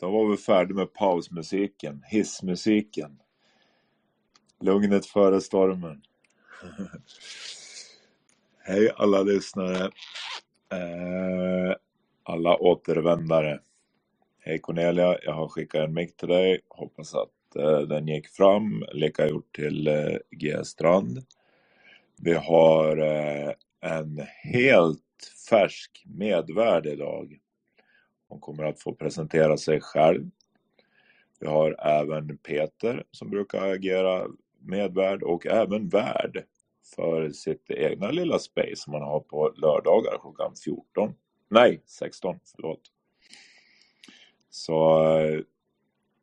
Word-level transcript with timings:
Då 0.00 0.10
var 0.10 0.30
vi 0.30 0.36
färdiga 0.36 0.76
med 0.76 0.92
pausmusiken, 0.92 2.02
hissmusiken. 2.06 3.18
Lugnet 4.60 5.06
före 5.06 5.40
stormen. 5.40 6.02
Hej 8.58 8.90
alla 8.96 9.22
lyssnare. 9.22 9.84
Eh, 10.72 11.74
alla 12.22 12.56
återvändare. 12.56 13.60
Hej 14.40 14.58
Cornelia, 14.58 15.18
jag 15.22 15.32
har 15.32 15.48
skickat 15.48 15.80
en 15.84 15.94
mick 15.94 16.16
till 16.16 16.28
dig. 16.28 16.60
Hoppas 16.68 17.14
att 17.14 17.56
eh, 17.56 17.78
den 17.80 18.08
gick 18.08 18.28
fram. 18.28 18.84
Lika 18.92 19.28
gjort 19.28 19.56
till 19.56 19.86
eh, 19.86 20.16
G 20.30 20.64
Strand. 20.64 21.24
Vi 22.16 22.34
har 22.34 22.96
eh, 22.96 23.52
en 23.80 24.26
helt 24.42 25.32
färsk 25.50 26.04
medvärd 26.06 26.86
idag. 26.86 27.38
Hon 28.30 28.40
kommer 28.40 28.64
att 28.64 28.80
få 28.80 28.94
presentera 28.94 29.56
sig 29.56 29.80
själv. 29.80 30.30
Vi 31.40 31.46
har 31.46 31.86
även 31.86 32.38
Peter 32.38 33.04
som 33.10 33.30
brukar 33.30 33.62
agera 33.62 34.26
medvärd 34.58 35.22
och 35.22 35.46
även 35.46 35.88
värd 35.88 36.44
för 36.94 37.30
sitt 37.30 37.70
egna 37.70 38.10
lilla 38.10 38.38
space 38.38 38.76
som 38.76 38.92
man 38.92 39.02
har 39.02 39.20
på 39.20 39.52
lördagar 39.56 40.18
klockan 40.20 40.54
14. 40.64 41.14
Nej, 41.48 41.82
16, 41.86 42.40
förlåt. 42.56 42.80
Så 44.50 45.08
uh, 45.18 45.42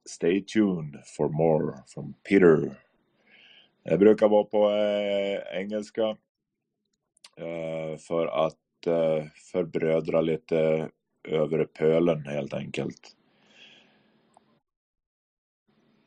stay 0.05 0.42
tuned 0.42 1.02
for 1.17 1.30
more 1.30 1.77
from 1.88 2.14
Peter. 2.30 2.75
Det 3.83 3.97
brukar 3.97 4.27
vara 4.27 4.44
på 4.44 4.69
uh, 4.69 5.59
engelska 5.61 6.09
uh, 7.39 7.97
för 7.97 8.27
att 8.27 8.58
förbrödra 9.52 10.21
lite 10.21 10.89
över 11.28 11.66
pölen 11.66 12.25
helt 12.25 12.53
enkelt. 12.53 13.16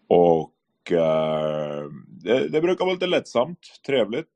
Och 0.09 0.93
eh, 0.93 1.85
det, 2.09 2.49
det 2.49 2.61
brukar 2.61 2.85
vara 2.85 2.95
lite 2.95 3.07
lättsamt, 3.07 3.81
trevligt. 3.87 4.35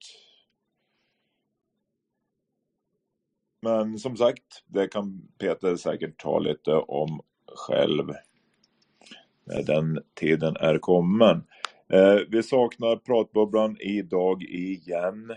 Men 3.63 3.99
som 3.99 4.17
sagt, 4.17 4.65
det 4.67 4.89
kan 4.89 5.29
Peter 5.39 5.77
säkert 5.77 6.19
ta 6.19 6.39
lite 6.39 6.73
om 6.75 7.21
själv. 7.57 8.09
När 9.45 9.63
den 9.63 10.03
tiden 10.15 10.57
är 10.57 10.79
kommen. 10.79 11.45
Eh, 11.93 12.19
vi 12.29 12.43
saknar 12.43 12.97
pratbubblan 12.97 13.77
idag 13.81 14.43
igen. 14.43 15.33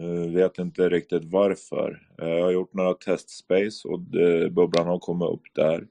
Eh, 0.00 0.32
vet 0.34 0.58
inte 0.58 0.88
riktigt 0.88 1.24
varför. 1.24 2.08
Eh, 2.22 2.28
jag 2.28 2.44
har 2.44 2.50
gjort 2.50 2.74
några 2.74 2.94
testspace 2.94 3.88
och 3.88 4.00
det, 4.00 4.50
bubblan 4.50 4.86
har 4.86 4.98
kommit 4.98 5.28
upp 5.28 5.54
där. 5.54 5.86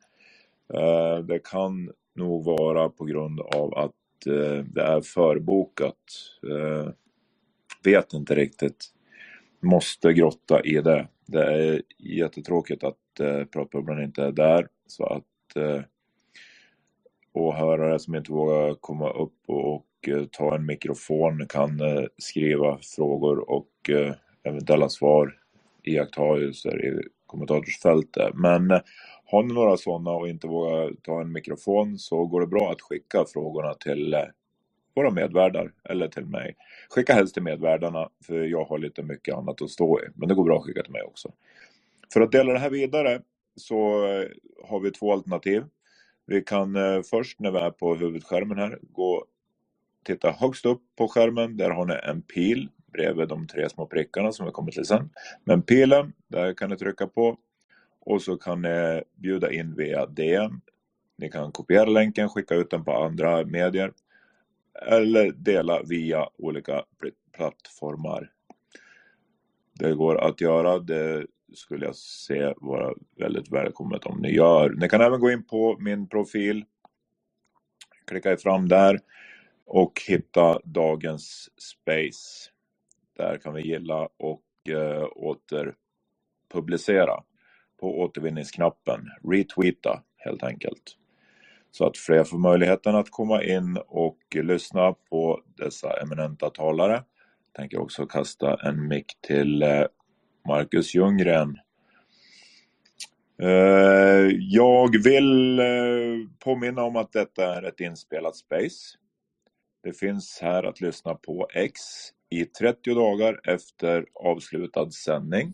Det 1.24 1.40
kan 1.40 1.92
nog 2.16 2.46
vara 2.46 2.90
på 2.90 3.06
grund 3.06 3.40
av 3.40 3.74
att 3.78 3.92
det 4.66 4.82
är 4.82 5.02
förbokat. 5.02 5.96
Vet 7.84 8.14
inte 8.14 8.36
riktigt. 8.36 8.86
Måste 9.62 10.14
grotta 10.14 10.62
i 10.64 10.82
det. 10.82 11.08
Det 11.26 11.44
är 11.44 11.82
jättetråkigt 11.98 12.84
att 12.84 12.98
pratbubblan 13.54 14.04
inte 14.04 14.24
är 14.24 14.32
där. 14.32 14.68
Så 14.88 15.06
att 15.06 15.58
åhörare 17.34 18.00
som 18.00 18.16
inte 18.16 18.32
vågar 18.32 18.74
komma 18.74 19.10
upp 19.10 19.40
och 19.48 19.86
Eh, 20.08 20.26
ta 20.32 20.56
en 20.56 20.66
mikrofon 20.66 21.48
kan 21.48 21.80
eh, 21.80 22.06
skriva 22.18 22.78
frågor 22.82 23.50
och 23.50 23.90
eh, 23.90 24.14
eventuella 24.44 24.90
svar, 24.90 25.40
iakttagelser 25.84 26.86
i 26.86 27.08
kommentatorsfältet. 27.26 28.34
Men 28.34 28.70
har 29.26 29.44
ni 29.44 29.54
några 29.54 29.78
sådana 29.78 30.12
och 30.12 30.30
inte 30.30 30.48
vågar 30.48 30.94
ta 31.04 31.22
en 31.22 31.32
mikrofon 31.32 32.00
så 32.00 32.26
går 32.26 32.42
det 32.42 32.48
bra 32.48 32.72
att 32.72 32.82
skicka 32.82 33.26
frågorna 33.34 33.74
till 33.74 34.16
våra 34.96 35.12
medvärdar 35.12 35.72
eller 35.90 36.08
till 36.08 36.26
mig. 36.26 36.56
Skicka 36.90 37.14
helst 37.14 37.34
till 37.34 37.44
medvärdarna 37.44 38.10
för 38.28 38.44
jag 38.44 38.66
har 38.66 38.78
lite 38.78 39.04
mycket 39.04 39.36
annat 39.36 39.62
att 39.62 39.70
stå 39.70 40.00
i. 40.00 40.04
Men 40.16 40.30
det 40.30 40.36
går 40.36 40.44
bra 40.44 40.58
att 40.58 40.66
skicka 40.66 40.84
till 40.84 40.92
mig 40.92 41.04
också. 41.04 41.32
För 42.14 42.22
att 42.22 42.32
dela 42.32 42.54
det 42.54 42.60
här 42.60 42.70
vidare 42.70 43.22
så 43.56 43.78
har 44.64 44.80
vi 44.80 44.92
två 44.92 45.14
alternativ. 45.14 45.64
Vi 46.26 46.42
kan 46.42 46.78
först 47.04 47.40
när 47.40 47.52
vi 47.52 47.58
är 47.58 47.72
på 47.72 47.96
huvudskärmen 47.96 48.58
här 48.58 48.80
gå 48.82 49.26
titta 50.06 50.32
högst 50.32 50.66
upp 50.66 50.82
på 50.96 51.08
skärmen. 51.08 51.58
Där 51.58 51.70
har 51.70 51.86
ni 51.86 51.94
en 52.04 52.22
pil 52.22 52.70
bredvid 52.94 53.28
de 53.28 53.48
tre 53.48 53.70
små 53.70 53.86
prickarna 53.86 54.32
som 54.32 54.46
vi 54.46 54.52
kommer 54.52 54.72
till 54.72 54.86
sen. 54.86 55.10
Men 55.44 55.62
pilen, 55.62 56.14
där 56.28 56.54
kan 56.54 56.70
ni 56.70 56.78
trycka 56.78 57.08
på 57.08 57.38
och 58.00 58.22
så 58.22 58.38
kan 58.38 58.62
ni 58.62 59.04
bjuda 59.16 59.52
in 59.52 59.76
via 59.76 60.06
DM. 60.06 60.62
Ni 61.18 61.32
kan 61.32 61.52
kopiera 61.52 61.86
länken, 61.86 62.30
skicka 62.30 62.56
ut 62.56 62.70
den 62.70 62.84
på 62.84 62.92
andra 62.92 63.46
medier 63.46 63.94
eller 64.82 65.32
dela 65.32 65.82
via 65.84 66.30
olika 66.38 66.84
plattformar. 67.32 68.32
Det 69.80 69.94
går 69.94 70.18
att 70.18 70.42
göra. 70.42 70.80
Det 70.80 71.26
skulle 71.54 71.86
jag 71.86 71.96
se 71.96 72.54
vara 72.58 72.94
väldigt 73.18 73.52
välkommet 73.52 74.06
om 74.06 74.22
ni 74.22 74.36
gör. 74.36 74.70
Ni 74.70 74.90
kan 74.90 75.02
även 75.02 75.20
gå 75.20 75.32
in 75.32 75.44
på 75.44 75.78
min 75.80 76.10
profil. 76.10 76.66
Klicka 78.08 78.32
er 78.32 78.38
fram 78.38 78.68
där 78.68 79.00
och 79.66 80.02
hitta 80.08 80.60
dagens 80.64 81.50
space. 81.58 82.50
Där 83.18 83.38
kan 83.38 83.54
vi 83.54 83.62
gilla 83.62 84.10
och 84.18 84.44
eh, 84.70 85.08
återpublicera 85.16 87.24
på 87.80 88.00
återvinningsknappen. 88.00 89.02
Retweeta 89.32 90.04
helt 90.18 90.44
enkelt. 90.44 90.98
Så 91.72 91.86
att 91.86 91.98
fler 91.98 92.24
får 92.24 92.38
möjligheten 92.38 92.96
att 92.96 93.12
komma 93.12 93.44
in 93.44 93.78
och 93.88 94.18
lyssna 94.36 94.94
på 95.10 95.42
dessa 95.58 96.02
eminenta 96.02 96.50
talare. 96.50 96.94
Jag 96.94 97.04
tänker 97.56 97.82
också 97.82 98.06
kasta 98.06 98.70
en 98.70 98.88
mick 98.88 99.06
till 99.22 99.64
eh, 99.64 99.84
Marcus 100.48 100.96
Ljunggren. 100.96 101.58
Eh, 103.42 104.28
jag 104.40 105.04
vill 105.04 105.60
eh, 105.60 105.66
påminna 106.40 106.84
om 106.84 106.96
att 106.96 107.12
detta 107.12 107.56
är 107.56 107.64
ett 107.64 107.80
inspelat 107.80 108.36
space. 108.36 108.98
Det 109.86 109.94
finns 109.94 110.40
här 110.42 110.64
att 110.64 110.82
lyssna 110.82 111.16
på 111.16 111.48
X 111.54 111.80
i 112.30 112.46
30 112.46 112.94
dagar 112.94 113.40
efter 113.44 114.06
avslutad 114.14 114.92
sändning. 114.92 115.54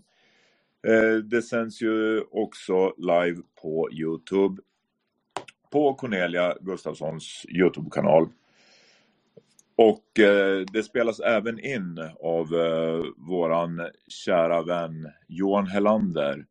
Eh, 0.88 1.16
det 1.16 1.42
sänds 1.42 1.82
ju 1.82 2.22
också 2.22 2.94
live 2.98 3.42
på 3.62 3.90
Youtube 3.92 4.62
på 5.72 5.94
Cornelia 5.94 6.58
Gustafssons 6.62 7.46
Youtube-kanal. 7.50 8.30
Och 9.76 10.20
eh, 10.20 10.66
det 10.74 10.84
spelas 10.84 11.20
även 11.20 11.60
in 11.60 12.10
av 12.24 12.56
eh, 12.56 13.04
våran 13.18 13.88
kära 14.08 14.62
vän 14.62 15.12
Johan 15.28 15.68
Hellander 15.68 16.46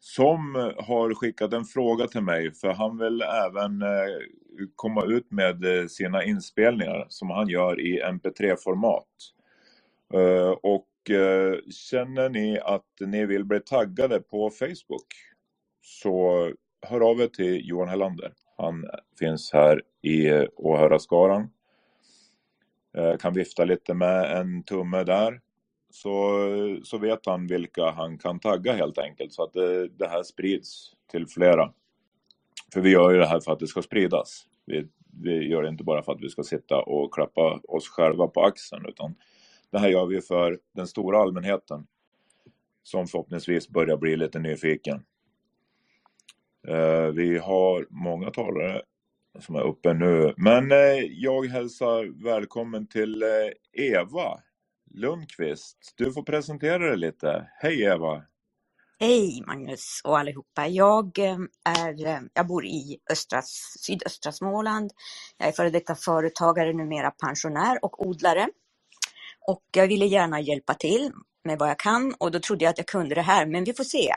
som 0.00 0.56
eh, 0.56 0.84
har 0.84 1.14
skickat 1.14 1.52
en 1.52 1.64
fråga 1.64 2.06
till 2.06 2.20
mig 2.20 2.52
för 2.52 2.68
han 2.68 2.98
vill 2.98 3.22
även 3.22 3.82
eh, 3.82 4.68
komma 4.74 5.04
ut 5.04 5.30
med 5.30 5.64
eh, 5.64 5.86
sina 5.86 6.24
inspelningar 6.24 7.06
som 7.08 7.30
han 7.30 7.48
gör 7.48 7.80
i 7.80 8.02
mp3-format. 8.02 9.06
Och 10.62 10.86
känner 11.70 12.28
ni 12.28 12.58
att 12.58 12.86
ni 13.00 13.26
vill 13.26 13.44
bli 13.44 13.60
taggade 13.60 14.20
på 14.20 14.50
Facebook 14.50 15.06
så 15.82 16.50
hör 16.86 17.00
av 17.10 17.20
er 17.20 17.26
till 17.26 17.68
Johan 17.68 17.88
Hellander. 17.88 18.32
Han 18.56 18.84
finns 19.18 19.52
här 19.52 19.82
i 20.02 20.46
åhörarskaran. 20.56 21.50
Kan 23.20 23.34
vifta 23.34 23.64
lite 23.64 23.94
med 23.94 24.36
en 24.40 24.62
tumme 24.62 25.04
där. 25.04 25.40
Så, 25.90 26.46
så 26.82 26.98
vet 26.98 27.26
han 27.26 27.46
vilka 27.46 27.90
han 27.90 28.18
kan 28.18 28.40
tagga 28.40 28.72
helt 28.72 28.98
enkelt 28.98 29.32
så 29.32 29.42
att 29.42 29.52
det, 29.52 29.88
det 29.88 30.08
här 30.08 30.22
sprids 30.22 30.92
till 31.10 31.26
flera. 31.26 31.72
För 32.72 32.80
vi 32.80 32.90
gör 32.90 33.10
ju 33.10 33.18
det 33.18 33.26
här 33.26 33.40
för 33.40 33.52
att 33.52 33.58
det 33.60 33.66
ska 33.66 33.82
spridas. 33.82 34.46
Vi, 34.66 34.88
vi 35.22 35.48
gör 35.48 35.62
det 35.62 35.68
inte 35.68 35.84
bara 35.84 36.02
för 36.02 36.12
att 36.12 36.20
vi 36.20 36.28
ska 36.28 36.42
sitta 36.42 36.82
och 36.82 37.14
klappa 37.14 37.60
oss 37.68 37.88
själva 37.88 38.26
på 38.26 38.42
axeln 38.42 38.86
utan 38.86 39.14
det 39.70 39.78
här 39.78 39.88
gör 39.88 40.06
vi 40.06 40.20
för 40.20 40.58
den 40.72 40.86
stora 40.86 41.18
allmänheten 41.18 41.86
som 42.82 43.06
förhoppningsvis 43.06 43.68
börjar 43.68 43.96
bli 43.96 44.16
lite 44.16 44.38
nyfiken. 44.38 45.04
Eh, 46.68 47.06
vi 47.06 47.38
har 47.38 47.86
många 47.90 48.30
talare 48.30 48.82
som 49.38 49.54
är 49.54 49.62
uppe 49.62 49.94
nu. 49.94 50.34
Men 50.36 50.72
eh, 50.72 51.04
jag 51.10 51.46
hälsar 51.46 52.24
välkommen 52.24 52.86
till 52.86 53.22
eh, 53.22 53.28
Eva 53.72 54.40
Lundqvist. 54.90 55.94
Du 55.96 56.12
får 56.12 56.22
presentera 56.22 56.78
dig 56.78 56.96
lite. 56.96 57.50
Hej 57.58 57.82
Eva! 57.82 58.22
Hej 58.98 59.42
Magnus 59.46 60.00
och 60.04 60.18
allihopa. 60.18 60.66
Jag, 60.66 61.18
är, 61.18 62.28
jag 62.34 62.46
bor 62.46 62.66
i 62.66 62.98
östra, 63.10 63.42
sydöstra 63.78 64.32
Småland. 64.32 64.90
Jag 65.38 65.48
är 65.48 65.52
före 65.52 65.70
detta 65.70 65.94
företagare, 65.94 66.72
numera 66.72 67.10
pensionär 67.10 67.84
och 67.84 68.06
odlare. 68.06 68.48
Och 69.40 69.64
jag 69.72 69.88
ville 69.88 70.06
gärna 70.06 70.40
hjälpa 70.40 70.74
till 70.74 71.12
med 71.44 71.58
vad 71.58 71.68
jag 71.68 71.78
kan 71.78 72.14
och 72.18 72.30
då 72.30 72.40
trodde 72.40 72.64
jag 72.64 72.70
att 72.70 72.78
jag 72.78 72.86
kunde 72.86 73.14
det 73.14 73.22
här, 73.22 73.46
men 73.46 73.64
vi 73.64 73.72
får 73.72 73.84
se. 73.84 74.12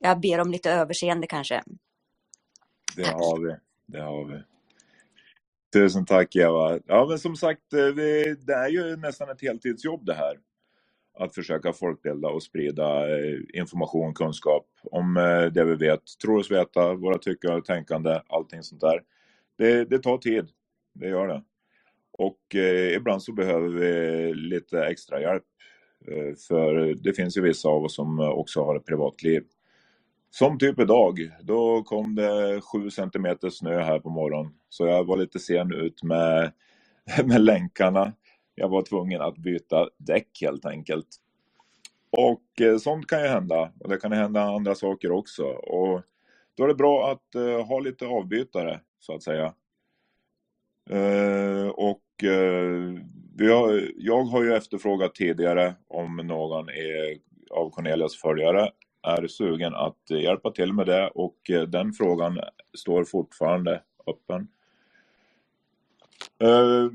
Jag 0.00 0.20
ber 0.20 0.40
om 0.40 0.50
lite 0.50 0.70
överseende 0.70 1.26
kanske. 1.26 1.62
Det 2.96 3.06
har 3.06 3.46
vi. 3.46 3.56
Det 3.86 4.00
har 4.00 4.24
vi. 4.24 4.42
Tusen 5.78 6.04
tack 6.04 6.36
Eva. 6.36 6.78
Ja 6.86 7.06
men 7.08 7.18
som 7.18 7.36
sagt, 7.36 7.72
eh, 7.72 7.86
det 8.46 8.54
är 8.54 8.68
ju 8.68 8.96
nästan 8.96 9.30
ett 9.30 9.42
heltidsjobb 9.42 10.06
det 10.06 10.14
här. 10.14 10.38
Att 11.18 11.34
försöka 11.34 11.72
folkbilda 11.72 12.28
och 12.28 12.42
sprida 12.42 13.04
information 13.04 13.46
information, 13.54 14.14
kunskap 14.14 14.66
om 14.82 15.16
eh, 15.16 15.42
det 15.42 15.64
vi 15.64 15.74
vet, 15.74 16.00
tror 16.22 16.38
oss 16.38 16.50
veta, 16.50 16.94
våra 16.94 17.18
tyckande 17.18 17.56
och 17.56 17.64
tänkande, 17.64 18.20
allting 18.28 18.62
sånt 18.62 18.80
där. 18.80 19.02
Det, 19.58 19.84
det 19.84 19.98
tar 19.98 20.18
tid, 20.18 20.48
det 20.94 21.08
gör 21.08 21.28
det. 21.28 21.42
Och 22.12 22.54
eh, 22.54 22.96
ibland 22.96 23.22
så 23.22 23.32
behöver 23.32 23.68
vi 23.68 24.34
lite 24.34 24.84
extra 24.84 25.20
hjälp. 25.20 25.44
För 26.48 26.94
det 26.94 27.12
finns 27.12 27.36
ju 27.36 27.40
vissa 27.40 27.68
av 27.68 27.84
oss 27.84 27.94
som 27.94 28.18
också 28.20 28.64
har 28.64 28.76
ett 28.76 28.86
privatliv. 28.86 29.42
Som 30.30 30.58
typ 30.58 30.80
idag, 30.80 31.30
då 31.42 31.82
kom 31.82 32.14
det 32.14 32.60
7 32.60 32.90
centimeter 32.90 33.50
snö 33.50 33.80
här 33.80 33.98
på 33.98 34.10
morgonen. 34.10 34.52
Så 34.68 34.86
jag 34.86 35.04
var 35.04 35.16
lite 35.16 35.38
sen 35.38 35.72
ut 35.72 36.02
med, 36.02 36.52
med 37.24 37.40
länkarna. 37.40 38.12
Jag 38.54 38.68
var 38.68 38.82
tvungen 38.82 39.20
att 39.20 39.36
byta 39.36 39.88
däck 39.96 40.38
helt 40.40 40.66
enkelt. 40.66 41.06
Och 42.10 42.60
eh, 42.60 42.78
sånt 42.78 43.06
kan 43.06 43.22
ju 43.22 43.28
hända. 43.28 43.72
Och 43.80 43.88
det 43.88 43.96
kan 43.96 44.12
hända 44.12 44.42
andra 44.42 44.74
saker 44.74 45.10
också. 45.10 45.44
Och 45.44 46.02
då 46.54 46.64
är 46.64 46.68
det 46.68 46.74
bra 46.74 47.10
att 47.10 47.34
eh, 47.34 47.66
ha 47.66 47.80
lite 47.80 48.06
avbytare, 48.06 48.80
så 48.98 49.14
att 49.14 49.22
säga. 49.22 49.54
Eh, 50.90 51.68
och 51.68 52.24
eh, 52.24 52.94
vi 53.36 53.52
har, 53.52 53.88
jag 53.96 54.24
har 54.24 54.44
ju 54.44 54.54
efterfrågat 54.54 55.14
tidigare 55.14 55.74
om 55.88 56.16
någon 56.16 56.68
är 56.68 57.18
av 57.50 57.70
Cornelias 57.70 58.16
följare 58.16 58.70
är 59.08 59.26
sugen 59.26 59.74
att 59.74 60.10
eh, 60.10 60.20
hjälpa 60.20 60.50
till 60.50 60.72
med 60.72 60.86
det 60.86 61.08
och 61.08 61.50
eh, 61.50 61.62
den 61.62 61.92
frågan 61.92 62.40
står 62.74 63.04
fortfarande 63.04 63.82
öppen. 64.06 64.48
Eh, 66.38 66.90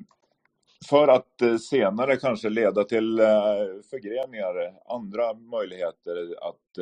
för 0.90 1.08
att 1.08 1.62
senare 1.62 2.16
kanske 2.16 2.50
leda 2.50 2.84
till 2.84 3.18
förgreningar, 3.90 4.74
andra 4.90 5.34
möjligheter 5.34 6.36
att 6.50 6.78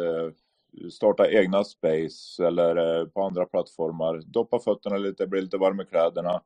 starta 0.92 1.31
egna 1.31 1.63
space 1.63 2.48
eller 2.48 3.06
på 3.06 3.22
andra 3.22 3.45
plattformar, 3.45 4.22
doppa 4.25 4.60
fötterna 4.60 4.98
lite, 4.98 5.27
bli 5.27 5.42
lite 5.42 5.57
varm 5.57 5.81
i 5.81 5.86
kläderna 5.86 6.42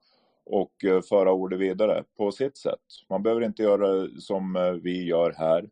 och 0.45 0.71
föra 1.09 1.31
ordet 1.31 1.59
vidare 1.59 2.03
på 2.17 2.31
sitt 2.31 2.57
sätt. 2.57 2.79
Man 3.09 3.23
behöver 3.23 3.41
inte 3.41 3.63
göra 3.63 4.07
som 4.19 4.79
vi 4.83 5.03
gör 5.05 5.33
här 5.37 5.69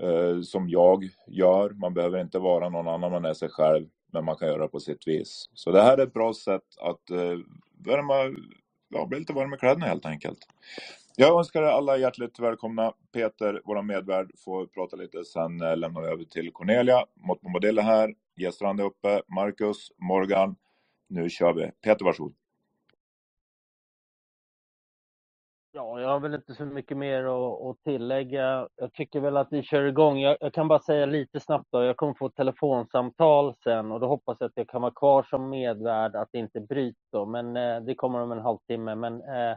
eh, 0.00 0.40
som 0.40 0.68
jag 0.68 1.08
gör. 1.26 1.70
Man 1.70 1.94
behöver 1.94 2.20
inte 2.20 2.38
vara 2.38 2.68
någon 2.68 2.88
annan, 2.88 3.12
man 3.12 3.24
är 3.24 3.34
sig 3.34 3.48
själv, 3.48 3.86
men 4.12 4.24
man 4.24 4.36
kan 4.36 4.48
göra 4.48 4.68
på 4.68 4.80
sitt 4.80 5.08
vis. 5.08 5.50
Så 5.54 5.70
det 5.70 5.82
här 5.82 5.98
är 5.98 6.02
ett 6.02 6.12
bra 6.12 6.34
sätt 6.34 6.62
att 6.80 7.10
eh, 7.10 7.38
värma, 7.86 8.36
ja, 8.88 9.06
bli 9.06 9.18
lite 9.18 9.32
varm 9.32 9.54
i 9.54 9.56
kläderna 9.56 9.86
helt 9.86 10.06
enkelt. 10.06 10.38
Jag 11.16 11.38
önskar 11.38 11.62
er 11.62 11.66
alla 11.66 11.96
hjärtligt 11.96 12.38
välkomna. 12.38 12.92
Peter, 13.12 13.62
vår 13.64 13.82
medvärd, 13.82 14.30
får 14.44 14.66
prata 14.66 14.96
lite. 14.96 15.24
Sen 15.24 15.60
eh, 15.60 15.76
lämnar 15.76 16.02
vi 16.02 16.08
över 16.08 16.24
till 16.24 16.52
Cornelia. 16.52 17.04
Mått 17.14 17.42
Modell 17.42 17.78
här. 17.78 18.14
Gestrand 18.36 18.80
är 18.80 18.84
uppe. 18.84 19.22
Marcus, 19.28 19.92
Morgan. 19.98 20.56
Nu 21.08 21.30
kör 21.30 21.52
vi. 21.52 21.70
Peter, 21.84 22.04
varsågod. 22.04 22.34
Ja, 25.76 26.00
jag 26.00 26.08
har 26.08 26.20
väl 26.20 26.34
inte 26.34 26.54
så 26.54 26.64
mycket 26.64 26.96
mer 26.96 27.24
att, 27.24 27.62
att 27.66 27.82
tillägga. 27.84 28.68
Jag 28.76 28.92
tycker 28.92 29.20
väl 29.20 29.36
att 29.36 29.48
vi 29.50 29.62
kör 29.62 29.84
igång. 29.84 30.18
Jag, 30.18 30.36
jag, 30.40 30.52
kan 30.54 30.68
bara 30.68 30.78
säga 30.78 31.06
lite 31.06 31.40
snabbt 31.40 31.68
då. 31.70 31.84
Jag 31.84 31.96
kommer 31.96 32.14
få 32.14 32.26
ett 32.26 32.34
telefonsamtal 32.34 33.54
sen 33.64 33.92
och 33.92 34.00
då 34.00 34.06
hoppas 34.06 34.36
jag 34.40 34.48
att 34.48 34.56
jag 34.56 34.68
kan 34.68 34.82
vara 34.82 34.92
kvar 34.92 35.22
som 35.22 35.50
medvärd, 35.50 36.16
att 36.16 36.28
det 36.32 36.38
inte 36.38 36.60
bryts 36.60 37.10
då. 37.12 37.26
Men 37.26 37.56
eh, 37.56 37.80
det 37.80 37.94
kommer 37.94 38.20
om 38.20 38.32
en 38.32 38.40
halvtimme. 38.40 38.94
Men 38.94 39.22
eh, 39.22 39.56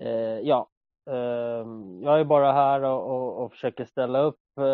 eh, 0.00 0.38
ja, 0.40 0.68
ehm, 1.10 2.02
jag 2.02 2.20
är 2.20 2.24
bara 2.24 2.52
här 2.52 2.82
och, 2.82 3.10
och, 3.10 3.44
och 3.44 3.52
försöker 3.52 3.84
ställa 3.84 4.20
upp. 4.20 4.40
Eh, 4.58 4.66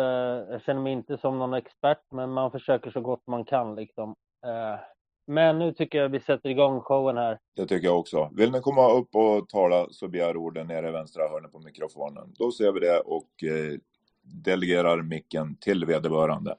jag 0.51 0.61
känner 0.61 0.81
mig 0.81 0.93
inte 0.93 1.17
som 1.17 1.39
någon 1.39 1.53
expert, 1.53 2.03
men 2.11 2.31
man 2.31 2.51
försöker 2.51 2.91
så 2.91 3.01
gott 3.01 3.27
man 3.27 3.45
kan 3.45 3.75
liksom. 3.75 4.15
Eh, 4.45 4.79
men 5.29 5.59
nu 5.59 5.73
tycker 5.73 5.97
jag 5.97 6.09
vi 6.09 6.19
sätter 6.19 6.49
igång 6.49 6.81
showen 6.81 7.17
här. 7.17 7.39
Det 7.55 7.65
tycker 7.65 7.87
jag 7.87 7.99
också. 7.99 8.29
Vill 8.33 8.51
ni 8.51 8.61
komma 8.61 8.91
upp 8.91 9.15
och 9.15 9.49
tala 9.49 9.87
så 9.89 10.07
begär 10.07 10.37
orden 10.37 10.67
nere 10.67 10.87
i 10.87 10.91
vänstra 10.91 11.29
hörnet 11.29 11.51
på 11.51 11.59
mikrofonen. 11.59 12.33
Då 12.39 12.51
ser 12.51 12.71
vi 12.71 12.79
det 12.79 12.99
och 12.99 13.43
eh, 13.43 13.79
delegerar 14.21 15.01
micken 15.01 15.55
till 15.55 15.85
vederbörande. 15.85 16.55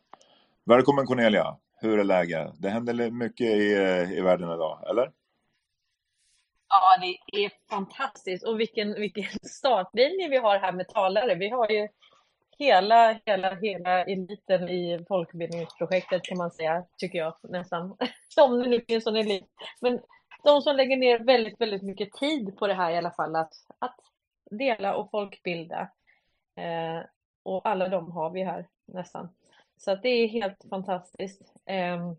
Välkommen 0.65 1.07
Cornelia! 1.07 1.57
Hur 1.81 1.99
är 1.99 2.05
läget? 2.05 2.53
Det 2.59 2.69
händer 2.69 3.11
mycket 3.11 3.47
i, 3.47 3.75
eh, 3.75 4.13
i 4.13 4.21
världen 4.21 4.51
idag, 4.51 4.91
eller? 4.91 5.13
Ja, 6.69 6.99
det 7.01 7.45
är 7.45 7.53
fantastiskt. 7.71 8.47
Och 8.47 8.61
vilken, 8.61 8.95
vilken 8.95 9.25
startlinje 9.43 10.29
vi 10.29 10.37
har 10.37 10.59
här 10.59 10.73
med 10.73 10.89
talare. 10.89 11.35
Vi 11.35 11.49
har 11.49 11.71
ju 11.71 11.89
hela, 12.61 13.21
hela, 13.27 13.55
hela 13.55 14.05
eliten 14.05 14.69
i 14.69 15.05
folkbildningsprojektet 15.09 16.23
kan 16.23 16.39
man 16.39 16.51
säga, 16.51 16.85
tycker 16.99 17.19
jag 17.19 17.35
nästan. 17.43 17.97
Som 18.29 18.59
det 18.59 18.69
nu 18.69 18.81
finns 18.81 19.07
en 19.07 19.17
elit. 19.17 19.45
Men 19.81 20.01
de 20.45 20.63
som 20.63 20.77
lägger 20.77 20.97
ner 20.97 21.19
väldigt, 21.19 21.61
väldigt 21.61 21.83
mycket 21.83 22.13
tid 22.13 22.57
på 22.57 22.67
det 22.67 22.75
här 22.75 22.91
i 22.91 22.97
alla 22.97 23.11
fall, 23.11 23.37
att, 23.37 23.53
att 23.79 23.97
dela 24.51 24.95
och 24.95 25.11
folkbilda. 25.11 25.91
Eh, 26.57 27.05
och 27.43 27.69
alla 27.69 27.89
de 27.89 28.11
har 28.11 28.31
vi 28.31 28.45
här 28.45 28.67
nästan. 28.87 29.29
Så 29.77 29.91
att 29.91 30.03
det 30.03 30.09
är 30.09 30.29
helt 30.29 30.65
fantastiskt. 30.71 31.55
Eh, 31.67 32.13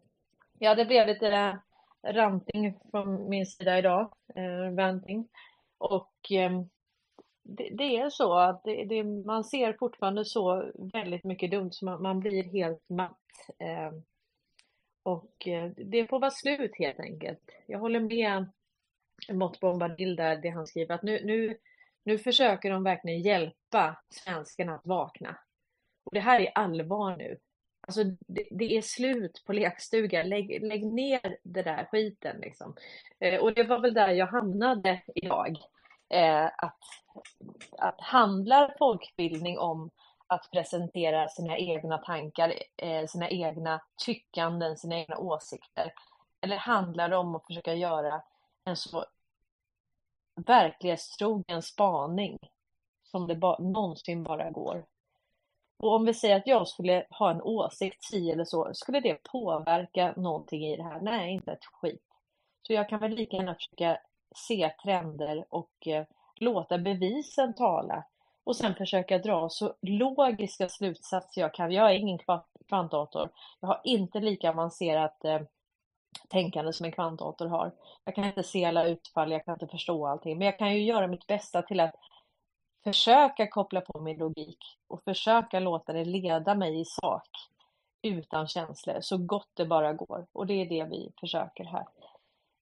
ja, 0.59 0.75
det 0.75 0.85
blev 0.85 1.07
lite 1.07 1.59
ranting 2.03 2.79
från 2.91 3.29
min 3.29 3.45
sida 3.45 3.77
idag, 3.77 4.13
eh, 4.35 4.75
ranting. 4.75 5.27
Och 5.77 6.31
eh, 6.31 6.61
det, 7.43 7.69
det, 7.71 7.97
är 7.97 8.09
så 8.09 8.33
att 8.33 8.63
det, 8.63 8.85
det, 8.85 9.03
man 9.03 9.43
ser 9.43 9.73
fortfarande 9.73 10.25
så 10.25 10.71
väldigt 10.93 11.23
mycket 11.23 11.51
dumt 11.51 11.71
så 11.71 11.85
man, 11.85 12.01
man 12.01 12.19
blir 12.19 12.43
helt 12.43 12.89
matt. 12.89 13.17
Eh, 13.59 13.91
och 15.03 15.47
eh, 15.47 15.71
det 15.75 16.07
får 16.07 16.19
vara 16.19 16.31
slut 16.31 16.71
helt 16.79 16.99
enkelt. 16.99 17.51
Jag 17.65 17.79
håller 17.79 17.99
med 17.99 18.45
Mott 19.31 19.59
Bombadil 19.59 20.15
där, 20.15 20.35
det 20.35 20.49
han 20.49 20.67
skriver 20.67 20.95
att 20.95 21.03
nu, 21.03 21.25
nu, 21.25 21.57
nu 22.03 22.17
försöker 22.17 22.71
de 22.71 22.83
verkligen 22.83 23.21
hjälpa 23.21 24.03
svenskarna 24.09 24.75
att 24.75 24.85
vakna. 24.85 25.37
Och 26.03 26.13
det 26.13 26.19
här 26.19 26.39
är 26.39 26.51
allvar 26.55 27.17
nu. 27.17 27.37
Alltså 27.87 28.03
det, 28.03 28.47
det 28.51 28.77
är 28.77 28.81
slut 28.81 29.43
på 29.45 29.53
lekstuga, 29.53 30.23
lägg, 30.23 30.63
lägg 30.63 30.85
ner 30.85 31.37
det 31.43 31.61
där 31.61 31.87
skiten 31.91 32.39
liksom. 32.41 32.75
Eh, 33.19 33.39
och 33.39 33.53
det 33.53 33.63
var 33.63 33.79
väl 33.79 33.93
där 33.93 34.09
jag 34.09 34.27
hamnade 34.27 35.01
idag. 35.15 35.57
Eh, 36.11 36.45
att, 36.57 36.77
att 37.77 38.01
handlar 38.01 38.75
folkbildning 38.79 39.59
om 39.59 39.89
att 40.27 40.51
presentera 40.51 41.27
sina 41.27 41.57
egna 41.57 41.97
tankar, 41.97 42.53
eh, 42.77 43.05
sina 43.07 43.29
egna 43.29 43.81
tyckanden, 44.05 44.77
sina 44.77 44.95
egna 44.95 45.17
åsikter? 45.17 45.93
Eller 46.41 46.57
handlar 46.57 47.09
det 47.09 47.17
om 47.17 47.35
att 47.35 47.45
försöka 47.45 47.73
göra 47.73 48.21
en 48.63 48.75
så 48.75 49.05
verklighetstrogen 50.35 51.61
spaning 51.61 52.37
som 53.03 53.27
det 53.27 53.35
ba 53.35 53.57
någonsin 53.59 54.23
bara 54.23 54.49
går? 54.51 54.85
Och 55.77 55.95
om 55.95 56.05
vi 56.05 56.13
säger 56.13 56.35
att 56.35 56.47
jag 56.47 56.67
skulle 56.67 57.05
ha 57.09 57.31
en 57.31 57.41
åsikt 57.41 58.03
si 58.03 58.31
eller 58.31 58.45
så, 58.45 58.73
skulle 58.73 58.99
det 58.99 59.23
påverka 59.23 60.13
någonting 60.17 60.65
i 60.65 60.77
det 60.77 60.83
här? 60.83 61.01
Nej, 61.01 61.33
inte 61.33 61.51
ett 61.51 61.65
skit. 61.65 62.03
Så 62.61 62.73
jag 62.73 62.89
kan 62.89 62.99
väl 62.99 63.11
lika 63.11 63.37
gärna 63.37 63.55
försöka 63.55 63.99
se 64.35 64.71
trender 64.83 65.45
och 65.49 65.87
eh, 65.87 66.05
låta 66.35 66.77
bevisen 66.77 67.53
tala 67.53 68.03
och 68.43 68.55
sen 68.55 68.75
försöka 68.75 69.17
dra 69.17 69.49
så 69.49 69.73
logiska 69.81 70.69
slutsatser 70.69 71.41
jag 71.41 71.53
kan. 71.53 71.71
Jag 71.71 71.91
är 71.91 71.95
ingen 71.95 72.19
kvantdator. 72.67 73.29
Jag 73.59 73.67
har 73.67 73.81
inte 73.83 74.19
lika 74.19 74.49
avancerat 74.49 75.25
eh, 75.25 75.41
tänkande 76.29 76.73
som 76.73 76.85
en 76.85 76.91
kvantdator 76.91 77.47
har. 77.47 77.71
Jag 78.03 78.15
kan 78.15 78.25
inte 78.25 78.43
se 78.43 78.65
alla 78.65 78.87
utfall, 78.87 79.31
jag 79.31 79.45
kan 79.45 79.53
inte 79.53 79.67
förstå 79.67 80.07
allting, 80.07 80.37
men 80.37 80.45
jag 80.45 80.57
kan 80.57 80.73
ju 80.73 80.83
göra 80.83 81.07
mitt 81.07 81.27
bästa 81.27 81.61
till 81.61 81.79
att 81.79 81.95
försöka 82.83 83.47
koppla 83.47 83.81
på 83.81 83.99
min 83.99 84.17
logik 84.17 84.77
och 84.87 85.03
försöka 85.03 85.59
låta 85.59 85.93
det 85.93 86.05
leda 86.05 86.55
mig 86.55 86.81
i 86.81 86.85
sak 86.85 87.29
utan 88.01 88.47
känslor 88.47 89.01
så 89.01 89.17
gott 89.17 89.49
det 89.53 89.65
bara 89.65 89.93
går. 89.93 90.25
Och 90.31 90.47
det 90.47 90.53
är 90.53 90.65
det 90.65 90.83
vi 90.83 91.11
försöker 91.19 91.63
här. 91.63 91.85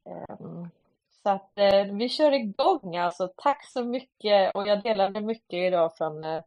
Ehm, 0.06 0.70
så 1.24 1.30
att 1.30 1.60
eh, 1.60 1.84
vi 1.94 2.10
kör 2.10 2.32
igång 2.32 2.98
alltså. 2.98 3.34
Tack 3.38 3.66
så 3.66 3.84
mycket 3.84 4.56
och 4.56 4.68
jag 4.68 4.84
delade 4.84 5.22
mycket 5.22 5.68
idag 5.68 5.98
från, 5.98 6.24
eh, 6.24 6.42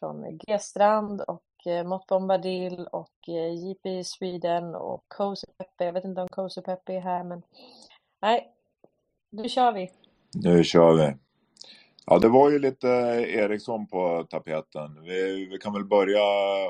från 0.00 0.38
G-strand 0.38 1.20
och 1.20 1.66
eh, 1.66 1.84
Mott 1.84 2.06
Bombadil 2.06 2.86
och 2.92 3.28
eh, 3.28 3.54
JP 3.54 4.04
Sweden 4.04 4.74
och 4.74 5.04
Cozy 5.08 5.46
Peppe. 5.58 5.84
Jag 5.84 5.92
vet 5.92 6.04
inte 6.04 6.22
om 6.22 6.28
Cozy 6.28 6.60
Peppe 6.60 6.92
är 6.94 7.00
här 7.00 7.24
men 7.24 7.42
nej, 8.22 8.52
nu 9.30 9.48
kör 9.48 9.72
vi. 9.72 9.90
Nu 10.34 10.64
kör 10.64 10.94
vi. 10.94 11.14
Ja, 12.06 12.18
det 12.18 12.28
var 12.28 12.50
ju 12.50 12.58
lite 12.58 12.88
Eriksson 13.28 13.86
på 13.86 14.26
tapeten. 14.30 15.02
Vi, 15.02 15.46
vi 15.46 15.58
kan 15.58 15.72
väl 15.72 15.84
börja 15.84 16.22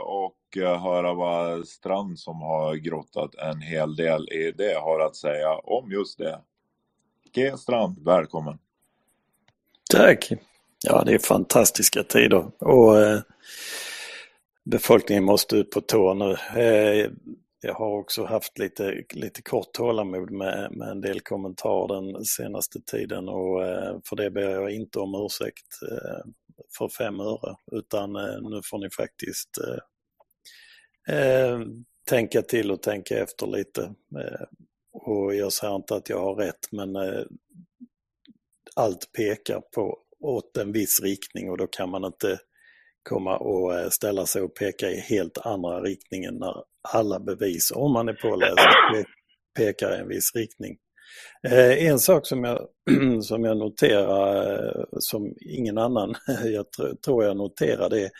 och 0.02 0.56
eh, 0.56 0.82
höra 0.82 1.14
vad 1.14 1.68
Strand 1.68 2.18
som 2.18 2.42
har 2.42 2.74
grottat 2.74 3.34
en 3.34 3.60
hel 3.60 3.96
del 3.96 4.28
i 4.32 4.52
det 4.58 4.80
har 4.80 5.00
att 5.00 5.16
säga 5.16 5.54
om 5.54 5.92
just 5.92 6.18
det. 6.18 6.40
G 7.32 7.56
Strand, 7.56 8.04
välkommen! 8.04 8.58
Tack! 9.90 10.32
Ja, 10.82 11.04
det 11.04 11.14
är 11.14 11.18
fantastiska 11.18 12.02
tider 12.02 12.50
och 12.58 12.98
eh, 12.98 13.20
befolkningen 14.64 15.24
måste 15.24 15.56
ut 15.56 15.70
på 15.70 15.80
tå 15.80 16.14
nu. 16.14 16.36
Eh, 16.62 17.10
jag 17.60 17.74
har 17.74 17.98
också 17.98 18.24
haft 18.24 18.58
lite, 18.58 19.04
lite 19.14 19.42
kort 19.42 19.72
tålamod 19.72 20.30
med, 20.30 20.72
med 20.76 20.88
en 20.88 21.00
del 21.00 21.20
kommentarer 21.20 22.12
den 22.12 22.24
senaste 22.24 22.80
tiden 22.80 23.28
och 23.28 23.66
eh, 23.66 23.98
för 24.08 24.16
det 24.16 24.30
ber 24.30 24.50
jag 24.50 24.70
inte 24.70 24.98
om 24.98 25.14
ursäkt 25.26 25.82
eh, 25.90 26.30
för 26.78 26.88
fem 26.88 27.20
öre 27.20 27.56
utan 27.72 28.16
eh, 28.16 28.40
nu 28.42 28.60
får 28.64 28.78
ni 28.78 28.90
faktiskt 28.90 29.58
eh, 31.08 31.60
tänka 32.08 32.42
till 32.42 32.70
och 32.70 32.82
tänka 32.82 33.18
efter 33.18 33.46
lite. 33.46 33.94
Och 34.92 35.34
jag 35.34 35.52
säger 35.52 35.76
inte 35.76 35.94
att 35.94 36.08
jag 36.08 36.20
har 36.20 36.34
rätt 36.34 36.72
men 36.72 36.96
allt 38.76 39.12
pekar 39.12 39.60
på 39.74 39.98
åt 40.20 40.56
en 40.56 40.72
viss 40.72 41.00
riktning 41.02 41.50
och 41.50 41.56
då 41.58 41.66
kan 41.66 41.90
man 41.90 42.04
inte 42.04 42.38
komma 43.02 43.38
och 43.38 43.78
eh, 43.78 43.88
ställa 43.88 44.26
sig 44.26 44.42
och 44.42 44.54
peka 44.54 44.90
i 44.90 45.00
helt 45.00 45.38
andra 45.38 45.80
riktningen 45.80 46.34
när 46.34 46.54
alla 46.94 47.20
bevis, 47.20 47.70
om 47.70 47.92
man 47.92 48.08
är 48.08 48.12
påläst, 48.12 48.58
pekar 49.58 49.96
i 49.96 50.00
en 50.00 50.08
viss 50.08 50.34
riktning. 50.34 50.76
Eh, 51.48 51.86
en 51.86 51.98
sak 51.98 52.26
som 52.26 52.44
jag, 52.44 52.68
som 53.22 53.44
jag 53.44 53.56
noterar 53.56 54.52
eh, 54.52 54.84
som 54.98 55.34
ingen 55.40 55.78
annan, 55.78 56.14
jag 56.44 56.66
tror 57.04 57.24
jag 57.24 57.36
noterar, 57.36 57.90
det 57.90 58.00
är, 58.00 58.10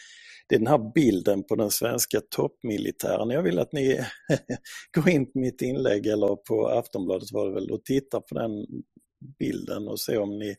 det 0.50 0.56
är 0.56 0.58
den 0.58 0.66
här 0.66 0.92
bilden 0.94 1.42
på 1.42 1.54
den 1.54 1.70
svenska 1.70 2.20
toppmilitären. 2.30 3.30
Jag 3.30 3.42
vill 3.42 3.58
att 3.58 3.72
ni 3.72 4.00
går 4.94 5.08
in 5.08 5.32
på 5.32 5.38
mitt 5.38 5.62
inlägg 5.62 6.06
eller 6.06 6.36
på 6.36 6.68
Aftonbladet 6.68 7.32
var 7.32 7.46
det 7.46 7.54
väl 7.54 7.70
och 7.70 7.84
tittar 7.84 8.20
på 8.20 8.34
den 8.34 8.66
bilden 9.38 9.88
och 9.88 10.00
se 10.00 10.16
om 10.16 10.38
ni 10.38 10.56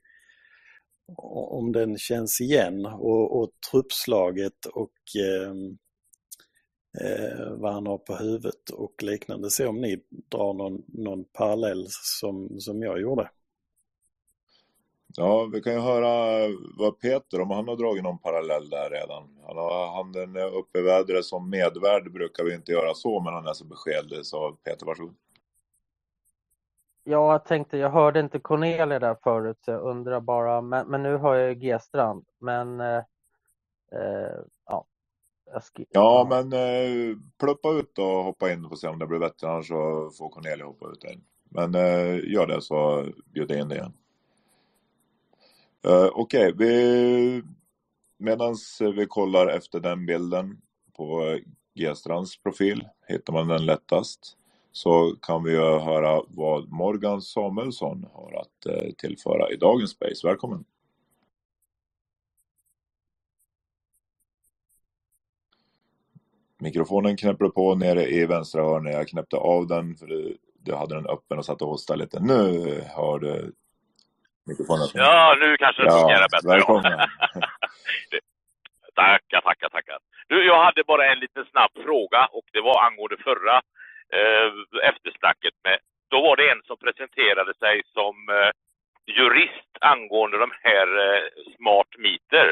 om 1.52 1.72
den 1.72 1.98
känns 1.98 2.42
igen 2.42 2.86
och, 2.86 3.42
och 3.42 3.52
truppslaget 3.72 4.66
och 4.66 4.94
eh, 5.20 5.52
eh, 7.06 7.52
vad 7.58 7.74
han 7.74 7.88
har 7.88 7.98
på 7.98 8.16
huvudet 8.16 8.70
och 8.70 9.04
liknande. 9.04 9.50
Se 9.50 9.66
om 9.66 9.82
ni 9.82 10.04
drar 10.32 10.54
någon, 10.54 10.84
någon 10.88 11.26
parallell 11.34 11.88
som, 11.90 12.60
som 12.60 12.82
jag 12.82 13.02
gjorde. 13.02 13.30
Ja, 15.16 15.50
vi 15.54 15.62
kan 15.62 15.74
ju 15.74 15.80
höra 15.80 16.48
vad 16.78 17.00
Peter, 17.00 17.42
om 17.42 17.52
han 17.52 17.68
har 17.68 17.76
dragit 17.76 18.04
någon 18.04 18.18
parallell 18.18 18.70
där 18.70 18.90
redan. 18.90 19.38
Han 19.48 19.58
har 19.58 19.96
handen 19.96 20.38
uppe 20.38 20.80
i 20.80 20.82
vädret 20.82 21.26
som 21.26 21.50
medvärd 21.50 22.12
brukar 22.12 22.44
vi 22.44 22.56
inte 22.56 22.72
göra 22.72 22.94
så, 22.94 23.20
men 23.20 23.34
han 23.34 23.48
är 23.48 23.54
så 23.54 23.66
beskedlig. 23.66 24.26
Så 24.26 24.52
Peter, 24.52 24.86
varsågod. 24.86 25.16
Ja, 27.04 27.32
jag 27.32 27.46
tänkte, 27.46 27.78
jag 27.78 27.90
hörde 27.90 28.20
inte 28.20 28.40
Cornelia 28.40 29.00
där 29.00 29.18
förut, 29.24 29.58
så 29.66 29.72
jag 29.72 29.82
undrar 29.82 30.20
bara, 30.20 30.62
men, 30.62 30.88
men 30.88 31.04
nu 31.04 31.18
har 31.18 31.36
jag 31.36 31.50
ju 31.50 31.56
G-strand, 31.56 32.26
men 32.40 32.80
eh, 32.80 33.04
eh, 33.92 34.40
ja. 34.66 34.86
Ja, 35.90 36.28
men 36.30 36.54
eh, 36.54 37.18
pluppa 37.40 37.72
ut 37.72 37.98
och 37.98 38.06
hoppa 38.06 38.52
in 38.52 38.66
och 38.66 38.80
se 38.80 38.88
om 38.88 39.00
det 39.00 39.08
blir 39.08 39.20
bättre, 39.20 39.50
annars 39.50 39.68
så 39.68 40.10
får 40.18 40.30
Cornelia 40.30 40.66
hoppa 40.66 40.88
ut 40.92 41.04
in. 41.04 41.24
Men 41.50 41.76
eh, 41.76 42.34
gör 42.34 42.48
det 42.48 42.62
så 42.62 43.06
bjuder 43.26 43.56
jag 43.56 43.62
in 43.62 43.70
det 43.70 43.76
igen. 43.76 43.94
Eh, 45.88 46.10
okej, 46.14 46.54
okay, 46.54 47.42
medan 48.18 48.56
vi 48.96 49.06
kollar 49.06 49.48
efter 49.48 49.80
den 49.80 50.06
bilden 50.06 50.62
på 50.98 51.40
G-strands 51.74 52.44
profil 52.44 52.88
hittar 53.08 53.34
man 53.34 53.48
den 53.48 53.66
lättast 53.66 54.38
så 54.72 55.16
kan 55.22 55.44
vi 55.44 55.52
ju 55.52 55.80
höra 55.80 56.22
vad 56.28 56.72
Morgan 56.72 57.22
Samuelsson 57.22 58.08
har 58.14 58.34
att 58.42 58.66
eh, 58.66 58.92
tillföra 58.98 59.52
i 59.52 59.56
dagens 59.56 59.92
Space. 59.92 60.28
Välkommen! 60.28 60.66
Mikrofonen 66.60 67.18
knäpper 67.18 67.50
på 67.50 67.76
nere 67.76 68.10
i 68.10 68.26
vänstra 68.26 68.64
hörnet. 68.64 68.94
Jag 68.94 69.08
knäppte 69.08 69.38
av 69.38 69.68
den 69.68 69.96
för 69.96 70.08
du, 70.08 70.38
du 70.60 70.76
hade 70.76 70.96
den 70.96 71.08
öppen 71.08 71.38
och 71.38 71.46
satt 71.46 71.62
och 71.62 71.68
hostade 71.68 72.00
lite. 72.00 72.20
Nu 72.20 72.82
hör 72.96 73.20
du 73.20 73.54
mikrofonen. 74.52 74.88
Ja, 74.94 75.38
nu 75.42 75.58
kanske 75.58 75.82
det 75.82 75.92
ja, 75.94 76.00
fungerar 76.00 76.28
bättre. 76.34 76.50
Välkommen! 76.56 76.94
tackar, 78.96 79.42
tackar, 79.42 79.70
tackar. 79.70 79.98
Du, 80.28 80.46
jag 80.46 80.64
hade 80.66 80.84
bara 80.84 81.12
en 81.12 81.20
liten 81.20 81.46
snabb 81.52 81.72
fråga 81.86 82.22
och 82.38 82.48
det 82.54 82.62
var 82.62 82.78
angående 82.86 83.18
förra 83.28 83.56
eh, 84.18 84.50
eftersnacket 84.90 85.56
med. 85.64 85.78
Då 86.12 86.22
var 86.22 86.36
det 86.36 86.52
en 86.52 86.62
som 86.64 86.78
presenterade 86.78 87.54
sig 87.54 87.82
som 87.98 88.16
eh, 88.30 88.52
jurist 89.18 89.74
angående 89.82 90.38
de 90.38 90.52
här 90.68 90.88
eh, 91.08 91.24
smart 91.56 91.92
meter. 91.98 92.48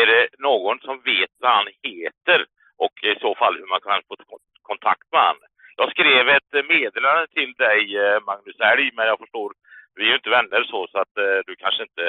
Är 0.00 0.06
det 0.06 0.28
någon 0.38 0.78
som 0.80 0.96
vet 1.00 1.32
vad 1.38 1.52
han 1.52 1.68
heter 1.82 2.46
och 2.84 2.96
i 3.04 3.14
så 3.20 3.34
fall 3.34 3.54
hur 3.58 3.66
man 3.66 3.80
kan 3.80 4.02
få 4.08 4.14
kontakt 4.62 5.06
med 5.12 5.20
han? 5.20 5.36
Jag 5.76 5.90
skrev 5.90 6.28
ett 6.28 6.52
meddelande 6.68 7.26
till 7.26 7.52
dig 7.52 7.98
eh, 7.98 8.20
Magnus 8.26 8.60
Älg, 8.60 8.90
men 8.96 9.06
jag 9.06 9.18
förstår, 9.18 9.52
vi 9.96 10.02
är 10.04 10.10
ju 10.12 10.16
inte 10.20 10.36
vänner 10.38 10.62
så, 10.72 10.86
så 10.92 10.98
att 10.98 11.14
eh, 11.24 11.38
du 11.46 11.52
kanske 11.56 11.82
inte 11.82 12.04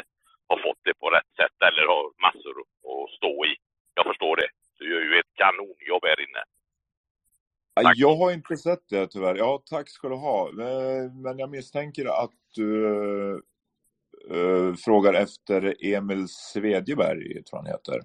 har 0.50 0.58
fått 0.66 0.82
det 0.88 0.94
på 1.02 1.08
rätt 1.10 1.32
sätt 1.40 1.58
eller 1.68 1.84
har 1.94 2.06
massor 2.26 2.56
att 2.62 3.12
stå 3.18 3.46
i. 3.46 3.54
Jag 3.98 4.06
förstår 4.06 4.36
det. 4.36 4.50
Du 4.80 4.84
gör 4.94 5.02
ju 5.02 5.20
ett 5.20 5.34
kanonjobb 5.42 6.04
här 6.10 6.20
inne. 6.26 6.44
Tack. 7.84 7.98
Jag 7.98 8.16
har 8.16 8.32
inte 8.32 8.58
sett 8.58 8.90
det 8.90 9.08
tyvärr. 9.08 9.36
Ja, 9.36 9.62
tack 9.66 9.90
ska 9.90 10.10
du 10.10 10.16
ha. 10.16 10.50
Eh, 10.50 11.12
men 11.24 11.38
jag 11.38 11.50
misstänker 11.50 12.06
att 12.24 12.38
du 12.56 12.88
äh, 14.32 14.74
frågar 14.86 15.14
efter 15.14 15.86
Emil 15.94 16.28
Svedjeberg, 16.28 17.44
tror 17.44 17.58
han 17.60 17.68
heter. 17.68 18.02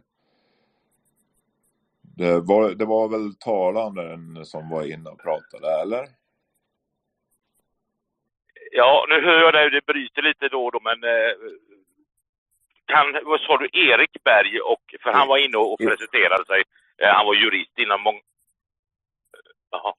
Det 2.17 2.41
var, 2.41 2.71
det 2.71 2.85
var 2.85 3.09
väl 3.09 3.35
talaren 3.35 4.45
som 4.45 4.71
var 4.71 4.93
inne 4.93 5.11
och 5.11 5.23
pratade, 5.23 5.83
eller? 5.83 6.22
Ja, 8.75 9.07
nu 9.09 9.21
hör 9.27 9.41
jag 9.41 9.55
dig, 9.55 9.71
det 9.71 9.87
bryter 9.87 10.23
lite 10.23 10.49
då 10.49 10.65
och 10.65 10.73
då, 10.73 10.81
men 10.81 11.05
eh, 11.05 11.33
kan, 12.87 13.07
vad 13.25 13.41
sa 13.41 13.57
du, 13.57 13.69
Erik 13.73 14.25
Berg, 14.25 14.61
och, 14.61 14.95
för 15.03 15.13
han 15.13 15.29
var 15.29 15.39
inne 15.39 15.57
och 15.57 15.79
presenterade 15.79 16.45
sig. 16.47 16.63
Han 16.99 17.27
var 17.27 17.35
jurist 17.35 17.79
inom 17.79 18.03
många, 18.03 18.21
Jaha. 19.73 19.95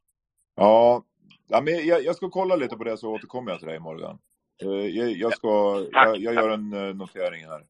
Ja, 0.55 1.03
ja 1.47 1.61
men 1.61 1.87
jag, 1.87 2.03
jag, 2.03 2.15
ska 2.15 2.29
kolla 2.29 2.55
lite 2.55 2.77
på 2.77 2.83
det 2.83 2.97
så 2.97 3.13
återkommer 3.13 3.51
jag 3.51 3.59
till 3.59 3.67
dig 3.67 3.79
Morgan. 3.79 4.19
Eh, 4.61 4.69
jag, 4.69 5.11
jag 5.11 5.33
ska, 5.33 5.47
jag, 5.91 6.17
jag, 6.17 6.33
gör 6.33 6.49
en 6.49 6.73
eh, 6.73 6.95
notering 6.95 7.45
här. 7.45 7.65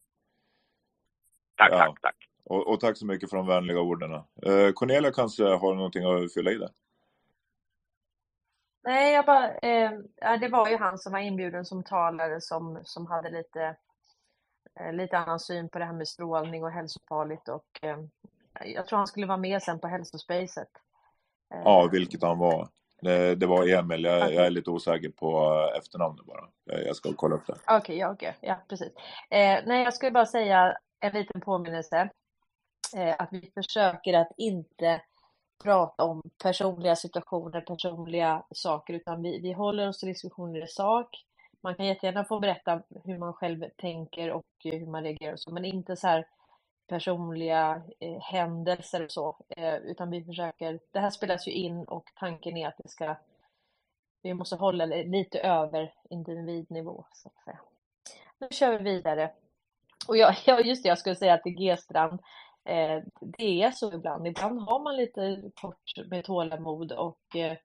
Tack, 1.55 1.72
ja. 1.72 1.77
tack, 1.77 2.01
tack. 2.01 2.15
Och, 2.45 2.67
och, 2.67 2.79
tack 2.79 2.98
så 2.98 3.05
mycket 3.05 3.29
för 3.29 3.38
de 3.38 3.48
vänliga 3.48 3.79
orden. 3.79 4.13
Eh, 4.13 4.72
Cornelia 4.74 5.12
kanske 5.12 5.43
har 5.43 5.74
någonting 5.74 6.03
att 6.05 6.33
fylla 6.33 6.51
i 6.51 6.55
där? 6.55 6.69
Nej, 8.83 9.13
jag 9.13 9.25
bara, 9.25 9.57
eh, 9.57 9.91
det 10.39 10.47
var 10.47 10.69
ju 10.69 10.77
han 10.77 10.97
som 10.97 11.11
var 11.11 11.19
inbjuden 11.19 11.65
som 11.65 11.83
talare 11.83 12.41
som, 12.41 12.79
som 12.83 13.07
hade 13.07 13.29
lite, 13.29 13.75
eh, 14.79 14.93
lite 14.93 15.17
annan 15.17 15.39
syn 15.39 15.69
på 15.69 15.79
det 15.79 15.85
här 15.85 15.93
med 15.93 16.07
strålning 16.07 16.63
och 16.63 16.71
hälsofarligt 16.71 17.49
och 17.49 17.79
eh, 17.81 17.97
jag 18.65 18.87
tror 18.87 18.97
han 18.97 19.07
skulle 19.07 19.27
vara 19.27 19.37
med 19.37 19.63
sen 19.63 19.79
på 19.79 19.87
hälsospacet. 19.87 20.69
Ja, 21.49 21.89
vilket 21.91 22.23
han 22.23 22.37
var. 22.37 22.69
Det, 23.01 23.35
det 23.35 23.45
var 23.45 23.67
Emil, 23.67 24.03
jag, 24.03 24.17
okay. 24.17 24.33
jag, 24.33 24.45
är 24.45 24.49
lite 24.49 24.69
osäker 24.69 25.09
på 25.09 25.51
efternamnet 25.77 26.25
bara. 26.25 26.49
Jag 26.63 26.95
ska 26.95 27.13
kolla 27.13 27.35
upp 27.35 27.47
det. 27.47 27.53
Okej, 27.53 27.77
okay, 27.77 27.97
ja, 27.97 28.11
okay. 28.11 28.33
ja 28.41 28.59
precis. 28.69 28.93
Eh, 29.29 29.59
nej, 29.65 29.83
jag 29.83 29.93
skulle 29.93 30.11
bara 30.11 30.25
säga 30.25 30.77
en 30.99 31.13
liten 31.13 31.41
påminnelse. 31.41 32.09
Eh, 32.95 33.15
att 33.19 33.29
vi 33.31 33.51
försöker 33.53 34.13
att 34.13 34.31
inte 34.37 35.01
prata 35.63 36.03
om 36.03 36.22
personliga 36.43 36.95
situationer, 36.95 37.62
personliga 37.62 38.43
saker, 38.51 38.93
utan 38.93 39.22
vi, 39.22 39.39
vi 39.39 39.53
håller 39.53 39.89
oss 39.89 40.00
till 40.00 40.10
diskussioner 40.10 40.63
i 40.63 40.67
sak. 40.67 41.25
Man 41.62 41.75
kan 41.75 41.86
jättegärna 41.86 42.25
få 42.25 42.39
berätta 42.39 42.81
hur 43.03 43.17
man 43.17 43.33
själv 43.33 43.65
tänker 43.77 44.31
och 44.31 44.45
hur 44.63 44.86
man 44.86 45.03
reagerar 45.03 45.33
och 45.33 45.39
så, 45.39 45.53
men 45.53 45.65
inte 45.65 45.95
så 45.95 46.07
här 46.07 46.27
personliga 46.88 47.81
eh, 48.00 48.22
händelser 48.22 49.03
och 49.03 49.12
så, 49.12 49.38
eh, 49.50 49.75
utan 49.75 50.10
vi 50.10 50.24
försöker, 50.24 50.79
det 50.91 51.00
här 51.00 51.10
spelas 51.10 51.48
ju 51.48 51.51
in 51.51 51.83
och 51.83 52.12
tanken 52.19 52.57
är 52.57 52.67
att 52.67 52.77
det 52.77 52.89
ska, 52.89 53.15
vi 54.22 54.33
måste 54.33 54.55
hålla 54.55 54.86
det 54.86 55.03
lite 55.03 55.39
över 55.39 55.93
individnivå 56.10 57.05
så 57.13 57.27
att 57.27 57.43
säga. 57.43 57.60
Nu 58.39 58.48
kör 58.51 58.77
vi 58.77 58.83
vidare. 58.83 59.31
Och 60.07 60.17
jag, 60.17 60.36
ja, 60.45 60.60
just 60.60 60.83
det, 60.83 60.89
jag 60.89 60.98
skulle 60.98 61.15
säga 61.15 61.38
till 61.38 61.55
G-strand, 61.55 62.19
eh, 62.65 63.03
det 63.22 63.63
är 63.63 63.72
så 63.72 63.93
ibland, 63.93 64.27
ibland 64.27 64.62
har 64.62 64.79
man 64.79 64.98
lite 64.98 65.51
kort 65.55 66.08
med 66.10 66.25
tålamod 66.25 66.91
och 66.91 67.36
eh, 67.36 67.58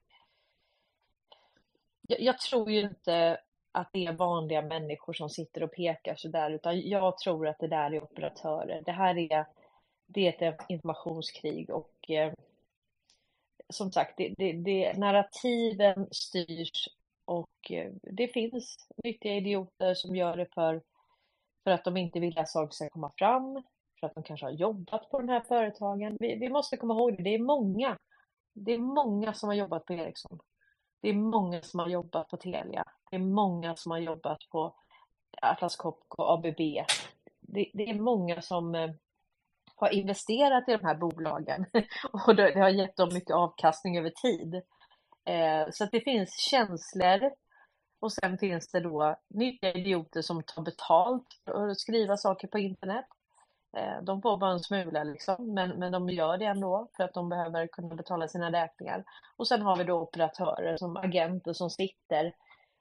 jag, 2.09 2.21
jag 2.21 2.39
tror 2.39 2.71
ju 2.71 2.81
inte 2.81 3.41
att 3.73 3.89
det 3.93 4.07
är 4.07 4.13
vanliga 4.13 4.63
människor 4.63 5.13
som 5.13 5.31
sitter 5.31 5.63
och 5.63 5.73
pekar 5.73 6.17
så 6.17 6.29
där 6.29 6.51
utan 6.51 6.89
jag 6.89 7.19
tror 7.19 7.49
att 7.49 7.59
det 7.59 7.69
där 7.69 7.95
är 7.95 8.03
operatörer. 8.03 8.83
Det 8.87 8.93
här 8.93 9.19
är, 9.33 9.47
det 10.07 10.43
är 10.43 10.53
ett 10.53 10.61
informationskrig 10.69 11.71
och 11.71 12.11
eh, 12.11 12.33
som 13.69 13.93
sagt, 13.93 14.17
det, 14.17 14.35
det, 14.37 14.53
det, 14.53 14.99
narrativen 14.99 16.09
styrs 16.11 16.89
och 17.25 17.71
eh, 17.71 17.93
det 18.03 18.29
finns 18.29 18.89
nyttiga 19.05 19.35
idioter 19.35 19.95
som 19.95 20.17
gör 20.17 20.37
det 20.37 20.47
för, 20.55 20.83
för 21.65 21.71
att 21.71 21.85
de 21.85 21.97
inte 21.97 22.21
vill 22.21 22.39
att 22.39 22.49
saker 22.49 22.75
ska 22.75 22.89
komma 22.89 23.13
fram, 23.19 23.63
för 24.01 24.07
att 24.07 24.15
de 24.15 24.23
kanske 24.23 24.47
har 24.47 24.51
jobbat 24.51 25.11
på 25.11 25.19
de 25.19 25.29
här 25.29 25.41
företagen. 25.41 26.17
Vi, 26.21 26.35
vi 26.35 26.49
måste 26.49 26.77
komma 26.77 26.95
ihåg 26.95 27.17
det, 27.17 27.23
det 27.23 27.35
är 27.35 27.39
många. 27.39 27.99
Det 28.55 28.73
är 28.73 28.79
många 28.79 29.35
som 29.35 29.49
har 29.49 29.57
jobbat 29.57 29.85
på 29.85 29.93
Ericsson. 29.93 30.39
Det 31.03 31.09
är 31.09 31.15
många 31.15 31.63
som 31.63 31.81
har 31.81 31.89
jobbat 31.89 32.29
på 32.29 32.37
Telia. 32.37 32.85
Det 33.11 33.17
är 33.17 33.21
många 33.21 33.77
som 33.77 33.93
har 33.93 33.99
jobbat 33.99 34.39
på 34.51 34.75
Atlas 35.43 35.77
Copco, 35.77 36.23
ABB. 36.23 36.61
Det, 37.41 37.71
det 37.75 37.91
är 37.91 38.01
många 38.01 38.43
som 38.43 38.75
eh, 38.75 38.91
har 39.75 39.95
investerat 39.95 40.69
i 40.69 40.73
de 40.73 40.85
här 40.85 40.95
bolagen 40.95 41.67
och 42.27 42.37
det, 42.37 42.59
har 42.59 42.69
gett 42.69 42.97
dem 42.97 43.09
mycket 43.13 43.37
avkastning 43.37 43.99
över 43.99 44.11
tid. 44.11 44.55
Eh, 45.25 45.71
så 45.71 45.85
att 45.85 45.91
det 45.91 46.01
finns 46.01 46.39
känslor 46.51 47.31
och 48.01 48.13
sen 48.13 48.39
finns 48.39 48.71
det 48.71 48.81
då 48.81 49.17
nyttiga 49.29 49.73
idioter 49.73 50.23
som 50.23 50.43
tar 50.43 50.63
betalt 50.63 51.27
för 51.45 51.69
att 51.69 51.81
skriva 51.81 52.17
saker 52.17 52.49
på 52.49 52.59
internet. 52.59 53.07
Eh, 53.77 54.03
de 54.03 54.23
får 54.23 54.37
bara 54.37 54.53
en 54.53 54.61
smula 54.61 55.05
liksom, 55.05 55.55
men, 55.55 55.71
men 55.71 55.93
de 55.93 56.09
gör 56.09 56.39
det 56.39 56.45
ändå 56.45 56.89
för 56.97 57.05
att 57.05 57.15
de 57.15 57.29
behöver 57.29 57.67
kunna 57.67 57.95
betala 57.95 58.29
sina 58.29 58.53
räkningar. 58.53 59.05
Och 59.37 59.49
sen 59.49 59.63
har 59.63 59.77
vi 59.77 59.85
då 59.85 60.01
operatörer 60.01 60.77
som 60.77 60.97
agenter 60.97 61.53
som 61.53 61.71
sitter 61.71 62.33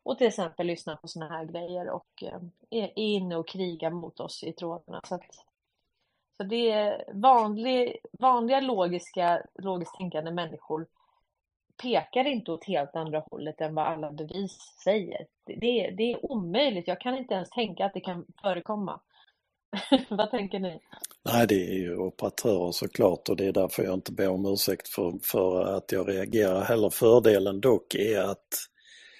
och 0.03 0.17
till 0.17 0.27
exempel 0.27 0.67
lyssnar 0.67 0.95
på 0.95 1.07
sådana 1.07 1.37
här 1.37 1.45
grejer 1.45 1.89
och 1.89 2.23
eh, 2.23 2.39
är 2.69 2.91
inne 2.95 3.35
och 3.35 3.47
krigar 3.47 3.91
mot 3.91 4.19
oss 4.19 4.43
i 4.43 4.53
trådarna. 4.53 5.01
Så, 5.07 5.15
att, 5.15 5.45
så 6.37 6.43
det 6.43 6.71
är 6.71 7.05
vanlig, 7.13 7.97
vanliga 8.11 8.59
logiska, 8.59 9.41
logiskt 9.55 9.95
tänkande 9.97 10.31
människor 10.31 10.87
pekar 11.81 12.27
inte 12.27 12.51
åt 12.51 12.63
helt 12.63 12.95
andra 12.95 13.23
hållet 13.31 13.61
än 13.61 13.75
vad 13.75 13.85
alla 13.87 14.11
bevis 14.11 14.57
säger. 14.83 15.27
Det, 15.43 15.55
det, 15.55 15.91
det 15.97 16.13
är 16.13 16.31
omöjligt. 16.31 16.87
Jag 16.87 17.01
kan 17.01 17.17
inte 17.17 17.33
ens 17.33 17.49
tänka 17.49 17.85
att 17.85 17.93
det 17.93 17.99
kan 17.99 18.25
förekomma. 18.41 18.99
Vad 20.09 20.31
tänker 20.31 20.59
ni? 20.59 20.79
Nej, 21.25 21.47
det 21.47 21.67
är 21.67 21.77
ju 21.77 21.97
operatörer 21.97 22.71
såklart 22.71 23.29
och 23.29 23.35
det 23.35 23.45
är 23.45 23.51
därför 23.51 23.83
jag 23.83 23.93
inte 23.93 24.11
ber 24.11 24.29
om 24.29 24.45
ursäkt 24.45 24.87
för, 24.87 25.19
för 25.23 25.61
att 25.77 25.91
jag 25.91 26.09
reagerar 26.09 26.61
heller. 26.61 26.89
Fördelen 26.89 27.61
dock 27.61 27.95
är 27.95 28.19
att 28.19 28.47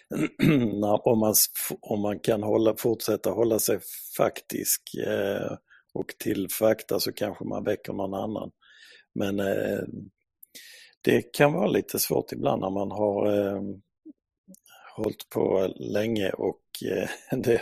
om, 1.04 1.20
man, 1.20 1.34
om 1.82 2.02
man 2.02 2.20
kan 2.20 2.44
hålla, 2.44 2.76
fortsätta 2.78 3.30
hålla 3.30 3.60
sig 3.60 3.80
faktisk 4.18 4.82
eh, 5.08 5.58
och 5.94 6.08
till 6.20 6.48
fakta 6.50 7.00
så 7.00 7.14
kanske 7.14 7.46
man 7.46 7.64
väcker 7.64 7.94
någon 7.94 8.14
annan. 8.14 8.52
Men 9.16 9.40
eh, 9.40 9.84
det 11.02 11.34
kan 11.34 11.54
vara 11.54 11.68
lite 11.68 12.00
svårt 12.00 12.32
ibland 12.32 12.62
när 12.62 12.70
man 12.70 12.92
har 12.92 13.38
eh, 13.38 13.62
hållit 14.96 15.30
på 15.30 15.74
länge 15.76 16.30
och 16.30 16.62
eh, 16.92 17.10
det 17.38 17.62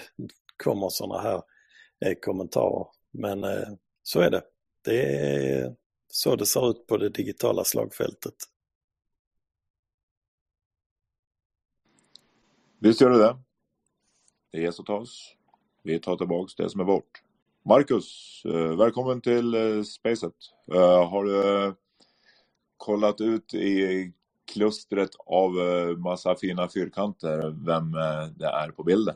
kommer 0.63 0.89
sådana 0.89 1.21
här 1.21 1.35
eh, 1.35 1.41
kommentarer. 2.13 2.87
Men 3.11 3.43
eh, 3.43 3.67
så 4.03 4.19
är 4.19 4.29
det. 4.29 4.43
Det 4.81 5.01
är 5.01 5.75
så 6.07 6.35
det 6.35 6.45
ser 6.45 6.69
ut 6.69 6.87
på 6.87 6.97
det 6.97 7.09
digitala 7.09 7.63
slagfältet. 7.63 8.35
Visst 12.79 13.01
gör 13.01 13.09
det 13.09 13.17
det. 13.17 13.37
Det 14.51 14.65
är 14.65 14.71
så 14.71 14.83
tas. 14.83 15.35
Vi 15.83 15.99
tar 15.99 16.15
tillbaks 16.17 16.55
det 16.55 16.69
som 16.69 16.81
är 16.81 16.85
bort. 16.85 17.21
Marcus, 17.65 18.41
eh, 18.45 18.77
välkommen 18.77 19.21
till 19.21 19.53
eh, 19.55 19.83
Spacet. 19.83 20.33
Eh, 20.73 21.09
har 21.09 21.23
du 21.23 21.73
kollat 22.77 23.21
ut 23.21 23.53
i 23.53 24.11
klustret 24.53 25.09
av 25.25 25.51
massa 25.97 26.35
fina 26.35 26.69
fyrkanter 26.69 27.65
vem 27.65 27.91
det 28.37 28.45
är 28.45 28.71
på 28.71 28.83
bilden? 28.83 29.15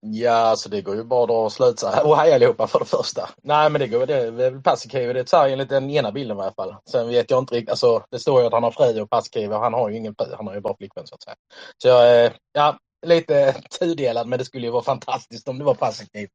Ja, 0.00 0.32
alltså 0.32 0.68
det 0.68 0.82
går 0.82 0.96
ju 0.96 1.04
bara 1.04 1.22
att 1.22 1.28
dra 1.28 1.50
slutsatser. 1.50 2.06
Och 2.06 2.16
hej 2.16 2.34
allihopa 2.34 2.66
för 2.66 2.78
det 2.78 2.84
första. 2.84 3.30
Nej, 3.42 3.70
men 3.70 3.80
det 3.80 3.88
går 3.88 4.06
det 4.06 4.30
det 4.30 4.50
väl 4.50 4.62
Paasikivi. 4.62 5.12
Det 5.12 5.32
är 5.32 5.48
enligt 5.48 5.68
den 5.68 5.90
ena 5.90 6.12
bilden 6.12 6.38
i 6.38 6.40
alla 6.40 6.52
fall. 6.52 6.76
Sen 6.90 7.08
vet 7.08 7.30
jag 7.30 7.38
inte 7.38 7.54
riktigt. 7.54 7.70
Alltså, 7.70 8.04
det 8.10 8.18
står 8.18 8.40
ju 8.40 8.46
att 8.46 8.52
han 8.52 8.62
har 8.62 8.70
fru 8.70 9.00
och 9.00 9.10
Paasikivi 9.10 9.54
och 9.54 9.60
han 9.60 9.74
har 9.74 9.90
ju 9.90 9.96
ingen 9.96 10.14
fru. 10.14 10.34
Han 10.36 10.46
har 10.46 10.54
ju 10.54 10.60
bara 10.60 10.76
flickvän 10.76 11.06
så 11.06 11.14
att 11.14 11.22
säga. 11.22 11.36
Så 11.82 11.88
jag 11.88 12.24
eh, 12.24 12.32
ja, 12.52 12.78
lite 13.06 13.52
tudelad, 13.80 14.26
men 14.26 14.38
det 14.38 14.44
skulle 14.44 14.66
ju 14.66 14.72
vara 14.72 14.82
fantastiskt 14.82 15.48
om 15.48 15.58
det 15.58 15.64
var 15.64 15.74
Paasikivi. 15.74 16.28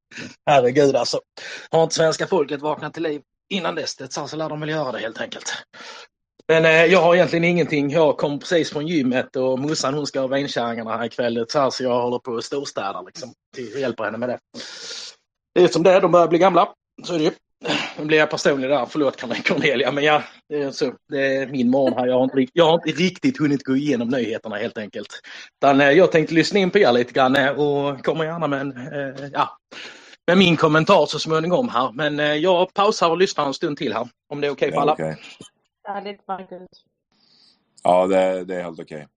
Herregud 0.45 0.95
alltså. 0.95 1.19
Har 1.71 1.83
inte 1.83 1.95
svenska 1.95 2.27
folket 2.27 2.61
vaknat 2.61 2.93
till 2.93 3.03
liv 3.03 3.21
innan 3.49 3.75
dess, 3.75 3.95
det 3.95 4.13
så 4.13 4.35
lär 4.35 4.49
de 4.49 4.59
väl 4.59 4.69
göra 4.69 4.91
det 4.91 4.99
helt 4.99 5.21
enkelt. 5.21 5.53
Men 6.47 6.65
eh, 6.65 6.85
jag 6.85 7.01
har 7.01 7.15
egentligen 7.15 7.43
ingenting. 7.43 7.89
Jag 7.89 8.17
kom 8.17 8.39
precis 8.39 8.69
från 8.69 8.87
gymmet 8.87 9.35
och 9.35 9.59
morsan 9.59 9.93
hon 9.93 10.07
ska 10.07 10.19
ha 10.19 10.27
vinkärringarna 10.27 10.97
här 10.97 11.05
ikväll. 11.05 11.45
Så, 11.49 11.59
här, 11.59 11.69
så 11.69 11.83
jag 11.83 12.01
håller 12.01 12.19
på 12.19 12.35
att 12.35 12.43
storstäda 12.43 13.01
liksom. 13.01 13.33
Jag 13.57 13.81
hjälper 13.81 14.03
henne 14.03 14.17
med 14.17 14.29
det. 14.29 14.39
Det 15.55 15.63
är 15.63 15.67
som 15.67 15.83
det 15.83 15.91
är, 15.91 16.01
de 16.01 16.11
börjar 16.11 16.27
bli 16.27 16.39
gamla. 16.39 16.69
Så 17.03 17.13
är 17.13 17.17
det 17.17 17.23
ju. 17.23 17.31
Nu 17.97 18.05
blir 18.05 18.17
jag 18.17 18.29
personlig 18.29 18.69
där, 18.69 18.85
förlåt 18.85 19.21
Cornelia, 19.47 19.91
men 19.91 20.03
ja, 20.03 20.23
det 20.49 20.61
är, 20.61 20.71
så, 20.71 20.93
det 21.09 21.35
är 21.35 21.47
min 21.47 21.69
morgon 21.69 21.99
här. 21.99 22.07
Jag 22.07 22.15
har, 22.15 22.23
inte, 22.23 22.51
jag 22.53 22.65
har 22.65 22.73
inte 22.73 23.01
riktigt 23.03 23.39
hunnit 23.39 23.63
gå 23.63 23.75
igenom 23.75 24.07
nyheterna 24.07 24.55
helt 24.55 24.77
enkelt. 24.77 25.07
Utan, 25.61 25.81
eh, 25.81 25.91
jag 25.91 26.11
tänkte 26.11 26.33
lyssna 26.33 26.59
in 26.59 26.69
på 26.69 26.77
er 26.77 26.91
lite 26.91 27.13
grann 27.13 27.35
eh, 27.35 27.49
och 27.49 28.05
kommer 28.05 28.23
gärna 28.25 28.47
med 28.47 28.61
en, 28.61 28.71
eh, 28.71 29.29
ja, 29.33 29.57
med 30.27 30.37
min 30.37 30.57
kommentar 30.57 31.05
så 31.05 31.19
småningom 31.19 31.69
här. 31.69 31.91
Men 31.91 32.41
jag 32.41 32.73
pausar 32.73 33.09
och 33.09 33.17
lyssnar 33.17 33.45
en 33.45 33.53
stund 33.53 33.77
till 33.77 33.93
här, 33.93 34.07
om 34.29 34.41
det 34.41 34.47
är 34.47 34.51
okej 34.51 34.67
okay 34.67 34.75
för 34.75 34.81
alla. 34.81 34.93
Okay. 34.93 35.15
Härligt 35.83 36.27
Marcus. 36.27 36.69
Ja, 37.83 38.07
det, 38.07 38.43
det 38.45 38.55
är 38.55 38.63
helt 38.63 38.79
okej. 38.79 38.97
Okay. 38.97 39.07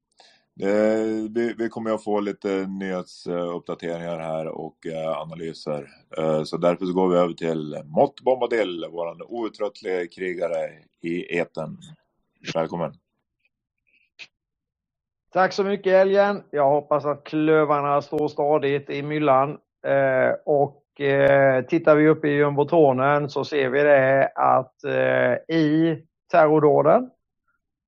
Vi, 1.29 1.55
vi, 1.59 1.69
kommer 1.69 1.91
att 1.91 2.05
få 2.05 2.21
lite 2.21 2.67
nyhetsuppdateringar 2.67 4.19
här 4.19 4.47
och 4.47 4.87
eh, 4.87 5.19
analyser. 5.19 5.89
Eh, 6.19 6.43
så 6.43 6.57
därför 6.57 6.87
så 6.87 6.93
går 6.93 7.09
vi 7.09 7.17
över 7.17 7.35
till 7.35 7.83
Mott 7.85 8.21
Bombadil, 8.21 8.87
vår 8.91 9.33
outtröttliga 9.33 10.07
krigare 10.07 10.73
i 11.01 11.39
eten. 11.39 11.79
Välkommen! 12.55 12.93
Tack 15.33 15.53
så 15.53 15.65
mycket 15.65 15.93
Elgen. 15.93 16.43
Jag 16.51 16.71
hoppas 16.71 17.05
att 17.05 17.25
klövarna 17.25 18.03
står 18.03 18.29
stadigt 18.29 18.91
i 18.91 19.03
myllan. 19.03 19.59
Eh, 19.87 20.31
och 20.45 20.83
tittar 21.69 21.97
vi 21.97 22.09
upp 22.09 22.25
i 22.25 22.29
jumbotronen 22.29 23.31
så 23.31 23.45
ser 23.45 23.71
vi 23.71 23.83
det 23.83 24.33
att 24.35 24.85
i 25.49 25.97
terrordåden. 26.31 27.11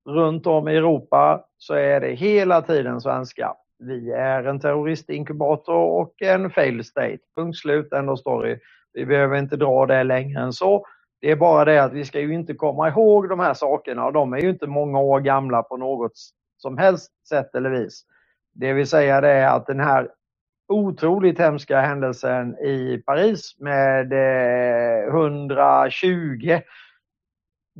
Runt 0.08 0.46
om 0.46 0.68
i 0.68 0.76
Europa 0.76 1.44
så 1.58 1.74
är 1.74 2.00
det 2.00 2.14
hela 2.14 2.62
tiden 2.62 3.00
svenska. 3.00 3.54
Vi 3.78 4.12
är 4.12 4.44
en 4.44 4.60
terroristinkubator 4.60 5.74
och 5.74 6.22
en 6.22 6.50
failed 6.50 6.86
state. 6.86 7.18
Punkt 7.36 7.58
slut, 7.58 7.92
end 7.92 8.10
of 8.10 8.20
story. 8.20 8.58
Vi 8.92 9.06
behöver 9.06 9.36
inte 9.36 9.56
dra 9.56 9.86
det 9.86 10.04
längre 10.04 10.40
än 10.40 10.52
så. 10.52 10.86
Det 11.20 11.30
är 11.30 11.36
bara 11.36 11.64
det 11.64 11.84
att 11.84 11.92
vi 11.92 12.04
ska 12.04 12.20
ju 12.20 12.34
inte 12.34 12.54
komma 12.54 12.88
ihåg 12.88 13.28
de 13.28 13.40
här 13.40 13.54
sakerna 13.54 14.06
och 14.06 14.12
de 14.12 14.32
är 14.32 14.38
ju 14.38 14.50
inte 14.50 14.66
många 14.66 15.00
år 15.00 15.20
gamla 15.20 15.62
på 15.62 15.76
något 15.76 16.12
som 16.56 16.78
helst 16.78 17.26
sätt 17.28 17.54
eller 17.54 17.70
vis. 17.70 18.04
Det 18.54 18.72
vill 18.72 18.86
säga 18.86 19.20
det 19.20 19.30
är 19.30 19.48
att 19.48 19.66
den 19.66 19.80
här 19.80 20.08
otroligt 20.68 21.38
hemska 21.38 21.80
händelsen 21.80 22.58
i 22.58 23.02
Paris 23.06 23.56
med 23.58 24.12
eh, 24.12 25.08
120 25.08 26.60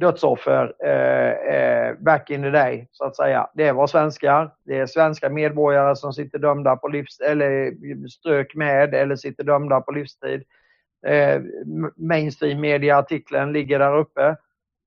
dödsoffer 0.01 0.75
eh, 0.85 1.55
eh, 1.55 1.95
back 1.99 2.31
in 2.31 2.43
the 2.43 2.51
day, 2.51 2.89
så 2.93 3.05
att 3.05 3.17
säga. 3.17 3.51
Det 3.55 3.73
var 3.73 3.87
svenskar. 3.87 4.55
Det 4.65 4.79
är 4.79 4.87
svenska 4.87 5.29
medborgare 5.29 5.97
som 5.97 6.13
sitter 6.13 6.39
dömda 6.39 6.77
på 6.77 6.89
livs 6.89 7.21
eller 7.21 7.73
strök 8.09 8.55
med 8.55 8.95
eller 8.95 9.17
sitter 9.17 9.45
dömda 9.45 9.81
på 9.81 9.93
livstid. 9.93 10.43
Eh, 11.07 11.43
mainstream 11.97 12.61
media-artikeln 12.61 13.53
ligger 13.53 13.79
där 13.79 13.97
uppe. 13.97 14.37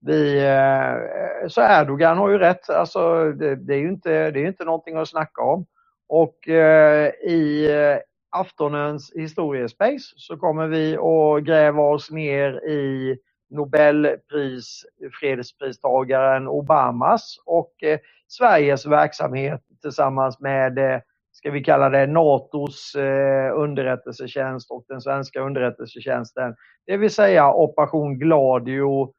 Vi, 0.05 0.45
eh, 0.45 1.47
så 1.47 1.61
Erdogan 1.61 2.17
har 2.17 2.29
ju 2.29 2.37
rätt. 2.37 2.69
Alltså, 2.69 3.31
det, 3.31 3.55
det, 3.55 3.73
är 3.73 3.79
ju 3.79 3.89
inte, 3.89 4.31
det 4.31 4.39
är 4.39 4.47
inte 4.47 4.65
någonting 4.65 4.97
att 4.97 5.09
snacka 5.09 5.41
om. 5.41 5.65
Och 6.09 6.49
eh, 6.49 7.09
i 7.23 7.71
eh, 7.71 7.97
aftonens 8.29 9.11
historiespace 9.15 10.13
så 10.15 10.37
kommer 10.37 10.67
vi 10.67 10.97
att 10.97 11.43
gräva 11.43 11.81
oss 11.81 12.11
ner 12.11 12.69
i 12.69 13.17
Nobelpris, 13.51 14.85
fredspristagaren 15.19 16.47
Obamas 16.47 17.37
och 17.45 17.83
eh, 17.83 17.99
Sveriges 18.27 18.85
verksamhet 18.85 19.61
tillsammans 19.81 20.39
med, 20.39 20.77
eh, 20.77 20.99
ska 21.31 21.51
vi 21.51 21.63
kalla 21.63 21.89
det, 21.89 22.07
NATOs 22.07 22.95
eh, 22.95 23.57
underrättelsetjänst 23.59 24.71
och 24.71 24.85
den 24.87 25.01
svenska 25.01 25.39
underrättelsetjänsten. 25.39 26.55
Det 26.85 26.97
vill 26.97 27.11
säga 27.11 27.53
Operation 27.53 28.19
Gladio 28.19 29.13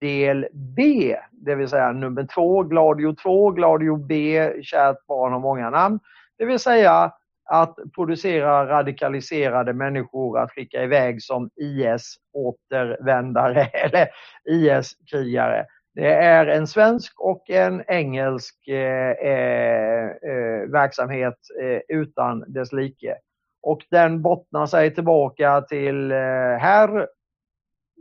del 0.00 0.46
B, 0.52 1.16
det 1.30 1.54
vill 1.54 1.68
säga 1.68 1.92
nummer 1.92 2.26
två, 2.34 2.62
Gladio 2.62 3.14
2, 3.14 3.50
Gladio 3.50 3.96
B, 3.96 4.50
kärt 4.62 5.06
barn 5.06 5.32
har 5.32 5.40
många 5.40 5.70
namn. 5.70 6.00
Det 6.38 6.44
vill 6.44 6.58
säga 6.58 7.12
att 7.50 7.76
producera 7.94 8.66
radikaliserade 8.66 9.72
människor 9.72 10.38
att 10.38 10.50
skicka 10.50 10.82
iväg 10.82 11.22
som 11.22 11.50
IS-återvändare 11.56 13.64
eller 13.72 14.08
IS-krigare. 14.50 15.66
Det 15.94 16.14
är 16.14 16.46
en 16.46 16.66
svensk 16.66 17.20
och 17.20 17.50
en 17.50 17.84
engelsk 17.88 18.68
eh, 18.68 19.10
eh, 19.10 20.06
eh, 20.06 20.68
verksamhet 20.68 21.38
eh, 21.62 21.96
utan 21.96 22.52
dess 22.52 22.72
like. 22.72 23.16
Och 23.62 23.80
den 23.90 24.22
bottnar 24.22 24.66
sig 24.66 24.94
tillbaka 24.94 25.60
till 25.60 26.12
eh, 26.12 26.18
herr 26.58 27.08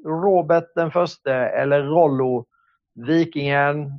Robert 0.05 0.67
den 0.75 0.91
förste 0.91 1.33
eller 1.33 1.83
Rollo, 1.83 2.45
vikingen, 3.07 3.91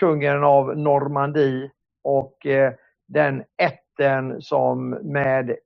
kungen 0.00 0.44
av 0.44 0.78
Normandie 0.78 1.70
och 2.04 2.46
eh, 2.46 2.72
den 3.08 3.44
ätten 4.00 4.42
som 4.42 4.90
med 4.90 5.56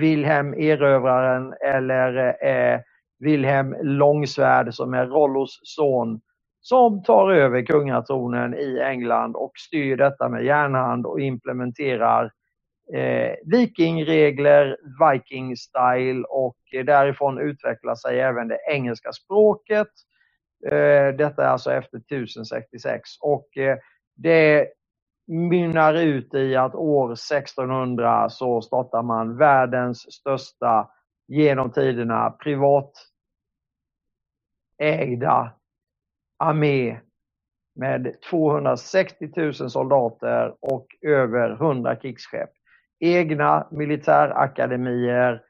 Wilhelm 0.00 0.54
Erövraren 0.54 1.54
eller 1.64 2.36
eh, 2.46 2.80
Wilhelm 3.20 3.76
Långsvärd 3.82 4.74
som 4.74 4.94
är 4.94 5.06
Rollos 5.06 5.60
son 5.62 6.20
som 6.60 7.02
tar 7.02 7.30
över 7.32 7.62
kungatronen 7.66 8.54
i 8.54 8.80
England 8.80 9.36
och 9.36 9.52
styr 9.58 9.96
detta 9.96 10.28
med 10.28 10.44
järnhand 10.44 11.06
och 11.06 11.20
implementerar 11.20 12.30
eh, 12.94 13.34
vikingregler, 13.46 14.76
viking 15.12 15.56
style 15.56 16.24
och 16.28 16.56
därifrån 16.86 17.38
utvecklar 17.40 17.94
sig 17.94 18.20
även 18.20 18.48
det 18.48 18.58
engelska 18.70 19.12
språket. 19.12 19.88
Eh, 20.66 21.08
detta 21.18 21.44
är 21.44 21.48
alltså 21.48 21.72
efter 21.72 21.98
1066 21.98 23.10
och 23.22 23.58
eh, 23.58 23.78
det 24.16 24.68
mynnar 25.26 25.94
ut 25.94 26.34
i 26.34 26.56
att 26.56 26.74
år 26.74 27.12
1600 27.12 28.30
så 28.30 28.62
startar 28.62 29.02
man 29.02 29.36
världens 29.36 30.12
största 30.12 30.88
genom 31.28 31.70
tiderna 31.72 32.30
privatägda 32.30 32.94
armé 36.38 37.00
med 37.74 38.14
260 38.30 39.30
000 39.36 39.54
soldater 39.54 40.54
och 40.60 40.86
över 41.02 41.50
100 41.50 41.96
krigsskepp. 41.96 42.50
Egna 43.00 43.66
militärakademier, 43.70 45.42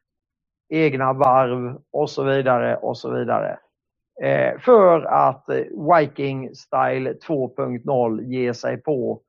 egna 0.69 1.13
varv 1.13 1.79
och 1.93 2.11
så 2.11 2.25
vidare 2.25 2.77
och 2.77 2.99
så 2.99 3.11
vidare. 3.15 3.59
Eh, 4.23 4.59
för 4.61 5.03
att 5.03 5.45
Viking 5.99 6.55
Style 6.55 7.13
2.0 7.13 8.23
ger 8.23 8.53
sig 8.53 8.83
på 8.83 9.23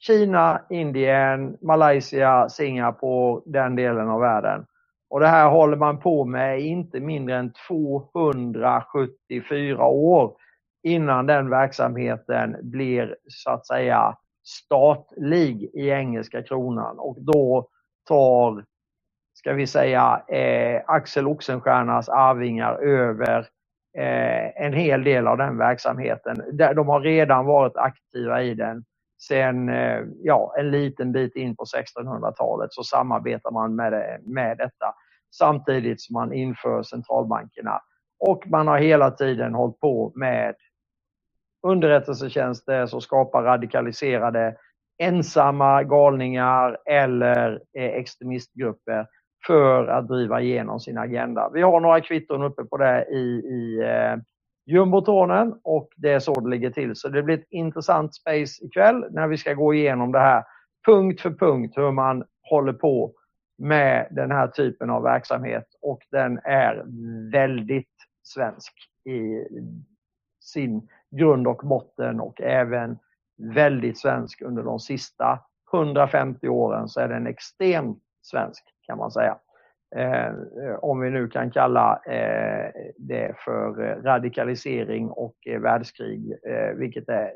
Kina, 0.00 0.62
Indien, 0.70 1.58
Malaysia, 1.60 2.48
Singapore, 2.48 3.42
den 3.46 3.76
delen 3.76 4.08
av 4.08 4.20
världen. 4.20 4.66
Och 5.10 5.20
det 5.20 5.28
här 5.28 5.48
håller 5.48 5.76
man 5.76 6.00
på 6.00 6.24
med 6.24 6.60
inte 6.60 7.00
mindre 7.00 7.36
än 7.36 7.52
274 7.68 9.86
år 9.86 10.36
innan 10.82 11.26
den 11.26 11.50
verksamheten 11.50 12.56
blir 12.62 13.16
så 13.28 13.50
att 13.50 13.66
säga 13.66 14.16
statlig 14.44 15.70
i 15.74 15.90
engelska 15.90 16.42
kronan 16.42 16.98
och 16.98 17.16
då 17.20 17.68
tar, 18.08 18.64
ska 19.34 19.52
vi 19.52 19.66
säga, 19.66 20.22
eh, 20.28 20.82
Axel 20.86 21.26
Oxenstiernas 21.26 22.08
arvingar 22.08 22.74
över 22.74 23.38
eh, 23.98 24.62
en 24.64 24.72
hel 24.72 25.04
del 25.04 25.26
av 25.26 25.38
den 25.38 25.58
verksamheten. 25.58 26.42
De 26.52 26.88
har 26.88 27.00
redan 27.00 27.46
varit 27.46 27.76
aktiva 27.76 28.42
i 28.42 28.54
den 28.54 28.84
sen 29.28 29.68
eh, 29.68 30.04
ja, 30.22 30.54
en 30.58 30.70
liten 30.70 31.12
bit 31.12 31.36
in 31.36 31.56
på 31.56 31.64
1600-talet 31.64 32.72
så 32.72 32.82
samarbetar 32.82 33.50
man 33.50 33.76
med, 33.76 34.20
med 34.26 34.58
detta 34.58 34.94
samtidigt 35.36 36.00
som 36.00 36.14
man 36.14 36.32
inför 36.32 36.82
centralbankerna. 36.82 37.80
Och 38.18 38.46
man 38.46 38.68
har 38.68 38.78
hela 38.78 39.10
tiden 39.10 39.54
hållit 39.54 39.80
på 39.80 40.12
med 40.14 40.54
underrättelsetjänster 41.66 42.86
som 42.86 43.00
skapar 43.00 43.42
radikaliserade 43.42 44.56
ensamma 45.02 45.82
galningar 45.82 46.78
eller 46.86 47.62
eh, 47.78 47.84
extremistgrupper 47.84 49.06
för 49.46 49.86
att 49.86 50.08
driva 50.08 50.40
igenom 50.40 50.80
sin 50.80 50.98
agenda. 50.98 51.50
Vi 51.54 51.62
har 51.62 51.80
några 51.80 52.00
kvitton 52.00 52.42
uppe 52.42 52.64
på 52.64 52.76
det 52.76 53.06
i, 53.10 53.42
i 53.46 53.80
eh, 53.82 54.16
jumbotornen 54.70 55.46
jumbotronen 55.46 55.60
och 55.62 55.88
det 55.96 56.12
är 56.12 56.18
så 56.18 56.40
det 56.40 56.50
ligger 56.50 56.70
till. 56.70 56.96
Så 56.96 57.08
det 57.08 57.22
blir 57.22 57.38
ett 57.38 57.46
intressant 57.50 58.14
space 58.14 58.64
ikväll 58.64 59.04
när 59.10 59.28
vi 59.28 59.36
ska 59.36 59.54
gå 59.54 59.74
igenom 59.74 60.12
det 60.12 60.18
här 60.18 60.44
punkt 60.86 61.20
för 61.20 61.30
punkt 61.30 61.72
hur 61.76 61.92
man 61.92 62.24
håller 62.42 62.72
på 62.72 63.12
med 63.58 64.08
den 64.10 64.30
här 64.30 64.46
typen 64.46 64.90
av 64.90 65.02
verksamhet 65.02 65.66
och 65.82 66.00
den 66.10 66.38
är 66.44 66.84
väldigt 67.32 67.94
svensk 68.22 68.72
i 69.04 69.46
sin 70.40 70.88
grund 71.10 71.46
och 71.46 71.60
botten 71.64 72.20
och 72.20 72.40
även 72.40 72.98
väldigt 73.54 73.98
svensk 73.98 74.42
under 74.42 74.62
de 74.62 74.78
sista 74.80 75.38
150 75.72 76.48
åren 76.48 76.88
så 76.88 77.00
är 77.00 77.08
den 77.08 77.26
extremt 77.26 77.98
svensk 78.22 78.64
kan 78.86 78.98
man 78.98 79.10
säga. 79.10 79.38
Eh, 79.96 80.32
om 80.80 81.00
vi 81.00 81.10
nu 81.10 81.28
kan 81.28 81.50
kalla 81.50 82.00
eh, 82.06 82.70
det 82.98 83.34
för 83.44 83.82
eh, 83.84 84.02
radikalisering 84.02 85.10
och 85.10 85.36
eh, 85.46 85.60
världskrig, 85.60 86.32
eh, 86.48 86.74
vilket 86.76 87.08
är 87.08 87.32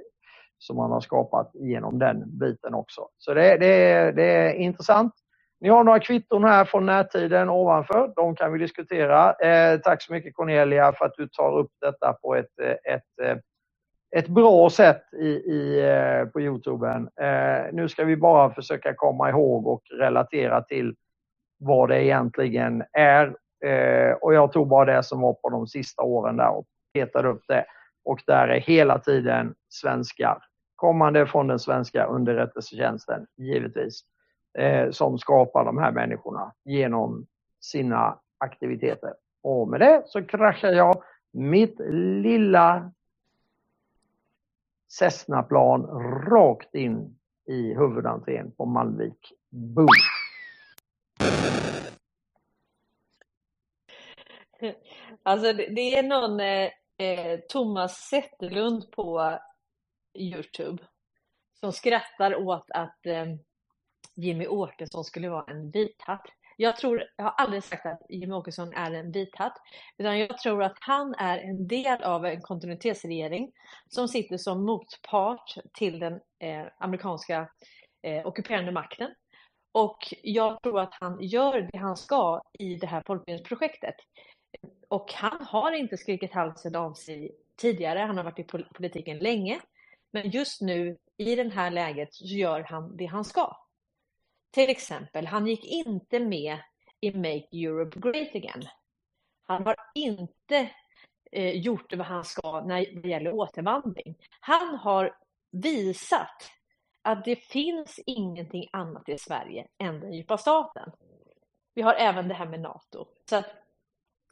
som 0.58 0.76
man 0.76 0.90
har 0.90 1.00
skapat 1.00 1.50
genom 1.54 1.98
den 1.98 2.38
biten 2.38 2.74
också. 2.74 3.08
Så 3.18 3.34
det, 3.34 3.56
det, 3.56 4.12
det 4.12 4.24
är 4.24 4.54
intressant. 4.54 5.12
Ni 5.60 5.68
har 5.68 5.84
några 5.84 6.00
kvitton 6.00 6.44
här 6.44 6.64
från 6.64 6.86
närtiden 6.86 7.50
ovanför. 7.50 8.12
De 8.16 8.36
kan 8.36 8.52
vi 8.52 8.58
diskutera. 8.58 9.32
Eh, 9.32 9.80
tack 9.80 10.02
så 10.02 10.12
mycket 10.12 10.34
Cornelia 10.34 10.92
för 10.92 11.04
att 11.04 11.14
du 11.16 11.28
tar 11.28 11.58
upp 11.58 11.70
detta 11.80 12.12
på 12.12 12.34
ett, 12.34 12.60
eh, 12.62 12.94
ett, 12.94 13.18
eh, 13.22 13.36
ett 14.16 14.28
bra 14.28 14.70
sätt 14.70 15.02
i, 15.20 15.28
i, 15.28 15.82
på 16.32 16.40
Youtube. 16.40 17.06
Eh, 17.20 17.72
nu 17.72 17.88
ska 17.88 18.04
vi 18.04 18.16
bara 18.16 18.50
försöka 18.50 18.94
komma 18.94 19.30
ihåg 19.30 19.66
och 19.66 19.82
relatera 19.98 20.62
till 20.62 20.94
vad 21.58 21.88
det 21.88 22.04
egentligen 22.04 22.84
är. 22.92 23.36
Eh, 23.64 24.12
och 24.12 24.34
jag 24.34 24.52
tog 24.52 24.68
bara 24.68 24.96
det 24.96 25.02
som 25.02 25.20
var 25.20 25.32
på 25.32 25.50
de 25.50 25.66
sista 25.66 26.02
åren 26.02 26.36
där 26.36 26.48
och 26.48 26.66
petade 26.94 27.28
upp 27.28 27.42
det. 27.48 27.64
Och 28.04 28.22
där 28.26 28.48
är 28.48 28.60
hela 28.60 28.98
tiden 28.98 29.54
svenskar. 29.68 30.38
Kommande 30.76 31.26
från 31.26 31.46
den 31.46 31.58
svenska 31.58 32.04
underrättelsetjänsten, 32.04 33.26
givetvis 33.36 34.00
eh, 34.58 34.90
som 34.90 35.18
skapar 35.18 35.64
de 35.64 35.78
här 35.78 35.92
människorna 35.92 36.52
genom 36.64 37.26
sina 37.60 38.18
aktiviteter. 38.38 39.14
Och 39.42 39.68
med 39.68 39.80
det 39.80 40.02
så 40.06 40.22
kraschar 40.22 40.72
jag 40.72 41.02
mitt 41.32 41.80
lilla 42.22 42.92
Cessna-plan 44.98 45.86
rakt 46.30 46.74
in 46.74 47.18
i 47.46 47.74
huvudentrén 47.74 48.52
på 48.56 48.64
Malmvik. 48.64 49.32
Boom! 49.50 49.86
Alltså 55.22 55.52
det 55.52 55.98
är 55.98 56.02
någon 56.02 56.40
eh, 56.40 56.70
eh, 56.98 57.40
Thomas 57.48 57.96
Zetterlund 57.96 58.90
på 58.90 59.38
Youtube 60.18 60.82
som 61.60 61.72
skrattar 61.72 62.34
åt 62.34 62.70
att 62.70 63.06
eh, 63.06 63.26
Jimmy 64.16 64.46
Åkesson 64.46 65.04
skulle 65.04 65.28
vara 65.28 65.52
en 65.52 65.70
vithatt. 65.70 66.26
Jag, 66.56 66.76
tror, 66.76 67.04
jag 67.16 67.24
har 67.24 67.30
aldrig 67.30 67.62
sagt 67.62 67.86
att 67.86 68.02
Jimmy 68.08 68.34
Åkesson 68.34 68.72
är 68.72 68.92
en 68.92 69.12
vithatt, 69.12 69.56
utan 69.98 70.18
jag 70.18 70.38
tror 70.38 70.62
att 70.62 70.76
han 70.80 71.14
är 71.14 71.38
en 71.38 71.68
del 71.68 72.02
av 72.02 72.26
en 72.26 72.42
kontinuitetsregering 72.42 73.52
som 73.88 74.08
sitter 74.08 74.36
som 74.36 74.64
motpart 74.64 75.54
till 75.72 75.98
den 75.98 76.12
eh, 76.38 76.66
amerikanska 76.78 77.48
eh, 78.02 78.26
ockuperande 78.26 78.72
makten. 78.72 79.10
Och 79.74 80.14
jag 80.22 80.62
tror 80.62 80.80
att 80.80 80.94
han 81.00 81.20
gör 81.20 81.68
det 81.72 81.78
han 81.78 81.96
ska 81.96 82.42
i 82.58 82.74
det 82.74 82.86
här 82.86 83.02
folkbildningsprojektet. 83.06 83.94
Och 84.88 85.12
han 85.12 85.46
har 85.46 85.72
inte 85.72 85.96
skrikit 85.96 86.32
halsen 86.32 86.76
av 86.76 86.94
sig 86.94 87.36
tidigare, 87.56 87.98
han 87.98 88.16
har 88.16 88.24
varit 88.24 88.38
i 88.38 88.64
politiken 88.74 89.18
länge. 89.18 89.60
Men 90.10 90.30
just 90.30 90.60
nu, 90.60 90.96
i 91.16 91.36
det 91.36 91.54
här 91.54 91.70
läget, 91.70 92.14
så 92.14 92.24
gör 92.24 92.60
han 92.60 92.96
det 92.96 93.06
han 93.06 93.24
ska. 93.24 93.56
Till 94.50 94.70
exempel, 94.70 95.26
han 95.26 95.46
gick 95.46 95.64
inte 95.64 96.20
med 96.20 96.58
i 97.00 97.12
Make 97.12 97.48
Europe 97.52 98.00
Great 98.00 98.34
Again. 98.34 98.68
Han 99.46 99.66
har 99.66 99.76
inte 99.94 100.70
eh, 101.32 101.56
gjort 101.58 101.94
vad 101.94 102.06
han 102.06 102.24
ska 102.24 102.60
när 102.60 103.00
det 103.02 103.08
gäller 103.08 103.32
återvandring. 103.32 104.16
Han 104.40 104.74
har 104.74 105.16
visat 105.50 106.50
att 107.04 107.24
det 107.24 107.36
finns 107.36 108.00
ingenting 108.06 108.68
annat 108.72 109.08
i 109.08 109.18
Sverige 109.18 109.66
än 109.78 110.00
den 110.00 110.12
djupa 110.12 110.38
staten. 110.38 110.90
Vi 111.74 111.82
har 111.82 111.94
även 111.94 112.28
det 112.28 112.34
här 112.34 112.46
med 112.46 112.60
NATO. 112.60 113.06
Så 113.30 113.36
att 113.36 113.46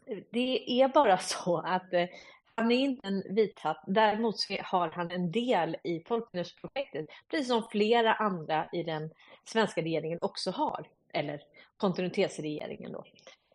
eh, 0.07 0.19
det 0.31 0.81
är 0.83 0.89
bara 0.89 1.19
så 1.19 1.59
att 1.59 1.93
eh, 1.93 2.09
Han 2.55 2.73
är 2.73 2.77
inte 2.77 3.09
en 3.09 3.23
vithatt, 3.35 3.85
däremot 3.87 4.35
har 4.63 4.91
han 4.91 5.11
en 5.11 5.33
del 5.33 5.77
i 5.85 6.01
Folkminnesprojektet, 6.07 7.07
precis 7.31 7.49
som 7.49 7.69
flera 7.71 8.15
andra 8.15 8.69
i 8.73 8.83
den 8.83 9.11
svenska 9.45 9.83
regeringen 9.83 10.19
också 10.23 10.51
har, 10.51 10.89
eller 11.13 11.43
kontinuitetsregeringen 11.77 12.93
då. 12.93 13.05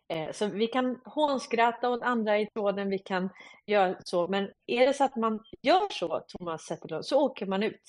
Eh, 0.08 0.32
så 0.32 0.46
vi 0.46 0.66
kan 0.66 1.00
hånskratta 1.04 1.90
åt 1.90 2.02
andra 2.02 2.38
i 2.38 2.46
tråden, 2.46 2.90
vi 2.90 2.98
kan 2.98 3.30
göra 3.66 3.96
så, 4.04 4.28
men 4.28 4.50
är 4.66 4.86
det 4.86 4.94
så 4.94 5.04
att 5.04 5.16
man 5.16 5.44
gör 5.62 5.88
så, 5.90 6.20
Thomas 6.28 6.62
Zetterlund, 6.62 7.06
så 7.06 7.20
åker 7.20 7.46
man 7.46 7.62
ut. 7.62 7.82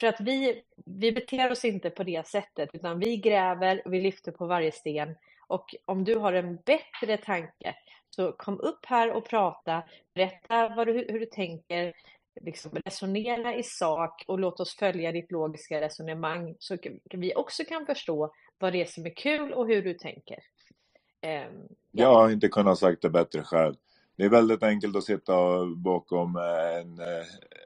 För 0.00 0.06
att 0.06 0.20
vi, 0.20 0.62
vi 0.86 1.12
beter 1.12 1.50
oss 1.50 1.64
inte 1.64 1.90
på 1.90 2.02
det 2.02 2.26
sättet, 2.26 2.70
utan 2.72 2.98
vi 2.98 3.16
gräver, 3.16 3.82
vi 3.86 4.00
lyfter 4.00 4.32
på 4.32 4.46
varje 4.46 4.72
sten. 4.72 5.14
Och 5.46 5.74
om 5.84 6.04
du 6.04 6.16
har 6.16 6.32
en 6.32 6.56
bättre 6.56 7.16
tanke, 7.16 7.74
så 8.10 8.32
kom 8.32 8.60
upp 8.60 8.86
här 8.86 9.12
och 9.12 9.28
prata, 9.28 9.82
berätta 10.14 10.68
vad 10.68 10.86
du, 10.86 10.92
hur 10.92 11.20
du 11.20 11.26
tänker, 11.26 11.94
liksom 12.40 12.78
resonera 12.84 13.54
i 13.54 13.62
sak 13.62 14.24
och 14.26 14.38
låt 14.38 14.60
oss 14.60 14.76
följa 14.76 15.12
ditt 15.12 15.32
logiska 15.32 15.80
resonemang 15.80 16.56
så 16.58 16.76
vi 17.10 17.34
också 17.34 17.64
kan 17.64 17.86
förstå 17.86 18.32
vad 18.58 18.72
det 18.72 18.82
är 18.82 18.86
som 18.86 19.06
är 19.06 19.14
kul 19.16 19.52
och 19.52 19.66
hur 19.66 19.82
du 19.82 19.94
tänker. 19.94 20.36
Um, 20.36 21.68
ja. 21.90 22.04
Jag 22.04 22.14
har 22.14 22.30
inte 22.30 22.48
kunnat 22.48 22.78
sagt 22.78 23.02
det 23.02 23.10
bättre 23.10 23.42
själv. 23.42 23.74
Det 24.16 24.24
är 24.24 24.28
väldigt 24.28 24.62
enkelt 24.62 24.96
att 24.96 25.04
sitta 25.04 25.66
bakom 25.76 26.36
en, 26.36 27.00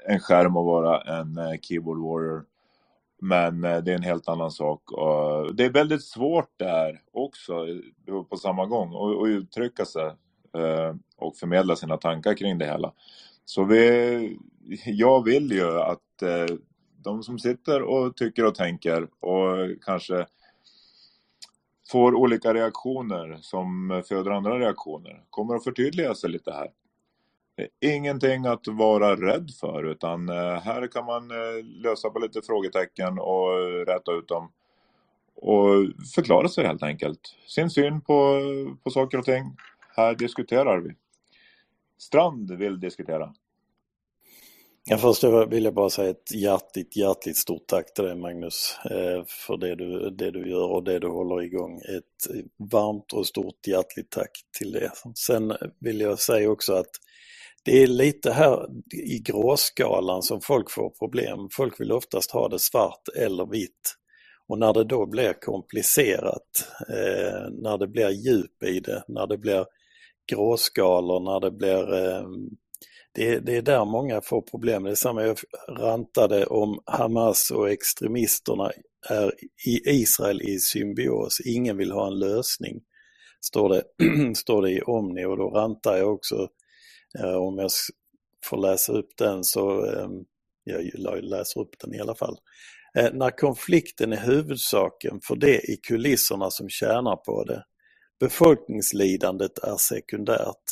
en 0.07 0.21
skärm 0.21 0.57
och 0.57 0.65
vara 0.65 1.01
en 1.01 1.39
eh, 1.39 1.59
keyboard 1.61 1.99
warrior. 1.99 2.45
Men 3.21 3.65
eh, 3.65 3.79
det 3.79 3.91
är 3.91 3.97
en 3.97 4.03
helt 4.03 4.29
annan 4.29 4.51
sak. 4.51 4.93
Och 4.93 5.55
det 5.55 5.65
är 5.65 5.71
väldigt 5.71 6.05
svårt 6.05 6.51
där 6.57 7.03
också 7.13 7.53
eh, 8.09 8.23
på 8.23 8.37
samma 8.37 8.67
gång 8.67 8.89
att 8.89 9.29
uttrycka 9.29 9.85
sig 9.85 10.13
och 11.17 11.37
förmedla 11.37 11.77
sina 11.77 11.97
tankar 11.97 12.35
kring 12.35 12.59
det 12.59 12.67
hela. 12.67 12.93
Så 13.45 13.65
vi, 13.65 14.39
jag 14.85 15.25
vill 15.25 15.53
ju 15.53 15.81
att 15.81 16.23
de 16.97 17.23
som 17.23 17.39
sitter 17.39 17.83
och 17.83 18.17
tycker 18.17 18.47
och 18.47 18.55
tänker 18.55 19.09
och 19.21 19.83
kanske 19.85 20.27
får 21.91 22.15
olika 22.15 22.55
reaktioner 22.55 23.39
som 23.41 24.03
föder 24.09 24.31
andra 24.31 24.59
reaktioner 24.59 25.25
kommer 25.31 25.55
att 25.55 25.65
förtydliga 25.65 26.15
sig 26.15 26.31
lite 26.31 26.53
här. 26.53 26.71
Det 27.81 27.89
är 27.89 27.97
ingenting 27.97 28.47
att 28.47 28.67
vara 28.67 29.17
rädd 29.17 29.51
för 29.61 29.85
utan 29.85 30.29
eh, 30.29 30.61
här 30.61 30.87
kan 30.87 31.07
man 31.07 31.31
eh, 31.31 31.65
lösa 31.65 32.11
på 32.11 32.19
lite 32.19 32.41
frågetecken 32.43 33.19
och 33.19 33.87
rätta 33.87 34.13
ut 34.13 34.29
dem 34.29 34.53
och 35.35 35.69
förklara 36.15 36.49
sig 36.49 36.67
helt 36.67 36.83
enkelt. 36.83 37.21
Sin 37.47 37.71
syn 37.71 38.01
på, 38.01 38.41
på 38.85 38.91
saker 38.91 39.19
och 39.19 39.25
ting. 39.25 39.57
Här 39.97 40.15
diskuterar 40.15 40.79
vi. 40.79 40.95
Strand 41.99 42.51
vill 42.51 42.81
diskutera. 42.81 43.35
Ja, 44.85 44.99
först 44.99 45.25
vill 45.25 45.65
jag 45.65 45.75
bara 45.75 45.91
säga 45.91 46.11
ett 46.11 46.33
hjärtligt, 46.35 46.97
hjärtligt 46.97 47.37
stort 47.37 47.67
tack 47.67 47.95
till 47.95 48.05
dig 48.05 48.17
Magnus 48.17 48.77
eh, 48.85 49.25
för 49.27 49.57
det 49.57 49.75
du, 49.75 50.11
det 50.11 50.31
du 50.31 50.51
gör 50.51 50.69
och 50.71 50.85
det 50.85 50.99
du 50.99 51.09
håller 51.09 51.43
igång. 51.43 51.79
Ett 51.79 52.37
varmt 52.73 53.13
och 53.13 53.27
stort 53.27 53.67
hjärtligt 53.67 54.11
tack 54.11 54.31
till 54.59 54.73
det. 54.73 54.91
Sen 55.15 55.53
vill 55.81 56.01
jag 56.01 56.19
säga 56.19 56.51
också 56.51 56.73
att 56.73 56.91
det 57.65 57.83
är 57.83 57.87
lite 57.87 58.33
här 58.33 58.67
i 58.93 59.19
gråskalan 59.19 60.23
som 60.23 60.41
folk 60.41 60.71
får 60.71 60.91
problem. 60.91 61.49
Folk 61.53 61.81
vill 61.81 61.93
oftast 61.93 62.31
ha 62.31 62.49
det 62.49 62.59
svart 62.59 63.09
eller 63.17 63.47
vitt. 63.47 63.95
Och 64.49 64.59
när 64.59 64.73
det 64.73 64.85
då 64.85 65.07
blir 65.07 65.33
komplicerat, 65.41 66.69
eh, 66.89 67.51
när 67.63 67.79
det 67.79 67.89
blir 67.89 68.11
djup 68.11 68.63
i 68.63 68.81
det, 68.81 69.05
när 69.09 69.27
det 69.27 69.39
blir 69.39 69.65
gråskalor, 70.33 71.21
när 71.21 71.41
det 71.41 71.51
blir 71.51 71.95
eh, 71.95 72.25
det, 73.13 73.39
det, 73.39 73.57
är 73.57 73.63
där 73.63 73.85
många 73.85 74.21
får 74.21 74.43
problem. 74.43 74.83
Det 74.83 74.91
är 74.91 74.95
samma 74.95 75.23
jag 75.23 75.39
rantade 75.69 76.47
om 76.47 76.83
Hamas 76.87 77.51
och 77.51 77.71
extremisterna 77.71 78.71
är 79.09 79.33
i 79.67 79.91
Israel 79.91 80.43
i 80.43 80.59
symbios. 80.59 81.41
Ingen 81.41 81.77
vill 81.77 81.93
ha 81.93 82.07
en 82.07 82.19
lösning, 82.19 82.81
står 83.41 83.69
det, 83.69 83.85
står 84.35 84.63
det 84.63 84.71
i 84.71 84.81
Omni 84.81 85.25
och 85.25 85.37
då 85.37 85.51
rantar 85.51 85.97
jag 85.97 86.15
också, 86.15 86.49
eh, 87.19 87.35
om 87.35 87.59
jag 87.59 87.71
får 88.45 88.57
läsa 88.57 88.93
upp 88.93 89.17
den 89.19 89.45
så, 89.45 89.87
eh, 89.87 90.09
jag 90.65 91.25
läser 91.25 91.61
upp 91.61 91.79
den 91.79 91.95
i 91.95 92.01
alla 92.01 92.15
fall. 92.15 92.37
Eh, 92.99 93.13
när 93.13 93.31
konflikten 93.31 94.13
är 94.13 94.27
huvudsaken 94.27 95.21
för 95.23 95.37
det 95.37 95.61
i 95.71 95.77
kulisserna 95.77 96.51
som 96.51 96.69
tjänar 96.69 97.17
på 97.17 97.45
det. 97.45 97.65
Befolkningslidandet 98.21 99.59
är 99.59 99.77
sekundärt. 99.77 100.65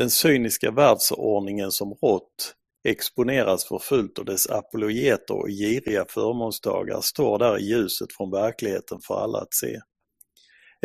Den 0.00 0.10
cyniska 0.10 0.70
världsordningen 0.70 1.72
som 1.72 1.94
rått 2.02 2.54
exponeras 2.88 3.64
för 3.64 3.78
fullt 3.78 4.18
och 4.18 4.24
dess 4.24 4.50
apologeter 4.50 5.34
och 5.34 5.48
giriga 5.48 6.04
förmånstagare 6.08 7.02
står 7.02 7.38
där 7.38 7.58
i 7.58 7.62
ljuset 7.62 8.08
från 8.16 8.30
verkligheten 8.30 8.98
för 9.06 9.14
alla 9.14 9.38
att 9.38 9.54
se. 9.54 9.80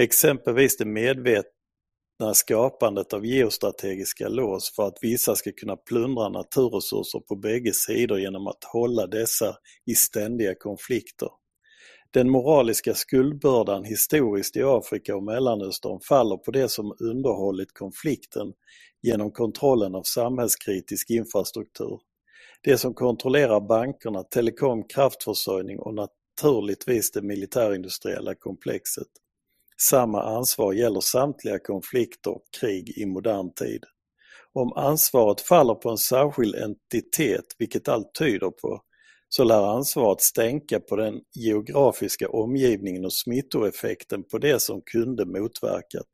Exempelvis 0.02 0.78
det 0.78 0.86
medvetna 0.86 2.34
skapandet 2.34 3.14
av 3.14 3.26
geostrategiska 3.26 4.28
lås 4.28 4.76
för 4.76 4.88
att 4.88 4.98
vissa 5.02 5.36
ska 5.36 5.52
kunna 5.52 5.76
plundra 5.76 6.30
naturresurser 6.30 7.20
på 7.20 7.36
bägge 7.36 7.74
sidor 7.74 8.20
genom 8.20 8.48
att 8.48 8.64
hålla 8.64 9.08
dessa 9.08 9.56
i 9.86 9.96
ständiga 9.96 10.56
konflikter. 10.56 11.30
Den 12.16 12.30
moraliska 12.30 12.94
skuldbördan 12.94 13.84
historiskt 13.84 14.56
i 14.58 14.64
Afrika 14.64 15.16
och 15.16 15.24
Mellanöstern 15.24 16.00
faller 16.00 16.38
på 16.38 16.52
det 16.52 16.70
som 16.70 16.96
underhållit 17.00 17.74
konflikten 17.74 18.54
genom 19.02 19.32
kontrollen 19.32 19.96
av 19.96 20.04
samhällskritisk 20.04 21.10
infrastruktur. 21.10 22.00
Det 22.64 22.78
som 22.78 22.94
kontrollerar 22.94 23.62
bankerna, 23.62 24.24
telekom, 24.24 24.84
kraftförsörjning 24.84 25.80
och 25.80 25.94
naturligtvis 25.94 27.12
det 27.12 27.22
militärindustriella 27.22 28.36
komplexet. 28.36 29.08
Samma 29.82 30.24
ansvar 30.24 30.74
gäller 30.74 31.02
samtliga 31.02 31.60
konflikter 31.60 32.32
och 32.32 32.46
krig 32.60 32.98
i 32.98 33.06
modern 33.06 33.54
tid. 33.54 33.84
Om 34.54 34.74
ansvaret 34.74 35.42
faller 35.42 35.76
på 35.76 35.90
en 35.90 35.98
särskild 35.98 36.56
entitet, 36.56 37.46
vilket 37.58 37.88
allt 37.88 38.16
tyder 38.20 38.50
på, 38.50 38.82
så 39.36 39.44
lär 39.44 39.76
ansvaret 39.76 40.22
stänka 40.22 40.80
på 40.80 40.96
den 40.96 41.22
geografiska 41.34 42.30
omgivningen 42.30 43.06
och 43.06 43.14
smittoeffekten 43.14 44.24
på 44.24 44.38
det 44.38 44.62
som 44.62 44.82
kunde 44.82 45.26
motverkat. 45.26 46.08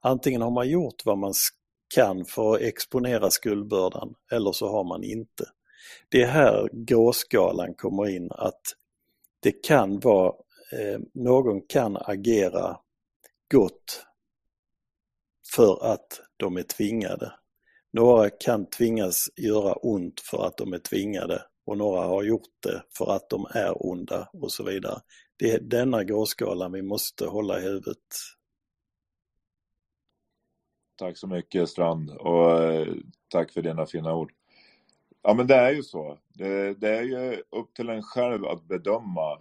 Antingen 0.00 0.42
har 0.42 0.50
man 0.50 0.68
gjort 0.68 1.02
vad 1.04 1.18
man 1.18 1.32
kan 1.94 2.24
för 2.24 2.54
att 2.54 2.60
exponera 2.60 3.30
skuldbördan 3.30 4.14
eller 4.32 4.52
så 4.52 4.68
har 4.68 4.84
man 4.84 5.04
inte. 5.04 5.44
Det 6.08 6.22
är 6.22 6.26
här 6.26 6.68
gråskalan 6.72 7.74
kommer 7.74 8.08
in 8.08 8.30
att 8.32 8.62
det 9.40 9.64
kan 9.64 10.00
vara, 10.00 10.32
eh, 10.72 11.00
någon 11.14 11.60
kan 11.66 11.96
agera 11.96 12.76
gott 13.52 14.02
för 15.54 15.92
att 15.92 16.20
de 16.36 16.56
är 16.56 16.62
tvingade. 16.62 17.32
Några 17.92 18.30
kan 18.30 18.66
tvingas 18.66 19.28
göra 19.36 19.72
ont 19.72 20.20
för 20.20 20.46
att 20.46 20.56
de 20.56 20.72
är 20.72 20.78
tvingade 20.78 21.42
och 21.66 21.78
några 21.78 22.00
har 22.00 22.22
gjort 22.22 22.62
det 22.62 22.82
för 22.98 23.12
att 23.16 23.30
de 23.30 23.46
är 23.54 23.86
onda 23.86 24.28
och 24.32 24.52
så 24.52 24.64
vidare. 24.64 25.00
Det 25.36 25.50
är 25.50 25.60
denna 25.60 26.04
gråskalan 26.04 26.72
vi 26.72 26.82
måste 26.82 27.26
hålla 27.26 27.58
i 27.58 27.62
huvudet 27.62 27.98
Tack 30.98 31.18
så 31.18 31.26
mycket 31.26 31.68
Strand 31.68 32.10
och 32.10 32.62
eh, 32.62 32.94
tack 33.28 33.52
för 33.52 33.62
dina 33.62 33.86
fina 33.86 34.14
ord. 34.14 34.32
Ja 35.22 35.34
men 35.34 35.46
det 35.46 35.54
är 35.54 35.70
ju 35.70 35.82
så. 35.82 36.18
Det, 36.28 36.74
det, 36.74 36.96
är 36.96 37.02
ju 37.02 37.42
upp 37.50 37.74
till 37.74 37.88
en 37.88 38.02
själv 38.02 38.44
att 38.44 38.62
bedöma 38.62 39.32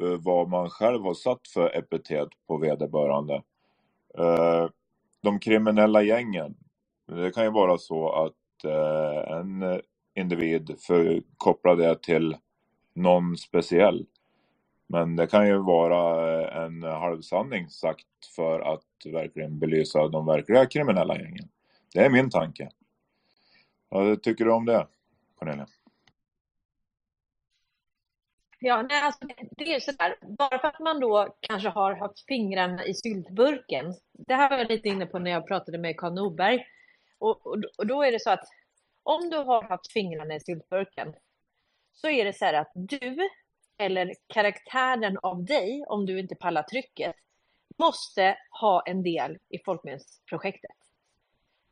eh, 0.00 0.20
vad 0.20 0.48
man 0.48 0.70
själv 0.70 1.02
har 1.02 1.14
satt 1.14 1.48
för 1.48 1.76
epitet 1.78 2.28
på 2.46 2.56
vederbörande. 2.58 3.42
Eh, 4.18 4.68
de 5.22 5.38
kriminella 5.38 6.02
gängen. 6.02 6.56
Det 7.06 7.34
kan 7.34 7.44
ju 7.44 7.50
vara 7.50 7.78
så 7.78 8.12
att 8.12 8.32
en 9.28 9.80
individ 10.16 10.76
för, 10.78 11.22
koppla 11.36 11.74
det 11.74 12.02
till 12.02 12.36
någon 12.94 13.36
speciell. 13.36 14.06
Men 14.86 15.16
det 15.16 15.26
kan 15.26 15.46
ju 15.46 15.58
vara 15.58 16.64
en 16.64 16.82
halvsanning 16.82 17.68
sagt 17.68 18.06
för 18.36 18.60
att 18.60 19.12
verkligen 19.12 19.58
belysa 19.58 20.08
de 20.08 20.26
verkliga 20.26 20.66
kriminella 20.66 21.16
gängen. 21.16 21.48
Det 21.94 22.00
är 22.00 22.10
min 22.10 22.30
tanke. 22.30 22.68
Vad 23.88 24.22
tycker 24.22 24.44
du 24.44 24.52
om 24.52 24.64
det, 24.66 24.86
Cornelia? 25.38 25.66
Ja, 28.58 28.82
nej, 28.82 29.02
alltså, 29.02 29.20
det 29.56 29.74
är 29.74 29.80
sådär, 29.80 30.16
bara 30.38 30.58
för 30.58 30.68
att 30.68 30.80
man 30.80 31.00
då 31.00 31.36
kanske 31.40 31.68
har 31.68 31.94
haft 31.94 32.26
fingrarna 32.26 32.84
i 32.84 32.94
syltburken. 32.94 33.94
Det 34.12 34.34
här 34.34 34.50
var 34.50 34.58
jag 34.58 34.68
lite 34.68 34.88
inne 34.88 35.06
på 35.06 35.18
när 35.18 35.30
jag 35.30 35.46
pratade 35.46 35.78
med 35.78 35.96
Karl 35.96 36.12
Norberg. 36.12 36.66
Och, 37.18 37.46
och, 37.46 37.62
och 37.78 37.86
då 37.86 38.02
är 38.02 38.12
det 38.12 38.20
så 38.20 38.30
att 38.30 38.44
om 39.06 39.30
du 39.30 39.36
har 39.36 39.62
haft 39.62 39.92
fingrarna 39.92 40.34
i 40.34 40.40
syltburken 40.40 41.14
så 41.92 42.08
är 42.08 42.24
det 42.24 42.32
så 42.32 42.44
här 42.44 42.54
att 42.54 42.72
du 42.74 43.28
eller 43.78 44.14
karaktären 44.26 45.18
av 45.22 45.44
dig, 45.44 45.84
om 45.88 46.06
du 46.06 46.20
inte 46.20 46.34
pallar 46.34 46.62
trycket, 46.62 47.16
måste 47.78 48.38
ha 48.60 48.82
en 48.86 49.02
del 49.02 49.38
i 49.48 49.58
folkminnesprojektet. 49.64 50.76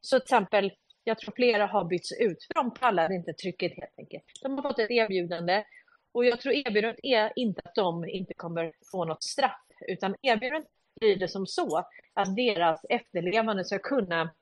Så 0.00 0.18
till 0.18 0.24
exempel 0.24 0.72
Jag 1.04 1.18
tror 1.18 1.32
flera 1.36 1.66
har 1.66 1.84
bytts 1.84 2.12
ut, 2.12 2.44
för 2.44 2.54
de 2.54 2.74
pallar 2.74 3.12
inte 3.12 3.32
trycket 3.32 3.72
helt 3.76 3.98
enkelt. 3.98 4.24
De 4.42 4.54
har 4.54 4.62
fått 4.62 4.78
ett 4.78 4.90
erbjudande 4.90 5.64
och 6.12 6.24
jag 6.24 6.40
tror 6.40 6.54
erbjudandet 6.54 7.00
är 7.02 7.32
inte 7.36 7.62
att 7.64 7.74
de 7.74 8.08
inte 8.08 8.34
kommer 8.34 8.72
få 8.92 9.04
något 9.04 9.22
straff, 9.22 9.66
utan 9.88 10.16
erbjudandet 10.22 10.70
blir 11.00 11.16
det 11.16 11.28
som 11.28 11.46
så 11.46 11.84
att 12.14 12.36
deras 12.36 12.84
efterlevande 12.88 13.64
ska 13.64 13.78
kunna 13.78 14.34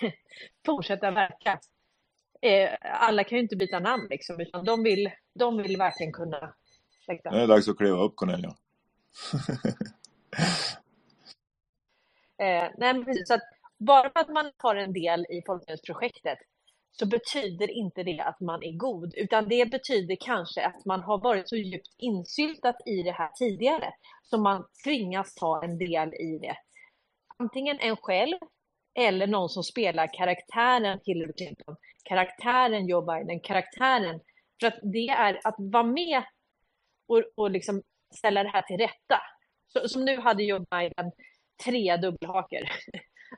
fortsätta 0.66 1.10
verka. 1.10 1.60
Eh, 2.44 2.70
alla 2.82 3.24
kan 3.24 3.38
ju 3.38 3.42
inte 3.42 3.56
byta 3.56 3.78
namn 3.80 4.06
liksom, 4.10 4.40
utan 4.40 4.64
de 4.64 4.82
vill, 4.82 5.10
de 5.34 5.56
vill 5.56 5.76
verkligen 5.76 6.12
kunna... 6.12 6.54
Nu 7.08 7.14
är 7.24 7.40
det 7.40 7.46
dags 7.46 7.68
att 7.68 7.76
kliva 7.76 7.96
upp 7.96 8.16
Cornelia. 8.16 8.54
eh, 12.38 12.70
nej, 12.76 13.04
precis, 13.04 13.28
så 13.28 13.34
att 13.34 13.42
bara 13.78 14.10
för 14.10 14.20
att 14.20 14.28
man 14.28 14.52
har 14.56 14.76
en 14.76 14.92
del 14.92 15.20
i 15.20 15.42
Folkbildningsprojektet 15.46 16.38
så 16.92 17.06
betyder 17.06 17.70
inte 17.70 18.02
det 18.02 18.20
att 18.20 18.40
man 18.40 18.62
är 18.62 18.72
god, 18.72 19.14
utan 19.16 19.48
det 19.48 19.70
betyder 19.70 20.16
kanske 20.20 20.66
att 20.66 20.84
man 20.84 21.00
har 21.00 21.18
varit 21.18 21.48
så 21.48 21.56
djupt 21.56 21.94
insyltat 21.98 22.76
i 22.86 23.02
det 23.02 23.12
här 23.12 23.28
tidigare, 23.28 23.92
så 24.22 24.38
man 24.38 24.64
tvingas 24.84 25.34
ta 25.34 25.64
en 25.64 25.78
del 25.78 26.14
i 26.14 26.38
det. 26.42 26.56
Antingen 27.36 27.78
en 27.80 27.96
själv 27.96 28.38
eller 28.94 29.26
någon 29.26 29.48
som 29.48 29.62
spelar 29.62 30.14
karaktären 30.14 31.00
Hillary 31.04 31.32
Clinton, 31.32 31.76
karaktären 32.04 32.86
Joe 32.86 33.02
Biden, 33.02 33.40
karaktären. 33.40 34.20
För 34.60 34.66
att 34.66 34.78
det 34.82 35.08
är 35.08 35.40
att 35.44 35.54
vara 35.58 35.82
med 35.82 36.22
och, 37.08 37.22
och 37.34 37.50
liksom 37.50 37.82
ställa 38.14 38.42
det 38.42 38.48
här 38.48 38.62
till 38.62 38.78
rätta. 38.78 39.20
Så, 39.72 39.88
som 39.88 40.04
nu 40.04 40.20
hade 40.20 40.44
Joe 40.44 40.64
Biden 40.70 41.12
tre 41.64 41.96
dubbelhakor. 41.96 42.60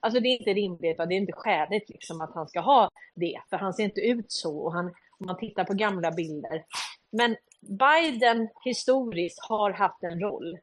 Alltså 0.01 0.21
det 0.21 0.29
är 0.29 0.39
inte 0.39 0.53
rimligt 0.53 0.97
det 0.97 1.03
är 1.03 1.13
inte 1.13 1.33
skäligt 1.33 1.91
liksom 1.91 2.21
att 2.21 2.35
han 2.35 2.49
ska 2.49 2.61
ha 2.61 2.91
det, 3.15 3.41
för 3.51 3.57
han 3.57 3.75
ser 3.75 3.85
inte 3.85 4.01
ut 4.01 4.33
så. 4.33 4.59
Och 4.59 4.73
han, 4.73 4.87
om 5.19 5.27
man 5.27 5.39
tittar 5.39 5.65
på 5.65 5.75
gamla 5.75 6.11
bilder. 6.11 6.65
Men 7.13 7.37
Biden 7.61 8.49
historiskt 8.65 9.39
har 9.49 9.71
haft 9.71 10.03
en 10.03 10.21
roll 10.21 10.59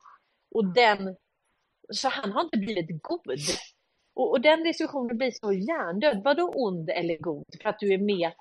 och 0.55 0.73
den, 0.73 1.15
så 1.93 2.09
han 2.09 2.31
har 2.31 2.41
inte 2.41 2.57
blivit 2.57 3.03
god. 3.03 3.39
Och, 4.13 4.31
och 4.31 4.41
den 4.41 4.63
diskussionen 4.63 5.17
blir 5.17 5.31
så 5.31 5.53
hjärndöd. 5.53 6.21
Vadå 6.23 6.51
ond 6.55 6.89
eller 6.89 7.17
god 7.17 7.45
för 7.61 7.69
att 7.69 7.79
du 7.79 7.93
är 7.93 7.97
med? 7.97 8.31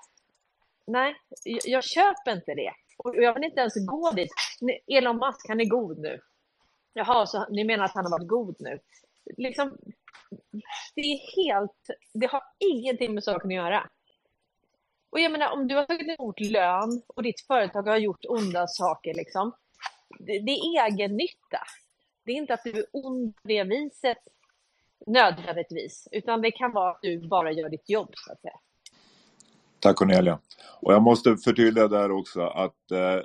Nej, 0.87 1.15
jag, 1.43 1.61
jag 1.65 1.83
köper 1.83 2.31
inte 2.31 2.53
det. 2.53 2.73
Och 2.97 3.15
jag 3.15 3.33
vill 3.33 3.43
inte 3.43 3.59
ens 3.59 3.87
gå 3.87 4.11
dit. 4.11 4.31
Elon 4.87 5.17
Musk, 5.17 5.47
han 5.47 5.59
är 5.59 5.65
god 5.65 5.99
nu. 5.99 6.19
Jaha, 6.93 7.25
så 7.25 7.45
ni 7.49 7.63
menar 7.63 7.85
att 7.85 7.93
han 7.93 8.05
har 8.05 8.11
varit 8.11 8.27
god 8.27 8.55
nu? 8.59 8.79
Liksom, 9.37 9.77
det 10.95 11.01
är 11.01 11.45
helt, 11.45 11.89
det 12.13 12.25
har 12.25 12.43
ingenting 12.59 13.13
med 13.13 13.23
saken 13.23 13.49
att 13.49 13.55
göra. 13.55 13.89
Och 15.09 15.19
jag 15.19 15.31
menar, 15.31 15.51
om 15.51 15.67
du 15.67 15.75
har 15.75 15.85
tagit 15.85 16.19
emot 16.19 16.39
lön 16.39 17.01
och 17.07 17.23
ditt 17.23 17.41
företag 17.47 17.83
har 17.83 17.97
gjort 17.97 18.25
onda 18.29 18.67
saker, 18.67 19.13
liksom, 19.13 19.51
det, 20.19 20.39
det 20.39 20.51
är 20.51 20.91
egen 20.91 21.17
nytta. 21.17 21.59
Det 22.25 22.31
är 22.31 22.35
inte 22.35 22.53
att 22.53 22.63
du 22.63 22.79
är 22.79 22.85
ond 22.91 23.35
på 23.35 23.47
det 23.47 23.63
viset 23.63 24.17
nödvändigtvis, 25.07 26.07
utan 26.11 26.41
det 26.41 26.51
kan 26.51 26.71
vara 26.71 26.91
att 26.91 26.99
du 27.01 27.27
bara 27.27 27.51
gör 27.51 27.69
ditt 27.69 27.89
jobb, 27.89 28.11
så 28.15 28.31
att 28.31 28.41
säga. 28.41 28.53
Tack 29.79 29.95
Cornelia. 29.95 30.39
Och 30.81 30.93
jag 30.93 31.01
måste 31.01 31.37
förtydliga 31.37 31.87
där 31.87 32.11
också 32.11 32.41
att 32.41 32.91
eh, 32.91 33.19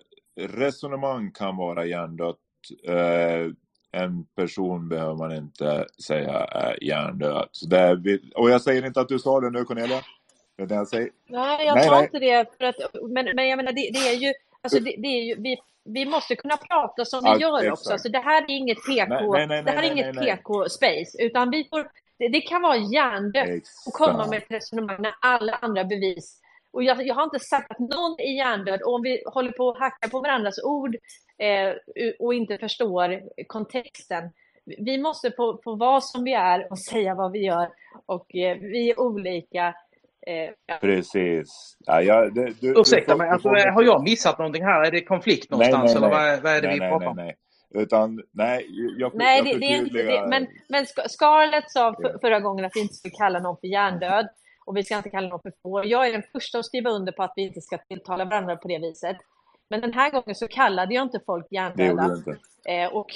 resonemang 0.47 1.33
kan 1.33 1.57
vara 1.57 1.85
hjärndött. 1.85 2.37
Eh, 2.85 3.53
en 3.93 4.25
person 4.25 4.89
behöver 4.89 5.15
man 5.15 5.37
inte 5.37 5.87
säga 6.07 6.33
är 6.33 6.85
hjärndöd. 6.85 7.49
Så 7.53 7.67
det 7.67 7.79
är, 7.79 8.21
och 8.35 8.51
jag 8.51 8.63
säger 8.63 8.87
inte 8.87 9.01
att 9.01 9.09
du 9.09 9.19
sa 9.19 9.41
det 9.41 9.51
nu 9.51 9.65
Cornelia. 9.65 10.01
Det 10.57 10.75
jag 10.75 10.89
säger. 10.89 11.11
Nej, 11.27 11.67
jag 11.67 11.75
nej, 11.75 11.85
sa 11.85 11.95
nej. 11.95 12.05
inte 12.05 12.19
det. 12.19 12.47
För 12.59 12.65
att, 12.65 12.77
men, 13.11 13.37
men 13.37 13.49
jag 13.49 13.57
menar, 13.57 13.73
det, 13.73 13.91
det 13.93 14.09
är 14.09 14.17
ju, 14.17 14.33
alltså 14.63 14.81
det, 14.81 14.95
det, 14.99 15.09
är 15.09 15.23
ju 15.23 15.43
vi, 15.43 15.57
vi 15.95 16.05
måste 16.05 16.37
kunna 16.37 16.57
prata 16.57 17.05
som 17.05 17.25
vi 17.25 17.31
ja, 17.31 17.39
gör 17.41 17.59
exakt. 17.59 17.73
också. 17.73 17.93
Alltså, 17.93 18.09
det 18.09 18.19
här 18.19 18.43
är 18.43 18.51
inget 18.51 18.79
PK, 18.79 19.33
nej, 19.33 19.63
det 19.63 19.71
här 19.71 19.83
är 19.83 19.93
inget 19.93 20.17
PK-space, 20.17 21.23
utan 21.23 21.51
vi 21.51 21.69
får, 21.71 21.91
det, 22.19 22.29
det 22.29 22.41
kan 22.41 22.63
vara 22.63 22.77
hjärndött 22.77 23.63
att 23.87 23.93
komma 23.93 24.27
med 24.27 24.39
ett 24.39 24.51
resonemang 24.51 25.03
när 25.03 25.15
alla 25.21 25.53
andra 25.53 25.85
bevis 25.85 26.41
och 26.71 26.83
jag, 26.83 27.07
jag, 27.07 27.15
har 27.15 27.25
inte 27.25 27.39
sagt 27.39 27.71
att 27.71 27.79
någon 27.79 28.17
är 28.19 28.37
hjärndöd 28.37 28.83
och 28.83 28.95
om 28.95 29.03
vi 29.03 29.23
håller 29.27 29.53
på 29.53 29.71
att 29.71 29.79
hacka 29.79 30.09
på 30.09 30.21
varandras 30.21 30.59
ord 30.65 30.97
eh, 31.39 31.75
och 32.19 32.35
inte 32.35 32.59
förstår 32.59 33.23
kontexten. 33.47 34.31
Vi 34.65 34.99
måste 34.99 35.31
få, 35.31 35.61
få 35.65 35.75
vara 35.75 36.01
som 36.01 36.25
vi 36.25 36.33
är 36.33 36.73
och 36.73 36.79
säga 36.79 37.15
vad 37.15 37.33
vi 37.33 37.39
gör 37.39 37.71
och 38.07 38.35
eh, 38.35 38.59
vi 38.59 38.91
är 38.91 39.01
olika. 39.01 39.75
Eh, 40.27 40.51
ja. 40.67 40.79
Precis. 40.81 41.77
Ja, 41.87 42.03
jag, 42.03 42.35
det, 42.35 42.53
du, 42.61 42.81
Ursäkta 42.81 43.17
mig, 43.17 43.29
alltså, 43.29 43.49
har 43.49 43.83
jag 43.83 44.03
missat 44.03 44.39
någonting 44.39 44.65
här? 44.65 44.83
Är 44.87 44.91
det 44.91 45.05
konflikt 45.05 45.51
någonstans 45.51 45.95
nej, 45.95 46.01
nej, 46.01 46.11
nej. 46.11 46.21
eller 46.21 46.33
vad, 46.33 46.43
vad, 46.43 46.53
är 46.53 46.63
det 46.63 46.69
nej, 46.69 46.81
vi 46.81 46.89
pratar 46.89 47.07
om? 47.07 47.17
Nej, 47.17 47.25
nej. 47.25 47.83
Utan 47.83 48.23
nej, 48.33 48.67
jag, 48.99 49.15
nej, 49.15 49.37
jag 49.37 49.47
det, 49.47 49.59
det 49.59 49.67
är 49.67 49.77
inte 49.77 50.03
det. 50.03 50.27
Men, 50.29 50.47
men 50.69 50.87
Scarlett 50.87 51.71
sa 51.71 51.95
för, 52.03 52.19
förra 52.21 52.41
gången 52.41 52.65
att 52.65 52.73
vi 52.75 52.81
inte 52.81 52.95
skulle 52.95 53.15
kalla 53.15 53.39
någon 53.39 53.57
för 53.57 53.67
hjärndöd 53.67 54.29
och 54.67 54.77
vi 54.77 54.85
ska 54.85 54.97
inte 54.97 55.11
kalla 55.11 55.29
någon 55.29 55.41
för 55.41 55.53
får. 55.63 55.87
Jag 55.87 56.07
är 56.07 56.13
den 56.13 56.23
första 56.33 56.59
att 56.59 56.67
skriva 56.67 56.91
under 56.91 57.13
på 57.13 57.23
att 57.23 57.33
vi 57.37 57.43
inte 57.43 57.61
ska 57.61 57.79
tilltala 57.79 58.25
varandra 58.25 58.57
på 58.57 58.69
det 58.69 58.79
viset. 58.79 59.17
Men 59.71 59.81
den 59.81 59.93
här 59.93 60.11
gången 60.11 60.35
så 60.35 60.49
kallade 60.49 60.95
jag 60.95 61.03
inte 61.03 61.21
folk 61.27 61.47
hjärndöda. 61.51 62.17
Eh, 62.69 62.95
och, 62.95 63.11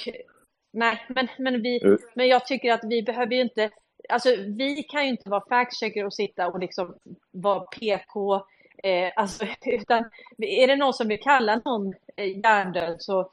nej, 0.73 1.05
men, 1.07 1.27
men, 1.37 1.61
vi, 1.61 1.85
uh. 1.85 1.97
men 2.15 2.27
jag 2.27 2.45
tycker 2.45 2.73
att 2.73 2.83
vi 2.83 3.03
behöver 3.03 3.35
ju 3.35 3.41
inte, 3.41 3.69
alltså 4.09 4.29
vi 4.47 4.83
kan 4.83 5.03
ju 5.03 5.09
inte 5.09 5.29
vara 5.29 5.43
fact-checker 5.49 6.05
och 6.05 6.13
sitta 6.13 6.47
och 6.47 6.59
liksom 6.59 6.95
vara 7.31 7.59
PK, 7.59 8.35
eh, 8.83 9.11
alltså, 9.15 9.45
utan 9.65 10.05
är 10.37 10.67
det 10.67 10.75
någon 10.75 10.93
som 10.93 11.07
vill 11.07 11.19
kalla 11.19 11.61
någon 11.65 11.93
eh, 12.15 12.37
hjärndöd 12.37 12.95
så 12.99 13.29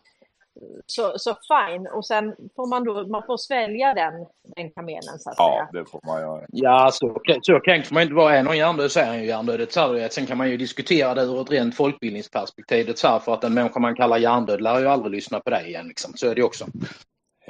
så, 0.87 1.13
så 1.17 1.37
fine. 1.49 1.87
Och 1.87 2.07
sen 2.07 2.35
får 2.57 2.67
man 2.67 2.85
då, 2.85 3.07
man 3.07 3.23
får 3.27 3.37
svälja 3.37 3.95
den, 3.95 4.27
den 4.57 4.71
kamelen 4.71 5.19
så 5.19 5.31
att 5.31 5.37
ja, 5.39 5.45
säga. 5.45 5.69
Ja, 5.73 5.79
det 5.79 5.91
får 5.91 6.01
man 6.07 6.21
göra. 6.21 6.47
Ja, 6.49 6.91
så, 6.93 7.21
så 7.43 7.61
kränkt 7.61 7.89
får 7.89 7.95
man 7.95 8.03
inte 8.03 8.15
vara. 8.15 8.37
Är 8.37 8.43
någon 8.43 8.57
hjärndöd 8.57 8.93
så 8.93 9.01
är 9.01 9.07
han 9.07 9.21
ju 9.21 9.27
hjärndöd. 9.27 10.13
Sen 10.13 10.27
kan 10.27 10.39
man 10.39 10.51
ju 10.51 10.57
diskutera 10.57 11.15
det 11.15 11.23
ur 11.23 11.41
ett 11.41 11.51
rent 11.51 11.77
folkbildningsperspektiv. 11.77 12.93
Så 12.95 13.09
här, 13.09 13.19
för 13.19 13.35
att 13.35 13.45
en 13.45 13.55
människa 13.55 13.81
man 13.81 13.95
kallar 13.95 14.19
hjärndöd 14.19 14.61
lär 14.61 14.81
ju 14.81 14.87
aldrig 14.87 15.13
lyssna 15.13 15.41
på 15.41 15.51
dig 15.51 15.67
igen. 15.67 15.89
Liksom. 15.89 16.13
Så 16.15 16.29
är 16.29 16.35
det 16.35 16.43
också. 16.43 16.67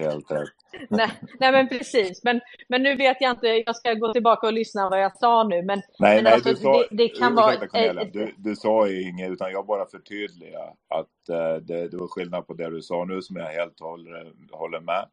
Helt 0.01 0.31
rätt. 0.31 0.49
nej, 0.89 1.11
nej, 1.41 1.53
men 1.53 1.69
precis. 1.69 2.25
Men, 2.25 2.41
men 2.69 2.83
nu 2.83 2.97
vet 2.97 3.17
jag 3.21 3.31
inte, 3.31 3.47
jag 3.47 3.77
ska 3.77 3.95
gå 3.95 4.13
tillbaka 4.13 4.47
och 4.47 4.53
lyssna 4.53 4.89
vad 4.89 5.03
jag 5.03 5.17
sa 5.17 5.45
nu. 5.45 5.63
Men, 5.63 5.83
nej, 5.99 6.15
men 6.15 6.25
nej, 6.25 6.33
alltså, 6.33 6.49
du 6.51 6.57
sa, 6.57 6.73
det, 6.73 6.87
det 6.91 7.09
kan 7.09 7.35
vara... 7.35 7.57
Cornelia, 7.57 8.05
du, 8.05 8.35
du 8.37 8.57
sa 8.57 8.89
inget, 8.89 9.31
utan 9.31 9.53
jag 9.53 9.67
bara 9.67 9.87
förtydligar 9.87 10.75
att 10.89 11.31
uh, 11.31 11.63
det, 11.63 11.89
det 11.89 11.97
var 11.97 12.09
skillnad 12.09 12.47
på 12.47 12.55
det 12.55 12.71
du 12.71 12.83
sa 12.83 13.05
nu 13.05 13.23
som 13.23 13.37
jag 13.37 13.47
helt 13.47 13.81
håller, 13.81 14.33
håller 14.53 14.81
med. 14.81 15.07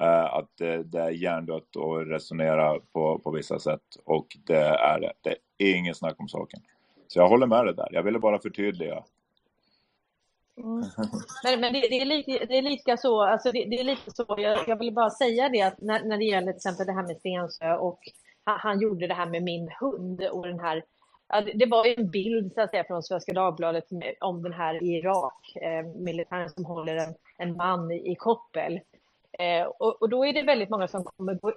Uh, 0.00 0.34
att 0.34 0.50
det, 0.58 0.82
det 0.82 1.00
är 1.00 1.10
hjärndött 1.10 1.76
att 1.76 2.06
resonera 2.06 2.80
på, 2.92 3.18
på 3.18 3.30
vissa 3.30 3.58
sätt 3.58 3.96
och 4.04 4.26
det 4.46 4.64
är 4.64 5.00
det. 5.00 5.12
Det 5.20 5.64
är 5.70 5.76
ingen 5.76 5.94
snack 5.94 6.14
om 6.18 6.28
saken. 6.28 6.60
Så 7.08 7.18
jag 7.18 7.28
håller 7.28 7.46
med 7.46 7.64
dig 7.64 7.74
där. 7.74 7.88
Jag 7.92 8.02
ville 8.02 8.18
bara 8.18 8.38
förtydliga 8.38 9.04
Mm. 10.62 10.84
Men, 11.44 11.60
men 11.60 11.72
det, 11.72 11.80
det, 11.80 12.00
är 12.00 12.04
lite, 12.04 12.44
det 12.44 12.58
är 12.58 12.62
lika 12.62 12.96
så, 12.96 13.22
alltså 13.22 13.52
det, 13.52 13.64
det 13.64 13.80
är 13.80 13.84
lite 13.84 14.10
så, 14.10 14.24
jag, 14.28 14.68
jag 14.68 14.78
vill 14.78 14.94
bara 14.94 15.10
säga 15.10 15.48
det 15.48 15.62
att 15.62 15.80
när, 15.80 16.04
när 16.04 16.18
det 16.18 16.24
gäller 16.24 16.52
till 16.52 16.56
exempel 16.56 16.86
det 16.86 16.92
här 16.92 17.06
med 17.06 17.16
Stensö 17.16 17.74
och 17.74 18.00
han, 18.44 18.58
han 18.58 18.80
gjorde 18.80 19.06
det 19.06 19.14
här 19.14 19.26
med 19.26 19.42
min 19.42 19.68
hund 19.80 20.22
och 20.22 20.46
den 20.46 20.60
här 20.60 20.82
Ja, 21.32 21.40
det 21.54 21.66
var 21.66 21.86
ju 21.86 21.94
en 21.96 22.10
bild 22.10 22.52
så 22.54 22.60
att 22.60 22.70
säga, 22.70 22.84
från 22.84 23.02
Svenska 23.02 23.32
Dagbladet 23.32 23.84
om 24.20 24.42
den 24.42 24.52
här 24.52 24.82
i 24.82 24.86
Irak, 24.86 25.56
eh, 25.56 25.86
militären 25.86 26.50
som 26.50 26.64
håller 26.64 26.96
en, 26.96 27.14
en 27.38 27.56
man 27.56 27.90
i, 27.90 28.12
i 28.12 28.14
koppel. 28.14 28.80
Eh, 29.38 29.66
och, 29.78 30.02
och, 30.02 30.08
då 30.08 30.26
är 30.26 30.32
det 30.32 30.42
väldigt 30.42 30.70
många 30.70 30.88
som 30.88 31.04
kommer, 31.04 31.34
går, 31.34 31.54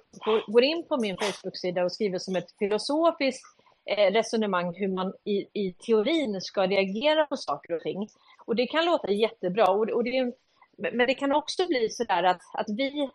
går 0.52 0.62
in 0.62 0.84
på 0.88 0.96
min 0.96 1.16
Facebook-sida 1.16 1.84
och 1.84 1.92
skriver 1.92 2.18
som 2.18 2.36
ett 2.36 2.58
filosofiskt 2.58 3.44
eh, 3.90 4.12
resonemang 4.12 4.74
hur 4.74 4.88
man 4.88 5.12
i, 5.24 5.60
i 5.62 5.72
teorin 5.72 6.40
ska 6.40 6.66
reagera 6.66 7.26
på 7.26 7.36
saker 7.36 7.74
och 7.74 7.82
ting. 7.82 8.08
Och 8.44 8.56
det 8.56 8.66
kan 8.66 8.84
låta 8.84 9.10
jättebra, 9.10 9.70
och, 9.70 9.88
och 9.88 10.04
det, 10.04 10.34
men 10.76 11.06
det 11.06 11.14
kan 11.14 11.32
också 11.32 11.66
bli 11.66 11.88
så 11.90 12.04
där 12.04 12.22
att, 12.22 12.42
att 12.54 12.68
vi, 12.68 13.10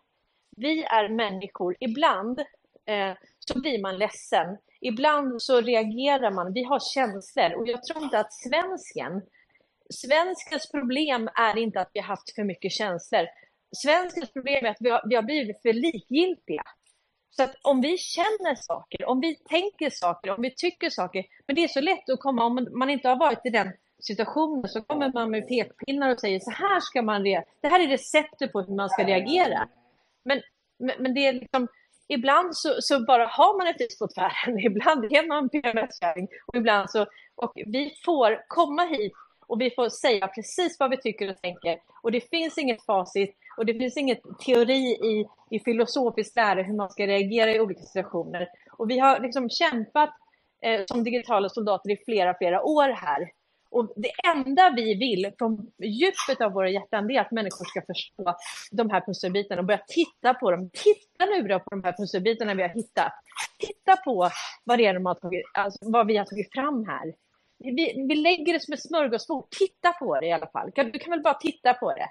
vi 0.56 0.82
är 0.82 1.08
människor. 1.08 1.76
Ibland 1.80 2.40
eh, 2.86 3.12
så 3.38 3.60
blir 3.60 3.82
man 3.82 3.98
ledsen. 3.98 4.56
Ibland 4.80 5.42
så 5.42 5.60
reagerar 5.60 6.30
man. 6.30 6.52
Vi 6.52 6.62
har 6.62 6.80
känslor 6.94 7.52
och 7.54 7.68
jag 7.68 7.84
tror 7.84 8.02
inte 8.02 8.18
att 8.18 8.32
svensken, 8.32 9.22
svenskens 9.90 10.70
problem 10.70 11.28
är 11.34 11.58
inte 11.58 11.80
att 11.80 11.90
vi 11.92 12.00
har 12.00 12.06
haft 12.06 12.34
för 12.34 12.44
mycket 12.44 12.72
känslor. 12.72 13.26
Svenskens 13.76 14.32
problem 14.32 14.64
är 14.66 14.70
att 14.70 14.80
vi 14.80 14.90
har, 14.90 15.02
vi 15.08 15.14
har 15.14 15.22
blivit 15.22 15.62
för 15.62 15.72
likgiltiga. 15.72 16.62
Så 17.30 17.42
att 17.42 17.56
om 17.62 17.80
vi 17.80 17.98
känner 17.98 18.54
saker, 18.54 19.04
om 19.04 19.20
vi 19.20 19.34
tänker 19.34 19.90
saker, 19.90 20.30
om 20.30 20.42
vi 20.42 20.54
tycker 20.54 20.90
saker, 20.90 21.24
men 21.46 21.56
det 21.56 21.64
är 21.64 21.68
så 21.68 21.80
lätt 21.80 22.10
att 22.10 22.20
komma 22.20 22.44
om 22.44 22.68
man 22.72 22.90
inte 22.90 23.08
har 23.08 23.16
varit 23.16 23.46
i 23.46 23.50
den 23.50 23.72
situationer 24.00 24.68
så 24.68 24.82
kommer 24.82 25.12
man 25.12 25.30
med 25.30 25.48
pekpinnar 25.48 26.12
och 26.12 26.20
säger 26.20 26.40
så 26.40 26.50
här 26.50 26.80
ska 26.80 27.02
man 27.02 27.22
reagera. 27.22 27.44
Det 27.60 27.68
här 27.68 27.80
är 27.80 27.88
receptet 27.88 28.52
på 28.52 28.60
hur 28.60 28.74
man 28.74 28.90
ska 28.90 29.04
reagera. 29.04 29.68
Men, 30.24 30.42
men, 30.78 31.02
men 31.02 31.14
det 31.14 31.26
är 31.26 31.32
liksom, 31.32 31.68
ibland 32.08 32.56
så, 32.56 32.74
så, 32.80 33.04
bara 33.04 33.26
har 33.26 33.58
man 33.58 33.66
en 33.66 33.74
fis 33.78 33.98
på 33.98 34.08
tvären, 34.08 34.58
ibland 34.66 35.04
är 35.04 35.28
man 35.28 35.48
PMS-kärring 35.48 36.28
och 36.46 36.56
ibland 36.56 36.90
så, 36.90 37.06
och 37.36 37.52
vi 37.54 37.94
får 38.04 38.44
komma 38.48 38.82
hit 38.82 39.12
och 39.46 39.60
vi 39.60 39.70
får 39.70 39.88
säga 39.88 40.28
precis 40.28 40.76
vad 40.80 40.90
vi 40.90 40.96
tycker 40.96 41.30
och 41.30 41.42
tänker. 41.42 41.78
Och 42.02 42.12
det 42.12 42.30
finns 42.30 42.58
inget 42.58 42.84
facit 42.84 43.36
och 43.56 43.66
det 43.66 43.74
finns 43.74 43.96
inget 43.96 44.20
teori 44.46 44.86
i, 44.86 45.26
i 45.50 45.60
filosofisk 45.60 46.36
lära 46.36 46.62
hur 46.62 46.76
man 46.76 46.90
ska 46.90 47.06
reagera 47.06 47.52
i 47.52 47.60
olika 47.60 47.80
situationer. 47.80 48.48
Och 48.72 48.90
vi 48.90 48.98
har 48.98 49.20
liksom 49.20 49.50
kämpat 49.50 50.10
eh, 50.62 50.80
som 50.86 51.04
digitala 51.04 51.48
soldater 51.48 51.90
i 51.90 51.96
flera, 52.04 52.34
flera 52.34 52.62
år 52.62 52.88
här. 52.88 53.30
Och 53.70 53.92
det 53.96 54.10
enda 54.34 54.72
vi 54.76 54.94
vill 54.94 55.32
från 55.38 55.70
djupet 55.78 56.40
av 56.40 56.52
våra 56.52 56.70
hjärtan 56.70 57.10
är 57.10 57.20
att 57.20 57.30
människor 57.30 57.64
ska 57.64 57.82
förstå 57.82 58.36
de 58.70 58.90
här 58.90 59.00
pusselbitarna 59.00 59.60
och 59.60 59.66
börja 59.66 59.82
titta 59.86 60.34
på 60.34 60.50
dem. 60.50 60.70
Titta 60.72 61.26
nu 61.26 61.48
då 61.48 61.58
på 61.58 61.70
de 61.70 61.84
här 61.84 61.92
pusselbitarna 61.92 62.54
vi 62.54 62.62
har 62.62 62.68
hittat. 62.68 63.12
Titta 63.58 63.96
på 63.96 64.30
vad, 64.64 64.78
det 64.78 64.86
är 64.86 64.94
de 64.94 65.06
har 65.06 65.14
tagit, 65.14 65.42
alltså 65.54 65.78
vad 65.82 66.06
vi 66.06 66.16
har 66.16 66.24
tagit 66.24 66.52
fram 66.52 66.86
här. 66.86 67.14
Vi, 67.58 68.06
vi 68.08 68.14
lägger 68.14 68.52
det 68.52 68.60
som 68.60 68.74
ett 68.74 68.82
smörgåsbord. 68.82 69.50
Titta 69.50 69.92
på 69.92 70.20
det 70.20 70.26
i 70.26 70.32
alla 70.32 70.46
fall. 70.46 70.70
Du 70.74 70.98
kan 70.98 71.10
väl 71.10 71.22
bara 71.22 71.34
titta 71.34 71.74
på 71.74 71.92
det. 71.92 72.08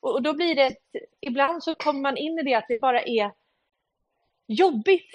Och, 0.00 0.14
och 0.14 0.22
då 0.22 0.34
blir 0.34 0.54
det, 0.54 0.74
ibland 1.20 1.62
så 1.62 1.74
kommer 1.74 2.00
man 2.00 2.16
in 2.16 2.38
i 2.38 2.42
det 2.42 2.54
att 2.54 2.68
det 2.68 2.80
bara 2.80 3.02
är 3.02 3.32
jobbigt 4.46 5.14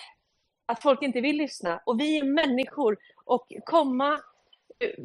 att 0.65 0.81
folk 0.81 1.01
inte 1.01 1.21
vill 1.21 1.37
lyssna. 1.37 1.81
Och 1.85 1.99
vi 1.99 2.17
är 2.17 2.23
människor 2.23 2.97
och 3.25 3.47
komma 3.65 4.19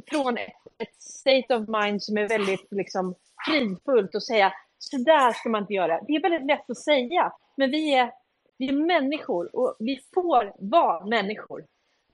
från 0.06 0.38
ett, 0.38 0.52
ett 0.78 1.02
state 1.02 1.56
of 1.56 1.68
mind 1.68 2.02
som 2.02 2.18
är 2.18 2.28
väldigt 2.28 2.66
liksom, 2.70 3.14
fridfullt 3.46 4.14
och 4.14 4.22
säga 4.22 4.52
så 4.78 4.96
där 4.96 5.32
ska 5.32 5.48
man 5.48 5.62
inte 5.62 5.74
göra. 5.74 6.00
Det 6.06 6.12
är 6.12 6.22
väldigt 6.22 6.46
lätt 6.46 6.70
att 6.70 6.78
säga, 6.78 7.32
men 7.56 7.70
vi 7.70 7.94
är, 7.94 8.12
vi 8.58 8.68
är 8.68 8.72
människor 8.72 9.56
och 9.56 9.76
vi 9.78 10.00
får 10.14 10.52
vara 10.58 11.06
människor. 11.06 11.64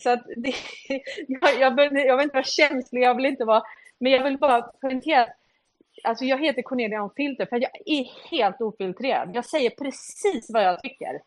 Så 0.02 0.10
att 0.10 0.24
det, 0.36 0.54
jag, 1.28 1.60
jag, 1.60 1.76
vill, 1.76 2.04
jag 2.06 2.16
vill 2.16 2.24
inte 2.24 2.36
vara 2.36 2.44
känslig, 2.44 3.02
jag 3.02 3.14
vill 3.14 3.26
inte 3.26 3.44
vara, 3.44 3.62
men 3.98 4.12
jag 4.12 4.24
vill 4.24 4.38
bara 4.38 4.62
poängtera 4.62 5.28
Alltså 6.04 6.24
jag 6.24 6.44
heter 6.44 6.62
Cornelia 6.62 7.10
Filter 7.16 7.46
för 7.46 7.56
jag 7.56 7.70
är 7.86 8.30
helt 8.30 8.60
ofiltrerad. 8.60 9.30
Jag 9.34 9.44
säger 9.44 9.70
precis 9.70 10.46
vad 10.48 10.64
jag 10.64 10.82
tycker. 10.82 11.20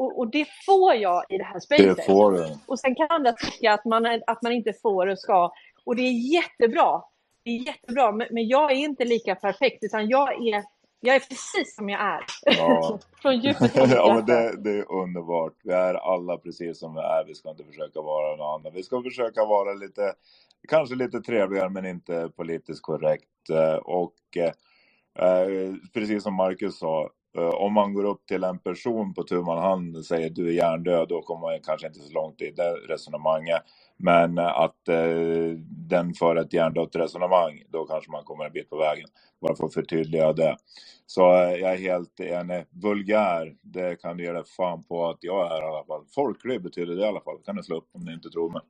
Och, 0.00 0.18
och, 0.18 0.30
det 0.30 0.46
får 0.66 0.94
jag 0.94 1.24
i 1.28 1.38
det 1.38 1.44
här 1.44 1.60
spacet. 1.60 1.96
Det 1.96 2.02
får 2.02 2.32
du. 2.32 2.58
Och 2.66 2.80
sen 2.80 2.94
kan 2.94 3.06
andra 3.10 3.32
tycka 3.32 3.72
att 3.72 3.84
man, 3.84 4.06
att 4.26 4.42
man 4.42 4.52
inte 4.52 4.72
får 4.72 5.06
och 5.06 5.18
ska. 5.18 5.52
Och 5.84 5.96
det 5.96 6.02
är 6.02 6.32
jättebra. 6.34 7.02
Det 7.44 7.50
är 7.50 7.66
jättebra, 7.66 8.12
men, 8.12 8.26
men 8.30 8.48
jag 8.48 8.72
är 8.72 8.76
inte 8.76 9.04
lika 9.04 9.34
perfekt, 9.34 9.84
utan 9.84 10.08
jag 10.08 10.48
är, 10.48 10.64
jag 11.00 11.16
är 11.16 11.20
precis 11.20 11.76
som 11.76 11.88
jag 11.88 12.00
är. 12.00 12.20
Ja. 12.42 12.98
Från 13.22 13.38
djupet 13.40 13.72
ja, 13.74 14.14
men 14.14 14.26
det, 14.26 14.56
det, 14.56 14.70
är 14.70 14.92
underbart. 14.92 15.54
Vi 15.64 15.72
är 15.72 15.94
alla 15.94 16.36
precis 16.36 16.78
som 16.78 16.94
vi 16.94 17.00
är. 17.00 17.24
Vi 17.24 17.34
ska 17.34 17.50
inte 17.50 17.64
försöka 17.64 18.00
vara 18.00 18.36
någon 18.36 18.60
annan. 18.60 18.72
Vi 18.74 18.82
ska 18.82 19.02
försöka 19.02 19.44
vara 19.44 19.72
lite, 19.72 20.14
kanske 20.68 20.94
lite 20.94 21.20
trevligare, 21.20 21.68
men 21.68 21.86
inte 21.86 22.30
politiskt 22.36 22.82
korrekt. 22.82 23.50
Eh, 23.50 23.74
och 23.74 24.16
eh, 24.36 25.74
precis 25.94 26.22
som 26.22 26.34
Marcus 26.34 26.78
sa, 26.78 27.02
Eh, 27.02 27.19
Eh, 27.38 27.48
om 27.48 27.72
man 27.74 27.94
går 27.94 28.04
upp 28.04 28.26
till 28.26 28.44
en 28.44 28.58
person 28.58 29.14
på 29.14 29.22
tu 29.22 29.42
man 29.42 29.58
hand 29.58 29.96
och 29.96 30.04
säger 30.04 30.30
du 30.30 30.48
är 30.48 30.52
hjärndöd, 30.52 31.08
då 31.08 31.22
kommer 31.22 31.40
man 31.40 31.60
kanske 31.64 31.86
inte 31.86 32.00
så 32.00 32.12
långt 32.12 32.42
i 32.42 32.50
det 32.50 32.72
resonemanget. 32.88 33.62
Men 33.96 34.38
eh, 34.38 34.46
att 34.60 34.88
eh, 34.88 35.56
den 35.88 36.14
för 36.14 36.36
ett 36.36 36.52
hjärndött 36.52 36.96
resonemang, 36.96 37.62
då 37.68 37.86
kanske 37.86 38.10
man 38.12 38.24
kommer 38.24 38.44
en 38.44 38.52
bit 38.52 38.70
på 38.70 38.78
vägen. 38.78 39.08
Bara 39.40 39.56
för 39.56 39.66
att 39.66 39.74
förtydliga 39.74 40.32
det. 40.32 40.56
Så 41.06 41.34
eh, 41.34 41.54
jag 41.56 41.72
är 41.72 41.78
helt 41.78 42.20
enig. 42.20 42.64
Vulgär, 42.70 43.56
det 43.62 44.02
kan 44.02 44.16
du 44.16 44.24
ge 44.24 44.32
dig 44.32 44.44
fan 44.56 44.84
på 44.84 45.08
att 45.10 45.18
jag 45.20 45.46
är 45.56 45.62
i 45.62 45.66
alla 45.66 45.84
fall. 45.84 46.04
Folklig 46.14 46.62
betyder 46.62 46.96
det 46.96 47.02
i 47.02 47.08
alla 47.08 47.20
fall. 47.20 47.38
Det 47.38 47.44
kan 47.46 47.56
du 47.56 47.62
slå 47.62 47.76
upp 47.76 47.88
om 47.92 48.04
du 48.04 48.14
inte 48.14 48.30
tror 48.30 48.50
mig. 48.52 48.62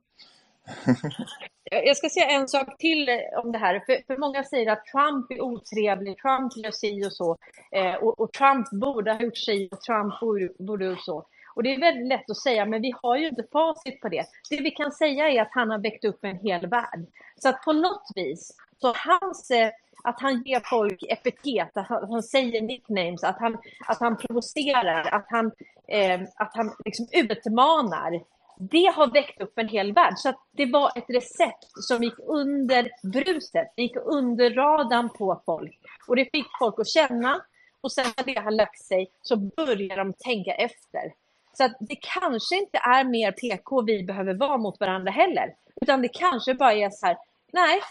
Jag 1.71 1.97
ska 1.97 2.09
säga 2.09 2.25
en 2.25 2.47
sak 2.47 2.77
till 2.77 3.09
eh, 3.09 3.39
om 3.43 3.51
det 3.51 3.57
här. 3.57 3.83
För, 3.85 4.07
för 4.07 4.17
många 4.17 4.43
säger 4.43 4.71
att 4.71 4.85
Trump 4.85 5.31
är 5.31 5.41
otrevlig, 5.41 6.17
Trump 6.17 6.57
gör 6.57 6.71
si 6.71 7.05
och 7.05 7.13
så. 7.13 7.37
Eh, 7.71 7.95
och, 7.95 8.19
och, 8.19 8.33
Trump 8.33 8.69
borde 8.71 9.13
ha 9.13 9.21
gjort 9.21 9.37
si 9.37 9.69
och 9.71 9.81
Trump 9.81 10.19
borde, 10.19 10.49
borde 10.59 10.97
så. 10.99 11.25
Och 11.55 11.63
det 11.63 11.73
är 11.73 11.79
väldigt 11.79 12.07
lätt 12.07 12.29
att 12.29 12.37
säga, 12.37 12.65
men 12.65 12.81
vi 12.81 12.93
har 13.01 13.17
ju 13.17 13.27
inte 13.27 13.43
facit 13.51 14.01
på 14.01 14.09
det. 14.09 14.25
Det 14.49 14.61
vi 14.61 14.71
kan 14.71 14.91
säga 14.91 15.29
är 15.29 15.41
att 15.41 15.51
han 15.51 15.69
har 15.69 15.79
väckt 15.79 16.05
upp 16.05 16.23
en 16.23 16.39
hel 16.39 16.67
värld. 16.67 17.05
Så 17.35 17.49
att 17.49 17.61
på 17.61 17.73
något 17.73 18.07
vis, 18.15 18.57
så 18.77 18.93
hans, 18.95 19.51
eh, 19.51 19.69
att 20.03 20.21
han 20.21 20.43
ger 20.43 20.61
folk 20.69 21.03
epitet, 21.03 21.77
att 21.77 21.87
han, 21.87 22.03
att 22.03 22.09
han, 22.09 22.23
säger 22.23 22.61
nicknames, 22.61 23.23
att 23.23 23.39
han, 23.39 23.57
att 23.87 23.99
han 23.99 24.17
provocerar, 24.17 25.09
att 25.11 25.25
han, 25.29 25.51
eh, 25.87 26.21
att 26.35 26.55
han 26.55 26.71
liksom 26.85 27.07
utmanar 27.11 28.21
det 28.69 28.93
har 28.95 29.07
väckt 29.07 29.41
upp 29.41 29.57
en 29.57 29.67
hel 29.67 29.93
värld. 29.93 30.13
Så 30.17 30.33
det 30.51 30.65
var 30.65 30.91
ett 30.95 31.09
recept 31.09 31.65
som 31.73 32.03
gick 32.03 32.19
under 32.19 32.91
bruset, 33.03 33.73
det 33.75 33.81
gick 33.81 33.95
under 33.95 34.51
radarn 34.51 35.09
på 35.09 35.41
folk. 35.45 35.79
Och 36.07 36.15
det 36.15 36.31
fick 36.31 36.45
folk 36.59 36.79
att 36.79 36.87
känna. 36.87 37.41
Och 37.81 37.91
sen 37.91 38.05
när 38.17 38.33
det 38.33 38.39
har 38.39 38.51
lagt 38.51 38.83
sig 38.83 39.11
så 39.21 39.35
börjar 39.35 39.97
de 39.97 40.13
tänka 40.13 40.51
efter. 40.51 41.13
Så 41.53 41.63
att 41.63 41.77
det 41.79 41.95
kanske 41.95 42.55
inte 42.55 42.77
är 42.77 43.03
mer 43.03 43.31
PK 43.31 43.81
vi 43.81 44.03
behöver 44.03 44.33
vara 44.33 44.57
mot 44.57 44.79
varandra 44.79 45.11
heller. 45.11 45.55
Utan 45.81 46.01
det 46.01 46.09
kanske 46.09 46.53
bara 46.53 46.73
är 46.73 46.89
så 46.89 47.05
här, 47.05 47.17
nej. 47.53 47.81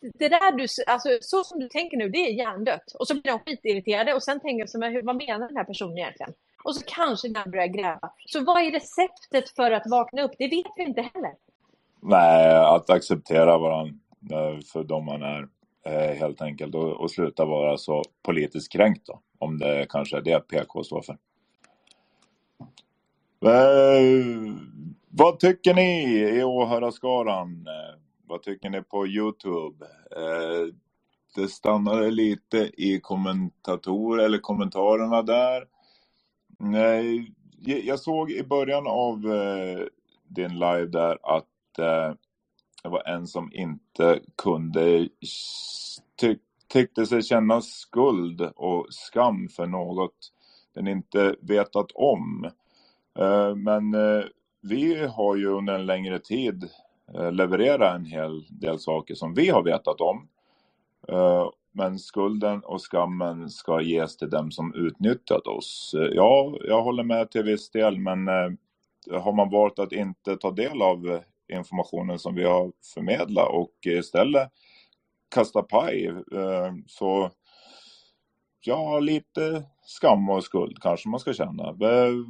Det 0.00 0.28
där 0.28 0.52
du, 0.52 0.66
alltså 0.86 1.08
så 1.20 1.44
som 1.44 1.60
du 1.60 1.68
tänker 1.68 1.96
nu, 1.96 2.08
det 2.08 2.18
är 2.18 2.32
hjärndött. 2.32 2.94
Och 2.98 3.08
så 3.08 3.14
blir 3.14 3.32
de 3.32 3.38
skitirriterade 3.38 4.14
och 4.14 4.22
sen 4.22 4.40
tänker 4.40 4.80
de, 4.80 5.06
vad 5.06 5.16
menar 5.16 5.48
den 5.48 5.56
här 5.56 5.64
personen 5.64 5.98
egentligen? 5.98 6.34
Och 6.64 6.76
så 6.76 6.82
kanske 6.86 7.28
den 7.28 7.50
börjar 7.50 7.66
gräva. 7.66 8.10
Så 8.26 8.44
vad 8.44 8.62
är 8.62 8.70
receptet 8.70 9.48
för 9.56 9.70
att 9.70 9.86
vakna 9.86 10.22
upp? 10.22 10.32
Det 10.38 10.48
vet 10.48 10.72
vi 10.76 10.82
inte 10.82 11.02
heller. 11.02 11.32
Nej, 12.00 12.56
att 12.56 12.90
acceptera 12.90 13.58
varandra 13.58 13.94
eh, 14.30 14.60
för 14.72 14.84
de 14.84 15.04
man 15.04 15.22
är 15.22 15.48
eh, 15.84 16.16
helt 16.16 16.42
enkelt 16.42 16.74
och, 16.74 17.00
och 17.00 17.10
sluta 17.10 17.44
vara 17.44 17.76
så 17.76 18.02
politiskt 18.22 18.72
kränkt 18.72 19.06
då. 19.06 19.20
Om 19.38 19.58
det 19.58 19.86
kanske 19.88 20.16
är 20.16 20.20
det 20.20 20.40
PK 20.40 20.84
står 20.84 21.02
för. 21.02 21.18
Eh, 23.44 24.54
vad 25.08 25.38
tycker 25.38 25.74
ni 25.74 26.18
i 26.38 26.44
åhörarskaran? 26.44 27.66
Eh, 27.66 28.00
vad 28.26 28.42
tycker 28.42 28.70
ni 28.70 28.82
på 28.82 29.06
Youtube? 29.06 29.86
Eh, 30.16 30.74
det 31.34 31.48
stannade 31.48 32.10
lite 32.10 32.70
i 32.76 33.00
kommentator 33.00 34.20
eller 34.20 34.38
kommentarerna 34.38 35.22
där. 35.22 35.64
Nej, 36.58 37.32
jag 37.60 38.00
såg 38.00 38.30
i 38.30 38.42
början 38.44 38.86
av 38.86 39.32
eh, 39.32 39.86
din 40.28 40.52
live 40.52 40.86
där 40.86 41.18
att 41.22 41.78
eh, 41.78 42.14
det 42.82 42.88
var 42.88 43.08
en 43.08 43.26
som 43.26 43.52
inte 43.52 44.20
kunde 44.42 45.08
ty 46.20 46.36
tyckte 46.68 47.06
sig 47.06 47.22
känna 47.22 47.60
skuld 47.60 48.40
och 48.40 48.86
skam 48.90 49.48
för 49.48 49.66
något 49.66 50.32
den 50.74 50.88
inte 50.88 51.36
vetat 51.40 51.92
om. 51.94 52.50
Eh, 53.18 53.54
men 53.54 53.94
eh, 53.94 54.24
vi 54.62 55.06
har 55.06 55.36
ju 55.36 55.46
under 55.46 55.74
en 55.74 55.86
längre 55.86 56.18
tid 56.18 56.70
eh, 57.14 57.32
levererat 57.32 57.94
en 57.94 58.04
hel 58.04 58.46
del 58.50 58.78
saker 58.78 59.14
som 59.14 59.34
vi 59.34 59.48
har 59.48 59.62
vetat 59.62 60.00
om. 60.00 60.28
Eh, 61.08 61.48
men 61.72 61.98
skulden 61.98 62.60
och 62.64 62.80
skammen 62.80 63.50
ska 63.50 63.80
ges 63.80 64.16
till 64.16 64.30
dem 64.30 64.50
som 64.50 64.74
utnyttjat 64.74 65.46
oss. 65.46 65.94
Ja, 66.12 66.58
jag 66.60 66.82
håller 66.82 67.02
med 67.04 67.30
till 67.30 67.42
viss 67.42 67.70
del, 67.70 67.98
men 67.98 68.28
eh, 68.28 68.50
har 69.20 69.32
man 69.32 69.50
valt 69.50 69.78
att 69.78 69.92
inte 69.92 70.36
ta 70.36 70.50
del 70.50 70.82
av 70.82 71.20
informationen 71.52 72.18
som 72.18 72.34
vi 72.34 72.44
har 72.44 72.72
förmedlat 72.94 73.48
och 73.48 73.72
istället 73.86 74.50
kasta 75.34 75.62
paj 75.62 76.06
eh, 76.06 76.72
så 76.86 77.30
ja, 78.60 78.98
lite 78.98 79.64
skam 79.82 80.30
och 80.30 80.44
skuld 80.44 80.78
kanske 80.82 81.08
man 81.08 81.20
ska 81.20 81.32
känna. 81.32 81.76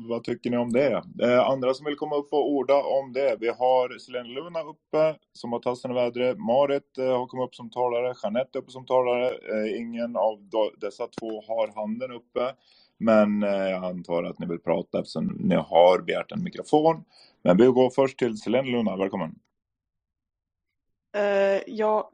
vad 0.09 0.24
tycker 0.24 0.51
ni 0.51 0.57
om 0.57 0.72
det? 0.72 1.03
andra 1.45 1.74
som 1.74 1.87
vill 1.87 1.97
komma 1.97 2.16
upp 2.16 2.33
och 2.33 2.51
orda 2.53 2.83
om 2.83 3.12
det. 3.12 3.37
Vi 3.41 3.49
har 3.49 3.99
Selena 3.99 4.29
Luna 4.29 4.62
uppe 4.62 5.16
som 5.33 5.53
har 5.53 5.61
tassen 5.61 5.91
i 5.91 5.95
vädret. 5.95 6.39
Marit 6.39 6.99
eh, 6.99 7.18
har 7.18 7.26
kommit 7.26 7.47
upp 7.47 7.55
som 7.55 7.70
talare. 7.70 8.14
Jeanette 8.22 8.59
är 8.59 8.61
uppe 8.61 8.70
som 8.70 8.87
talare. 8.87 9.29
Eh, 9.29 9.81
ingen 9.81 10.16
av 10.16 10.39
dessa 10.81 11.07
två 11.07 11.43
har 11.49 11.72
handen 11.74 12.12
uppe. 12.12 12.55
Men 12.99 13.43
eh, 13.43 13.51
jag 13.51 13.85
antar 13.85 14.22
att 14.22 14.39
ni 14.39 14.47
vill 14.47 14.59
prata 14.59 14.99
eftersom 14.99 15.26
ni 15.26 15.55
har 15.55 15.99
begärt 15.99 16.33
en 16.33 16.43
mikrofon. 16.43 17.05
Men 17.43 17.57
vi 17.57 17.66
går 17.66 17.91
först 17.91 18.18
till 18.18 18.39
Selena 18.39 18.68
Luna. 18.68 18.97
Välkommen. 18.97 19.35
Uh, 21.16 21.61
ja, 21.66 22.11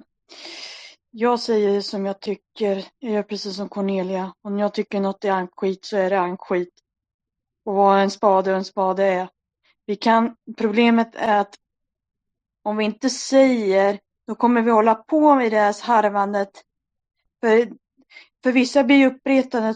jag 1.16 1.40
säger 1.40 1.80
som 1.80 2.06
jag 2.06 2.20
tycker. 2.20 2.84
Jag 2.98 3.12
gör 3.12 3.22
precis 3.22 3.56
som 3.56 3.68
Cornelia. 3.68 4.34
Om 4.42 4.58
jag 4.58 4.74
tycker 4.74 5.00
något 5.00 5.24
är 5.24 5.30
ankskit 5.30 5.84
så 5.84 5.96
är 5.96 6.10
det 6.10 6.20
ankskit. 6.20 6.74
Och 7.64 7.74
vad 7.74 8.00
en 8.00 8.10
spade 8.10 8.50
och 8.50 8.56
en 8.56 8.64
spade 8.64 9.04
är. 9.04 9.28
Vi 9.86 9.96
kan, 9.96 10.36
problemet 10.56 11.14
är 11.14 11.40
att 11.40 11.54
om 12.62 12.76
vi 12.76 12.84
inte 12.84 13.10
säger, 13.10 14.00
då 14.26 14.34
kommer 14.34 14.62
vi 14.62 14.70
hålla 14.70 14.94
på 14.94 15.34
med 15.34 15.52
det 15.52 15.58
här 15.58 15.86
harvandet. 15.86 16.50
För, 17.40 17.68
för 18.42 18.52
vissa 18.52 18.84
blir 18.84 19.06
uppretade 19.06 19.74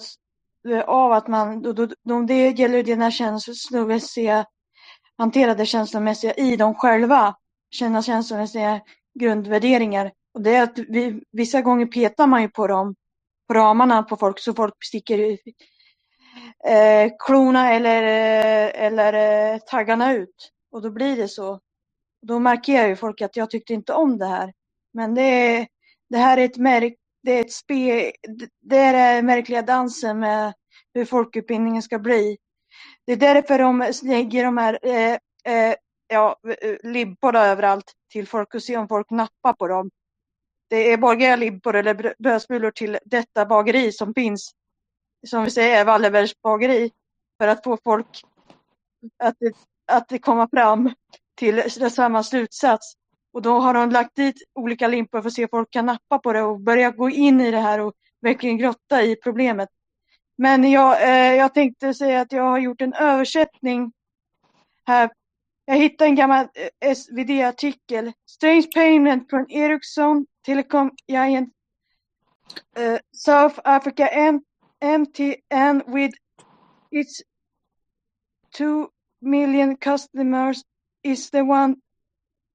eh, 0.68 0.80
av 0.80 1.12
att 1.12 1.28
man, 1.28 1.62
då, 1.62 1.72
då, 1.72 1.88
då, 2.02 2.22
det 2.22 2.50
gäller 2.50 2.82
dina 2.82 3.10
känslomässiga, 3.10 4.46
hantera 5.16 5.54
det 5.54 5.66
känslomässiga 5.66 6.34
i 6.34 6.56
dem 6.56 6.74
själva, 6.74 7.36
känna 7.70 8.02
känslomässiga 8.02 8.80
grundvärderingar. 9.14 10.12
Och 10.34 10.42
det 10.42 10.54
är 10.54 10.62
att 10.62 10.78
vi, 10.78 11.22
vissa 11.32 11.60
gånger 11.62 11.86
petar 11.86 12.26
man 12.26 12.42
ju 12.42 12.48
på 12.48 12.66
dem, 12.66 12.94
på 13.48 13.54
ramarna 13.54 14.02
på 14.02 14.16
folk 14.16 14.38
så 14.38 14.54
folk 14.54 14.74
sticker 14.84 15.38
eh, 16.68 17.10
klorna 17.26 17.72
eller, 17.74 18.02
eh, 18.02 18.84
eller 18.84 19.12
eh, 19.52 19.58
taggarna 19.58 20.12
ut. 20.14 20.52
Och 20.72 20.82
då 20.82 20.90
blir 20.90 21.16
det 21.16 21.28
så. 21.28 21.60
Då 22.22 22.38
markerar 22.38 22.88
ju 22.88 22.96
folk 22.96 23.20
att 23.20 23.36
jag 23.36 23.50
tyckte 23.50 23.74
inte 23.74 23.92
om 23.92 24.18
det 24.18 24.26
här. 24.26 24.52
Men 24.92 25.14
det, 25.14 25.22
är, 25.22 25.66
det 26.10 26.18
här 26.18 26.38
är 26.38 26.44
ett 26.44 26.56
märk, 26.56 26.94
det 27.22 27.32
är 27.32 27.40
ett 27.40 27.52
spe, 27.52 28.12
det 28.60 28.76
är 28.76 28.92
den 28.92 29.26
märkliga 29.26 29.62
dansen 29.62 30.18
med 30.18 30.52
hur 30.94 31.04
folkutbildningen 31.04 31.82
ska 31.82 31.98
bli. 31.98 32.38
Det 33.06 33.12
är 33.12 33.16
därför 33.16 33.58
de 33.58 33.92
lägger 34.02 34.44
de 34.44 34.58
här 34.58 34.78
eh, 34.82 35.18
eh, 35.54 35.74
ja, 36.08 36.40
eh, 36.48 36.70
eh, 36.70 36.76
libborna 36.82 37.46
överallt 37.46 37.92
till 38.12 38.28
folk 38.28 38.54
och 38.54 38.62
se 38.62 38.76
om 38.76 38.88
folk 38.88 39.10
nappar 39.10 39.52
på 39.52 39.68
dem. 39.68 39.90
Det 40.68 40.92
är 40.92 40.96
borgerliga 40.96 41.36
limpor 41.36 41.76
eller 41.76 42.14
brödsmulor 42.18 42.70
till 42.70 42.98
detta 43.04 43.46
bageri 43.46 43.92
som 43.92 44.14
finns, 44.14 44.52
som 45.26 45.44
vi 45.44 45.50
säger 45.50 45.84
Wallenbergs 45.84 46.42
bageri, 46.42 46.90
för 47.38 47.48
att 47.48 47.64
få 47.64 47.78
folk 47.84 48.22
att, 49.18 49.36
att 49.92 50.22
komma 50.22 50.48
fram 50.48 50.94
till 51.34 51.70
samma 51.90 52.22
slutsats. 52.22 52.94
Och 53.32 53.42
då 53.42 53.58
har 53.58 53.74
de 53.74 53.90
lagt 53.90 54.16
dit 54.16 54.42
olika 54.54 54.88
limpor 54.88 55.20
för 55.20 55.28
att 55.28 55.34
se 55.34 55.44
om 55.44 55.48
folk 55.50 55.70
kan 55.70 55.86
nappa 55.86 56.18
på 56.18 56.32
det 56.32 56.42
och 56.42 56.60
börja 56.60 56.90
gå 56.90 57.10
in 57.10 57.40
i 57.40 57.50
det 57.50 57.60
här 57.60 57.80
och 57.80 57.92
verkligen 58.20 58.58
grotta 58.58 59.02
i 59.02 59.16
problemet. 59.16 59.68
Men 60.38 60.70
jag, 60.70 61.02
eh, 61.02 61.34
jag 61.34 61.54
tänkte 61.54 61.94
säga 61.94 62.20
att 62.20 62.32
jag 62.32 62.42
har 62.42 62.58
gjort 62.58 62.80
en 62.80 62.92
översättning 62.92 63.92
här. 64.86 65.10
Jag 65.68 65.76
hittade 65.76 66.08
en 66.10 66.14
gammal 66.14 66.48
eh, 66.80 66.94
SvD-artikel. 66.94 68.12
Strange 68.26 68.66
payment 68.74 69.30
från 69.30 69.50
Ericsson 69.50 70.26
Telecom 70.46 70.90
Giant 71.06 71.48
uh, 72.78 72.98
South 73.12 73.60
Africa 73.64 74.08
M 74.08 74.40
MTN 74.80 75.82
with 75.94 76.14
its 76.90 77.22
2 78.58 78.88
million 79.20 79.76
customers 79.76 80.62
is 81.02 81.30
the 81.30 81.42
one, 81.42 81.76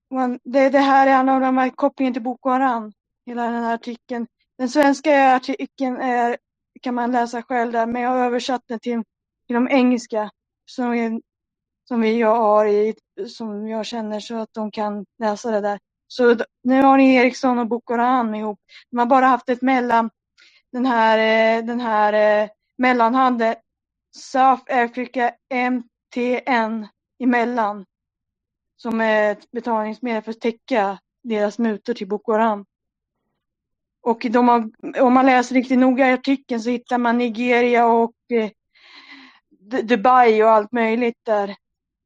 one 0.09 0.39
det, 0.43 0.69
det 0.69 0.79
här 0.79 1.07
är 1.07 1.19
en 1.19 1.29
av 1.29 1.41
de 1.41 1.57
här 1.57 1.69
kopplingen 1.69 2.13
till 2.13 2.23
Boko 2.23 2.49
Haram. 2.49 2.91
Hela 3.25 3.43
den 3.43 3.63
här 3.63 3.73
artikeln. 3.73 4.27
Den 4.57 4.69
svenska 4.69 5.35
artikeln 5.35 5.97
är, 5.97 6.37
kan 6.81 6.95
man 6.95 7.11
läsa 7.11 7.43
själv 7.43 7.71
där, 7.71 7.85
men 7.85 8.01
jag 8.01 8.09
har 8.09 8.25
översatt 8.25 8.63
den 8.67 8.79
till, 8.79 9.03
till 9.47 9.53
de 9.53 9.67
engelska 9.67 10.29
Så 10.65 10.93
som 11.87 12.03
jag 12.03 12.35
har 12.35 12.65
i, 12.65 12.95
som 13.27 13.67
jag 13.67 13.85
känner 13.85 14.19
så 14.19 14.37
att 14.37 14.53
de 14.53 14.71
kan 14.71 15.05
läsa 15.19 15.51
det 15.51 15.61
där. 15.61 15.79
Så 16.07 16.37
nu 16.63 16.81
har 16.81 16.97
ni 16.97 17.15
Ericsson 17.15 17.59
och 17.59 17.67
Boko 17.67 17.93
Haram 17.93 18.35
ihop. 18.35 18.59
De 18.91 18.97
har 18.97 19.05
bara 19.05 19.25
haft 19.25 19.49
ett 19.49 19.61
mellan, 19.61 20.09
den 20.71 20.85
här, 20.85 21.17
eh, 21.57 21.65
den 21.65 21.79
här 21.79 22.43
eh, 22.43 22.49
mellanhanden, 22.77 23.55
South 24.15 24.63
Africa 24.67 25.33
MTN 25.49 26.87
emellan. 27.23 27.85
Som 28.75 29.01
är 29.01 29.31
ett 29.31 29.51
betalningsmedel 29.51 30.21
för 30.21 30.31
att 30.31 30.41
täcka 30.41 30.99
deras 31.23 31.59
mutor 31.59 31.93
till 31.93 32.07
Boko 32.07 32.31
Haram. 32.31 32.65
Och 34.01 34.25
de 34.29 34.47
har, 34.47 34.71
om 35.01 35.13
man 35.13 35.25
läser 35.25 35.55
riktigt 35.55 35.79
noga 35.79 36.09
i 36.09 36.13
artikeln 36.13 36.61
så 36.61 36.69
hittar 36.69 36.97
man 36.97 37.17
Nigeria 37.17 37.85
och 37.85 38.13
eh, 38.33 38.49
Dubai 39.83 40.43
och 40.43 40.49
allt 40.49 40.71
möjligt 40.71 41.19
där. 41.23 41.55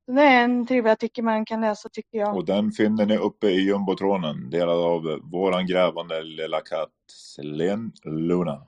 Det 0.08 0.22
är 0.22 0.44
en 0.44 0.68
trevlig 0.68 0.92
artikel 0.92 1.24
man 1.24 1.46
kan 1.46 1.62
läsa 1.62 1.90
tycker 1.90 2.18
jag. 2.18 2.36
Och 2.36 2.46
den 2.46 2.72
finner 2.72 3.06
ni 3.06 3.18
uppe 3.18 3.48
i 3.48 3.60
jumbotronen, 3.62 4.50
delad 4.50 4.80
av 4.80 5.20
våran 5.24 5.68
grävande 5.68 6.24
lilla 6.24 6.62
katt 6.62 6.90
Selene 7.08 7.92
Luna. 8.04 8.68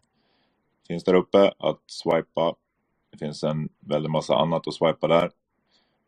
Finns 0.87 1.03
där 1.03 1.13
uppe 1.13 1.53
att 1.59 1.81
swipa. 1.87 2.55
Det 3.11 3.17
finns 3.17 3.43
en 3.43 3.69
väldig 3.79 4.09
massa 4.09 4.35
annat 4.35 4.67
att 4.67 4.73
swipa 4.73 5.07
där. 5.07 5.31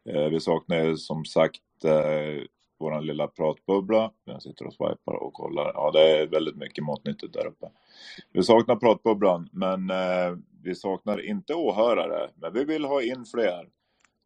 Eh, 0.10 0.30
vi 0.30 0.40
saknar 0.40 0.96
som 0.96 1.26
sagt 1.26 1.62
vår 1.84 2.48
våran 2.80 3.06
lilla 3.06 3.28
pratbubbla. 3.28 4.12
Den 4.26 4.42
sitter 4.42 4.68
och 4.68 4.74
swipar 4.74 5.14
och 5.14 5.34
kollar. 5.34 5.72
Ja, 5.74 5.92
det 5.92 6.20
är 6.20 6.28
väldigt 6.28 6.58
mycket 6.58 6.84
matnyttigt 6.84 7.34
där 7.34 7.48
uppe. 7.48 7.68
Vi 8.32 8.44
saknar 8.44 8.76
pratbubblan, 8.76 9.50
men 9.52 9.90
eh, 9.90 10.38
vi 10.64 10.76
saknar 10.76 11.26
inte 11.26 11.54
åhörare. 11.54 12.30
Men 12.36 12.54
vi 12.54 12.64
vill 12.64 12.86
ha 12.86 13.02
in 13.02 13.26
fler. 13.26 13.68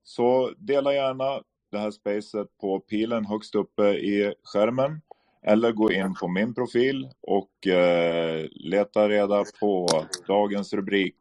Så 0.08 0.51
dela 0.58 0.93
gärna 0.93 1.41
det 1.72 1.78
här 1.78 1.91
spacet 1.91 2.58
på 2.62 2.80
pilen 2.80 3.26
högst 3.26 3.56
uppe 3.56 3.84
i 3.84 4.34
skärmen. 4.43 5.01
Eller 5.43 5.72
gå 5.72 5.91
in 5.91 6.14
på 6.14 6.28
min 6.28 6.53
profil 6.53 7.10
och 7.22 7.68
eh, 7.68 8.47
leta 8.51 9.10
reda 9.10 9.43
på 9.60 9.88
dagens 10.28 10.74
rubrik. 10.74 11.16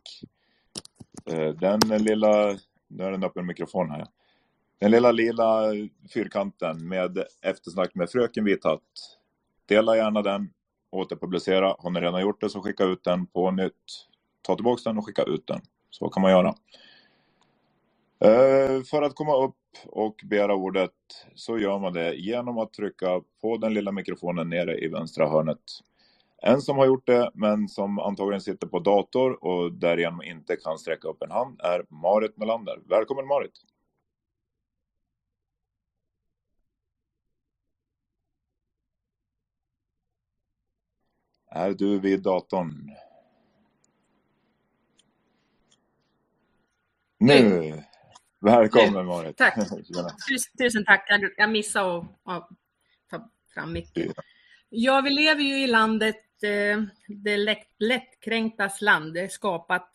Eh, 1.27 1.49
den 1.49 1.81
lilla, 1.81 2.59
nu 2.89 3.05
är 3.05 3.11
den 3.11 3.25
öppen 3.25 3.47
mikrofon 3.47 3.91
här. 3.91 4.07
Den 4.79 4.91
lilla 4.91 5.13
lila 5.13 5.63
fyrkanten 6.15 6.89
med 6.89 7.25
eftersnack 7.43 7.95
med 7.95 8.11
Fröken 8.11 8.45
Vithatt. 8.45 8.81
Dela 9.67 9.97
gärna 9.97 10.23
den, 10.23 10.51
återpublicera. 10.91 11.77
Har 11.79 11.91
ni 11.91 12.01
redan 12.01 12.21
gjort 12.21 12.41
det 12.41 12.51
så 12.51 12.63
skicka 12.63 12.85
ut 12.85 13.05
den 13.05 13.27
på 13.27 13.51
nytt. 13.51 14.07
Ta 14.43 14.55
tillbaka 14.55 14.83
den 14.85 14.99
och 14.99 15.07
skicka 15.07 15.23
ut 15.23 15.47
den. 15.47 15.61
Så 15.91 16.09
kan 16.09 16.23
man 16.23 16.31
göra. 16.31 16.55
Eh, 18.21 18.83
för 18.83 19.03
att 19.03 19.15
komma 19.15 19.37
upp 19.37 19.57
och 19.87 20.21
begära 20.25 20.55
ordet 20.55 20.91
så 21.35 21.59
gör 21.59 21.79
man 21.79 21.93
det 21.93 22.15
genom 22.15 22.59
att 22.59 22.73
trycka 22.73 23.23
på 23.41 23.57
den 23.57 23.75
lilla 23.75 23.93
mikrofonen 23.93 24.49
nere 24.49 24.79
i 24.79 24.89
vänstra 24.89 25.29
hörnet. 25.29 25.63
En 26.43 26.61
som 26.61 26.79
har 26.79 26.87
gjort 26.87 27.07
det, 27.07 27.31
men 27.35 27.69
som 27.69 27.99
antagligen 27.99 28.41
sitter 28.41 28.67
på 28.67 28.79
dator 28.79 29.45
och 29.45 29.73
därigenom 29.73 30.23
inte 30.23 30.57
kan 30.57 30.79
sträcka 30.79 31.09
upp 31.09 31.23
en 31.23 31.31
hand, 31.31 31.61
är 31.61 31.87
Marit 31.89 32.37
Melander. 32.37 32.79
Välkommen 32.89 33.27
Marit! 33.27 33.53
Är 41.51 41.71
du 41.71 41.99
vid 41.99 42.23
datorn? 42.23 42.91
Nu! 47.19 47.85
Välkommen 48.45 49.07
Marit! 49.07 49.37
Tack! 49.37 49.55
Tusen 50.59 50.85
tack! 50.85 51.07
Jag 51.37 51.51
missade 51.51 52.07
att, 52.25 52.49
ta 53.11 53.31
fram 53.55 53.73
micken. 53.73 54.13
Ja, 54.69 55.01
vi 55.01 55.11
lever 55.11 55.43
ju 55.43 55.65
i 55.65 55.67
landet, 55.67 56.43
eh, 56.43 56.83
det 57.07 57.37
lättkränktas 57.79 58.81
land, 58.81 59.15
det 59.15 59.21
är 59.21 59.29
skapat. 59.29 59.91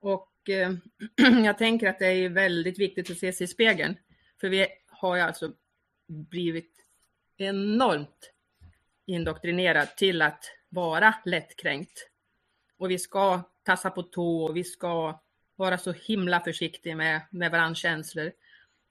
Och 0.00 0.48
eh, 0.48 0.72
jag 1.44 1.58
tänker 1.58 1.88
att 1.88 1.98
det 1.98 2.06
är 2.06 2.28
väldigt 2.28 2.78
viktigt 2.78 3.10
att 3.10 3.18
se 3.18 3.32
sig 3.32 3.44
i 3.44 3.48
spegeln. 3.48 3.96
För 4.40 4.48
vi 4.48 4.66
har 4.86 5.16
ju 5.16 5.22
alltså 5.22 5.52
blivit 6.08 6.74
enormt 7.36 8.32
indoktrinerad 9.06 9.96
till 9.96 10.22
att 10.22 10.44
vara 10.68 11.14
lättkränkt. 11.24 12.10
Och 12.78 12.90
vi 12.90 12.98
ska 12.98 13.42
tassa 13.62 13.90
på 13.90 14.02
tå 14.02 14.44
och 14.44 14.56
vi 14.56 14.64
ska 14.64 15.20
vara 15.60 15.78
så 15.78 15.92
himla 15.92 16.40
försiktig 16.40 16.96
med, 16.96 17.20
med 17.30 17.50
varandras 17.50 17.78
känslor. 17.78 18.32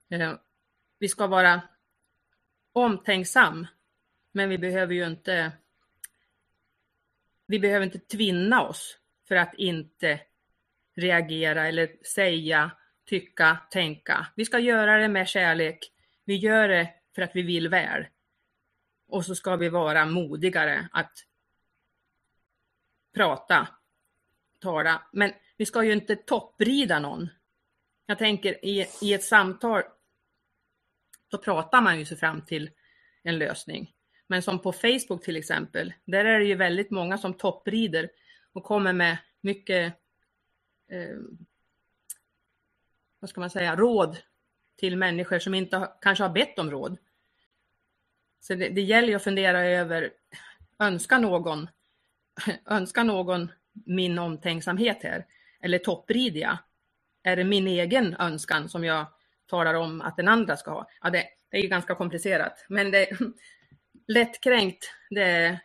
Eh, 0.09 0.33
vi 0.99 1.09
ska 1.09 1.27
vara 1.27 1.61
omtänksam, 2.73 3.67
men 4.31 4.49
vi 4.49 4.57
behöver 4.57 4.93
ju 4.93 5.07
inte 5.07 5.51
vi 7.45 7.59
behöver 7.59 7.85
inte 7.85 7.99
tvinna 7.99 8.61
oss 8.61 8.97
för 9.27 9.35
att 9.35 9.53
inte 9.53 10.21
reagera 10.95 11.67
eller 11.67 12.05
säga, 12.05 12.71
tycka, 13.05 13.57
tänka. 13.71 14.27
Vi 14.35 14.45
ska 14.45 14.59
göra 14.59 14.97
det 14.97 15.07
med 15.07 15.27
kärlek. 15.27 15.79
Vi 16.25 16.35
gör 16.35 16.67
det 16.67 16.93
för 17.15 17.21
att 17.21 17.35
vi 17.35 17.41
vill 17.41 17.69
väl. 17.69 18.05
Och 19.07 19.25
så 19.25 19.35
ska 19.35 19.55
vi 19.55 19.69
vara 19.69 20.05
modigare 20.05 20.89
att 20.91 21.13
prata, 23.15 23.67
tala. 24.59 25.01
Men 25.11 25.31
vi 25.57 25.65
ska 25.65 25.83
ju 25.83 25.93
inte 25.93 26.15
topprida 26.15 26.99
någon. 26.99 27.29
Jag 28.05 28.17
tänker 28.17 28.65
i, 28.65 28.87
i 29.01 29.13
ett 29.13 29.23
samtal 29.23 29.83
så 31.31 31.37
pratar 31.37 31.81
man 31.81 31.99
ju 31.99 32.05
sig 32.05 32.17
fram 32.17 32.41
till 32.41 32.69
en 33.23 33.37
lösning. 33.37 33.93
Men 34.27 34.41
som 34.41 34.59
på 34.59 34.71
Facebook 34.71 35.23
till 35.23 35.35
exempel, 35.35 35.93
där 36.05 36.25
är 36.25 36.39
det 36.39 36.45
ju 36.45 36.55
väldigt 36.55 36.91
många 36.91 37.17
som 37.17 37.33
topprider 37.33 38.09
och 38.53 38.63
kommer 38.63 38.93
med 38.93 39.17
mycket, 39.41 39.93
eh, 40.91 41.17
vad 43.19 43.29
ska 43.29 43.41
man 43.41 43.49
säga, 43.49 43.75
råd 43.75 44.17
till 44.75 44.97
människor 44.97 45.39
som 45.39 45.53
inte 45.53 45.77
har, 45.77 45.97
kanske 46.01 46.23
har 46.23 46.29
bett 46.29 46.59
om 46.59 46.71
råd. 46.71 46.97
Så 48.39 48.55
det, 48.55 48.69
det 48.69 48.81
gäller 48.81 49.07
ju 49.07 49.15
att 49.15 49.23
fundera 49.23 49.65
över, 49.65 50.13
önska 50.79 51.17
någon, 51.17 51.69
önska 52.65 53.03
någon 53.03 53.51
min 53.85 54.19
omtänksamhet 54.19 55.03
här? 55.03 55.25
eller 55.61 55.77
toppridiga. 55.77 56.59
jag? 57.21 57.31
Är 57.31 57.35
det 57.35 57.43
min 57.43 57.67
egen 57.67 58.15
önskan 58.19 58.69
som 58.69 58.83
jag 58.83 59.05
talar 59.45 59.73
om 59.73 60.01
att 60.01 60.17
den 60.17 60.27
andra 60.27 60.57
ska 60.57 60.71
ha? 60.71 60.89
Ja, 61.01 61.09
det, 61.09 61.25
det 61.49 61.57
är 61.57 61.61
ju 61.61 61.67
ganska 61.67 61.95
komplicerat, 61.95 62.65
men 62.69 62.91
det, 62.91 63.09
lättkränkt, 64.07 64.91
det, 65.09 65.59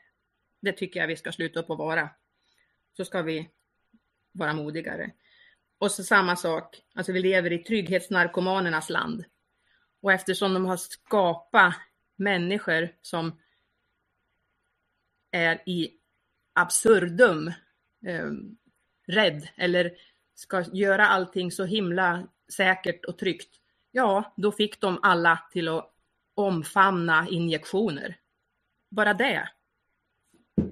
det 0.61 0.73
tycker 0.73 1.01
jag 1.01 1.07
vi 1.07 1.17
ska 1.17 1.33
sluta 1.33 1.61
upp 1.61 1.71
att 1.71 1.79
vara. 1.79 2.11
Så 2.97 3.05
ska 3.05 3.23
vi 3.23 3.51
vara 4.33 4.53
modigare. 4.53 5.11
Och 5.79 5.91
så 5.91 6.05
samma 6.05 6.37
sak, 6.37 6.83
alltså 6.95 7.13
vi 7.13 7.21
lever 7.21 7.53
i 7.53 7.59
trygghetsnarkomanernas 7.59 8.91
land. 8.91 9.25
Och 10.03 10.13
eftersom 10.13 10.55
de 10.55 10.65
har 10.65 10.77
skapat 10.77 11.75
människor 12.17 12.89
som 13.03 13.41
är 15.31 15.63
i 15.67 15.91
absurdum 16.53 17.53
eh, 18.07 18.31
rädd 19.07 19.49
eller 19.57 19.93
ska 20.35 20.65
göra 20.73 21.07
allting 21.07 21.53
så 21.53 21.65
himla 21.65 22.29
säkert 22.53 23.05
och 23.05 23.19
tryggt. 23.19 23.61
Ja, 23.91 24.35
då 24.37 24.53
fick 24.53 24.81
de 24.81 24.99
alla 25.03 25.39
till 25.53 25.69
att 25.69 25.91
omfamna 26.35 27.27
injektioner. 27.31 28.17
Bara 28.91 29.15
det. 29.15 29.49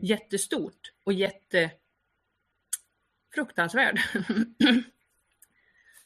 Jättestort 0.01 0.93
och 1.05 1.13
jätte 1.13 1.71
fruktansvärd. 3.35 3.99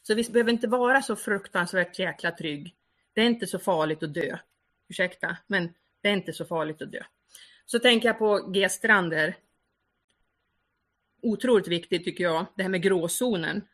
så 0.01 0.15
vi 0.15 0.23
behöver 0.23 0.51
inte 0.51 0.67
vara 0.67 1.01
så 1.01 1.15
fruktansvärt 1.15 1.99
jäkla 1.99 2.31
trygg. 2.31 2.75
Det 3.13 3.21
är 3.21 3.25
inte 3.25 3.47
så 3.47 3.59
farligt 3.59 4.03
att 4.03 4.13
dö. 4.13 4.37
Ursäkta, 4.87 5.37
men 5.47 5.73
det 6.01 6.09
är 6.09 6.13
inte 6.13 6.33
så 6.33 6.45
farligt 6.45 6.81
att 6.81 6.91
dö. 6.91 7.03
Så 7.65 7.79
tänker 7.79 8.09
jag 8.09 8.19
på 8.19 8.51
G-Strander. 8.51 9.37
Otroligt 11.21 11.67
viktigt 11.67 12.03
tycker 12.05 12.23
jag, 12.23 12.45
det 12.55 12.63
här 12.63 12.69
med 12.69 12.81
gråzonen. 12.81 13.67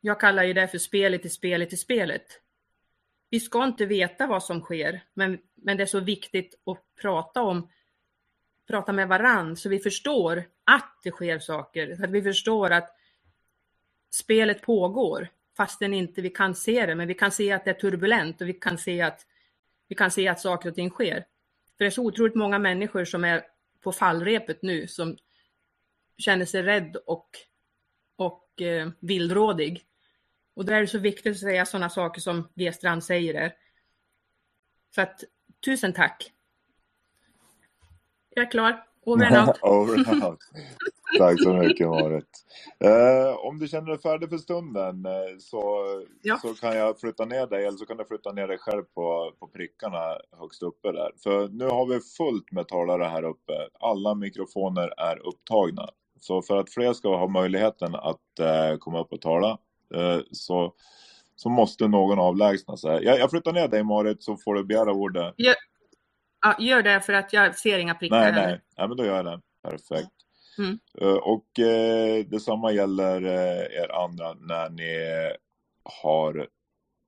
Jag 0.00 0.20
kallar 0.20 0.44
ju 0.44 0.52
det 0.52 0.68
för 0.68 0.78
spelet 0.78 1.24
i 1.24 1.28
spelet 1.28 1.72
i 1.72 1.76
spelet. 1.76 2.40
Vi 3.30 3.40
ska 3.40 3.64
inte 3.64 3.86
veta 3.86 4.26
vad 4.26 4.44
som 4.44 4.60
sker, 4.60 5.04
men, 5.14 5.38
men 5.54 5.76
det 5.76 5.82
är 5.82 5.86
så 5.86 6.00
viktigt 6.00 6.60
att 6.66 6.84
prata 7.00 7.42
om, 7.42 7.68
prata 8.68 8.92
med 8.92 9.08
varann 9.08 9.56
så 9.56 9.68
vi 9.68 9.78
förstår 9.78 10.44
att 10.64 11.00
det 11.02 11.10
sker 11.10 11.38
saker, 11.38 11.96
så 11.96 12.04
att 12.04 12.10
vi 12.10 12.22
förstår 12.22 12.70
att 12.70 12.96
spelet 14.10 14.62
pågår 14.62 15.28
fastän 15.56 15.94
inte 15.94 16.22
vi 16.22 16.30
kan 16.30 16.54
se 16.54 16.86
det, 16.86 16.94
men 16.94 17.08
vi 17.08 17.14
kan 17.14 17.30
se 17.30 17.52
att 17.52 17.64
det 17.64 17.70
är 17.70 17.74
turbulent 17.74 18.40
och 18.40 18.48
vi 18.48 18.52
kan 18.52 18.78
se 18.78 19.00
att, 19.02 19.26
vi 19.88 19.94
kan 19.94 20.10
se 20.10 20.28
att 20.28 20.40
saker 20.40 20.68
och 20.68 20.74
ting 20.74 20.90
sker. 20.90 21.24
För 21.76 21.84
det 21.84 21.86
är 21.86 21.90
så 21.90 22.06
otroligt 22.06 22.34
många 22.34 22.58
människor 22.58 23.04
som 23.04 23.24
är 23.24 23.42
på 23.80 23.92
fallrepet 23.92 24.62
nu 24.62 24.86
som 24.86 25.16
känner 26.18 26.44
sig 26.44 26.62
rädd 26.62 26.96
och, 26.96 27.28
och 28.16 28.62
eh, 28.62 28.88
villrådig. 29.00 29.86
Och 30.54 30.64
där 30.64 30.74
är 30.74 30.80
det 30.80 30.86
så 30.86 30.98
viktigt 30.98 31.32
att 31.32 31.38
säga 31.40 31.66
sådana 31.66 31.90
saker 31.90 32.20
som 32.20 32.48
G. 32.54 32.72
Strand 32.72 33.04
säger 33.04 33.32
där. 33.32 33.54
Så 34.94 35.00
att 35.00 35.24
tusen 35.64 35.92
tack. 35.92 36.32
Jag 38.30 38.46
är 38.46 38.50
klar. 38.50 38.84
Over 39.04 39.40
out. 39.40 39.58
Over 39.62 40.26
out. 40.28 40.38
Tack 41.18 41.42
så 41.42 41.52
mycket 41.52 41.88
Marit. 41.88 42.44
Eh, 42.84 43.36
om 43.36 43.58
du 43.58 43.68
känner 43.68 43.88
dig 43.88 43.98
färdig 43.98 44.28
för 44.30 44.38
stunden 44.38 45.06
eh, 45.06 45.38
så, 45.38 45.84
Ja. 46.22 46.38
så 46.42 46.54
kan 46.54 46.76
jag 46.76 47.00
flytta 47.00 47.24
ner 47.24 47.46
dig 47.46 47.66
eller 47.66 47.78
så 47.78 47.86
kan 47.86 47.96
du 47.96 48.04
flytta 48.04 48.32
ner 48.32 48.48
dig 48.48 48.58
själv 48.58 48.82
på, 48.82 49.32
på 49.38 49.46
prickarna 49.48 50.18
högst 50.38 50.62
uppe 50.62 50.92
där. 50.92 51.10
För 51.22 51.48
nu 51.48 51.64
har 51.64 51.86
vi 51.86 52.00
fullt 52.00 52.52
med 52.52 52.68
talare 52.68 53.04
här 53.04 53.22
uppe. 53.22 53.68
Alla 53.80 54.14
mikrofoner 54.14 55.00
är 55.00 55.26
upptagna. 55.26 55.88
Så 56.22 56.42
för 56.42 56.56
att 56.56 56.70
fler 56.70 56.92
ska 56.92 57.16
ha 57.16 57.28
möjligheten 57.28 57.94
att 57.94 58.38
eh, 58.40 58.76
komma 58.78 59.00
upp 59.00 59.12
och 59.12 59.20
tala 59.20 59.58
eh, 59.94 60.18
så, 60.32 60.74
så 61.36 61.48
måste 61.48 61.88
någon 61.88 62.18
avlägsna 62.18 62.76
sig. 62.76 63.04
Jag, 63.04 63.18
jag 63.18 63.30
flyttar 63.30 63.52
ner 63.52 63.68
dig 63.68 63.84
Marit 63.84 64.22
så 64.22 64.36
får 64.36 64.54
du 64.54 64.64
begära 64.64 64.92
ordet. 64.92 65.34
Gör, 65.36 65.54
ja, 66.42 66.56
gör 66.58 66.82
det 66.82 67.00
för 67.00 67.12
att 67.12 67.32
jag 67.32 67.58
ser 67.58 67.78
inga 67.78 67.94
prickar 67.94 68.20
Nej, 68.20 68.32
nej, 68.32 68.60
nej, 68.78 68.88
men 68.88 68.96
då 68.96 69.04
gör 69.04 69.16
jag 69.16 69.24
det. 69.24 69.40
Perfekt. 69.62 70.10
Mm. 70.58 70.78
Eh, 71.00 71.16
Och 71.16 71.58
eh, 71.58 72.24
detsamma 72.24 72.72
gäller 72.72 73.24
eh, 73.24 73.82
er 73.82 74.04
andra 74.04 74.34
när 74.34 74.68
ni 74.70 74.96
har 76.02 76.48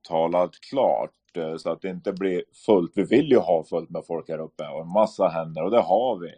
talat 0.09 0.51
klart 0.71 1.11
eh, 1.37 1.57
så 1.57 1.71
att 1.71 1.83
det 1.83 1.89
inte 1.89 2.12
blir 2.12 2.45
fullt. 2.67 2.93
Vi 2.95 3.03
vill 3.03 3.31
ju 3.31 3.39
ha 3.39 3.65
fullt 3.65 3.91
med 3.91 4.07
folk 4.07 4.29
här 4.29 4.39
uppe 4.39 4.69
och 4.69 4.81
en 4.81 4.93
massa 4.93 5.29
händer 5.29 5.62
och 5.62 5.71
det 5.71 5.81
har 5.81 6.19
vi. 6.19 6.35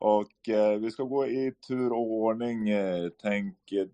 Och 0.00 0.48
eh, 0.48 0.78
vi 0.78 0.90
ska 0.90 1.02
gå 1.02 1.26
i 1.26 1.52
tur 1.68 1.92
och 1.92 2.12
ordning 2.12 2.68
eh, 2.68 3.08
tänker 3.08 3.88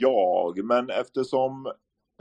jag. 0.00 0.64
Men 0.64 0.90
eftersom 0.90 1.66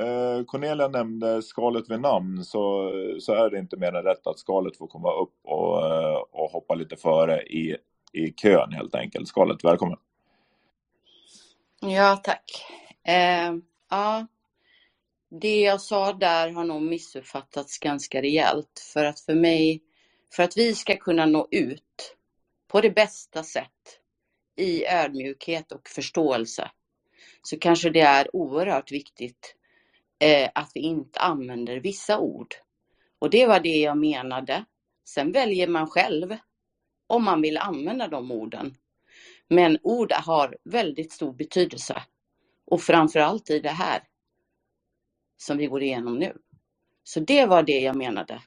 eh, 0.02 0.46
Cornelia 0.46 0.88
nämnde 0.88 1.42
skalet 1.42 1.90
vid 1.90 2.02
namn 2.02 2.44
så, 2.46 2.92
så 3.20 3.34
är 3.34 3.50
det 3.50 3.60
inte 3.60 3.78
mer 3.78 3.96
än 3.96 4.04
rätt 4.04 4.28
att 4.28 4.40
skalet 4.40 4.78
får 4.78 4.88
komma 4.88 5.14
upp 5.14 5.34
och, 5.44 5.86
eh, 5.86 6.18
och 6.32 6.52
hoppa 6.52 6.76
lite 6.76 6.96
före 6.96 7.42
i, 7.42 7.78
i 8.14 8.32
kön 8.32 8.72
helt 8.72 8.96
enkelt. 8.96 9.28
Skalet, 9.28 9.64
välkommen. 9.64 9.98
Ja, 11.80 12.22
tack. 12.24 12.66
Eh, 13.08 13.54
ja, 13.90 14.28
det 15.30 15.62
jag 15.62 15.82
sa 15.82 16.14
där 16.14 16.52
har 16.52 16.64
nog 16.64 16.82
missuppfattats 16.82 17.78
ganska 17.78 18.22
rejält. 18.22 18.90
För 18.94 19.06
att 19.06 19.20
för 19.20 19.36
mig, 19.36 19.82
för 20.36 20.44
att 20.44 20.58
vi 20.58 20.76
ska 20.76 20.96
kunna 20.96 21.26
nå 21.26 21.48
ut 21.52 22.18
på 22.72 22.82
det 22.82 22.90
bästa 22.90 23.44
sätt 23.44 24.00
i 24.56 24.86
ödmjukhet 24.86 25.72
och 25.72 25.90
förståelse 25.90 26.72
så 27.42 27.60
kanske 27.60 27.90
det 27.90 28.02
är 28.02 28.36
oerhört 28.36 28.92
viktigt 28.92 29.56
eh, 30.20 30.50
att 30.56 30.72
vi 30.74 30.80
inte 30.80 31.20
använder 31.20 31.78
vissa 31.78 32.20
ord. 32.20 32.56
Och 33.20 33.30
det 33.30 33.48
var 33.48 33.60
det 33.60 33.78
jag 33.78 33.98
menade. 33.98 34.66
Sen 35.06 35.32
väljer 35.32 35.68
man 35.68 35.88
själv 35.88 36.38
om 37.08 37.24
man 37.24 37.42
vill 37.42 37.58
använda 37.58 38.08
de 38.08 38.32
orden. 38.32 38.76
Men 39.48 39.78
ord 39.84 40.12
har 40.12 40.58
väldigt 40.64 41.12
stor 41.12 41.34
betydelse. 41.34 42.04
Och 42.66 42.82
framförallt 42.82 43.50
i 43.50 43.60
det 43.60 43.70
här 43.70 44.04
som 45.38 45.58
vi 45.58 45.66
går 45.66 45.84
igenom 45.84 46.20
nu. 46.20 46.38
Så 47.04 47.20
det 47.20 47.46
var 47.46 47.64
det 47.64 47.80
jag 47.80 47.96
menade. 47.96 48.42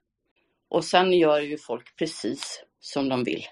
Och 0.68 0.84
sen 0.84 1.12
gör 1.12 1.40
ju 1.40 1.58
folk 1.58 1.96
precis 1.96 2.64
som 2.80 3.08
de 3.08 3.24
vill. 3.24 3.44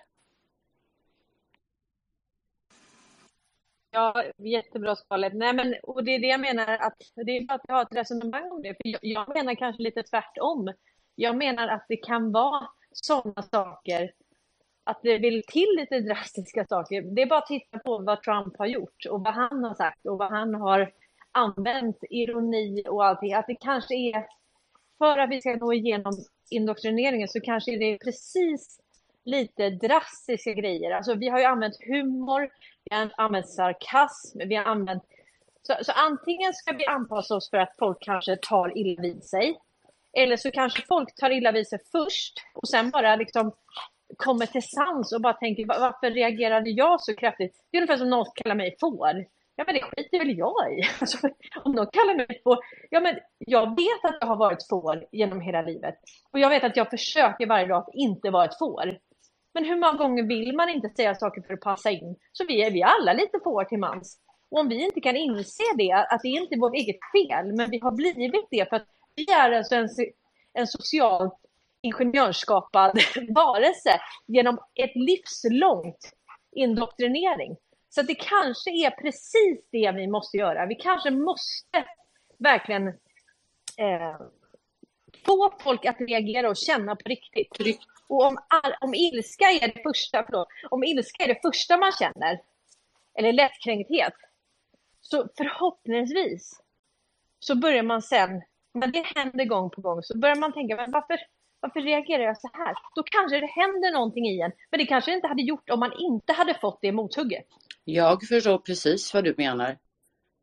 Ja, 3.94 4.24
jättebra 4.38 4.96
skalet. 4.96 5.32
Nej, 5.34 5.54
men, 5.54 5.74
och 5.82 6.04
det 6.04 6.14
är 6.14 6.20
det 6.20 6.26
jag 6.26 6.40
menar, 6.40 6.78
att 6.78 6.96
det 7.14 7.36
är 7.36 7.46
bra 7.46 7.54
att 7.54 7.70
har 7.70 7.82
ett 7.82 7.96
resonemang 7.96 8.50
om 8.50 8.62
det. 8.62 8.68
För 8.68 8.88
jag, 8.88 8.98
jag 9.02 9.34
menar 9.34 9.54
kanske 9.54 9.82
lite 9.82 10.02
tvärtom. 10.02 10.72
Jag 11.14 11.36
menar 11.36 11.68
att 11.68 11.84
det 11.88 11.96
kan 11.96 12.32
vara 12.32 12.68
sådana 12.92 13.42
saker, 13.42 14.12
att 14.84 15.00
det 15.02 15.18
vill 15.18 15.42
till 15.46 15.68
lite 15.78 16.00
drastiska 16.00 16.66
saker. 16.66 17.02
Det 17.02 17.22
är 17.22 17.26
bara 17.26 17.38
att 17.38 17.46
titta 17.46 17.78
på 17.78 17.98
vad 17.98 18.22
Trump 18.22 18.58
har 18.58 18.66
gjort 18.66 19.06
och 19.10 19.20
vad 19.20 19.34
han 19.34 19.64
har 19.64 19.74
sagt 19.74 20.06
och 20.06 20.18
vad 20.18 20.30
han 20.30 20.54
har 20.54 20.92
använt, 21.32 21.98
ironi 22.10 22.84
och 22.88 23.04
allting. 23.04 23.34
Att 23.34 23.46
det 23.46 23.54
kanske 23.54 23.94
är, 23.94 24.26
för 24.98 25.18
att 25.18 25.30
vi 25.30 25.40
ska 25.40 25.56
nå 25.56 25.72
igenom 25.72 26.12
indoktrineringen 26.50 27.28
så 27.28 27.40
kanske 27.40 27.70
det 27.70 27.84
är 27.84 27.98
precis 27.98 28.81
lite 29.24 29.70
drastiska 29.70 30.52
grejer. 30.52 30.90
Alltså 30.90 31.14
vi 31.14 31.28
har 31.28 31.38
ju 31.38 31.44
använt 31.44 31.76
humor, 31.86 32.48
vi 32.84 32.96
har 32.96 33.10
använt 33.16 33.48
sarkasm, 33.48 34.38
vi 34.48 34.54
har 34.54 34.64
använt... 34.64 35.02
Så, 35.62 35.74
så 35.82 35.92
antingen 35.92 36.52
ska 36.52 36.72
vi 36.72 36.86
anpassa 36.86 37.36
oss 37.36 37.50
för 37.50 37.58
att 37.58 37.76
folk 37.78 37.98
kanske 38.00 38.36
tar 38.36 38.78
illa 38.78 39.02
vid 39.02 39.24
sig. 39.24 39.58
Eller 40.12 40.36
så 40.36 40.50
kanske 40.50 40.82
folk 40.88 41.14
tar 41.14 41.30
illa 41.30 41.52
vid 41.52 41.68
sig 41.68 41.78
först 41.92 42.34
och 42.54 42.68
sen 42.68 42.90
bara 42.90 43.16
liksom 43.16 43.52
kommer 44.16 44.46
till 44.46 44.62
sans 44.62 45.12
och 45.12 45.20
bara 45.20 45.32
tänker 45.32 45.66
varför 45.66 46.10
reagerade 46.10 46.70
jag 46.70 47.00
så 47.00 47.14
kraftigt? 47.14 47.56
Det 47.70 47.76
är 47.76 47.82
ungefär 47.82 47.96
som 47.96 48.10
någon 48.10 48.26
kallar 48.34 48.54
mig 48.54 48.76
får. 48.80 49.24
Ja 49.56 49.64
men 49.66 49.74
det 49.74 49.82
skiter 49.82 50.18
väl 50.18 50.38
jag 50.38 50.72
i. 50.78 50.82
Alltså, 51.00 51.18
om 51.64 51.72
någon 51.72 51.86
kallar 51.92 52.14
mig 52.14 52.40
får. 52.44 52.58
Ja 52.90 53.00
men 53.00 53.18
jag 53.38 53.76
vet 53.76 54.04
att 54.04 54.16
jag 54.20 54.26
har 54.26 54.36
varit 54.36 54.68
får 54.68 55.04
genom 55.12 55.40
hela 55.40 55.62
livet. 55.62 55.94
Och 56.32 56.38
jag 56.38 56.48
vet 56.48 56.64
att 56.64 56.76
jag 56.76 56.90
försöker 56.90 57.46
varje 57.46 57.66
dag 57.66 57.78
att 57.78 57.94
inte 57.94 58.30
vara 58.30 58.44
ett 58.44 58.58
får. 58.58 58.98
Men 59.54 59.64
hur 59.64 59.76
många 59.76 59.98
gånger 59.98 60.22
vill 60.22 60.56
man 60.56 60.68
inte 60.68 60.88
säga 60.88 61.14
saker 61.14 61.42
för 61.42 61.54
att 61.54 61.60
passa 61.60 61.90
in? 61.90 62.16
Så 62.32 62.44
vi 62.46 62.62
är, 62.62 62.70
vi 62.70 62.82
alla 62.82 63.12
lite 63.12 63.40
får 63.44 63.64
till 63.64 63.78
mans. 63.78 64.18
Och 64.50 64.60
om 64.60 64.68
vi 64.68 64.84
inte 64.84 65.00
kan 65.00 65.16
inse 65.16 65.62
det, 65.76 65.92
att 65.92 66.20
det 66.22 66.28
inte 66.28 66.54
är 66.54 66.60
vårt 66.60 66.74
eget 66.74 66.96
fel, 67.12 67.56
men 67.56 67.70
vi 67.70 67.78
har 67.78 67.92
blivit 67.92 68.46
det 68.50 68.68
för 68.68 68.76
att 68.76 68.86
vi 69.16 69.30
är 69.30 69.52
alltså 69.52 69.74
en, 69.74 69.88
en 70.52 70.66
socialt 70.66 71.38
ingenjörsskapad 71.82 72.98
varelse 73.34 74.00
genom 74.26 74.58
ett 74.74 74.92
livslångt 74.94 76.12
indoktrinering. 76.52 77.56
Så 77.88 78.00
att 78.00 78.06
det 78.06 78.14
kanske 78.14 78.70
är 78.70 78.90
precis 78.90 79.68
det 79.72 79.92
vi 79.92 80.06
måste 80.06 80.36
göra. 80.36 80.66
Vi 80.66 80.74
kanske 80.74 81.10
måste 81.10 81.84
verkligen 82.38 82.88
eh, 83.78 84.16
få 85.26 85.54
folk 85.60 85.84
att 85.84 86.00
reagera 86.00 86.48
och 86.48 86.56
känna 86.56 86.96
på 86.96 87.08
riktigt. 87.08 87.78
Och 88.06 88.26
om, 88.26 88.38
all, 88.48 88.74
om 88.80 88.94
ilska 88.94 89.44
är 89.44 89.68
det 89.74 89.82
första, 89.82 90.24
förlåt, 90.26 90.48
om 90.70 90.84
ilska 90.84 91.24
är 91.24 91.28
det 91.28 91.40
första 91.42 91.76
man 91.76 91.92
känner, 91.92 92.40
eller 93.14 93.32
lättkränkthet, 93.32 94.14
Så 95.00 95.28
förhoppningsvis 95.36 96.60
så 97.38 97.54
börjar 97.54 97.82
man 97.82 98.02
sen, 98.02 98.42
när 98.74 98.86
det 98.86 99.06
händer 99.14 99.44
gång 99.44 99.70
på 99.70 99.80
gång, 99.80 100.02
så 100.02 100.18
börjar 100.18 100.36
man 100.36 100.52
tänka, 100.52 100.76
men 100.76 100.90
varför, 100.90 101.18
varför 101.60 101.80
reagerar 101.80 102.22
jag 102.22 102.40
så 102.40 102.50
här? 102.52 102.74
Då 102.94 103.02
kanske 103.02 103.40
det 103.40 103.46
händer 103.46 103.92
någonting 103.92 104.26
i 104.26 104.40
en, 104.40 104.52
men 104.70 104.78
det 104.78 104.86
kanske 104.86 105.10
det 105.10 105.14
inte 105.14 105.28
hade 105.28 105.42
gjort 105.42 105.70
om 105.70 105.80
man 105.80 105.92
inte 105.98 106.32
hade 106.32 106.54
fått 106.54 106.78
det 106.80 106.92
mothugget. 106.92 107.46
Jag 107.84 108.22
förstår 108.28 108.58
precis 108.58 109.14
vad 109.14 109.24
du 109.24 109.34
menar. 109.38 109.78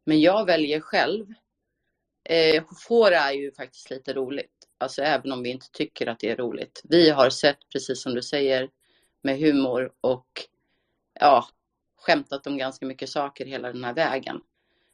Men 0.05 0.21
jag 0.21 0.45
väljer 0.45 0.79
själv. 0.79 1.25
Eh, 2.23 2.63
får 2.87 3.11
är 3.11 3.31
ju 3.31 3.51
faktiskt 3.51 3.89
lite 3.89 4.13
roligt. 4.13 4.58
Alltså 4.79 5.01
även 5.01 5.31
om 5.31 5.43
vi 5.43 5.49
inte 5.49 5.71
tycker 5.71 6.07
att 6.07 6.19
det 6.19 6.29
är 6.29 6.35
roligt. 6.35 6.81
Vi 6.83 7.09
har 7.09 7.29
sett, 7.29 7.57
precis 7.73 8.01
som 8.01 8.15
du 8.15 8.21
säger, 8.21 8.69
med 9.21 9.39
humor 9.39 9.91
och 10.01 10.27
ja, 11.19 11.47
skämtat 11.97 12.47
om 12.47 12.57
ganska 12.57 12.85
mycket 12.85 13.09
saker 13.09 13.45
hela 13.45 13.71
den 13.71 13.83
här 13.83 13.93
vägen. 13.93 14.41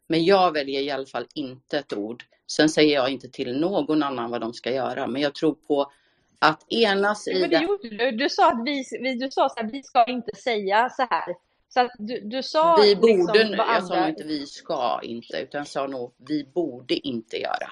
Men 0.07 0.25
jag 0.25 0.51
väljer 0.51 0.81
i 0.81 0.91
alla 0.91 1.05
fall 1.05 1.27
inte 1.33 1.77
ett 1.77 1.93
ord. 1.93 2.23
Sen 2.47 2.69
säger 2.69 2.95
jag 2.95 3.09
inte 3.09 3.29
till 3.29 3.59
någon 3.59 4.03
annan 4.03 4.31
vad 4.31 4.41
de 4.41 4.53
ska 4.53 4.71
göra, 4.71 5.07
men 5.07 5.21
jag 5.21 5.35
tror 5.35 5.53
på 5.53 5.91
att 6.39 6.71
enas 6.73 7.27
i 7.27 7.41
Men 7.41 7.49
det 7.49 7.61
gjorde 7.63 7.89
du. 7.89 8.11
Du 8.11 8.29
sa 8.29 8.51
att 8.51 8.61
vi, 8.65 8.83
vi, 9.01 9.15
du 9.15 9.31
sa 9.31 9.49
så 9.49 9.61
här, 9.61 9.71
vi 9.71 9.83
ska 9.83 10.05
inte 10.05 10.35
säga 10.35 10.89
så 10.89 11.07
här. 11.09 11.35
Så 11.69 11.89
du, 11.97 12.19
du 12.19 12.43
sa 12.43 12.77
Vi 12.81 12.95
borde 12.95 13.13
liksom 13.13 13.51
nu, 13.51 13.57
jag 13.57 13.83
sa 13.83 13.95
andra... 13.95 14.09
inte 14.09 14.23
vi 14.23 14.45
ska 14.45 14.99
inte, 15.03 15.37
utan 15.37 15.59
jag 15.59 15.67
sa 15.67 15.87
nog 15.87 16.13
vi 16.17 16.43
borde 16.43 16.95
inte 17.07 17.37
göra. 17.37 17.71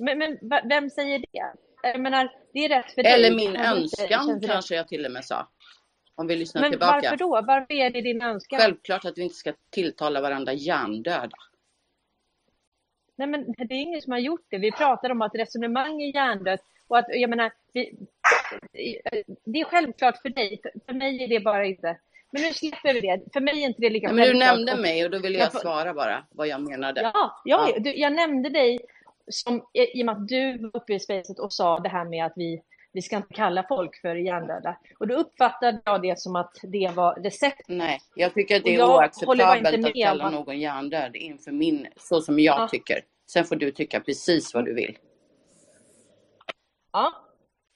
Men, 0.00 0.18
men 0.18 0.38
vem 0.68 0.90
säger 0.90 1.18
det? 1.18 1.52
Jag 1.82 2.00
menar, 2.00 2.32
det 2.52 2.64
är 2.64 2.68
rätt 2.68 2.92
för 2.92 3.02
dig. 3.02 3.12
Eller 3.12 3.36
min 3.36 3.56
önskan 3.56 4.40
kanske 4.46 4.74
jag 4.74 4.88
till 4.88 5.06
och 5.06 5.12
med 5.12 5.24
sa. 5.24 5.48
Om 6.14 6.26
vi 6.26 6.36
lyssnar 6.36 6.60
Men 6.62 6.70
tillbaka. 6.70 6.92
varför 6.92 7.16
då? 7.16 7.28
Varför 7.46 7.72
är 7.74 7.90
det 7.90 8.00
din 8.00 8.22
önskan? 8.22 8.58
Självklart 8.60 9.04
att 9.04 9.18
vi 9.18 9.22
inte 9.22 9.34
ska 9.34 9.52
tilltala 9.70 10.20
varandra 10.20 10.52
hjärndöda. 10.52 11.36
Nej, 13.16 13.28
men 13.28 13.44
det 13.58 13.74
är 13.74 13.78
ingen 13.80 14.02
som 14.02 14.12
har 14.12 14.18
gjort 14.18 14.46
det. 14.48 14.58
Vi 14.58 14.72
pratar 14.72 15.10
om 15.10 15.22
att 15.22 15.34
resonemang 15.34 16.02
är 16.02 16.14
hjärndött 16.14 16.60
och 16.88 16.98
att, 16.98 17.06
jag 17.08 17.30
menar, 17.30 17.52
vi, 17.72 17.94
det 19.44 19.60
är 19.60 19.64
självklart 19.64 20.22
för 20.22 20.28
dig. 20.28 20.60
För, 20.86 20.92
mig 20.94 21.24
är 21.24 21.28
det 21.28 21.40
bara 21.40 21.64
inte. 21.66 21.98
Men 22.30 22.42
nu 22.42 22.52
släpper 22.52 22.94
vi 22.94 23.00
det. 23.00 23.20
För 23.32 23.40
mig 23.40 23.62
är 23.62 23.66
inte 23.68 23.80
det 23.80 23.90
lika 23.90 24.06
Ja, 24.06 24.12
men 24.12 24.22
du 24.24 24.30
självklart. 24.30 24.56
nämnde 24.56 24.76
mig 24.82 25.04
och 25.04 25.10
då 25.10 25.18
ville 25.18 25.38
Jag 25.38 25.52
svara 25.52 25.94
bara 25.94 26.24
vad 26.30 26.46
jag 26.48 26.60
menade. 26.60 27.00
Ja, 27.14 27.40
ja, 27.44 27.68
Du, 27.78 27.94
jag 27.94 28.12
nämnde 28.12 28.48
dig 28.48 28.80
som, 29.30 29.66
i 29.72 30.02
och 30.02 30.06
med 30.06 30.12
att 30.16 30.28
du 30.28 30.58
var 30.58 30.76
uppe 30.76 30.94
i 30.94 31.00
spacet 31.00 31.38
och 31.38 31.52
sa 31.52 31.78
det 31.78 31.88
här 31.88 32.04
med 32.04 32.24
att 32.26 32.32
vi, 32.36 32.62
vi 32.92 33.02
ska 33.02 33.16
inte 33.16 33.34
kalla 33.34 33.64
folk 33.68 34.00
för 34.00 34.14
hjärndöda. 34.14 34.78
Och 34.98 35.06
då 35.06 35.14
uppfattade 35.14 35.80
jag 35.84 36.02
det 36.02 36.18
som 36.18 36.36
att 36.36 36.56
det 36.62 36.90
var 36.94 37.14
recept. 37.14 37.62
Nej, 37.68 38.00
jag 38.14 38.34
tycker 38.34 38.56
att 38.56 38.64
det 38.64 38.74
är 38.74 38.84
oacceptabelt 38.84 39.86
att 39.86 39.94
kalla 39.94 40.24
att- 40.24 40.32
någon 40.32 40.60
hjärndöd 40.60 41.16
inför 41.16 41.52
min, 41.52 41.86
så 41.96 42.20
som 42.20 42.38
jag 42.40 42.60
Ja. 42.60 42.68
tycker. 42.68 43.00
Sen 43.32 43.44
får 43.44 43.56
du 43.56 43.70
tycka 43.70 44.00
precis 44.00 44.54
vad 44.54 44.64
du 44.64 44.74
vill. 44.74 44.98
Ja, 46.92 47.12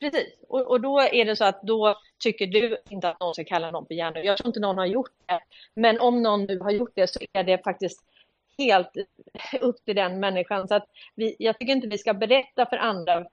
precis. 0.01 0.35
Och, 0.49 0.71
och 0.71 0.81
då 0.81 1.01
är 1.01 1.25
det 1.25 1.37
så 1.37 1.45
att 1.45 1.63
då 1.63 1.97
tycker 2.19 2.47
du 2.47 2.79
inte 2.91 3.09
att 3.09 3.21
någon 3.21 3.35
ska 3.35 3.45
kalla 3.45 3.71
någon 3.71 3.87
för 3.87 3.95
hjärndöd. 3.95 4.25
Jag 4.25 4.39
tror 4.39 4.47
inte 4.47 4.61
någon 4.61 4.79
har 4.79 4.87
gjort 4.87 5.11
det. 5.27 5.41
Men 5.75 6.01
om 6.01 6.23
någon 6.23 6.45
nu 6.45 6.59
har 6.61 6.71
gjort 6.71 6.93
det 6.95 7.07
så 7.07 7.21
är 7.33 7.45
det 7.45 7.65
faktiskt 7.65 8.01
helt 8.59 8.91
upp 9.61 9.85
till 9.85 9.97
den 9.97 10.21
människan. 10.21 10.69
Så 10.69 10.75
att 10.75 10.87
vi, 11.15 11.37
jag 11.39 11.59
tycker 11.59 11.73
inte 11.73 11.89
vi 11.89 11.99
ska 11.99 12.15
berätta 12.15 12.67
för 12.67 12.77
andra 12.77 13.27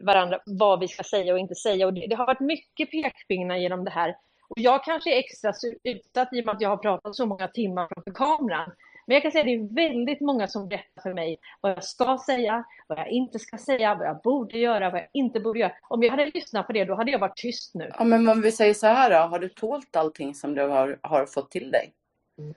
varandra 0.00 0.40
vad 0.46 0.80
vi 0.80 0.88
ska 0.88 1.02
säga 1.02 1.32
och 1.32 1.38
inte 1.38 1.54
säga. 1.54 1.86
Och 1.86 1.94
det, 1.94 2.06
det 2.06 2.16
har 2.16 2.26
varit 2.26 2.40
mycket 2.40 2.90
pekpinnar 2.90 3.56
genom 3.56 3.84
det 3.84 3.90
här. 3.90 4.16
Och 4.48 4.58
jag 4.58 4.84
kanske 4.84 5.14
är 5.14 5.18
extra 5.18 5.52
utsatt 5.82 6.28
i 6.32 6.40
och 6.40 6.46
med 6.46 6.54
att 6.54 6.60
jag 6.60 6.68
har 6.68 6.76
pratat 6.76 7.16
så 7.16 7.26
många 7.26 7.48
timmar 7.48 7.88
framför 7.94 8.12
kameran. 8.12 8.72
Men 9.06 9.14
jag 9.14 9.22
kan 9.22 9.32
säga 9.32 9.40
att 9.40 9.46
det 9.46 9.54
är 9.54 9.88
väldigt 9.88 10.20
många 10.20 10.48
som 10.48 10.68
berättar 10.68 11.02
för 11.02 11.14
mig 11.14 11.38
vad 11.60 11.72
jag 11.72 11.84
ska 11.84 12.18
säga, 12.26 12.64
vad 12.86 12.98
jag 12.98 13.08
inte 13.08 13.38
ska 13.38 13.58
säga, 13.58 13.94
vad 13.94 14.06
jag 14.06 14.20
borde 14.22 14.58
göra, 14.58 14.90
vad 14.90 15.00
jag 15.00 15.08
inte 15.12 15.40
borde 15.40 15.58
göra. 15.58 15.72
Om 15.88 16.02
jag 16.02 16.10
hade 16.10 16.30
lyssnat 16.34 16.66
på 16.66 16.72
det, 16.72 16.84
då 16.84 16.94
hade 16.94 17.10
jag 17.10 17.18
varit 17.18 17.36
tyst 17.36 17.74
nu. 17.74 17.90
Ja, 17.98 18.04
men 18.04 18.28
om 18.28 18.40
vi 18.40 18.52
säger 18.52 18.74
så 18.74 18.86
här 18.86 19.10
då, 19.10 19.16
har 19.16 19.38
du 19.38 19.48
tålt 19.48 19.96
allting 19.96 20.34
som 20.34 20.54
du 20.54 20.62
har, 20.62 20.98
har 21.02 21.26
fått 21.26 21.50
till 21.50 21.70
dig? 21.70 21.92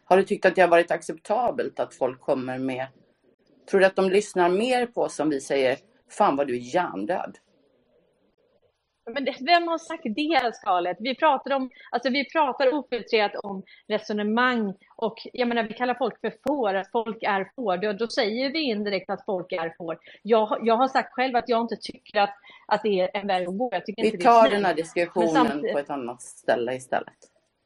Har 0.03 0.17
du 0.17 0.23
tyckt 0.23 0.45
att 0.45 0.55
det 0.55 0.61
har 0.61 0.69
varit 0.69 0.91
acceptabelt 0.91 1.79
att 1.79 1.93
folk 1.95 2.21
kommer 2.21 2.57
med... 2.57 2.87
Tror 3.69 3.79
du 3.79 3.85
att 3.85 3.95
de 3.95 4.09
lyssnar 4.09 4.49
mer 4.49 4.85
på 4.85 5.09
som 5.09 5.29
vi 5.29 5.41
säger, 5.41 5.77
fan 6.09 6.35
vad 6.35 6.47
du 6.47 6.53
är 6.55 6.75
hjärndöd? 6.75 7.37
Men 9.13 9.25
vem 9.25 9.67
har 9.67 9.77
sagt 9.77 10.03
det, 10.03 10.55
Skalet? 10.55 10.97
Vi 10.99 11.15
pratar, 11.15 11.51
om, 11.55 11.69
alltså 11.91 12.09
vi 12.09 12.29
pratar 12.29 12.73
ofiltrerat 12.73 13.35
om 13.35 13.63
resonemang 13.87 14.73
och 14.95 15.15
jag 15.33 15.47
menar, 15.47 15.63
vi 15.63 15.73
kallar 15.73 15.93
folk 15.93 16.21
för 16.21 16.33
får, 16.47 16.73
att 16.73 16.91
folk 16.91 17.23
är 17.23 17.51
får. 17.55 17.77
Då, 17.77 17.93
då 17.93 18.07
säger 18.07 18.51
vi 18.51 18.59
indirekt 18.61 19.09
att 19.09 19.25
folk 19.25 19.51
är 19.51 19.73
får. 19.77 19.97
Jag, 20.23 20.45
har- 20.45 20.59
jag 20.63 20.77
har 20.77 20.87
sagt 20.87 21.13
själv 21.13 21.35
att 21.35 21.49
jag 21.49 21.61
inte 21.61 21.75
tycker 21.75 22.19
att, 22.19 22.33
att 22.67 22.81
det 22.83 22.99
är 22.99 23.09
en 23.13 23.27
väg 23.27 23.47
att 23.47 23.57
gå. 23.57 23.71
Vi 23.97 24.17
tar 24.17 24.49
den 24.49 24.65
här 24.65 24.73
diskussionen 24.73 25.61
på 25.73 25.79
ett 25.79 25.89
annat 25.89 26.21
ställe 26.21 26.73
istället. 26.75 27.13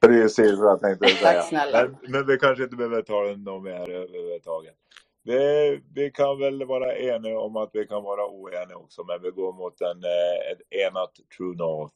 Precis 0.01 0.59
vad 0.59 0.71
jag 0.71 0.79
tänkte 0.79 1.07
säga. 1.07 1.33
Tack 1.33 1.49
snälla. 1.49 1.83
Men, 1.83 2.11
men 2.11 2.27
vi 2.27 2.37
kanske 2.37 2.63
inte 2.63 2.75
behöver 2.75 3.01
ta 3.01 3.21
den 3.21 3.43
någon 3.43 3.63
mer 3.63 3.89
överhuvudtaget. 3.89 4.75
Vi, 5.23 5.81
vi 5.95 6.11
kan 6.11 6.39
väl 6.39 6.65
vara 6.65 6.95
eniga 6.95 7.39
om 7.39 7.55
att 7.55 7.69
vi 7.73 7.87
kan 7.87 8.03
vara 8.03 8.27
oeniga 8.27 8.75
också, 8.77 9.03
men 9.03 9.21
vi 9.21 9.29
går 9.31 9.53
mot 9.53 9.81
en, 9.81 10.03
eh, 10.03 10.51
ett 10.51 10.89
enat 10.89 11.11
True 11.37 11.55
North. 11.55 11.95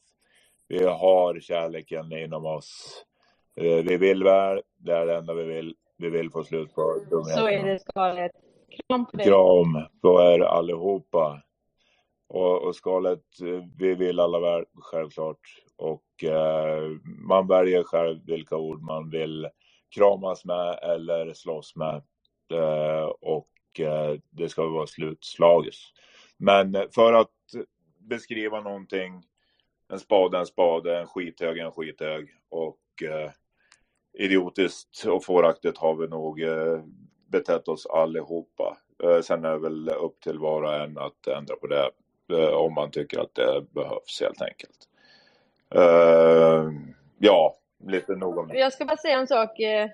Vi 0.68 0.86
har 0.86 1.39
kärleken 1.39 2.12
inom 2.12 2.45
oss. 2.45 3.03
Eh, 3.62 3.84
Vi 3.84 3.97
vill 3.97 4.24
väl, 4.24 4.62
det 4.78 4.93
är 4.93 5.06
det 5.06 5.16
enda 5.16 5.34
vi 5.34 5.43
vill. 5.43 5.76
Vi 5.97 6.10
vill 6.10 6.32
få 6.32 6.43
slut 6.43 6.76
på 6.76 6.82
dumheterna. 7.10 7.24
Så 7.41 7.47
är 7.47 7.64
det, 7.64 7.80
Skalet. 7.80 8.32
Kram 8.88 9.06
på 9.06 9.18
dig. 9.18 9.26
Kram 9.26 9.78
på 10.01 10.22
er 10.22 10.39
allihopa. 10.39 11.41
Och, 12.28 12.64
och 12.64 12.76
skalet, 12.76 13.40
eh, 13.42 13.64
vi 13.78 13.96
vill 13.96 14.20
alla 14.20 14.40
väl, 14.40 14.66
självklart. 14.76 15.40
Och 15.78 16.24
eh, 16.24 16.92
man 17.04 17.48
väljer 17.48 17.84
själv 17.84 18.26
vilka 18.26 18.58
ord 18.58 18.82
man 18.82 19.10
vill 19.10 19.50
kramas 19.96 20.46
med 20.46 20.80
eller 20.82 21.34
slåss 21.34 21.76
med. 21.76 22.04
Eh, 22.54 23.06
och 23.22 23.80
eh, 23.80 24.20
det 24.30 24.50
ska 24.50 24.68
vara 24.68 24.88
slutslaget. 24.88 25.74
Men 26.38 26.76
eh, 26.76 26.86
för 26.96 27.14
att 27.14 27.32
beskriva 28.00 28.62
någonting, 28.62 29.24
en 29.90 30.00
spade 30.00 30.38
är 30.38 30.42
en 30.42 30.48
spade, 30.48 31.00
en 31.00 31.08
skithög 31.08 31.58
är 31.58 31.66
en 31.66 31.72
skithög. 31.72 32.30
Och 32.50 33.04
eh, 33.04 33.32
idiotiskt 34.18 35.06
och 35.06 35.26
fåraktigt 35.26 35.78
har 35.78 35.96
vi 35.96 36.08
nog 36.08 36.42
eh, 36.42 36.84
betett 37.28 37.68
oss 37.68 37.86
allihopa. 37.86 38.78
Eh, 39.04 39.22
sen 39.22 39.46
är 39.46 39.52
det 39.52 39.60
väl 39.60 39.90
upp 39.90 40.22
till 40.22 40.40
var 40.40 40.62
och 40.62 40.76
en 40.76 40.98
att 40.98 41.28
ändra 41.28 41.56
på 41.56 41.68
det 41.68 41.92
om 42.34 42.74
man 42.74 42.92
tycker 42.92 43.20
att 43.20 43.36
det 43.36 43.66
behövs 43.72 44.22
helt 44.22 44.42
enkelt. 44.42 44.90
Eh, 45.76 46.72
ja, 47.18 47.56
lite 47.84 48.16
noga 48.16 48.44
med. 48.44 48.56
Jag 48.56 48.74
ska 48.74 48.86
bara 48.86 48.98
säga 48.98 49.20
en 49.20 49.28
sak 49.28 49.60
eh, 49.60 49.90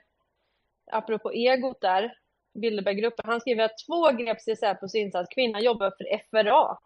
apropå 0.92 1.32
egot 1.32 1.82
där. 1.82 2.18
Bilderberggruppen. 2.54 3.26
Han 3.28 3.42
skriver 3.42 3.64
att 3.64 3.78
två 3.88 4.12
greps 4.12 4.48
i 4.48 4.56
Säpos 4.56 4.96
insats. 4.96 5.30
Kvinnan 5.30 5.64
jobbar 5.64 5.94
för 5.98 6.18
FRA. 6.30 6.78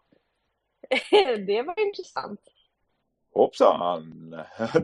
det 1.46 1.62
var 1.62 1.86
intressant. 1.86 2.40
Hoppsan! 3.34 4.36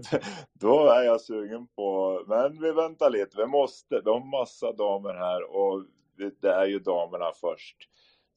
Då 0.52 0.88
är 0.88 1.02
jag 1.02 1.20
sugen 1.20 1.66
på, 1.66 2.20
men 2.26 2.62
vi 2.62 2.72
väntar 2.72 3.10
lite, 3.10 3.36
vi 3.36 3.46
måste, 3.46 4.00
vi 4.04 4.10
har 4.10 4.40
massa 4.40 4.72
damer 4.72 5.14
här 5.14 5.56
och 5.56 5.84
det 6.16 6.40
det 6.40 6.52
är 6.52 6.66
ju 6.66 6.78
damerna 6.78 7.32
först. 7.40 7.76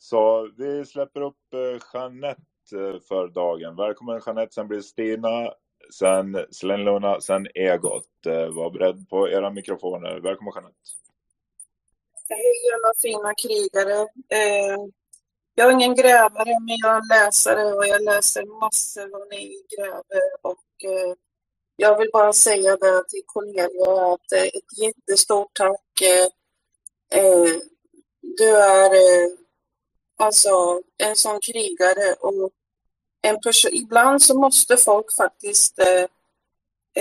Så 0.10 0.50
vi 0.58 0.86
släpper 0.86 1.22
upp 1.22 1.54
eh, 1.54 1.82
Jeanette 1.94 2.42
eh, 2.74 3.00
för 3.08 3.28
dagen. 3.28 3.76
Välkommen 3.76 4.22
Jeanette, 4.26 4.54
sen 4.54 4.68
blir 4.68 4.78
det 4.78 4.84
Stina, 4.84 5.54
sen 5.94 6.46
Selen 6.52 6.84
Luna, 6.84 7.22
sen 7.22 7.48
Egot. 7.56 8.26
Eh, 8.26 8.48
var 8.48 8.70
beredd 8.70 9.10
på 9.10 9.30
era 9.30 9.50
mikrofoner. 9.50 10.20
Välkommen 10.20 10.54
Jeanette. 10.56 10.76
Hej 12.30 12.54
alla 12.74 12.94
fina 13.02 13.34
krigare. 13.34 14.08
Jag 15.56 15.68
är 15.68 15.72
ingen 15.72 15.96
grävare, 15.96 16.60
men 16.60 16.78
jag 16.84 16.96
är 16.96 17.10
läsare 17.10 17.74
och 17.74 17.88
jag 17.88 18.02
läser 18.02 18.46
massor 18.60 19.08
vad 19.08 19.30
ni 19.30 19.64
gräver. 19.78 20.24
Och 20.42 20.90
eh, 20.92 21.16
jag 21.76 21.98
vill 21.98 22.10
bara 22.14 22.34
säga 22.34 22.78
det 22.78 23.04
till 23.10 23.24
Cornelia 23.26 24.14
att 24.14 24.32
eh, 24.32 24.44
ett 24.44 24.78
jättestort 24.82 25.52
tack. 25.54 26.02
Eh, 27.14 27.48
du 28.22 28.58
är 28.58 29.45
alltså 30.18 30.82
en 30.98 31.16
sån 31.16 31.40
krigare 31.42 32.14
och 32.20 32.52
en 33.22 33.40
person. 33.42 33.72
Ibland 33.74 34.22
så 34.22 34.40
måste 34.40 34.78
folk 34.78 35.16
faktiskt 35.18 35.80
eh, 35.80 36.04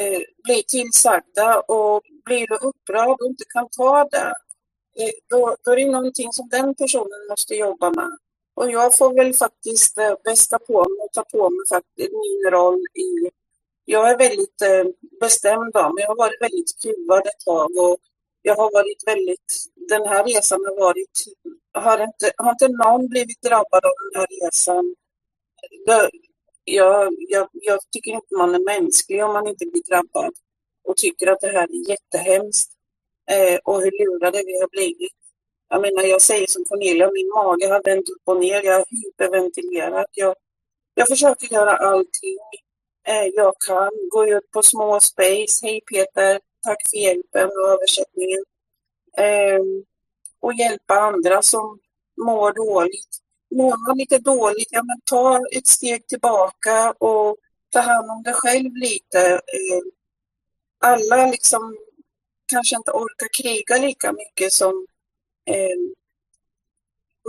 eh, 0.02 0.20
bli 0.44 0.62
tillsagda 0.68 1.60
och 1.60 2.02
blir 2.24 2.46
du 2.46 2.54
upprörd 2.54 3.20
och 3.20 3.26
inte 3.26 3.44
kan 3.48 3.68
ta 3.68 4.04
det 4.04 4.34
eh, 4.98 5.12
då, 5.30 5.56
då 5.64 5.72
är 5.72 5.76
det 5.76 5.90
någonting 5.90 6.32
som 6.32 6.48
den 6.48 6.74
personen 6.74 7.26
måste 7.30 7.54
jobba 7.54 7.90
med. 7.90 8.18
Och 8.54 8.70
jag 8.70 8.96
får 8.96 9.14
väl 9.14 9.34
faktiskt 9.34 9.98
eh, 9.98 10.14
bästa 10.24 10.58
på 10.58 10.78
mig 10.78 10.98
och 11.04 11.12
ta 11.12 11.24
på 11.24 11.50
mig 11.50 11.64
faktiskt 11.68 12.12
min 12.12 12.52
roll 12.52 12.80
i... 12.94 13.30
Jag 13.84 14.10
är 14.10 14.18
väldigt 14.18 14.62
eh, 14.62 14.84
bestämd 15.20 15.76
av 15.76 15.94
mig. 15.94 16.02
Jag 16.02 16.08
har 16.08 16.16
varit 16.16 16.40
väldigt 16.40 16.82
kuvad 16.82 17.26
ett 17.26 17.44
tag 17.44 17.70
och 17.78 17.96
jag 18.46 18.56
har 18.56 18.70
varit 18.78 19.02
väldigt, 19.06 19.50
den 19.74 20.04
här 20.10 20.24
resan 20.24 20.60
har 20.66 20.76
varit, 20.86 21.16
har 21.72 21.98
inte, 22.08 22.32
har 22.36 22.50
inte 22.50 22.68
någon 22.68 23.08
blivit 23.08 23.42
drabbad 23.42 23.84
av 23.90 23.94
den 24.04 24.20
här 24.20 24.28
resan? 24.40 24.94
Jag, 26.64 27.12
jag, 27.28 27.48
jag 27.52 27.78
tycker 27.92 28.10
inte 28.10 28.36
man 28.36 28.54
är 28.54 28.64
mänsklig 28.64 29.24
om 29.24 29.32
man 29.32 29.48
inte 29.48 29.66
blir 29.66 29.82
drabbad 29.82 30.32
och 30.88 30.96
tycker 30.96 31.26
att 31.26 31.40
det 31.40 31.48
här 31.48 31.68
är 31.76 31.90
jättehemskt 31.90 32.70
eh, 33.30 33.58
och 33.64 33.80
hur 33.82 33.92
lurade 34.00 34.42
vi 34.46 34.60
har 34.60 34.68
blivit. 34.68 35.16
Jag 35.68 35.80
menar, 35.80 36.02
jag 36.02 36.22
säger 36.22 36.46
som 36.46 36.64
Cornelia, 36.64 37.10
min 37.10 37.28
mage 37.28 37.66
har 37.66 37.82
vänt 37.84 38.08
upp 38.08 38.22
och 38.24 38.40
ner, 38.40 38.62
jag 38.62 38.74
har 38.74 38.86
hyperventilerat. 38.90 40.10
Jag, 40.12 40.34
jag 40.94 41.08
försöker 41.08 41.52
göra 41.52 41.76
allting 41.76 42.38
eh, 43.08 43.26
jag 43.34 43.54
kan. 43.66 43.92
Gå 44.10 44.26
ut 44.26 44.50
på 44.50 44.62
små 44.62 45.00
space, 45.00 45.66
hej 45.66 45.80
Peter, 45.92 46.40
tack 46.64 46.82
för 46.90 46.96
hjälpen 46.96 47.48
och 47.48 47.68
översättningen. 47.68 48.44
Eh, 49.18 49.60
och 50.40 50.54
hjälpa 50.54 50.94
andra 50.94 51.42
som 51.42 51.78
mår 52.16 52.52
dåligt. 52.52 53.18
Mår 53.54 53.88
man 53.88 53.98
lite 53.98 54.18
dåligt, 54.18 54.68
ja 54.70 54.82
men 54.82 55.00
ta 55.04 55.40
ett 55.56 55.66
steg 55.66 56.06
tillbaka 56.06 56.92
och 56.92 57.36
ta 57.70 57.80
hand 57.80 58.10
om 58.10 58.22
dig 58.22 58.34
själv 58.34 58.74
lite. 58.74 59.20
Eh, 59.34 59.82
alla 60.78 61.26
liksom 61.26 61.76
kanske 62.46 62.76
inte 62.76 62.90
orkar 62.90 63.28
kriga 63.42 63.76
lika 63.76 64.12
mycket 64.12 64.52
som 64.52 64.86
eh, 65.46 65.78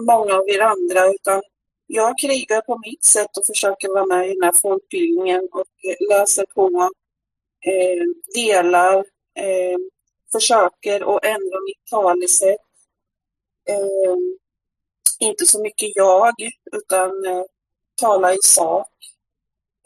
många 0.06 0.34
av 0.34 0.50
er 0.50 0.60
andra, 0.62 1.14
utan 1.14 1.42
jag 1.88 2.18
krigar 2.18 2.62
på 2.62 2.78
mitt 2.78 3.04
sätt 3.04 3.38
och 3.38 3.46
försöker 3.46 3.88
vara 3.88 4.06
med 4.06 4.30
i 4.30 4.34
den 4.34 4.44
här 4.44 4.54
folkbildningen 4.62 5.50
och 5.52 5.66
läser 6.10 6.46
på, 6.46 6.90
eh, 7.66 8.04
delar, 8.36 9.06
eh, 9.36 9.78
försöker 10.32 11.16
att 11.16 11.26
ändra 11.26 11.60
mitt 11.66 11.86
talesätt. 11.90 12.60
Eh, 13.70 14.16
inte 15.20 15.46
så 15.46 15.62
mycket 15.62 15.92
jag, 15.96 16.34
utan 16.72 17.26
eh, 17.26 17.44
tala 18.02 18.34
i 18.34 18.38
sak. 18.42 18.88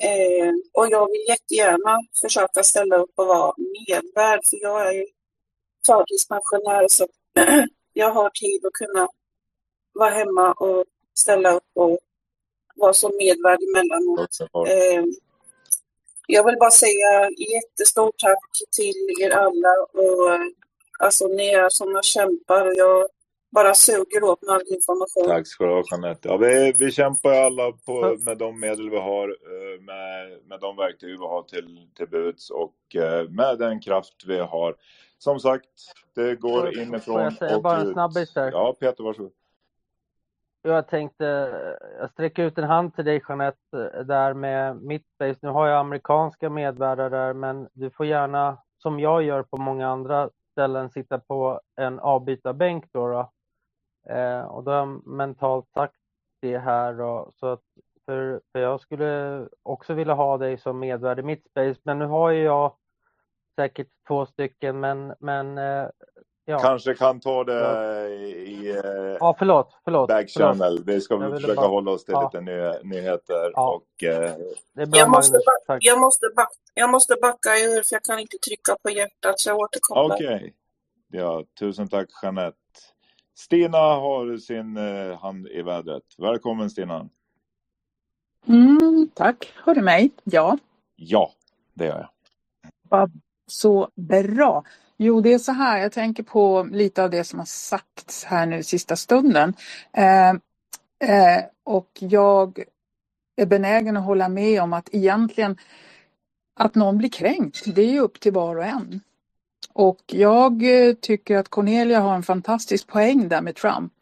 Eh, 0.03 0.53
och 0.73 0.87
jag 0.89 1.07
vill 1.11 1.25
jättegärna 1.27 1.99
försöka 2.21 2.63
ställa 2.63 2.97
upp 2.97 3.11
och 3.15 3.27
vara 3.27 3.53
medvärd, 3.87 4.39
för 4.49 4.57
jag 4.61 4.87
är 4.87 4.91
ju 4.91 5.05
förtidspensionär 5.85 6.87
så 6.87 7.07
jag 7.93 8.11
har 8.11 8.29
tid 8.29 8.65
att 8.65 8.73
kunna 8.73 9.07
vara 9.93 10.09
hemma 10.09 10.53
och 10.53 10.85
ställa 11.13 11.51
upp 11.51 11.69
och 11.75 11.99
vara 12.75 12.93
som 12.93 13.11
medvärd 13.17 13.59
emellanåt. 13.61 14.39
Eh, 14.67 15.03
jag 16.31 16.43
vill 16.43 16.57
bara 16.59 16.71
säga 16.71 17.29
jättestort 17.53 18.15
tack 18.17 18.49
till 18.71 19.23
er 19.25 19.29
alla 19.29 19.73
och 19.93 20.39
alltså 20.99 21.27
ni 21.27 21.49
är 21.49 21.69
sådana 21.69 22.01
kämpar 22.01 22.65
och 22.65 22.73
jag 22.75 23.07
bara 23.51 23.73
suger 23.73 24.23
åt 24.23 24.41
mig 24.41 24.55
all 24.55 24.61
information. 24.67 25.27
Tack 25.27 25.47
ska 25.47 25.65
du 25.65 25.73
ha 25.73 25.83
Jeanette. 25.91 26.27
Ja, 26.29 26.37
vi, 26.37 26.73
vi 26.79 26.91
kämpar 26.91 27.31
alla 27.31 27.71
på, 27.71 28.17
med 28.25 28.37
de 28.37 28.59
medel 28.59 28.89
vi 28.89 28.97
har, 28.97 29.27
eh, 29.29 29.81
med, 29.81 30.39
med 30.45 30.59
de 30.59 30.75
verktyg 30.75 31.09
vi 31.09 31.25
har 31.25 31.43
till, 31.43 31.87
till 31.97 32.07
buds 32.07 32.49
och 32.49 32.95
eh, 32.95 33.29
med 33.29 33.59
den 33.59 33.81
kraft 33.81 34.23
vi 34.25 34.39
har. 34.39 34.75
Som 35.17 35.39
sagt, 35.39 35.69
det 36.15 36.35
går 36.35 36.79
inifrån 36.79 37.01
får 37.01 37.21
jag 37.21 37.33
säga 37.33 37.55
och 37.55 37.63
bara 37.63 37.77
en 37.77 37.87
ut. 37.87 37.93
snabbis 37.93 38.33
där? 38.33 38.51
Ja, 38.51 38.75
Peter, 38.79 39.03
varsågod. 39.03 39.31
Jag 40.61 40.87
tänkte, 40.87 41.27
eh, 41.27 41.99
jag 41.99 42.09
sträcker 42.09 42.43
ut 42.43 42.57
en 42.57 42.63
hand 42.63 42.95
till 42.95 43.05
dig 43.05 43.21
Jeanette, 43.29 43.91
eh, 43.93 44.05
där 44.05 44.33
med 44.33 44.81
Mittspace. 44.81 45.39
Nu 45.41 45.49
har 45.49 45.67
jag 45.67 45.79
amerikanska 45.79 46.49
medvärdar 46.49 47.09
där, 47.09 47.33
men 47.33 47.69
du 47.73 47.89
får 47.89 48.05
gärna, 48.05 48.57
som 48.77 48.99
jag 48.99 49.23
gör 49.23 49.43
på 49.43 49.57
många 49.57 49.87
andra 49.87 50.29
ställen, 50.51 50.89
sitta 50.89 51.19
på 51.19 51.61
en 51.75 51.99
avbytarbänk 51.99 52.85
då. 52.91 53.07
då. 53.07 53.31
Eh, 54.13 54.41
och 54.41 54.63
då 54.63 54.71
har 54.71 54.77
jag 54.77 55.07
mentalt 55.07 55.69
sagt 55.73 55.95
det 56.41 56.57
här 56.57 56.93
då, 56.93 57.31
så 57.35 57.47
att 57.47 57.63
för, 58.05 58.41
för 58.51 58.59
jag 58.59 58.81
skulle 58.81 59.47
också 59.63 59.93
vilja 59.93 60.13
ha 60.13 60.37
dig 60.37 60.57
som 60.57 60.79
medvärd 60.79 61.19
i 61.19 61.23
Mittspace, 61.23 61.79
men 61.83 61.99
nu 61.99 62.05
har 62.05 62.29
ju 62.29 62.43
jag 62.43 62.75
säkert 63.55 63.87
två 64.07 64.25
stycken, 64.25 64.79
men, 64.79 65.13
men 65.19 65.57
eh, 65.57 65.87
ja. 66.49 66.59
Kanske 66.59 66.93
kan 66.93 67.19
ta 67.19 67.43
det 67.43 68.09
i 68.25 68.69
eh, 68.69 68.75
Ja, 69.19 69.35
förlåt, 69.39 69.77
förlåt. 69.83 70.07
backchannel. 70.09 70.57
förlåt. 70.57 70.87
Vi 70.87 71.01
ska 71.01 71.19
försöka 71.31 71.55
bara- 71.55 71.67
hålla 71.67 71.91
oss 71.91 72.05
till 72.05 72.11
ja. 72.11 72.23
lite 72.33 72.41
ny, 72.41 72.89
nyheter 72.95 73.51
Ja. 73.53 73.75
och 73.75 74.03
eh, 74.03 74.31
Jag 74.73 75.09
måste, 75.09 75.09
Magnus, 75.09 75.31
ba- 75.45 75.51
tack. 75.67 75.79
jag, 75.85 75.99
måste 75.99 76.25
back, 76.35 76.49
jag 76.73 76.89
måste 76.89 77.15
backa 77.21 77.49
ur 77.49 77.83
för 77.89 77.95
jag 77.95 78.03
kan 78.03 78.19
inte 78.19 78.37
trycka 78.37 78.75
på 78.83 78.89
hjärtat 78.89 79.39
så 79.39 79.49
jag 79.49 79.57
återkommer. 79.57 80.15
Okej. 80.15 80.53
Ja, 81.11 81.43
tusen 81.59 81.87
tack 81.87 82.07
Jeanette. 82.23 82.57
Stina 83.37 83.77
har 83.77 84.37
sin 84.37 84.77
eh, 84.77 85.19
hand 85.19 85.47
i 85.47 85.61
vädret. 85.61 86.03
Välkommen 86.17 86.69
Stina. 86.69 87.09
Mm, 88.47 89.09
tack. 89.15 89.53
Hör 89.63 89.75
du 89.75 89.81
mig? 89.81 90.11
Ja, 90.23 90.57
Ja, 90.95 91.31
det 91.73 91.85
gör 91.85 91.97
jag. 91.97 92.09
vad 92.89 93.11
så 93.47 93.89
bra. 93.95 94.63
Jo, 95.01 95.21
det 95.21 95.33
är 95.33 95.39
så 95.39 95.51
här, 95.51 95.77
jag 95.77 95.91
tänker 95.91 96.23
på 96.23 96.67
lite 96.71 97.03
av 97.03 97.09
det 97.09 97.23
som 97.23 97.39
har 97.39 97.45
sagts 97.45 98.23
här 98.23 98.45
nu 98.45 98.63
sista 98.63 98.95
stunden. 98.95 99.53
Eh, 99.93 100.29
eh, 101.09 101.43
och 101.63 101.89
jag 101.99 102.63
är 103.35 103.45
benägen 103.45 103.97
att 103.97 104.05
hålla 104.05 104.29
med 104.29 104.61
om 104.61 104.73
att 104.73 104.89
egentligen 104.91 105.57
att 106.55 106.75
någon 106.75 106.97
blir 106.97 107.09
kränkt, 107.09 107.75
det 107.75 107.81
är 107.81 107.91
ju 107.91 107.99
upp 107.99 108.19
till 108.19 108.33
var 108.33 108.55
och 108.55 108.65
en. 108.65 109.01
Och 109.73 110.01
jag 110.07 110.87
eh, 110.87 110.93
tycker 110.93 111.37
att 111.37 111.49
Cornelia 111.49 111.99
har 111.99 112.15
en 112.15 112.23
fantastisk 112.23 112.87
poäng 112.87 113.27
där 113.27 113.41
med 113.41 113.55
Trump. 113.55 113.93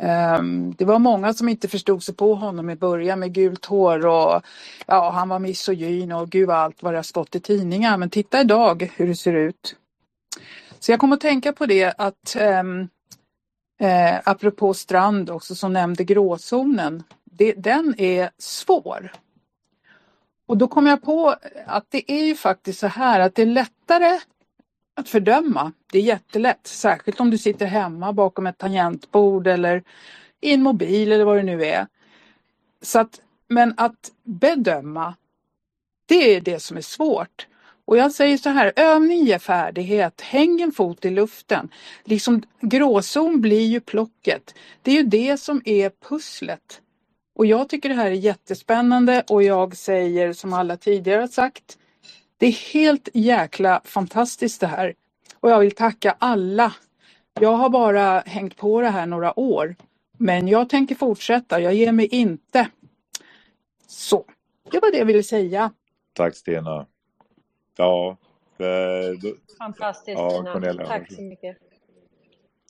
Ehm, 0.00 0.74
det 0.78 0.84
var 0.84 0.98
många 0.98 1.34
som 1.34 1.48
inte 1.48 1.68
förstod 1.68 2.02
sig 2.02 2.14
på 2.14 2.34
honom 2.34 2.70
i 2.70 2.76
början 2.76 3.20
med 3.20 3.32
gult 3.32 3.64
hår 3.64 4.06
och 4.06 4.42
ja, 4.86 5.10
han 5.10 5.28
var 5.28 5.38
misogyn 5.38 6.12
och 6.12 6.30
gud 6.30 6.48
vad 6.48 6.56
allt 6.56 6.82
vad 6.82 6.92
det 6.92 6.98
har 6.98 7.02
stått 7.02 7.34
i 7.34 7.40
tidningar. 7.40 7.96
Men 7.96 8.10
titta 8.10 8.40
idag 8.40 8.92
hur 8.96 9.06
det 9.06 9.16
ser 9.16 9.32
ut. 9.32 9.76
Så 10.78 10.92
jag 10.92 11.00
kom 11.00 11.12
att 11.12 11.20
tänka 11.20 11.52
på 11.52 11.66
det 11.66 11.94
att 11.98 12.36
ehm, 12.36 12.88
eh, 13.80 14.18
apropå 14.24 14.74
Strand 14.74 15.30
också 15.30 15.54
som 15.54 15.72
nämnde 15.72 16.04
gråzonen. 16.04 17.02
Det, 17.24 17.52
den 17.52 17.94
är 17.98 18.30
svår. 18.38 19.12
Och 20.46 20.56
då 20.56 20.68
kom 20.68 20.86
jag 20.86 21.02
på 21.02 21.34
att 21.66 21.86
det 21.88 22.12
är 22.12 22.24
ju 22.24 22.34
faktiskt 22.34 22.78
så 22.78 22.86
här 22.86 23.20
att 23.20 23.34
det 23.34 23.42
är 23.42 23.46
lättare 23.46 24.20
att 24.96 25.08
fördöma. 25.08 25.72
Det 25.92 25.98
är 25.98 26.02
jättelätt, 26.02 26.66
särskilt 26.66 27.20
om 27.20 27.30
du 27.30 27.38
sitter 27.38 27.66
hemma 27.66 28.12
bakom 28.12 28.46
ett 28.46 28.58
tangentbord 28.58 29.46
eller 29.46 29.82
i 30.40 30.54
en 30.54 30.62
mobil 30.62 31.12
eller 31.12 31.24
vad 31.24 31.36
det 31.36 31.42
nu 31.42 31.64
är. 31.64 31.86
Så 32.82 32.98
att, 32.98 33.20
men 33.48 33.74
att 33.76 34.12
bedöma, 34.22 35.14
det 36.06 36.34
är 36.34 36.40
det 36.40 36.60
som 36.60 36.76
är 36.76 36.80
svårt. 36.80 37.46
Och 37.84 37.96
jag 37.96 38.12
säger 38.12 38.36
så 38.38 38.48
här, 38.48 38.72
övning 38.76 39.24
ger 39.24 39.38
färdighet, 39.38 40.20
häng 40.20 40.60
en 40.60 40.72
fot 40.72 41.04
i 41.04 41.10
luften. 41.10 41.68
Liksom 42.04 42.42
gråzon 42.60 43.40
blir 43.40 43.66
ju 43.66 43.80
plocket. 43.80 44.54
Det 44.82 44.90
är 44.90 44.94
ju 44.94 45.02
det 45.02 45.40
som 45.40 45.62
är 45.64 45.90
pusslet. 46.08 46.80
Och 47.34 47.46
jag 47.46 47.68
tycker 47.68 47.88
det 47.88 47.94
här 47.94 48.06
är 48.06 48.10
jättespännande 48.10 49.24
och 49.28 49.42
jag 49.42 49.76
säger 49.76 50.32
som 50.32 50.52
alla 50.52 50.76
tidigare 50.76 51.20
har 51.20 51.28
sagt, 51.28 51.78
det 52.38 52.46
är 52.46 52.72
helt 52.72 53.08
jäkla 53.14 53.80
fantastiskt 53.84 54.60
det 54.60 54.66
här. 54.66 54.94
Och 55.40 55.50
jag 55.50 55.60
vill 55.60 55.74
tacka 55.74 56.16
alla. 56.18 56.74
Jag 57.40 57.52
har 57.52 57.68
bara 57.68 58.20
hängt 58.20 58.56
på 58.56 58.80
det 58.80 58.88
här 58.88 59.06
några 59.06 59.38
år. 59.38 59.76
Men 60.18 60.48
jag 60.48 60.68
tänker 60.68 60.94
fortsätta, 60.94 61.60
jag 61.60 61.74
ger 61.74 61.92
mig 61.92 62.06
inte. 62.06 62.68
Så, 63.86 64.24
det 64.70 64.78
var 64.80 64.90
det 64.90 64.98
jag 64.98 65.06
ville 65.06 65.22
säga. 65.22 65.72
Tack 66.12 66.36
Stina. 66.36 66.86
Ja, 67.76 68.16
då, 68.58 69.28
Fantastiskt 69.58 70.18
Ja, 70.18 70.30
Stina. 70.30 70.52
Cornelia, 70.52 70.86
Tack 70.86 71.12
så 71.12 71.22
mycket. 71.22 71.56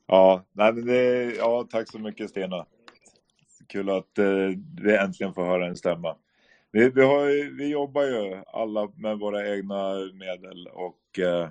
ja, 0.06 0.44
nej, 0.52 0.72
det, 0.72 1.24
ja, 1.36 1.66
tack 1.70 1.90
så 1.90 1.98
mycket 1.98 2.30
Stina. 2.30 2.66
Kul 3.66 3.90
att 3.90 4.18
eh, 4.18 4.24
vi 4.82 4.96
äntligen 4.96 5.34
får 5.34 5.44
höra 5.44 5.66
en 5.66 5.76
stämma. 5.76 6.16
Vi, 6.76 6.90
vi, 6.90 7.02
har, 7.02 7.56
vi 7.56 7.68
jobbar 7.68 8.02
ju 8.02 8.42
alla 8.46 8.88
med 8.96 9.18
våra 9.18 9.54
egna 9.54 9.94
medel 10.14 10.68
och 10.72 11.18
eh, 11.18 11.48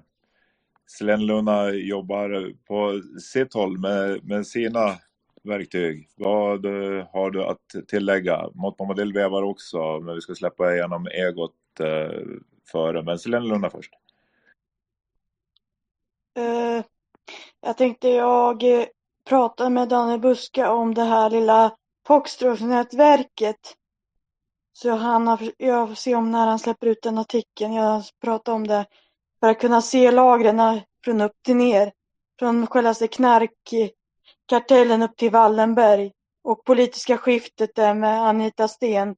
Selen 0.97 1.26
Luna 1.26 1.69
jobbar 1.69 2.53
på 2.67 3.01
sitt 3.19 3.53
håll 3.53 3.78
med, 3.78 4.23
med 4.23 4.47
sina 4.47 4.95
verktyg. 5.43 6.09
Vad 6.15 6.65
har 7.11 7.32
du 7.32 7.43
att 7.43 7.88
tillägga? 7.88 8.49
Mått 8.53 8.80
Modell 8.80 9.13
vevar 9.13 9.43
också, 9.43 9.99
men 9.99 10.15
vi 10.15 10.21
ska 10.21 10.36
släppa 10.36 10.73
igenom 10.76 11.07
egot 11.07 11.80
eh, 11.80 12.21
före. 12.71 13.03
Men 13.03 13.19
Selen 13.19 13.47
Luna 13.47 13.69
först. 13.69 13.93
Uh, 16.39 16.84
jag 17.61 17.78
tänkte 17.78 18.09
jag 18.09 18.63
eh, 18.63 18.86
pratade 19.30 19.69
med 19.69 19.89
Danne 19.89 20.17
Buska 20.17 20.71
om 20.71 20.93
det 20.93 21.03
här 21.03 21.30
lilla 21.30 21.78
Foxtrot-nätverket. 22.07 23.76
Så 24.78 24.88
jag, 24.88 24.95
har, 24.95 25.51
jag 25.57 25.88
får 25.88 25.95
se 25.95 26.15
om 26.15 26.32
när 26.32 26.47
han 26.47 26.59
släpper 26.59 26.88
ut 26.88 27.01
den 27.01 27.17
artikeln. 27.17 27.73
Jag 27.73 28.03
pratar 28.21 28.53
om 28.53 28.67
det 28.67 28.86
för 29.39 29.49
att 29.49 29.59
kunna 29.59 29.82
se 29.82 30.11
lagren 30.11 30.82
från 31.05 31.21
upp 31.21 31.43
till 31.45 31.55
ner. 31.55 31.91
Från 32.39 32.67
självaste 32.67 33.07
knarkkartellen 33.07 35.01
upp 35.01 35.17
till 35.17 35.32
Wallenberg. 35.32 36.11
Och 36.43 36.65
politiska 36.65 37.17
skiftet 37.17 37.76
där 37.76 37.93
med 37.93 38.21
Anita 38.21 38.67
Sten 38.67 39.15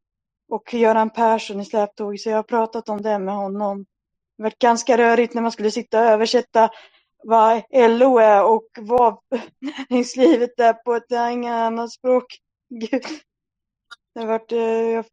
och 0.49 0.73
Göran 0.73 1.09
Persson 1.09 1.61
i 1.61 1.65
släptåg. 1.65 2.19
Så 2.19 2.29
jag 2.29 2.35
har 2.35 2.43
pratat 2.43 2.89
om 2.89 3.01
det 3.01 3.19
med 3.19 3.35
honom. 3.35 3.85
Det 4.37 4.43
var 4.43 4.53
ganska 4.59 4.97
rörigt 4.97 5.33
när 5.33 5.41
man 5.41 5.51
skulle 5.51 5.71
sitta 5.71 5.99
och 5.99 6.05
översätta 6.05 6.69
vad 7.23 7.63
LO 7.71 8.17
är 8.17 8.43
och 8.43 8.67
vad 8.79 9.17
näringslivet 9.59 10.59
är 10.59 10.73
på 10.73 10.95
ett 10.95 11.11
annat 11.11 11.91
språk. 11.91 12.37
Gud. 12.69 13.03
Det, 14.15 14.25
vart, 14.25 14.51
eh, 14.51 14.59
jag 14.59 15.05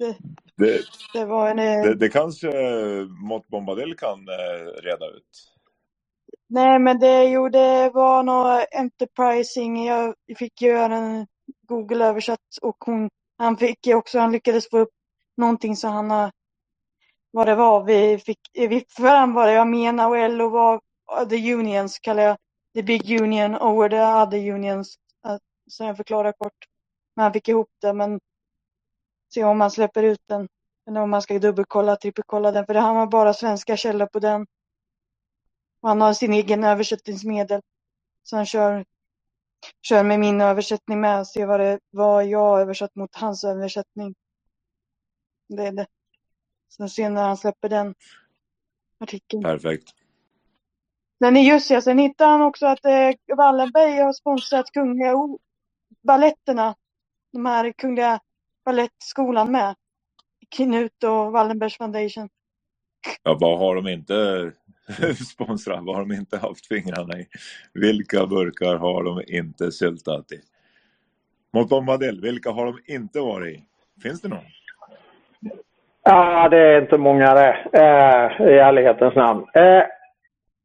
det, 0.00 0.18
Det, 0.58 0.82
det 1.14 1.26
var 1.26 1.50
en... 1.50 1.60
eh, 1.60 1.82
det, 1.82 1.94
det 1.94 2.08
kanske 2.10 2.48
Mott 3.28 3.48
Bombadil 3.48 3.96
kan 3.98 4.28
eh, 4.28 4.82
reda 4.82 5.06
ut. 5.06 5.54
Nej, 6.48 6.78
men 6.78 7.00
det, 7.00 7.24
jo, 7.24 7.48
det 7.48 7.90
var 7.94 8.22
något 8.22 8.66
enterprising. 8.72 9.86
Jag 9.86 10.14
fick 10.38 10.62
göra 10.62 10.96
en 10.96 11.26
Google-översatt 11.68 12.58
och 12.62 12.76
hon, 12.86 13.10
han 13.38 13.56
fick 13.56 13.86
också, 13.86 14.18
han 14.18 14.32
lyckades 14.32 14.70
få 14.70 14.78
upp 14.78 14.90
någonting 15.36 15.76
så 15.76 15.88
han 15.88 16.10
har, 16.10 16.32
vad 17.32 17.46
det 17.48 17.54
var 17.54 17.84
vi 17.84 18.18
fick, 18.18 18.40
vi 18.54 18.84
fram 18.88 19.34
vad 19.34 19.48
det 19.48 19.52
jag 19.54 19.68
menar 19.68 20.10
och 20.10 20.30
LO 20.30 20.48
var 20.48 20.80
the 21.30 21.54
unions 21.54 21.98
kallar 21.98 22.22
jag, 22.22 22.36
the 22.74 22.82
big 22.82 23.22
union 23.22 23.56
over 23.56 23.88
the 23.88 24.02
other 24.02 24.52
unions. 24.54 24.96
Så 25.70 25.84
jag 25.84 25.96
förklarar 25.96 26.32
kort. 26.32 26.66
Men 27.16 27.22
han 27.24 27.32
fick 27.32 27.48
ihop 27.48 27.68
det, 27.82 27.92
men 27.94 28.20
se 29.34 29.44
om 29.44 29.58
man 29.58 29.70
släpper 29.70 30.02
ut 30.02 30.22
den. 30.26 30.48
Eller 30.86 31.00
om 31.00 31.10
man 31.10 31.22
ska 31.22 31.38
dubbelkolla, 31.38 31.96
trippelkolla 31.96 32.52
den, 32.52 32.66
för 32.66 32.74
han 32.74 32.96
har 32.96 33.06
bara 33.06 33.34
svenska 33.34 33.76
källor 33.76 34.06
på 34.06 34.18
den. 34.18 34.46
Och 35.80 35.88
han 35.88 36.00
har 36.00 36.12
sin 36.12 36.32
egen 36.32 36.64
översättningsmedel. 36.64 37.60
Så 38.22 38.36
han 38.36 38.46
kör, 38.46 38.84
kör 39.82 40.04
med 40.04 40.20
min 40.20 40.40
översättning 40.40 41.00
med 41.00 41.20
och 41.20 41.26
ser 41.26 41.46
vad, 41.46 41.60
det, 41.60 41.80
vad 41.90 42.26
jag 42.26 42.38
har 42.38 42.60
översatt 42.60 42.94
mot 42.94 43.14
hans 43.14 43.44
översättning. 43.44 44.14
Det 45.48 45.66
är 45.66 45.72
det. 45.72 45.86
Sen 46.76 46.88
sen 46.88 47.14
när 47.14 47.22
han 47.22 47.36
släpper 47.36 47.68
den 47.68 47.94
artikeln. 48.98 49.42
Perfekt. 49.42 49.88
Den 51.20 51.36
är 51.36 51.42
just 51.42 51.70
ja, 51.70 51.80
sen 51.80 51.98
hittar 51.98 52.26
han 52.26 52.42
också 52.42 52.66
att 52.66 52.84
eh, 52.84 53.36
Wallenberg 53.36 54.00
har 54.00 54.12
sponsrat 54.12 54.70
Kungliga 54.70 55.14
balletterna. 56.02 56.74
De 57.32 57.46
här 57.46 57.72
Kungliga 57.72 58.20
Balettskolan 58.64 59.52
med. 59.52 59.74
Knut 60.56 61.04
och 61.04 61.32
Wallenbergs 61.32 61.76
Foundation. 61.76 62.28
Ja, 63.22 63.36
vad 63.40 63.58
har 63.58 63.74
de 63.74 63.88
inte 63.88 64.52
sponsrat? 65.32 65.84
Vad 65.84 65.96
har 65.96 66.02
de 66.06 66.14
inte 66.14 66.38
haft 66.38 66.66
fingrarna 66.66 67.18
i? 67.18 67.26
Vilka 67.74 68.26
burkar 68.26 68.76
har 68.76 69.04
de 69.04 69.22
inte 69.26 69.72
syltat 69.72 70.32
i? 70.32 70.40
Mot 71.52 71.68
Bombadil, 71.68 72.20
vilka 72.20 72.50
har 72.50 72.66
de 72.66 72.78
inte 72.86 73.20
varit 73.20 73.58
i? 73.58 73.64
Finns 74.02 74.20
det 74.20 74.28
någon? 74.28 74.44
Ja, 76.02 76.48
det 76.48 76.58
är 76.58 76.82
inte 76.82 76.98
många 76.98 77.34
det, 77.34 77.56
eh, 77.72 78.40
i 78.48 78.58
ärlighetens 78.58 79.14
namn. 79.14 79.46
Eh, 79.54 79.82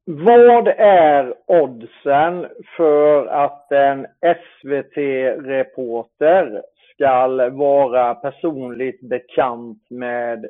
vad 0.08 0.68
är 0.78 1.34
oddsen 1.48 2.48
för 2.78 3.28
att 3.28 3.72
en 3.72 4.08
SVT-reporter 4.22 6.62
ska 6.96 7.28
vara 7.50 8.16
personligt 8.16 9.02
bekant 9.02 9.90
med 9.90 10.46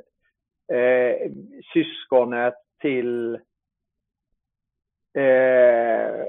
eh, 0.74 1.32
syskonet 1.74 2.56
till 2.82 3.36
eh, 5.16 6.26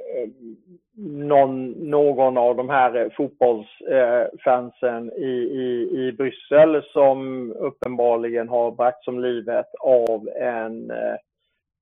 någon, 0.99 1.71
någon 1.71 2.39
av 2.39 2.57
de 2.57 2.69
här 2.69 3.11
fotbollsfansen 3.17 5.11
eh, 5.11 5.17
i, 5.17 5.33
i, 5.53 5.89
i 6.07 6.13
Bryssel 6.13 6.83
som 6.93 7.53
uppenbarligen 7.53 8.49
har 8.49 8.71
bragts 8.71 9.09
om 9.09 9.21
livet 9.21 9.67
av 9.81 10.29
en 10.29 10.91
eh, 10.91 11.17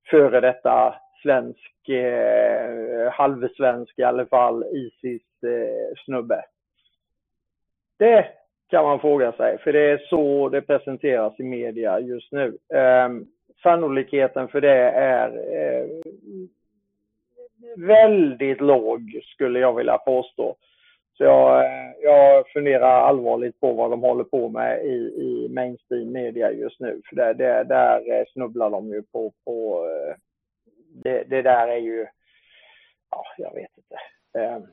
före 0.09 0.41
detta 0.41 0.95
svensk, 1.23 1.89
eh, 1.89 3.11
halvsvensk 3.11 3.99
i 3.99 4.03
alla 4.03 4.25
fall, 4.25 4.63
Isis-snubbe. 4.63 6.35
Eh, 6.35 6.41
det 7.97 8.27
kan 8.69 8.83
man 8.83 8.99
fråga 8.99 9.31
sig, 9.31 9.57
för 9.57 9.73
det 9.73 9.91
är 9.91 9.97
så 9.97 10.49
det 10.49 10.61
presenteras 10.61 11.39
i 11.39 11.43
media 11.43 11.99
just 11.99 12.31
nu. 12.31 12.57
Eh, 12.73 13.09
sannolikheten 13.63 14.47
för 14.47 14.61
det 14.61 14.89
är 14.91 15.29
eh, 15.29 15.87
väldigt 17.77 18.61
låg, 18.61 19.21
skulle 19.23 19.59
jag 19.59 19.73
vilja 19.73 19.97
påstå. 19.97 20.55
Så 21.17 21.23
jag, 21.23 21.65
eh, 21.65 21.91
jag 22.01 22.49
funderar 22.49 23.01
allvarligt 23.01 23.59
på 23.59 23.73
vad 23.73 23.91
de 23.91 24.01
håller 24.01 24.23
på 24.23 24.49
med 24.49 24.85
i, 24.85 24.97
i 24.97 25.47
mainstream 25.49 26.11
media 26.11 26.51
just 26.51 26.79
nu. 26.79 27.01
För 27.09 27.15
det, 27.15 27.33
det, 27.33 27.63
där 27.63 28.11
eh, 28.11 28.25
snubblar 28.33 28.69
de 28.69 28.87
ju 28.87 29.03
på, 29.03 29.33
på 29.45 29.85
eh, 29.85 30.15
det, 31.03 31.23
det 31.23 31.41
där 31.41 31.67
är 31.67 31.77
ju, 31.77 32.07
ja, 33.11 33.23
jag 33.37 33.53
vet 33.53 33.71
inte. 33.77 33.97
Ehm, 34.39 34.63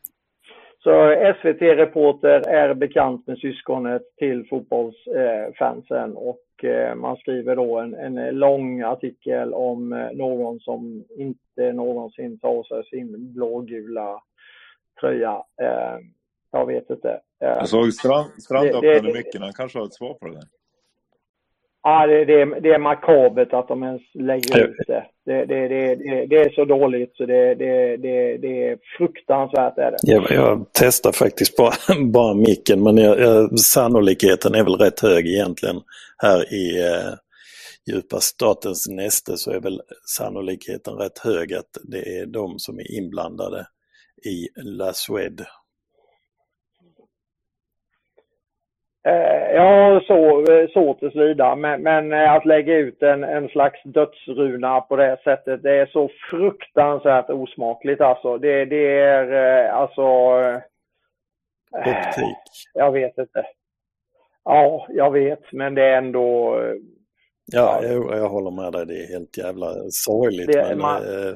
så 0.83 1.15
SVT-reporter 1.41 2.49
är 2.49 2.75
bekant 2.75 3.27
med 3.27 3.39
syskonet 3.39 4.03
till 4.19 4.47
fotbollsfansen 4.51 6.17
och 6.17 6.65
eh, 6.65 6.95
man 6.95 7.17
skriver 7.17 7.57
då 7.57 7.79
en, 7.79 7.95
en 7.95 8.39
lång 8.39 8.83
artikel 8.83 9.55
om 9.55 9.93
eh, 9.93 10.11
någon 10.13 10.61
som 10.61 11.05
inte 11.19 11.73
någonsin 11.73 12.39
tar 12.39 12.63
sig 12.63 12.85
sin 12.85 13.33
blågula 13.33 14.23
tröja. 15.01 15.43
Eh, 15.63 15.99
Jag 16.51 16.67
vet 16.67 16.91
inte. 16.91 17.21
Jag 17.39 17.69
såg 17.69 17.93
Strand, 17.93 18.43
Strand 18.43 18.67
öppnade 18.69 19.13
micken, 19.13 19.43
han 19.43 19.53
kanske 19.53 19.79
har 19.79 19.87
ett 19.87 19.95
svar 19.95 20.15
på 20.15 20.27
det 20.27 20.35
där. 20.35 20.62
Ja, 21.83 22.07
det, 22.07 22.25
det, 22.25 22.43
är- 22.43 22.61
det 22.61 22.71
är 22.75 22.79
makabert 22.79 23.53
att 23.53 23.69
de 23.69 23.83
ens 23.83 24.03
lägger 24.15 24.55
ut 24.57 24.83
det. 24.87 25.07
Det, 25.27 25.47
det, 25.47 25.69
det, 25.69 25.95
det, 25.97 26.27
det 26.27 26.37
är 26.37 26.51
så 26.51 26.65
dåligt 26.65 27.17
så 27.17 27.27
det, 27.27 27.55
det, 27.55 27.97
det, 27.97 28.37
det 28.39 28.69
är 28.69 28.79
fruktansvärt. 28.99 29.79
Är 29.79 29.91
det. 29.93 30.01
Jag, 30.03 30.31
jag 30.31 30.67
testar 30.73 31.13
faktiskt 31.13 31.57
bara, 31.57 31.75
bara 32.13 32.35
micken 32.35 32.83
men 32.83 32.97
jag, 32.99 33.21
jag, 33.21 33.59
sannolikheten 33.61 34.55
är 34.55 34.65
väl 34.65 34.75
rätt 34.77 35.01
hög 35.01 35.27
egentligen. 35.29 35.83
Här 36.19 36.55
i 36.55 36.81
eh, 36.89 37.15
djupa 37.95 38.21
statens 38.21 38.89
näste 38.89 39.37
så 39.37 39.51
är 39.51 39.61
väl 39.61 39.81
sannolikheten 40.07 40.95
rätt 40.95 41.19
hög 41.19 41.55
att 41.55 41.79
det 41.85 42.19
är 42.19 42.27
de 42.27 42.59
som 42.59 42.79
är 42.79 42.93
inblandade 42.99 43.67
i 44.25 44.49
La 44.63 44.93
Suede 44.95 45.43
Eh, 45.43 45.47
Ja, 49.55 50.01
så, 50.07 50.45
så 50.73 50.95
tills 50.95 51.17
vidare. 51.17 51.57
Men, 51.57 51.83
men 51.83 52.13
eh, 52.13 52.33
att 52.33 52.45
lägga 52.45 52.75
ut 52.77 53.03
en, 53.03 53.25
en 53.25 53.49
slags 53.49 53.83
dödsruna 53.85 54.81
på 54.81 54.97
det 54.97 55.17
sättet, 55.25 55.63
det 55.63 55.77
är 55.77 55.87
så 55.87 56.11
fruktansvärt 56.31 57.31
osmakligt 57.31 58.01
alltså. 58.01 58.39
Det, 58.39 58.65
det 58.65 58.99
är 58.99 59.33
eh, 59.67 59.75
alltså... 59.75 60.03
eh, 60.03 60.59
Optik. 61.79 62.37
Jag 62.75 62.93
vet 62.93 63.19
inte. 63.19 63.47
Ja, 64.45 64.87
jag 64.89 65.11
vet, 65.11 65.53
men 65.53 65.75
det 65.75 65.83
är 65.85 65.97
ändå... 65.99 66.59
eh, 66.61 66.75
Ja, 67.53 67.81
jag, 67.83 68.19
jag 68.19 68.29
håller 68.29 68.51
med 68.51 68.73
dig. 68.73 68.87
Det 68.87 69.05
är 69.05 69.09
helt 69.13 69.39
jävla 69.39 69.67
sorgligt. 69.91 70.53
Det- 70.53 70.67
men, 70.69 70.79
man- 70.79 71.03
eh, 71.03 71.35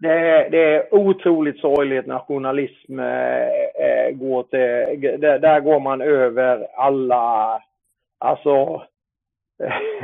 det 0.00 0.08
är, 0.12 0.50
det 0.50 0.58
är 0.74 0.94
otroligt 0.94 1.60
sorgligt 1.60 2.06
när 2.06 2.18
journalism 2.18 3.00
eh, 3.00 3.48
eh, 3.84 4.10
går 4.12 4.42
till... 4.42 5.20
Där, 5.20 5.38
där 5.38 5.60
går 5.60 5.80
man 5.80 6.00
över 6.02 6.68
alla... 6.76 7.62
Alltså... 8.18 8.82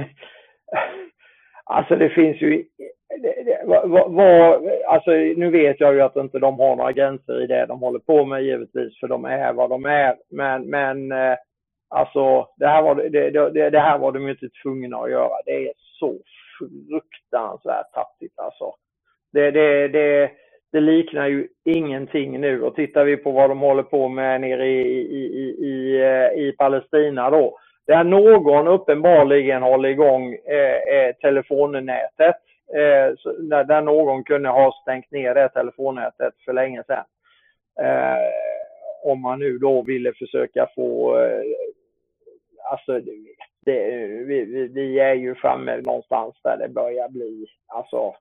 alltså 1.65 1.97
det 1.97 2.11
finns 2.11 2.43
ju... 2.43 2.65
Det, 3.23 3.45
det, 3.45 3.63
vad, 3.67 4.13
vad- 4.13 4.71
alltså 4.89 5.11
nu 5.11 5.51
vet 5.51 5.81
jag 5.81 5.95
ju 5.95 6.01
att 6.03 6.17
inte 6.17 6.39
de 6.39 6.61
har 6.61 6.77
några 6.77 6.93
gränser 6.93 7.43
i 7.45 7.47
det 7.47 7.67
de 7.67 7.81
håller 7.81 7.99
på 8.01 8.25
med 8.25 8.43
givetvis 8.45 9.01
för 9.01 9.09
de 9.09 9.25
är 9.25 9.53
vad 9.53 9.71
de 9.71 9.87
är. 9.87 10.17
Men, 10.31 10.71
men 10.71 11.13
eh, 11.13 11.37
alltså 11.89 12.49
det 12.57 12.67
här, 12.69 12.83
var, 12.83 12.95
det, 12.95 13.31
det, 13.31 13.71
det 13.71 13.81
här 13.81 13.99
var 13.99 14.13
de 14.13 14.25
ju 14.25 14.31
inte 14.31 14.49
tvungna 14.63 14.97
att 14.99 15.11
göra. 15.11 15.33
Det 15.47 15.69
är 15.69 15.73
så 15.79 16.15
fruktansvärt 16.59 17.93
tappigt 17.95 18.39
alltså. 18.39 18.75
Det, 19.37 19.51
det, 19.51 19.89
det, 19.89 20.31
det 20.73 20.81
liknar 20.81 21.27
ju 21.27 21.49
ingenting 21.65 22.41
nu. 22.41 22.63
Och 22.63 22.75
tittar 22.75 23.05
vi 23.05 23.17
på 23.17 23.31
vad 23.31 23.51
de 23.51 23.61
håller 23.61 23.83
på 23.83 24.09
med 24.09 24.41
nere 24.41 24.67
i, 24.67 24.81
i, 24.81 25.25
i, 25.25 25.67
i, 25.67 26.03
eh, 26.03 26.43
i 26.43 26.55
Palestina 26.59 27.31
då. 27.31 27.59
Där 27.87 28.05
någon 28.05 28.69
uppenbarligen 28.69 29.63
håller 29.63 29.89
igång 29.89 30.35
eh, 30.35 30.97
eh 30.97 31.15
telefonnätet. 31.21 32.37
Eh, 32.75 33.33
där, 33.39 33.65
där 33.65 33.83
någon 33.83 34.25
kunde 34.25 34.49
ha 34.49 34.73
stängt 34.83 35.11
ner 35.11 35.35
det 35.35 35.49
telefonnätet 35.49 36.35
för 36.45 36.53
länge 36.53 36.83
sedan. 36.87 37.05
Eh, 37.81 39.11
om 39.11 39.23
man 39.23 39.39
nu 39.39 39.59
då 39.59 39.83
ville 39.83 40.13
försöka 40.13 40.69
få, 40.75 41.19
eh, 41.19 41.43
alltså 42.71 43.01
det, 43.65 43.89
vi, 44.27 44.69
vi 44.75 44.99
är 44.99 45.15
ju 45.15 45.35
framme 45.35 45.77
någonstans 45.77 46.35
där 46.43 46.57
det 46.57 46.69
börjar 46.69 47.09
bli, 47.09 47.47
alltså 47.67 48.15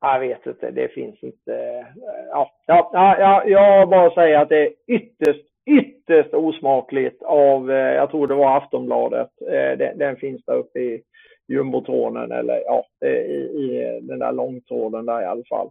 jag 0.00 0.20
vet 0.20 0.46
inte, 0.46 0.70
det 0.70 0.88
finns 0.88 1.22
inte. 1.22 1.86
Ja, 2.30 2.50
ja, 2.66 2.90
ja, 2.92 3.44
jag 3.46 3.88
bara 3.88 4.10
säger 4.10 4.38
att 4.38 4.48
det 4.48 4.66
är 4.66 4.72
ytterst, 4.86 5.46
ytterst 5.66 6.34
osmakligt 6.34 7.22
av, 7.22 7.70
eh, 7.70 7.94
jag 7.94 8.10
tror 8.10 8.26
det 8.26 8.34
var 8.34 8.56
Aftonbladet, 8.56 9.30
eh, 9.50 9.78
den, 9.78 9.98
den 9.98 10.16
finns 10.16 10.44
där 10.44 10.54
uppe 10.54 10.78
i 10.78 11.02
jumbotronen 11.48 12.32
eller 12.32 12.62
ja, 12.66 12.84
eh, 13.04 13.10
i, 13.10 13.50
i 13.54 14.00
den 14.02 14.18
där 14.18 14.32
långtråden 14.32 15.06
där 15.06 15.22
i 15.22 15.24
alla 15.24 15.44
fall. 15.48 15.70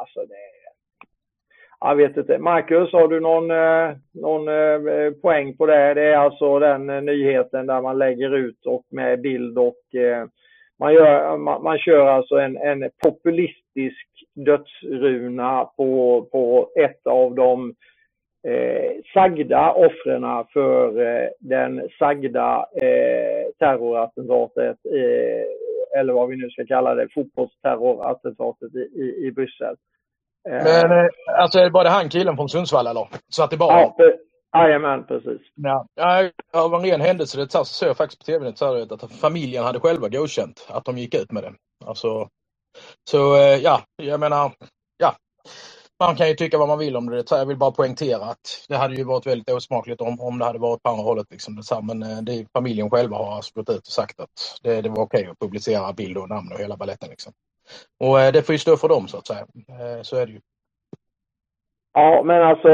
Alltså 0.00 0.20
det 0.20 0.34
jag 1.84 1.96
vet 1.96 2.16
inte. 2.16 2.38
Marcus, 2.38 2.92
har 2.92 3.08
du 3.08 3.20
någon, 3.20 3.48
någon 4.12 4.46
poäng 5.20 5.56
på 5.56 5.66
det? 5.66 5.94
Det 5.94 6.02
är 6.02 6.16
alltså 6.16 6.58
den 6.58 6.86
nyheten 6.86 7.66
där 7.66 7.82
man 7.82 7.98
lägger 7.98 8.36
ut 8.36 8.66
och 8.66 8.84
med 8.90 9.20
bild 9.20 9.58
och 9.58 9.82
man, 10.78 10.94
gör, 10.94 11.36
man, 11.36 11.62
man 11.62 11.78
kör 11.78 12.06
alltså 12.06 12.36
en, 12.36 12.56
en 12.56 12.90
populistisk 13.72 14.06
dödsruna 14.34 15.64
på, 15.64 16.22
på 16.32 16.70
ett 16.80 17.06
av 17.06 17.34
de 17.34 17.74
eh, 18.48 19.02
sagda 19.14 19.72
offren 19.72 20.44
för 20.52 21.00
eh, 21.00 21.28
den 21.40 21.88
sagda 21.98 22.66
eh, 22.82 23.52
terrorattentatet, 23.58 24.78
eh, 24.86 26.00
eller 26.00 26.12
vad 26.12 26.28
vi 26.28 26.36
nu 26.36 26.50
ska 26.50 26.66
kalla 26.66 26.94
det, 26.94 27.08
fotbollsterrorattentatet 27.14 28.74
i, 28.74 29.00
i, 29.02 29.26
i 29.26 29.32
Bryssel. 29.32 29.76
Men 30.44 30.92
eh, 30.98 31.08
alltså 31.38 31.58
är 31.58 31.64
det 31.64 31.70
bara 31.70 31.88
han 31.88 32.08
killen 32.08 32.36
från 32.36 32.48
Sundsvall 32.48 32.86
eller? 32.86 33.08
Så 33.28 33.44
att 33.44 33.50
det 33.50 33.56
bara... 33.56 33.80
Ja, 33.80 33.96
Jajamän, 34.54 35.06
precis. 35.06 35.40
Ja, 35.54 35.86
av 36.52 36.74
en 36.74 36.90
ren 36.90 37.00
händelse 37.00 37.38
det 37.38 37.50
så 37.50 37.64
såg 37.64 37.88
jag 37.88 37.96
faktiskt 37.96 38.20
på 38.20 38.24
tv 38.24 38.48
att 38.48 39.12
familjen 39.12 39.64
hade 39.64 39.80
själva 39.80 40.08
godkänt 40.08 40.68
att 40.70 40.84
de 40.84 40.98
gick 40.98 41.14
ut 41.14 41.32
med 41.32 41.42
det. 41.42 41.52
Alltså, 41.86 42.28
så 43.10 43.36
eh, 43.36 43.56
ja, 43.56 43.82
jag 43.96 44.20
menar, 44.20 44.52
ja. 44.96 45.14
Man 46.00 46.16
kan 46.16 46.28
ju 46.28 46.34
tycka 46.34 46.58
vad 46.58 46.68
man 46.68 46.78
vill 46.78 46.96
om 46.96 47.10
det. 47.10 47.30
Jag 47.30 47.46
vill 47.46 47.56
bara 47.56 47.70
poängtera 47.70 48.24
att 48.24 48.66
det 48.68 48.76
hade 48.76 48.94
ju 48.94 49.04
varit 49.04 49.26
väldigt 49.26 49.50
osmakligt 49.50 50.00
om, 50.00 50.20
om 50.20 50.38
det 50.38 50.44
hade 50.44 50.58
varit 50.58 50.82
på 50.82 50.90
andra 50.90 51.04
hållet. 51.04 51.26
Liksom. 51.30 51.62
Men 51.82 52.02
eh, 52.02 52.18
det, 52.22 52.46
familjen 52.52 52.90
själva 52.90 53.16
har 53.16 53.34
alltså 53.34 53.52
gått 53.54 53.70
ut 53.70 53.86
och 53.86 53.92
sagt 53.92 54.20
att 54.20 54.60
det, 54.62 54.80
det 54.80 54.88
var 54.88 55.02
okej 55.02 55.28
att 55.30 55.38
publicera 55.38 55.92
bild 55.92 56.16
och 56.18 56.28
namn 56.28 56.52
och 56.52 56.60
hela 56.60 56.76
balletten. 56.76 57.08
Liksom. 57.10 57.32
Och 58.00 58.20
eh, 58.20 58.32
det 58.32 58.42
får 58.42 58.52
ju 58.52 58.58
stå 58.58 58.76
för 58.76 58.88
dem 58.88 59.08
så 59.08 59.18
att 59.18 59.26
säga. 59.26 59.46
Eh, 59.68 60.02
så 60.02 60.16
är 60.16 60.26
det 60.26 60.32
ju. 60.32 60.40
Ja, 61.94 62.22
men 62.24 62.42
alltså, 62.42 62.68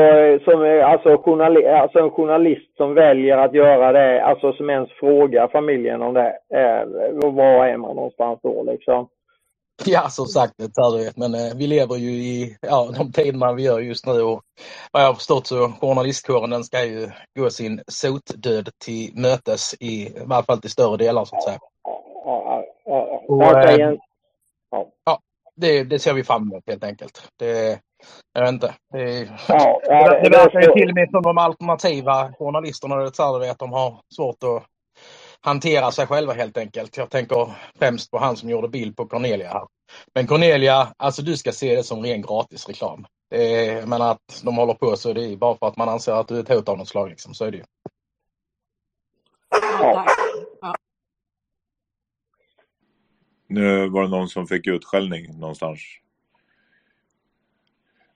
som, 0.45 0.83
alltså, 0.85 1.17
journali 1.17 1.67
alltså 1.67 1.99
en 1.99 2.11
journalist 2.11 2.77
som 2.77 2.95
väljer 2.95 3.39
att 3.39 3.55
göra 3.55 3.93
det, 3.93 4.25
alltså 4.25 4.53
som 4.53 4.71
ens 4.71 4.91
frågar 4.93 5.49
familjen 5.49 6.03
om 6.03 6.15
det, 6.15 6.39
eh, 6.55 7.31
var 7.31 7.67
är 7.67 7.77
man 7.77 7.97
någonstans 7.97 8.41
då 8.43 8.63
liksom? 8.63 9.09
Ja, 9.85 10.09
som 10.09 10.27
sagt, 10.27 10.55
det 10.57 11.17
men 11.17 11.35
eh, 11.35 11.55
vi 11.57 11.67
lever 11.67 11.97
ju 11.97 12.11
i 12.11 12.57
ja, 12.61 12.91
de 12.99 13.13
tiderna 13.13 13.53
vi 13.53 13.63
gör 13.63 13.81
just 13.81 14.07
nu 14.07 14.23
och 14.23 14.43
vad 14.93 15.03
jag 15.03 15.07
har 15.07 15.15
förstått 15.15 15.47
så 15.47 15.73
journalistkåren 15.81 16.51
den 16.51 16.65
ska 16.65 16.85
ju 16.85 17.11
gå 17.39 17.51
sin 17.51 17.83
sotdöd 17.87 18.69
till 18.85 19.11
mötes 19.15 19.75
i, 19.81 20.07
i 20.07 20.23
varje 20.25 20.43
fall 20.43 20.61
till 20.61 20.71
större 20.71 20.97
delar 20.97 21.25
så 21.25 21.37
att 21.37 21.45
säga. 21.45 21.59
Ja, 21.85 22.65
ja, 22.85 23.23
och, 23.29 23.43
ja. 23.43 23.97
ja. 24.71 24.87
ja 25.05 25.21
det, 25.57 25.85
det 25.85 25.99
ser 25.99 26.13
vi 26.13 26.25
fram 26.25 26.43
emot 26.43 26.63
helt 26.67 26.85
enkelt. 26.85 27.23
Det, 27.39 27.81
jag 28.33 28.43
vet 28.43 28.53
inte. 28.53 28.75
Det, 28.93 29.29
ja, 29.49 29.81
det, 29.85 30.21
det 30.23 30.31
verkar 30.31 30.61
ju 30.61 30.73
till 30.73 30.89
och 30.89 30.95
med 30.95 31.11
som 31.11 31.23
de 31.23 31.39
alternativa 31.39 32.33
journalisterna 32.33 32.97
det 32.97 33.51
att 33.51 33.59
de 33.59 33.73
har 33.73 34.01
svårt 34.15 34.43
att 34.43 34.65
hantera 35.41 35.91
sig 35.91 36.07
själva 36.07 36.33
helt 36.33 36.57
enkelt. 36.57 36.97
Jag 36.97 37.11
tänker 37.11 37.55
främst 37.79 38.11
på 38.11 38.19
han 38.19 38.37
som 38.37 38.51
gjorde 38.51 38.69
bild 38.69 38.97
på 38.97 39.07
Cornelia 39.07 39.49
här. 39.49 39.67
Men 40.15 40.27
Cornelia, 40.27 40.95
alltså 40.97 41.23
du 41.23 41.37
ska 41.37 41.53
se 41.53 41.77
det 41.77 41.85
som 41.85 42.03
ren 42.03 42.23
gratisreklam. 42.23 43.07
Det 43.31 43.67
är, 43.67 43.77
jag 43.77 43.89
menar 43.89 44.11
att 44.11 44.43
de 44.45 44.57
håller 44.57 44.75
på 44.75 44.97
så 44.97 45.13
det 45.13 45.25
är 45.25 45.37
bara 45.37 45.57
för 45.57 45.67
att 45.67 45.77
man 45.77 45.89
anser 45.89 46.13
att 46.13 46.29
du 46.29 46.37
är 46.37 46.41
ett 46.41 46.49
hot 46.49 46.69
av 46.69 46.79
något 46.79 46.89
slag 46.89 47.09
liksom. 47.09 47.35
Så 47.35 47.45
är 47.45 47.51
det 47.51 47.57
ju. 47.57 47.65
Ja. 49.81 50.07
Nu 53.47 53.89
var 53.89 54.03
det 54.03 54.09
någon 54.09 54.29
som 54.29 54.47
fick 54.47 54.67
utskällning 54.67 55.39
någonstans. 55.39 55.81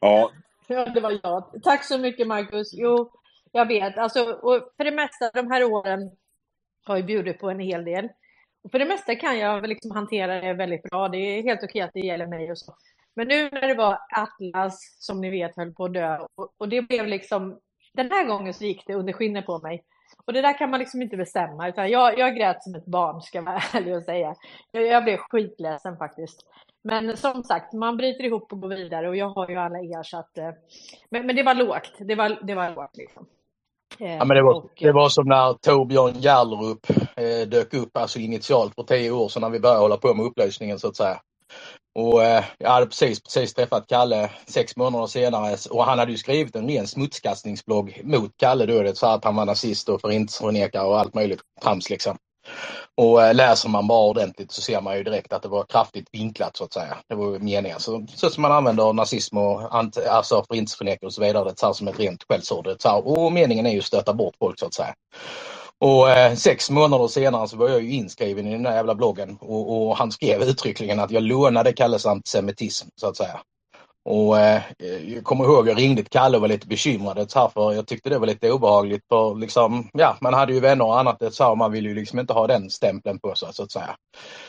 Ja. 0.01 0.31
Ja, 0.67 0.85
det 0.85 1.01
var 1.01 1.21
jag. 1.23 1.63
Tack 1.63 1.85
så 1.85 1.99
mycket 1.99 2.27
Marcus. 2.27 2.71
Jo, 2.75 3.11
jag 3.53 3.67
vet. 3.67 3.99
Alltså, 3.99 4.33
och 4.33 4.73
för 4.77 4.85
det 4.85 4.91
mesta 4.91 5.31
de 5.31 5.51
här 5.51 5.65
åren 5.65 6.11
har 6.85 6.97
ju 6.97 7.03
bjudit 7.03 7.39
på 7.39 7.51
en 7.51 7.61
hel 7.61 7.85
del. 7.85 8.09
Och 8.65 8.71
för 8.71 8.79
det 8.79 8.85
mesta 8.85 9.15
kan 9.15 9.39
jag 9.39 9.69
liksom 9.69 9.91
hantera 9.91 10.41
det 10.41 10.55
väldigt 10.55 10.83
bra. 10.83 11.09
Det 11.09 11.19
är 11.19 11.43
helt 11.43 11.65
okej 11.65 11.81
att 11.81 11.93
det 11.95 12.01
gäller 12.01 12.27
mig 12.27 12.51
och 12.51 12.59
så. 12.59 12.75
Men 13.15 13.29
nu 13.29 13.51
när 13.51 13.69
det 13.69 13.75
var 13.75 13.99
Atlas 14.11 14.97
som 14.99 15.21
ni 15.21 15.31
vet 15.31 15.57
höll 15.57 15.75
på 15.75 15.85
att 15.85 15.95
dö 15.95 16.19
och, 16.35 16.55
och 16.59 16.69
det 16.69 16.83
blev 16.83 17.07
liksom 17.07 17.59
den 17.93 18.11
här 18.11 18.27
gången 18.27 18.55
så 18.55 18.65
gick 18.65 18.87
det 18.87 18.95
under 18.95 19.13
skinnet 19.13 19.47
på 19.47 19.59
mig. 19.59 19.85
Och 20.25 20.33
det 20.33 20.43
där 20.43 20.59
kan 20.59 20.71
man 20.71 20.81
liksom 20.81 21.03
inte 21.03 21.17
bestämma, 21.17 21.69
utan 21.69 21.91
jag, 21.91 22.19
jag 22.19 22.37
grät 22.37 22.63
som 22.63 22.75
ett 22.75 22.87
barn 22.87 23.23
ska 23.23 23.39
jag 23.39 23.45
vara 23.45 23.63
ärlig 23.75 23.97
och 23.97 24.03
säga. 24.03 24.35
Jag, 24.73 24.87
jag 24.87 25.05
blev 25.05 25.17
skitledsen 25.17 25.97
faktiskt. 25.97 26.47
Men 26.85 27.17
som 27.17 27.45
sagt, 27.45 27.73
man 27.73 27.97
bryter 27.97 28.25
ihop 28.25 28.53
och 28.53 28.61
går 28.61 28.69
vidare 28.69 29.09
och 29.09 29.17
jag 29.17 29.29
har 29.29 29.49
ju 29.49 29.57
alla 29.57 29.79
er 29.79 30.03
så 30.03 30.19
att... 30.19 30.39
Eh, 30.39 30.51
men, 31.11 31.27
men 31.27 31.37
det 31.37 31.43
var 31.43 31.55
lågt, 31.55 31.93
det 31.99 32.15
var, 32.15 32.39
det 32.43 32.55
var 32.55 32.71
lågt 32.71 32.97
liksom. 32.97 33.27
Eh, 33.99 34.15
ja, 34.17 34.25
men 34.25 34.37
det, 34.37 34.43
var, 34.43 34.55
och, 34.55 34.71
det 34.79 34.93
var 34.93 35.09
som 35.09 35.29
när 35.29 35.55
Torbjörn 35.55 36.21
Jallerup 36.21 36.91
eh, 37.17 37.49
dök 37.49 37.75
upp 37.75 37.97
alltså 37.97 38.19
initialt 38.19 38.75
för 38.75 38.83
tio 38.83 39.11
år 39.11 39.29
sedan 39.29 39.43
när 39.43 39.51
vi 39.51 39.61
började 39.61 39.81
hålla 39.81 39.97
på 39.97 40.15
med 40.15 40.27
upplösningen 40.27 40.79
så 40.79 40.89
att 40.89 40.97
säga. 40.97 41.21
Och 41.95 42.25
eh, 42.25 42.45
jag 42.59 42.71
hade 42.71 42.87
precis, 42.87 43.23
precis 43.23 43.55
träffat 43.55 43.87
Kalle 43.87 44.31
sex 44.47 44.77
månader 44.77 45.07
senare 45.07 45.57
och 45.71 45.85
han 45.85 45.99
hade 45.99 46.13
ju 46.13 46.19
skrivit 46.19 46.57
en 46.57 46.69
ren 46.69 46.87
smutskastningsblogg 46.87 48.01
mot 48.05 48.31
Kalle 48.37 48.67
då. 48.67 48.83
Det 48.83 48.97
så 48.97 49.07
att 49.07 49.25
han 49.25 49.37
var 49.37 49.47
nazist 49.47 49.89
och 49.89 50.01
förintelseförnekare 50.01 50.87
och 50.87 50.99
allt 50.99 51.15
möjligt 51.15 51.41
trams 51.63 51.91
liksom. 51.91 52.17
Och 52.97 53.23
eh, 53.23 53.35
läser 53.35 53.69
man 53.69 53.87
bara 53.87 54.09
ordentligt 54.09 54.53
så 54.53 54.63
ser 54.63 54.81
man 54.81 54.97
ju 54.97 55.05
direkt 55.05 55.33
att 55.33 55.43
det 55.43 55.49
var 55.49 55.65
kraftigt 55.65 56.09
vinklat 56.13 56.57
så 56.57 56.65
att 56.65 56.73
säga. 56.73 56.97
Det 57.09 57.15
var 57.15 57.39
meningen. 57.39 57.81
Så, 57.81 58.07
så 58.15 58.31
som 58.31 58.43
man 58.43 58.53
använder 58.53 58.93
nazism 58.93 59.37
och 59.37 59.75
alltså 60.11 60.45
förintelseförnekelse 60.49 61.07
och 61.07 61.13
så 61.13 61.23
vidare 61.23 61.51
det 61.51 61.59
så 61.59 61.75
som 61.75 61.89
ett 61.89 61.99
rent 61.99 62.25
skällsord. 62.29 62.67
Och 62.85 63.33
meningen 63.33 63.67
är 63.67 63.73
ju 63.73 63.79
att 63.79 63.85
stöta 63.85 64.15
bort 64.15 64.35
folk 64.39 64.59
så 64.59 64.67
att 64.67 64.75
säga. 64.75 64.95
Och 65.79 66.11
eh, 66.11 66.35
sex 66.35 66.71
månader 66.71 67.09
senare 67.09 67.49
så 67.49 67.57
var 67.57 67.69
jag 67.69 67.83
ju 67.83 67.93
inskriven 67.93 68.47
i 68.47 68.53
den 68.53 68.63
där 68.63 68.75
jävla 68.75 68.95
bloggen 68.95 69.39
och, 69.41 69.89
och 69.89 69.97
han 69.97 70.13
skrev 70.13 70.43
uttryckligen 70.43 71.01
att 71.01 71.11
jag 71.11 71.23
lånade 71.23 71.73
Kalles 71.73 72.07
antisemitism 72.07 72.89
så 72.97 73.09
att 73.09 73.17
säga. 73.17 73.41
Och 74.05 74.39
eh, 74.39 74.63
jag 75.07 75.25
kommer 75.25 75.45
ihåg 75.45 75.69
jag 75.69 75.79
ringde 75.79 76.03
till 76.03 76.11
Kalle 76.11 76.37
och 76.37 76.41
var 76.41 76.49
lite 76.49 76.67
bekymrad 76.67 77.31
så 77.31 77.39
här, 77.39 77.49
för 77.49 77.73
jag 77.73 77.87
tyckte 77.87 78.11
det 78.11 78.19
var 78.19 78.27
lite 78.27 78.53
obehagligt 78.53 79.05
för 79.09 79.35
liksom, 79.35 79.89
ja 79.93 80.17
man 80.21 80.35
hade 80.35 80.53
ju 80.53 80.61
vänner 80.61 80.85
och 80.85 80.99
annat 80.99 81.35
så 81.35 81.45
här, 81.45 81.55
man 81.55 81.73
vill 81.73 81.87
ju 81.87 81.95
liksom 81.95 82.19
inte 82.19 82.33
ha 82.33 82.47
den 82.47 82.71
stämpeln 82.71 83.19
på 83.19 83.35
sig 83.35 83.49
så 83.53 83.63
att 83.63 83.73
säga. 83.73 83.97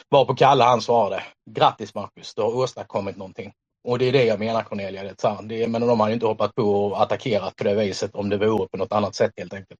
Var 0.09 0.25
på 0.25 0.35
Kalle 0.35 0.63
han 0.63 0.81
svarade, 0.81 1.23
grattis 1.51 1.95
Marcus, 1.95 2.35
du 2.35 2.41
har 2.41 2.55
åstadkommit 2.55 3.17
någonting. 3.17 3.51
Och 3.87 3.99
det 3.99 4.05
är 4.05 4.11
det 4.11 4.23
jag 4.23 4.39
menar 4.39 4.63
Cornelia, 4.63 5.03
det, 5.03 5.21
så 5.21 5.27
här, 5.27 5.41
det, 5.43 5.67
men 5.67 5.87
de 5.87 5.99
hade 5.99 6.11
ju 6.11 6.13
inte 6.13 6.25
hoppat 6.25 6.55
på 6.55 6.85
och 6.85 7.01
attackerat 7.01 7.55
på 7.55 7.63
det 7.63 7.75
viset 7.75 8.15
om 8.15 8.29
det 8.29 8.37
vore 8.37 8.67
på 8.67 8.77
något 8.77 8.93
annat 8.93 9.15
sätt 9.15 9.31
helt 9.37 9.53
enkelt. 9.53 9.79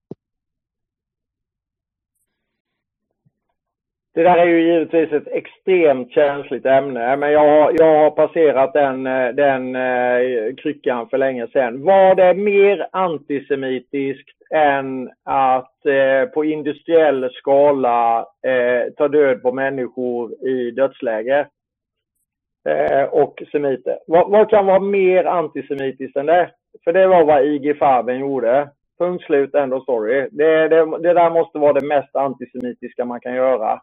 Det 4.15 4.23
där 4.23 4.38
är 4.38 4.45
ju 4.45 4.61
givetvis 4.61 5.11
ett 5.11 5.27
extremt 5.27 6.11
känsligt 6.11 6.65
ämne, 6.65 7.18
men 7.18 7.31
jag 7.31 7.40
har, 7.40 7.72
jag 7.80 7.99
har 7.99 8.11
passerat 8.11 8.73
den, 8.73 9.07
eh, 9.07 9.30
den 9.30 9.76
eh, 9.76 10.56
kryckan 10.56 11.10
för 11.10 11.18
länge 11.18 11.48
sedan. 11.48 11.84
Var 11.84 12.15
det 12.15 12.34
mer 12.34 12.88
antisemitiskt 12.91 14.52
än 14.52 15.10
att 15.23 15.85
eh, 15.85 16.30
på 16.34 16.45
industriell 16.45 17.30
skala 17.34 18.19
eh, 18.19 18.94
ta 18.98 19.07
död 19.07 19.41
på 19.41 19.52
människor 19.52 20.48
i 20.48 20.72
dödsläger 20.72 21.48
eh, 22.69 23.03
och 23.03 23.44
semiter? 23.52 23.99
Vad, 24.07 24.30
vad, 24.30 24.49
kan 24.49 24.65
vara 24.65 24.80
mer 24.80 25.26
antisemitiskt 25.26 26.18
än 26.18 26.26
det? 26.26 26.52
För 26.84 26.94
det 26.94 27.07
var 27.07 27.26
vad 27.26 27.45
IG 27.45 27.77
Farben 27.77 28.19
gjorde. 28.19 28.69
Punkt 28.99 29.23
slut, 29.23 29.56
ändå 29.56 29.81
story. 29.81 30.27
Det, 30.31 30.68
det, 30.68 30.98
det 30.99 31.14
där 31.14 31.30
måste 31.30 31.57
vara 31.57 31.73
det 31.73 31.88
mest 31.88 32.15
antisemitiska 32.15 33.06
man 33.06 33.19
kan 33.19 33.35
göra. 33.35 33.81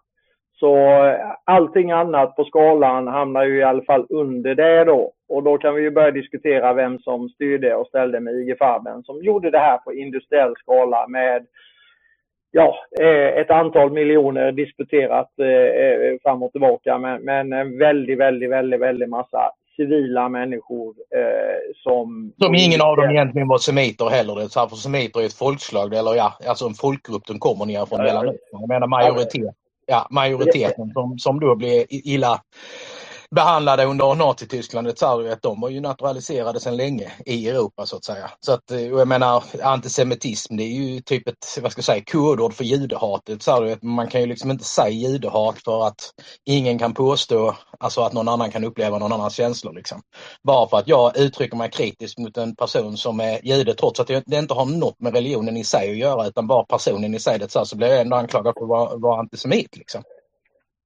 Så 0.61 0.77
allting 1.45 1.91
annat 1.91 2.37
på 2.37 2.45
skalan 2.45 3.07
hamnar 3.09 3.45
ju 3.45 3.59
i 3.59 3.63
alla 3.63 3.83
fall 3.83 4.07
under 4.09 4.55
det 4.55 4.85
då. 4.85 5.13
Och 5.29 5.43
då 5.43 5.59
kan 5.59 5.75
vi 5.75 5.83
ju 5.83 5.91
börja 5.91 6.11
diskutera 6.11 6.73
vem 6.73 6.99
som 6.99 7.29
styrde 7.29 7.75
och 7.75 7.87
ställde 7.87 8.21
med 8.21 8.35
IG 8.35 8.59
Farben 8.59 9.03
som 9.03 9.25
gjorde 9.25 9.51
det 9.51 9.59
här 9.59 9.79
på 9.79 9.95
industriell 9.95 10.55
skala 10.57 11.07
med 11.09 11.47
ja, 12.51 12.75
eh, 13.01 13.41
ett 13.41 13.51
antal 13.51 13.93
miljoner 13.93 14.53
disputerat 14.53 15.31
eh, 15.39 16.19
fram 16.23 16.43
och 16.43 16.53
tillbaka 16.53 16.99
men, 16.99 17.23
men 17.23 17.53
en 17.53 17.79
väldigt, 17.79 18.19
väldigt, 18.19 18.51
väldigt, 18.51 18.81
väldigt 18.81 19.09
massa 19.09 19.51
civila 19.77 20.29
människor 20.29 20.95
eh, 21.17 21.75
som... 21.83 22.33
Som 22.39 22.55
ingen 22.55 22.81
av 22.81 22.97
dem 22.97 23.11
egentligen 23.11 23.49
var 23.49 23.59
semiter 23.59 24.09
heller. 24.09 24.35
Det 24.35 24.43
är 24.43 24.69
för 24.69 24.77
semiter 24.77 25.21
är 25.21 25.27
ett 25.27 25.39
folkslag, 25.45 25.95
eller 25.95 26.15
ja, 26.15 26.33
alltså 26.49 26.67
en 26.67 26.75
folkgrupp, 26.75 27.27
de 27.27 27.39
kommer 27.39 27.67
ner 27.67 27.87
från 27.87 27.99
ja, 27.99 28.05
Mellanöstern. 28.05 28.61
Jag 28.61 28.69
menar 28.69 28.87
majoritet 28.87 29.55
ja, 29.91 30.07
majoriteten 30.11 30.93
som, 30.93 31.19
som 31.19 31.41
då 31.41 31.57
blir 31.57 31.85
illa 31.89 32.43
behandlade 33.35 33.85
under 33.85 34.15
Nazityskland, 34.15 34.89
ett 34.89 35.03
att 35.03 35.43
de 35.43 35.61
var 35.61 35.69
ju 35.69 35.81
naturaliserade 35.81 36.61
sedan 36.61 36.77
länge 36.77 37.13
i 37.27 37.49
Europa 37.49 37.87
så 37.87 37.97
att 37.97 38.05
säga. 38.05 38.31
Så 38.41 38.53
att, 38.53 38.71
eh, 38.71 38.93
och 38.93 39.01
jag 39.01 39.09
menar 39.09 39.45
antisemitism 39.63 40.57
det 40.57 40.63
är 40.63 40.75
ju 40.75 41.01
typ 41.01 41.29
ett, 41.29 41.59
vad 41.63 41.73
ska 41.73 41.79
jag 41.79 41.85
säga, 41.85 42.05
kodord 42.05 42.55
för 42.55 42.65
judehat. 42.65 43.23
Man 43.83 44.09
kan 44.09 44.21
ju 44.21 44.27
liksom 44.27 44.51
inte 44.51 44.65
säga 44.65 45.11
judehat 45.11 45.59
för 45.65 45.87
att 45.87 46.11
ingen 46.45 46.79
kan 46.79 46.95
påstå 46.95 47.57
alltså 47.79 48.01
att 48.01 48.13
någon 48.13 48.29
annan 48.29 48.51
kan 48.51 48.65
uppleva 48.65 48.99
någon 48.99 49.13
annans 49.13 49.35
känslor. 49.35 49.75
Liksom. 49.75 50.03
Bara 50.43 50.69
för 50.69 50.77
att 50.77 50.89
jag 50.89 51.19
uttrycker 51.19 51.57
mig 51.57 51.71
kritiskt 51.71 52.19
mot 52.19 52.37
en 52.37 52.57
person 52.57 52.97
som 52.97 53.21
är 53.21 53.47
jude 53.47 53.75
trots 53.75 54.01
att 54.01 54.07
det 54.27 54.39
inte 54.39 54.55
har 54.55 54.67
något 54.67 55.01
med 55.01 55.15
religionen 55.15 55.57
i 55.57 55.65
sig 55.65 55.91
att 55.91 55.97
göra 55.97 56.27
utan 56.27 56.47
bara 56.47 56.65
personen 56.65 57.15
i 57.15 57.21
sig 57.21 57.39
det, 57.39 57.53
så, 57.53 57.65
så 57.65 57.77
blir 57.77 57.89
jag 57.89 58.01
ändå 58.01 58.17
anklagad 58.17 58.55
för 58.59 58.63
att 58.63 58.69
vara, 58.69 58.97
vara 58.97 59.21
antisemit. 59.21 59.77
Liksom. 59.77 60.03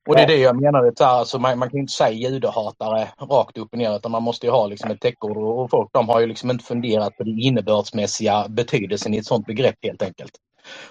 Och 0.09 0.17
det 0.17 0.23
är 0.23 0.27
det 0.27 0.37
jag 0.37 0.61
menar, 0.61 0.93
så 0.97 1.05
här, 1.05 1.11
alltså 1.11 1.39
man, 1.39 1.59
man 1.59 1.71
kan 1.71 1.81
inte 1.81 1.93
säga 1.93 2.31
judehatare 2.31 3.09
rakt 3.21 3.59
upp 3.59 3.69
och 3.73 3.79
ner 3.79 3.97
utan 3.97 4.11
man 4.11 4.23
måste 4.23 4.47
ju 4.47 4.53
ha 4.53 4.67
liksom 4.67 4.91
ett 4.91 5.01
täckord 5.01 5.37
och 5.37 5.71
folk 5.71 5.91
de 5.93 6.09
har 6.09 6.21
ju 6.21 6.27
liksom 6.27 6.51
inte 6.51 6.65
funderat 6.65 7.17
på 7.17 7.25
den 7.25 7.41
innebördsmässiga 7.41 8.47
betydelsen 8.49 9.15
i 9.15 9.19
ett 9.19 9.27
sånt 9.27 9.47
begrepp 9.47 9.77
helt 9.83 10.03
enkelt. 10.03 10.33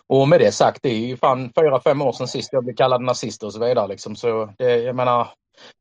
Och 0.08 0.28
med 0.28 0.40
det 0.40 0.52
sagt, 0.52 0.80
det 0.84 0.90
är 0.90 1.08
ju 1.08 1.18
fan 1.18 1.52
fyra, 1.60 1.82
fem 1.82 2.02
år 2.02 2.12
sedan 2.12 2.28
sist 2.28 2.50
jag 2.54 2.64
blev 2.64 2.76
kallad 2.76 3.02
nazist 3.02 3.44
och 3.44 3.54
så 3.54 3.60
vidare. 3.60 3.88
Liksom. 3.88 4.16
Så 4.16 4.54
det, 4.58 4.78
jag 4.78 4.96
menar, 4.96 5.28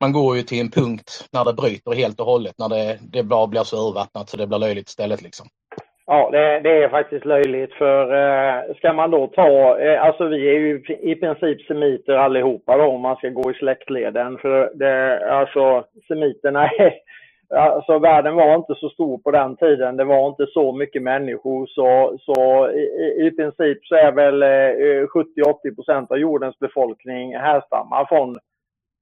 man 0.00 0.12
går 0.12 0.36
ju 0.36 0.42
till 0.42 0.60
en 0.60 0.70
punkt 0.70 1.28
när 1.32 1.44
det 1.44 1.52
bryter 1.52 1.92
helt 1.92 2.20
och 2.20 2.26
hållet, 2.26 2.54
när 2.58 2.68
det, 2.68 2.98
det 3.00 3.22
bara 3.22 3.46
blir 3.46 3.64
så 3.64 3.88
urvattnat 3.88 4.30
så 4.30 4.36
det 4.36 4.46
blir 4.46 4.58
löjligt 4.58 4.88
istället. 4.88 5.22
Liksom. 5.22 5.48
Ja, 6.06 6.30
det, 6.32 6.60
det, 6.60 6.82
är 6.82 6.88
faktiskt 6.88 7.24
löjligt 7.24 7.74
för 7.74 8.14
eh, 8.14 8.74
ska 8.74 8.92
man 8.92 9.10
då 9.10 9.26
ta, 9.26 9.78
eh, 9.78 10.04
alltså 10.04 10.26
vi 10.26 10.48
är 10.48 10.58
ju 10.58 10.82
i 11.00 11.14
princip 11.14 11.62
semiter 11.62 12.12
allihopa 12.12 12.76
då 12.76 12.84
om 12.84 13.00
man 13.00 13.16
ska 13.16 13.28
gå 13.28 13.50
i 13.50 13.54
släktleden. 13.54 14.38
För 14.38 14.70
det, 14.74 15.30
alltså 15.30 15.84
semiterna 16.08 16.64
är, 16.78 16.92
alltså 17.54 17.98
världen 17.98 18.34
var 18.34 18.54
inte 18.54 18.74
så 18.74 18.88
stor 18.88 19.18
på 19.18 19.30
den 19.30 19.56
tiden. 19.56 19.96
Det 19.96 20.04
var 20.04 20.28
inte 20.28 20.46
så 20.46 20.72
mycket 20.72 21.02
människor 21.02 21.66
så, 21.66 22.18
så 22.20 22.70
i, 22.70 23.26
i 23.26 23.30
princip 23.30 23.84
så 23.84 23.94
är 23.94 24.12
väl 24.12 24.42
eh, 24.42 25.06
70-80 25.66 25.74
procent 25.74 26.10
av 26.10 26.18
jordens 26.18 26.58
befolkning 26.58 27.36
härstammar 27.36 28.04
från 28.04 28.36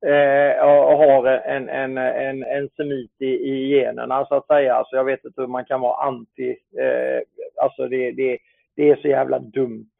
eh, 0.06 0.64
och 0.64 0.98
har 0.98 1.26
en, 1.26 1.68
en, 1.68 1.98
en, 1.98 2.42
en 2.42 2.68
semit 2.68 3.10
i, 3.18 3.26
i 3.26 3.68
generna 3.68 4.26
så 4.26 4.34
att 4.34 4.46
säga. 4.46 4.74
Alltså 4.74 4.96
jag 4.96 5.04
vet 5.04 5.24
inte 5.24 5.40
hur 5.40 5.48
man 5.48 5.64
kan 5.64 5.80
vara 5.80 6.04
anti, 6.06 6.50
eh, 6.78 7.22
alltså 7.62 7.88
det, 7.88 8.10
det, 8.10 8.38
det 8.76 8.90
är 8.90 8.96
så 8.96 9.08
jävla 9.08 9.38
dumt. 9.38 9.90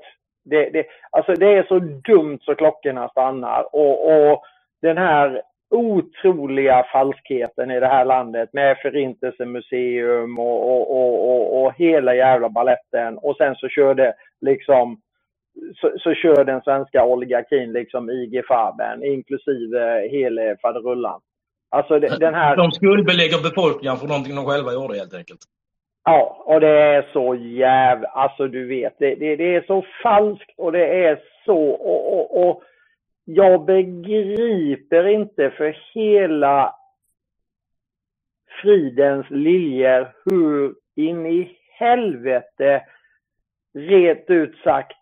Det, 0.44 0.70
det, 0.70 0.86
alltså 1.10 1.34
det 1.34 1.46
är 1.46 1.62
så 1.62 1.78
dumt 1.78 2.38
så 2.42 2.54
klockorna 2.54 3.08
stannar 3.08 3.74
och, 3.76 4.30
och 4.30 4.42
den 4.82 4.98
här 4.98 5.42
otroliga 5.70 6.84
falskheten 6.92 7.70
i 7.70 7.80
det 7.80 7.86
här 7.86 8.04
landet 8.04 8.52
med 8.52 8.78
förintelsemuseum 8.78 10.38
och, 10.38 10.76
och, 10.76 10.90
och, 10.90 11.30
och, 11.30 11.64
och 11.64 11.74
hela 11.74 12.14
jävla 12.14 12.48
balletten 12.48 13.18
och 13.18 13.36
sen 13.36 13.54
så 13.54 13.68
körde 13.68 14.14
liksom 14.40 15.00
så, 15.76 15.92
så 15.98 16.14
kör 16.14 16.44
den 16.44 16.60
svenska 16.60 17.04
oligarkin 17.04 17.72
liksom 17.72 18.10
IG 18.10 18.46
Farben 18.48 19.04
inklusive 19.04 20.08
hela 20.10 20.56
faderullan. 20.62 21.20
Alltså 21.68 21.98
den 21.98 22.34
här... 22.34 22.56
De 22.56 22.72
skuldbelägger 22.72 23.42
befolkningen 23.42 23.96
för 23.96 24.06
någonting 24.06 24.36
de 24.36 24.46
själva 24.46 24.72
gjorde 24.72 24.98
helt 24.98 25.14
enkelt. 25.14 25.40
Ja, 26.04 26.44
och 26.46 26.60
det 26.60 26.68
är 26.68 27.08
så 27.12 27.34
jävla, 27.34 28.08
alltså 28.08 28.48
du 28.48 28.66
vet, 28.66 28.98
det, 28.98 29.14
det, 29.14 29.36
det 29.36 29.54
är 29.54 29.64
så 29.66 29.84
falskt 30.02 30.50
och 30.56 30.72
det 30.72 31.04
är 31.04 31.20
så, 31.44 31.58
och, 31.70 32.14
och, 32.14 32.48
och 32.48 32.62
jag 33.24 33.64
begriper 33.64 35.06
inte 35.06 35.50
för 35.50 35.76
hela 35.94 36.74
fridens 38.62 39.26
liljor 39.30 40.12
hur 40.24 40.74
in 40.96 41.26
i 41.26 41.56
helvete 41.78 42.82
ret 43.74 44.30
ut 44.30 44.56
sagt 44.64 44.99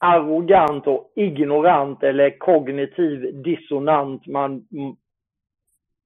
arrogant 0.00 0.86
och 0.86 1.12
ignorant 1.16 2.02
eller 2.02 2.38
kognitiv 2.38 3.42
dissonant 3.42 4.26
man 4.26 4.62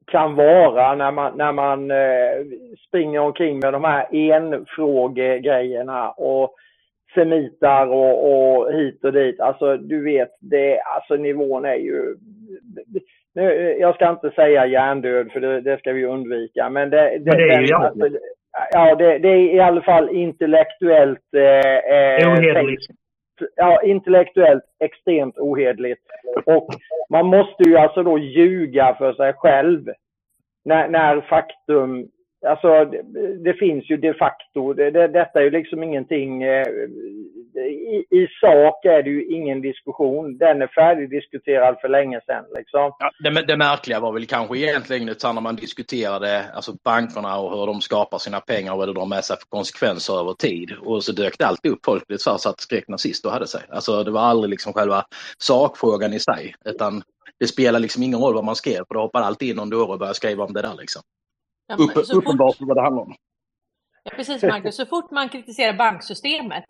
kan 0.07 0.35
vara 0.35 0.95
när 0.95 1.11
man, 1.11 1.37
när 1.37 1.53
man 1.53 1.91
eh, 1.91 2.45
springer 2.89 3.21
omkring 3.21 3.59
med 3.59 3.73
de 3.73 3.85
här 3.85 4.07
enfrågegrejerna 4.15 6.11
och 6.11 6.55
semitar 7.15 7.87
och, 7.87 8.33
och 8.33 8.73
hit 8.73 9.05
och 9.05 9.13
dit. 9.13 9.41
Alltså 9.41 9.77
du 9.77 10.05
vet, 10.05 10.31
det, 10.41 10.81
alltså 10.81 11.17
nivån 11.17 11.65
är 11.65 11.75
ju... 11.75 12.17
Nu, 13.35 13.77
jag 13.81 13.95
ska 13.95 14.11
inte 14.11 14.31
säga 14.31 14.67
hjärndöd 14.67 15.33
för 15.33 15.41
det, 15.41 15.61
det 15.61 15.79
ska 15.79 15.93
vi 15.93 16.05
undvika. 16.05 16.71
Men 16.71 16.91
det, 16.91 17.19
det, 17.19 17.25
men 17.25 17.37
det 17.37 17.55
är 17.55 17.61
ju 17.61 17.67
den, 17.67 17.83
alltså, 17.83 18.09
Ja, 18.71 18.95
det, 18.95 19.19
det, 19.19 19.29
är 19.29 19.55
i 19.55 19.61
alla 19.61 19.83
fall 19.83 20.09
intellektuellt 20.11 21.35
eh, 21.35 21.97
eh, 21.97 22.29
ja, 23.57 23.83
intellektuellt 23.83 24.65
extremt 24.81 25.39
ohedligt. 25.39 26.01
Och 26.47 26.69
man 27.11 27.27
måste 27.27 27.69
ju 27.69 27.77
alltså 27.77 28.03
då 28.03 28.19
ljuga 28.19 28.95
för 28.95 29.13
sig 29.13 29.33
själv 29.33 29.89
när, 30.65 30.89
när 30.89 31.21
faktum 31.21 32.09
Alltså 32.47 32.85
det, 32.85 33.37
det, 33.45 33.55
finns 33.55 33.91
ju 33.91 33.97
de 33.97 34.15
facto, 34.15 34.73
det, 34.73 34.91
det, 34.91 35.09
detta 35.09 35.41
är 35.41 35.45
ju 35.45 35.51
liksom 35.51 35.83
ingenting, 35.83 36.43
eh, 36.43 36.67
i, 37.57 38.05
i, 38.11 38.29
sak 38.41 38.85
är 38.85 39.03
det 39.03 39.11
ju 39.11 39.25
ingen 39.27 39.61
diskussion. 39.61 40.39
Den 40.39 40.63
är 40.63 40.67
färdigdiskuterad 40.67 41.77
för 41.81 41.89
länge 41.89 42.21
sedan. 42.27 42.45
Liksom. 42.57 42.93
Ja, 42.99 43.11
det, 43.19 43.47
det 43.47 43.57
märkliga 43.57 44.01
var 44.01 44.13
väl 44.13 44.27
kanske 44.27 44.59
egentligen 44.59 45.07
när 45.07 45.41
man 45.41 45.57
diskuterade 45.57 46.45
alltså 46.55 46.73
bankerna 46.85 47.39
och 47.39 47.59
hur 47.59 47.67
de 47.67 47.81
skapar 47.81 48.19
sina 48.19 48.41
pengar 48.41 48.73
och 48.73 48.79
vad 48.79 48.89
det 48.89 48.95
drar 48.95 49.07
med 49.07 49.25
sig 49.25 49.37
för 49.37 49.47
konsekvenser 49.47 50.21
över 50.21 50.33
tid. 50.33 50.73
Och 50.81 51.05
så 51.05 51.13
dök 51.13 51.39
det 51.39 51.47
alltid 51.47 51.73
upp 51.73 51.85
folk 51.85 52.07
blev 52.07 52.17
så 52.17 52.31
att 52.31 52.61
skrek 52.61 52.89
nazist 52.89 53.27
och 53.27 53.33
hade 53.33 53.47
sig. 53.47 53.61
Alltså 53.69 54.05
det 54.05 54.11
var 54.11 54.21
aldrig 54.21 54.51
liksom 54.51 54.73
själva 54.73 55.05
sakfrågan 55.39 56.13
i 56.13 56.19
sig 56.19 56.55
utan 56.65 57.03
det 57.41 57.47
spelar 57.47 57.81
liksom 57.81 58.03
ingen 58.03 58.21
roll 58.21 58.35
vad 58.35 58.45
man 58.45 58.57
skrev 58.57 58.85
för 58.89 58.95
då 58.95 59.01
hoppar 59.01 59.23
alltid 59.23 59.49
in 59.49 59.57
någon 59.57 59.71
dörr 59.71 59.91
och 59.91 59.99
börjar 59.99 60.13
skriva 60.13 60.45
om 60.45 60.53
det 60.53 60.63
där 60.63 60.75
liksom. 60.79 61.03
Ja, 61.67 61.75
Upp, 61.75 61.91
uppenbart 62.13 62.57
vad 62.61 62.77
det 62.77 62.83
handlar 62.83 63.03
om. 63.03 63.15
Ja, 64.03 64.11
precis 64.17 64.43
Marcus, 64.43 64.77
så 64.77 64.87
fort 64.87 65.11
man 65.11 65.29
kritiserar 65.29 65.73
banksystemet 65.73 66.65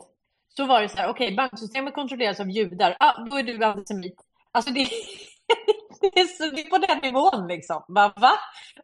så 0.49 0.67
var 0.67 0.83
det 0.83 0.89
så 0.89 0.97
här, 0.97 1.09
okej, 1.09 1.27
okay, 1.27 1.37
banksystemet 1.37 1.95
kontrolleras 1.95 2.41
av 2.41 2.51
judar, 2.51 2.97
ah, 3.01 3.25
då 3.31 3.37
är 3.37 3.43
du 3.43 3.65
antisemit. 3.65 4.15
Alltså 4.53 4.73
det, 4.73 4.81
det, 6.01 6.21
är, 6.21 6.27
så, 6.27 6.57
det 6.57 6.61
är 6.61 6.71
på 6.71 6.79
den 6.79 6.99
nivån 7.03 7.49
liksom. 7.49 7.85
Bara, 7.89 8.13
va? 8.17 8.33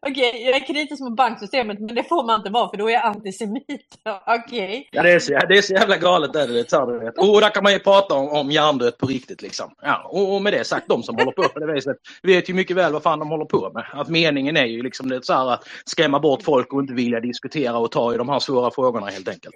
Okej, 0.06 0.28
okay, 0.28 0.42
jag 0.42 0.56
är 0.56 0.66
kritisk 0.66 1.02
mot 1.02 1.16
banksystemet, 1.16 1.80
men 1.80 1.94
det 1.94 2.04
får 2.04 2.26
man 2.26 2.40
inte 2.40 2.50
vara 2.50 2.70
för 2.70 2.76
då 2.76 2.88
är 2.88 2.92
jag 2.92 3.04
antisemit. 3.04 3.64
Okej. 4.26 4.68
Okay. 4.68 4.84
Ja, 4.90 5.02
det 5.02 5.12
är, 5.12 5.18
så, 5.18 5.32
det 5.32 5.58
är 5.58 5.62
så 5.62 5.72
jävla 5.72 5.96
galet. 5.96 6.32
där, 6.32 6.46
det, 6.46 6.52
det, 6.52 7.20
och 7.20 7.40
där 7.40 7.50
kan 7.50 7.62
man 7.62 7.72
ju 7.72 7.78
prata 7.78 8.14
om, 8.14 8.28
om 8.28 8.50
hjärndöd 8.50 8.98
på 8.98 9.06
riktigt. 9.06 9.42
Liksom. 9.42 9.74
Ja, 9.82 10.02
och, 10.04 10.34
och 10.34 10.42
med 10.42 10.52
det 10.52 10.64
sagt, 10.64 10.88
de 10.88 11.02
som 11.02 11.16
håller 11.16 11.32
på 11.32 11.48
på 11.48 11.58
det 11.58 11.72
viset 11.72 11.96
vet 12.22 12.50
ju 12.50 12.54
mycket 12.54 12.76
väl 12.76 12.92
vad 12.92 13.02
fan 13.02 13.18
de 13.18 13.30
håller 13.30 13.44
på 13.44 13.70
med. 13.74 13.84
Att 13.92 14.08
meningen 14.08 14.56
är 14.56 14.66
ju 14.66 14.82
liksom 14.82 15.08
det 15.08 15.24
så 15.24 15.32
här, 15.32 15.50
att 15.50 15.64
skrämma 15.84 16.20
bort 16.20 16.42
folk 16.42 16.72
och 16.72 16.80
inte 16.80 16.94
vilja 16.94 17.20
diskutera 17.20 17.78
och 17.78 17.90
ta 17.90 18.14
i 18.14 18.16
de 18.16 18.28
här 18.28 18.38
svåra 18.38 18.70
frågorna 18.70 19.06
helt 19.06 19.28
enkelt. 19.28 19.54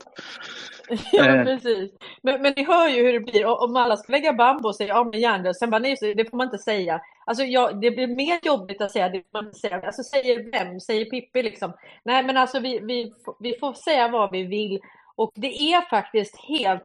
Ja, 1.13 1.27
eh. 1.27 1.45
precis. 1.45 1.93
Men, 2.23 2.43
men 2.43 2.53
ni 2.57 2.65
hör 2.65 2.89
ju 2.89 3.03
hur 3.03 3.13
det 3.13 3.21
blir. 3.21 3.47
Om 3.47 3.77
alla 3.77 3.97
ska 3.97 4.13
lägga 4.13 4.33
bambu 4.33 4.69
och 4.69 4.77
säga 4.77 4.89
ja, 4.89 5.05
men 5.05 5.21
hjärndöd, 5.21 5.57
sen 5.57 5.71
bara 5.71 5.79
nej, 5.79 5.97
det 6.01 6.31
får 6.31 6.37
man 6.37 6.47
inte 6.47 6.59
säga. 6.59 7.01
Alltså, 7.27 7.45
jag, 7.45 7.81
det 7.81 7.91
blir 7.91 8.07
mer 8.07 8.39
jobbigt 8.43 8.81
att 8.81 8.93
säga 8.93 9.09
det 9.09 9.23
man 9.33 9.55
säga. 9.55 9.81
Alltså, 9.81 10.03
säger 10.03 10.51
vem? 10.53 10.81
Säger 10.81 11.05
Pippi 11.05 11.43
liksom? 11.43 11.73
Nej, 12.05 12.25
men 12.25 12.37
alltså 12.37 12.61
vi, 12.61 12.79
vi, 12.79 13.13
vi 13.41 13.59
får 13.61 13.73
säga 13.73 14.09
vad 14.09 14.33
vi 14.33 14.43
vill. 14.43 14.81
Och 15.17 15.33
det 15.35 15.63
är 15.63 15.89
faktiskt 15.91 16.37
helt, 16.37 16.85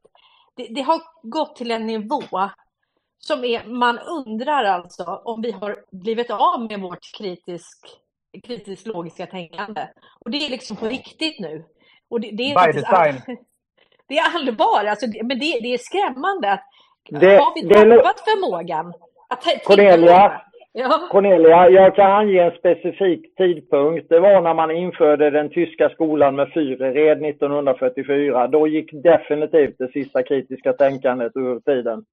det, 0.55 0.67
det 0.69 0.81
har 0.81 1.01
gått 1.23 1.55
till 1.55 1.71
en 1.71 1.87
nivå 1.87 2.21
som 3.19 3.43
är, 3.43 3.63
man 3.63 3.99
undrar 3.99 4.63
alltså 4.63 5.03
om 5.03 5.41
vi 5.41 5.51
har 5.51 5.77
blivit 5.91 6.31
av 6.31 6.67
med 6.69 6.81
vårt 6.81 7.17
kritisk, 7.17 7.77
kritiskt 8.43 8.87
logiska 8.87 9.25
tänkande. 9.25 9.87
Och 10.19 10.31
det 10.31 10.45
är 10.45 10.49
liksom 10.49 10.77
på 10.77 10.85
riktigt 10.85 11.39
nu. 11.39 11.65
Och 12.09 12.21
det, 12.21 12.31
det 12.31 12.51
är 12.51 12.67
By 12.67 12.79
design. 12.79 13.21
Det 14.09 14.17
är 14.17 14.35
allvar, 14.35 14.89
alltså, 14.89 15.05
men 15.05 15.39
det, 15.39 15.59
det 15.63 15.73
är 15.73 15.77
skrämmande. 15.77 16.51
Att, 16.51 16.65
det, 17.09 17.37
har 17.37 17.53
vi 17.55 17.61
tappat 17.73 18.17
det, 18.17 18.31
förmågan? 18.31 18.93
Att 19.29 19.63
Cornelia, 19.63 20.41
ja. 20.73 21.07
Cornelia, 21.11 21.69
jag 21.69 21.95
kan 21.95 22.11
ange 22.11 22.41
en 22.43 22.57
specifik 22.57 23.35
tidpunkt. 23.35 24.09
Det 24.09 24.19
var 24.19 24.41
när 24.41 24.53
man 24.53 24.71
införde 24.71 25.29
den 25.29 25.49
tyska 25.49 25.89
skolan 25.89 26.35
med 26.35 26.47
Führered 26.47 27.29
1944. 27.29 28.47
Då 28.47 28.67
gick 28.67 28.89
definitivt 29.03 29.75
det 29.77 29.91
sista 29.91 30.23
kritiska 30.23 30.73
tänkandet 30.73 31.31
ur 31.35 31.59
tiden 31.59 32.05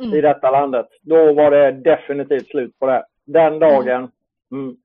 mm. 0.00 0.14
i 0.14 0.20
detta 0.20 0.50
landet. 0.50 0.86
Då 1.02 1.32
var 1.32 1.50
det 1.50 1.70
definitivt 1.72 2.48
slut 2.48 2.78
på 2.78 2.86
det. 2.86 3.04
Den 3.26 3.58
dagen. 3.58 4.10
Mm. 4.52 4.76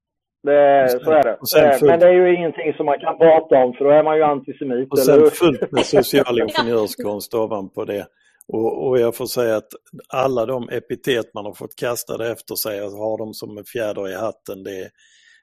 Det, 0.45 0.99
så 1.01 1.11
är 1.11 1.23
det. 1.23 1.37
Fullt... 1.79 1.81
Men 1.81 1.99
det 1.99 2.07
är 2.07 2.13
ju 2.13 2.35
ingenting 2.35 2.73
som 2.73 2.85
man 2.85 2.99
kan 2.99 3.17
prata 3.17 3.55
om 3.55 3.73
för 3.73 3.85
då 3.85 3.91
är 3.91 4.03
man 4.03 4.17
ju 4.17 4.23
antisemit. 4.23 4.91
Och 4.91 4.99
sen 4.99 5.31
fullt 5.31 5.71
med 5.71 5.85
social 5.99 6.39
ingenjörskonst 6.39 7.33
ovanpå 7.33 7.85
det. 7.85 8.05
Och, 8.47 8.87
och, 8.87 8.99
jag 8.99 9.15
får 9.15 9.25
säga 9.25 9.55
att 9.55 9.69
alla 10.09 10.45
de 10.45 10.69
epitet 10.69 11.33
man 11.33 11.45
har 11.45 11.53
fått 11.53 11.75
kastade 11.75 12.31
efter 12.31 12.55
sig, 12.55 12.79
att 12.79 12.93
ha 12.93 13.17
dem 13.17 13.33
som 13.33 13.57
en 13.57 13.63
fjäder 13.63 14.09
i 14.09 14.15
hatten, 14.15 14.63
det, 14.63 14.89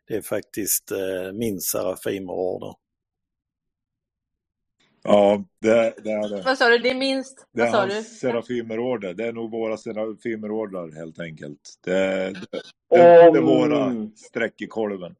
det 0.08 0.14
är 0.14 0.22
faktiskt 0.22 0.90
eh, 0.90 1.32
min 1.32 1.60
Serafimerorden. 1.60 2.74
Ja, 5.04 5.44
det, 5.60 5.94
det 6.04 6.10
är 6.10 6.36
det. 6.36 6.42
Vad 6.44 6.58
sa 6.58 6.68
du? 6.68 6.78
Det 6.78 6.90
är 6.90 6.94
minst... 6.94 7.48
Det 7.52 7.62
är 7.62 7.64
Vad 7.64 7.74
sa 7.74 7.86
du? 7.86 7.94
hans 7.94 8.20
Serafimerorder. 8.20 9.14
Det 9.14 9.24
är 9.24 9.32
nog 9.32 9.50
våra 9.50 9.76
Serafimerordrar 9.76 10.96
helt 10.98 11.20
enkelt. 11.20 11.60
Det, 11.84 11.92
det, 11.92 12.32
det, 12.90 13.30
det 13.32 13.38
är 13.38 13.40
våra 13.40 13.84
Om, 13.84 14.12
streck 14.16 14.62
i 14.62 14.66
kolven. 14.66 15.14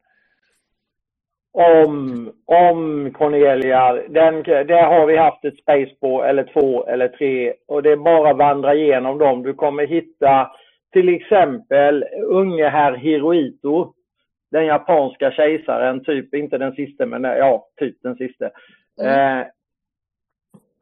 om, 1.53 2.33
om 2.47 3.11
Cornelia, 3.13 3.93
den, 3.93 4.43
där 4.43 4.87
har 4.87 5.07
vi 5.07 5.17
haft 5.17 5.45
ett 5.45 5.59
space 5.59 5.95
på, 6.01 6.25
eller 6.25 6.45
två 6.53 6.87
eller 6.87 7.09
tre. 7.09 7.55
Och 7.69 7.83
det 7.83 7.91
är 7.93 7.97
bara 7.97 8.31
att 8.31 8.37
vandra 8.39 8.75
igenom 8.75 9.19
dem. 9.19 9.43
Du 9.43 9.55
kommer 9.55 9.87
hitta 9.87 10.51
till 10.93 11.09
exempel 11.09 12.05
unge 12.27 12.69
herr 12.69 12.97
Hirohito. 12.97 13.95
Den 14.51 14.67
japanska 14.67 15.31
kejsaren, 15.31 16.05
typ, 16.05 16.35
inte 16.35 16.59
den 16.59 16.73
sista 16.75 17.07
men 17.07 17.23
ja, 17.25 17.69
typ 17.81 18.03
den 18.03 18.17
sista. 18.17 18.45
Eh, 19.03 19.47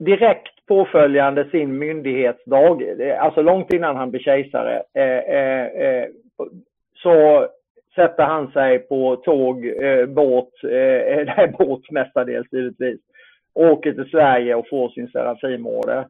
direkt 0.01 0.67
påföljande 0.67 1.51
sin 1.51 1.79
myndighetsdag, 1.79 2.83
alltså 3.19 3.43
långt 3.43 3.73
innan 3.73 3.97
han 3.97 4.11
blir 4.11 4.21
kejsare, 4.21 4.83
eh, 4.95 5.37
eh, 5.37 5.67
eh, 5.67 6.09
så 6.95 7.47
sätter 7.95 8.25
han 8.25 8.53
sig 8.53 8.79
på 8.79 9.17
tåg, 9.17 9.67
eh, 9.67 10.07
båt, 10.07 10.65
eh, 10.65 10.71
eh 11.19 11.27
nej, 11.37 11.55
båt 11.59 11.91
mestadels 11.91 12.53
givetvis, 12.53 13.01
åker 13.55 13.93
till 13.93 14.11
Sverige 14.11 14.55
och 14.55 14.69
får 14.69 14.89
sin 14.89 15.09
Serafimerorder. 15.09 16.07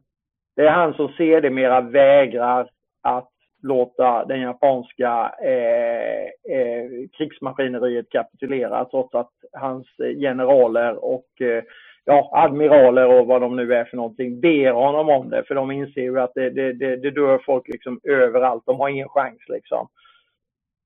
Det 0.55 0.61
är 0.61 0.71
han 0.71 0.93
som 0.93 1.07
sedermera 1.07 1.81
vägrar 1.81 2.69
att 3.01 3.29
låta 3.63 4.25
den 4.25 4.41
japanska 4.41 5.33
eh, 5.43 6.55
eh, 6.57 6.89
krigsmaskineriet 7.17 8.09
kapitulera 8.09 8.85
trots 8.85 9.15
att 9.15 9.31
hans 9.53 9.87
eh, 9.99 10.19
generaler 10.19 11.05
och 11.05 11.41
eh, 11.41 11.63
ja, 12.05 12.29
admiraler 12.33 13.07
och 13.07 13.27
vad 13.27 13.41
de 13.41 13.55
nu 13.55 13.73
är 13.73 13.85
för 13.85 13.97
någonting 13.97 14.39
ber 14.39 14.71
honom 14.71 15.09
om 15.09 15.29
det 15.29 15.43
för 15.43 15.55
de 15.55 15.71
inser 15.71 16.01
ju 16.01 16.19
att 16.19 16.33
det, 16.35 16.49
det, 16.49 16.73
det, 16.73 16.95
det 16.95 17.11
dör 17.11 17.41
folk 17.45 17.67
liksom 17.67 17.99
överallt. 18.03 18.63
De 18.65 18.79
har 18.79 18.89
ingen 18.89 19.09
chans 19.09 19.39
liksom. 19.47 19.87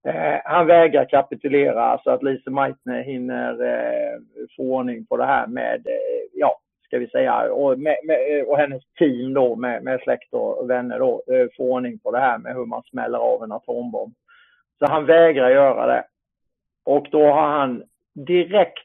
Eh, 0.08 0.40
han 0.44 0.68
vägrar 0.68 1.06
kapitulera 1.06 2.00
så 2.04 2.10
att 2.10 2.24
Lise 2.24 2.50
Meitner 2.50 3.04
hinner 3.04 3.64
eh, 3.64 4.20
få 4.56 4.64
ordning 4.64 5.06
på 5.06 5.18
det 5.18 5.26
här 5.26 5.48
med, 5.48 5.88
eh, 5.88 6.30
ja, 6.34 6.60
ska 6.86 6.98
vi 6.98 7.08
säga, 7.08 7.54
och, 7.54 7.80
med, 7.80 7.98
med, 8.04 8.40
eh, 8.40 8.46
och 8.46 8.58
hennes 8.58 8.84
team 9.00 9.34
då 9.34 9.56
med, 9.56 9.84
med 9.84 10.02
släkt 10.02 10.34
och 10.34 10.70
vänner 10.70 11.00
då, 11.00 11.24
eh, 11.28 11.48
få 11.58 11.64
ordning 11.64 12.00
på 12.00 12.12
det 12.12 12.20
här 12.20 12.38
med 12.38 12.56
hur 12.56 12.66
man 12.66 12.84
smäller 12.84 13.18
av 13.18 13.44
en 13.44 13.52
atombomb. 13.52 14.14
Så 14.80 14.86
han 14.86 15.06
vägrar 15.06 15.50
göra 15.50 15.88
det. 15.88 16.04
Och 16.86 17.08
då 17.12 17.24
har 17.24 17.48
han 17.48 17.84
direkt, 18.14 18.85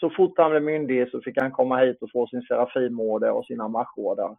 så 0.00 0.10
fort 0.10 0.32
han 0.38 0.50
blev 0.50 0.62
myndig 0.62 1.10
så 1.10 1.20
fick 1.20 1.40
han 1.40 1.50
komma 1.50 1.76
hit 1.78 2.02
och 2.02 2.10
få 2.12 2.26
sin 2.26 2.42
Serafimorder 2.42 3.30
och 3.30 3.44
sina 3.46 3.68
marschorder. 3.68 4.36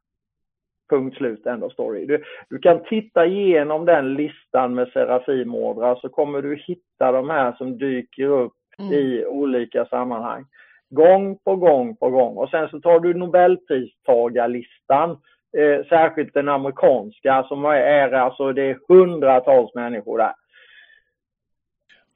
Punkt 0.89 1.17
slut, 1.17 1.45
end 1.45 1.63
of 1.63 1.73
story. 1.73 2.05
Du, 2.05 2.23
du 2.49 2.59
kan 2.59 2.83
titta 2.83 3.25
igenom 3.25 3.85
den 3.85 4.13
listan 4.13 4.75
med 4.75 4.87
Serafimordrar 4.87 5.95
så 5.95 6.09
kommer 6.09 6.41
du 6.41 6.55
hitta 6.55 7.11
de 7.11 7.29
här 7.29 7.51
som 7.57 7.77
dyker 7.77 8.25
upp 8.27 8.53
Mm. 8.79 8.93
i 8.93 9.25
olika 9.25 9.85
sammanhang. 9.85 10.45
Gång 10.89 11.37
på 11.43 11.55
gång 11.55 11.95
på 11.95 12.09
gång. 12.09 12.37
Och 12.37 12.49
sen 12.49 12.69
så 12.69 12.79
tar 12.79 12.99
du 12.99 13.13
Nobelpristagarlistan, 13.13 15.09
eh, 15.57 15.85
särskilt 15.89 16.33
den 16.33 16.49
amerikanska 16.49 17.43
som 17.47 17.65
är, 17.65 18.11
alltså 18.11 18.53
det 18.53 18.61
är 18.61 18.79
hundratals 18.87 19.75
människor 19.75 20.17
där. 20.17 20.33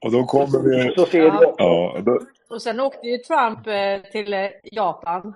Och 0.04 0.12
då 0.12 0.24
kommer 0.24 0.58
vi... 0.70 0.94
Så 0.94 1.06
ser 1.06 1.20
du 1.20 1.26
Ja. 1.26 1.46
också. 1.46 1.54
Ja, 1.64 1.96
då, 2.04 2.20
och 2.52 2.62
sen 2.62 2.80
åkte 2.80 3.06
ju 3.06 3.18
Trump 3.18 3.66
eh, 3.66 4.10
till 4.10 4.32
eh, 4.32 4.50
Japan. 4.62 5.34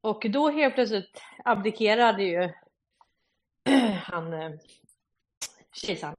Och 0.00 0.26
då 0.30 0.50
helt 0.50 0.74
plötsligt 0.74 1.22
abdikerade 1.44 2.22
ju 2.22 2.50
han 4.02 4.32
eh, 4.32 4.50
kejsaren. 5.74 6.14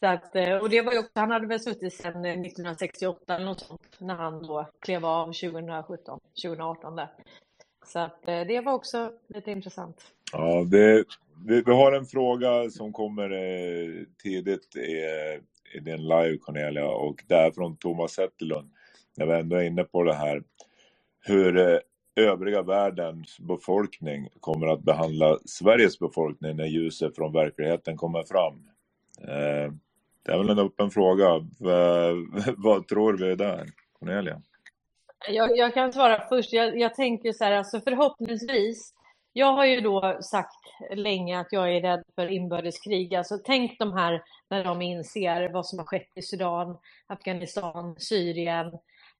Så 0.00 0.06
att, 0.06 0.62
och 0.62 0.70
det 0.70 0.82
var 0.82 0.92
ju 0.92 0.98
också, 0.98 1.10
han 1.14 1.30
hade 1.30 1.46
väl 1.46 1.60
suttit 1.60 1.94
sedan 1.94 2.24
1968 2.24 3.34
eller 3.34 3.44
något 3.44 3.60
sånt 3.60 3.96
när 3.98 4.14
han 4.14 4.42
då 4.42 4.70
klev 4.80 5.06
av 5.06 5.26
2017, 5.26 6.20
2018 6.42 6.96
där. 6.96 7.08
Så 7.86 7.98
att 7.98 8.22
det 8.22 8.60
var 8.60 8.72
också 8.72 9.12
lite 9.28 9.50
intressant. 9.50 10.04
ja, 10.32 10.64
det, 10.64 11.04
vi, 11.46 11.62
vi 11.62 11.72
har 11.72 11.92
en 11.92 12.06
fråga 12.06 12.70
som 12.70 12.92
kommer 12.92 13.30
eh, 13.30 14.04
tidigt 14.22 14.76
i, 14.76 15.04
i 15.76 15.80
din 15.80 16.02
live 16.02 16.38
Cornelia 16.38 16.88
och 16.88 17.24
det 17.28 17.34
är 17.34 17.50
från 17.50 17.76
Thomas 17.76 18.12
Zetterlund. 18.12 18.72
När 19.18 19.26
vi 19.26 19.40
ändå 19.40 19.56
är 19.56 19.62
inne 19.62 19.84
på 19.84 20.02
det 20.02 20.14
här. 20.14 20.42
Hur 21.20 21.58
eh, 21.58 21.78
övriga 22.16 22.62
världens 22.62 23.40
befolkning 23.40 24.28
kommer 24.40 24.66
att 24.66 24.82
behandla 24.82 25.38
Sveriges 25.44 25.98
befolkning 25.98 26.56
när 26.56 26.66
ljuset 26.66 27.16
från 27.16 27.32
verkligheten 27.32 27.96
kommer 27.96 28.22
fram. 28.22 28.68
Eh, 29.20 29.72
det 30.22 30.32
är 30.32 30.38
väl 30.38 30.50
en 30.50 30.58
öppen 30.58 30.90
fråga. 30.90 31.26
Vad 32.56 32.88
tror 32.88 33.18
vi 33.18 33.34
där, 33.34 33.66
Cornelia? 33.98 34.42
Jag, 35.30 35.56
jag 35.56 35.74
kan 35.74 35.92
svara 35.92 36.28
först. 36.28 36.52
Jag, 36.52 36.78
jag 36.78 36.94
tänker 36.94 37.32
så 37.32 37.44
här, 37.44 37.52
alltså 37.52 37.80
förhoppningsvis. 37.80 38.94
Jag 39.32 39.52
har 39.52 39.64
ju 39.64 39.80
då 39.80 40.18
sagt 40.22 40.64
länge 40.94 41.40
att 41.40 41.52
jag 41.52 41.76
är 41.76 41.80
rädd 41.80 42.04
för 42.14 42.32
inbördeskrig. 42.32 43.14
Alltså 43.14 43.38
tänk 43.44 43.78
de 43.78 43.92
här 43.92 44.22
när 44.50 44.64
de 44.64 44.82
inser 44.82 45.52
vad 45.52 45.66
som 45.66 45.78
har 45.78 45.86
skett 45.86 46.10
i 46.14 46.22
Sudan, 46.22 46.78
Afghanistan, 47.06 47.96
Syrien, 47.98 48.72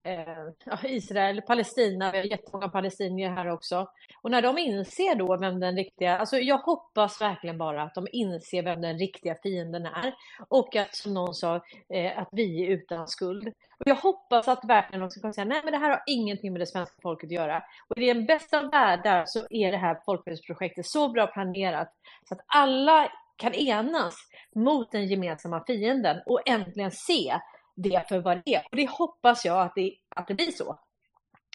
eh, 0.05 0.85
Israel, 0.93 1.43
Palestina. 1.43 2.11
Vi 2.13 2.19
har 2.19 2.25
jättemånga 2.25 2.69
palestinier 2.69 3.31
här 3.31 3.51
också. 3.51 3.89
Och 4.23 4.31
när 4.31 4.43
de 4.43 4.59
inser 4.59 5.15
då 5.15 5.37
vem 5.37 5.61
den 5.61 5.77
riktiga, 5.77 6.19
alltså 6.19 6.39
jag 6.39 6.59
hoppas 6.59 7.21
verkligen 7.21 7.59
bara 7.59 7.83
att 7.83 7.95
de 7.95 8.07
inser 8.13 8.63
vem 8.63 8.81
den 8.81 8.99
riktiga 8.99 9.37
fienden 9.43 9.87
är. 9.87 10.15
Och 10.49 10.77
att 10.77 10.95
som 10.95 11.15
någon 11.15 11.35
sa, 11.35 11.55
eh, 11.95 12.19
att 12.19 12.29
vi 12.33 12.65
är 12.65 12.69
utan 12.69 13.09
skuld. 13.09 13.49
Och 13.79 13.87
jag 13.87 13.97
hoppas 13.97 14.49
att 14.49 14.65
verkligen 14.65 15.01
de 15.01 15.11
ska 15.11 15.21
kunna 15.21 15.33
säga, 15.33 15.45
nej 15.45 15.61
men 15.65 15.73
det 15.73 15.79
här 15.79 15.91
har 15.91 16.03
ingenting 16.07 16.53
med 16.53 16.61
det 16.61 16.67
svenska 16.67 16.97
folket 17.03 17.29
att 17.29 17.33
göra. 17.33 17.63
Och 17.89 17.99
i 17.99 18.07
den 18.07 18.27
bästa 18.27 18.59
av 18.59 18.71
världar 18.71 19.25
så 19.27 19.47
är 19.51 19.73
det 19.73 19.79
här 19.79 20.01
folkbildningsprojektet 20.05 20.87
så 20.87 21.09
bra 21.09 21.27
planerat 21.27 21.93
så 22.29 22.35
att 22.35 22.41
alla 22.47 23.13
kan 23.37 23.55
enas 23.55 24.15
mot 24.55 24.93
den 24.93 25.07
gemensamma 25.07 25.65
fienden 25.67 26.23
och 26.27 26.49
äntligen 26.49 26.91
se 26.91 27.39
det 27.83 28.09
för 28.09 28.19
vad 28.19 28.43
det 28.45 28.55
är. 28.55 28.63
Och 28.71 28.77
det 28.77 28.91
hoppas 28.91 29.45
jag 29.45 29.61
att 29.61 29.73
det, 29.75 29.95
att 30.17 30.29
det 30.29 30.35
blir 30.35 30.51
så. 30.51 30.79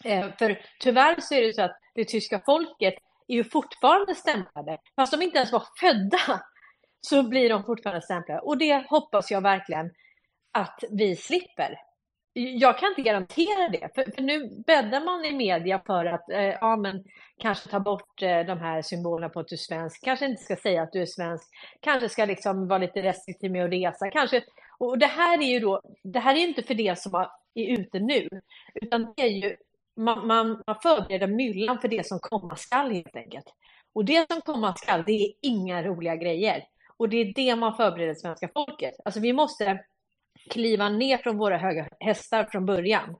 Eh, 0.06 0.28
för 0.40 0.62
tyvärr 0.80 1.16
så 1.20 1.36
är 1.36 1.42
det 1.42 1.54
så 1.54 1.62
att 1.62 1.80
det 1.96 2.06
tyska 2.06 2.42
folket 2.46 2.94
är 3.28 3.36
ju 3.36 3.44
fortfarande 3.44 4.16
stämplade. 4.16 4.78
Fast 4.96 5.14
de 5.14 5.22
inte 5.22 5.38
ens 5.38 5.52
var 5.52 5.64
födda 5.80 6.42
så 7.02 7.24
blir 7.24 7.50
de 7.50 7.64
fortfarande 7.64 8.02
stämplade. 8.02 8.42
Och 8.42 8.58
det 8.58 8.86
hoppas 8.90 9.32
jag 9.32 9.42
verkligen 9.42 9.92
att 10.52 10.84
vi 10.92 11.16
slipper. 11.16 11.78
Jag 12.34 12.78
kan 12.78 12.90
inte 12.90 13.02
garantera 13.02 13.70
det, 13.70 13.90
för, 13.96 14.12
för 14.16 14.22
nu 14.22 14.64
bäddar 14.68 15.06
man 15.06 15.26
i 15.26 15.34
media 15.34 15.82
för 15.86 16.06
att 16.06 16.30
eh, 16.30 16.44
ja, 16.44 16.76
men 16.76 17.04
kanske 17.38 17.70
ta 17.70 17.80
bort 17.80 18.22
eh, 18.22 18.40
de 18.40 18.60
här 18.60 18.82
symbolerna 18.82 19.30
på 19.30 19.40
att 19.40 19.48
du 19.48 19.56
är 19.56 19.58
svensk, 19.58 20.04
kanske 20.04 20.26
inte 20.26 20.44
ska 20.44 20.56
säga 20.56 20.84
att 20.84 20.92
du 20.92 21.02
är 21.02 21.06
svensk, 21.06 21.48
kanske 21.80 22.10
ska 22.10 22.26
liksom 22.26 22.68
vara 22.68 22.80
lite 22.80 23.02
restriktiv 23.02 23.52
med 23.52 23.66
att 23.66 23.72
resa, 23.72 24.10
kanske. 24.12 24.44
Och 24.84 24.98
det 24.98 25.06
här 25.06 25.42
är 25.42 25.48
ju 25.48 25.60
då, 25.60 25.82
det 26.04 26.20
här 26.20 26.36
är 26.36 26.40
ju 26.40 26.48
inte 26.48 26.64
för 26.64 26.74
det 26.74 27.00
som 27.00 27.26
är 27.54 27.80
ute 27.80 28.00
nu, 28.00 28.30
utan 28.82 29.14
det 29.16 29.24
är 29.24 29.28
ju, 29.28 29.56
man, 29.96 30.28
man, 30.28 30.64
man 30.68 30.76
förbereder 30.84 31.28
myllan 31.28 31.80
för 31.80 31.88
det 31.88 32.08
som 32.08 32.20
komma 32.20 32.56
skall 32.56 32.92
helt 32.92 33.16
enkelt. 33.16 33.46
Och 33.94 34.06
det 34.06 34.32
som 34.32 34.42
komma 34.42 34.76
skall, 34.76 35.04
det 35.06 35.12
är 35.12 35.32
inga 35.42 35.84
roliga 35.84 36.16
grejer. 36.16 36.64
Och 36.98 37.10
det 37.10 37.18
är 37.18 37.34
det 37.36 37.56
man 37.56 37.76
förbereder 37.76 38.14
svenska 38.14 38.50
folket. 38.54 38.94
Alltså 39.06 39.20
vi 39.20 39.34
måste 39.34 39.84
kliva 40.50 40.90
ner 40.90 41.18
från 41.18 41.38
våra 41.38 41.58
höga 41.58 41.88
hästar 42.00 42.48
från 42.52 42.66
början. 42.66 43.16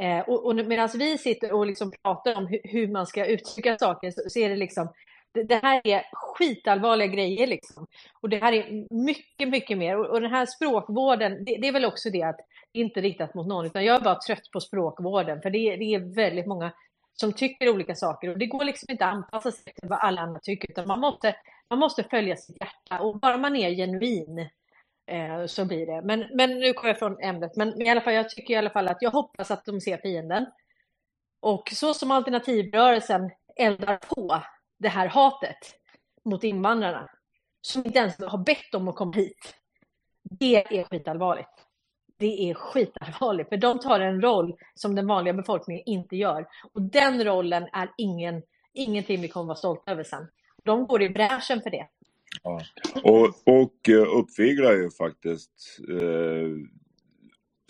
Eh, 0.00 0.20
och, 0.20 0.46
och 0.46 0.56
medan 0.56 0.88
vi 0.94 1.18
sitter 1.18 1.52
och 1.52 1.66
liksom 1.66 1.92
pratar 2.02 2.36
om 2.36 2.46
hur, 2.46 2.60
hur 2.64 2.88
man 2.88 3.06
ska 3.06 3.26
uttrycka 3.26 3.78
saker 3.78 4.10
så, 4.10 4.20
så 4.28 4.38
är 4.38 4.48
det 4.48 4.56
liksom 4.56 4.92
det, 5.34 5.42
det 5.42 5.60
här 5.62 5.80
är 5.84 6.02
skitallvarliga 6.12 7.06
grejer 7.06 7.46
liksom. 7.46 7.86
Och 8.20 8.28
det 8.28 8.38
här 8.38 8.52
är 8.52 8.86
mycket, 9.04 9.48
mycket 9.48 9.78
mer. 9.78 9.98
Och, 9.98 10.06
och 10.06 10.20
den 10.20 10.30
här 10.30 10.46
språkvården, 10.46 11.44
det, 11.44 11.56
det, 11.60 11.68
är 11.68 11.72
väl 11.72 11.84
också 11.84 12.10
det 12.10 12.22
att 12.22 12.36
det 12.72 12.80
inte 12.80 13.00
riktat 13.00 13.34
mot 13.34 13.46
någon, 13.46 13.66
utan 13.66 13.84
jag 13.84 13.96
är 13.96 14.04
bara 14.04 14.18
trött 14.18 14.50
på 14.52 14.60
språkvården, 14.60 15.42
för 15.42 15.50
det, 15.50 15.76
det 15.76 15.94
är 15.94 16.14
väldigt 16.14 16.46
många 16.46 16.72
som 17.14 17.32
tycker 17.32 17.68
olika 17.68 17.94
saker 17.94 18.30
och 18.30 18.38
det 18.38 18.46
går 18.46 18.64
liksom 18.64 18.86
inte 18.90 19.06
att 19.06 19.14
anpassa 19.14 19.52
sig 19.52 19.72
till 19.72 19.88
vad 19.88 19.98
alla 19.98 20.20
andra 20.20 20.40
tycker, 20.40 20.70
utan 20.70 20.88
man 20.88 21.00
måste, 21.00 21.36
man 21.70 21.78
måste 21.78 22.04
följa 22.04 22.36
sitt 22.36 22.60
hjärta 22.60 23.02
och 23.02 23.20
bara 23.20 23.36
man 23.36 23.56
är 23.56 23.70
genuin 23.70 24.38
eh, 25.06 25.46
så 25.46 25.64
blir 25.64 25.86
det. 25.86 26.02
Men, 26.02 26.26
men 26.34 26.60
nu 26.60 26.72
kommer 26.72 26.88
jag 26.88 26.98
från 26.98 27.20
ämnet, 27.20 27.56
men 27.56 27.82
i 27.82 27.88
alla 27.88 28.00
fall, 28.00 28.14
jag 28.14 28.30
tycker 28.30 28.54
i 28.54 28.56
alla 28.56 28.70
fall 28.70 28.88
att 28.88 29.02
jag 29.02 29.10
hoppas 29.10 29.50
att 29.50 29.64
de 29.64 29.80
ser 29.80 29.96
fienden. 29.96 30.46
Och 31.40 31.70
så 31.72 31.94
som 31.94 32.10
alternativrörelsen 32.10 33.30
eldar 33.56 33.96
på 33.96 34.42
det 34.82 34.88
här 34.88 35.06
hatet 35.06 35.58
mot 36.24 36.44
invandrarna, 36.44 37.08
som 37.60 37.86
inte 37.86 37.98
ens 37.98 38.20
har 38.20 38.38
bett 38.38 38.74
om 38.74 38.88
att 38.88 38.96
komma 38.96 39.12
hit, 39.12 39.54
det 40.22 40.78
är 40.78 40.84
skitallvarligt. 40.84 41.48
det 42.18 42.50
är 42.50 42.54
skitallvarligt, 42.54 43.48
för 43.48 43.56
de 43.56 43.78
tar 43.78 44.00
en 44.00 44.22
roll 44.22 44.54
som 44.74 44.94
den 44.94 45.06
vanliga 45.06 45.34
befolkningen 45.34 45.82
inte 45.86 46.16
gör. 46.16 46.46
Och 46.72 46.82
den 46.82 47.24
rollen 47.24 47.62
är 47.72 47.90
ingen, 47.98 48.42
ingenting 48.72 49.20
vi 49.20 49.28
kommer 49.28 49.46
vara 49.46 49.56
stolta 49.56 49.92
över 49.92 50.04
sen. 50.04 50.26
De 50.64 50.86
går 50.86 51.02
i 51.02 51.10
bräschen 51.10 51.62
för 51.62 51.70
det. 51.70 51.88
Ja. 52.42 52.60
Och, 53.04 53.26
och 53.46 53.88
eh, 53.88 54.18
uppviglar 54.18 54.72
ju 54.72 54.90
faktiskt 54.90 55.78
eh, 55.90 56.48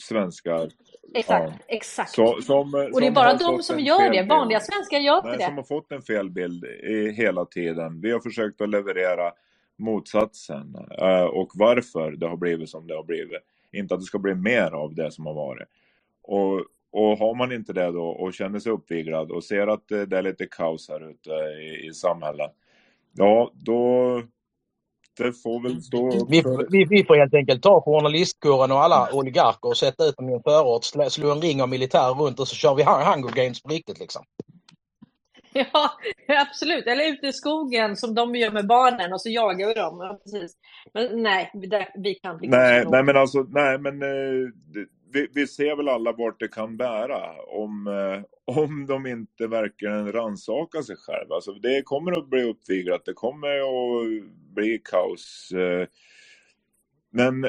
svenskar. 0.03 0.71
Exakt, 1.15 1.53
Ja. 1.59 1.65
exakt. 1.69 2.11
Så, 2.11 2.43
som, 2.43 2.75
Och 2.95 3.01
det 3.01 3.07
är 3.07 3.11
bara 3.11 3.35
de 3.35 3.63
som 3.63 3.81
gör 3.81 4.11
det. 4.11 4.23
Vanliga 4.23 4.61
svenskar 4.61 4.99
gör 4.99 5.17
inte 5.17 5.37
det. 5.37 5.45
som 5.45 5.57
har 5.57 5.65
fått 5.65 5.93
en 5.93 6.03
felbild 6.03 6.65
hela 7.17 7.45
tiden. 7.45 8.01
Vi 8.01 8.11
har 8.11 8.21
försökt 8.21 8.61
att 8.61 8.69
leverera 8.69 9.33
motsatsen 9.79 10.77
eh, 10.99 11.25
och 11.25 11.51
varför 11.55 12.11
det 12.13 12.29
har 12.29 12.37
blivit 12.37 12.71
som 12.71 12.87
det 12.87 12.95
har 12.95 13.05
blivit. 13.05 13.43
Inte 13.73 13.95
att 13.95 14.01
det 14.01 14.07
ska 14.07 14.19
bli 14.19 14.35
mer 14.35 14.71
av 14.71 14.95
det 14.95 15.11
som 15.13 15.27
har 15.27 15.35
varit. 15.35 15.69
Och, 16.23 16.65
och 16.91 17.19
har 17.19 17.35
man 17.35 17.53
inte 17.53 17.73
det 17.73 17.91
då 17.91 18.05
och 18.09 18.35
känner 18.35 18.59
sig 18.59 18.73
uppviglad 18.73 19.31
och 19.31 19.45
ser 19.45 19.67
att 19.67 19.89
det, 19.89 20.07
det 20.07 20.19
är 20.19 20.23
lite 20.23 20.47
kaos 20.47 20.89
här 20.89 21.11
ute 21.11 21.31
i, 21.31 21.87
i 21.87 21.93
samhället. 21.93 22.51
Ja, 23.13 23.51
då... 23.55 24.23
Det 25.19 25.33
får 25.43 25.63
väl 25.63 25.83
stå 25.83 26.27
Vi, 26.29 26.43
får- 26.43 26.67
vi, 26.71 26.85
vi 26.85 27.05
får 27.05 27.17
helt 27.17 27.35
enkelt 27.35 27.63
ta 27.63 27.81
journalistkåren 27.83 28.73
och 28.73 28.83
alla 28.83 29.09
oligarker 29.13 29.69
och 29.69 29.77
sätta 29.77 30.05
ut 30.07 30.17
dem 30.17 30.29
i 30.31 30.33
en 30.33 30.43
förort, 30.43 30.85
slå, 30.85 31.11
slå 31.11 31.33
en 31.33 31.41
ring 31.41 31.63
av 31.63 31.69
militär 31.69 32.15
runt 32.15 32.41
och 32.41 32.49
så 32.49 32.55
kör 32.55 32.75
vi 32.75 32.83
Hun- 32.83 33.05
Hunger 33.05 33.33
Games 33.33 33.63
på 33.63 33.69
riktigt 33.69 33.99
liksom. 34.01 34.25
Ja, 35.55 35.91
absolut. 36.29 36.87
Eller 36.87 37.05
ute 37.13 37.27
i 37.27 37.33
skogen 37.33 37.97
som 37.97 38.15
de 38.15 38.35
gör 38.37 38.51
med 38.51 38.67
barnen 38.67 39.13
och 39.13 39.21
så 39.21 39.29
jagar 39.29 39.69
vi 39.69 39.75
dem. 39.75 39.99
Ja, 40.01 40.19
precis. 40.25 40.53
Men 40.95 41.23
nej, 41.23 41.51
vi, 42.03 42.15
kan 42.15 42.37
bli 42.37 42.49
Nej, 42.49 42.75
ganska 42.75 42.91
nej 42.91 43.03
men 43.03 43.17
alltså, 43.17 43.47
nej 43.49 43.79
men 43.79 44.03
eh, 44.03 44.09
det- 44.75 44.87
vi, 45.13 45.29
vi 45.35 45.47
ser 45.47 45.77
väl 45.77 45.89
alla 45.89 46.13
vart 46.13 46.41
det 46.41 46.49
kan 46.49 46.77
bära 46.77 47.43
om, 47.43 47.87
eh, 47.87 48.23
om 48.57 48.87
de 48.87 49.07
inte 49.07 49.47
verkligen 49.47 50.13
rannsakar 50.13 50.83
sig 50.83 50.97
själva. 50.97 51.35
Alltså 51.35 51.53
det 51.53 51.83
kommer 51.83 52.19
att 52.19 52.31
bli 52.31 52.43
uppviglat, 52.43 53.05
det 53.05 53.13
kommer 53.13 53.49
att 53.59 54.25
bli 54.55 54.81
kaos. 54.85 55.53
eh. 55.53 55.87
Men 57.11 57.49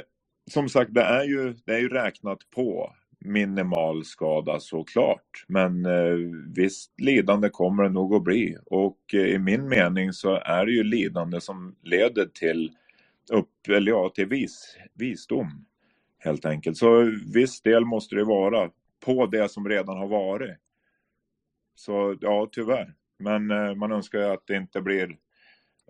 som 0.51 0.69
sagt, 0.69 0.93
det 0.93 1.01
är 1.01 1.23
ju, 1.23 1.53
det 1.65 1.73
är 1.73 1.79
ju 1.79 1.89
räknat 1.89 2.49
på 2.55 2.93
minimal 3.19 4.05
skada 4.05 4.59
såklart. 4.59 5.45
Men 5.47 5.85
eh, 5.85 6.17
visst 6.55 7.01
lidande 7.01 7.49
kommer 7.49 7.83
det 7.83 7.89
nog 7.89 8.15
att 8.15 8.23
bli. 8.23 8.57
Och 8.65 8.99
eh, 9.13 9.19
i 9.19 9.39
min 9.39 9.69
mening 9.69 10.13
så 10.13 10.35
är 10.35 10.65
det 10.65 10.71
ju 10.71 10.83
lidande 10.83 11.41
som 11.41 11.75
leder 11.83 12.25
till 12.25 12.71
upp, 13.31 13.67
eller 13.69 13.91
ja, 13.91 14.09
till 14.15 14.27
vis, 14.27 14.77
visdom. 14.93 15.65
Helt 16.23 16.45
enkelt. 16.45 16.77
Så 16.77 17.11
viss 17.33 17.61
del 17.61 17.85
måste 17.85 18.15
det 18.15 18.23
vara 18.23 18.69
på 19.05 19.25
det 19.25 19.51
som 19.51 19.69
redan 19.69 19.97
har 19.97 20.07
varit. 20.07 20.57
Så 21.75 22.15
ja, 22.21 22.49
tyvärr. 22.51 22.93
Men 23.19 23.51
eh, 23.51 23.75
man 23.75 23.91
önskar 23.91 24.19
ju 24.19 24.25
att 24.25 24.47
det 24.47 24.55
inte 24.55 24.81
blir 24.81 25.17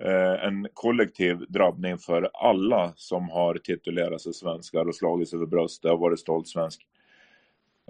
eh, 0.02 0.46
en 0.46 0.68
kollektiv 0.74 1.38
drabbning 1.50 1.98
för 1.98 2.30
alla 2.34 2.94
som 2.96 3.30
har 3.30 3.56
titulerat 3.56 4.22
sig 4.22 4.34
svenskar 4.34 4.86
och 4.86 4.96
slagit 4.96 5.30
sig 5.30 5.40
för 5.40 5.46
bröstet 5.46 5.92
och 5.92 6.00
varit 6.00 6.20
stolt 6.20 6.48
svensk. 6.48 6.88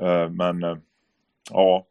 Eh, 0.01 0.29
men 0.29 0.63
eh, 0.63 0.77
ja, 1.51 1.87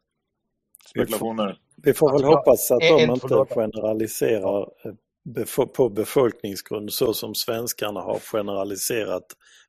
spekulationer. 0.86 1.58
Vi 1.76 1.94
får 1.94 2.06
väl 2.06 2.14
Alltså, 2.14 2.28
hoppas 2.28 2.70
att 2.70 2.80
de 2.80 3.00
inte 3.00 3.54
generaliserar 3.54 4.68
eh, 4.84 5.66
på 5.76 5.88
befolkningsgrund 5.88 6.92
så 6.92 7.14
som 7.14 7.34
svenskarna 7.34 8.00
har 8.00 8.18
generaliserat 8.18 9.26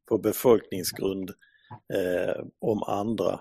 på 0.09 0.17
befolkningsgrund 0.17 1.29
eh, 1.93 2.43
om 2.61 2.83
andra. 2.83 3.39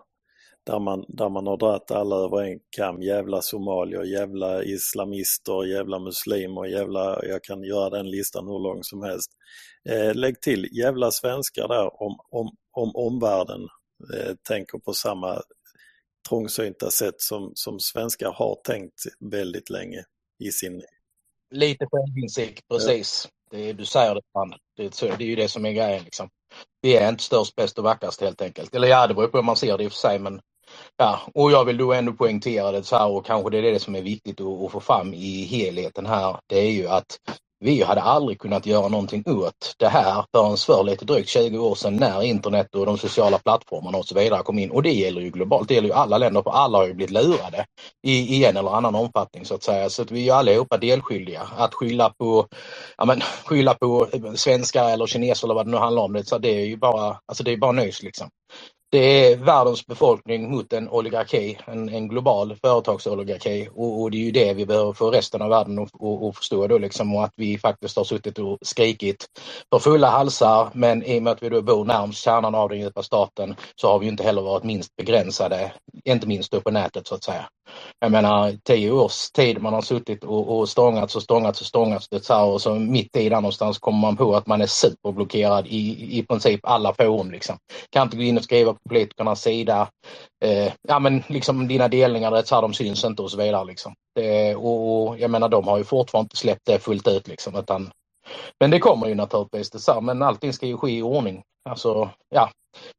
Där 0.66 0.78
man, 0.78 1.05
där 1.09 1.28
man 1.28 1.47
har 1.47 1.56
dragit 1.56 1.90
alla 1.90 2.16
över 2.16 2.43
en 2.43 2.59
kam, 2.76 3.02
jävla 3.02 3.43
somalier, 3.43 4.02
jävla 4.02 4.64
islamister, 4.64 5.64
jävla 5.64 5.98
muslimer, 5.98 6.64
jävla, 6.64 7.24
jag 7.24 7.44
kan 7.44 7.62
göra 7.62 7.90
den 7.90 8.10
listan 8.10 8.47
hur 8.47 8.59
lång 8.59 8.82
som 8.82 9.02
helst. 9.02 9.30
Eh, 9.89 10.14
lägg 10.14 10.40
till 10.40 10.68
jävla 10.72 11.10
svenskar 11.10 11.68
där 11.68 12.02
om, 12.02 12.16
om, 12.30 12.56
om 12.72 12.97
omvärlden 12.97 13.60
eh, 14.14 14.34
tänker 14.48 14.78
på 14.78 14.93
samma 14.93 15.43
trångsynta 16.28 16.90
sätt 16.90 17.14
som, 17.20 17.52
som 17.55 17.80
svenskar 17.80 18.32
har 18.32 18.60
tänkt 18.64 19.02
väldigt 19.30 19.70
länge 19.70 20.05
i 20.39 20.52
sin... 20.52 20.82
Lite 21.51 21.86
självinsikt, 21.90 22.68
precis. 22.68 23.28
Det, 23.53 23.70
är- 23.70 23.74
du 23.74 23.87
säger 23.87 24.15
det, 24.15 24.23
man. 24.35 24.55
Det, 24.77 24.85
är 25.03 25.16
det 25.16 25.24
är 25.24 25.29
ju 25.29 25.37
det 25.37 25.49
som 25.49 25.66
är 25.66 25.73
grejen. 25.73 26.05
Liksom. 26.05 26.29
Vi 26.83 26.97
är 26.97 27.09
inte 27.09 27.23
störst, 27.23 27.57
bäst 27.57 27.79
och 27.79 27.85
vackrast 27.85 28.20
helt 28.20 28.43
enkelt. 28.43 28.74
Eller 28.74 28.89
ja, 28.89 29.07
det 29.07 29.15
beror 29.15 29.29
på 29.29 29.39
hur 29.39 29.45
man 29.45 29.57
ser 29.57 29.79
det 29.79 29.85
i 29.85 29.89
och 29.89 29.93
för 29.93 29.99
sig. 29.99 30.19
Men, 30.19 30.41
ja. 30.97 31.20
Och 31.35 31.53
jag 31.53 31.65
vill 31.65 31.77
då 31.77 31.93
ändå 31.93 32.12
poängtera 32.12 32.73
det 32.73 32.83
så 32.83 32.97
här 32.97 33.11
och 33.11 33.27
kanske 33.27 33.51
det 33.51 33.59
är 33.59 33.62
det 33.73 33.81
som 33.81 33.95
är 33.97 34.03
viktigt 34.03 34.41
att, 34.41 34.62
att 34.62 34.73
få 34.73 34.81
fram 34.81 35.15
i 35.15 35.45
helheten 35.45 36.07
här. 36.07 36.37
Det 36.47 36.59
är 36.59 36.70
ju 36.70 36.89
att 36.89 37.19
vi 37.62 37.82
hade 37.84 38.02
aldrig 38.02 38.40
kunnat 38.40 38.66
göra 38.66 38.89
någonting 38.89 39.24
åt 39.26 39.74
det 39.78 39.89
här 39.89 40.24
förrän 40.36 40.59
för 40.59 40.84
lite 40.84 41.06
drygt 41.06 41.30
20 41.30 41.59
år 41.59 41.76
sedan 41.76 41.97
när 41.97 42.22
internet 42.24 42.76
och 42.76 42.86
de 42.86 42.98
sociala 42.98 43.39
plattformarna 43.39 43.98
och 43.98 44.06
så 44.06 44.16
vidare 44.16 44.44
kom 44.44 44.60
in. 44.60 44.72
Och 44.72 44.84
det 44.84 44.93
gäller 44.93 45.22
ju 45.22 45.30
globalt, 45.30 45.68
det 45.68 45.74
gäller 45.74 45.89
ju 45.89 45.94
alla 45.94 46.18
länder, 46.18 46.43
för 46.43 46.52
alla 46.52 46.78
har 46.78 46.86
ju 46.89 46.94
blivit 46.94 47.12
lurade 47.12 47.66
i, 48.09 48.36
i 48.36 48.47
en 48.47 48.59
eller 48.59 48.76
annan 48.76 48.97
omfattning 48.97 49.47
så 49.47 49.56
att 49.56 49.64
säga. 49.64 49.90
Så 49.90 50.02
att 50.02 50.12
vi 50.12 50.20
är 50.20 50.24
ju 50.24 50.32
allihopa 50.32 50.78
delskyldiga. 50.78 51.43
Att 51.59 51.74
skylla 51.74 52.10
på, 52.10 52.48
ja, 52.98 53.06
men, 53.06 53.20
skylla 53.47 53.74
på 53.74 54.09
svenskar 54.36 54.90
eller 54.90 55.06
kineser 55.06 55.48
eller 55.48 55.55
vad 55.56 55.66
det 55.66 55.72
nu 55.72 55.78
handlar 55.78 56.02
om, 56.05 56.14
det, 56.14 56.28
så 56.28 56.39
det 56.39 56.51
är 56.51 56.66
ju 56.66 56.78
bara, 56.78 57.20
alltså 57.26 57.44
det 57.44 57.52
är 57.52 57.59
bara 57.59 57.72
nöjs 57.72 58.05
liksom. 58.05 58.28
Det 58.93 59.32
är 59.32 59.36
världens 59.36 59.86
befolkning 59.86 60.51
mot 60.51 60.73
en 60.73 60.89
oligarki, 60.89 61.59
en, 61.66 61.89
en 61.89 62.09
global 62.09 62.56
företagsoligarki 62.62 63.69
och, 63.74 64.02
och 64.02 64.10
det 64.10 64.16
är 64.16 64.24
ju 64.24 64.31
det 64.31 64.55
vi 64.55 64.66
behöver 64.66 64.93
få 64.93 65.10
resten 65.10 65.43
av 65.43 65.51
världen 65.51 65.78
att, 65.78 66.36
förstå 66.36 66.66
då 66.66 66.78
liksom 66.78 67.16
och 67.16 67.24
att 67.24 67.32
vi 67.36 67.59
faktiskt 67.59 67.97
har 67.97 68.05
suttit 68.05 68.39
och 68.39 68.59
skrikit 68.62 69.27
för 69.73 69.78
fulla 69.78 70.10
halsar 70.10 70.70
men 70.74 71.02
i 71.02 71.19
och 71.19 71.23
med 71.23 71.32
att 71.32 71.43
vi 71.43 71.48
då 71.48 71.62
bor 71.62 71.85
närmst 71.85 72.24
kärnan 72.24 72.55
av 72.55 72.69
den 72.69 72.81
djupa 72.81 73.02
staten 73.02 73.55
så 73.74 73.89
har 73.89 73.98
vi 73.98 74.06
inte 74.06 74.23
heller 74.23 74.43
varit 74.43 74.64
minst 74.64 74.97
begränsade, 74.97 75.73
inte 76.05 76.27
minst 76.27 76.52
då 76.52 76.60
på 76.60 76.70
nätet 76.70 77.06
så 77.06 77.14
att 77.14 77.24
säga. 77.24 77.48
Jag 78.01 78.12
menar 78.12 78.56
tio 78.64 78.90
års 78.90 79.31
tid 79.31 79.62
man 79.62 79.74
har 79.74 79.82
suttit 79.82 80.24
och, 80.24 80.59
och 80.59 80.69
stångats 80.69 81.16
och 81.16 81.23
stångats 81.23 81.60
och 81.60 81.66
stångats 81.66 82.09
det 82.09 82.24
så 82.24 82.35
här, 82.35 82.44
och 82.44 82.62
så 82.62 82.74
mitt 82.74 83.16
i 83.16 83.28
där 83.28 83.36
någonstans 83.36 83.78
kommer 83.78 83.98
man 83.98 84.16
på 84.16 84.36
att 84.36 84.47
man 84.47 84.60
är 84.60 84.66
superblockerad 84.66 85.66
i, 85.66 86.19
i 86.19 86.23
princip 86.23 86.60
alla 86.62 86.94
forum 86.94 87.31
liksom. 87.31 87.56
Kan 87.90 88.02
inte 88.02 88.16
gå 88.16 88.23
in 88.23 88.39
och 88.39 88.44
skriva 88.44 88.73
på 88.73 88.78
politikernas 88.88 89.42
sida. 89.42 89.88
Eh, 90.44 90.72
ja 90.88 90.98
men 90.98 91.22
liksom 91.28 91.68
dina 91.68 91.88
delningar, 91.88 92.30
det 92.30 92.46
så 92.46 92.54
här, 92.54 92.62
de 92.62 92.74
syns 92.74 93.04
inte 93.04 93.22
och 93.22 93.30
så 93.30 93.36
vidare 93.36 93.64
liksom. 93.64 93.94
Det, 94.14 94.54
och, 94.54 95.09
och 95.09 95.18
jag 95.18 95.30
menar 95.30 95.48
de 95.48 95.68
har 95.68 95.78
ju 95.78 95.84
fortfarande 95.84 96.24
inte 96.24 96.36
släppt 96.36 96.66
det 96.66 96.78
fullt 96.78 97.09
ut 97.09 97.28
liksom 97.28 97.56
utan 97.56 97.90
men 98.60 98.70
det 98.70 98.78
kommer 98.78 99.06
ju 99.06 99.14
naturligtvis 99.14 99.70
det 99.70 99.78
så 99.78 99.92
här, 99.92 100.00
men 100.00 100.22
allting 100.22 100.52
ska 100.52 100.66
ju 100.66 100.76
ske 100.76 100.90
i 100.90 101.02
ordning. 101.02 101.42
Alltså 101.68 102.10
ja, 102.28 102.50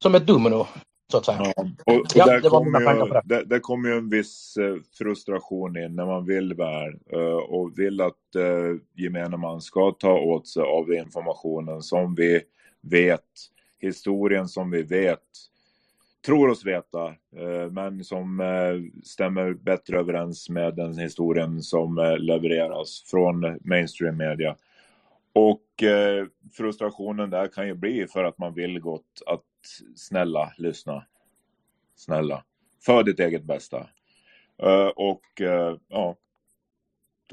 som 0.03 0.15
ett 0.15 0.27
domino 0.27 0.67
så 1.11 1.17
att 1.17 1.25
säga. 1.25 1.53
Ja, 1.55 1.67
och, 1.85 1.93
och 1.93 2.05
Ja, 2.15 2.25
där, 2.25 2.41
det 2.41 2.49
var 2.49 2.65
mina 2.65 2.79
kommer 2.79 3.21
ju, 3.37 3.45
där 3.45 3.59
kommer 3.59 3.89
ju 3.89 3.95
en 3.95 4.09
viss 4.09 4.57
eh, 4.57 4.75
frustration 4.97 5.77
in 5.77 5.95
när 5.95 6.05
man 6.05 6.25
vill 6.25 6.53
väl 6.53 6.93
eh, 7.11 7.35
och 7.49 7.79
vill 7.79 8.01
att 8.01 8.35
eh, 8.35 8.79
gemene 8.95 9.37
man 9.37 9.61
ska 9.61 9.91
ta 9.91 10.13
åt 10.13 10.47
sig 10.47 10.63
av 10.63 10.93
informationen 10.93 11.81
som 11.81 12.15
vi 12.15 12.41
vet, 12.81 13.19
historien 13.79 14.47
som 14.47 14.71
vi 14.71 14.83
vet, 14.83 15.19
tror 16.25 16.49
oss 16.49 16.65
veta, 16.65 17.05
eh, 17.35 17.71
men 17.71 18.03
som 18.03 18.39
eh, 18.39 19.03
stämmer 19.03 19.53
bättre 19.53 19.99
överens 19.99 20.49
med 20.49 20.75
den 20.75 20.97
historien 20.97 21.61
som 21.61 21.97
eh, 21.97 22.17
levereras 22.17 23.03
från 23.11 23.57
mainstream 23.61 24.17
media. 24.17 24.55
Och 25.35 25.63
frustrationen 26.57 27.29
där 27.29 27.47
kan 27.47 27.67
ju 27.67 27.73
bli 27.73 28.07
för 28.07 28.23
att 28.23 28.37
man 28.37 28.53
vill 28.53 28.79
gott 28.79 29.21
att 29.25 29.43
snälla 29.95 30.53
lyssna. 30.57 31.05
Snälla. 31.95 32.43
För 32.85 33.03
ditt 33.03 33.19
eget 33.19 33.43
bästa. 33.43 33.87
Och 34.95 35.41
ja. 35.87 36.15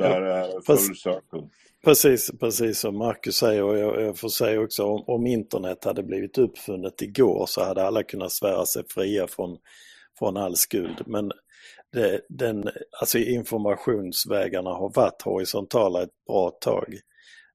Det 0.00 0.08
här 0.08 0.22
är 0.22 0.60
full 0.66 0.96
circle. 0.96 1.48
Precis, 1.84 2.30
precis 2.40 2.80
som 2.80 2.98
Marcus 2.98 3.36
säger 3.36 3.62
och 3.62 3.78
jag, 3.78 4.02
jag 4.02 4.18
får 4.18 4.28
säga 4.28 4.60
också 4.60 4.84
om, 4.84 5.04
om 5.06 5.26
internet 5.26 5.84
hade 5.84 6.02
blivit 6.02 6.38
uppfunnet 6.38 7.02
igår 7.02 7.46
så 7.46 7.64
hade 7.64 7.86
alla 7.86 8.02
kunnat 8.02 8.32
svära 8.32 8.66
sig 8.66 8.82
fria 8.88 9.26
från, 9.26 9.58
från 10.18 10.36
all 10.36 10.56
skuld. 10.56 11.02
Men 11.06 11.32
det, 11.92 12.20
den, 12.28 12.70
alltså 13.00 13.18
informationsvägarna 13.18 14.70
har 14.70 14.92
varit 14.94 15.22
horisontala 15.22 16.02
ett 16.02 16.24
bra 16.26 16.50
tag. 16.50 16.94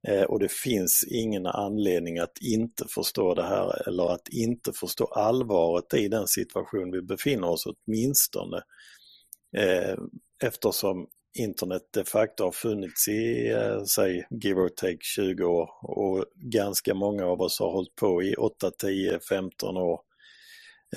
Eh, 0.08 0.24
och 0.24 0.40
det 0.40 0.52
finns 0.52 1.08
ingen 1.12 1.46
anledning 1.46 2.20
att 2.20 2.38
inte 2.42 2.86
förstå 2.90 3.34
det 3.34 3.44
här 3.44 3.88
eller 3.88 4.14
att 4.14 4.28
inte 4.30 4.72
förstå 4.74 5.06
allvaret 5.06 5.94
i 5.94 6.08
den 6.08 6.28
situation 6.28 6.92
vi 6.92 7.02
befinner 7.02 7.50
oss 7.50 7.66
åtminstone. 7.66 8.58
Eh, 9.58 9.98
eftersom 10.44 11.08
internet 11.36 11.82
de 11.94 12.06
facto 12.06 12.44
har 12.44 12.52
funnits 12.52 13.08
i, 13.08 13.52
eh, 13.52 13.84
säg, 13.84 14.28
give 14.44 14.62
or 14.62 14.70
take 14.70 14.98
20 15.02 15.44
år 15.44 15.70
och 15.82 16.26
ganska 16.36 16.94
många 16.94 17.26
av 17.26 17.42
oss 17.42 17.60
har 17.60 17.72
hållit 17.72 17.96
på 17.96 18.24
i 18.24 18.36
8, 18.36 18.72
10, 18.72 19.20
15 19.20 19.78
år 19.78 20.00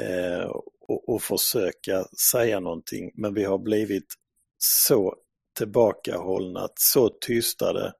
eh, 0.00 0.50
och, 0.88 1.08
och 1.08 1.22
försöka 1.22 2.04
säga 2.32 2.60
någonting. 2.60 3.10
Men 3.14 3.34
vi 3.34 3.44
har 3.44 3.58
blivit 3.58 4.14
så 4.58 5.14
tillbakahållna, 5.58 6.68
så 6.74 7.08
tystade, 7.08 7.92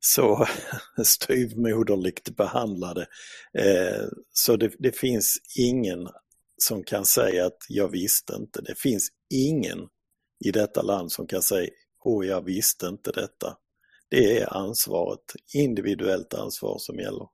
så 0.00 0.46
styvmoderligt 1.04 2.36
behandlade. 2.36 3.06
Eh, 3.58 4.04
så 4.32 4.56
det, 4.56 4.72
det 4.78 4.96
finns 4.96 5.36
ingen 5.58 6.08
som 6.58 6.84
kan 6.84 7.04
säga 7.04 7.46
att 7.46 7.58
jag 7.68 7.88
visste 7.88 8.34
inte. 8.34 8.62
Det 8.62 8.78
finns 8.78 9.08
ingen 9.34 9.88
i 10.44 10.50
detta 10.50 10.82
land 10.82 11.12
som 11.12 11.26
kan 11.26 11.42
säga 11.42 11.70
åh 12.04 12.26
jag 12.26 12.44
visste 12.44 12.86
inte 12.86 13.12
detta. 13.12 13.56
Det 14.08 14.38
är 14.38 14.56
ansvaret, 14.56 15.20
individuellt 15.54 16.34
ansvar 16.34 16.76
som 16.78 16.98
gäller. 16.98 17.28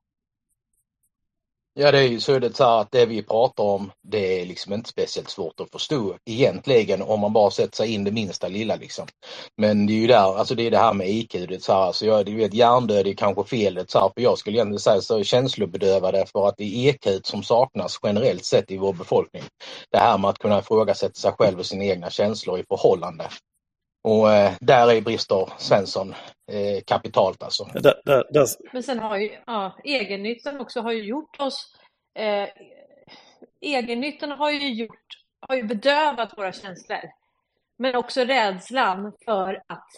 Ja, 1.74 1.92
det 1.92 1.98
är 1.98 2.08
ju 2.08 2.20
så 2.20 2.38
det 2.38 2.56
så 2.56 2.64
att 2.64 2.90
det 2.92 3.06
vi 3.06 3.22
pratar 3.22 3.64
om, 3.64 3.92
det 4.02 4.40
är 4.42 4.46
liksom 4.46 4.72
inte 4.72 4.90
speciellt 4.90 5.30
svårt 5.30 5.60
att 5.60 5.70
förstå 5.70 6.16
egentligen 6.26 7.02
om 7.02 7.20
man 7.20 7.32
bara 7.32 7.50
sätter 7.50 7.76
sig 7.76 7.94
in 7.94 8.04
det 8.04 8.10
minsta 8.12 8.48
lilla 8.48 8.76
liksom. 8.76 9.06
Men 9.56 9.86
det 9.86 9.92
är 9.92 9.96
ju 9.96 10.06
där, 10.06 10.38
alltså 10.38 10.54
det 10.54 10.66
är 10.66 10.70
det 10.70 10.78
här 10.78 10.94
med 10.94 11.10
IQ, 11.10 11.32
det 11.32 11.64
så 11.64 11.72
här, 11.72 11.80
alltså 11.80 12.06
jag, 12.06 12.26
du 12.26 12.36
vet 12.36 12.54
hjärndöd 12.54 13.06
är 13.06 13.14
kanske 13.14 13.44
felet 13.44 13.90
så 13.90 13.98
här, 14.00 14.10
för 14.14 14.22
jag 14.22 14.38
skulle 14.38 14.56
egentligen 14.56 14.80
säga 14.80 15.00
så 15.00 15.24
känslobedövade 15.24 16.26
för 16.32 16.48
att 16.48 16.56
det 16.58 16.64
är 16.64 16.90
EQ 16.90 17.26
som 17.26 17.42
saknas 17.42 17.98
generellt 18.02 18.44
sett 18.44 18.70
i 18.70 18.78
vår 18.78 18.92
befolkning. 18.92 19.42
Det 19.92 19.98
här 19.98 20.18
med 20.18 20.30
att 20.30 20.38
kunna 20.38 20.58
ifrågasätta 20.58 21.14
sig 21.14 21.32
själv 21.32 21.58
och 21.58 21.66
sina 21.66 21.84
egna 21.84 22.10
känslor 22.10 22.58
i 22.60 22.64
förhållande. 22.68 23.28
Och 24.08 24.32
eh, 24.32 24.52
där 24.60 24.92
är 24.92 25.00
brister 25.00 25.52
Svensson 25.58 26.14
eh, 26.52 26.82
kapitalt 26.86 27.42
alltså. 27.42 27.64
Där, 27.64 27.94
där... 28.04 28.46
Men 28.72 28.82
sen 28.82 28.98
har 28.98 29.16
ju 29.16 29.38
ja, 29.46 29.76
egennyttan 29.84 30.60
också 30.60 30.80
har 30.80 30.92
ju 30.92 31.04
gjort 31.04 31.40
oss 31.40 31.76
eh, 32.14 32.48
egennyttan 33.60 34.30
har 34.30 34.50
ju 34.50 34.72
gjort 34.72 35.22
har 35.48 35.56
ju 35.56 35.62
bedövat 35.62 36.38
våra 36.38 36.52
känslor. 36.52 37.00
Men 37.76 37.96
också 37.96 38.20
rädslan 38.20 39.12
för 39.24 39.62
att 39.66 39.88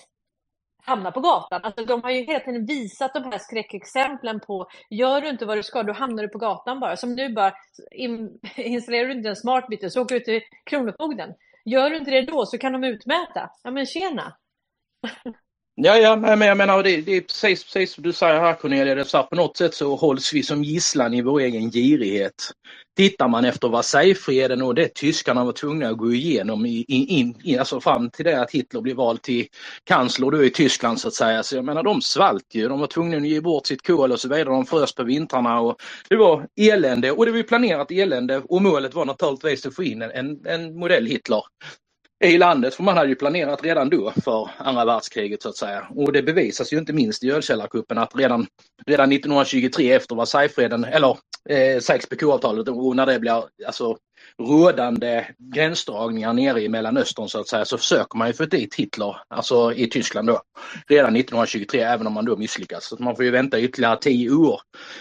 hamna 0.84 1.10
på 1.10 1.20
gatan. 1.20 1.60
Alltså 1.64 1.84
de 1.84 2.02
har 2.02 2.10
ju 2.10 2.24
hela 2.24 2.40
tiden 2.40 2.66
visat 2.66 3.14
de 3.14 3.24
här 3.24 3.38
skräckexemplen 3.38 4.40
på 4.40 4.66
gör 4.90 5.20
du 5.20 5.28
inte 5.28 5.46
vad 5.46 5.58
du 5.58 5.62
ska, 5.62 5.82
då 5.82 5.92
hamnar 5.92 6.22
du 6.22 6.28
på 6.28 6.38
gatan 6.38 6.80
bara. 6.80 6.96
Som 6.96 7.14
nu 7.14 7.32
bara, 7.32 7.52
in, 7.90 8.40
installerar 8.56 9.08
du 9.08 9.12
inte 9.12 9.28
en 9.28 9.36
smart 9.36 9.68
meter 9.68 9.88
så 9.88 10.02
åker 10.02 10.14
du 10.14 10.20
till 10.20 10.40
Kronofogden. 10.64 11.34
Gör 11.64 11.90
du 11.90 11.96
inte 11.96 12.10
det 12.10 12.22
då 12.22 12.46
så 12.46 12.58
kan 12.58 12.72
de 12.72 12.84
utmäta. 12.84 13.50
Ja 13.62 13.70
men 13.70 13.86
tjena! 13.86 14.36
Ja, 15.76 15.96
ja, 15.96 16.16
men 16.16 16.40
jag 16.40 16.56
menar 16.56 16.82
det, 16.82 17.00
det 17.00 17.16
är 17.16 17.20
precis, 17.20 17.64
precis 17.64 17.92
som 17.94 18.02
du 18.02 18.12
säger 18.12 18.40
här 18.40 18.54
Cornelia, 18.54 18.94
det 18.94 19.04
så 19.04 19.16
här, 19.16 19.24
på 19.24 19.36
något 19.36 19.56
sätt 19.56 19.74
så 19.74 19.96
hålls 19.96 20.32
vi 20.32 20.42
som 20.42 20.64
gisslan 20.64 21.14
i 21.14 21.22
vår 21.22 21.40
egen 21.40 21.70
girighet. 21.70 22.52
Tittar 22.96 23.28
man 23.28 23.44
efter 23.44 23.68
Versaillesfreden 23.68 24.62
och 24.62 24.74
det 24.74 24.94
tyskarna 24.94 25.44
var 25.44 25.52
tvungna 25.52 25.88
att 25.88 25.96
gå 25.96 26.12
igenom 26.12 26.66
i, 26.66 26.84
in, 26.88 27.34
in, 27.42 27.58
alltså 27.58 27.80
fram 27.80 28.10
till 28.10 28.24
det 28.24 28.42
att 28.42 28.50
Hitler 28.50 28.80
blev 28.80 28.96
vald 28.96 29.22
till 29.22 29.46
kansler 29.84 30.30
då 30.30 30.44
i 30.44 30.50
Tyskland 30.50 31.00
så 31.00 31.08
att 31.08 31.14
säga. 31.14 31.42
Så 31.42 31.56
jag 31.56 31.64
menar 31.64 31.82
de 31.82 32.02
svalt 32.02 32.46
ju, 32.54 32.68
de 32.68 32.80
var 32.80 32.86
tvungna 32.86 33.16
att 33.16 33.28
ge 33.28 33.40
bort 33.40 33.66
sitt 33.66 33.86
kol 33.86 34.12
och 34.12 34.20
så 34.20 34.28
vidare, 34.28 34.44
de 34.44 34.66
frös 34.66 34.94
på 34.94 35.02
vintrarna 35.04 35.60
och 35.60 35.76
det 36.08 36.16
var 36.16 36.46
elände. 36.60 37.10
Och 37.10 37.26
det 37.26 37.32
var 37.32 37.42
planerat 37.42 37.90
elände. 37.90 38.42
Och 38.48 38.62
målet 38.62 38.94
var 38.94 39.04
naturligtvis 39.04 39.66
att 39.66 39.74
få 39.74 39.82
in 39.84 40.02
en, 40.02 40.46
en 40.46 40.78
modell 40.78 41.06
Hitler 41.06 41.42
i 42.24 42.38
landet, 42.38 42.74
för 42.74 42.82
man 42.82 42.96
hade 42.96 43.08
ju 43.08 43.14
planerat 43.14 43.64
redan 43.64 43.90
då 43.90 44.12
för 44.24 44.50
andra 44.58 44.84
världskriget 44.84 45.42
så 45.42 45.48
att 45.48 45.56
säga. 45.56 45.86
Och 45.90 46.12
det 46.12 46.22
bevisas 46.22 46.72
ju 46.72 46.78
inte 46.78 46.92
minst 46.92 47.24
i 47.24 47.30
ölkällarkuppen 47.30 47.98
att 47.98 48.16
redan, 48.16 48.46
redan 48.86 49.12
1923 49.12 49.92
efter 49.92 50.16
Versaillesfreden, 50.16 50.84
eller 50.84 51.18
eh, 51.48 51.78
Sykes-Picot-avtalet, 51.80 52.68
och 52.68 52.96
när 52.96 53.06
det 53.06 53.20
blir 53.20 53.42
alltså 53.66 53.96
rådande 54.42 55.26
gränsdragningar 55.38 56.32
nere 56.32 56.62
i 56.62 56.68
Mellanöstern 56.68 57.28
så 57.28 57.40
att 57.40 57.48
säga 57.48 57.64
så 57.64 57.78
försöker 57.78 58.18
man 58.18 58.28
ju 58.28 58.34
få 58.34 58.44
dit 58.44 58.74
Hitler, 58.74 59.16
alltså 59.28 59.72
i 59.72 59.86
Tyskland 59.86 60.28
då, 60.28 60.40
redan 60.88 61.16
1923 61.16 61.80
även 61.80 62.06
om 62.06 62.12
man 62.12 62.24
då 62.24 62.36
misslyckas. 62.36 62.84
Så 62.88 63.02
man 63.02 63.16
får 63.16 63.24
ju 63.24 63.30
vänta 63.30 63.60
ytterligare 63.60 63.96
tio 63.96 64.30
år. 64.30 64.60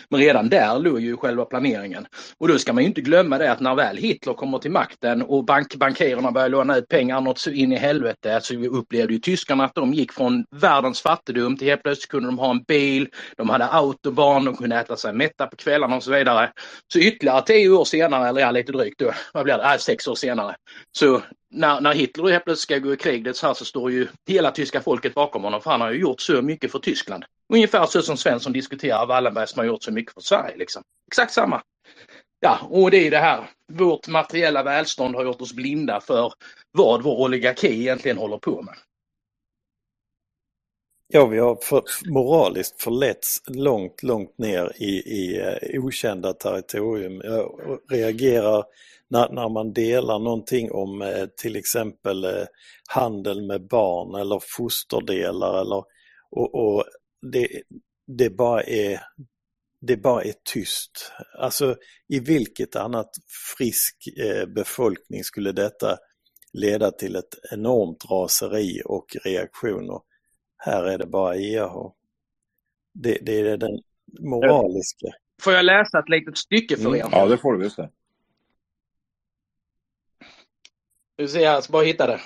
Men 0.10 0.20
redan 0.20 0.50
där 0.50 0.80
låg 0.80 1.00
ju 1.00 1.18
själva 1.18 1.46
planeringen. 1.46 2.06
Och 2.40 2.48
då 2.48 2.60
ska 2.60 2.74
man 2.74 2.84
ju 2.84 2.90
inte 2.90 3.02
glömma 3.02 3.38
det 3.38 3.52
att 3.52 3.60
när 3.60 3.76
väl 3.76 3.98
Hitler 3.98 4.34
kommer 4.34 4.60
till 4.60 4.72
makten 4.72 5.22
och 5.22 5.46
bank 5.46 5.76
bankirerna 5.76 6.32
börjar 6.32 6.50
låna 6.50 6.78
ut 6.78 6.88
pengar 6.88 7.22
något 7.22 7.40
så 7.40 7.50
in 7.50 7.72
i 7.72 7.76
helvete 7.76 8.40
så 8.42 8.56
upplevde 8.56 9.14
ju 9.14 9.20
tyskarna 9.20 9.66
att 9.66 9.76
de 9.76 9.94
gick 9.94 10.14
från 10.14 10.46
världens 10.52 11.02
fattigdom 11.02 11.58
till 11.58 11.68
helt 11.68 11.84
plötsligt 11.84 12.10
kunde 12.10 12.28
de 12.28 12.40
ha 12.40 12.52
en 12.52 12.64
bil, 12.64 13.08
de 13.38 13.50
hade 13.50 13.66
autobahn, 13.66 14.46
de 14.46 14.56
kunde 14.56 14.80
äta 14.80 14.98
sig 14.98 15.14
mätta 15.14 15.48
på 15.48 15.56
kvällarna 15.56 15.96
och 15.96 16.04
så 16.04 16.12
vidare. 16.12 16.52
Så 16.94 17.00
ytterligare 17.00 17.42
tio 17.42 17.70
år 17.70 17.86
senare, 17.86 18.30
eller 18.30 18.42
ja, 18.42 18.52
lite 18.52 18.72
drygt 18.72 19.00
då, 19.00 19.12
vad 19.34 19.44
blir 19.44 19.58
det, 19.58 19.64
äh, 19.64 19.78
sex 19.78 20.08
år 20.08 20.16
senare. 20.16 20.56
Så 20.98 21.22
när, 21.52 21.82
när 21.82 21.94
Hitler 21.94 22.32
helt 22.32 22.44
plötsligt 22.44 22.64
ska 22.64 22.78
gå 22.78 22.94
i 22.94 22.98
krig 22.98 23.24
det 23.24 23.34
så, 23.34 23.48
här, 23.48 23.54
så 23.54 23.66
står 23.66 23.92
ju 23.92 24.08
hela 24.28 24.52
tyska 24.52 24.82
folket 24.82 25.14
bakom 25.14 25.44
honom 25.44 25.62
för 25.62 25.72
han 25.72 25.82
har 25.82 25.92
ju 25.92 26.00
gjort 26.00 26.22
så 26.22 26.42
mycket 26.42 26.72
för 26.72 26.80
Tyskland. 26.80 27.26
Ungefär 27.54 27.86
så 27.86 28.02
som 28.02 28.18
Svensson 28.18 28.54
diskuterar 28.54 29.06
Wallenberg 29.06 29.48
som 29.48 29.60
har 29.60 29.66
gjort 29.66 29.84
så 29.84 29.92
mycket 29.92 30.14
för 30.14 30.22
Sverige. 30.22 30.58
Liksom. 30.58 30.84
Exakt 31.08 31.34
samma. 31.34 31.62
Ja, 32.40 32.60
och 32.70 32.92
det 32.92 33.08
är 33.08 33.12
det 33.12 33.18
här. 33.18 33.50
Vårt 33.74 34.08
materiella 34.08 34.64
välstånd 34.64 35.16
har 35.16 35.26
gjort 35.26 35.42
oss 35.42 35.54
blinda 35.54 36.00
för 36.02 36.34
vad 36.72 37.04
vår 37.04 37.22
oligarki 37.22 37.82
egentligen 37.82 38.18
håller 38.18 38.38
på 38.38 38.62
med. 38.62 38.76
Ja, 41.08 41.26
vi 41.26 41.40
har 41.40 41.56
för, 41.56 41.84
moraliskt 42.06 42.82
förletts 42.82 43.42
långt, 43.48 44.04
långt 44.04 44.38
ner 44.38 44.72
i, 44.76 44.90
i 44.90 45.40
eh, 45.40 45.84
okända 45.84 46.34
territorium. 46.34 47.22
Jag 47.24 47.80
reagerar 47.92 48.64
när, 49.14 49.30
när 49.30 49.50
man 49.50 49.74
delar 49.74 50.20
någonting 50.20 50.72
om 50.72 51.02
uh, 51.02 51.26
till 51.38 51.56
exempel 51.56 52.26
uh, 52.26 52.46
handel 52.90 53.42
med 53.48 53.68
barn 53.68 54.22
eller 54.22 54.40
fosterdelar 54.58 55.62
eller 55.62 55.84
och, 56.32 56.56
och 56.56 56.84
det, 57.32 57.48
det, 58.08 58.30
bara 58.30 58.64
är, 58.64 59.00
det 59.82 59.98
bara 59.98 60.24
är 60.24 60.34
tyst. 60.54 61.12
Alltså 61.40 61.76
i 62.08 62.20
vilket 62.20 62.76
annat 62.76 63.10
frisk 63.58 63.96
befolkning 64.56 65.24
skulle 65.24 65.52
detta 65.52 65.98
leda 66.54 66.92
till 66.92 67.16
ett 67.16 67.36
enormt 67.52 68.06
raseri 68.12 68.82
och 68.86 69.06
reaktioner? 69.24 70.00
Här 70.58 70.84
är 70.84 70.98
det 70.98 71.08
bara 71.08 71.36
EH. 71.36 71.74
Det, 72.94 73.18
det 73.22 73.40
är 73.40 73.58
den 73.58 73.80
moraliska. 74.20 75.08
Får 75.42 75.54
jag 75.54 75.66
läsa 75.66 76.00
ett 76.00 76.10
litet 76.10 76.38
stycke 76.38 76.78
för 76.78 76.96
er? 76.96 77.02
Mm. 77.02 77.10
Ja, 77.12 77.26
det 77.26 77.38
får 77.38 77.54
du 77.54 77.60
visst 77.64 77.78
det. 77.78 77.90
Nu 81.18 81.28
ser, 81.28 81.40
jag 81.40 81.64
ska 81.64 81.72
bara 81.72 81.84
hitta 81.84 82.08
det. 82.08 82.20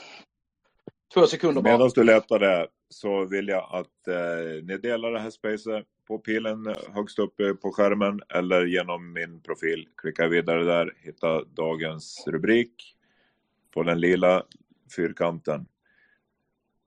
Två 1.13 1.27
sekunder 1.27 1.61
bara. 1.61 1.73
Medan 1.73 1.91
du 1.95 2.03
letar 2.03 2.39
det 2.39 2.67
så 2.89 3.25
vill 3.25 3.47
jag 3.47 3.69
att 3.71 4.07
eh, 4.07 4.63
ni 4.63 4.77
delar 4.77 5.11
det 5.11 5.19
här 5.19 5.29
spacet 5.29 5.85
på 6.07 6.19
pilen 6.19 6.75
högst 6.93 7.19
upp 7.19 7.39
eh, 7.39 7.53
på 7.53 7.71
skärmen 7.71 8.21
eller 8.29 8.65
genom 8.65 9.13
min 9.13 9.41
profil. 9.41 9.87
Klicka 9.97 10.27
vidare 10.27 10.63
där, 10.63 10.93
hitta 10.97 11.43
dagens 11.43 12.23
rubrik 12.27 12.95
på 13.73 13.83
den 13.83 13.99
lila 13.99 14.43
fyrkanten. 14.95 15.65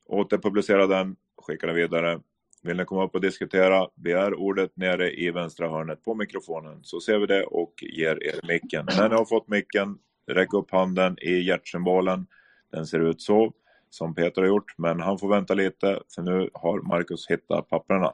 Återpublicera 0.07 0.87
den, 0.87 1.17
skicka 1.43 1.67
den 1.67 1.77
vidare. 1.77 2.21
Vill 2.63 2.77
ni 2.77 2.85
komma 2.85 3.05
upp 3.05 3.15
och 3.15 3.21
diskutera, 3.21 3.89
begär 3.95 4.35
ordet 4.35 4.77
nere 4.77 5.13
i 5.13 5.31
vänstra 5.31 5.69
hörnet 5.69 6.05
på 6.05 6.15
mikrofonen 6.15 6.81
så 6.83 7.01
ser 7.01 7.19
vi 7.19 7.27
det 7.27 7.45
och 7.45 7.75
ger 7.83 8.25
er 8.27 8.41
micken. 8.49 8.87
När 8.99 9.09
ni 9.09 9.15
har 9.15 9.25
fått 9.25 9.49
micken, 9.49 9.99
räck 10.35 10.53
upp 10.53 10.71
handen 10.71 11.17
i 11.21 11.41
hjärtsymbolen. 11.41 12.27
Den 12.73 12.87
ser 12.87 13.01
ut 13.01 13.23
så 13.23 13.53
som 13.91 14.15
Peter 14.15 14.41
har 14.43 14.49
gjort, 14.49 14.79
men 14.79 15.01
han 15.01 15.19
får 15.19 15.29
vänta 15.29 15.55
lite 15.55 16.03
för 16.15 16.23
nu 16.23 16.51
har 16.55 16.81
Marcus 16.81 17.27
hittat 17.31 17.69
papperna. 17.69 18.13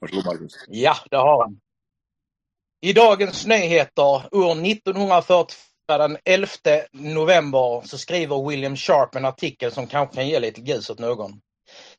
Varsågod 0.00 0.26
Marcus. 0.26 0.52
Ja, 0.68 0.94
det 1.10 1.16
har 1.16 1.42
han. 1.42 1.60
I 2.80 2.92
dagens 2.92 3.46
nyheter 3.46 4.34
år 4.34 4.52
1944 4.66 5.56
den 5.86 6.16
11 6.24 6.48
november 6.92 7.82
så 7.86 7.98
skriver 7.98 8.48
William 8.48 8.76
Sharp 8.76 9.14
en 9.14 9.24
artikel 9.24 9.72
som 9.72 9.86
kanske 9.86 10.14
kan 10.14 10.28
ge 10.28 10.40
lite 10.40 10.60
ljus 10.60 10.90
åt 10.90 10.98
någon. 10.98 11.40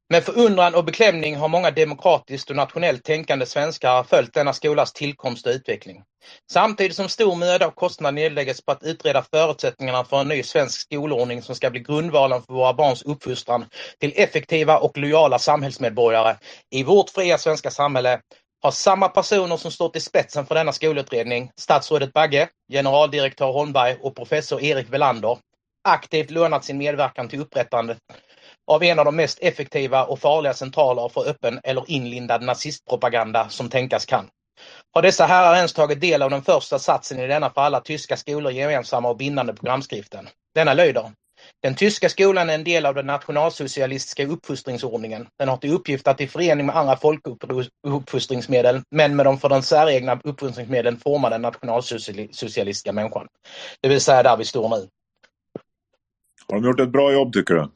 Med 0.10 0.24
förundran 0.24 0.76
och 0.76 0.86
beklämning 0.86 1.36
har 1.36 1.48
många 1.48 1.72
demokratiskt 1.72 2.50
och 2.50 2.56
nationellt 2.56 3.04
tänkande 3.04 3.46
svenskar 3.46 4.04
följt 4.04 4.34
denna 4.34 4.54
skolas 4.54 4.94
tillkomst 4.94 5.48
och 5.48 5.52
utveckling. 5.52 6.04
Samtidigt 6.52 6.96
som 6.96 7.10
stor 7.10 7.36
möda 7.36 7.68
och 7.68 7.76
kostnad 7.76 8.14
nedläggs 8.14 8.66
på 8.66 8.72
att 8.72 8.84
utreda 8.84 9.26
förutsättningarna 9.34 10.04
för 10.04 10.22
en 10.22 10.28
ny 10.28 10.44
svensk 10.44 10.82
skolordning 10.82 11.42
som 11.42 11.56
ska 11.56 11.70
bli 11.70 11.80
grundvalen 11.80 12.42
för 12.42 12.54
våra 12.54 12.74
barns 12.74 13.04
uppfostran 13.04 13.66
till 14.00 14.14
effektiva 14.16 14.78
och 14.78 14.98
lojala 14.98 15.40
samhällsmedborgare 15.40 16.36
i 16.72 16.84
vårt 16.84 17.10
fria 17.10 17.38
svenska 17.38 17.72
samhälle 17.72 18.20
har 18.62 18.72
samma 18.72 19.10
personer 19.10 19.58
som 19.58 19.72
stått 19.72 19.96
i 19.96 20.00
spetsen 20.00 20.46
för 20.46 20.56
denna 20.56 20.72
skolutredning, 20.72 21.52
statsrådet 21.60 22.14
Bagge, 22.14 22.48
generaldirektör 22.72 23.52
Holmberg 23.52 23.98
och 24.02 24.16
professor 24.16 24.64
Erik 24.64 24.90
Velander, 24.90 25.38
aktivt 25.84 26.32
lånat 26.32 26.66
sin 26.66 26.78
medverkan 26.78 27.30
till 27.30 27.42
upprättandet 27.42 27.98
av 28.68 28.84
en 28.84 29.00
av 29.00 29.06
de 29.06 29.16
mest 29.16 29.40
effektiva 29.42 30.04
och 30.04 30.20
farliga 30.20 30.54
centraler 30.54 31.10
för 31.10 31.30
öppen 31.30 31.60
eller 31.64 31.84
inlindad 31.88 32.44
nazistpropaganda 32.44 33.50
som 33.50 33.70
tänkas 33.70 34.06
kan. 34.06 34.28
Har 34.94 35.02
dessa 35.02 35.26
herrar 35.26 35.56
ens 35.56 35.74
tagit 35.74 36.02
del 36.02 36.22
av 36.22 36.30
den 36.30 36.42
första 36.42 36.80
satsen 36.80 37.20
i 37.20 37.28
denna 37.28 37.50
för 37.50 37.62
alla 37.62 37.80
tyska 37.80 38.18
skolor 38.18 38.52
gemensamma 38.52 39.10
och 39.10 39.18
bindande 39.18 39.54
programskriften? 39.54 40.30
Denna 40.56 40.74
lyder 40.74 41.12
den 41.62 41.76
tyska 41.76 42.10
skolan 42.10 42.50
är 42.50 42.56
en 42.56 42.64
del 42.64 42.86
av 42.86 42.96
den 42.96 43.06
nationalsocialistiska 43.06 44.28
uppfostringsordningen. 44.28 45.28
Den 45.40 45.50
har 45.50 45.58
till 45.58 45.74
uppgift 45.74 46.08
att 46.08 46.22
i 46.22 46.28
förening 46.28 46.66
med 46.66 46.76
andra 46.76 46.98
folkuppfostringsmedel, 46.98 48.82
men 48.92 49.16
med 49.16 49.26
de 49.26 49.38
för 49.40 49.50
den 49.50 49.64
säregna 49.64 50.20
uppfostringsmedlen 50.24 50.98
forma 50.98 51.30
den 51.30 51.42
nationalsocialistiska 51.42 52.92
människan. 52.92 53.28
Det 53.82 53.90
vill 53.90 54.02
säga 54.02 54.24
där 54.24 54.38
vi 54.38 54.46
står 54.46 54.70
nu. 54.70 54.88
Har 56.48 56.56
de 56.56 56.66
gjort 56.66 56.80
ett 56.80 56.92
bra 56.92 57.12
jobb 57.14 57.34
tycker 57.34 57.54
du? 57.54 57.70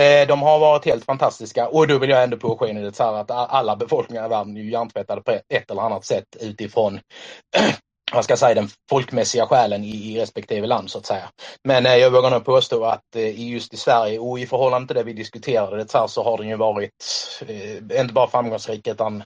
Eh, 0.00 0.28
de 0.28 0.42
har 0.42 0.58
varit 0.58 0.84
helt 0.84 1.04
fantastiska 1.04 1.68
och 1.68 1.88
då 1.88 1.98
vill 1.98 2.10
jag 2.10 2.22
ändå 2.22 2.36
påskina 2.36 2.80
det 2.80 2.96
så 2.96 3.04
här 3.04 3.12
att 3.12 3.30
alla 3.30 3.76
befolkningar 3.76 4.26
i 4.26 4.28
världen 4.28 4.56
är 4.56 4.60
ju 4.60 4.70
hjärntvättade 4.70 5.22
på 5.22 5.30
ett 5.30 5.70
eller 5.70 5.82
annat 5.82 6.04
sätt 6.04 6.36
utifrån 6.40 7.00
vad 8.12 8.24
ska 8.24 8.32
jag 8.32 8.38
säga, 8.38 8.54
den 8.54 8.68
folkmässiga 8.90 9.46
själen 9.46 9.84
i, 9.84 9.88
i 9.88 10.20
respektive 10.20 10.66
land 10.66 10.90
så 10.90 10.98
att 10.98 11.06
säga. 11.06 11.28
Men 11.64 11.86
eh, 11.86 11.96
jag 11.96 12.10
vågar 12.10 12.30
nog 12.30 12.44
påstå 12.44 12.84
att 12.84 13.16
eh, 13.16 13.50
just 13.50 13.74
i 13.74 13.76
Sverige 13.76 14.18
och 14.18 14.38
i 14.38 14.46
förhållande 14.46 14.86
till 14.86 14.96
det 14.96 15.02
vi 15.02 15.12
diskuterade 15.12 15.76
det 15.76 15.92
här, 15.92 16.06
så 16.06 16.24
har 16.24 16.38
den 16.38 16.48
ju 16.48 16.56
varit 16.56 17.04
eh, 17.48 18.00
inte 18.00 18.14
bara 18.14 18.28
framgångsrik 18.28 18.86
utan 18.86 19.22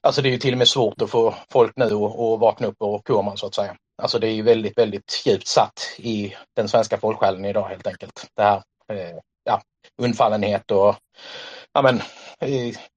Alltså 0.00 0.22
det 0.22 0.28
är 0.28 0.30
ju 0.30 0.38
till 0.38 0.54
och 0.54 0.58
med 0.58 0.68
svårt 0.68 1.02
att 1.02 1.10
få 1.10 1.34
folk 1.50 1.72
nu 1.76 1.84
att, 1.84 2.40
vakna 2.40 2.66
upp 2.66 2.76
ur 2.80 2.98
koman 2.98 3.36
så 3.36 3.46
att 3.46 3.54
säga. 3.54 3.76
Alltså 4.02 4.18
det 4.18 4.28
är 4.28 4.32
ju 4.32 4.42
väldigt, 4.42 4.78
väldigt 4.78 5.22
djupt 5.26 5.46
satt 5.46 5.94
i 5.98 6.34
den 6.56 6.68
svenska 6.68 6.98
folksjälen 6.98 7.44
idag 7.44 7.68
helt 7.68 7.86
enkelt. 7.86 8.26
Det 8.36 8.42
här 8.42 8.62
eh, 8.92 9.18
undfallenhet 10.02 10.70
och 10.70 10.96
ja, 11.72 11.82
men, 11.82 12.02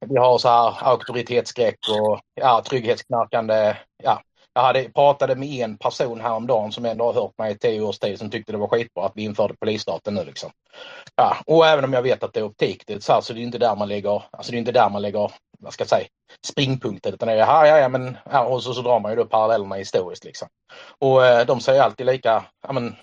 vi 0.06 0.18
har 0.18 0.38
så 0.38 0.50
här 0.50 0.90
auktoritetsskräck 0.92 1.78
och 1.90 2.20
ja, 2.42 2.64
trygghetsknarkande. 2.70 3.76
Ja. 4.04 4.22
Jag 4.54 4.62
hade, 4.62 4.90
pratade 4.90 5.36
med 5.36 5.50
en 5.50 5.78
person 5.78 6.22
häromdagen 6.22 6.72
som 6.72 6.86
ändå 6.86 7.06
har 7.06 7.14
hört 7.14 7.38
mig 7.38 7.52
i 7.54 7.58
tio 7.58 7.82
års 7.82 8.00
tid 8.00 8.20
som 8.20 8.30
tyckte 8.30 8.52
det 8.52 8.58
var 8.58 8.68
skitbra 8.68 9.06
att 9.06 9.12
vi 9.16 9.24
införde 9.24 9.54
polisstaten 9.60 10.14
nu. 10.14 10.24
Liksom. 10.24 10.52
Ja, 11.16 11.38
och 11.46 11.68
även 11.68 11.86
om 11.86 11.94
jag 11.94 12.02
vet 12.02 12.24
att 12.24 12.34
det 12.34 12.40
är 12.40 12.44
optik, 12.44 12.84
det 12.88 12.94
är 12.94 13.00
så, 13.00 13.14
här, 13.14 13.22
så 13.22 13.34
det 13.34 13.40
är 13.40 13.44
inte 13.44 13.58
där 13.58 13.76
man 13.76 13.88
lägger, 13.88 14.24
alltså 14.32 14.52
det 14.52 14.58
är 14.58 14.60
inte 14.60 14.72
där 14.72 14.90
man 14.90 15.02
lägger, 15.02 15.32
vad 15.60 15.74
ska 15.74 15.82
jag 15.82 15.90
säga, 15.90 16.08
springpunkten. 16.48 17.14
Utan 17.14 17.28
det 17.28 17.34
är, 17.34 17.38
ja, 17.38 17.68
ja, 17.68 17.78
ja, 17.78 17.90
men, 17.90 18.18
ja, 18.32 18.46
och 18.46 18.64
så, 18.64 18.74
så 18.74 18.82
drar 18.82 19.00
man 19.00 19.12
ju 19.12 19.16
då 19.16 19.26
parallellerna 19.26 19.76
historiskt. 19.76 20.24
Liksom. 20.24 20.48
Och 21.00 21.26
eh, 21.26 21.46
de 21.46 21.60
säger 21.60 21.82
alltid 21.82 22.06
lika, 22.06 22.46
ja, 22.68 22.74
men, 22.74 22.96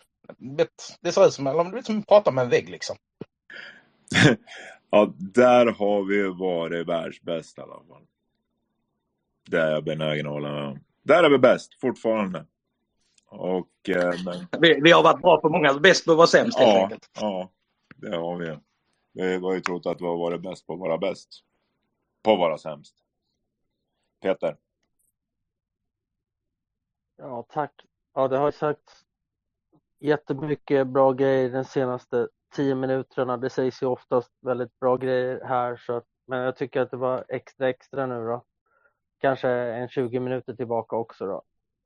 det 1.00 1.12
ser 1.12 1.26
ut 1.26 1.34
som, 1.34 1.46
eller, 1.46 1.64
det 1.64 1.78
är 1.78 1.82
som 1.82 1.98
att 1.98 2.06
prata 2.06 2.30
med 2.30 2.44
en 2.44 2.50
vägg 2.50 2.70
liksom. 2.70 2.96
ja, 4.90 5.12
där 5.16 5.66
har 5.66 6.04
vi 6.04 6.28
varit 6.28 6.88
världsbäst 6.88 7.58
i 7.58 7.60
alla 7.60 7.84
fall. 7.88 8.06
Det 9.50 9.60
är 9.60 9.70
jag 9.70 9.84
benägen 9.84 10.26
att 10.26 10.32
hålla 10.32 10.52
med 10.52 10.64
om. 10.64 10.80
Där 11.02 11.24
är 11.24 11.30
vi 11.30 11.38
bäst 11.38 11.80
fortfarande. 11.80 12.46
Och, 13.26 13.88
eh, 13.88 14.12
men... 14.24 14.60
vi, 14.60 14.80
vi, 14.80 14.92
har 14.92 15.02
varit 15.02 15.22
bra 15.22 15.40
på 15.40 15.48
många, 15.48 15.74
bäst 15.74 16.04
på 16.04 16.10
att 16.10 16.16
vara 16.16 16.26
sämst 16.26 16.58
ja, 16.60 16.66
helt 16.66 16.82
enkelt. 16.82 17.10
Ja, 17.14 17.50
det 17.96 18.16
har 18.16 18.36
vi. 18.36 18.58
Vi 19.12 19.36
har 19.36 19.54
ju 19.54 19.60
trott 19.60 19.86
att 19.86 20.00
vi 20.00 20.04
har 20.06 20.16
varit 20.16 20.42
bäst 20.42 20.66
på 20.66 20.72
att 20.72 20.80
vara 20.80 20.98
bäst. 20.98 21.28
På 22.22 22.32
att 22.32 22.38
vara 22.38 22.58
sämst. 22.58 22.94
Peter? 24.22 24.56
Ja, 27.16 27.46
tack. 27.48 27.72
Ja, 28.14 28.28
det 28.28 28.36
har 28.36 28.50
sagts 28.50 29.04
jättemycket 29.98 30.86
bra 30.86 31.12
grejer 31.12 31.50
den 31.50 31.64
senaste 31.64 32.28
tio 32.54 32.74
minuterna. 32.74 33.36
Det 33.36 33.50
sägs 33.50 33.82
ju 33.82 33.86
oftast 33.86 34.32
väldigt 34.40 34.80
bra 34.80 34.96
grejer 34.96 35.40
här, 35.44 35.76
så 35.76 35.96
att, 35.96 36.04
men 36.26 36.38
jag 36.38 36.56
tycker 36.56 36.80
att 36.80 36.90
det 36.90 36.96
var 36.96 37.24
extra 37.28 37.68
extra 37.68 38.06
nu 38.06 38.26
då. 38.26 38.44
Kanske 39.18 39.48
en 39.50 39.88
20 39.88 40.20
minuter 40.20 40.54
tillbaka 40.54 40.96
också 40.96 41.26
då. 41.26 41.42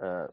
Eh, 0.07 0.27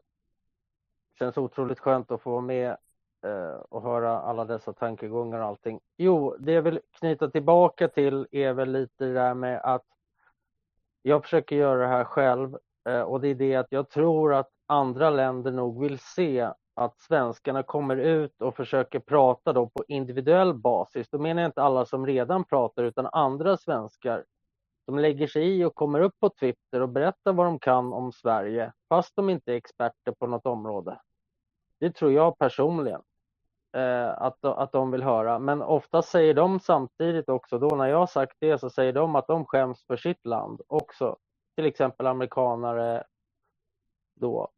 känns 1.18 1.38
otroligt 1.38 1.78
skönt 1.78 2.10
att 2.10 2.22
få 2.22 2.30
vara 2.30 2.40
med 2.40 2.76
eh, 3.24 3.60
och 3.68 3.82
höra 3.82 4.18
alla 4.18 4.44
dessa 4.44 4.72
tankegångar 4.72 5.38
och 5.38 5.46
allting. 5.46 5.80
Jo, 5.96 6.36
det 6.38 6.52
jag 6.52 6.62
vill 6.62 6.80
knyta 6.92 7.30
tillbaka 7.30 7.88
till 7.88 8.26
är 8.30 8.52
väl 8.52 8.72
lite 8.72 9.04
det 9.04 9.12
där 9.12 9.34
med 9.34 9.60
att 9.64 9.84
jag 11.02 11.22
försöker 11.22 11.56
göra 11.56 11.80
det 11.80 11.88
här 11.88 12.04
själv 12.04 12.58
eh, 12.88 13.00
och 13.00 13.20
det 13.20 13.28
är 13.28 13.34
det 13.34 13.54
att 13.54 13.72
jag 13.72 13.90
tror 13.90 14.34
att 14.34 14.50
andra 14.66 15.10
länder 15.10 15.52
nog 15.52 15.82
vill 15.82 15.98
se 15.98 16.50
att 16.76 17.00
svenskarna 17.00 17.62
kommer 17.62 17.96
ut 17.96 18.42
och 18.42 18.56
försöker 18.56 18.98
prata 18.98 19.52
då 19.52 19.66
på 19.66 19.84
individuell 19.88 20.54
basis. 20.54 21.08
Då 21.10 21.18
menar 21.18 21.42
jag 21.42 21.48
inte 21.48 21.62
alla 21.62 21.86
som 21.86 22.06
redan 22.06 22.44
pratar 22.44 22.84
utan 22.84 23.06
andra 23.06 23.56
svenskar 23.56 24.24
som 24.84 24.98
lägger 24.98 25.26
sig 25.26 25.58
i 25.60 25.64
och 25.64 25.74
kommer 25.74 26.00
upp 26.00 26.20
på 26.20 26.30
Twitter 26.30 26.80
och 26.80 26.88
berättar 26.88 27.32
vad 27.32 27.46
de 27.46 27.58
kan 27.58 27.92
om 27.92 28.12
Sverige 28.12 28.72
fast 28.88 29.16
de 29.16 29.30
inte 29.30 29.52
är 29.52 29.56
experter 29.56 30.12
på 30.12 30.26
något 30.26 30.46
område. 30.46 31.00
Det 31.80 31.90
tror 31.90 32.12
jag 32.12 32.38
personligen 32.38 33.02
eh, 33.76 34.08
att, 34.08 34.44
att 34.44 34.72
de 34.72 34.90
vill 34.90 35.02
höra. 35.02 35.38
Men 35.38 35.62
ofta 35.62 36.02
säger 36.02 36.34
de 36.34 36.60
samtidigt 36.60 37.28
också 37.28 37.58
då 37.58 37.76
när 37.76 37.86
jag 37.86 37.98
har 37.98 38.06
sagt 38.06 38.36
det 38.38 38.58
så 38.58 38.70
säger 38.70 38.92
de 38.92 39.16
att 39.16 39.26
de 39.26 39.44
skäms 39.44 39.86
för 39.86 39.96
sitt 39.96 40.26
land 40.26 40.60
också. 40.66 41.16
Till 41.54 41.66
exempel 41.66 42.06
amerikanare 42.06 43.04
då 44.14 44.48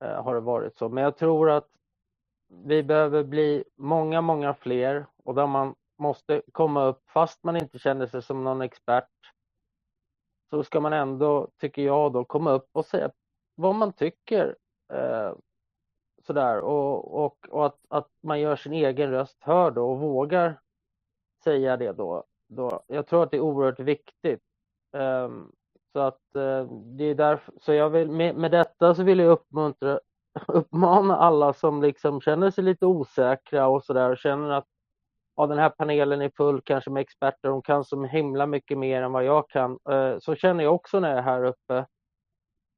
Eh, 0.00 0.22
har 0.22 0.34
det 0.34 0.40
varit 0.40 0.78
så. 0.78 0.88
Men 0.88 1.04
jag 1.04 1.16
tror 1.16 1.50
att 1.50 1.68
vi 2.48 2.82
behöver 2.82 3.24
bli 3.24 3.64
många, 3.76 4.20
många 4.20 4.54
fler 4.54 5.06
och 5.24 5.34
där 5.34 5.46
man 5.46 5.74
måste 5.98 6.42
komma 6.52 6.84
upp 6.84 7.10
fast 7.10 7.44
man 7.44 7.56
inte 7.56 7.78
känner 7.78 8.06
sig 8.06 8.22
som 8.22 8.44
någon 8.44 8.62
expert 8.62 9.10
så 10.50 10.62
ska 10.62 10.80
man 10.80 10.92
ändå, 10.92 11.48
tycker 11.60 11.82
jag 11.82 12.12
då, 12.12 12.24
komma 12.24 12.50
upp 12.50 12.68
och 12.72 12.86
säga 12.86 13.10
vad 13.54 13.74
man 13.74 13.92
tycker. 13.92 14.56
Eh, 14.92 15.32
sådär 16.26 16.60
och, 16.60 17.24
och, 17.24 17.48
och 17.48 17.66
att, 17.66 17.78
att 17.88 18.10
man 18.20 18.40
gör 18.40 18.56
sin 18.56 18.72
egen 18.72 19.10
röst 19.10 19.42
hörd 19.42 19.78
och 19.78 19.98
vågar 19.98 20.60
säga 21.44 21.76
det 21.76 21.92
då. 21.92 22.24
då. 22.46 22.82
Jag 22.86 23.06
tror 23.06 23.22
att 23.22 23.30
det 23.30 23.36
är 23.36 23.40
oerhört 23.40 23.80
viktigt. 23.80 24.42
Eh, 24.92 25.30
så 25.96 26.00
att 26.00 26.36
eh, 26.36 26.64
det 26.70 27.04
är 27.04 27.14
därför, 27.14 27.54
så 27.60 27.72
jag 27.72 27.90
vill, 27.90 28.10
med, 28.10 28.36
med 28.36 28.50
detta 28.50 28.94
så 28.94 29.02
vill 29.02 29.18
jag 29.18 29.30
uppmuntra, 29.30 30.00
uppmana 30.48 31.16
alla 31.16 31.52
som 31.52 31.82
liksom 31.82 32.20
känner 32.20 32.50
sig 32.50 32.64
lite 32.64 32.86
osäkra 32.86 33.68
och 33.68 33.84
sådär 33.84 34.10
och 34.10 34.18
känner 34.18 34.50
att 34.50 34.64
ja, 35.36 35.46
den 35.46 35.58
här 35.58 35.68
panelen 35.68 36.22
är 36.22 36.30
full 36.36 36.60
kanske 36.64 36.90
med 36.90 37.00
experter, 37.00 37.48
de 37.48 37.62
kan 37.62 37.84
så 37.84 38.04
himla 38.04 38.46
mycket 38.46 38.78
mer 38.78 39.02
än 39.02 39.12
vad 39.12 39.24
jag 39.24 39.48
kan. 39.48 39.78
Eh, 39.90 40.18
så 40.18 40.34
känner 40.34 40.64
jag 40.64 40.74
också 40.74 41.00
när 41.00 41.08
jag 41.08 41.18
är 41.18 41.22
här 41.22 41.44
uppe 41.44 41.86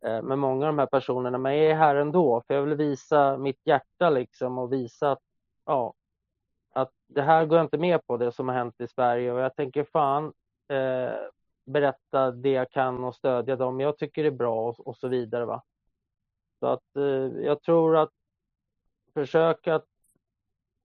eh, 0.04 0.22
med 0.22 0.38
många 0.38 0.66
av 0.66 0.72
de 0.72 0.78
här 0.78 0.86
personerna, 0.86 1.38
men 1.38 1.56
jag 1.56 1.66
är 1.66 1.74
här 1.74 1.94
ändå, 1.96 2.42
för 2.46 2.54
jag 2.54 2.62
vill 2.62 2.74
visa 2.74 3.38
mitt 3.38 3.60
hjärta 3.64 4.10
liksom 4.10 4.58
och 4.58 4.72
visa 4.72 5.12
att, 5.12 5.22
ja, 5.66 5.94
att 6.74 6.90
det 7.06 7.22
här 7.22 7.46
går 7.46 7.58
jag 7.58 7.64
inte 7.64 7.78
med 7.78 8.06
på, 8.06 8.16
det 8.16 8.32
som 8.32 8.48
har 8.48 8.54
hänt 8.54 8.80
i 8.80 8.88
Sverige 8.88 9.32
och 9.32 9.40
jag 9.40 9.56
tänker 9.56 9.84
fan 9.84 10.32
eh, 10.68 11.18
berätta 11.68 12.30
det 12.30 12.50
jag 12.50 12.70
kan 12.70 13.04
och 13.04 13.14
stödja 13.14 13.56
dem 13.56 13.80
jag 13.80 13.98
tycker 13.98 14.24
är 14.24 14.30
bra 14.30 14.68
och, 14.68 14.86
och 14.86 14.96
så 14.96 15.08
vidare. 15.08 15.44
Va? 15.44 15.62
Så 16.60 16.66
att 16.66 16.96
eh, 16.96 17.42
jag 17.44 17.62
tror 17.62 17.96
att 17.96 18.12
försöka 19.14 19.74
att 19.74 19.86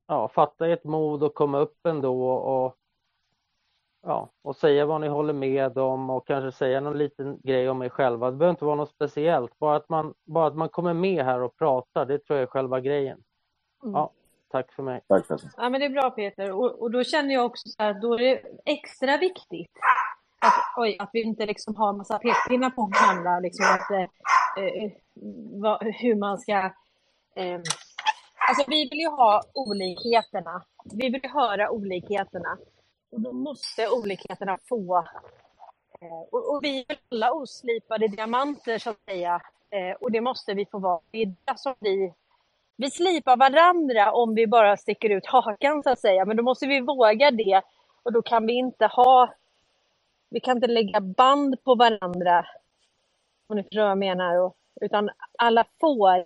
ja, 0.07 0.27
fatta 0.27 0.68
ert 0.68 0.84
mod 0.84 1.23
och 1.23 1.34
komma 1.34 1.60
upp 1.60 1.85
ändå 1.85 2.31
och, 2.31 2.77
ja, 4.01 4.30
och 4.41 4.55
säga 4.55 4.85
vad 4.85 5.01
ni 5.01 5.07
håller 5.07 5.34
med 5.34 5.77
om 5.77 6.10
och 6.10 6.27
kanske 6.27 6.57
säga 6.57 6.80
någon 6.80 6.97
liten 6.97 7.39
grej 7.43 7.69
om 7.69 7.81
er 7.81 7.89
själva. 7.89 8.31
Det 8.31 8.38
behöver 8.38 8.53
inte 8.53 8.65
vara 8.65 8.76
något 8.76 8.89
speciellt, 8.89 9.60
bara 9.60 9.76
att 9.76 9.89
man, 9.89 10.14
bara 10.23 10.47
att 10.47 10.55
man 10.55 10.69
kommer 10.69 10.93
med 10.93 11.26
här 11.26 11.41
och 11.41 11.57
pratar, 11.57 12.05
det 12.05 12.19
tror 12.19 12.39
jag 12.39 12.43
är 12.43 12.51
själva 12.51 12.80
grejen. 12.80 13.23
Mm. 13.84 13.95
Ja, 13.95 14.11
tack 14.51 14.72
för 14.72 14.84
mig. 14.84 15.01
Tack 15.07 15.26
Ja, 15.57 15.69
men 15.69 15.80
det 15.80 15.85
är 15.85 15.89
bra 15.89 16.10
Peter. 16.10 16.51
Och, 16.51 16.81
och 16.81 16.91
då 16.91 17.03
känner 17.03 17.34
jag 17.34 17.45
också 17.45 17.69
så 17.69 17.84
här, 17.84 17.93
då 18.01 18.14
är 18.14 18.18
det 18.18 18.43
extra 18.65 19.18
viktigt 19.18 19.72
att, 20.44 20.53
oj, 20.78 20.95
att 20.99 21.10
vi 21.14 21.22
inte 21.22 21.45
liksom 21.45 21.76
har 21.76 21.94
massa 21.94 22.20
pekpinnar 22.20 22.70
på 22.70 22.91
varandra, 22.94 23.40
liksom 23.40 23.65
att, 23.65 23.91
eh, 23.91 24.64
eh, 24.64 24.91
vad, 25.61 25.84
hur 25.84 26.15
man 26.15 26.38
ska 26.38 26.53
eh, 27.36 27.61
Alltså 28.48 28.64
vi 28.68 28.90
vill 28.90 28.99
ju 28.99 29.07
ha 29.07 29.41
olikheterna. 29.53 30.64
Vi 30.94 31.10
vill 31.10 31.32
höra 31.34 31.70
olikheterna. 31.72 32.57
Och 33.11 33.22
då 33.22 33.34
måste 33.34 33.90
olikheterna 33.90 34.57
få... 34.70 34.98
Eh, 36.02 36.22
och, 36.32 36.56
och, 36.56 36.60
vi 36.64 36.86
är 36.88 36.98
alla 37.11 37.32
oslipade 37.32 38.07
diamanter 38.07 38.78
så 38.78 38.90
att 38.90 39.03
säga. 39.06 39.41
Eh, 39.70 39.95
och 39.99 40.11
det 40.11 40.22
måste 40.22 40.53
vi 40.53 40.65
få 40.65 40.80
vara. 40.80 40.99
Det 41.11 41.22
är 41.22 41.26
det 41.26 41.57
som 41.57 41.76
vi... 41.80 42.14
Vi 42.76 42.91
slipar 42.91 43.38
varandra 43.38 44.11
om 44.11 44.36
vi 44.36 44.48
bara 44.48 44.78
sticker 44.78 45.10
ut 45.10 45.26
hakan 45.26 45.84
så 45.84 45.90
att 45.90 45.99
säga. 45.99 46.26
Men 46.26 46.38
då 46.38 46.44
måste 46.44 46.68
vi 46.68 46.80
våga 46.82 47.32
det. 47.32 47.61
Och 48.03 48.14
då 48.14 48.22
kan 48.22 48.45
vi 48.45 48.53
inte 48.53 48.86
ha... 48.86 49.34
Vi 50.34 50.39
kan 50.39 50.57
inte 50.57 50.68
lägga 50.68 51.01
band 51.01 51.64
på 51.64 51.76
varandra. 51.76 52.45
Om 53.47 53.55
ni 53.55 53.64
förstår 53.64 53.81
vad 53.81 53.89
jag 53.91 53.97
menar. 53.97 54.53
utan 54.81 55.10
alla 55.38 55.65
får 55.80 56.26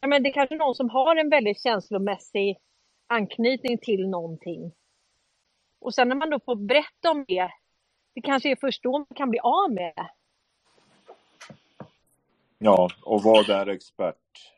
ja, 0.00 0.08
men 0.08 0.22
det 0.22 0.28
är 0.28 0.32
kanske 0.32 0.54
någon 0.54 0.74
som 0.74 0.90
har 0.90 1.16
en 1.16 1.30
väldigt 1.30 1.62
känslomässig 1.62 2.58
anknytning 3.06 3.78
till 3.78 4.08
någonting. 4.08 4.72
Och 5.80 5.94
sen 5.94 6.08
när 6.08 6.16
man 6.16 6.30
då 6.30 6.40
får 6.40 6.56
berätta 6.56 7.10
om 7.10 7.24
det, 7.28 7.50
det 8.14 8.20
kanske 8.20 8.50
är 8.50 8.56
först 8.56 8.82
då 8.82 8.98
man 8.98 9.16
kan 9.16 9.30
bli 9.30 9.38
av 9.38 9.72
med 9.72 9.92
det. 9.96 10.10
Ja, 12.58 12.88
och 13.02 13.22
vad 13.22 13.50
är 13.50 13.66
expert? 13.66 14.55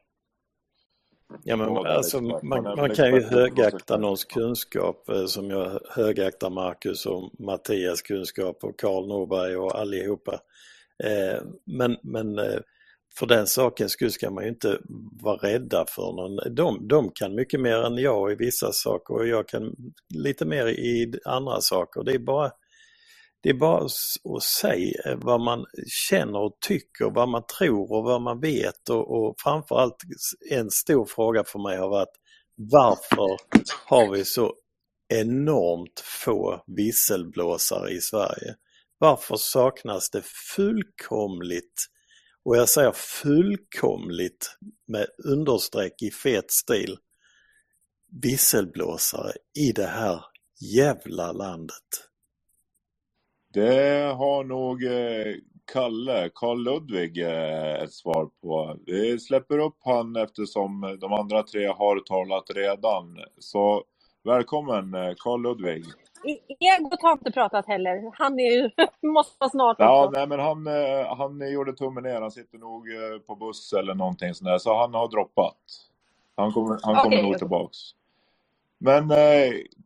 Ja, 1.44 1.56
men 1.56 1.76
alltså, 1.76 2.20
man, 2.20 2.62
man 2.62 2.90
kan 2.90 3.14
ju 3.14 3.22
högakta 3.22 3.96
någons 3.96 4.24
kunskap 4.24 5.08
eh, 5.08 5.26
som 5.26 5.50
jag 5.50 5.80
högaktar 5.90 6.50
Marcus 6.50 7.06
och 7.06 7.30
Mattias 7.38 8.02
kunskap 8.02 8.64
och 8.64 8.78
Karl 8.78 9.08
Norberg 9.08 9.56
och 9.56 9.78
allihopa. 9.78 10.40
Eh, 11.04 11.42
men 11.64 11.96
men 12.02 12.38
eh, 12.38 12.60
för 13.18 13.26
den 13.26 13.46
sakens 13.46 13.92
skull 13.92 14.10
ska 14.10 14.30
man 14.30 14.44
ju 14.44 14.50
inte 14.50 14.78
vara 15.22 15.36
rädda 15.36 15.84
för 15.88 16.12
någon. 16.12 16.54
De, 16.54 16.88
de 16.88 17.10
kan 17.14 17.34
mycket 17.34 17.60
mer 17.60 17.76
än 17.76 17.96
jag 17.96 18.32
i 18.32 18.34
vissa 18.34 18.72
saker 18.72 19.14
och 19.14 19.28
jag 19.28 19.48
kan 19.48 19.76
lite 20.14 20.44
mer 20.44 20.66
i 20.66 21.12
andra 21.24 21.60
saker. 21.60 22.02
Det 22.02 22.12
är 22.12 22.18
bara 22.18 22.50
det 23.42 23.48
är 23.48 23.54
bara 23.54 23.84
att 23.84 24.42
säga 24.42 25.16
vad 25.16 25.40
man 25.40 25.66
känner 26.08 26.38
och 26.38 26.56
tycker, 26.60 27.10
vad 27.14 27.28
man 27.28 27.42
tror 27.58 27.92
och 27.92 28.04
vad 28.04 28.22
man 28.22 28.40
vet 28.40 28.88
och, 28.88 29.10
och 29.10 29.34
framförallt 29.38 29.96
en 30.50 30.70
stor 30.70 31.06
fråga 31.06 31.44
för 31.44 31.58
mig 31.58 31.78
har 31.78 31.88
varit 31.88 32.14
varför 32.54 33.36
har 33.86 34.12
vi 34.12 34.24
så 34.24 34.54
enormt 35.08 36.00
få 36.00 36.62
visselblåsare 36.66 37.90
i 37.90 38.00
Sverige? 38.00 38.54
Varför 38.98 39.36
saknas 39.36 40.10
det 40.10 40.22
fullkomligt, 40.56 41.86
och 42.44 42.56
jag 42.56 42.68
säger 42.68 42.92
fullkomligt 42.92 44.56
med 44.86 45.06
understreck 45.24 46.02
i 46.02 46.10
fet 46.10 46.50
stil, 46.50 46.96
visselblåsare 48.22 49.32
i 49.58 49.72
det 49.72 49.86
här 49.86 50.24
jävla 50.60 51.32
landet? 51.32 52.07
Det 53.58 54.14
har 54.16 54.44
nog 54.44 54.84
eh, 54.84 55.34
Kalle, 55.72 56.30
Karl 56.34 56.58
Ludvig, 56.62 57.18
eh, 57.22 57.74
ett 57.74 57.92
svar 57.92 58.28
på. 58.42 58.76
Vi 58.86 59.18
släpper 59.18 59.58
upp 59.58 59.76
han 59.84 60.16
eftersom 60.16 60.98
de 61.00 61.12
andra 61.12 61.42
tre 61.42 61.66
har 61.66 62.00
talat 62.00 62.50
redan. 62.54 63.18
Så 63.38 63.84
välkommen 64.24 64.94
eh, 64.94 65.12
Karl 65.18 65.42
Ludvig. 65.42 65.84
Egot 66.60 67.02
har 67.02 67.12
inte 67.12 67.30
pratat 67.30 67.66
heller. 67.66 68.10
Han 68.14 68.40
är 68.40 68.50
ju, 68.52 68.70
måste 69.08 69.36
vara 69.38 69.50
snart 69.50 69.76
Ja, 69.78 70.04
också. 70.04 70.18
nej 70.18 70.28
men 70.28 70.40
han, 70.40 70.66
han 71.18 71.52
gjorde 71.52 71.72
tummen 71.72 72.02
ner. 72.02 72.20
Han 72.20 72.30
sitter 72.30 72.58
nog 72.58 72.84
på 73.26 73.34
buss 73.36 73.72
eller 73.72 73.94
någonting 73.94 74.34
sånt 74.34 74.48
där. 74.48 74.58
Så 74.58 74.76
han 74.78 74.94
har 74.94 75.08
droppat. 75.08 75.56
Han 76.36 76.52
kommer, 76.52 76.78
han 76.82 76.94
kommer 76.96 77.16
Okej, 77.16 77.22
nog 77.22 77.38
tillbaks. 77.38 77.78
Men 78.78 79.12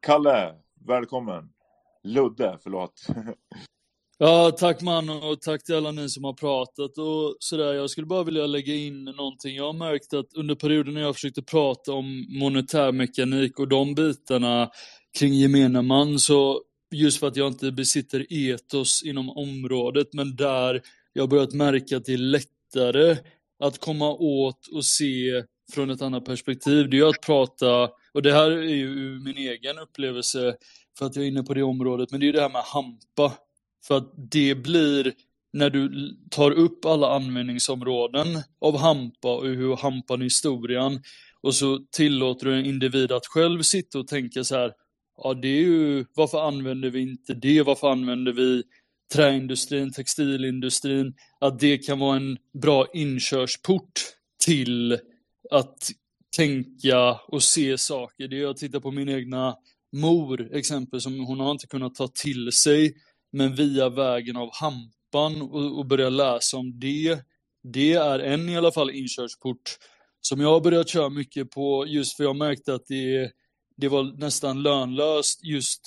Kalle, 0.01 0.55
välkommen. 0.87 1.53
Ludde, 2.05 2.59
förlåt. 2.63 3.07
Ja, 4.19 4.51
tack 4.51 4.83
man 4.83 5.11
och 5.11 5.41
tack 5.41 5.65
till 5.65 5.75
alla 5.75 5.91
ni 5.91 6.09
som 6.09 6.25
har 6.25 6.33
pratat 6.33 6.99
och 6.99 7.37
sådär. 7.39 7.73
Jag 7.73 7.91
skulle 7.91 8.07
bara 8.07 8.25
vilja 8.25 8.47
lägga 8.47 8.75
in 8.75 9.05
någonting. 9.05 9.57
Jag 9.57 9.65
har 9.65 9.73
märkt 9.73 10.15
att 10.15 10.35
under 10.35 10.55
perioden 10.55 10.95
när 10.95 11.01
jag 11.01 11.15
försökte 11.15 11.43
prata 11.43 11.93
om 11.93 12.27
monetärmekanik 12.29 13.59
och 13.59 13.69
de 13.69 13.95
bitarna 13.95 14.71
kring 15.19 15.33
gemene 15.35 15.83
man 15.83 16.19
så 16.19 16.63
just 16.95 17.21
för 17.21 17.27
att 17.27 17.37
jag 17.37 17.47
inte 17.47 17.73
besitter 17.73 18.27
etos 18.31 19.03
inom 19.03 19.31
området 19.31 20.13
men 20.13 20.37
där 20.37 20.83
jag 21.13 21.29
börjat 21.29 21.53
märka 21.53 21.97
att 21.97 22.05
det 22.05 22.13
är 22.13 22.19
lättare 22.19 23.17
att 23.65 23.79
komma 23.79 24.11
åt 24.13 24.67
och 24.73 24.85
se 24.85 25.43
från 25.73 25.91
ett 25.91 26.03
annat 26.03 26.25
perspektiv. 26.25 26.91
Det 26.91 26.97
är 26.97 26.99
ju 26.99 27.09
att 27.09 27.27
prata, 27.27 27.91
och 28.13 28.23
det 28.23 28.33
här 28.33 28.51
är 28.51 28.75
ju 28.75 29.21
min 29.25 29.37
egen 29.37 29.79
upplevelse 29.79 30.57
för 30.99 31.07
att 31.07 31.17
jag 31.17 31.25
är 31.25 31.29
inne 31.29 31.43
på 31.43 31.55
det 31.55 31.63
området, 31.63 32.11
men 32.11 32.21
det 32.21 32.25
är 32.25 32.27
ju 32.27 32.33
det 32.33 32.41
här 32.41 32.51
med 32.51 32.63
hampa. 32.63 33.33
För 33.87 33.97
att 33.97 34.13
det 34.31 34.55
blir, 34.55 35.13
när 35.53 35.71
du 35.71 36.11
tar 36.31 36.51
upp 36.51 36.85
alla 36.85 37.17
användningsområden 37.17 38.27
av 38.61 38.79
hampa 38.79 39.37
och 39.37 39.47
hur 39.47 39.77
hampan 39.77 40.21
är 40.21 40.25
historien 40.25 41.01
och 41.41 41.55
så 41.55 41.79
tillåter 41.91 42.47
du 42.47 42.59
en 42.59 42.67
individ 42.67 43.13
att 43.13 43.27
själv 43.27 43.63
sitta 43.63 43.99
och 43.99 44.09
tänka 44.09 44.45
så 44.45 44.57
här, 44.57 44.73
ja 45.17 45.35
det 45.35 45.49
är 45.49 45.63
ju, 45.63 46.05
varför 46.15 46.49
använder 46.49 46.91
vi 46.91 47.01
inte 47.01 47.35
det? 47.35 47.63
Varför 47.63 47.91
använder 47.93 48.33
vi 48.33 48.63
träindustrin, 49.15 49.93
textilindustrin? 49.93 51.15
Att 51.41 51.59
det 51.59 51.79
kan 51.79 51.99
vara 51.99 52.17
en 52.17 52.39
bra 52.63 52.87
inkörsport 52.95 53.93
till 54.45 54.99
att 55.51 55.91
tänka 56.37 57.13
och 57.29 57.43
se 57.43 57.79
saker. 57.79 58.29
Det 58.29 58.41
är 58.41 58.47
att 58.47 58.57
titta 58.57 58.81
på 58.81 58.91
min 58.91 59.09
egna 59.09 59.57
mor, 59.93 60.55
exempel, 60.55 61.01
som 61.01 61.21
hon 61.21 61.41
har 61.41 61.51
inte 61.51 61.67
kunnat 61.67 61.95
ta 61.95 62.09
till 62.09 62.53
sig, 62.53 62.95
men 63.33 63.55
via 63.55 63.89
vägen 63.89 64.37
av 64.37 64.51
hampan 64.53 65.43
och, 65.43 65.79
och 65.79 65.87
börja 65.87 66.09
läsa 66.09 66.57
om 66.57 66.79
det. 66.79 67.19
Det 67.63 67.93
är 67.93 68.19
en 68.19 68.49
i 68.49 68.57
alla 68.57 68.73
fall 68.73 68.91
inkörsport 68.91 69.79
som 70.21 70.41
jag 70.41 70.49
har 70.49 70.61
börjat 70.61 70.89
köra 70.89 71.09
mycket 71.09 71.51
på 71.51 71.87
just 71.87 72.17
för 72.17 72.25
jag 72.25 72.37
märkte 72.37 72.75
att 72.75 72.87
det, 72.87 73.31
det 73.77 73.89
var 73.89 74.19
nästan 74.19 74.63
lönlöst 74.63 75.45
just 75.45 75.81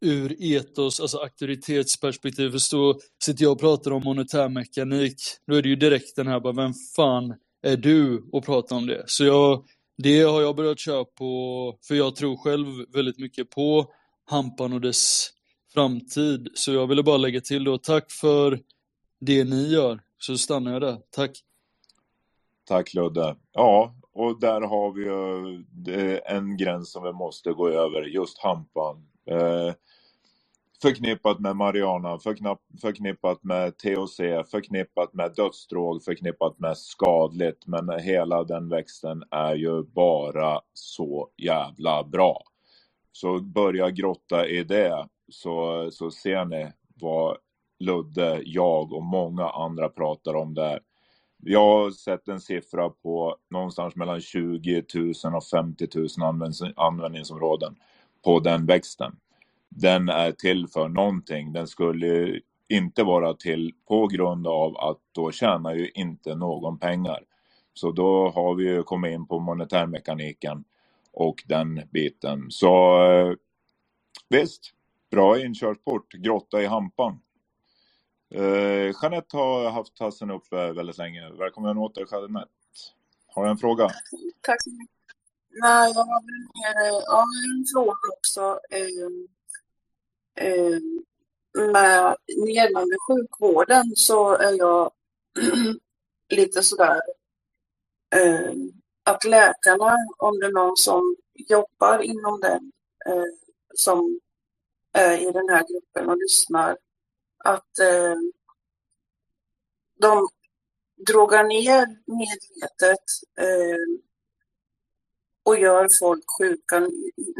ur 0.00 0.36
etos, 0.42 1.00
alltså 1.00 1.18
auktoritetsperspektiv. 1.18 2.50
För 2.50 2.58
så 2.58 3.00
sitter 3.24 3.42
jag 3.44 3.52
och 3.52 3.60
pratar 3.60 3.90
om 3.90 4.02
monetärmekanik, 4.04 5.16
då 5.46 5.54
är 5.54 5.62
det 5.62 5.68
ju 5.68 5.76
direkt 5.76 6.16
den 6.16 6.26
här 6.26 6.40
bara, 6.40 6.52
vem 6.52 6.72
fan 6.96 7.34
är 7.62 7.76
du 7.76 8.28
och 8.32 8.44
pratar 8.44 8.76
om 8.76 8.86
det? 8.86 9.04
Så 9.06 9.24
jag, 9.24 9.64
det 10.02 10.22
har 10.22 10.42
jag 10.42 10.56
börjat 10.56 10.78
köra 10.78 11.04
på, 11.04 11.76
för 11.82 11.94
jag 11.94 12.16
tror 12.16 12.36
själv 12.36 12.66
väldigt 12.94 13.18
mycket 13.18 13.50
på 13.50 13.92
hampan 14.24 14.72
och 14.72 14.80
dess 14.80 15.30
framtid. 15.74 16.48
Så 16.54 16.72
jag 16.72 16.86
ville 16.86 17.02
bara 17.02 17.16
lägga 17.16 17.40
till 17.40 17.64
då, 17.64 17.78
tack 17.78 18.10
för 18.10 18.60
det 19.20 19.44
ni 19.44 19.68
gör. 19.68 20.00
Så 20.18 20.38
stannar 20.38 20.72
jag 20.72 20.82
där. 20.82 20.98
Tack. 21.10 21.30
Tack 22.64 22.94
Ludde. 22.94 23.36
Ja, 23.52 23.94
och 24.12 24.40
där 24.40 24.60
har 24.60 24.92
vi 24.92 25.02
ju 25.02 25.54
eh, 25.96 26.36
en 26.36 26.56
gräns 26.56 26.92
som 26.92 27.02
vi 27.02 27.12
måste 27.12 27.52
gå 27.52 27.68
över, 27.68 28.02
just 28.02 28.38
hampan. 28.38 29.06
Eh, 29.30 29.74
Förknippat 30.82 31.40
med 31.40 31.56
Mariana, 31.56 32.18
förknippat 32.80 33.44
med 33.44 33.78
THC, 33.78 34.16
förknippat 34.50 35.14
med 35.14 35.32
dödsdrog, 35.36 36.04
förknippat 36.04 36.58
med 36.58 36.78
skadligt. 36.78 37.66
Men 37.66 38.00
hela 38.00 38.44
den 38.44 38.68
växten 38.68 39.24
är 39.30 39.54
ju 39.54 39.82
bara 39.82 40.60
så 40.72 41.28
jävla 41.36 42.04
bra. 42.04 42.42
Så 43.12 43.40
börja 43.40 43.90
grotta 43.90 44.46
i 44.46 44.64
det 44.64 45.08
så, 45.28 45.88
så 45.90 46.10
ser 46.10 46.44
ni 46.44 46.72
vad 46.94 47.36
Ludde, 47.80 48.42
jag 48.44 48.92
och 48.92 49.02
många 49.02 49.48
andra 49.48 49.88
pratar 49.88 50.34
om 50.34 50.54
där. 50.54 50.80
Jag 51.42 51.60
har 51.60 51.90
sett 51.90 52.28
en 52.28 52.40
siffra 52.40 52.90
på 52.90 53.36
någonstans 53.50 53.96
mellan 53.96 54.20
20 54.20 54.84
000 54.94 55.34
och 55.34 55.44
50 55.44 55.88
000 55.94 56.08
användningsområden 56.76 57.76
på 58.24 58.40
den 58.40 58.66
växten. 58.66 59.16
Den 59.70 60.08
är 60.08 60.32
till 60.32 60.68
för 60.68 60.88
någonting. 60.88 61.52
Den 61.52 61.68
skulle 61.68 62.40
inte 62.68 63.02
vara 63.02 63.34
till 63.34 63.74
på 63.88 64.06
grund 64.06 64.46
av 64.46 64.76
att 64.76 64.98
då 65.12 65.32
tjänar 65.32 65.74
ju 65.74 65.90
inte 65.94 66.34
någon 66.34 66.78
pengar. 66.78 67.24
Så 67.74 67.92
då 67.92 68.30
har 68.30 68.54
vi 68.54 68.64
ju 68.64 68.82
kommit 68.82 69.12
in 69.12 69.26
på 69.26 69.38
monetärmekaniken 69.38 70.64
och 71.12 71.42
den 71.46 71.82
biten. 71.90 72.46
Så 72.50 73.02
eh, 73.04 73.34
visst, 74.28 74.72
bra 75.10 75.40
inkörsport, 75.40 76.12
grotta 76.12 76.62
i 76.62 76.66
hampan. 76.66 77.20
Eh, 78.34 78.94
Jeanette 79.02 79.36
har 79.36 79.70
haft 79.70 79.96
tassen 79.96 80.30
uppe 80.30 80.72
väldigt 80.72 80.98
länge. 80.98 81.30
Välkommen 81.30 81.78
åter 81.78 82.06
Jeanette. 82.10 82.50
Har 83.26 83.44
du 83.44 83.50
en 83.50 83.58
fråga? 83.58 83.88
Tack 84.40 84.62
så 84.62 84.70
mycket. 84.70 84.96
Nej, 85.62 85.92
jag 85.94 86.04
har 86.04 86.20
väl 86.20 86.40
mer, 86.40 87.02
ja, 87.06 87.24
en 87.44 87.64
fråga 87.74 87.98
också. 88.18 88.60
Eh, 88.70 89.39
Eh, 90.34 90.80
med 91.72 92.16
gällande 92.54 92.96
sjukvården 93.08 93.92
så 93.96 94.36
är 94.36 94.52
jag 94.52 94.92
lite 96.28 96.62
sådär 96.62 97.00
eh, 98.14 98.52
att 99.04 99.24
läkarna, 99.24 99.96
om 100.18 100.38
det 100.38 100.46
är 100.46 100.52
någon 100.52 100.76
som 100.76 101.16
jobbar 101.34 101.98
inom 101.98 102.40
den, 102.40 102.72
eh, 103.06 103.24
som 103.74 104.20
är 104.92 105.18
i 105.18 105.32
den 105.32 105.48
här 105.48 105.64
gruppen 105.68 106.10
och 106.10 106.18
lyssnar, 106.18 106.76
att 107.44 107.78
eh, 107.78 108.16
de 110.00 110.28
drogar 111.06 111.44
ner 111.44 111.86
medvetet 112.06 113.04
eh, 113.38 114.02
och 115.50 115.58
gör 115.58 115.88
folk 115.98 116.24
sjuka. 116.38 116.80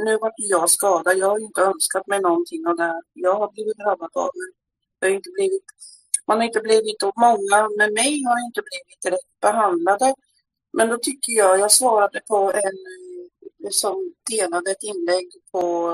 Nu 0.05 0.19
var 0.19 0.33
jag 0.37 0.71
skadad. 0.71 1.19
Jag 1.19 1.31
har 1.31 1.39
inte 1.39 1.61
önskat 1.61 2.07
mig 2.07 2.21
någonting 2.21 2.67
av 2.67 2.77
det 2.77 2.83
här. 2.83 3.03
Jag 3.13 3.35
har 3.35 3.53
blivit 3.53 3.79
drabbad 3.79 4.11
av 4.15 4.31
det. 4.35 4.53
Jag 4.99 5.09
har 5.09 5.15
inte 5.15 5.31
blivit, 5.31 5.65
man 6.27 6.37
har 6.37 6.45
inte 6.45 6.61
blivit, 6.61 7.03
och 7.03 7.13
många 7.17 7.59
med 7.79 7.93
mig 7.93 8.23
har 8.25 8.47
inte 8.47 8.63
blivit 8.69 9.15
rätt 9.15 9.41
behandlade. 9.41 10.15
Men 10.73 10.89
då 10.89 10.99
tycker 10.99 11.33
jag, 11.33 11.59
jag 11.59 11.73
svarade 11.73 12.21
på 12.29 12.53
en 12.55 12.79
eh, 13.65 13.71
som 13.71 14.15
delade 14.31 14.71
ett 14.71 14.83
inlägg 14.83 15.29
på, 15.53 15.93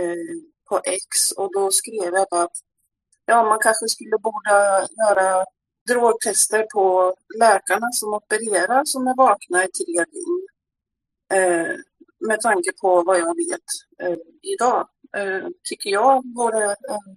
eh, 0.00 0.36
på 0.68 0.80
X 0.84 1.32
och 1.32 1.52
då 1.52 1.70
skrev 1.70 2.14
jag 2.14 2.26
att 2.30 2.56
ja, 3.26 3.44
man 3.44 3.58
kanske 3.58 3.88
skulle 3.88 4.18
borde 4.18 4.86
göra 5.02 5.44
drogtester 5.88 6.66
på 6.74 7.14
läkarna 7.38 7.88
som 7.92 8.14
opererar 8.14 8.84
som 8.84 9.06
är 9.06 9.16
vakna 9.16 9.64
i 9.64 9.68
tre 9.68 10.04
dygn. 10.12 10.46
Eh, 11.34 11.76
med 12.28 12.40
tanke 12.40 12.72
på 12.80 13.02
vad 13.02 13.18
jag 13.18 13.36
vet 13.36 13.62
eh, 14.02 14.18
idag. 14.42 14.88
Eh, 15.16 15.48
tycker 15.68 15.90
jag 15.90 16.34
vore 16.34 16.64
eh, 16.64 17.14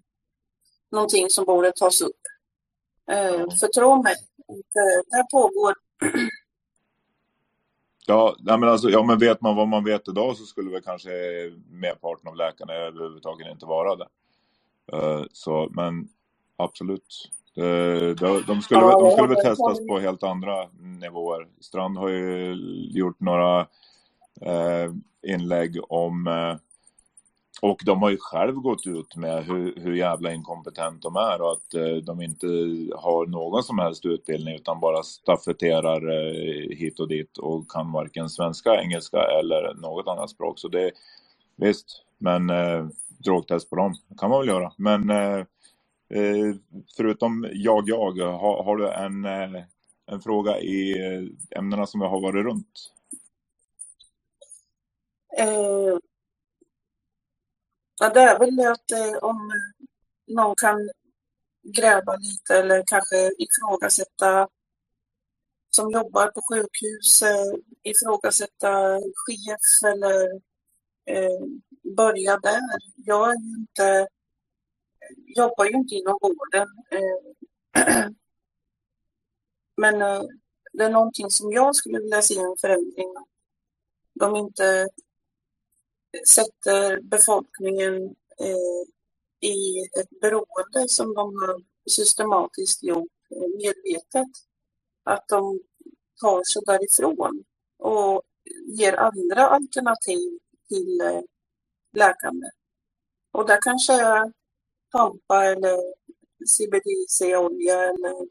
någonting 0.91 1.29
som 1.29 1.45
borde 1.45 1.71
tas 1.71 2.01
upp. 2.01 2.21
Eh, 3.11 3.49
för 3.59 3.67
tro 3.67 4.03
mig, 4.03 4.15
det, 4.47 5.03
det 5.11 5.25
pågår. 5.31 5.73
Ja, 8.05 8.35
nej 8.39 8.57
men 8.57 8.69
alltså, 8.69 8.89
ja, 8.89 9.03
men 9.03 9.19
vet 9.19 9.41
man 9.41 9.55
vad 9.55 9.67
man 9.67 9.83
vet 9.83 10.07
idag 10.07 10.37
så 10.37 10.45
skulle 10.45 10.71
väl 10.71 10.81
kanske 10.81 11.09
merparten 11.69 12.27
av 12.27 12.35
läkarna 12.35 12.73
överhuvudtaget 12.73 13.47
inte 13.47 13.65
vara 13.65 13.95
det. 13.95 14.07
Eh, 14.93 15.23
så, 15.31 15.69
men 15.71 16.09
absolut. 16.57 17.29
Eh, 17.55 18.15
de, 18.15 18.43
de, 18.47 18.61
skulle, 18.61 18.81
Ja, 18.81 18.99
de 18.99 19.11
skulle 19.11 19.27
väl 19.27 19.43
testas 19.43 19.87
på 19.87 19.99
helt 19.99 20.23
andra 20.23 20.67
nivåer. 20.79 21.47
Strand 21.59 21.97
har 21.97 22.09
ju 22.09 22.55
gjort 22.91 23.19
några 23.19 23.67
Eh, 24.41 24.93
inlägg 25.33 25.79
om 25.89 26.27
eh, 26.27 26.55
och 27.61 27.81
de 27.85 28.01
har 28.01 28.09
ju 28.09 28.17
själv 28.19 28.55
gått 28.55 28.87
ut 28.87 29.15
med 29.15 29.45
hur, 29.45 29.73
hur 29.75 29.93
jävla 29.93 30.33
inkompetent 30.33 31.01
de 31.01 31.15
är 31.15 31.41
och 31.41 31.51
att 31.51 31.73
eh, 31.73 31.95
de 31.95 32.21
inte 32.21 32.47
har 32.95 33.25
någon 33.25 33.63
som 33.63 33.79
helst 33.79 34.05
utbildning 34.05 34.55
utan 34.55 34.79
bara 34.79 35.03
stafetterar 35.03 36.09
eh, 36.09 36.77
hit 36.77 36.99
och 36.99 37.07
dit 37.07 37.37
och 37.37 37.71
kan 37.71 37.91
varken 37.91 38.29
svenska, 38.29 38.81
engelska 38.81 39.17
eller 39.39 39.73
något 39.73 40.07
annat 40.07 40.29
språk. 40.29 40.59
Så 40.59 40.67
det 40.67 40.91
visst, 41.55 42.03
men 42.17 42.49
eh, 42.49 42.87
drogtest 43.25 43.69
på 43.69 43.75
dem 43.75 43.95
kan 44.17 44.29
man 44.29 44.39
väl 44.39 44.47
göra. 44.47 44.71
Men 44.77 45.09
eh, 45.09 45.37
eh 46.09 46.55
förutom 46.97 47.47
jag, 47.53 47.89
jag, 47.89 48.15
har, 48.15 48.63
har 48.63 48.77
du 48.77 48.89
en, 48.89 49.25
en 50.11 50.21
fråga 50.21 50.59
i 50.59 50.95
ämnena 51.55 51.85
som 51.85 52.01
jag 52.01 52.09
har 52.09 52.21
varit 52.21 52.45
runt? 52.45 52.93
Eh, 55.37 55.97
ja, 57.99 58.09
det 58.09 58.21
är 58.21 58.39
väl 58.39 58.55
det 58.55 58.71
att 58.71 58.91
eh, 58.91 59.17
om 59.21 59.51
någon 60.27 60.55
kan 60.55 60.89
gräva 61.63 62.15
lite 62.15 62.57
eller 62.57 62.83
kanske 62.87 63.31
ifrågasätta 63.37 64.47
som 65.69 65.91
jobbar 65.91 66.27
på 66.27 66.41
sjukhus, 66.41 67.21
eh, 67.21 67.53
ifrågasätta 67.83 68.99
chef 69.25 69.91
eller 69.91 70.31
eh, 71.05 71.45
börja 71.97 72.37
där. 72.37 72.61
Jag 72.95 73.29
är 73.29 73.39
ju 73.39 73.55
inte, 73.59 74.07
jobbar 75.35 75.65
ju 75.65 75.71
inte 75.71 75.95
inom 75.95 76.17
vården. 76.21 76.67
Eh, 76.91 78.07
men 79.77 80.01
eh, 80.01 80.23
det 80.73 80.83
är 80.83 80.89
någonting 80.89 81.29
som 81.29 81.51
jag 81.51 81.75
skulle 81.75 81.99
vilja 81.99 82.21
se 82.21 82.39
en 82.39 82.55
förändring 82.61 83.07
av. 83.17 83.27
De 84.13 84.35
inte 84.35 84.89
sätter 86.27 87.01
befolkningen 87.01 88.15
eh, 88.39 88.83
i 89.49 89.79
ett 89.99 90.19
beroende 90.21 90.89
som 90.89 91.13
de 91.13 91.35
har 91.35 91.61
systematiskt 91.89 92.83
gjort 92.83 93.11
eh, 93.31 93.47
medvetet. 93.57 94.31
Att 95.03 95.27
de 95.27 95.59
tar 96.21 96.43
sig 96.43 96.61
därifrån 96.65 97.43
och 97.77 98.21
ger 98.65 98.93
andra 98.93 99.47
alternativ 99.47 100.39
till 100.67 101.01
eh, 101.01 101.21
läkande. 101.93 102.47
Och 103.31 103.47
där 103.47 103.59
kanske 103.61 103.93
är 103.93 104.33
pampa 104.91 105.45
eller 105.45 105.77
CBDC-olja 106.45 107.83
eller 107.83 108.27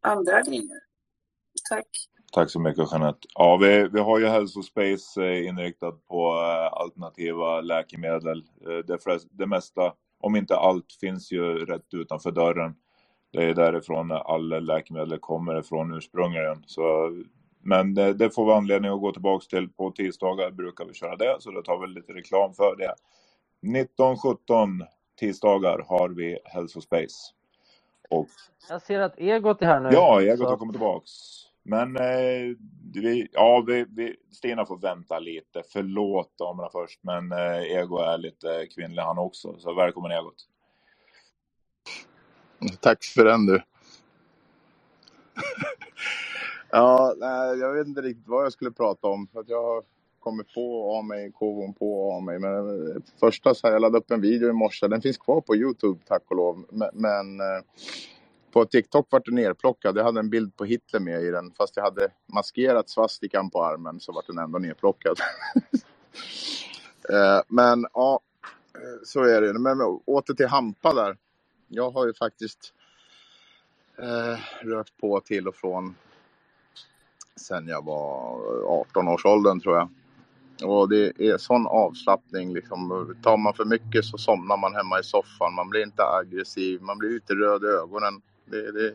andra 0.00 0.42
grejer. 0.42 0.80
Tack. 1.68 1.88
Tack 2.32 2.50
så 2.50 2.60
mycket 2.60 2.92
Jeanette. 2.92 3.28
Ja, 3.34 3.56
vi, 3.56 3.88
vi 3.88 4.00
har 4.00 4.18
ju 4.18 4.26
Hälsospace 4.26 5.22
eh, 5.26 5.46
inriktat 5.48 6.06
på 6.08 6.28
eh, 6.28 6.72
alternativa 6.82 7.60
läkemedel. 7.60 8.44
Eh, 8.68 8.78
Det, 8.86 8.98
flest, 9.02 9.28
det 9.30 9.46
mesta, 9.46 9.92
om 10.20 10.36
inte 10.36 10.56
allt, 10.56 10.92
finns 11.00 11.32
ju 11.32 11.66
rätt 11.66 11.94
utanför 11.94 12.30
dörren. 12.30 12.74
Det 13.32 13.44
är 13.44 13.54
därifrån 13.54 14.12
alla 14.12 14.58
läkemedel 14.58 15.18
kommer 15.18 15.58
ifrån 15.60 15.94
ursprungligen. 15.94 16.64
Så, 16.66 17.12
men 17.62 17.94
det, 17.94 18.12
det 18.12 18.30
får 18.30 18.46
vi 18.46 18.52
anledning 18.52 18.92
att 18.92 19.00
gå 19.00 19.12
tillbaka 19.12 19.44
till. 19.50 19.68
På 19.68 19.90
tisdagar 19.90 20.50
brukar 20.50 20.84
vi 20.84 20.94
köra 20.94 21.16
det, 21.16 21.36
så 21.40 21.50
då 21.50 21.62
tar 21.62 21.78
vi 21.78 21.86
lite 21.86 22.12
reklam 22.12 22.54
för 22.54 22.76
det. 22.76 22.94
19-17 23.62 24.86
tisdagar 25.20 25.84
har 25.88 26.08
vi 26.08 26.38
Hälsospace. 26.44 27.32
Och 28.10 28.28
Jag 28.68 28.82
ser 28.82 29.00
att 29.00 29.18
Egot 29.18 29.62
är 29.62 29.66
här 29.66 29.80
nu. 29.80 29.88
Ja, 29.92 30.22
Egot 30.22 30.48
har 30.48 30.56
kommit 30.56 30.74
tillbaks. 30.74 31.10
Men 31.68 31.96
eh, 31.96 32.56
vi, 32.94 33.28
ja, 33.32 33.64
vi, 33.66 33.86
vi, 33.88 34.16
Stina 34.30 34.66
får 34.66 34.78
vänta 34.78 35.18
lite. 35.18 35.62
Förlåt 35.72 36.38
damerna 36.38 36.68
först, 36.72 37.00
men 37.02 37.32
eh, 37.32 37.62
Ego 37.62 37.98
är 37.98 38.18
lite 38.18 38.66
kvinnlig 38.74 39.02
han 39.02 39.18
också. 39.18 39.58
Så 39.58 39.74
välkommen 39.74 40.10
Egot. 40.10 40.46
Tack 42.80 43.04
för 43.04 43.24
den 43.24 43.46
du. 43.46 43.62
Ja, 46.70 47.14
nej, 47.16 47.58
jag 47.58 47.74
vet 47.74 47.86
inte 47.86 48.02
riktigt 48.02 48.28
vad 48.28 48.44
jag 48.44 48.52
skulle 48.52 48.70
prata 48.70 49.06
om. 49.06 49.28
För 49.32 49.40
att 49.40 49.48
jag 49.48 49.62
har 49.62 49.82
kommit 50.18 50.54
på 50.54 50.96
av 50.96 51.04
mig, 51.04 51.32
kogon 51.32 51.74
på 51.74 52.12
av 52.12 52.22
mig. 52.22 52.38
Men 52.38 52.54
eh, 52.56 52.96
första 53.20 53.54
så 53.54 53.66
här, 53.66 53.74
jag 53.74 53.82
laddade 53.82 53.98
upp 53.98 54.10
en 54.10 54.20
video 54.20 54.48
i 54.48 54.52
morse. 54.52 54.88
Den 54.88 55.02
finns 55.02 55.18
kvar 55.18 55.40
på 55.40 55.56
Youtube 55.56 56.00
tack 56.06 56.22
och 56.26 56.36
lov. 56.36 56.66
Men, 56.70 56.90
men 56.92 57.40
eh, 57.40 57.62
på 58.56 58.64
TikTok 58.64 59.06
vart 59.10 59.24
den 59.24 59.34
nerplockad. 59.34 59.96
Jag 59.96 60.04
hade 60.04 60.20
en 60.20 60.30
bild 60.30 60.56
på 60.56 60.64
Hitler 60.64 61.00
med 61.00 61.22
i 61.22 61.30
den. 61.30 61.52
Fast 61.58 61.76
jag 61.76 61.84
hade 61.84 62.08
maskerat 62.26 62.90
svastikan 62.90 63.50
på 63.50 63.64
armen 63.64 64.00
så 64.00 64.12
vart 64.12 64.26
den 64.26 64.38
ändå 64.38 64.58
nerplockad. 64.58 65.16
Eh, 67.12 67.40
men 67.48 67.86
ja, 67.92 68.20
eh, 68.74 69.02
så 69.04 69.22
är 69.22 69.40
det. 69.40 69.58
Men 69.58 69.80
åter 70.04 70.34
till 70.34 70.46
Hampa 70.46 70.94
där. 70.94 71.16
Jag 71.68 71.90
har 71.90 72.06
ju 72.06 72.14
faktiskt 72.14 72.72
eh, 73.98 74.66
rökt 74.66 74.96
på 75.00 75.20
till 75.20 75.48
och 75.48 75.54
från 75.54 75.94
sen 77.36 77.68
jag 77.68 77.84
var 77.84 78.38
18 78.80 79.08
års 79.08 79.24
åldern 79.24 79.60
tror 79.60 79.76
jag. 79.76 79.88
Och 80.70 80.88
det 80.88 81.20
är 81.20 81.38
sån 81.38 81.66
avslappning 81.66 82.54
liksom. 82.54 83.14
Tar 83.22 83.36
man 83.36 83.54
för 83.54 83.64
mycket 83.64 84.04
så 84.04 84.18
somnar 84.18 84.56
man 84.56 84.74
hemma 84.74 85.00
i 85.00 85.02
soffan. 85.02 85.54
Man 85.54 85.68
blir 85.68 85.82
inte 85.82 86.02
aggressiv. 86.02 86.82
Man 86.82 86.98
blir 86.98 87.14
inte 87.14 87.34
röd 87.34 87.64
i 87.64 87.66
ögonen. 87.66 88.22
Det, 88.46 88.72
det 88.72 88.86
är 88.86 88.94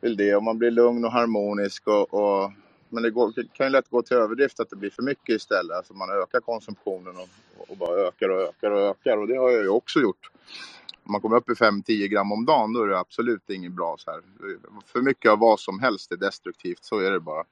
väl 0.00 0.16
det. 0.16 0.36
Och 0.36 0.42
man 0.42 0.58
blir 0.58 0.70
lugn 0.70 1.04
och 1.04 1.12
harmonisk. 1.12 1.86
Och, 1.86 2.14
och, 2.14 2.52
men 2.88 3.02
det, 3.02 3.10
går, 3.10 3.32
det 3.36 3.52
kan 3.52 3.66
ju 3.66 3.70
lätt 3.70 3.90
gå 3.90 4.02
till 4.02 4.16
överdrift 4.16 4.60
att 4.60 4.70
det 4.70 4.76
blir 4.76 4.90
för 4.90 5.02
mycket 5.02 5.34
istället. 5.34 5.76
Alltså 5.76 5.94
man 5.94 6.10
ökar 6.10 6.40
konsumtionen 6.40 7.16
och, 7.16 7.28
och 7.70 7.76
bara 7.76 8.00
ökar 8.00 8.28
och 8.28 8.40
ökar 8.40 8.70
och 8.70 8.80
ökar. 8.80 9.16
Och 9.16 9.26
det 9.26 9.36
har 9.36 9.50
jag 9.50 9.62
ju 9.62 9.68
också 9.68 10.00
gjort. 10.00 10.30
Om 11.04 11.12
man 11.12 11.20
kommer 11.20 11.36
upp 11.36 11.50
i 11.50 11.52
5-10 11.52 12.06
gram 12.06 12.32
om 12.32 12.44
dagen 12.44 12.72
då 12.72 12.82
är 12.82 12.88
det 12.88 12.98
absolut 12.98 13.50
inget 13.50 13.72
bra. 13.72 13.96
Så 13.98 14.10
här. 14.10 14.20
För 14.86 15.00
mycket 15.00 15.30
av 15.30 15.38
vad 15.38 15.60
som 15.60 15.80
helst 15.80 16.12
är 16.12 16.16
destruktivt, 16.16 16.84
så 16.84 16.98
är 16.98 17.10
det 17.10 17.20
bara. 17.20 17.44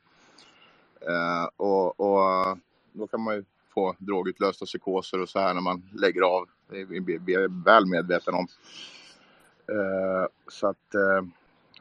Eh, 1.00 1.48
och, 1.56 2.00
och 2.00 2.58
då 2.92 3.06
kan 3.06 3.20
man 3.20 3.34
ju 3.34 3.44
få 3.74 3.94
drogutlösta 3.98 4.66
psykoser 4.66 5.22
och 5.22 5.28
så 5.28 5.38
här 5.38 5.54
när 5.54 5.60
man 5.60 5.82
lägger 5.92 6.22
av. 6.22 6.48
Det 6.70 6.80
är 6.80 6.84
vi 6.84 7.46
väl 7.64 7.86
medvetna 7.86 8.32
om. 8.32 8.46
Eh, 9.68 10.26
så 10.48 10.66
att, 10.66 10.94
eh, 10.94 11.28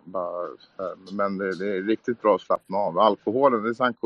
bara, 0.03 0.45
eh, 0.79 1.11
men 1.11 1.37
det, 1.37 1.55
det 1.55 1.77
är 1.77 1.83
riktigt 1.83 2.21
bra 2.21 2.35
att 2.35 2.41
slappna 2.41 2.77
av. 2.77 2.99
Alkoholen, 2.99 3.63
det 3.63 3.69
är, 3.69 3.73
sant, 3.73 3.97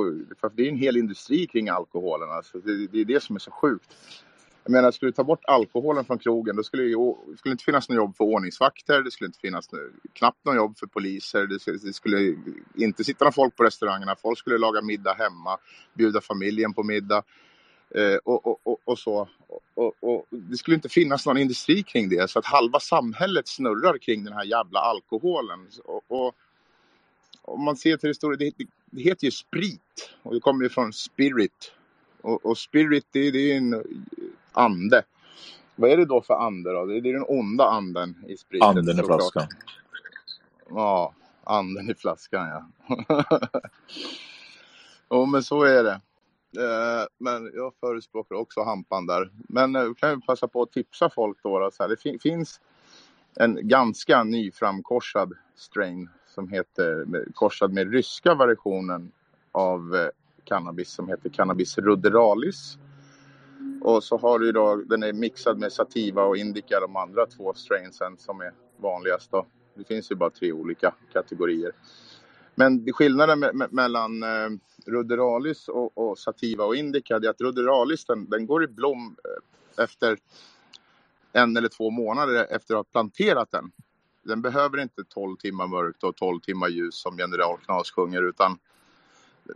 för 0.41 0.51
det 0.55 0.63
är 0.63 0.69
en 0.69 0.77
hel 0.77 0.97
industri 0.97 1.47
kring 1.47 1.69
alkoholen. 1.69 2.31
Alltså. 2.31 2.57
Det, 2.57 2.87
det 2.87 3.01
är 3.01 3.05
det 3.05 3.23
som 3.23 3.35
är 3.35 3.39
så 3.39 3.51
sjukt. 3.51 3.95
Jag 4.63 4.71
menar, 4.71 4.91
skulle 4.91 5.11
du 5.11 5.15
ta 5.15 5.23
bort 5.23 5.45
alkoholen 5.45 6.05
från 6.05 6.19
krogen, 6.19 6.55
då 6.55 6.63
skulle 6.63 6.83
det 6.83 7.37
skulle 7.37 7.51
inte 7.51 7.63
finnas 7.63 7.89
något 7.89 7.95
jobb 7.95 8.17
för 8.17 8.23
ordningsvakter, 8.23 9.01
det 9.01 9.11
skulle 9.11 9.25
inte 9.25 9.39
finnas 9.39 9.69
knappt 10.13 10.45
något 10.45 10.55
jobb 10.55 10.77
för 10.77 10.87
poliser, 10.87 11.47
det 11.47 11.59
skulle, 11.59 11.77
det 11.77 11.93
skulle 11.93 12.35
inte 12.75 13.03
sitta 13.03 13.25
några 13.25 13.31
folk 13.31 13.55
på 13.55 13.63
restaurangerna, 13.63 14.15
folk 14.15 14.39
skulle 14.39 14.57
laga 14.57 14.81
middag 14.81 15.13
hemma, 15.13 15.57
bjuda 15.93 16.21
familjen 16.21 16.73
på 16.73 16.83
middag 16.83 17.23
och, 18.23 18.47
och, 18.47 18.59
och, 18.63 18.79
och 18.85 18.99
så. 18.99 19.29
Och, 19.73 20.25
det 20.29 20.57
skulle 20.57 20.75
inte 20.75 20.89
finnas 20.89 21.25
någon 21.25 21.37
industri 21.37 21.83
kring 21.83 22.09
det, 22.09 22.29
så 22.29 22.39
att 22.39 22.45
halva 22.45 22.79
samhället 22.79 23.47
snurrar 23.47 23.97
kring 23.97 24.23
den 24.23 24.33
här 24.33 24.45
jävla 24.45 24.79
alkoholen. 24.79 25.67
Och, 26.07 26.35
om 27.41 27.63
man 27.63 27.75
ser 27.75 27.97
till 27.97 28.09
historien, 28.09 28.39
det, 28.39 28.53
det, 28.57 28.69
det 28.85 29.01
heter 29.01 29.25
ju 29.25 29.31
sprit 29.31 30.11
och 30.23 30.33
det 30.33 30.39
kommer 30.39 30.63
ju 30.63 30.69
från 30.69 30.93
spirit. 30.93 31.71
Och, 32.21 32.57
spirit, 32.57 33.05
det, 33.11 33.31
det 33.31 33.37
är 33.37 33.47
ju 33.47 33.51
en 33.51 33.83
ande. 34.51 35.03
Vad 35.75 35.91
är 35.91 35.97
det 35.97 36.05
då 36.05 36.21
för 36.21 36.33
ande 36.33 36.73
då? 36.73 36.85
Det 36.85 36.97
är 36.97 37.01
den 37.01 37.25
onda 37.27 37.65
anden 37.65 38.25
i 38.27 38.37
spriten 38.37 38.67
Anden 38.67 38.99
i 38.99 39.03
flaskan. 39.03 39.47
Ja, 40.69 41.13
anden 41.43 41.89
i 41.89 41.95
flaskan 41.95 42.47
ja. 42.47 42.65
Jo 45.09 45.25
men 45.25 45.43
så 45.43 45.63
är 45.63 45.83
det. 45.83 46.01
Eh, 46.57 47.07
men 47.17 47.51
jag 47.53 47.73
förespråkar 47.79 48.35
också 48.35 48.61
hampan 48.63 49.05
där. 49.05 49.31
Men 49.49 49.75
eh, 49.75 49.93
kan 49.93 50.09
jag 50.09 50.25
passa 50.25 50.47
på 50.47 50.61
att 50.61 50.71
tipsa 50.71 51.09
folk 51.09 51.37
då. 51.43 51.59
då 51.59 51.71
så 51.71 51.83
här. 51.83 51.89
Det 51.89 51.97
fin- 51.97 52.19
finns 52.19 52.61
en 53.35 53.67
ganska 53.67 54.23
nyframkorsad 54.23 55.33
strain 55.55 56.09
som 56.27 56.49
heter 56.49 57.05
korsad 57.33 57.73
med 57.73 57.91
ryska 57.93 58.35
versionen 58.35 59.11
av 59.51 59.95
eh, 59.95 60.07
cannabis 60.43 60.89
som 60.89 61.07
heter 61.07 61.29
cannabis 61.29 61.77
ruderalis. 61.77 62.77
Och 63.81 64.03
så 64.03 64.17
har 64.17 64.39
du 64.39 64.51
då, 64.51 64.75
den 64.75 65.03
är 65.03 65.13
mixad 65.13 65.57
med 65.59 65.71
sativa 65.71 66.23
och 66.23 66.37
indica, 66.37 66.79
de 66.79 66.95
andra 66.95 67.25
två 67.25 67.53
strainsen 67.53 68.17
som 68.17 68.41
är 68.41 68.51
vanligast. 68.77 69.31
Då. 69.31 69.45
Det 69.75 69.83
finns 69.83 70.11
ju 70.11 70.15
bara 70.15 70.29
tre 70.29 70.51
olika 70.51 70.93
kategorier. 71.13 71.71
Men 72.55 72.93
skillnaden 72.93 73.39
me 73.39 73.51
me 73.53 73.67
mellan 73.71 74.23
eh, 74.23 74.49
ruderalis 74.85 75.67
och, 75.67 75.97
och, 75.97 76.19
sativa 76.19 76.65
och 76.65 76.75
indica 76.75 77.15
är 77.15 77.29
att 77.29 77.41
ruderalis 77.41 78.05
den, 78.05 78.29
den 78.29 78.45
går 78.45 78.63
i 78.63 78.67
blom 78.67 79.15
eh, 79.23 79.83
efter 79.83 80.17
en 81.33 81.57
eller 81.57 81.69
två 81.69 81.89
månader 81.89 82.47
efter 82.49 82.73
att 82.73 82.77
ha 82.77 82.83
planterat 82.83 83.51
den. 83.51 83.71
Den 84.23 84.41
behöver 84.41 84.81
inte 84.81 85.03
12 85.03 85.37
timmar 85.37 85.67
mörkt 85.67 86.03
och 86.03 86.15
12 86.15 86.39
timmar 86.39 86.67
ljus 86.67 86.95
som 86.95 87.17
General 87.17 87.57
Knas 87.57 87.91
sjunger 87.91 88.23
utan 88.23 88.59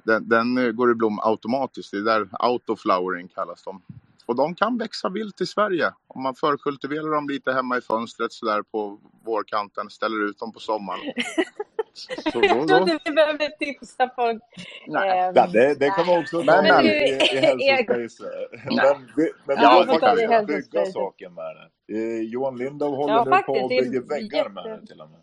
den, 0.04 0.30
den, 0.30 0.58
eh, 0.58 0.72
går 0.72 0.92
i 0.92 0.96
blom 0.96 1.20
automatiskt. 1.24 1.92
Det 1.92 1.98
är 1.98 2.02
där 2.02 2.30
autoflowering 2.32 3.28
kallas 3.28 3.64
de. 3.64 3.82
Och 4.26 4.36
de 4.36 4.56
kan 4.56 4.78
växa 4.78 5.10
vilt 5.10 5.42
i 5.42 5.46
Sverige. 5.46 5.94
Om 6.08 6.24
man 6.24 6.36
förkultiverar 6.36 7.16
dem 7.16 7.30
lite 7.30 7.54
hemma 7.54 7.78
i 7.78 7.82
fönstret 7.82 8.34
sådär 8.34 8.62
på 8.62 9.00
vårkanten, 9.24 9.90
ställer 9.90 10.26
ut 10.26 10.40
dem 10.40 10.52
på 10.52 10.60
sommaren. 10.60 11.02
Så 11.96 12.32
då, 12.34 12.42
då... 12.42 12.48
Jag 12.48 12.68
trodde 12.68 13.00
vi 13.06 13.12
behövde 13.12 13.50
tipsa 13.50 14.12
folk. 14.16 14.44
Nej, 14.88 15.20
ähm, 15.20 15.52
det, 15.52 15.76
det 15.80 15.90
kan 15.90 16.06
man 16.06 16.20
också 16.20 16.44
ta 16.44 16.62
med 16.62 16.86
i, 16.86 16.90
i 16.90 17.72
hälsospace. 17.72 18.24
Men, 18.66 19.28
men 19.46 19.58
ja, 19.58 19.86
vi 19.88 19.92
måste 19.92 20.28
faktiskt 20.28 20.72
bygga 20.72 20.86
saken 20.86 21.34
med 21.34 21.56
det. 21.56 21.96
Eh, 21.98 22.22
Johan 22.22 22.58
Lindov 22.58 22.96
håller 22.96 23.14
ja, 23.14 23.24
nu 23.24 23.32
faktiskt, 23.32 23.46
på 23.46 23.64
och 23.64 23.70
bygger 23.70 24.02
väggar 24.02 24.38
jätte... 24.38 24.50
med 24.50 24.64
det 24.64 24.88
till 24.88 25.02
och 25.02 25.10
med. 25.10 25.20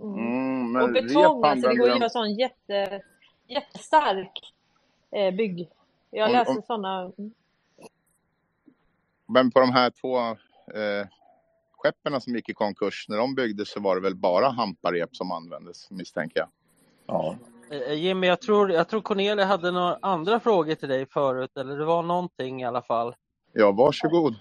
Mm. 0.00 0.18
Mm, 0.18 0.82
och 0.82 0.92
betong, 0.92 1.44
alltså 1.44 1.68
det 1.68 1.76
går 1.76 1.86
ju 1.86 1.92
att 1.92 2.00
göra 2.00 2.08
sån 2.08 2.34
jätte, 2.34 3.02
jättestark 3.46 4.54
eh, 5.10 5.34
bygg. 5.34 5.68
Jag 6.10 6.32
läste 6.32 6.62
sådana. 6.66 7.12
Men 9.26 9.50
på 9.50 9.60
de 9.60 9.72
här 9.72 9.90
två 9.90 10.18
eh, 10.18 11.06
skeppen 11.82 12.20
som 12.20 12.34
gick 12.34 12.48
i 12.48 12.54
konkurs, 12.54 13.06
när 13.08 13.16
de 13.16 13.34
byggdes 13.34 13.70
så 13.70 13.80
var 13.80 13.94
det 13.94 14.02
väl 14.02 14.16
bara 14.16 14.48
hamparep 14.48 15.16
som 15.16 15.32
användes 15.32 15.90
misstänker 15.90 16.38
jag. 16.38 16.48
Ja. 17.06 17.36
Eh, 17.70 17.94
Jimmy, 17.94 18.26
jag 18.26 18.40
tror, 18.40 18.70
jag 18.70 18.88
tror 18.88 19.00
Cornelia 19.00 19.44
hade 19.44 19.70
några 19.70 19.98
andra 20.02 20.40
frågor 20.40 20.74
till 20.74 20.88
dig 20.88 21.06
förut, 21.06 21.56
eller 21.56 21.76
det 21.78 21.84
var 21.84 22.02
någonting 22.02 22.62
i 22.62 22.64
alla 22.64 22.82
fall. 22.82 23.14
Ja, 23.52 23.72
varsågod. 23.72 24.34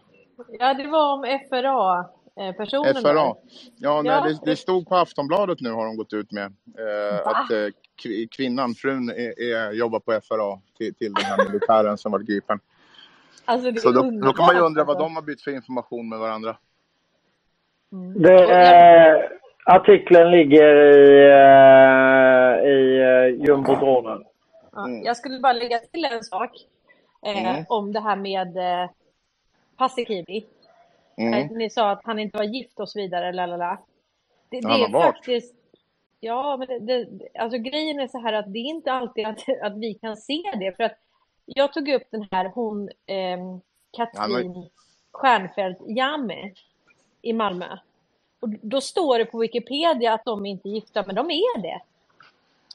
Ja, 0.59 0.73
det 0.73 0.87
var 0.87 1.13
om 1.13 1.39
FRA-personen. 1.49 3.01
FRA. 3.01 3.13
Ja, 3.13 3.37
ja 3.77 4.01
nej, 4.01 4.21
det, 4.23 4.51
det, 4.51 4.55
stod 4.55 4.87
på 4.87 4.95
Aftonbladet 4.95 5.61
nu 5.61 5.71
har 5.71 5.85
de 5.85 5.97
gått 5.97 6.13
ut 6.13 6.31
med 6.31 6.45
eh, 6.45 7.27
att 7.27 7.51
eh, 7.51 8.27
kvinnan, 8.31 8.75
frun, 8.75 9.09
är, 9.09 9.41
är, 9.41 9.71
jobbar 9.71 9.99
på 9.99 10.11
FRA 10.11 10.61
till, 10.77 10.95
till 10.95 11.13
den 11.13 11.25
här 11.25 11.49
militären 11.49 11.97
som 11.97 12.11
var 12.11 12.19
gripen. 12.19 12.59
Alltså, 13.45 13.81
så 13.81 13.91
då, 13.91 14.01
då, 14.01 14.33
kan 14.33 14.45
man 14.45 14.55
ju 14.55 14.61
undra 14.61 14.83
vad 14.83 14.99
de 14.99 15.15
har 15.15 15.21
bytt 15.21 15.41
för 15.41 15.51
information 15.51 16.09
med 16.09 16.19
varandra. 16.19 16.57
Mm. 17.91 18.21
Det, 18.21 18.43
eh, 18.43 19.29
artikeln 19.65 20.31
ligger 20.31 20.75
i, 20.75 21.25
eh, 21.25 22.69
i 22.69 22.99
eh, 22.99 23.45
jumbodronen. 23.47 24.23
Mm. 24.77 25.03
Jag 25.03 25.17
skulle 25.17 25.39
bara 25.39 25.53
lägga 25.53 25.79
till 25.79 26.05
en 26.05 26.23
sak 26.23 26.51
eh, 27.25 27.47
mm. 27.47 27.65
om 27.69 27.93
det 27.93 27.99
här 27.99 28.15
med 28.15 28.57
eh, 28.57 28.89
Paasikivi. 29.77 30.45
Mm. 31.17 31.33
Eh, 31.33 31.51
ni 31.51 31.69
sa 31.69 31.91
att 31.91 32.01
han 32.03 32.19
inte 32.19 32.37
var 32.37 32.45
gift 32.45 32.79
och 32.79 32.89
så 32.89 32.99
vidare. 32.99 33.31
Lalala. 33.31 33.79
Det, 34.49 34.61
det 34.61 34.67
han 34.67 34.81
är 34.81 35.01
faktiskt... 35.01 35.55
Ja, 36.21 36.57
men 36.57 36.67
det, 36.67 36.79
det, 36.79 37.07
alltså 37.39 37.57
grejen 37.57 37.99
är 37.99 38.07
så 38.07 38.19
här 38.19 38.33
att 38.33 38.53
det 38.53 38.59
är 38.59 38.69
inte 38.69 38.91
alltid 38.91 39.25
att, 39.25 39.39
att 39.61 39.77
vi 39.77 39.93
kan 39.93 40.17
se 40.17 40.41
det. 40.59 40.75
För 40.77 40.83
att 40.83 40.97
jag 41.45 41.73
tog 41.73 41.89
upp 41.89 42.03
den 42.11 42.27
här, 42.31 42.51
hon, 42.55 42.89
eh, 42.89 43.39
Katrin 43.97 44.53
ja, 44.55 44.69
Stjernfeldt 45.11 45.81
Jamme 45.87 46.51
i 47.21 47.33
Malmö. 47.33 47.77
Och 48.39 48.49
då 48.49 48.81
står 48.81 49.19
det 49.19 49.25
på 49.25 49.37
Wikipedia 49.37 50.13
att 50.13 50.25
de 50.25 50.45
inte 50.45 50.69
är 50.69 50.71
gifta, 50.71 51.03
men 51.07 51.15
de 51.15 51.29
är 51.29 51.61
det. 51.61 51.81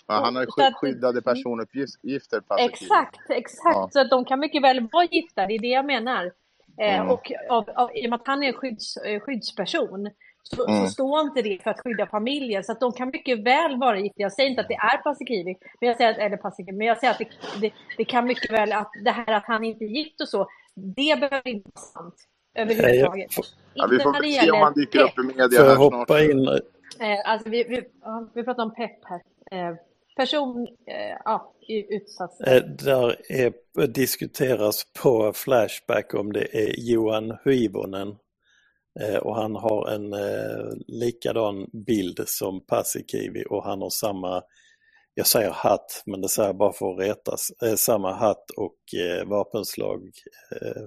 Ja, 0.06 0.14
han 0.14 0.36
har 0.36 0.46
sky 0.46 0.74
skyddade 0.74 1.22
personuppgifter. 1.22 2.42
Exakt, 2.58 3.30
exakt. 3.30 3.76
Ja. 3.76 3.88
Så 3.92 4.00
att 4.00 4.10
de 4.10 4.24
kan 4.24 4.40
mycket 4.40 4.62
väl 4.62 4.88
vara 4.92 5.04
gifta, 5.04 5.46
det 5.46 5.54
är 5.54 5.58
det 5.58 5.68
jag 5.68 5.86
menar. 5.86 6.32
Eh, 6.78 6.94
mm. 6.96 7.10
Och 7.10 7.32
av, 7.48 7.70
av, 7.74 7.90
i 7.96 8.06
och 8.06 8.10
med 8.10 8.20
att 8.20 8.26
han 8.26 8.42
är 8.42 8.52
skydds, 8.52 8.96
eh, 8.96 9.20
skyddsperson 9.20 10.10
så, 10.42 10.66
mm. 10.66 10.86
så 10.86 10.92
står 10.92 11.20
inte 11.20 11.42
det 11.42 11.62
för 11.62 11.70
att 11.70 11.80
skydda 11.80 12.06
familjen. 12.06 12.64
Så 12.64 12.72
att 12.72 12.80
de 12.80 12.92
kan 12.92 13.08
mycket 13.08 13.38
väl 13.38 13.76
vara 13.76 13.98
gifta. 13.98 14.22
Jag 14.22 14.32
säger 14.32 14.50
inte 14.50 14.60
att 14.62 14.68
det 14.68 14.74
är 14.74 14.96
Paasikivi, 14.96 15.56
men 15.80 15.88
jag 15.88 15.96
säger 15.96 16.10
att, 16.10 16.18
eller 16.18 16.36
Paasikivi, 16.36 16.76
men 16.76 16.86
jag 16.86 16.98
säger 16.98 17.12
att 17.12 17.18
det, 17.18 17.28
det, 17.60 17.72
det, 17.96 18.04
kan 18.04 18.26
mycket 18.26 18.52
väl, 18.52 18.72
att 18.72 18.90
det 19.04 19.10
här 19.10 19.32
att 19.32 19.46
han 19.46 19.64
inte 19.64 19.84
är 19.84 19.88
gift 19.88 20.20
och 20.20 20.28
så, 20.28 20.48
det 20.74 21.20
behöver 21.20 21.48
inte 21.48 21.70
vara 21.74 21.84
sant 21.84 22.28
överhuvudtaget. 22.54 23.30
Ja, 23.74 23.88
vi 23.90 23.98
får 23.98 24.40
se 24.40 24.50
om 24.50 24.60
han 24.60 24.74
dyker 24.74 25.02
upp 25.02 25.18
i 25.18 25.22
media 25.22 25.62
här 25.62 25.74
snart. 25.74 25.78
hoppa 25.78 26.22
in? 26.22 26.48
Eh, 26.48 26.60
alltså 27.24 27.48
vi, 27.48 27.64
vi, 27.64 27.82
vi 28.34 28.44
pratar 28.44 28.62
om 28.62 28.74
pepp 28.74 29.04
här. 29.04 29.20
Eh, 29.50 29.76
person 30.16 30.68
eh, 30.86 31.16
ja, 31.24 31.54
i 31.68 31.94
utsatt 31.96 32.40
eh, 32.46 32.62
Där 32.62 33.16
är, 33.28 33.86
diskuteras 33.86 34.86
på 35.02 35.32
Flashback 35.32 36.14
om 36.14 36.32
det 36.32 36.56
är 36.56 36.74
Johan 36.78 37.36
Huivonen 37.44 38.16
och 39.20 39.36
han 39.36 39.56
har 39.56 39.88
en 39.88 40.12
eh, 40.12 40.72
likadan 40.86 41.66
bild 41.86 42.20
som 42.26 42.66
Paasikivi 42.66 43.44
och 43.50 43.64
han 43.64 43.82
har 43.82 43.90
samma 43.90 44.42
jag 45.14 45.26
säger 45.26 45.50
hatt, 45.50 46.02
men 46.06 46.20
det 46.20 46.28
säger 46.28 46.48
jag 46.48 46.56
bara 46.56 46.72
för 46.72 46.92
att 46.92 46.98
retas, 46.98 47.50
eh, 47.62 47.74
samma 47.74 48.14
hatt 48.14 48.50
och 48.50 48.78
eh, 49.00 49.24
vapenslag 49.28 50.10
eh, 50.50 50.82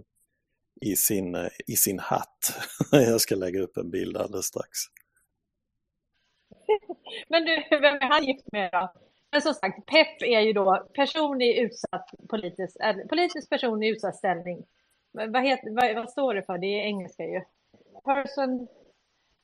i 0.81 0.95
sin, 0.95 1.35
eh, 1.35 1.47
i 1.67 1.75
sin 1.75 1.99
hatt. 1.99 2.57
Jag 2.91 3.21
ska 3.21 3.35
lägga 3.35 3.61
upp 3.61 3.77
en 3.77 3.91
bild 3.91 4.17
alldeles 4.17 4.45
strax. 4.45 4.69
Men 7.29 7.45
du, 7.45 7.63
vem 7.69 7.95
är 7.95 8.09
han 8.09 8.25
gift 8.25 8.51
med 8.51 8.69
då? 8.71 8.93
Men 9.31 9.41
som 9.41 9.53
sagt, 9.53 9.85
PEP 9.85 10.21
är 10.21 10.39
ju 10.39 10.53
då 10.53 10.87
person 10.95 11.41
i 11.41 11.59
utsatt 11.59 12.09
politisk, 12.29 12.77
politisk 13.09 13.49
person 13.49 13.83
i 13.83 13.87
utsatt 13.87 14.15
ställning. 14.15 14.65
Vad, 15.11 15.43
heter, 15.43 15.75
vad, 15.75 15.95
vad 15.95 16.09
står 16.09 16.33
det 16.33 16.43
för? 16.43 16.57
Det 16.57 16.67
är 16.67 16.83
engelska 16.83 17.23
ju. 17.23 17.41
Person, 18.03 18.67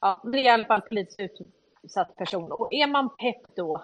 ja, 0.02 0.22
det 0.24 0.40
är 0.40 0.44
i 0.44 0.50
alla 0.50 0.66
fall 0.66 0.82
politiskt 0.82 1.42
utsatt 1.84 2.16
person. 2.16 2.52
Och 2.52 2.74
är 2.74 2.88
man 2.88 3.10
PEP 3.18 3.56
då, 3.56 3.76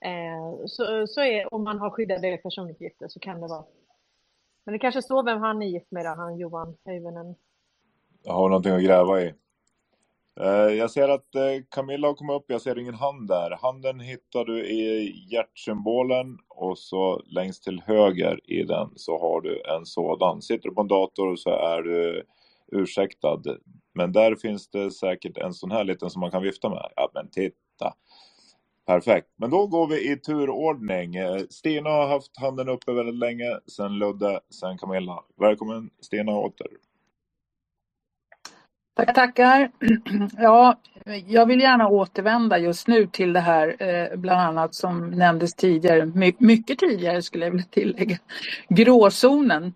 eh, 0.00 0.66
så, 0.66 1.06
så 1.06 1.20
är, 1.20 1.54
om 1.54 1.64
man 1.64 1.78
har 1.78 1.90
skyddade 1.90 2.36
personuppgifter 2.36 3.08
så 3.08 3.20
kan 3.20 3.40
det 3.40 3.46
vara 3.46 3.64
men 4.64 4.72
det 4.72 4.78
kanske 4.78 5.02
står 5.02 5.24
vem 5.24 5.40
han 5.40 5.62
är 5.62 5.66
gift 5.66 5.90
med, 5.90 6.04
då, 6.04 6.10
han 6.10 6.38
Johan 6.38 6.76
Höjvenen. 6.84 7.34
Jag 8.22 8.32
har 8.32 8.48
någonting 8.48 8.72
att 8.72 8.82
gräva 8.82 9.20
i. 9.20 9.34
Eh, 10.40 10.74
jag 10.78 10.90
ser 10.90 11.08
att 11.08 11.34
eh, 11.34 11.64
Camilla 11.70 12.08
har 12.08 12.14
kommit 12.14 12.36
upp, 12.36 12.44
jag 12.46 12.60
ser 12.60 12.78
ingen 12.78 12.94
hand 12.94 13.28
där. 13.28 13.58
Handen 13.62 14.00
hittar 14.00 14.44
du 14.44 14.66
i 14.66 15.14
hjärtsymbolen 15.30 16.38
och 16.48 16.78
så 16.78 17.22
längst 17.26 17.64
till 17.64 17.82
höger 17.86 18.50
i 18.50 18.62
den 18.62 18.90
så 18.96 19.18
har 19.18 19.40
du 19.40 19.62
en 19.62 19.86
sådan. 19.86 20.42
Sitter 20.42 20.68
du 20.68 20.74
på 20.74 20.80
en 20.80 20.88
dator 20.88 21.36
så 21.36 21.50
är 21.50 21.82
du 21.82 22.22
ursäktad. 22.72 23.42
Men 23.94 24.12
där 24.12 24.34
finns 24.34 24.70
det 24.70 24.90
säkert 24.90 25.38
en 25.38 25.54
sån 25.54 25.70
här 25.70 25.84
liten 25.84 26.10
som 26.10 26.20
man 26.20 26.30
kan 26.30 26.42
vifta 26.42 26.68
med. 26.68 26.92
Ja 26.96 27.10
men 27.14 27.30
titta! 27.30 27.56
Perfekt, 28.86 29.28
men 29.36 29.50
då 29.50 29.66
går 29.66 29.86
vi 29.88 30.12
i 30.12 30.16
turordning. 30.16 31.16
Eh, 31.16 31.38
Stina 31.50 31.90
har 31.90 32.08
haft 32.08 32.38
handen 32.40 32.68
uppe 32.68 32.92
väldigt 32.92 33.14
länge, 33.18 33.58
sen 33.66 33.98
Ludde, 33.98 34.40
sen 34.50 34.78
Camilla. 34.78 35.24
Välkommen 35.40 35.90
Stina 36.00 36.32
åter. 36.32 36.66
Tackar, 38.96 39.12
tackar. 39.14 39.70
Ja, 40.38 40.80
jag 41.26 41.46
vill 41.46 41.60
gärna 41.60 41.88
återvända 41.88 42.58
just 42.58 42.88
nu 42.88 43.06
till 43.06 43.32
det 43.32 43.40
här, 43.40 43.76
eh, 43.82 44.16
bland 44.18 44.40
annat 44.40 44.74
som 44.74 45.10
nämndes 45.10 45.54
tidigare, 45.54 46.06
mycket 46.38 46.78
tidigare 46.78 47.22
skulle 47.22 47.44
jag 47.46 47.52
vilja 47.52 47.66
tillägga, 47.70 48.18
gråzonen. 48.68 49.74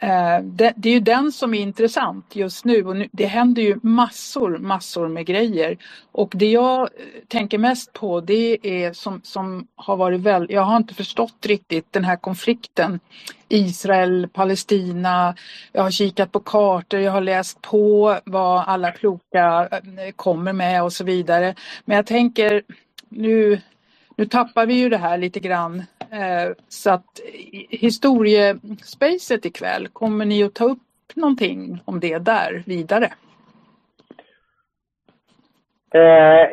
Eh, 0.00 0.38
det, 0.42 0.72
det, 0.76 0.88
är 0.88 0.92
ju 0.92 1.00
den 1.00 1.32
som 1.32 1.54
är 1.54 1.60
intressant 1.60 2.36
just 2.36 2.64
nu 2.64 2.84
och 2.84 2.96
nu, 2.96 3.08
det 3.12 3.26
händer 3.26 3.62
ju 3.62 3.78
massor, 3.82 4.58
massor 4.58 5.08
med 5.08 5.26
grejer. 5.26 5.78
Och 6.12 6.32
det 6.34 6.50
jag 6.50 6.80
eh, 6.80 6.88
tänker 7.28 7.58
mest 7.58 7.92
på 7.92 8.20
det 8.20 8.58
är 8.62 8.92
som, 8.92 9.20
som 9.24 9.66
har 9.76 9.96
varit 9.96 10.20
väldigt, 10.20 10.50
jag 10.50 10.62
har 10.62 10.76
inte 10.76 10.94
förstått 10.94 11.46
riktigt 11.46 11.92
den 11.92 12.04
här 12.04 12.16
konflikten 12.16 13.00
Israel, 13.48 14.28
Palestina, 14.32 15.34
jag 15.72 15.82
har 15.82 15.90
kikat 15.90 16.32
på 16.32 16.40
kartor, 16.40 17.00
jag 17.00 17.12
har 17.12 17.20
läst 17.20 17.62
på 17.62 18.18
vad 18.24 18.64
alla 18.66 18.92
kloka 18.92 19.68
eh, 19.72 20.12
kommer 20.16 20.52
med 20.52 20.82
och 20.82 20.92
så 20.92 21.04
vidare. 21.04 21.54
Men 21.84 21.96
jag 21.96 22.06
tänker 22.06 22.62
nu 23.08 23.60
nu 24.18 24.26
tappar 24.26 24.66
vi 24.66 24.74
ju 24.74 24.88
det 24.88 24.98
här 24.98 25.18
lite 25.18 25.40
grann. 25.40 25.84
Eh, 26.12 26.54
så 26.68 26.90
att 26.90 27.20
historiespacet 27.70 29.44
ikväll, 29.44 29.88
kommer 29.88 30.24
ni 30.24 30.42
att 30.42 30.54
ta 30.54 30.64
upp 30.64 30.78
någonting 31.14 31.80
om 31.84 32.00
det 32.00 32.18
där 32.18 32.62
vidare? 32.66 33.12
Eh, 35.94 36.48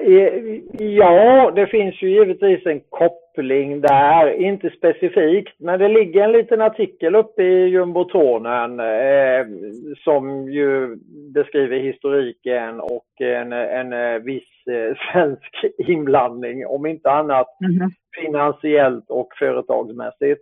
ja, 0.80 1.52
det 1.56 1.68
finns 1.68 2.02
ju 2.02 2.10
givetvis 2.10 2.66
en 2.66 2.80
koppling 2.80 3.82
där. 3.82 4.42
Inte 4.42 4.70
specifikt, 4.70 5.54
men 5.58 5.80
det 5.80 5.88
ligger 5.88 6.24
en 6.24 6.32
liten 6.32 6.62
artikel 6.62 7.16
uppe 7.16 7.44
i 7.44 7.68
jumbotronen 7.68 8.80
eh, 8.80 9.46
som 10.04 10.52
ju 10.52 10.96
beskriver 11.34 11.80
historiken 11.80 12.80
och 12.80 13.22
en, 13.22 13.54
en 13.54 13.94
eh, 13.94 14.20
viss 14.20 14.55
eh, 14.68 14.96
svensk 15.12 15.66
inblandning, 15.78 16.68
om 16.68 16.86
inte 16.86 17.12
annat 17.12 17.48
Mhm. 17.62 17.90
finansiellt 18.22 19.10
och 19.10 19.28
företagsmässigt. 19.40 20.42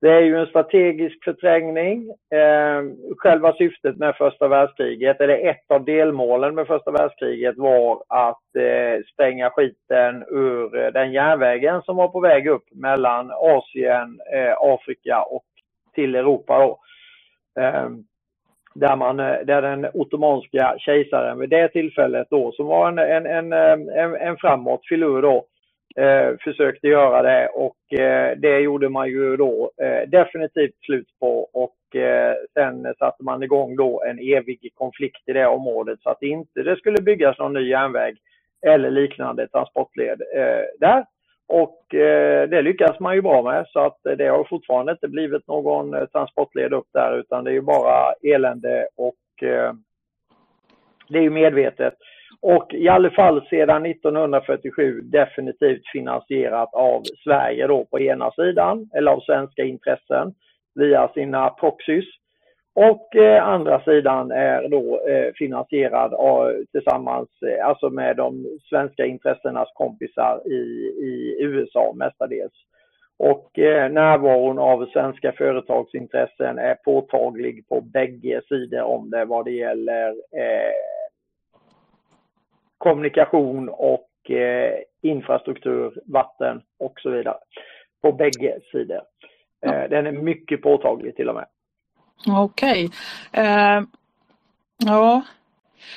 Det 0.00 0.10
är 0.10 0.20
ju 0.20 0.36
en 0.36 0.46
strategisk 0.46 1.24
förträngning. 1.24 2.10
Eh, 2.10 2.82
själva 3.18 3.52
syftet 3.52 3.96
med 3.96 4.16
första 4.16 4.48
världskriget, 4.48 5.20
eller 5.20 5.48
ett 5.48 5.70
av 5.70 5.84
delmålen 5.84 6.54
med 6.54 6.66
första 6.66 6.90
världskriget 6.90 7.56
var 7.58 8.02
att 8.08 8.56
eh, 8.58 9.02
spränga 9.12 9.50
skiten 9.50 10.24
ur 10.28 10.76
eh, 10.78 10.92
den 10.92 11.12
järnvägen 11.12 11.82
som 11.82 11.96
var 11.96 12.08
på 12.08 12.20
väg 12.20 12.46
upp 12.48 12.64
mellan 12.74 13.30
Asien, 13.30 14.20
eh, 14.34 14.54
Afrika 14.60 15.22
och 15.22 15.44
till 15.94 16.14
Europa. 16.14 16.58
Då. 16.58 16.78
Där, 18.74 18.96
man, 18.96 19.20
eh, 19.20 19.38
där 19.44 19.62
den 19.62 19.86
ottomanska 19.94 20.74
kejsaren 20.78 21.38
vid 21.38 21.50
det 21.50 21.68
tillfället 21.68 22.26
då, 22.30 22.52
som 22.52 22.66
var 22.66 22.88
en, 22.88 22.98
en, 22.98 23.26
en, 23.26 23.52
eh, 23.52 24.02
en, 24.04 24.16
en 24.16 24.36
framåt 24.36 24.80
filur 24.88 25.22
då, 25.22 25.44
eh, 25.96 26.36
försökte 26.44 26.88
göra 26.88 27.22
det 27.22 27.48
och 27.48 28.00
eh, 28.00 28.36
det 28.38 28.60
gjorde 28.60 28.88
man 28.88 29.08
ju 29.08 29.36
då 29.36 29.70
eh, 29.82 30.08
definitivt 30.08 30.84
slut 30.84 31.08
på 31.20 31.48
och 31.52 31.96
eh, 32.00 32.34
sen 32.54 32.94
satte 32.98 33.24
man 33.24 33.42
igång 33.42 33.76
då 33.76 34.02
en 34.06 34.18
evig 34.18 34.70
konflikt 34.74 35.28
i 35.28 35.32
det 35.32 35.46
området 35.46 35.98
så 36.02 36.10
att 36.10 36.22
inte 36.22 36.62
det 36.62 36.76
skulle 36.76 37.02
byggas 37.02 37.38
någon 37.38 37.52
ny 37.52 37.68
järnväg 37.68 38.16
eller 38.66 38.90
liknande 38.90 39.48
transportled 39.48 40.22
eh, 40.36 40.64
där. 40.80 41.04
Och 41.52 41.94
eh, 41.94 42.48
det 42.48 42.62
lyckas 42.62 43.00
man 43.00 43.14
ju 43.14 43.22
bra 43.22 43.42
med 43.42 43.66
så 43.68 43.80
att 43.80 44.06
eh, 44.06 44.12
det 44.12 44.26
har 44.26 44.44
fortfarande 44.44 44.92
inte 44.92 45.08
blivit 45.08 45.46
någon 45.46 45.94
eh, 45.94 46.06
transportled 46.06 46.72
upp 46.72 46.86
där 46.92 47.18
utan 47.18 47.44
det 47.44 47.50
är 47.50 47.54
ju 47.54 47.60
bara 47.60 48.12
elände 48.22 48.88
och 48.96 49.48
eh, 49.48 49.72
det 51.08 51.18
är 51.18 51.22
ju 51.22 51.30
medvetet. 51.30 51.94
Och 52.40 52.74
i 52.74 52.88
alla 52.88 53.10
fall 53.10 53.46
sedan 53.50 53.86
1947 53.86 55.00
definitivt 55.00 55.82
finansierat 55.92 56.74
av 56.74 57.02
Sverige 57.24 57.66
då 57.66 57.84
på 57.84 58.00
ena 58.00 58.30
sidan, 58.30 58.90
eller 58.94 59.12
av 59.12 59.20
svenska 59.20 59.62
intressen 59.62 60.34
via 60.74 61.08
sina 61.08 61.50
proxys. 61.50 62.04
Och 62.74 63.16
eh, 63.16 63.48
andra 63.48 63.84
sidan 63.84 64.30
är 64.30 64.68
då 64.68 65.08
eh, 65.08 65.32
finansierad 65.34 66.14
av, 66.14 66.64
tillsammans, 66.72 67.28
eh, 67.42 67.66
alltså 67.66 67.90
med 67.90 68.16
de 68.16 68.58
svenska 68.68 69.06
intressenas 69.06 69.68
kompisar 69.74 70.42
i, 70.46 70.60
i 70.98 71.36
USA 71.40 71.92
mestadels. 71.96 72.52
Och 73.16 73.58
eh, 73.58 73.92
närvaron 73.92 74.58
av 74.58 74.86
svenska 74.86 75.32
företagsintressen 75.32 76.58
är 76.58 76.74
påtaglig 76.74 77.68
på 77.68 77.80
bägge 77.80 78.40
sidor 78.48 78.82
om 78.82 79.10
det 79.10 79.24
vad 79.24 79.44
det 79.44 79.52
gäller 79.52 80.08
eh, 80.10 80.72
kommunikation 82.78 83.68
och 83.68 84.30
eh, 84.30 84.74
infrastruktur, 85.02 86.00
vatten 86.06 86.62
och 86.78 87.00
så 87.00 87.10
vidare. 87.10 87.38
På 88.02 88.12
bägge 88.12 88.58
sidor. 88.72 89.02
Eh, 89.66 89.88
den 89.90 90.06
är 90.06 90.12
mycket 90.12 90.62
påtaglig 90.62 91.16
till 91.16 91.28
och 91.28 91.34
med. 91.34 91.46
Okej. 92.26 92.90
Eh, 93.32 93.80
ja. 94.78 95.22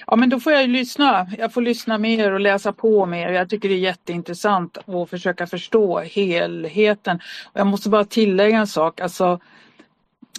ja, 0.07 0.15
men 0.15 0.29
då 0.29 0.39
får 0.39 0.53
jag 0.53 0.61
ju 0.61 0.67
lyssna. 0.67 1.27
Jag 1.37 1.53
får 1.53 1.61
lyssna 1.61 1.97
mer 1.97 2.31
och 2.31 2.39
läsa 2.39 2.73
på 2.73 3.05
mer. 3.05 3.29
Jag 3.31 3.49
tycker 3.49 3.69
det 3.69 3.75
är 3.75 3.79
jätteintressant 3.79 4.77
att 4.77 5.09
försöka 5.09 5.47
förstå 5.47 5.99
helheten. 5.99 7.19
Och 7.45 7.59
jag 7.59 7.67
måste 7.67 7.89
bara 7.89 8.05
tillägga 8.05 8.57
en 8.57 8.67
sak. 8.67 8.99
Alltså, 8.99 9.39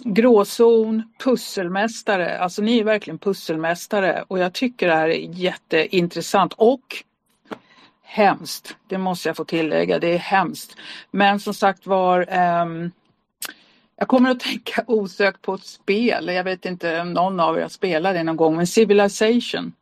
gråzon, 0.03 1.13
pusselmästare. 1.23 2.39
Alltså 2.39 2.61
ni 2.61 2.79
är 2.79 2.83
verkligen 2.83 3.17
pusselmästare 3.17 4.23
och 4.27 4.39
jag 4.39 4.53
tycker 4.53 4.87
det 4.87 4.95
här 4.95 5.09
är 5.09 5.29
jätteintressant 5.31 6.53
och 6.53 7.03
hemskt. 8.03 8.75
Det 8.87 8.97
måste 8.97 9.29
jag 9.29 9.37
få 9.37 9.45
tillägga. 9.45 9.99
Det 9.99 10.13
är 10.13 10.17
hemskt. 10.17 10.75
Men 11.11 11.39
som 11.39 11.53
sagt 11.53 11.87
var 11.87 12.37
um, 12.61 12.91
jag 13.97 14.07
kommer 14.07 14.29
att 14.29 14.39
tänka 14.39 14.83
osökt 14.87 15.41
på 15.41 15.53
ett 15.53 15.65
spel. 15.65 16.27
Jag 16.27 16.43
vet 16.43 16.65
inte 16.65 17.01
om 17.01 17.13
någon 17.13 17.39
av 17.39 17.57
er 17.57 17.61
har 17.61 17.69
spelat 17.69 18.13
det 18.13 18.23
någon 18.23 18.37
gång, 18.37 18.55
men 18.55 18.67
Civilization. 18.67 19.73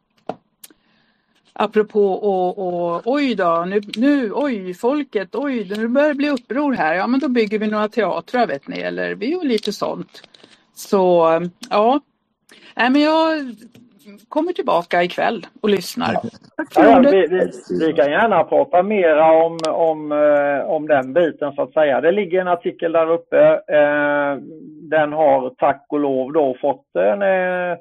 Apropå 1.54 2.14
och, 2.14 2.58
och 2.58 3.02
oj 3.06 3.36
då, 3.36 3.66
nu, 3.68 3.82
nu, 3.96 4.32
oj 4.34 4.74
folket, 4.74 5.36
oj, 5.36 5.70
nu 5.78 5.88
börjar 5.88 6.08
det 6.08 6.16
bli 6.16 6.30
uppror 6.30 6.74
här. 6.74 6.94
Ja, 6.94 7.08
men 7.08 7.20
då 7.20 7.28
bygger 7.28 7.60
vi 7.60 7.68
några 7.68 7.90
teatrar 7.90 8.48
vet 8.48 8.68
ni, 8.68 8.80
eller 8.80 9.16
vi 9.16 9.32
gör 9.32 9.44
lite 9.44 9.74
sånt. 9.74 10.28
Så 10.74 11.28
ja, 11.70 12.02
Nej, 12.76 12.90
men 12.90 13.02
jag 13.02 13.56
kommer 14.30 14.54
tillbaka 14.54 15.04
ikväll 15.04 15.46
och 15.62 15.70
lyssnar. 15.70 16.16
Ja, 16.76 17.00
vi, 17.12 17.28
vi, 17.28 17.52
vi 17.80 17.94
kan 17.94 18.12
gärna 18.12 18.44
prata 18.44 18.84
mera 18.84 19.32
om, 19.32 19.58
om, 19.68 20.12
eh, 20.12 20.70
om 20.70 20.88
den 20.88 21.14
biten 21.14 21.54
så 21.54 21.62
att 21.62 21.74
säga. 21.74 22.02
Det 22.02 22.12
ligger 22.12 22.42
en 22.42 22.48
artikel 22.48 22.92
där 22.92 23.12
uppe. 23.12 23.40
Eh, 23.68 24.38
Den 24.90 25.14
har 25.14 25.50
tack 25.58 25.86
och 25.90 26.00
lov 26.00 26.34
då 26.34 26.58
fått 26.62 26.96
en 26.96 27.22
eh, 27.22 27.78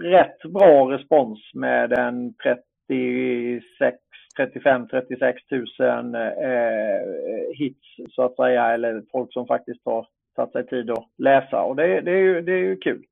rätt 0.00 0.42
bra 0.42 0.90
respons 0.90 1.50
med 1.54 1.92
en 1.92 2.34
36, 2.34 3.96
35, 4.36 4.88
36 4.88 5.46
tusen 5.46 6.14
eh, 6.14 7.00
hits 7.58 8.14
så 8.14 8.22
att 8.22 8.36
säga. 8.36 8.74
Eller 8.74 9.02
folk 9.12 9.32
som 9.32 9.46
faktiskt 9.46 9.80
har 9.84 10.06
tagit 10.36 10.52
sig 10.52 10.66
tid 10.66 10.90
att 10.90 11.06
läsa 11.18 11.62
och 11.62 11.76
det, 11.76 12.00
det, 12.00 12.10
är, 12.10 12.22
ju, 12.22 12.40
det 12.40 12.52
är 12.52 12.64
ju 12.64 12.76
kul. 12.76 13.02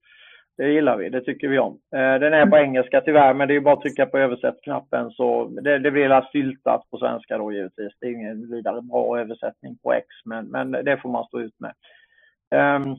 Det 0.61 0.73
gillar 0.73 0.97
vi, 0.97 1.09
det 1.09 1.21
tycker 1.21 1.49
vi 1.49 1.59
om. 1.59 1.73
Eh, 1.73 2.21
Den 2.21 2.33
är 2.35 2.47
på 2.47 2.57
engelska 2.57 3.01
tyvärr, 3.01 3.35
men 3.35 3.49
det 3.49 3.53
är 3.53 3.55
ju 3.55 3.61
bara 3.61 3.75
att 3.75 3.81
trycka 3.81 4.07
på 4.07 4.19
översätt-knappen 4.19 5.11
så 5.11 5.45
det, 5.45 5.79
det 5.79 5.91
blir 5.91 6.03
hela 6.03 6.23
styltat 6.23 6.91
på 6.91 6.99
svenska 6.99 7.39
då 7.39 7.53
givetvis. 7.53 7.93
Det 8.01 8.07
är 8.07 8.11
ingen 8.11 8.51
vidare 8.51 8.83
bra 8.83 9.21
översättning 9.21 9.79
på 9.83 9.93
X, 9.93 10.07
men, 10.25 10.47
men 10.47 10.71
det 10.71 10.97
får 10.97 11.09
man 11.09 11.25
stå 11.25 11.41
ut 11.41 11.55
med. 11.61 11.73
Ehm, 12.51 12.97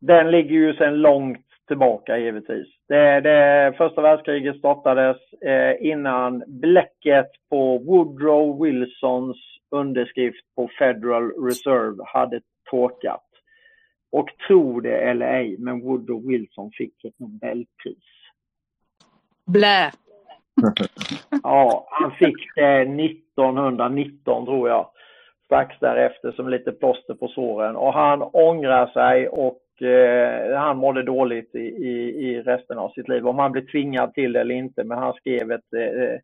Den 0.00 0.30
ligger 0.30 0.54
ju 0.54 0.74
sedan 0.74 0.96
långt 0.96 1.46
tillbaka 1.68 2.18
givetvis. 2.18 2.68
Det, 2.88 3.20
det, 3.20 3.74
första 3.76 4.02
världskriget 4.02 4.58
startades 4.58 5.16
eh, 5.32 5.86
innan 5.86 6.44
bläcket 6.46 7.30
på 7.50 7.78
Woodrow 7.78 8.62
Wilsons 8.62 9.36
underskrift 9.70 10.54
på 10.56 10.70
Federal 10.78 11.30
Reserve 11.46 12.04
hade 12.06 12.40
torkat. 12.70 13.29
Och 14.12 14.28
tro 14.46 14.80
det 14.80 14.98
eller 14.98 15.26
ej, 15.26 15.56
men 15.58 15.80
Woodrow 15.80 16.26
Wilson 16.26 16.70
fick 16.70 17.04
ett 17.04 17.18
Nobelpris. 17.18 18.04
Blä. 19.46 19.90
Ja, 21.42 21.86
han 21.90 22.10
fick 22.10 22.54
det 22.54 22.80
1919 22.80 24.44
tror 24.46 24.68
jag. 24.68 24.90
Strax 25.44 25.76
därefter 25.80 26.32
som 26.32 26.48
lite 26.48 26.72
plåster 26.72 27.14
på 27.14 27.28
såren. 27.28 27.76
Och 27.76 27.94
han 27.94 28.22
ångrar 28.22 28.86
sig 28.86 29.28
och 29.28 29.82
eh, 29.82 30.58
han 30.58 30.76
mådde 30.76 31.02
dåligt 31.02 31.54
i, 31.54 31.58
i, 31.58 32.28
i 32.28 32.42
resten 32.42 32.78
av 32.78 32.90
sitt 32.90 33.08
liv. 33.08 33.26
Om 33.26 33.38
han 33.38 33.52
blev 33.52 33.66
tvingad 33.66 34.14
till 34.14 34.32
det 34.32 34.40
eller 34.40 34.54
inte, 34.54 34.84
men 34.84 34.98
han 34.98 35.14
skrev 35.14 35.52
ett 35.52 35.72
eh, 35.74 36.20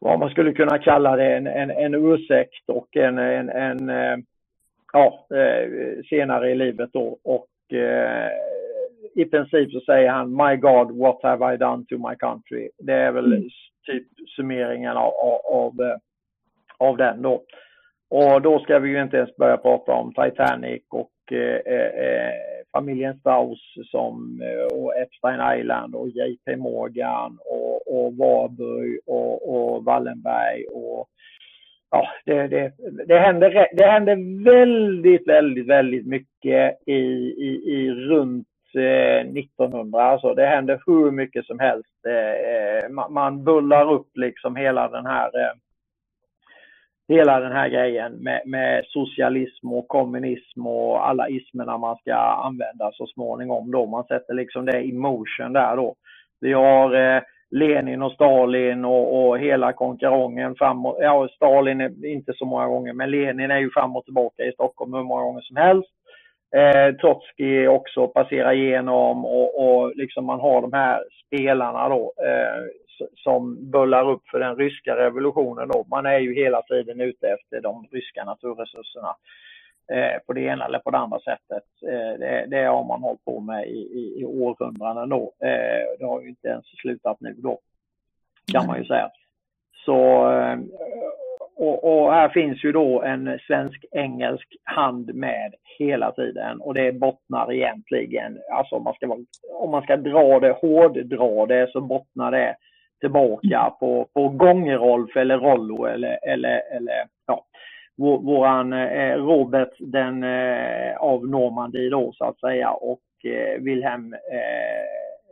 vad 0.00 0.18
man 0.18 0.30
skulle 0.30 0.52
kunna 0.52 0.78
kalla 0.78 1.16
det, 1.16 1.36
en, 1.36 1.46
en, 1.46 1.70
en 1.70 1.94
ursäkt 1.94 2.68
och 2.68 2.96
en, 2.96 3.18
en, 3.18 3.48
en 3.48 3.90
eh, 3.90 4.16
ja, 4.92 5.26
eh, 5.36 6.02
senare 6.10 6.50
i 6.50 6.54
livet 6.54 6.90
då. 6.92 7.18
Och 7.24 7.74
eh, 7.78 8.30
i 9.14 9.24
princip 9.24 9.72
så 9.72 9.80
säger 9.80 10.10
han 10.10 10.36
My 10.36 10.56
God, 10.56 10.98
what 10.98 11.22
have 11.22 11.54
I 11.54 11.56
done 11.56 11.84
to 11.88 12.08
my 12.08 12.16
country? 12.16 12.70
Det 12.78 12.92
är 12.92 13.12
väl 13.12 13.32
Mm. 13.32 13.48
typ 13.86 14.06
summeringen 14.36 14.96
av, 14.96 15.12
av, 15.14 15.40
av, 15.44 15.80
eh, 15.80 15.96
av 16.78 16.96
den 16.96 17.22
då. 17.22 17.42
Och 18.10 18.42
då 18.42 18.58
ska 18.58 18.78
vi 18.78 18.88
ju 18.90 19.02
inte 19.02 19.16
ens 19.16 19.36
börja 19.36 19.56
prata 19.56 19.92
om 19.92 20.12
Titanic 20.14 20.82
och 20.90 21.32
eh, 21.32 22.32
familjen 22.72 23.18
Strauss 23.18 23.74
som, 23.90 24.42
och 24.72 24.96
Epstein 24.96 25.60
Island 25.60 25.94
och 25.94 26.08
JP 26.08 26.56
Morgan 26.56 27.38
och, 27.44 27.94
och 27.96 28.16
Warburg 28.16 28.98
och, 29.06 29.54
och 29.54 29.84
Wallenberg 29.84 30.64
och 30.64 31.08
ja, 31.90 32.08
det, 32.24 32.48
det, 32.48 32.72
det, 33.06 33.18
händer, 33.18 33.68
det 33.72 33.86
händer 33.86 34.44
väldigt, 34.44 35.28
väldigt, 35.28 35.66
väldigt 35.66 36.06
mycket 36.06 36.78
i, 36.86 36.92
i, 36.92 37.62
i 37.66 37.90
runt 37.90 38.46
eh, 38.74 39.20
1900. 39.20 40.02
Alltså 40.02 40.34
det 40.34 40.46
händer 40.46 40.82
hur 40.86 41.10
mycket 41.10 41.46
som 41.46 41.58
helst. 41.58 42.06
Eh, 42.08 42.54
eh, 42.54 43.08
man, 43.10 43.44
bullar 43.44 43.92
upp 43.92 44.16
liksom 44.16 44.56
hela 44.56 44.88
den 44.88 45.06
här 45.06 45.30
hela 47.08 47.40
den 47.40 47.52
här 47.52 47.68
grejen 47.68 48.12
med, 48.12 48.42
med 48.46 48.84
socialism 48.86 49.72
och 49.72 49.88
kommunism 49.88 50.66
och 50.66 51.08
alla 51.08 51.28
ismerna 51.28 51.78
man 51.78 51.96
ska 51.96 52.14
använda 52.14 52.90
så 52.92 53.06
småningom 53.06 53.70
då. 53.70 53.86
Man 53.86 54.04
sätter 54.04 54.34
liksom 54.34 54.64
det 54.64 54.82
i 54.82 54.92
motion 54.92 55.52
där 55.52 55.76
då. 55.76 55.94
Vi 56.40 56.52
har 56.52 56.94
eh, 56.94 57.22
Lenin 57.50 58.02
och 58.02 58.12
Stalin 58.12 58.84
och, 58.84 59.28
och 59.28 59.38
hela 59.38 59.72
konkurrensen 59.72 60.54
framåt. 60.54 60.96
Ja, 61.00 61.28
Stalin 61.28 61.80
är 61.80 62.06
inte 62.06 62.32
så 62.32 62.44
många 62.44 62.66
gånger, 62.66 62.92
men 62.92 63.10
Lenin 63.10 63.50
är 63.50 63.58
ju 63.58 63.70
fram 63.70 63.96
och 63.96 64.04
tillbaka 64.04 64.44
i 64.44 64.52
Stockholm 64.52 64.94
hur 64.94 65.02
många 65.02 65.22
gånger 65.22 65.40
som 65.40 65.56
helst. 65.56 65.90
Eh, 66.56 66.94
Trotskij 66.96 67.68
också 67.68 68.08
passerar 68.08 68.52
igenom 68.52 69.24
och, 69.24 69.48
och 69.64 69.96
liksom 69.96 70.24
man 70.24 70.40
har 70.40 70.62
de 70.62 70.72
här 70.72 71.04
spelarna 71.26 71.88
då 71.88 72.12
eh, 72.26 72.62
som 73.16 73.70
bullar 73.70 74.10
upp 74.10 74.28
för 74.30 74.40
den 74.40 74.56
ryska 74.56 74.96
revolutionen 74.96 75.68
då. 75.68 75.84
Man 75.90 76.06
är 76.06 76.18
ju 76.18 76.34
hela 76.34 76.62
tiden 76.62 77.00
ute 77.00 77.26
efter 77.28 77.60
de 77.60 77.86
ryska 77.92 78.24
naturresurserna 78.24 79.08
eh, 79.08 79.14
Eh, 79.92 80.18
på 80.26 80.32
det 80.32 80.40
ena 80.40 80.64
eller 80.64 80.78
på 80.78 80.90
det 80.90 80.98
andra 80.98 81.20
sättet. 81.20 81.64
Eh, 81.88 82.18
det, 82.18 82.46
det 82.48 82.64
har 82.64 82.84
man 82.84 83.02
hållit 83.02 83.24
på 83.24 83.40
med 83.40 83.66
i, 83.66 83.78
i, 83.78 84.20
i 84.20 84.24
århundraden 84.24 85.08
då. 85.08 85.32
Eh, 85.42 85.98
det 85.98 86.04
har 86.04 86.20
ju 86.20 86.28
inte 86.28 86.48
ens 86.48 86.64
slutat 86.82 87.16
nu 87.20 87.34
då, 87.38 87.58
kan 88.52 88.66
man 88.66 88.78
ju 88.78 88.84
säga. 88.84 89.10
Så, 89.84 89.96
och, 91.56 91.84
och, 91.84 92.12
här 92.12 92.28
finns 92.28 92.64
ju 92.64 92.72
då 92.72 93.02
en 93.02 93.38
svensk-engelsk 93.46 94.56
hand 94.64 95.14
med 95.14 95.54
hela 95.78 96.12
tiden 96.12 96.60
och 96.60 96.74
det 96.74 96.92
bottnar 96.92 97.52
egentligen, 97.52 98.38
alltså 98.52 98.74
om 98.74 98.84
man 98.84 98.94
ska, 98.94 99.16
om 99.52 99.70
man 99.70 99.82
ska 99.82 99.96
dra 99.96 100.40
det, 100.40 100.50
hårddra 100.50 101.46
det 101.46 101.72
så 101.72 101.80
bottnar 101.80 102.30
det 102.30 102.56
tillbaka 103.00 103.72
på, 103.80 104.08
på 104.14 104.28
Gångerolf 104.28 105.16
eller 105.16 105.38
Rollo 105.38 105.84
eller, 105.84 106.18
eller, 106.22 106.62
eller 106.76 107.04
ja, 107.26 107.44
våran 108.00 108.72
eh, 108.72 109.16
Robert 109.16 109.72
den 109.78 110.24
eh, 110.24 110.96
av 110.96 111.28
Normandie 111.28 111.90
då 111.90 112.12
så 112.12 112.24
att 112.24 112.40
säga 112.40 112.70
och 112.70 113.24
eh, 113.24 113.60
Wilhelm 113.60 114.12
eh, 114.12 114.80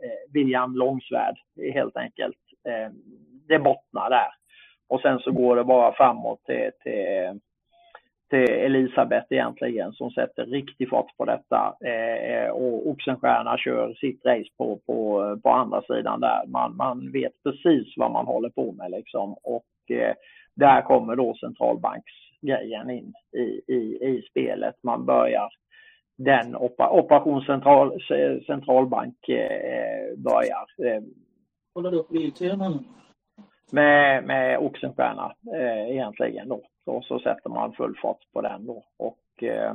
eh, 0.03 0.33
William 0.33 0.75
Långsvärd 0.75 1.35
helt 1.73 1.97
enkelt. 1.97 2.37
Eh, 2.67 2.91
det 3.47 3.59
bottnar 3.59 4.09
där. 4.09 4.27
Och 4.89 5.01
sen 5.01 5.19
så 5.19 5.31
går 5.31 5.55
det 5.55 5.63
bara 5.63 5.93
framåt 5.93 6.45
till, 6.45 6.71
till, 6.83 7.39
till 8.29 8.55
Elisabeth 8.55 9.25
egentligen 9.29 9.93
som 9.93 10.11
sätter 10.11 10.45
riktig 10.45 10.89
fart 10.89 11.17
på 11.17 11.25
detta. 11.25 11.75
Eh, 11.85 12.31
eh 12.31 12.49
och 12.49 12.89
Oxenstierna 12.89 13.57
kör 13.57 13.93
sitt 13.93 14.25
race 14.25 14.49
på, 14.57 14.79
på, 14.85 15.37
på 15.43 15.49
andra 15.49 15.81
sidan 15.81 16.19
där. 16.19 16.47
Man, 16.47 16.75
man 16.75 17.11
vet 17.11 17.43
precis 17.43 17.93
vad 17.97 18.11
man 18.11 18.25
håller 18.25 18.49
på 18.49 18.71
med 18.71 18.91
liksom. 18.91 19.35
Och 19.43 19.95
eh, 19.95 20.13
där 20.55 20.81
kommer 20.81 21.15
då 21.15 21.33
centralbanks 21.33 22.28
centralbanksgrejen 22.39 22.89
in 22.89 23.13
i, 23.33 23.73
i, 23.73 23.97
i 24.01 24.21
spelet. 24.29 24.75
Man 24.83 25.05
börjar 25.05 25.49
den 26.17 26.55
Operation 26.55 27.41
central, 27.41 27.99
centralbank 28.47 29.29
eh, 29.29 30.17
börjar. 30.17 30.65
Eh, 30.85 31.03
du 31.91 31.97
upp 31.97 32.09
biltema 32.09 32.69
nu? 32.69 32.77
med, 33.71 34.23
med 34.23 34.59
Oxenstierna 34.59 35.35
eh, 35.53 35.91
egentligen 35.91 36.49
då. 36.49 36.63
Och 36.85 37.05
så 37.05 37.19
sätter 37.19 37.49
man 37.49 37.73
full 37.73 37.97
fart 38.01 38.31
på 38.33 38.41
den 38.41 38.65
då 38.65 38.83
och 38.97 39.43
eh, 39.43 39.73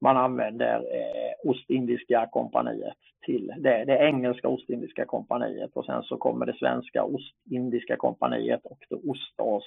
man 0.00 0.16
använder 0.16 0.76
eh, 0.76 1.50
Ostindiska 1.50 2.28
kompaniet 2.32 2.96
till 3.26 3.52
det, 3.58 3.84
det 3.84 3.98
engelska 3.98 4.48
Ostindiska 4.48 5.04
kompaniet 5.04 5.70
och 5.74 5.84
sen 5.84 6.02
så 6.02 6.16
kommer 6.16 6.46
det 6.46 6.58
svenska 6.58 7.04
Ostindiska 7.04 7.96
kompaniet 7.96 8.60
och 8.64 8.78
det 8.88 8.96
Ostas 8.96 9.64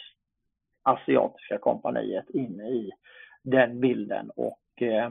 asiatiska 0.83 1.57
kompaniet 1.57 2.29
in 2.29 2.61
i 2.61 2.91
den 3.43 3.79
bilden 3.79 4.29
och 4.35 4.81
eh, 4.81 5.09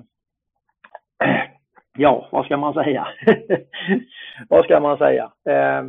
ja, 1.98 2.28
vad 2.32 2.44
ska 2.44 2.56
man 2.56 2.74
säga? 2.74 3.08
vad 4.48 4.64
ska 4.64 4.80
man 4.80 4.98
säga? 4.98 5.32
Eh, 5.48 5.84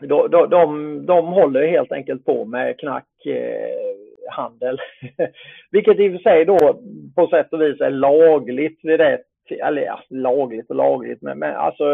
de, 0.00 0.30
de, 0.30 0.50
de, 0.50 1.06
de 1.06 1.26
håller 1.26 1.68
helt 1.68 1.92
enkelt 1.92 2.24
på 2.24 2.44
med 2.44 2.80
knackhandel. 2.80 4.78
Eh, 5.18 5.28
Vilket 5.70 5.98
i 5.98 6.08
och 6.08 6.12
för 6.12 6.18
sig 6.18 6.44
då 6.44 6.82
på 7.14 7.26
sätt 7.26 7.52
och 7.52 7.62
vis 7.62 7.80
är 7.80 7.90
lagligt 7.90 8.80
vid 8.82 9.00
det, 9.00 9.22
eller 9.50 9.82
ja, 9.82 10.00
lagligt 10.10 10.70
och 10.70 10.76
lagligt, 10.76 11.22
men, 11.22 11.38
men 11.38 11.56
alltså 11.56 11.84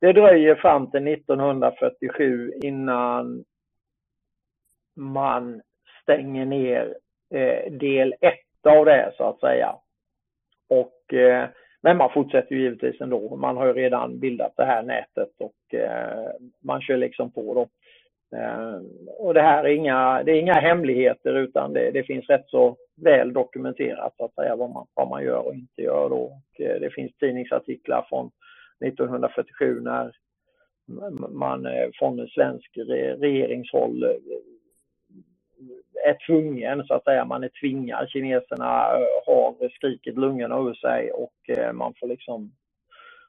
det 0.00 0.12
dröjer 0.12 0.54
fram 0.54 0.90
till 0.90 1.08
1947 1.08 2.52
innan 2.62 3.44
man 4.96 5.62
stänger 6.10 6.44
ner 6.44 6.94
eh, 7.34 7.72
del 7.72 8.14
1 8.20 8.34
av 8.68 8.84
det 8.84 9.12
så 9.16 9.24
att 9.24 9.40
säga. 9.40 9.74
Och 10.68 11.14
eh, 11.14 11.48
men 11.82 11.96
man 11.96 12.10
fortsätter 12.12 12.54
ju 12.54 12.62
givetvis 12.62 13.00
ändå. 13.00 13.36
Man 13.36 13.56
har 13.56 13.66
ju 13.66 13.72
redan 13.72 14.18
bildat 14.18 14.52
det 14.56 14.64
här 14.64 14.82
nätet 14.82 15.30
och 15.38 15.74
eh, 15.74 16.30
man 16.64 16.80
kör 16.80 16.96
liksom 16.96 17.32
på 17.32 17.54
då. 17.54 17.68
Eh, 18.38 18.80
och 19.18 19.34
det 19.34 19.42
här 19.42 19.64
är 19.64 19.68
inga, 19.68 20.22
det 20.22 20.32
är 20.32 20.40
inga 20.40 20.60
hemligheter 20.60 21.34
utan 21.34 21.72
det, 21.72 21.90
det, 21.90 22.02
finns 22.02 22.28
rätt 22.28 22.48
så 22.48 22.76
väl 23.04 23.32
dokumenterat 23.32 24.14
så 24.16 24.24
att 24.24 24.34
säga 24.34 24.56
vad 24.56 24.70
man, 24.70 24.86
vad 24.94 25.08
man 25.08 25.24
gör 25.24 25.46
och 25.46 25.54
inte 25.54 25.82
gör 25.82 26.08
då. 26.08 26.16
Och, 26.16 26.60
eh, 26.60 26.80
det 26.80 26.90
finns 26.90 27.16
tidningsartiklar 27.16 28.06
från 28.08 28.30
1947 28.84 29.80
när 29.80 30.12
man 31.30 31.66
eh, 31.66 31.88
från 31.94 32.28
svensk 32.28 32.70
regeringshåll 33.18 34.02
eh, 34.02 34.10
är 36.08 36.26
tvungen 36.26 36.84
så 36.84 36.94
att 36.94 37.04
säga, 37.04 37.24
man 37.24 37.44
är 37.44 37.50
tvingad. 37.60 38.08
Kineserna 38.08 38.96
eh, 38.96 39.26
har 39.26 39.68
skrikit 39.68 40.18
lungorna 40.18 40.58
ur 40.58 40.74
sig 40.74 41.10
och 41.10 41.58
eh, 41.58 41.72
man 41.72 41.94
får 42.00 42.06
liksom 42.06 42.52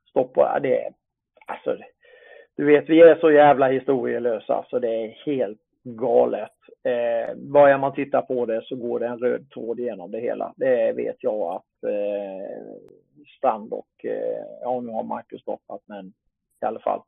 stoppa 0.10 0.60
det. 0.60 0.90
Alltså, 1.46 1.78
du 2.58 2.66
vet, 2.66 2.90
vi 2.90 3.02
är 3.02 3.16
så 3.16 3.32
jävla 3.32 3.68
historielösa 3.68 4.66
så 4.70 4.80
det 4.80 4.90
är 4.90 5.08
helt 5.26 5.62
galet. 5.84 6.52
Eh, 6.84 7.36
börjar 7.36 7.78
man 7.78 7.94
titta 7.94 8.22
på 8.22 8.46
det 8.46 8.62
så 8.66 8.76
går 8.76 9.00
det 9.00 9.08
en 9.08 9.20
röd 9.20 9.50
tråd 9.50 9.80
genom 9.80 10.12
det 10.12 10.20
hela. 10.20 10.54
Det 10.58 10.94
vet 10.94 11.16
jag 11.20 11.56
att 11.56 11.90
eh, 11.90 12.76
Strand 13.38 13.74
och, 13.74 14.06
eh, 14.06 14.44
ja 14.62 14.82
nu 14.82 14.92
har 14.92 15.04
Marcus 15.04 15.42
stoppat 15.42 15.82
men 15.86 16.14
i 16.62 16.66
alla 16.66 16.80
fall. 16.80 17.02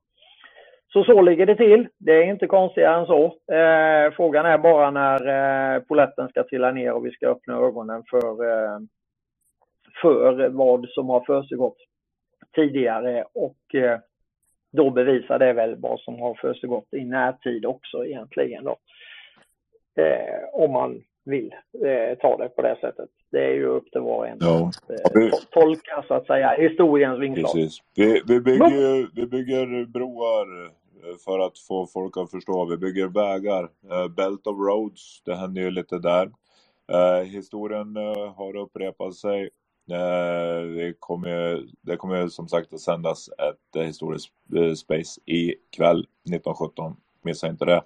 Så 0.93 1.03
så 1.03 1.21
ligger 1.21 1.45
det 1.45 1.55
till. 1.55 1.87
Det 1.97 2.11
är 2.11 2.23
inte 2.23 2.47
konstigare 2.47 2.99
än 2.99 3.05
så. 3.05 3.25
Eh, 3.53 4.11
frågan 4.15 4.45
är 4.45 4.57
bara 4.57 4.91
när 4.91 5.75
eh, 5.75 5.79
poletten 5.81 6.29
ska 6.29 6.43
trilla 6.43 6.71
ner 6.71 6.93
och 6.93 7.05
vi 7.05 7.11
ska 7.11 7.27
öppna 7.27 7.57
ögonen 7.57 8.03
för, 8.09 8.27
eh, 8.51 8.79
för 10.01 10.49
vad 10.49 10.89
som 10.89 11.09
har 11.09 11.21
försiggått 11.21 11.77
tidigare 12.55 13.25
och 13.33 13.75
eh, 13.75 13.99
då 14.71 14.89
bevisar 14.89 15.39
det 15.39 15.53
väl 15.53 15.75
vad 15.75 15.99
som 15.99 16.19
har 16.21 16.33
försiggått 16.33 16.93
i 16.93 17.05
närtid 17.05 17.65
också 17.65 18.05
egentligen 18.05 18.63
då. 18.63 18.77
Eh, 20.01 20.49
om 20.53 20.71
man 20.71 21.01
vill 21.25 21.55
eh, 21.85 22.17
ta 22.17 22.37
det 22.37 22.49
på 22.49 22.61
det 22.61 22.77
sättet. 22.81 23.09
Det 23.31 23.45
är 23.45 23.53
ju 23.53 23.65
upp 23.65 23.91
till 23.91 24.01
var 24.01 24.17
och 24.17 24.27
en 24.27 24.37
Ja. 24.41 24.71
att 25.05 25.15
eh, 25.15 25.39
tolka 25.51 26.03
så 26.07 26.13
att 26.13 26.27
säga 26.27 26.49
historiens 26.49 27.19
vingslag. 27.19 27.51
Vi, 27.95 28.21
vi, 28.27 28.39
bygger, 28.39 29.15
vi 29.15 29.27
bygger 29.27 29.85
broar 29.85 30.71
för 31.25 31.39
att 31.39 31.59
få 31.59 31.87
folk 31.87 32.17
att 32.17 32.31
förstå. 32.31 32.65
Vi 32.65 32.77
bygger 32.77 33.07
vägar. 33.07 33.69
Eh, 33.91 34.07
Belt 34.07 34.47
of 34.47 34.57
Roads, 34.59 35.21
det 35.25 35.35
händer 35.35 35.61
ju 35.61 35.71
lite 35.71 35.99
där. 35.99 36.31
Eh, 36.93 37.23
historien 37.25 37.97
eh, 37.97 38.33
har 38.35 38.55
upprepat 38.57 39.15
sig. 39.15 39.49
Det 39.87 40.93
kommer, 40.99 41.63
det 41.81 41.97
kommer 41.97 42.27
som 42.27 42.47
sagt 42.47 42.73
att 42.73 42.79
sändas 42.81 43.29
ett 43.29 43.85
historiskt 43.85 44.29
space 44.77 45.21
ikväll 45.25 45.99
1917. 45.99 46.95
Missa 47.23 47.47
inte 47.47 47.65
det. 47.65 47.81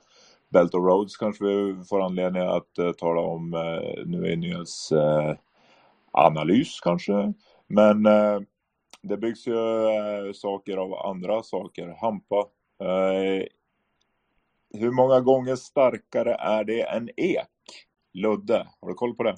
Belt 0.49 0.73
of 0.75 0.83
Roads 0.85 1.17
kanske 1.17 1.45
vi 1.45 1.83
får 1.89 2.01
anledning 2.05 2.43
att 2.43 2.97
tala 2.97 3.21
om 3.21 3.49
nu 4.05 4.27
i 4.27 4.35
nyhetsanalys 4.35 5.47
kanske. 6.83 7.33
Men 7.67 8.03
det 9.01 9.17
byggs 9.17 9.47
ju 9.47 9.53
saker 10.33 10.77
av 10.77 10.93
andra 10.93 11.43
saker. 11.43 11.95
Hampa. 12.01 12.45
Eh, 12.79 13.45
hur 14.79 14.91
många 14.91 15.19
gånger 15.21 15.55
starkare 15.55 16.33
är 16.35 16.63
det 16.63 16.81
än 16.81 17.09
ek? 17.17 17.47
Ludde, 18.13 18.67
har 18.81 18.87
du 18.89 18.93
koll 18.93 19.15
på 19.15 19.23
det? 19.23 19.37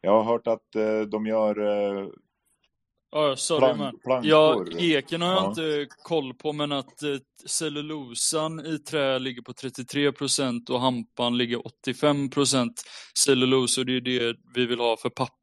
Jag 0.00 0.22
har 0.22 0.24
hört 0.32 0.46
att 0.46 0.74
eh, 0.74 1.00
de 1.00 1.26
gör 1.26 1.58
eh, 1.60 2.08
Ja, 3.10 3.36
sorry 3.36 3.74
plank, 3.74 4.02
plankor. 4.02 4.28
Ja, 4.30 4.66
eken 4.78 5.22
har 5.22 5.32
jag 5.32 5.42
Ja. 5.44 5.48
inte 5.48 5.86
koll 6.02 6.34
på, 6.34 6.52
men 6.52 6.72
att 6.72 7.00
cellulosan 7.46 8.66
i 8.66 8.78
trä 8.78 9.18
ligger 9.18 9.42
på 9.42 9.52
33% 9.52 10.70
och 10.70 10.80
hampan 10.80 11.38
ligger 11.38 11.58
85% 11.58 12.70
cellulose 13.24 13.80
och 13.80 13.86
det 13.86 13.96
är 13.96 14.00
det 14.00 14.36
vi 14.54 14.66
vill 14.66 14.80
ha 14.80 14.96
för 14.96 15.10
papper. 15.10 15.36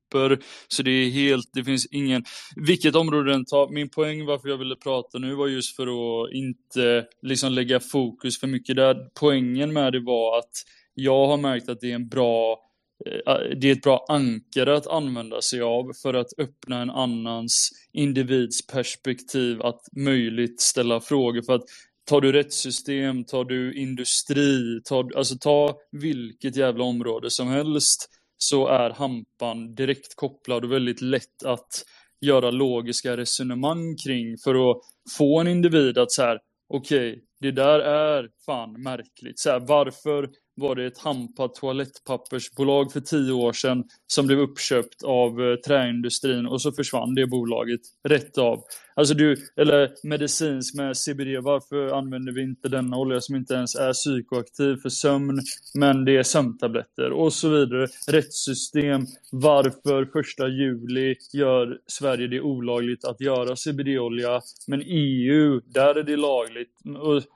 Så 0.67 0.83
det 0.83 0.91
är 0.91 1.09
helt, 1.09 1.49
det 1.53 1.63
finns 1.63 1.87
ingen, 1.91 2.23
vilket 2.55 2.95
område 2.95 3.31
den 3.31 3.45
tar. 3.45 3.69
Min 3.69 3.89
poäng 3.89 4.25
varför 4.25 4.49
jag 4.49 4.57
ville 4.57 4.75
prata 4.75 5.17
nu 5.17 5.35
var 5.35 5.47
just 5.47 5.75
för 5.75 5.83
att 5.83 6.33
inte 6.33 7.05
liksom 7.21 7.51
lägga 7.51 7.79
fokus 7.79 8.39
för 8.39 8.47
mycket 8.47 8.75
där. 8.75 8.95
Poängen 9.19 9.73
med 9.73 9.93
det 9.93 9.99
var 9.99 10.39
att 10.39 10.51
jag 10.93 11.27
har 11.27 11.37
märkt 11.37 11.69
att 11.69 11.79
det 11.81 11.91
är 11.91 11.95
en 11.95 12.07
bra 12.07 12.59
eh, 13.05 13.57
det 13.61 13.67
är 13.67 13.71
ett 13.71 13.81
bra 13.81 14.05
ankare 14.09 14.77
att 14.77 14.87
använda 14.87 15.41
sig 15.41 15.61
av 15.61 15.91
för 16.01 16.13
att 16.13 16.39
öppna 16.39 16.81
en 16.81 16.89
annans 16.89 17.69
individs 17.93 18.67
perspektiv 18.67 19.61
att 19.61 19.81
möjligt 19.95 20.61
ställa 20.61 21.01
frågor. 21.01 21.41
För 21.41 21.53
att 21.53 21.63
tar 22.05 22.21
du 22.21 22.31
rättssystem, 22.31 23.23
tar 23.23 23.45
du 23.45 23.73
industri, 23.73 24.81
tar, 24.83 25.17
alltså 25.17 25.35
ta 25.37 25.77
vilket 25.91 26.55
jävla 26.55 26.83
område 26.83 27.29
som 27.29 27.47
helst 27.47 28.09
så 28.37 28.67
är 28.67 28.89
hampan 28.89 29.75
direkt 29.75 30.15
kopplad 30.15 30.63
och 30.63 30.71
väldigt 30.71 31.01
lätt 31.01 31.43
att 31.45 31.83
göra 32.21 32.51
logiska 32.51 33.17
resonemang 33.17 33.95
kring 34.05 34.37
för 34.43 34.71
att 34.71 34.77
få 35.17 35.39
en 35.39 35.47
individ 35.47 35.97
att 35.97 36.11
så 36.11 36.21
här, 36.21 36.39
okej, 36.69 37.09
okay, 37.11 37.21
det 37.39 37.51
där 37.51 37.79
är 37.79 38.29
fan 38.45 38.83
märkligt. 38.83 39.39
Så 39.39 39.49
här, 39.49 39.59
varför 39.59 40.29
var 40.55 40.75
det 40.75 40.85
ett 40.85 40.97
Hampa 40.97 41.47
toalettpappersbolag 41.47 42.91
för 42.91 42.99
tio 42.99 43.31
år 43.31 43.53
sedan 43.53 43.83
som 44.07 44.27
blev 44.27 44.39
uppköpt 44.39 45.03
av 45.03 45.41
eh, 45.41 45.55
träindustrin 45.55 46.45
och 46.45 46.61
så 46.61 46.71
försvann 46.71 47.15
det 47.15 47.27
bolaget 47.27 47.81
rätt 48.07 48.37
av. 48.37 48.63
Alltså 48.95 49.13
du, 49.13 49.37
eller 49.57 49.91
medicinsk 50.03 50.75
med 50.75 50.97
CBD, 50.97 51.37
varför 51.41 51.97
använder 51.97 52.33
vi 52.33 52.41
inte 52.41 52.69
denna 52.69 52.97
olja 52.97 53.21
som 53.21 53.35
inte 53.35 53.53
ens 53.53 53.75
är 53.75 53.93
psykoaktiv 53.93 54.75
för 54.75 54.89
sömn, 54.89 55.39
men 55.75 56.05
det 56.05 56.17
är 56.17 56.23
sömntabletter 56.23 57.11
och 57.11 57.33
så 57.33 57.49
vidare. 57.49 57.87
Rättssystem, 58.07 59.05
varför 59.31 60.05
första 60.05 60.47
juli 60.47 61.15
gör 61.33 61.77
Sverige 61.87 62.27
det 62.27 62.41
olagligt 62.41 63.05
att 63.05 63.21
göra 63.21 63.55
CBD-olja, 63.55 64.41
men 64.67 64.81
EU, 64.85 65.61
där 65.65 65.95
är 65.95 66.03
det 66.03 66.17
lagligt. 66.17 66.69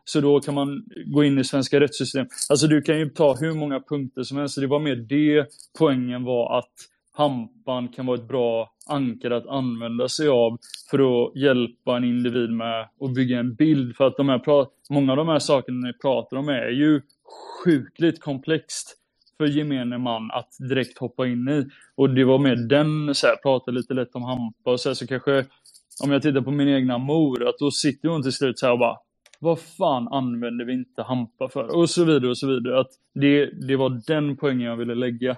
Så 0.06 0.22
då 0.22 0.40
kan 0.40 0.54
man 0.54 0.84
gå 1.06 1.24
in 1.24 1.40
i 1.40 1.44
svenska 1.44 1.80
rättssystem. 1.80 2.28
Alltså 2.50 2.68
du 2.68 2.82
kan 2.82 3.00
ju 3.00 3.10
ta 3.10 3.36
hur 3.36 3.54
många 3.54 3.80
punkter 3.80 4.24
som 4.24 4.38
helst, 4.38 4.56
så 4.56 4.62
det 4.62 4.68
var 4.68 4.80
mer 4.80 4.96
det 4.96 5.46
poängen 5.80 6.24
var 6.24 6.60
att 6.60 6.72
hampan 7.18 7.88
kan 7.88 8.06
vara 8.06 8.18
ett 8.18 8.28
bra 8.28 8.74
ankare 8.90 9.38
att 9.38 9.48
använda 9.48 10.10
sig 10.10 10.28
av 10.28 10.58
för 10.92 11.00
att 11.00 11.36
hjälpa 11.36 11.98
en 11.98 12.04
individ 12.04 12.50
med 12.50 12.82
att 13.02 13.14
bygga 13.16 13.40
en 13.40 13.56
bild. 13.56 13.96
För 13.96 14.08
att 14.08 14.18
de 14.18 14.30
här, 14.30 14.68
många 14.90 15.12
av 15.12 15.18
de 15.18 15.28
här 15.28 15.40
sakerna 15.40 15.88
ni 15.88 15.94
pratar 15.94 16.38
om 16.38 16.50
är 16.50 16.70
ju 16.70 17.02
sjukligt 17.64 18.20
komplext 18.22 18.98
för 19.38 19.46
gemene 19.46 19.98
man 19.98 20.32
att 20.32 20.50
direkt 20.70 20.98
hoppa 20.98 21.28
in 21.28 21.50
i. 21.50 21.66
Och 21.96 22.10
det 22.10 22.24
var 22.24 22.40
med 22.40 22.68
den, 22.68 23.16
så 23.16 23.28
här, 23.28 23.36
prata 23.36 23.72
lite 23.72 23.94
lätt 23.94 24.16
om 24.16 24.24
hampa 24.24 24.72
och 24.72 24.80
så, 24.80 24.90
här, 24.90 24.94
så 24.94 25.08
kanske, 25.08 25.46
om 26.04 26.12
jag 26.12 26.22
tittar 26.22 26.42
på 26.42 26.52
min 26.52 26.68
egna 26.68 26.98
mor, 26.98 27.48
att 27.50 27.58
då 27.60 27.72
sitter 27.72 28.10
hon 28.10 28.24
till 28.24 28.32
slut 28.32 28.60
så 28.60 28.66
här 28.66 28.74
och 28.74 28.80
bara 28.80 28.98
vad 29.40 29.60
fan 29.60 30.08
använder 30.08 30.66
vi 30.66 30.74
inte 30.74 31.04
hampa 31.04 31.50
för? 31.50 31.76
Och 31.76 31.90
så 31.90 32.04
vidare 32.04 32.30
och 32.30 32.38
så 32.38 32.48
vidare. 32.48 32.80
Att 32.80 32.92
det, 33.14 33.46
det 33.68 33.76
var 33.76 34.02
den 34.08 34.38
poängen 34.38 34.68
jag 34.68 34.78
ville 34.78 34.96
lägga. 34.96 35.38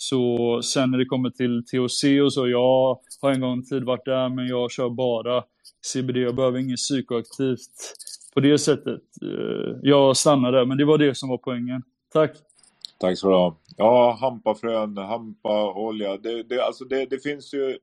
Så 0.00 0.60
sen 0.62 0.90
när 0.90 0.98
det 0.98 1.04
kommer 1.04 1.30
till 1.30 1.64
THC 1.64 2.04
och 2.24 2.32
så, 2.32 2.48
jag 2.48 2.98
har 3.22 3.32
en 3.32 3.40
gång 3.40 3.62
tid 3.62 3.84
varit 3.84 4.04
där 4.04 4.28
men 4.28 4.46
jag 4.46 4.70
kör 4.70 4.90
bara 4.90 5.44
CBD, 5.86 6.16
jag 6.16 6.34
behöver 6.34 6.58
inget 6.58 6.76
psykoaktivt 6.76 7.94
på 8.34 8.40
det 8.40 8.58
sättet. 8.58 9.02
Eh, 9.22 9.76
jag 9.82 10.16
stannar 10.16 10.52
där, 10.52 10.64
men 10.64 10.78
det 10.78 10.84
var 10.84 10.98
det 10.98 11.14
som 11.14 11.28
var 11.28 11.38
poängen. 11.38 11.82
Tack! 12.12 12.30
Tack 12.98 13.18
så 13.18 13.28
du 13.28 13.34
ha. 13.34 13.56
Ja, 13.76 14.18
hampafrön, 14.20 14.96
hampaolja, 14.96 16.16
det, 16.16 16.42
det, 16.42 16.64
alltså 16.64 16.84
det, 16.84 17.06
det 17.06 17.22
finns 17.22 17.54
ju... 17.54 17.78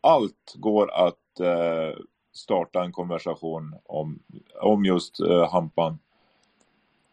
Allt 0.00 0.54
går 0.54 0.90
att 0.92 1.40
eh, 1.40 1.98
starta 2.32 2.84
en 2.84 2.92
konversation 2.92 3.74
om, 3.84 4.18
om 4.60 4.84
just 4.84 5.20
eh, 5.20 5.50
hampan. 5.50 5.98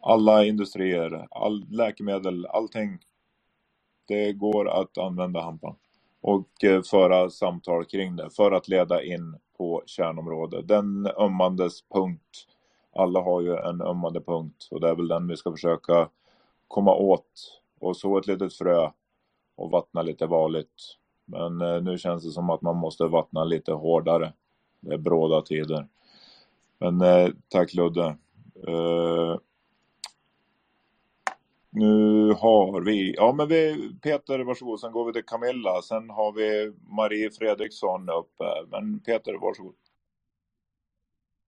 Alla 0.00 0.44
industrier, 0.44 1.26
all 1.30 1.64
läkemedel, 1.70 2.46
allting 2.46 2.98
det 4.10 4.32
går 4.32 4.68
att 4.68 4.98
använda 4.98 5.40
hampan 5.40 5.76
och 6.20 6.64
eh, 6.64 6.82
föra 6.82 7.30
samtal 7.30 7.84
kring 7.84 8.16
det 8.16 8.30
för 8.30 8.52
att 8.52 8.68
leda 8.68 9.02
in 9.04 9.36
på 9.58 9.82
kärnområdet. 9.86 10.68
Den 10.68 11.06
ömmandes 11.06 11.82
punkt. 11.94 12.46
Alla 12.96 13.20
har 13.20 13.40
ju 13.40 13.56
en 13.56 13.82
ömmande 13.82 14.20
punkt 14.20 14.68
och 14.70 14.80
det 14.80 14.88
är 14.88 14.94
väl 14.94 15.08
den 15.08 15.28
vi 15.28 15.36
ska 15.36 15.50
försöka 15.52 16.08
komma 16.68 16.94
åt 16.94 17.62
och 17.80 17.96
så 17.96 18.18
ett 18.18 18.26
litet 18.26 18.54
frö 18.54 18.90
och 19.56 19.70
vattna 19.70 20.02
lite 20.02 20.26
varligt. 20.26 20.96
Men 21.24 21.60
eh, 21.60 21.82
nu 21.82 21.98
känns 21.98 22.24
det 22.24 22.30
som 22.30 22.50
att 22.50 22.62
man 22.62 22.76
måste 22.76 23.04
vattna 23.06 23.44
lite 23.44 23.72
hårdare. 23.72 24.32
Det 24.80 24.94
är 24.94 24.98
bråda 24.98 25.42
tider. 25.42 25.88
Men 26.78 27.00
eh, 27.00 27.28
tack 27.48 27.74
Ludde. 27.74 28.16
Nu 31.72 32.32
har 32.32 32.80
vi, 32.80 33.14
ja 33.16 33.32
men 33.32 33.48
vi, 33.48 33.90
Peter 34.02 34.38
varsågod, 34.38 34.80
sen 34.80 34.92
går 34.92 35.04
vi 35.04 35.12
till 35.12 35.24
Camilla, 35.24 35.82
sen 35.82 36.10
har 36.10 36.32
vi 36.32 36.72
Marie 36.96 37.30
Fredriksson 37.30 38.08
uppe. 38.08 38.44
Men 38.70 39.00
Peter 39.00 39.34
varsågod. 39.34 39.74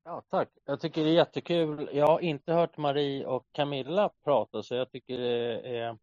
Ja, 0.05 0.23
tack. 0.31 0.49
Jag 0.65 0.81
tycker 0.81 1.05
det 1.05 1.11
är 1.11 1.15
jättekul. 1.15 1.89
Jag 1.93 2.07
har 2.07 2.21
inte 2.21 2.53
hört 2.53 2.77
Marie 2.77 3.27
och 3.27 3.47
Camilla 3.53 4.11
prata 4.25 4.63
så 4.63 4.75
jag 4.75 4.91
tycker 4.93 5.19
det 5.19 5.61
är... 5.79 5.99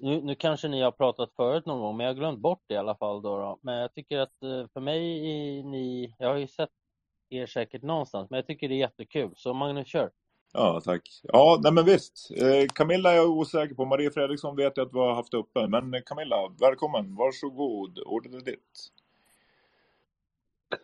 Nu, 0.00 0.20
nu 0.20 0.34
kanske 0.34 0.68
ni 0.68 0.82
har 0.82 0.92
pratat 0.92 1.32
förut 1.36 1.66
någon 1.66 1.80
gång 1.80 1.96
men 1.96 2.06
jag 2.06 2.12
har 2.12 2.18
glömt 2.18 2.38
bort 2.40 2.62
det 2.66 2.74
i 2.74 2.76
alla 2.76 2.94
fall. 2.94 3.22
Då, 3.22 3.36
då. 3.36 3.58
Men 3.62 3.74
jag 3.74 3.94
tycker 3.94 4.18
att 4.18 4.42
eh, 4.42 4.66
för 4.72 4.80
mig, 4.80 5.02
ni, 5.62 6.14
jag 6.18 6.28
har 6.28 6.36
ju 6.36 6.46
sett 6.46 6.70
er 7.30 7.46
säkert 7.46 7.82
någonstans 7.82 8.30
men 8.30 8.36
jag 8.36 8.46
tycker 8.46 8.68
det 8.68 8.74
är 8.74 8.78
jättekul. 8.78 9.32
Så 9.36 9.54
Magnus, 9.54 9.88
kör! 9.88 10.10
Ja, 10.56 10.80
tack. 10.84 11.20
Ja, 11.22 11.60
nej 11.62 11.72
men 11.72 11.84
visst. 11.84 12.30
Eh, 12.36 12.66
Camilla 12.74 13.12
är 13.12 13.16
jag 13.16 13.30
osäker 13.30 13.74
på. 13.74 13.84
Marie 13.84 14.10
Fredriksson 14.10 14.56
vet 14.56 14.76
jag 14.76 14.86
att 14.86 14.94
vi 14.94 14.98
har 14.98 15.14
haft 15.14 15.34
uppe. 15.34 15.66
Men 15.68 16.02
Camilla, 16.06 16.36
välkommen. 16.60 17.14
Varsågod. 17.14 17.98
Ordet 17.98 18.34
är 18.34 18.40
ditt. 18.40 18.90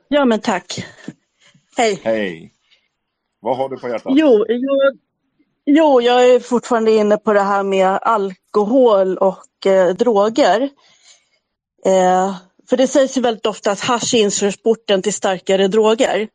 Ja, 0.09 0.25
men 0.25 0.41
tack. 0.41 0.85
Hej. 1.77 2.01
Hej. 2.05 2.53
Vad 3.41 3.57
har 3.57 3.69
du 3.69 3.77
på 3.77 3.89
hjärtat? 3.89 4.13
Jo, 4.17 4.45
jag, 4.49 4.99
jo, 5.67 6.01
jag 6.01 6.31
är 6.31 6.41
fortfarande 6.41 6.91
inne 6.91 7.17
på 7.17 7.33
det 7.33 7.41
här 7.41 7.63
med 7.63 7.99
alkohol 8.03 9.17
och 9.17 9.67
eh, 9.67 9.95
droger. 9.95 10.63
Eh, 11.85 12.37
för 12.69 12.77
det 12.77 12.87
sägs 12.87 13.17
ju 13.17 13.21
väldigt 13.21 13.47
ofta 13.47 13.71
att 13.71 13.81
hasch 13.81 14.15
är 14.15 14.23
inkörsporten 14.23 15.03
till 15.03 15.15
starkare 15.15 15.69
droger. 15.69 16.29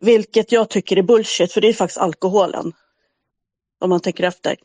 Vilket 0.00 0.52
jag 0.52 0.68
tycker 0.68 0.96
är 0.96 1.02
bullshit, 1.02 1.52
för 1.52 1.60
det 1.60 1.68
är 1.68 1.72
faktiskt 1.72 1.98
alkoholen. 1.98 2.72
Om 3.78 3.90
man 3.90 4.00
tänker 4.00 4.24
efter. 4.24 4.56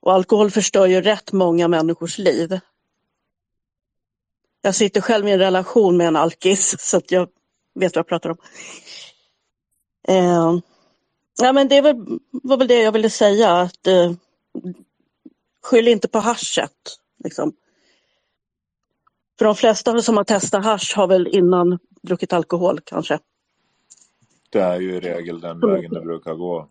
Och 0.00 0.12
alkohol 0.12 0.50
förstör 0.50 0.86
ju 0.86 1.00
rätt 1.00 1.32
många 1.32 1.68
människors 1.68 2.18
liv. 2.18 2.60
Jag 4.62 4.74
sitter 4.74 5.00
själv 5.00 5.28
i 5.28 5.32
en 5.32 5.38
relation 5.38 5.96
med 5.96 6.06
en 6.06 6.16
alkis, 6.16 6.80
så 6.90 6.96
att 6.96 7.10
jag 7.10 7.28
vet 7.74 7.96
vad 7.96 8.00
jag 8.00 8.08
pratar 8.08 8.30
om. 8.30 8.36
Eh, 10.08 10.60
ja, 11.38 11.52
men 11.52 11.68
det 11.68 11.80
väl, 11.80 11.96
var 12.30 12.56
väl 12.56 12.68
det 12.68 12.82
jag 12.82 12.92
ville 12.92 13.10
säga, 13.10 13.50
att 13.52 13.86
eh, 13.86 14.12
skyll 15.62 15.88
inte 15.88 16.08
på 16.08 16.18
haschet. 16.18 16.98
Liksom. 17.24 17.52
För 19.38 19.44
de 19.44 19.54
flesta 19.54 20.02
som 20.02 20.16
har 20.16 20.24
testat 20.24 20.64
hasch 20.64 20.96
har 20.96 21.06
väl 21.06 21.26
innan 21.26 21.78
druckit 22.02 22.32
alkohol 22.32 22.80
kanske. 22.84 23.18
Det 24.54 24.62
är 24.62 24.80
ju 24.80 24.94
i 24.94 25.00
regel 25.00 25.40
den 25.40 25.60
vägen 25.60 25.92
det 25.92 26.00
brukar 26.00 26.34
gå. 26.34 26.68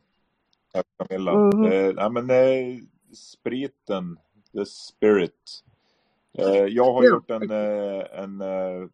Tack 0.73 0.85
Camilla. 0.97 1.31
Mm. 1.31 1.63
Eh, 1.65 1.93
nej, 1.95 2.09
men, 2.09 2.29
eh, 2.29 2.77
spriten, 3.13 4.19
the 4.53 4.65
spirit. 4.65 5.63
Eh, 6.37 6.65
jag 6.65 6.93
har 6.93 7.03
gjort 7.03 7.31
en, 7.31 7.51
eh, 7.51 8.23
en 8.23 8.41
eh, 8.41 8.89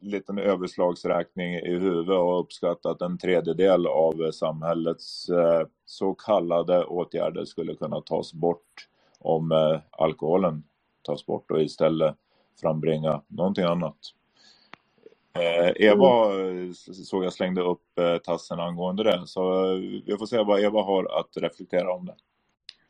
liten 0.00 0.38
överslagsräkning 0.38 1.54
i 1.54 1.78
huvudet 1.78 2.14
och 2.18 2.40
uppskattat 2.40 3.02
en 3.02 3.18
tredjedel 3.18 3.86
av 3.86 4.30
samhällets 4.32 5.28
eh, 5.28 5.66
så 5.84 6.14
kallade 6.14 6.84
åtgärder 6.84 7.44
skulle 7.44 7.74
kunna 7.74 8.00
tas 8.00 8.34
bort 8.34 8.88
om 9.18 9.80
alkoholen 9.90 10.64
tas 11.02 11.26
bort 11.26 11.50
och 11.50 11.62
istället 11.62 12.16
frambringa 12.60 13.22
någonting 13.28 13.64
annat. 13.64 13.96
Eh, 15.34 15.72
Eva 15.76 16.32
mm. 16.32 16.74
såg 16.74 17.24
jag 17.24 17.32
slängde 17.32 17.62
upp 17.62 17.98
eh, 17.98 18.16
tassen 18.16 18.60
angående 18.60 19.02
det, 19.02 19.22
så 19.26 19.74
eh, 19.74 19.80
vi 20.06 20.16
får 20.18 20.26
se 20.26 20.36
vad 20.36 20.60
Eva 20.60 20.82
har 20.82 21.20
att 21.20 21.36
reflektera 21.36 21.94
om 21.94 22.06
det. 22.06 22.14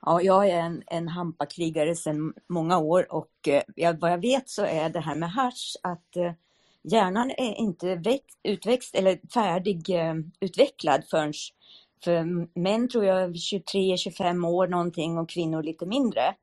Ja, 0.06 0.22
jag 0.22 0.48
är 0.48 0.58
en, 0.58 0.82
en 0.86 1.08
hampakrigare 1.08 1.94
sedan 1.94 2.34
många 2.48 2.78
år 2.78 3.12
och 3.12 3.48
eh, 3.48 3.96
vad 4.00 4.12
jag 4.12 4.20
vet 4.20 4.48
så 4.48 4.64
är 4.64 4.88
det 4.88 5.00
här 5.00 5.14
med 5.14 5.30
hash 5.30 5.76
att 5.82 6.16
eh, 6.16 6.32
hjärnan 6.82 7.30
är 7.30 7.54
inte 7.54 7.94
växt, 7.94 8.40
utväxt 8.42 8.94
eller 8.94 9.20
färdigutvecklad 9.34 11.00
eh, 11.00 11.06
förrän 11.10 11.32
för 12.04 12.24
män 12.60 12.88
tror 12.88 13.04
jag 13.04 13.30
23-25 13.30 14.46
år 14.46 14.66
någonting 14.66 15.18
och 15.18 15.30
kvinnor 15.30 15.62
lite 15.62 15.86
mindre. 15.86 16.34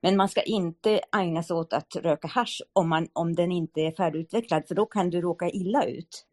Men 0.00 0.16
man 0.16 0.28
ska 0.28 0.42
inte 0.42 1.00
ägna 1.16 1.42
sig 1.42 1.56
åt 1.56 1.72
att 1.72 1.96
röka 1.96 2.28
hash 2.28 2.60
om, 2.72 2.88
man, 2.88 3.08
om 3.12 3.34
den 3.34 3.52
inte 3.52 3.80
är 3.80 3.92
färdigutvecklad 3.92 4.68
för 4.68 4.74
då 4.74 4.86
kan 4.86 5.10
du 5.10 5.20
råka 5.20 5.50
illa 5.50 5.84
ut. 5.84 6.24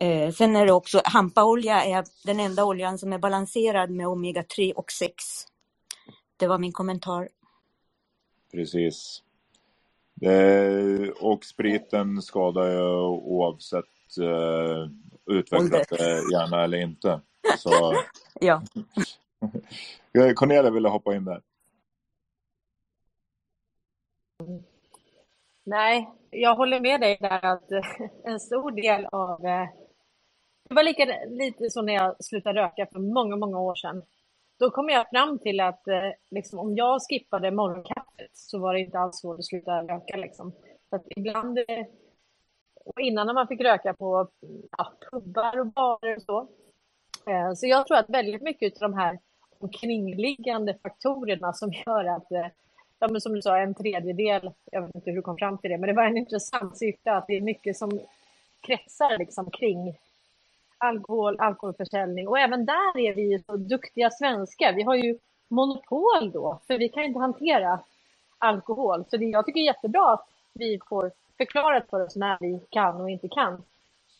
Eh, 0.00 0.32
sen 0.32 0.56
är 0.56 0.66
det 0.66 0.72
också, 0.72 1.00
hampaolja 1.04 1.84
är 1.84 2.04
den 2.24 2.40
enda 2.40 2.64
oljan 2.64 2.98
som 2.98 3.12
är 3.12 3.18
balanserad 3.18 3.90
med 3.90 4.08
omega 4.08 4.42
3 4.42 4.72
och 4.72 4.92
6. 4.92 5.12
Det 6.36 6.46
var 6.46 6.58
min 6.58 6.72
kommentar. 6.72 7.28
Precis. 8.52 9.22
Det, 10.14 11.12
och 11.20 11.44
spriten 11.44 12.22
skadar 12.22 12.70
ju 12.70 12.82
oavsett 13.06 13.84
uh, 14.20 14.88
utvecklat 15.26 15.88
det 15.88 16.32
gärna 16.32 16.64
eller 16.64 16.78
inte. 16.78 17.20
Så... 17.58 17.94
ja. 18.40 18.62
Cornelia 20.34 20.70
ville 20.70 20.88
hoppa 20.88 21.14
in 21.14 21.24
där. 21.24 21.42
Nej, 25.64 26.10
jag 26.30 26.54
håller 26.54 26.80
med 26.80 27.00
dig 27.00 27.18
där 27.20 27.44
att 27.44 27.70
en 28.24 28.40
stor 28.40 28.70
del 28.70 29.06
av... 29.06 29.46
Eh, 29.46 29.68
det 30.68 30.74
var 30.74 30.82
lika 30.82 31.04
lite 31.28 31.70
så 31.70 31.82
när 31.82 31.94
jag 31.94 32.24
slutade 32.24 32.60
röka 32.60 32.86
för 32.92 32.98
många, 32.98 33.36
många 33.36 33.60
år 33.60 33.74
sedan. 33.74 34.02
Då 34.58 34.70
kom 34.70 34.88
jag 34.88 35.10
fram 35.10 35.38
till 35.38 35.60
att 35.60 35.88
eh, 35.88 36.10
liksom, 36.30 36.58
om 36.58 36.76
jag 36.76 37.00
skippade 37.08 37.50
morgonkaffet 37.50 38.30
så 38.32 38.58
var 38.58 38.74
det 38.74 38.80
inte 38.80 38.98
alls 38.98 39.20
svårt 39.20 39.38
att 39.38 39.44
sluta 39.44 39.82
röka. 39.82 40.16
Liksom. 40.16 40.52
Så 40.90 40.96
att 40.96 41.04
ibland, 41.16 41.58
eh, 41.58 41.86
och 42.84 43.00
innan 43.00 43.26
när 43.26 43.34
man 43.34 43.48
fick 43.48 43.60
röka 43.60 43.94
på 43.94 44.28
ja, 44.78 44.92
pubbar 45.10 45.60
och 45.60 45.66
barer 45.66 46.16
och 46.16 46.22
så. 46.22 46.48
Så 47.56 47.66
jag 47.66 47.86
tror 47.86 47.96
att 47.96 48.10
väldigt 48.10 48.42
mycket 48.42 48.82
av 48.82 48.90
de 48.90 48.98
här 48.98 49.18
omkringliggande 49.58 50.78
faktorerna 50.82 51.52
som 51.52 51.72
gör 51.72 52.04
att 52.04 52.54
ja, 52.98 53.08
men 53.08 53.20
som 53.20 53.34
du 53.34 53.42
sa, 53.42 53.58
en 53.58 53.74
tredjedel, 53.74 54.50
jag 54.72 54.82
vet 54.82 54.94
inte 54.94 55.10
hur 55.10 55.16
du 55.16 55.22
kom 55.22 55.36
fram 55.36 55.58
till 55.58 55.70
det, 55.70 55.78
men 55.78 55.88
det 55.88 55.94
var 55.94 56.04
en 56.04 56.16
intressant 56.16 56.76
siffra 56.78 57.16
att 57.16 57.26
det 57.26 57.36
är 57.36 57.40
mycket 57.40 57.76
som 57.76 58.00
kretsar 58.60 59.18
liksom 59.18 59.50
kring 59.50 59.96
alkohol, 60.78 61.40
alkoholförsäljning 61.40 62.28
och 62.28 62.38
även 62.38 62.66
där 62.66 62.98
är 62.98 63.14
vi 63.14 63.22
ju 63.22 63.42
så 63.46 63.56
duktiga 63.56 64.10
svenskar. 64.10 64.72
Vi 64.72 64.82
har 64.82 64.94
ju 64.94 65.18
monopol 65.48 66.30
då, 66.32 66.58
för 66.66 66.78
vi 66.78 66.88
kan 66.88 67.04
inte 67.04 67.20
hantera 67.20 67.80
alkohol. 68.38 69.04
Så 69.10 69.16
det, 69.16 69.24
jag 69.24 69.46
tycker 69.46 69.60
det 69.60 69.64
är 69.64 69.74
jättebra 69.74 70.12
att 70.12 70.28
vi 70.52 70.80
får 70.88 71.10
förklarat 71.36 71.90
för 71.90 72.04
oss 72.06 72.16
när 72.16 72.38
vi 72.40 72.60
kan 72.70 73.00
och 73.00 73.10
inte 73.10 73.28
kan 73.28 73.62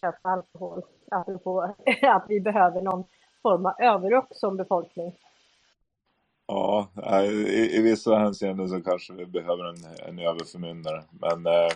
köpa 0.00 0.28
alkohol. 0.28 0.82
Apropå 1.10 1.74
att 2.02 2.24
vi 2.28 2.40
behöver 2.40 2.82
någon 2.82 3.04
form 3.42 3.66
av 3.66 3.74
överrock 3.78 4.28
som 4.30 4.56
befolkning. 4.56 5.12
Ja, 6.46 6.88
i, 7.24 7.76
i 7.76 7.82
vissa 7.82 8.16
hänseenden 8.18 8.68
så 8.68 8.80
kanske 8.82 9.12
vi 9.12 9.26
behöver 9.26 9.64
en, 9.64 10.08
en 10.08 10.18
överförmyndare. 10.18 11.04
Men 11.12 11.46
eh, 11.46 11.70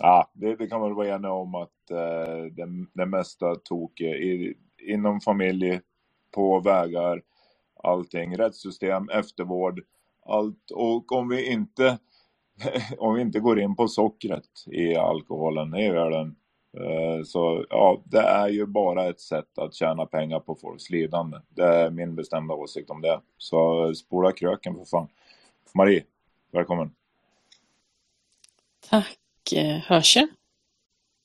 ja, 0.00 0.30
det, 0.34 0.56
det 0.56 0.66
kan 0.68 0.80
man 0.80 0.94
vara 0.94 1.08
eniga 1.08 1.32
om 1.32 1.54
att 1.54 1.90
eh, 1.90 2.44
det, 2.52 2.68
det 2.94 3.06
mesta 3.06 3.54
tog 3.56 4.00
eh, 4.00 4.08
i, 4.12 4.54
inom 4.78 5.20
familj, 5.20 5.80
på 6.34 6.60
vägar, 6.60 7.22
allting, 7.84 8.38
rättssystem, 8.38 9.08
eftervård, 9.08 9.80
allt. 10.26 10.70
Och 10.74 11.12
om 11.12 11.28
vi 11.28 11.52
inte, 11.52 11.98
om 12.98 13.14
vi 13.14 13.22
inte 13.22 13.40
går 13.40 13.60
in 13.60 13.76
på 13.76 13.88
sockret 13.88 14.66
i 14.66 14.96
alkoholen 14.96 15.74
i 15.76 15.88
ölen 15.88 16.36
så 17.24 17.66
ja, 17.70 18.02
det 18.04 18.20
är 18.20 18.48
ju 18.48 18.66
bara 18.66 19.08
ett 19.08 19.20
sätt 19.20 19.58
att 19.58 19.74
tjäna 19.74 20.06
pengar 20.06 20.40
på 20.40 20.54
folks 20.54 20.90
lidande. 20.90 21.38
Det 21.48 21.64
är 21.64 21.90
min 21.90 22.14
bestämda 22.14 22.54
åsikt 22.54 22.90
om 22.90 23.00
det. 23.00 23.20
Så 23.38 23.94
spola 23.94 24.32
kröken 24.32 24.74
för 24.74 24.84
fan. 24.84 25.08
Marie, 25.74 26.04
välkommen. 26.50 26.94
Tack. 28.90 29.18
Eh, 29.52 29.76
Hörs 29.76 30.16
jag? 30.16 30.28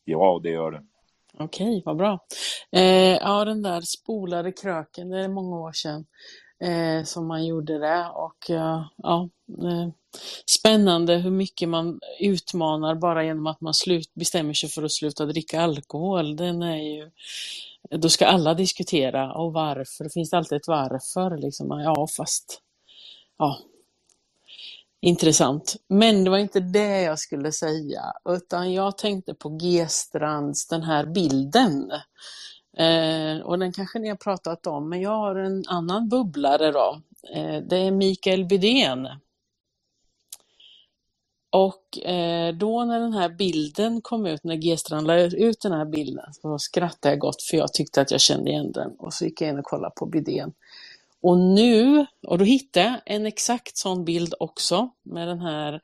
Ja, 0.06 0.40
det 0.44 0.50
gör 0.50 0.72
det. 0.72 0.84
Okej, 1.38 1.82
vad 1.86 1.98
bra. 1.98 2.20
Eh, 2.72 3.18
ja, 3.18 3.46
den 3.46 3.62
där 3.62 3.82
spolade 3.82 4.52
kröken, 4.52 5.10
det 5.10 5.20
är 5.20 5.28
många 5.28 5.60
år 5.60 5.72
sedan 5.72 6.06
eh, 6.64 7.04
som 7.04 7.28
man 7.28 7.46
gjorde 7.46 7.80
det. 7.80 8.06
Och 8.14 8.50
eh, 8.50 8.86
ja, 8.98 9.30
eh, 9.64 9.90
spännande 10.46 11.16
hur 11.16 11.32
mycket 11.32 11.70
man 11.70 12.00
utmanar 12.20 12.96
bara 12.96 13.24
genom 13.24 13.48
att 13.48 13.62
man 13.62 13.74
slut, 13.74 14.14
bestämmer 14.14 14.54
sig 14.54 14.70
för 14.70 14.84
att 14.84 14.92
sluta 14.92 15.26
dricka 15.26 15.62
alkohol. 15.62 16.36
Den 16.36 16.62
är 16.62 16.78
ju, 16.78 17.12
då 17.98 18.10
ska 18.10 18.26
alla 18.26 18.54
diskutera 18.54 19.34
och 19.34 19.54
varför. 19.54 20.04
Det 20.04 20.14
finns 20.14 20.34
alltid 20.34 20.56
ett 20.56 20.68
varför. 20.68 21.38
Liksom. 21.38 21.70
Ja, 21.70 22.08
fast 22.18 22.62
ja, 23.38 23.60
Intressant. 25.06 25.76
Men 25.90 26.24
det 26.24 26.30
var 26.30 26.38
inte 26.38 26.60
det 26.60 27.02
jag 27.02 27.20
skulle 27.20 27.52
säga, 27.52 28.02
utan 28.30 28.74
jag 28.74 28.98
tänkte 28.98 29.34
på 29.34 29.50
G-strands, 29.50 30.68
den 30.68 30.84
här 30.84 31.06
bilden. 31.06 31.92
Eh, 32.78 33.42
och 33.42 33.60
den 33.60 33.72
kanske 33.72 34.00
ni 34.00 34.10
har 34.10 34.16
pratat 34.16 34.68
om, 34.68 34.90
men 34.90 35.02
jag 35.02 35.18
har 35.18 35.36
en 35.36 35.64
annan 35.68 36.10
bubblare 36.10 36.72
då. 36.72 37.02
Eh, 37.34 37.58
det 37.58 37.78
är 37.78 37.92
Mikael 37.92 38.46
Bydén. 38.46 39.08
Och 41.50 41.98
eh, 42.08 42.54
då 42.56 42.86
när 42.86 43.00
den 43.00 43.14
här 43.14 43.30
bilden 43.30 44.02
kom 44.02 44.26
ut, 44.26 44.44
när 44.44 44.56
G-strand 44.56 45.08
la 45.08 45.20
ut 45.20 45.62
den 45.62 45.72
här 45.72 45.86
bilden, 45.86 46.34
så 46.34 46.60
skrattade 46.60 47.14
jag 47.14 47.20
gott 47.20 47.42
för 47.44 47.58
jag 47.58 47.74
tyckte 47.74 48.02
att 48.02 48.12
jag 48.12 48.22
kände 48.22 48.50
igen 48.52 48.72
den. 48.72 48.92
Och 49.00 49.14
så 49.14 49.26
gick 49.26 49.42
jag 49.42 49.50
in 49.50 49.60
och 49.60 49.66
kollade 49.66 49.94
på 49.96 50.06
Bydén. 50.06 50.54
Och 51.22 51.38
nu, 51.38 52.06
och 52.28 52.38
då 52.38 52.46
hittade 52.46 52.86
jag 52.86 53.00
en 53.06 53.26
exakt 53.26 53.78
sån 53.78 54.06
bild 54.06 54.34
också 54.40 54.90
med 55.04 55.28
den 55.28 55.40
här 55.40 55.82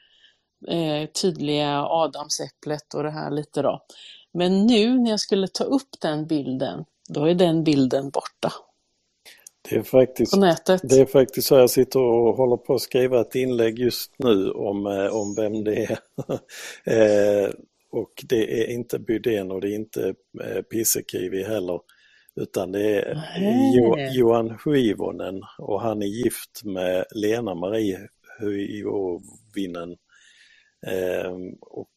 eh, 0.67 1.09
tydliga 1.09 1.85
adamsäpplet 1.85 2.93
och 2.93 3.03
det 3.03 3.11
här 3.11 3.31
lite 3.31 3.61
då. 3.61 3.81
Men 4.33 4.65
nu 4.65 4.99
när 4.99 5.09
jag 5.09 5.19
skulle 5.19 5.47
ta 5.47 5.63
upp 5.63 5.89
den 6.01 6.27
bilden, 6.27 6.85
då 7.09 7.25
är 7.25 7.35
den 7.35 7.63
bilden 7.63 8.09
borta. 8.09 8.53
Det 9.69 9.75
är, 9.75 9.83
faktiskt, 9.83 10.31
På 10.33 10.39
nätet. 10.39 10.81
det 10.83 10.99
är 10.99 11.05
faktiskt 11.05 11.47
så 11.47 11.55
jag 11.55 11.69
sitter 11.69 11.99
och 11.99 12.35
håller 12.35 12.57
på 12.57 12.75
att 12.75 12.81
skriva 12.81 13.21
ett 13.21 13.35
inlägg 13.35 13.79
just 13.79 14.11
nu 14.17 14.51
om, 14.51 14.87
eh, 14.87 15.15
om 15.15 15.35
vem 15.35 15.63
det 15.63 15.83
är. 15.83 15.99
eh, 17.45 17.49
och 17.91 18.23
det 18.29 18.63
är 18.63 18.67
inte 18.67 18.99
Bydén 18.99 19.51
och 19.51 19.61
det 19.61 19.69
är 19.69 19.75
inte 19.75 20.13
eh, 20.43 20.61
Pissekivi 20.61 21.43
heller. 21.43 21.79
Utan 22.35 22.71
det 22.71 23.01
är 23.01 23.23
jo. 23.75 23.95
Johan 23.97 24.57
Huivonen 24.65 25.41
och 25.57 25.81
han 25.81 26.01
är 26.01 26.07
gift 26.07 26.63
med 26.63 27.05
Lena-Marie 27.15 27.99
Huivinen. 28.39 29.97
Ehm, 30.87 31.53
och 31.61 31.89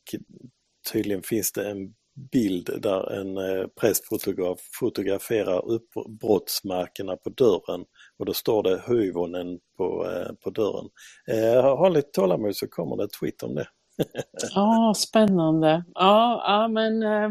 tydligen 0.92 1.22
finns 1.22 1.52
det 1.52 1.70
en 1.70 1.94
bild 2.14 2.70
där 2.82 3.12
en 3.12 3.36
eh, 3.36 3.66
prästfotograf 3.80 4.60
fotograferar 4.80 5.64
uppbrottsmärkena 5.70 7.16
på 7.16 7.30
dörren 7.30 7.84
och 8.18 8.26
då 8.26 8.34
står 8.34 8.62
det 8.62 8.82
Huivonen 8.86 9.58
på, 9.76 10.10
eh, 10.10 10.32
på 10.44 10.50
dörren. 10.50 10.88
Eh, 11.26 11.62
ha 11.76 11.88
lite 11.88 12.10
tålamod 12.10 12.56
så 12.56 12.68
kommer 12.68 12.96
det 12.96 13.04
ett 13.04 13.12
tweet 13.20 13.42
om 13.42 13.54
det. 13.54 13.68
Ja, 14.54 14.94
spännande. 14.96 15.84
Ja, 15.94 16.42
ja 16.46 16.68
men 16.68 17.02
eh, 17.02 17.30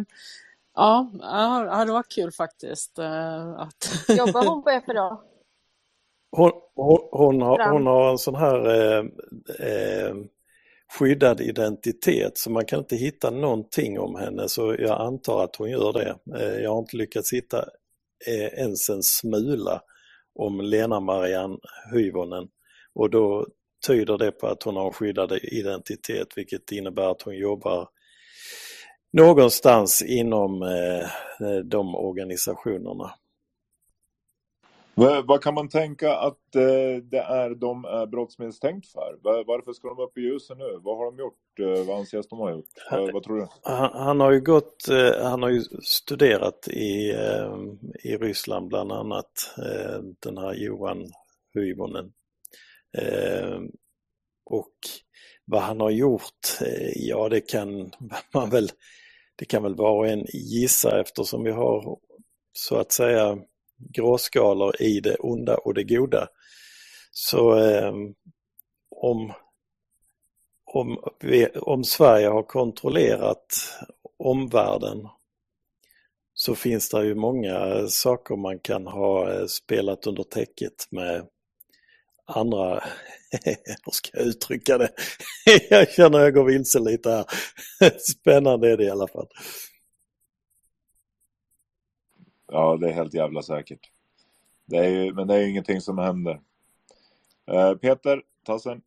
ja, 0.76 1.12
ja, 1.22 1.86
det 1.86 1.91
var 1.91 2.03
kul 2.16 2.32
faktiskt. 2.32 2.99
eh, 2.99 3.52
Att... 3.52 3.90
Jobbar 4.18 4.45
hon 4.45 4.64
på 4.64 4.82
FRA? 4.86 5.18
Hon, 6.38 6.52
hon, 6.76 6.99
hon, 7.12 7.41
har, 7.41 7.70
hon 7.72 7.88
har 7.88 8.12
en 8.12 8.18
sån 8.18 8.36
här 8.36 8.70
eh, 8.70 9.06
eh, 9.60 10.16
skyddad 10.99 11.41
identitet 11.41 12.38
så 12.38 12.51
man 12.51 12.65
kan 12.65 12.80
inte 12.80 12.95
hitta 12.95 13.30
någonting 13.30 13.99
om 13.99 14.15
henne 14.15 14.49
så 14.49 14.76
jag 14.80 15.01
antar 15.01 15.43
att 15.43 15.55
hon 15.55 15.69
gör 15.69 15.93
det. 15.93 16.15
Eh, 16.39 16.63
jag 16.63 16.72
har 16.72 16.80
inte 16.80 16.97
lyckats 16.97 17.34
hitta 17.34 17.57
eh, 18.27 18.59
ens 18.59 18.89
en 18.89 19.03
smula 19.03 19.81
om 20.35 20.61
Lena 20.61 20.99
Marianne 20.99 21.57
Hyvonen 21.93 22.47
och 22.93 23.09
då 23.09 23.47
tyder 23.88 24.18
det 24.18 24.31
på 24.31 24.47
att 24.47 24.63
hon 24.63 24.76
har 24.76 24.85
en 24.85 24.93
skyddad 24.93 25.39
identitet 25.43 26.27
vilket 26.35 26.72
innebär 26.72 27.11
att 27.11 27.22
hon 27.22 27.38
jobbar 27.38 27.88
någonstans 29.13 30.01
inom 30.01 30.63
eh, 30.63 31.07
de 31.63 31.95
organisationerna. 31.95 33.11
Vad, 34.95 35.43
kan 35.43 35.53
man 35.53 35.69
tänka 35.69 36.18
att 36.18 36.55
eh, 36.55 37.03
det 37.03 37.19
är 37.19 37.55
de 37.55 37.85
är 37.85 38.05
brottsmisstänkt 38.07 38.88
för? 38.91 39.19
Va- 39.23 39.43
Varför 39.47 39.73
ska 39.73 39.88
de 39.88 39.99
upp 39.99 40.18
i 40.18 40.22
ljuset 40.22 40.57
nu? 40.57 40.80
Vad 40.84 40.97
har 40.97 41.05
de 41.05 41.19
gjort? 41.19 41.59
Eh, 41.59 41.85
vad 41.88 41.99
anses 41.99 42.27
de 42.27 42.39
ha 42.39 42.51
gjort? 42.51 42.65
Vad, 42.89 43.23
tror 43.23 43.38
du? 43.38 43.47
Han, 43.61 43.91
han 43.93 44.19
har 44.19 44.31
ju 44.31 44.41
gått, 44.41 44.89
eh, 44.89 45.23
han 45.23 45.43
har 45.43 45.49
ju 45.49 45.61
studerat 45.84 46.68
i, 46.68 47.15
i 48.03 48.18
Ryssland 48.18 48.68
bland 48.68 48.91
annat, 48.91 49.55
den 50.23 50.38
här 50.38 50.53
Johan 50.53 51.11
Hyvonen. 51.53 52.13
Eh, 52.97 53.59
och 54.45 54.73
vad 55.45 55.61
han 55.61 55.80
har 55.80 55.89
gjort, 55.89 56.59
ja 56.95 57.30
det 57.30 57.41
kan 57.41 57.91
man 58.34 58.49
väl, 58.49 58.69
det 59.35 59.45
kan 59.45 59.63
väl 59.63 59.76
var 59.76 59.91
och 59.97 60.07
en 60.07 60.26
gissa 60.34 61.01
eftersom 61.01 61.43
vi 61.43 61.51
har 61.51 61.97
så 62.53 62.76
att 62.77 62.91
säga 62.91 63.38
gråskalor 63.90 64.82
i 64.82 64.99
det 64.99 65.16
onda 65.16 65.58
och 65.58 65.74
det 65.74 65.84
goda. 65.84 66.28
Så 67.12 67.60
eh, 67.60 67.94
om 68.90 69.34
om, 70.74 70.98
vi, 71.20 71.48
om 71.48 71.84
Sverige 71.84 72.28
har 72.28 72.44
kontrollerat 72.44 73.45
omvärlden 74.20 75.08
så 76.34 76.56
finns 76.56 76.90
det 76.90 77.06
ju 77.06 77.16
många 77.16 77.88
saker 77.88 78.36
man 78.36 78.60
kan 78.60 78.88
ha 78.88 79.34
eh, 79.34 79.45
spelat 79.45 80.08
under 80.08 80.24
täcket 80.24 80.88
med 80.90 81.28
andra, 82.26 82.74
hur 83.86 83.91
ska 83.91 84.18
jag 84.18 84.28
uttrycka 84.28 84.78
det? 84.78 84.91
jag 85.70 85.91
känner 85.91 86.18
att 86.18 86.24
jag 86.24 86.34
går 86.34 86.44
vilse 86.44 86.80
lite 86.80 87.10
här. 87.10 87.26
Spännande 87.99 88.72
är 88.72 88.78
det 88.78 88.84
i 88.84 88.90
alla 88.90 89.08
fall. 89.08 89.28
Ja, 92.53 92.78
det 92.78 92.90
är 92.90 92.94
helt 92.94 93.14
jävla 93.14 93.41
säkert. 93.41 93.91
Det 94.65 94.78
är 94.78 94.90
ju, 94.90 95.14
men 95.14 95.28
det 95.28 95.36
är 95.36 95.40
ju 95.40 95.49
ingenting 95.49 95.82
som 95.82 95.98
händer. 95.98 96.41
Eh, 97.45 97.73
Peter, 97.76 98.23
Tassen. 98.44 98.82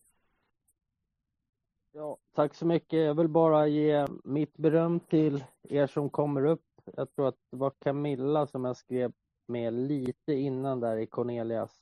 Ja, 1.92 2.18
tack 2.34 2.54
så 2.54 2.66
mycket. 2.66 2.98
Jag 2.98 3.14
vill 3.14 3.28
bara 3.28 3.66
ge 3.66 4.06
mitt 4.24 4.56
beröm 4.56 5.00
till 5.00 5.44
er 5.62 5.86
som 5.86 6.10
kommer 6.10 6.44
upp. 6.44 6.64
Jag 6.96 7.10
tror 7.14 7.28
att 7.28 7.38
det 7.50 7.56
var 7.56 7.70
Camilla 7.70 8.46
som 8.46 8.64
jag 8.64 8.76
skrev 8.76 9.12
med 9.46 9.72
lite 9.72 10.32
innan 10.32 10.80
där 10.80 10.96
i 10.96 11.06
Cornelias 11.06 11.80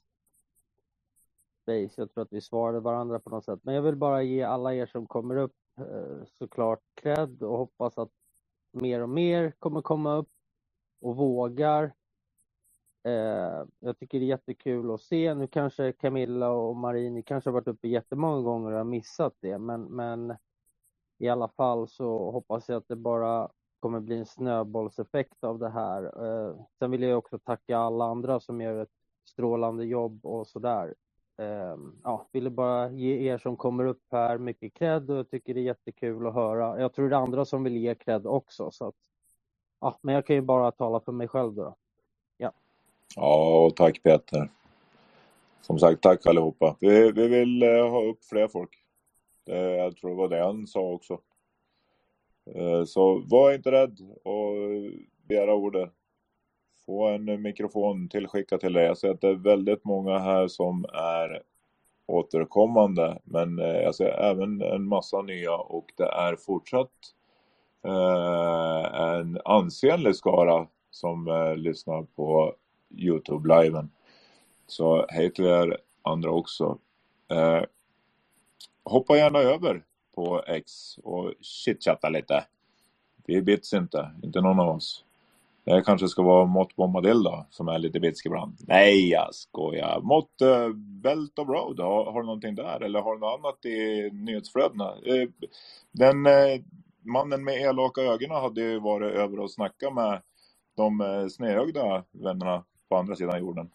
space. 1.63 2.01
Jag 2.01 2.15
tror 2.15 2.23
att 2.23 2.33
vi 2.33 2.41
svarade 2.41 2.81
varandra 2.81 3.21
på 3.21 3.31
något 3.31 3.45
sätt. 3.45 3.61
Men 3.63 3.75
jag 3.75 3.83
vill 3.83 3.97
bara 3.97 4.23
ge 4.23 4.43
alla 4.43 4.75
er 4.75 4.87
som 4.87 5.07
kommer 5.07 5.37
upp 5.37 5.57
eh, 5.79 6.25
såklart 6.39 6.81
cred 6.95 7.43
och 7.43 7.59
hoppas 7.59 7.99
att 7.99 8.11
mer 8.73 9.01
och 9.01 9.09
mer 9.09 9.51
kommer 9.59 9.83
komma 9.83 10.15
upp 10.15 10.32
och 11.03 11.17
vågar. 11.17 11.93
Eh, 13.05 13.65
jag 13.79 13.99
tycker 13.99 14.19
det 14.19 14.25
är 14.25 14.29
jättekul 14.29 14.91
att 14.91 15.01
se. 15.01 15.35
Nu 15.35 15.47
kanske 15.47 15.93
Camilla 15.93 16.51
och 16.51 16.77
Marie, 16.77 17.11
ni 17.11 17.23
kanske 17.23 17.51
har 17.51 17.55
varit 17.55 17.69
uppe 17.69 17.89
jättemånga 17.89 18.43
gånger 18.43 18.71
och 18.71 18.77
har 18.77 18.85
missat 18.85 19.35
det, 19.41 19.59
men, 19.59 19.83
men 19.83 20.37
i 21.19 21.29
alla 21.29 21.49
fall 21.49 21.89
så 21.89 22.31
hoppas 22.31 22.69
jag 22.69 22.77
att 22.77 22.89
det 22.89 22.97
bara 22.97 23.49
kommer 23.81 24.01
bli 24.01 24.19
en 24.19 24.27
snöbollseffekt 24.27 25.45
av 25.45 25.59
det 25.59 25.71
här. 25.71 26.05
Eh, 26.05 26.55
sen 26.79 26.91
vill 26.91 27.03
jag 27.03 27.19
också 27.19 27.39
tacka 27.39 27.79
alla 27.79 28.05
andra 28.05 28.41
som 28.41 28.61
gör 28.61 28.83
ett 28.83 28.93
strålande 29.25 29.85
jobb 29.85 30.27
och 30.27 30.47
sådär. 30.47 30.95
Eh, 31.39 31.77
ja, 32.03 32.29
ville 32.33 32.51
bara 32.51 32.91
ge 32.91 33.31
er 33.31 33.39
som 33.39 33.57
kommer 33.57 33.85
upp 33.85 34.03
här 34.11 34.39
mycket 34.39 34.75
cred 34.75 35.11
och 35.11 35.17
jag 35.17 35.31
tycker 35.31 35.55
det 35.55 35.61
är 35.61 35.65
jättekul 35.65 36.27
att 36.27 36.35
höra. 36.35 36.81
Jag 36.81 36.93
tror 36.93 37.09
det 37.09 37.17
är 37.17 37.21
andra 37.21 37.45
som 37.45 37.65
vill 37.65 37.77
ge 37.77 37.95
cred 37.95 38.27
också, 38.27 38.71
så 38.71 38.89
att, 38.89 38.95
ja, 39.83 39.99
men 40.01 40.15
jag 40.15 40.27
kan 40.27 40.37
ju 40.37 40.43
bara 40.43 40.71
tala 40.71 41.01
för 41.01 41.13
mig 41.13 41.29
själv 41.29 41.55
då. 41.55 41.75
Ja. 42.37 42.53
Ja, 43.17 43.65
och 43.65 43.77
tack 43.77 44.03
Peter. 44.03 44.49
Som 45.61 45.79
sagt, 45.79 46.03
tack 46.03 46.27
allihopa. 46.27 46.77
Vi, 46.81 47.13
vi 47.13 47.29
vill 47.29 47.63
eh, 47.63 47.91
ha 47.91 48.05
upp 48.05 48.25
fler 48.25 48.49
folk. 48.49 48.79
Jag 49.45 49.97
tror 49.97 50.11
det 50.11 50.17
var 50.17 50.29
det 50.29 50.45
han 50.45 50.67
sa 50.67 50.81
också. 50.81 51.21
Eh, 52.55 52.85
så 52.85 53.19
var 53.19 53.53
inte 53.53 53.71
rädd 53.71 53.99
och 54.25 54.53
begära 55.29 55.55
ordet. 55.55 55.91
Få 56.87 57.09
en 57.09 57.43
mikrofon 57.43 58.09
tillskickad 58.09 58.61
till 58.61 58.73
dig. 58.73 58.85
Jag 58.85 58.99
ser 58.99 59.11
att 59.11 59.21
det 59.21 59.29
är 59.29 59.35
väldigt 59.35 59.85
många 59.85 60.19
här 60.19 60.49
som 60.49 60.85
är 60.95 61.43
återkommande. 62.07 63.19
Men 63.25 63.59
eh, 63.59 63.67
jag 63.67 63.95
ser 63.95 64.09
även 64.09 64.63
en 64.63 64.85
massa 64.85 65.23
nya 65.23 65.57
och 65.57 65.93
det 65.97 66.09
är 66.09 66.37
fortsatt 66.37 66.91
Eh, 67.85 69.01
en 69.19 69.39
ansenlig 69.45 70.17
skara 70.17 70.67
som 70.91 71.29
eh, 71.29 71.57
lyssnar 71.57 72.03
på 72.03 72.55
Youtube-liven. 72.97 73.91
Så 74.67 75.07
hej 75.09 75.33
till 75.33 75.47
er 75.47 75.79
andra 76.03 76.31
också. 76.31 76.79
Eh, 77.29 77.63
hoppa 78.85 79.17
gärna 79.17 79.39
över 79.39 79.85
på 80.15 80.43
X 80.47 80.99
och 80.99 81.33
chitchatta 81.41 82.09
lite. 82.09 82.45
Vi 83.27 83.43
bits 83.43 83.73
inte, 83.73 84.11
inte 84.23 84.41
någon 84.41 84.61
av 84.61 84.69
oss. 84.69 85.05
Det 85.65 85.83
kanske 85.87 86.09
ska 86.09 86.23
vara 86.23 86.47
Mott 86.47 86.71
då, 87.03 87.47
som 87.51 87.69
är 87.69 87.79
lite 87.79 88.01
bitsk 88.01 88.27
ibland. 88.27 88.57
Nej, 88.61 89.09
jag 89.11 89.35
skojar. 89.35 90.01
Mott 90.01 90.41
eh, 90.41 90.69
Belt 90.75 91.39
of 91.39 91.49
Road, 91.49 91.81
har, 91.81 92.13
har 92.13 92.21
du 92.21 92.27
någonting 92.27 92.55
där? 92.55 92.81
Eller 92.81 93.01
har 93.01 93.15
du 93.15 93.21
något 93.21 93.39
annat 93.39 93.65
i 93.65 94.11
nyhetsflödena? 94.13 94.95
Eh, 95.07 95.29
den 95.93 96.27
eh, 96.27 96.61
mannen 97.05 97.45
med 97.45 97.61
elaka 97.61 98.01
ögonen 98.01 98.43
hade 98.43 98.61
ju 98.61 98.81
varit 98.81 99.15
över 99.15 99.41
och 99.41 99.51
snackat 99.51 99.95
med 99.95 100.21
de 100.77 101.01
eh, 101.01 101.07
snöögda 101.07 101.31
snedögda 101.31 102.05
vännerna 102.13 102.65
på 102.89 102.97
andra 102.97 103.15
sidan 103.15 103.41
jorden. 103.41 103.71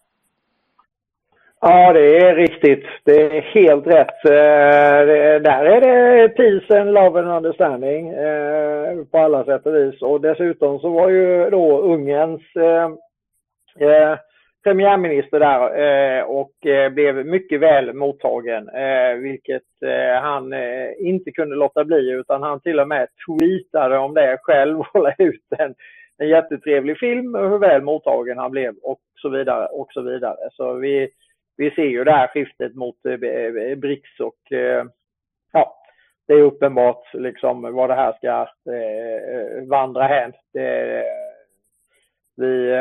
Ja, 1.62 1.94
det 1.94 2.18
är 2.18 2.36
riktigt. 2.36 2.86
Det 3.04 3.22
är 3.22 3.41
helt 3.41 3.88
rätt. 3.88 4.26
Eh, 4.26 5.06
det, 5.08 5.40
där 5.40 5.66
är 5.66 5.82
det 5.82 6.30
peace 6.30 6.82
and 6.82 6.94
love 6.94 7.20
and 7.20 7.28
understanding 7.28 8.10
eh, 8.10 9.04
på 9.12 9.18
alla 9.18 9.45
sätt 9.45 9.66
och 9.66 9.76
vis. 9.76 10.02
Och 10.02 10.22
dessutom 10.22 10.80
så 10.80 10.90
var 10.90 11.10
ju 11.10 11.49
då 11.49 11.82
Ungerns 11.82 12.41
eh, 12.56 12.86
eh 13.90 14.18
premiärminister 14.68 15.39
där 15.39 15.61
eh, 15.80 16.23
och 16.23 16.65
eh, 16.65 16.89
blev 16.89 17.26
mycket 17.26 17.60
väl 17.60 17.94
mottagen. 17.94 18.69
Eh, 18.69 19.15
vilket 19.15 19.81
eh, 19.85 20.22
han 20.22 20.53
eh, 20.53 20.89
inte 20.99 21.31
kunde 21.31 21.56
låta 21.56 21.85
bli 21.85 22.11
utan 22.11 22.44
han 22.44 22.60
till 22.60 22.80
och 22.80 22.88
med 22.88 23.07
tweetade 23.27 23.98
om 23.98 24.14
det 24.14 24.38
själv 24.41 24.80
och 24.80 24.88
la 25.03 25.14
ut 25.18 25.45
en, 25.57 25.76
en 26.18 26.30
jättetrevlig 26.30 26.99
film 26.99 27.35
och 27.35 27.49
hur 27.49 27.57
väl 27.57 27.81
mottagen 27.81 28.38
han 28.38 28.52
blev 28.52 28.76
och 28.84 28.99
så 29.15 29.30
vidare 29.30 29.65
och 29.65 29.88
så 29.91 30.02
vidare. 30.02 30.49
Så 30.52 30.73
vi 30.73 31.10
vi 31.57 31.72
ser 31.72 31.85
ju 31.85 32.03
det 32.03 32.11
här 32.11 32.27
skiftet 32.27 32.76
mot 32.76 33.06
eh, 33.06 33.18
BRICS 33.77 34.19
och 34.19 34.52
eh, 34.52 34.85
ja, 35.53 35.77
det 36.27 36.34
är 36.34 36.41
uppenbart 36.41 37.14
liksom 37.14 37.73
vad 37.73 37.89
det 37.89 37.95
här 37.95 38.14
ska 38.14 38.48
eh, 38.73 39.68
vandra 39.68 40.03
hän. 40.03 40.34
Det, 40.53 41.03
vi, 42.35 42.73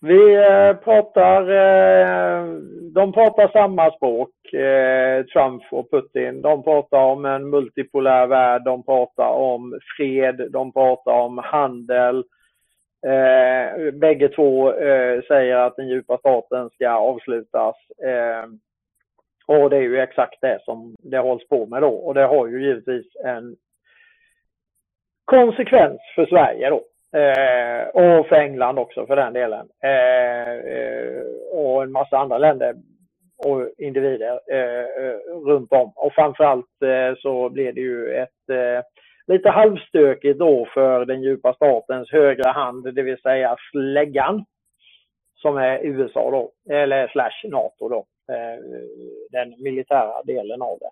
vi 0.00 0.34
eh, 0.34 0.76
pratar, 0.76 1.42
eh, 1.42 2.44
de 2.94 3.12
pratar 3.12 3.48
samma 3.48 3.90
språk, 3.90 4.52
eh, 4.52 5.24
Trump 5.24 5.62
och 5.70 5.90
Putin. 5.90 6.42
De 6.42 6.62
pratar 6.62 6.98
om 6.98 7.24
en 7.24 7.50
multipolär 7.50 8.26
värld, 8.26 8.64
de 8.64 8.82
pratar 8.82 9.28
om 9.28 9.80
fred, 9.96 10.48
de 10.52 10.72
pratar 10.72 11.12
om 11.12 11.38
handel, 11.38 12.24
Eh, 13.06 13.92
bägge 13.92 14.28
två 14.28 14.72
eh, 14.72 15.22
säger 15.22 15.56
att 15.56 15.76
den 15.76 15.88
djupa 15.88 16.18
staten 16.18 16.70
ska 16.70 16.90
avslutas. 16.90 17.76
Eh, 18.04 18.44
och 19.46 19.70
det 19.70 19.76
är 19.76 19.80
ju 19.80 20.00
exakt 20.00 20.40
det 20.40 20.58
som 20.64 20.96
det 20.98 21.18
hålls 21.18 21.48
på 21.48 21.66
med 21.66 21.82
då. 21.82 21.88
Och 21.88 22.14
det 22.14 22.24
har 22.24 22.46
ju 22.46 22.66
givetvis 22.66 23.06
en 23.24 23.56
konsekvens 25.24 26.00
för 26.14 26.26
Sverige 26.26 26.70
då. 26.70 26.82
Eh, 27.12 27.88
och 27.88 28.26
för 28.26 28.36
England 28.36 28.78
också 28.78 29.06
för 29.06 29.16
den 29.16 29.32
delen. 29.32 29.68
Eh, 29.82 30.52
eh, 30.52 31.22
och 31.52 31.82
en 31.82 31.92
massa 31.92 32.18
andra 32.18 32.38
länder 32.38 32.74
och 33.36 33.70
individer 33.78 34.40
eh, 34.52 35.04
eh, 35.04 35.18
runt 35.46 35.72
om. 35.72 35.92
Och 35.96 36.12
framförallt 36.14 36.82
eh, 36.82 37.18
så 37.18 37.48
blir 37.48 37.72
det 37.72 37.80
ju 37.80 38.14
ett 38.14 38.28
lite 39.26 39.50
halvstökigt 39.50 40.38
då 40.38 40.68
för 40.74 41.04
den 41.04 41.22
djupa 41.22 41.54
statens 41.54 42.10
högra 42.12 42.50
hand, 42.50 42.94
det 42.94 43.02
vill 43.02 43.20
säga 43.20 43.56
släggan. 43.72 44.44
Som 45.34 45.56
är 45.56 45.78
USA 45.86 46.30
då, 46.30 46.74
eller 46.74 47.08
slash 47.08 47.48
NATO 47.50 47.88
då. 47.88 48.06
Eh, 48.32 48.64
den 49.30 49.62
militära 49.62 50.22
delen 50.22 50.62
av 50.62 50.78
det. 50.78 50.90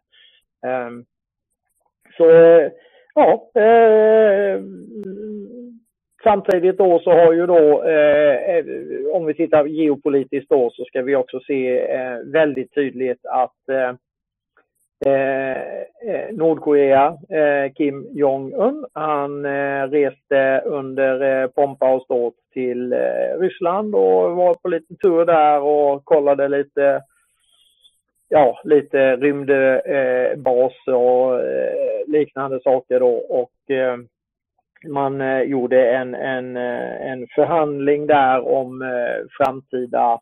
Ehm, 0.69 1.05
så 2.17 2.25
ja, 3.15 3.51
eh, 3.61 4.61
samtidigt 6.23 6.79
då 6.79 6.99
så 6.99 7.11
har 7.11 7.33
ju 7.33 7.47
då, 7.47 7.83
eh, 7.85 8.57
eh, 8.57 8.65
om 9.13 9.27
vi 9.27 9.35
tittar 9.35 9.67
geopolitiskt 9.67 10.51
då, 10.51 10.71
så 10.71 10.85
ska 10.85 11.03
vi 11.03 11.17
också 11.17 11.41
se 11.41 11.93
eh, 11.93 12.19
väldigt 12.19 12.75
tydligt 12.75 13.27
att 13.27 13.69
eh, 13.69 13.95
eh, 15.07 15.63
eh, 16.07 16.33
Nordkorea, 16.33 17.17
eh, 17.29 17.73
Kim 17.73 18.07
Jong-Un, 18.13 18.87
han 18.93 19.45
eh, 19.45 19.91
reste 19.91 20.63
under 20.65 21.43
eh, 21.43 21.49
pompa 21.49 21.95
och 21.95 22.03
ståt 22.03 22.35
till 22.53 22.93
eh, 22.93 23.39
Ryssland 23.39 23.95
och 23.95 24.37
var 24.37 24.55
på 24.55 24.69
lite 24.69 24.95
tur 24.95 25.25
där 25.25 25.61
och 25.61 26.05
kollade 26.05 26.49
lite, 26.49 27.03
ja, 28.29 28.61
lite 28.65 29.17
rymdbas 29.17 30.73
och 30.87 31.41
liknande 32.07 32.61
saker 32.61 33.01
då. 33.01 33.13
Och 33.17 33.53
man 34.89 35.21
eh, 35.21 35.43
gjorde 35.43 35.91
en, 35.91 36.15
en, 36.15 36.57
eh, 36.57 37.11
en 37.11 37.27
förhandling 37.35 38.07
där 38.07 38.49
om 38.49 38.83
eh, 38.83 39.27
framtida 39.31 40.21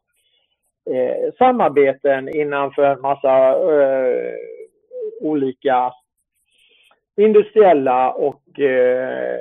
samarbeten 1.39 2.37
innanför 2.37 2.83
en 2.83 3.01
massa 3.01 3.57
olika 5.21 5.93
industriella 7.17 8.13
och 8.13 8.61
eh, 8.61 9.39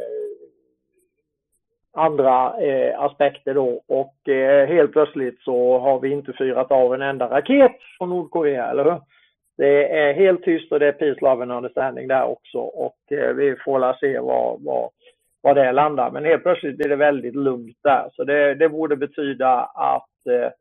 andra 1.94 2.62
eh, 2.62 3.00
aspekter 3.00 3.54
då. 3.54 3.82
Och 3.88 4.30
eh, 4.30 4.68
helt 4.68 4.92
plötsligt 4.92 5.42
så 5.42 5.80
har 5.80 6.00
vi 6.00 6.12
inte 6.12 6.34
fyrat 6.34 6.72
av 6.72 6.94
en 6.94 7.02
enda 7.02 7.30
raket 7.30 7.76
från 7.98 8.10
Nordkorea, 8.10 8.70
eller 8.70 8.84
hur? 8.84 9.02
Det 9.58 9.98
är 10.00 10.14
helt 10.14 10.44
tyst 10.44 10.72
och 10.72 10.80
det 10.80 10.88
är 10.88 10.92
peace, 10.92 11.22
love 11.22 11.44
and 11.44 11.52
understanding 11.52 12.08
där 12.08 12.24
också 12.24 12.58
och 12.58 13.12
eh, 13.12 13.34
vi 13.34 13.56
får 13.66 13.80
la 13.80 13.98
se 14.00 14.20
vad, 14.20 14.64
vad, 14.64 14.90
var 15.44 15.56
det 15.56 15.72
landar. 15.72 16.12
Men 16.12 16.26
helt 16.26 16.44
plötsligt 16.44 16.78
blir 16.78 16.90
det 16.90 16.96
väldigt 16.96 17.36
lugnt 17.36 17.78
där. 17.84 18.10
Så 18.14 18.24
det, 18.24 18.56
det 18.56 18.70
borde 18.70 18.96
betyda 18.96 19.50
att 19.76 20.28
eh, 20.30 20.52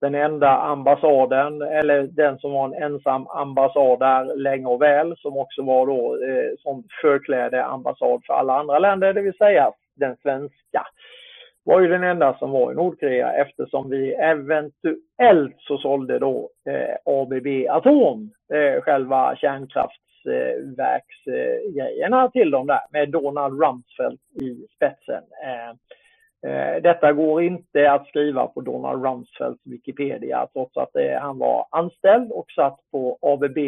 den 0.00 0.14
enda 0.14 0.48
ambassaden, 0.48 1.62
eller 1.62 2.02
den 2.02 2.38
som 2.38 2.52
var 2.52 2.64
en 2.64 2.82
ensam 2.82 3.26
ambassad 3.26 3.98
där 3.98 4.36
länge 4.36 4.66
och 4.66 4.82
väl, 4.82 5.14
som 5.16 5.36
också 5.36 5.62
var 5.62 5.86
då 5.86 6.24
eh, 6.24 6.50
som 6.58 6.84
förkläde 7.02 7.64
ambassad 7.64 8.20
för 8.26 8.34
alla 8.34 8.58
andra 8.58 8.78
länder, 8.78 9.12
det 9.12 9.22
vill 9.22 9.36
säga 9.36 9.72
den 9.96 10.16
svenska 10.22 10.86
var 11.64 11.80
ju 11.80 11.88
den 11.88 12.04
enda 12.04 12.38
som 12.38 12.50
var 12.50 12.72
i 12.72 12.74
Nordkorea 12.74 13.32
eftersom 13.32 13.90
vi 13.90 14.12
eventuellt 14.12 15.56
så 15.58 15.78
sålde 15.78 16.18
då 16.18 16.50
eh, 16.68 16.96
ABB 17.04 17.46
Atom, 17.70 18.30
eh, 18.54 18.82
själva 18.82 19.36
kärnkraft 19.36 20.01
eh, 20.26 20.54
till 22.32 22.50
dem 22.50 22.66
där 22.66 22.80
med 22.90 23.08
Donald 23.08 23.62
Rumsfeld 23.62 24.18
i 24.42 24.66
spetsen. 24.76 25.22
Eh, 25.44 25.70
eh, 26.50 26.82
detta 26.82 27.12
går 27.12 27.42
inte 27.42 27.92
att 27.92 28.08
skriva 28.08 28.46
på 28.46 28.60
Donald 28.60 29.04
Rumsfelds 29.04 29.60
Wikipedia 29.64 30.46
trots 30.52 30.76
att 30.76 30.96
eh, 30.96 31.20
han 31.20 31.38
var 31.38 31.66
anställd 31.70 32.32
och 32.32 32.50
satt 32.50 32.80
på 32.90 33.18
ABB 33.22 33.58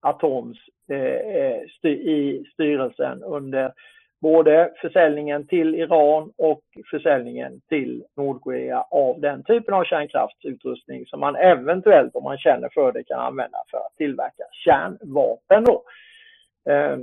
Atoms 0.00 0.58
eh, 0.90 0.98
eh, 0.98 1.90
i 1.90 2.44
styrelsen 2.52 3.22
under 3.22 3.72
både 4.24 4.72
försäljningen 4.80 5.46
till 5.46 5.74
Iran 5.74 6.32
och 6.36 6.62
försäljningen 6.90 7.60
till 7.68 8.04
Nordkorea 8.16 8.80
av 8.80 9.20
den 9.20 9.44
typen 9.44 9.74
av 9.74 9.84
kärnkraftsutrustning 9.84 11.06
som 11.06 11.20
man 11.20 11.36
eventuellt, 11.36 12.14
om 12.14 12.24
man 12.24 12.38
känner 12.38 12.68
för 12.74 12.92
det, 12.92 13.04
kan 13.04 13.20
använda 13.20 13.58
för 13.70 13.78
att 13.78 13.96
tillverka 13.96 14.44
kärnvapen. 14.64 15.64
Då. 15.64 15.84
Eh, 16.72 16.98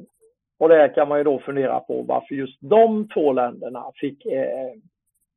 och 0.59 0.69
där 0.69 0.95
kan 0.95 1.07
man 1.07 1.17
ju 1.17 1.23
då 1.23 1.39
fundera 1.39 1.79
på 1.79 2.01
varför 2.01 2.35
just 2.35 2.57
de 2.61 3.09
två 3.09 3.33
länderna 3.33 3.91
fick 3.95 4.25
eh, 4.25 4.71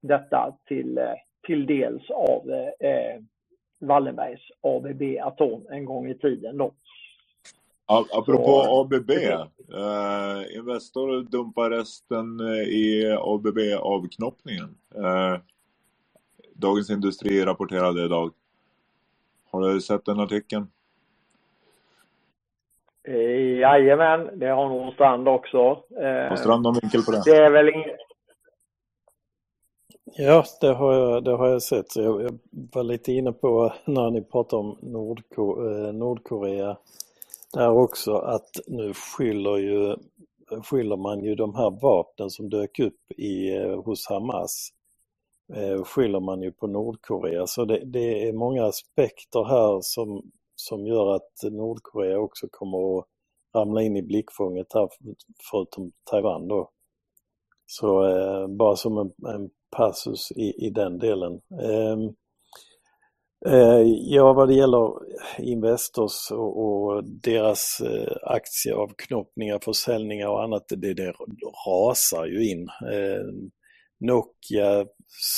detta 0.02 0.56
till, 0.68 0.98
eh, 0.98 1.14
till 1.46 1.66
dels 1.66 2.10
av 2.10 2.50
eh, 2.50 2.90
eh, 2.90 3.20
Wallenbergs 3.80 4.42
ABB 4.60 5.02
Atom 5.22 5.66
en 5.70 5.84
gång 5.84 6.08
i 6.08 6.14
tiden. 6.14 6.58
Då. 6.58 6.72
Apropå 7.86 8.62
så, 8.64 8.80
ABB, 8.80 9.10
eh, 9.10 10.56
Investor 10.56 11.22
dumpar 11.22 11.70
resten 11.70 12.40
eh, 12.40 12.68
i 12.68 13.16
ABB-avknoppningen. 13.20 14.74
Eh, 14.94 15.40
Dagens 16.54 16.90
Industri 16.90 17.44
rapporterade 17.44 18.04
idag. 18.04 18.30
Har 19.50 19.60
du 19.60 19.80
sett 19.80 20.04
den 20.04 20.20
artikeln? 20.20 20.66
Eh, 23.08 23.58
jajamän, 23.58 24.38
det 24.38 24.46
har 24.46 24.68
nog 24.68 24.94
Strand 24.94 25.28
också. 25.28 25.58
Eh, 26.00 26.28
har 26.28 26.36
Strand 26.36 26.62
någon 26.62 26.74
vinkel 26.82 27.02
på 27.02 27.10
det? 27.10 27.22
Det 27.24 27.36
är 27.36 27.50
väl 27.50 27.68
inget... 27.68 27.96
Ja, 30.16 30.44
det 30.60 30.72
har 30.72 30.94
jag, 30.94 31.24
det 31.24 31.30
har 31.30 31.48
jag 31.48 31.62
sett. 31.62 31.96
Jag, 31.96 32.22
jag 32.22 32.38
var 32.50 32.82
lite 32.82 33.12
inne 33.12 33.32
på 33.32 33.72
när 33.84 34.10
ni 34.10 34.22
pratade 34.22 34.60
om 34.60 34.78
Nordko, 34.82 35.68
eh, 35.68 35.92
Nordkorea 35.92 36.76
där 37.54 37.70
också 37.70 38.14
att 38.14 38.50
nu 38.66 38.94
skyller, 38.94 39.56
ju, 39.56 39.96
skyller 40.62 40.96
man 40.96 41.24
ju 41.24 41.34
de 41.34 41.54
här 41.54 41.70
vapnen 41.82 42.30
som 42.30 42.50
dök 42.50 42.78
upp 42.78 43.12
i, 43.16 43.56
eh, 43.56 43.82
hos 43.82 44.08
Hamas 44.08 44.70
eh, 45.54 45.84
skyller 45.84 46.20
man 46.20 46.42
ju 46.42 46.52
på 46.52 46.66
Nordkorea. 46.66 47.46
Så 47.46 47.64
det, 47.64 47.82
det, 47.84 48.28
är 48.28 48.32
många 48.32 48.64
aspekter 48.64 49.44
här 49.44 49.78
som, 49.82 50.22
som 50.54 50.86
gör 50.86 51.14
att 51.14 51.52
Nordkorea 51.52 52.18
också 52.18 52.46
kommer 52.50 52.98
att 52.98 53.04
ramla 53.54 53.82
in 53.82 53.96
i 53.96 54.02
blickfånget 54.02 54.66
här 54.74 54.88
förutom 55.50 55.92
Taiwan 56.10 56.48
då. 56.48 56.70
Så 57.66 58.06
eh, 58.06 58.46
bara 58.46 58.76
som 58.76 58.98
en, 58.98 59.12
en 59.34 59.50
passus 59.76 60.32
i, 60.32 60.66
i 60.66 60.70
den 60.70 60.98
delen. 60.98 61.32
Eh, 61.62 61.96
ja, 64.04 64.32
vad 64.32 64.48
det 64.48 64.54
gäller 64.54 64.92
Investors 65.38 66.30
och, 66.30 67.04
deras 67.04 67.80
eh, 67.80 68.16
aktieavknoppningar, 68.22 69.58
försäljningar 69.64 70.28
och 70.28 70.42
annat, 70.42 70.64
det, 70.68 70.94
det 70.94 71.14
rasar 71.66 72.26
ju 72.26 72.50
in. 72.50 72.68
Eh, 72.68 73.24
Nokia 74.00 74.86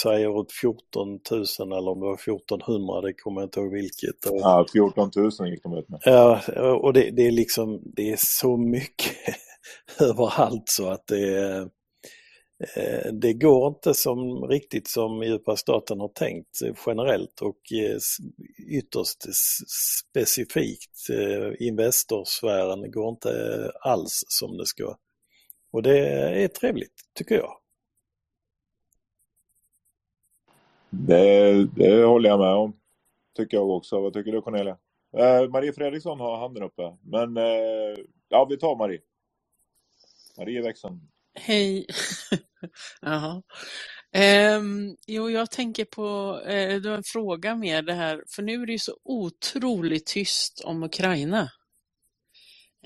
säger 0.02 0.28
åt 0.28 0.52
14 0.52 1.08
000 1.30 1.78
eller 1.78 1.90
om 1.90 2.00
det 2.00 2.06
var 2.06 2.14
1400, 2.14 3.00
det 3.00 3.12
kommer 3.12 3.40
jag 3.40 3.46
inte 3.46 3.60
ihåg 3.60 3.72
vilket. 3.72 4.16
Ja, 4.22 4.66
14 4.72 5.10
000 5.16 5.50
gick 5.50 5.62
de 5.62 5.78
ut 5.78 5.88
med. 5.88 6.00
Ja, 6.04 6.40
och 6.82 6.92
det, 6.92 7.10
det 7.10 7.26
är 7.26 7.30
liksom, 7.30 7.82
det 7.84 8.12
är 8.12 8.16
så 8.18 8.56
mycket 8.56 9.12
överallt 10.00 10.68
så 10.68 10.88
att 10.88 11.06
det 11.06 11.34
är 11.34 11.60
Eh, 11.60 11.66
Eh, 12.58 13.12
det 13.12 13.32
går 13.32 13.68
inte 13.68 13.94
som 13.94 14.48
riktigt 14.48 14.88
som 14.88 15.22
djupa 15.22 15.56
staten 15.56 16.00
har 16.00 16.08
tänkt 16.08 16.62
eh, 16.62 16.74
generellt 16.86 17.40
och 17.42 17.72
eh, 17.72 17.98
ytterst 18.70 19.24
specifikt 20.10 21.08
Investorsfären 21.58 22.90
går 22.90 23.08
inte 23.08 23.30
alls 23.80 24.24
som 24.28 24.56
det 24.56 24.66
ska. 24.66 24.96
Och 25.72 25.82
det 25.82 26.08
är 26.44 26.48
trevligt 26.48 26.94
tycker 27.14 27.34
jag. 27.34 27.56
Det, 30.90 31.64
det 31.76 32.04
håller 32.04 32.28
jag 32.28 32.38
med 32.38 32.54
om. 32.54 32.76
Tycker 33.36 33.56
jag 33.56 33.70
också. 33.70 34.00
Vad 34.00 34.12
tycker 34.12 34.32
du 34.32 34.42
Cornelia? 34.42 34.78
Eh, 35.16 35.48
Marie 35.48 35.72
Fredriksson 35.72 36.20
har 36.20 36.38
handen 36.38 36.62
uppe. 36.62 36.96
Men 37.02 37.36
eh, 37.36 37.98
ja, 38.28 38.44
vi 38.50 38.56
tar 38.56 38.76
Marie. 38.76 39.00
Marie 40.38 40.62
växeln. 40.62 41.00
Hej. 41.36 41.86
Jaha. 43.02 43.42
Um, 44.58 44.96
jo, 45.06 45.30
jag 45.30 45.50
tänker 45.50 45.84
på, 45.84 46.36
uh, 46.40 46.80
du 46.82 46.88
har 46.88 46.96
en 46.96 47.02
fråga 47.04 47.56
med 47.56 47.86
det 47.86 47.94
här, 47.94 48.22
för 48.36 48.42
nu 48.42 48.62
är 48.62 48.66
det 48.66 48.72
ju 48.72 48.78
så 48.78 48.92
otroligt 49.04 50.06
tyst 50.06 50.62
om 50.64 50.82
Ukraina. 50.82 51.50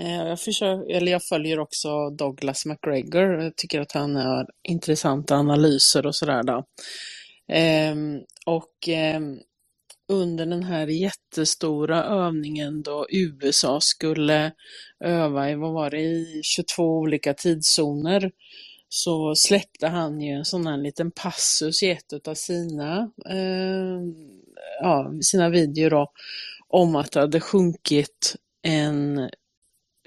Uh, 0.01 0.29
jag, 0.29 0.41
försöker, 0.41 0.95
eller 0.97 1.13
jag 1.13 1.25
följer 1.25 1.61
också 1.61 2.11
Douglas 2.11 2.67
McGregor, 2.67 3.43
jag 3.43 3.57
tycker 3.57 3.81
att 3.81 3.93
han 3.93 4.17
har 4.17 4.47
intressanta 4.69 5.37
analyser 5.37 6.07
och 6.07 6.17
sådär. 6.17 6.65
Um, 7.93 8.25
och 8.47 8.89
um, 9.17 9.41
under 10.11 10.47
den 10.47 10.63
här 10.63 10.87
jättestora 10.87 12.05
övningen 12.05 12.83
då 12.83 13.07
USA 13.11 13.81
skulle 13.81 14.53
öva 15.05 15.51
i, 15.51 15.55
vad 15.55 15.73
var 15.73 15.91
det, 15.91 16.01
i 16.01 16.41
22 16.45 16.99
olika 16.99 17.35
tidszoner 17.35 18.31
så 18.89 19.35
släppte 19.35 19.87
han 19.87 20.21
ju 20.21 20.33
en 20.33 20.45
sån 20.45 20.67
här 20.67 20.77
liten 20.77 21.11
passus 21.11 21.83
i 21.83 21.91
ett 21.91 22.29
av 22.29 22.35
sina, 22.35 23.11
eh, 23.29 24.01
ja, 24.81 25.13
sina 25.23 25.49
videor 25.49 25.91
då, 25.91 26.13
om 26.69 26.97
att 26.97 27.13
det 27.13 27.21
hade 27.21 27.41
sjunkit 27.41 28.37
en 28.63 29.31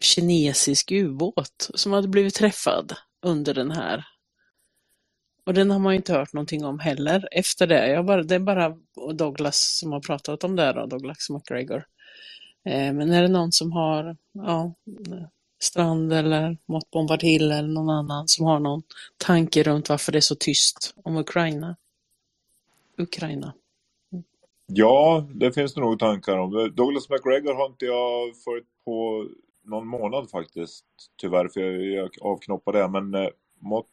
kinesisk 0.02 0.92
ubåt 0.92 1.70
som 1.74 1.94
hade 1.94 2.08
blivit 2.08 2.36
träffad 2.36 2.94
under 3.26 3.54
den 3.54 3.72
här 3.72 4.06
och 5.46 5.54
den 5.54 5.72
har 5.72 5.80
man 5.80 5.94
ju 5.94 5.98
inte 5.98 6.14
hört 6.14 6.34
någonting 6.34 6.66
om 6.66 6.80
heller 6.80 7.28
efter 7.32 7.68
det. 7.68 7.88
Jag 7.88 8.06
bara, 8.06 8.24
det 8.24 8.36
är 8.36 8.40
bara 8.40 8.78
Douglas 9.14 9.78
som 9.80 9.92
har 9.92 10.00
pratat 10.00 10.44
om 10.44 10.56
det 10.56 10.74
då, 10.74 10.86
Douglas 10.86 11.30
McGregor. 11.30 11.86
Eh, 12.66 12.94
men 12.94 13.12
är 13.12 13.22
det 13.22 13.28
någon 13.28 13.52
som 13.52 13.72
har, 13.72 14.18
ja, 14.32 14.74
Strand 15.64 16.14
eller 16.14 16.58
Mott 16.66 16.92
Bombardhill 16.92 17.52
eller 17.52 17.70
någon 17.70 17.90
annan 17.90 18.28
som 18.28 18.46
har 18.46 18.60
någon 18.60 18.84
tanke 19.18 19.64
runt 19.64 19.90
varför 19.90 20.12
det 20.12 20.20
är 20.20 20.22
så 20.22 20.36
tyst 20.36 20.96
om 21.04 21.18
Ukraina? 21.18 21.76
Ukraina. 22.98 23.54
Mm. 24.12 24.24
Ja, 24.66 25.28
det 25.34 25.52
finns 25.52 25.74
det 25.74 25.82
nog 25.82 26.00
tankar 26.00 26.38
om. 26.38 26.72
Douglas 26.76 27.10
McGregor 27.10 27.54
har 27.54 27.66
inte 27.66 27.86
jag 27.86 28.36
följt 28.46 28.68
på 28.86 29.28
någon 29.64 29.88
månad 29.88 30.30
faktiskt, 30.30 30.86
tyvärr, 31.22 31.48
för 31.48 31.62
jag 31.96 32.10
avknoppade 32.22 32.80
det. 32.80 32.88
Men 32.88 33.16
eh, 33.16 33.30
Mott 33.60 33.88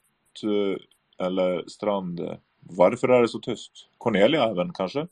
eh, 0.44 0.82
eller 1.20 1.62
Strand. 1.66 2.20
Varför 2.60 3.08
är 3.08 3.20
det 3.20 3.28
så 3.28 3.38
tyst? 3.38 3.72
Cornelia 3.98 4.44
även 4.44 4.72
kanske? 4.72 5.06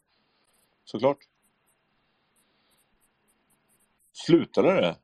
Såklart. 0.84 1.18
Slutade 4.12 4.80
det? 4.80 4.96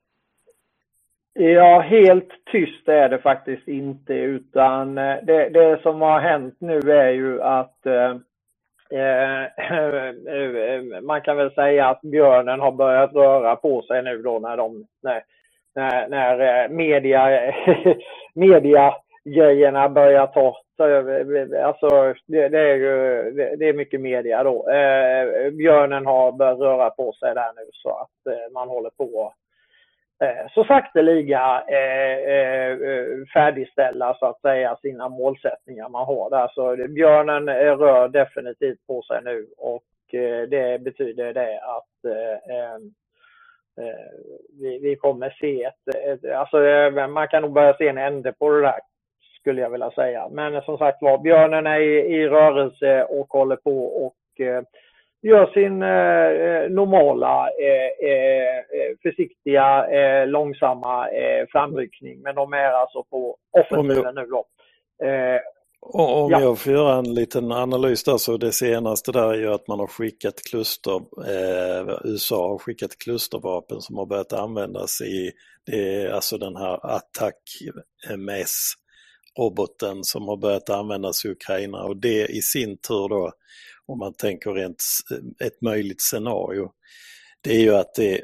Ja, 1.32 1.80
helt 1.80 2.28
tyst 2.52 2.88
är 2.88 3.08
det 3.08 3.18
faktiskt 3.18 3.68
inte 3.68 4.14
utan 4.14 4.98
eh, 4.98 5.16
det, 5.22 5.48
det 5.48 5.82
som 5.82 6.00
har 6.00 6.20
hänt 6.20 6.54
nu 6.58 6.78
är 6.78 7.10
ju 7.10 7.42
att 7.42 7.86
eh, 7.86 8.10
eh, 9.00 9.46
man 11.02 11.20
kan 11.20 11.36
väl 11.36 11.54
säga 11.54 11.88
att 11.88 12.00
björnen 12.00 12.60
har 12.60 12.72
börjat 12.72 13.14
röra 13.14 13.56
på 13.56 13.82
sig 13.82 14.02
nu 14.02 14.22
då 14.22 14.38
när 14.38 14.56
de 14.56 14.86
när, 15.02 15.22
när, 15.74 16.08
när 16.08 16.64
eh, 16.64 16.68
media, 16.68 17.52
media 18.34 18.94
grejerna 19.24 19.88
börjar 19.88 20.26
ta, 20.26 20.56
så. 20.76 20.84
Alltså, 21.64 22.14
det, 22.26 22.48
det, 22.48 22.58
är 22.58 22.74
ju 22.74 23.30
det, 23.56 23.68
är 23.68 23.72
mycket 23.72 24.00
media 24.00 24.42
då. 24.42 24.70
Eh, 24.70 25.50
björnen 25.50 26.06
har 26.06 26.32
börjat 26.32 26.58
röra 26.58 26.90
på 26.90 27.12
sig 27.12 27.34
där 27.34 27.52
nu 27.56 27.70
så 27.72 27.90
att 27.90 28.32
eh, 28.34 28.52
man 28.52 28.68
håller 28.68 28.90
på 28.90 29.34
eh, 30.22 30.50
så 30.54 30.64
sakteliga 30.64 31.64
eh, 31.68 32.18
eh, 32.34 32.70
eh, 32.70 33.06
färdigställa 33.34 34.14
så 34.14 34.26
att 34.26 34.40
säga 34.40 34.76
sina 34.82 35.08
målsättningar 35.08 35.88
man 35.88 36.06
har 36.06 36.30
där. 36.30 36.48
Så 36.54 36.88
björnen 36.88 37.48
eh, 37.48 37.78
rör 37.78 38.08
definitivt 38.08 38.86
på 38.86 39.02
sig 39.02 39.20
nu 39.24 39.46
och 39.58 39.82
det 40.48 40.82
betyder 40.82 41.32
det 41.32 41.60
att 41.60 42.12
vi, 44.60 44.78
vi 44.78 44.96
kommer 44.96 45.30
se 45.40 45.64
ett, 45.64 45.94
ett 45.94 46.32
alltså 46.32 46.56
man 47.08 47.28
kan 47.28 47.42
nog 47.42 47.52
börja 47.52 47.76
se 47.76 47.88
en 47.88 47.98
ände 47.98 48.32
på 48.32 48.50
det 48.50 48.60
där 48.60 48.80
skulle 49.44 49.60
jag 49.62 49.70
vilja 49.70 49.90
säga. 49.90 50.28
Men 50.30 50.62
som 50.62 50.78
sagt 50.78 51.02
var, 51.02 51.18
björnen 51.18 51.66
är 51.66 51.80
i, 51.80 52.14
i 52.16 52.28
rörelse 52.28 53.04
och 53.04 53.26
håller 53.28 53.56
på 53.56 53.84
och 54.06 54.40
eh, 54.46 54.62
gör 55.22 55.46
sin 55.46 55.82
eh, 55.82 56.70
normala, 56.70 57.48
eh, 57.48 58.08
eh, 58.10 58.96
försiktiga, 59.02 59.86
eh, 59.86 60.26
långsamma 60.26 61.08
eh, 61.08 61.46
framryckning. 61.52 62.20
Men 62.22 62.34
de 62.34 62.52
är 62.52 62.72
alltså 62.72 63.02
på 63.10 63.36
offensiven 63.60 64.14
nu 64.14 64.26
då. 64.26 64.44
Eh, 65.06 65.40
Om 65.80 66.30
Ja. 66.30 66.40
jag 66.40 66.58
får 66.58 66.72
göra 66.72 66.94
en 66.98 67.14
liten 67.14 67.52
analys 67.52 68.04
där 68.04 68.16
så 68.16 68.36
det 68.36 68.52
senaste 68.52 69.12
där 69.12 69.28
är 69.32 69.38
ju 69.38 69.52
att 69.54 69.68
man 69.68 69.78
har 69.80 69.86
skickat 69.86 70.34
kluster, 70.50 70.96
eh, 71.32 71.98
USA 72.04 72.48
har 72.48 72.58
skickat 72.58 72.98
klustervapen 73.04 73.80
som 73.80 73.96
har 73.98 74.06
börjat 74.06 74.32
användas 74.32 75.00
i, 75.00 75.30
det 75.66 75.94
är 76.02 76.10
alltså 76.12 76.38
den 76.38 76.56
här 76.56 76.74
attack 76.96 77.40
MS 78.14 78.72
roboten 79.38 80.04
som 80.04 80.28
har 80.28 80.36
börjat 80.36 80.70
användas 80.70 81.24
i 81.24 81.28
Ukraina 81.28 81.82
och 81.82 81.96
det 81.96 82.26
i 82.26 82.42
sin 82.42 82.76
tur 82.76 83.08
då, 83.08 83.32
om 83.86 83.98
man 83.98 84.14
tänker 84.14 84.52
rent 84.52 84.84
ett 85.44 85.62
möjligt 85.62 86.02
scenario, 86.02 86.70
det 87.40 87.56
är 87.56 87.60
ju 87.60 87.74
att 87.74 87.94
det, 87.94 88.20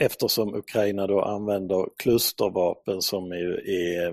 eftersom 0.00 0.54
Ukraina 0.54 1.06
då 1.06 1.22
använder 1.22 1.88
klustervapen 1.96 3.02
som 3.02 3.32
är, 3.32 3.68
är 3.68 4.08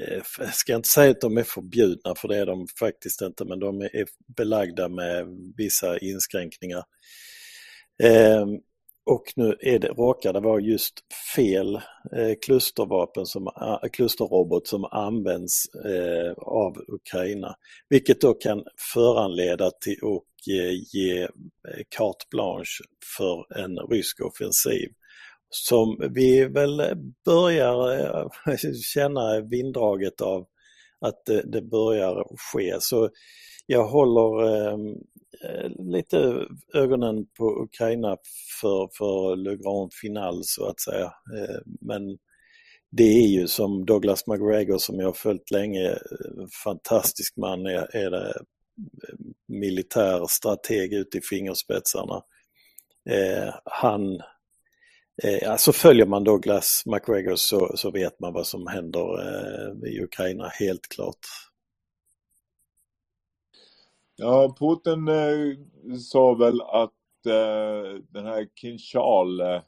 eh, 0.00 0.22
jag 0.38 0.54
ska 0.54 0.74
inte 0.74 0.88
säga 0.88 1.10
att 1.10 1.20
de 1.20 1.38
är 1.38 1.42
förbjudna 1.42 2.14
för 2.14 2.28
det 2.28 2.36
är 2.36 2.46
de 2.46 2.66
faktiskt 2.78 3.22
inte 3.22 3.44
men 3.44 3.58
de 3.58 3.80
är 3.80 4.06
belagda 4.36 4.88
med 4.88 5.26
vissa 5.56 5.98
inskränkningar. 5.98 6.84
Ehm, 8.02 8.48
och 9.06 9.32
nu 9.36 9.56
är 9.60 9.78
det, 9.78 9.88
råkar 9.88 10.32
det 10.32 10.40
vara 10.40 10.60
just 10.60 10.94
fel 11.36 11.74
eh, 12.16 12.34
klustervapen, 12.44 13.26
som, 13.26 13.46
eh, 13.46 13.88
klusterrobot 13.92 14.66
som 14.66 14.84
används 14.84 15.66
eh, 15.84 16.32
av 16.36 16.84
Ukraina. 16.88 17.54
Vilket 17.88 18.20
då 18.20 18.34
kan 18.34 18.64
föranleda 18.94 19.70
till 19.70 19.98
och 20.02 20.26
eh, 20.50 20.72
ge 20.94 21.22
eh, 21.22 21.28
carte 21.96 22.24
blanche 22.30 22.84
för 23.16 23.60
en 23.62 23.78
rysk 23.90 24.20
offensiv. 24.20 24.88
Som 25.50 26.10
vi 26.14 26.44
väl 26.44 26.80
eh, 26.80 26.94
börjar 27.24 28.00
eh, 28.00 28.56
känna 28.94 29.40
vinddraget 29.40 30.20
av 30.20 30.46
att 31.00 31.24
det, 31.26 31.42
det 31.42 31.62
börjar 31.62 32.24
ske. 32.52 32.76
Så 32.80 33.10
jag 33.66 33.84
håller 33.84 34.56
eh, 34.56 34.78
Eh, 35.42 35.70
lite 35.78 36.46
ögonen 36.74 37.26
på 37.38 37.62
Ukraina 37.62 38.16
för, 38.60 38.88
för 38.98 39.36
Le 39.36 39.56
Grand 39.56 39.92
Final 39.92 40.44
så 40.44 40.66
att 40.66 40.80
säga. 40.80 41.04
Eh, 41.04 41.60
men 41.80 42.18
det 42.90 43.04
är 43.04 43.28
ju 43.28 43.46
som 43.46 43.86
Douglas 43.86 44.26
McGregor 44.26 44.78
som 44.78 45.00
jag 45.00 45.06
har 45.06 45.12
följt 45.12 45.50
länge, 45.50 45.90
eh, 45.90 46.46
fantastisk 46.64 47.36
man 47.36 47.66
är, 47.66 47.96
är 47.96 48.10
det 48.10 48.32
militär 49.48 50.26
strateg 50.28 50.92
ut 50.92 51.14
i 51.14 51.20
fingerspetsarna. 51.20 52.22
Eh, 53.10 53.54
han, 53.64 54.20
eh, 55.22 55.50
alltså 55.50 55.72
följer 55.72 56.06
man 56.06 56.24
Douglas 56.24 56.82
McGregor 56.86 57.36
så, 57.36 57.76
så 57.76 57.90
vet 57.90 58.20
man 58.20 58.32
vad 58.32 58.46
som 58.46 58.66
händer 58.66 59.20
eh, 59.20 59.92
i 59.92 60.02
Ukraina 60.02 60.48
helt 60.48 60.88
klart. 60.88 61.26
Ja, 64.16 64.56
Putin 64.58 65.08
eh, 65.08 65.96
sa 65.98 66.34
väl 66.34 66.60
att 66.60 67.26
eh, 67.26 68.00
den 68.08 68.26
här 68.26 68.46
Kinshal, 68.60 69.40
eh, 69.40 69.60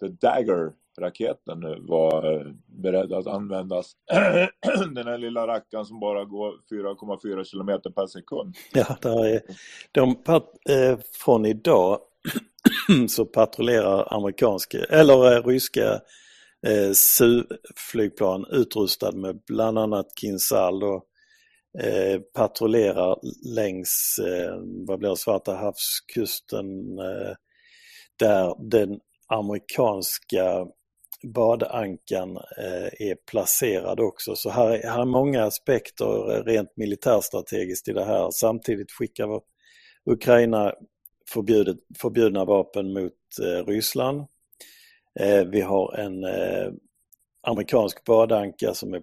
the 0.00 0.08
Dagger-raketen 0.08 1.86
var 1.86 2.32
eh, 2.34 2.46
beredd 2.66 3.12
att 3.12 3.26
användas. 3.26 3.92
den 4.94 5.06
här 5.06 5.18
lilla 5.18 5.46
rackaren 5.46 5.84
som 5.86 6.00
bara 6.00 6.24
går 6.24 6.52
4,4 6.70 7.44
kilometer 7.44 7.90
per 7.90 8.06
sekund. 8.06 8.54
Ja, 8.72 8.96
där 9.02 9.26
är, 9.26 9.40
de, 9.92 10.14
pat- 10.14 10.58
eh, 10.70 10.98
från 11.12 11.46
idag 11.46 11.98
så 13.08 13.24
patrullerar 13.26 14.14
amerikanska, 14.14 14.78
eller 14.78 15.36
eh, 15.36 15.42
ryska 15.46 15.92
eh, 16.66 16.90
Su-flygplan 16.94 18.46
utrustad 18.50 19.12
med 19.12 19.40
bland 19.46 19.78
annat 19.78 20.06
Kinsal 20.20 20.82
och 20.84 21.04
eh, 21.82 22.20
patrullerar 22.34 23.18
längs, 23.54 24.16
eh, 24.26 24.56
vad 24.86 24.98
blir 24.98 25.08
det, 25.10 25.16
Svarta 25.16 25.54
havskusten 25.54 26.98
eh, 26.98 27.34
där 28.18 28.70
den 28.70 29.00
amerikanska 29.28 30.66
badankan 31.34 32.36
eh, 32.36 33.08
är 33.08 33.16
placerad 33.30 34.00
också. 34.00 34.36
Så 34.36 34.50
här, 34.50 34.70
är- 34.70 34.88
här 34.88 35.00
är 35.00 35.04
många 35.04 35.44
aspekter 35.44 36.32
eh, 36.36 36.44
rent 36.44 36.76
militärstrategiskt 36.76 37.88
i 37.88 37.92
det 37.92 38.04
här. 38.04 38.28
Samtidigt 38.30 38.92
skickar 38.92 39.40
Ukraina 40.10 40.74
förbjudet, 41.32 41.76
förbjudna 41.98 42.44
vapen 42.44 42.92
mot 42.92 43.12
eh, 43.42 43.66
Ryssland. 43.66 44.18
Eh, 45.20 45.44
vi 45.44 45.60
har 45.60 45.94
en 45.98 46.24
eh, 46.24 46.72
amerikansk 47.46 48.04
badanka 48.04 48.74
som 48.74 48.94
är 48.94 49.02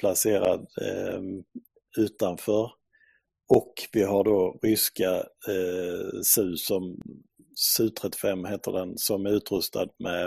placerad 0.00 0.60
eh, 0.82 1.20
utanför. 1.98 2.70
Och 3.48 3.72
vi 3.92 4.02
har 4.02 4.24
då 4.24 4.58
ryska 4.62 5.10
eh, 5.48 6.20
Su 6.24 6.56
som 6.56 6.96
Su-35 7.78 8.48
heter 8.48 8.72
den 8.72 8.98
som 8.98 9.26
är 9.26 9.30
utrustad 9.30 9.86
med 9.98 10.26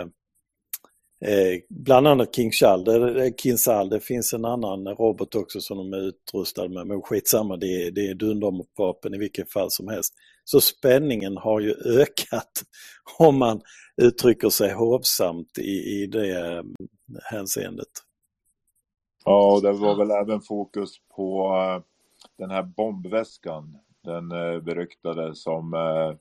eh, 1.24 1.60
bland 1.70 2.06
annat 2.08 2.34
Kinshal. 2.34 2.84
Det, 2.84 3.32
Kinshal. 3.40 3.88
Det 3.88 4.00
finns 4.00 4.32
en 4.32 4.44
annan 4.44 4.86
robot 4.88 5.34
också 5.34 5.60
som 5.60 5.76
de 5.78 5.92
är 5.92 6.08
utrustade 6.08 6.68
med 6.68 6.86
men 6.86 7.02
skitsamma 7.02 7.56
det, 7.56 7.82
är- 7.86 7.90
det 7.90 8.06
är 8.06 8.14
dundervapen 8.14 9.14
i 9.14 9.18
vilket 9.18 9.52
fall 9.52 9.70
som 9.70 9.88
helst. 9.88 10.14
Så 10.44 10.60
spänningen 10.60 11.36
har 11.36 11.60
ju 11.60 11.74
ökat 12.00 12.62
om 13.18 13.38
man 13.38 13.60
uttrycker 14.02 14.48
sig 14.50 14.72
hovsamt 14.72 15.58
i, 15.58 16.02
i 16.02 16.06
det 16.06 16.40
eh, 16.46 16.62
hänseendet. 17.22 17.88
Ja, 19.24 19.52
och 19.54 19.62
det 19.62 19.72
var 19.72 19.96
väl 19.96 20.10
även 20.10 20.40
fokus 20.40 21.00
på 21.16 21.54
eh, 21.56 21.82
den 22.36 22.50
här 22.50 22.62
bombväskan. 22.62 23.78
Den 24.04 24.32
eh, 24.32 24.60
beryktade 24.60 25.34
som 25.34 25.74
eh, 25.74 26.16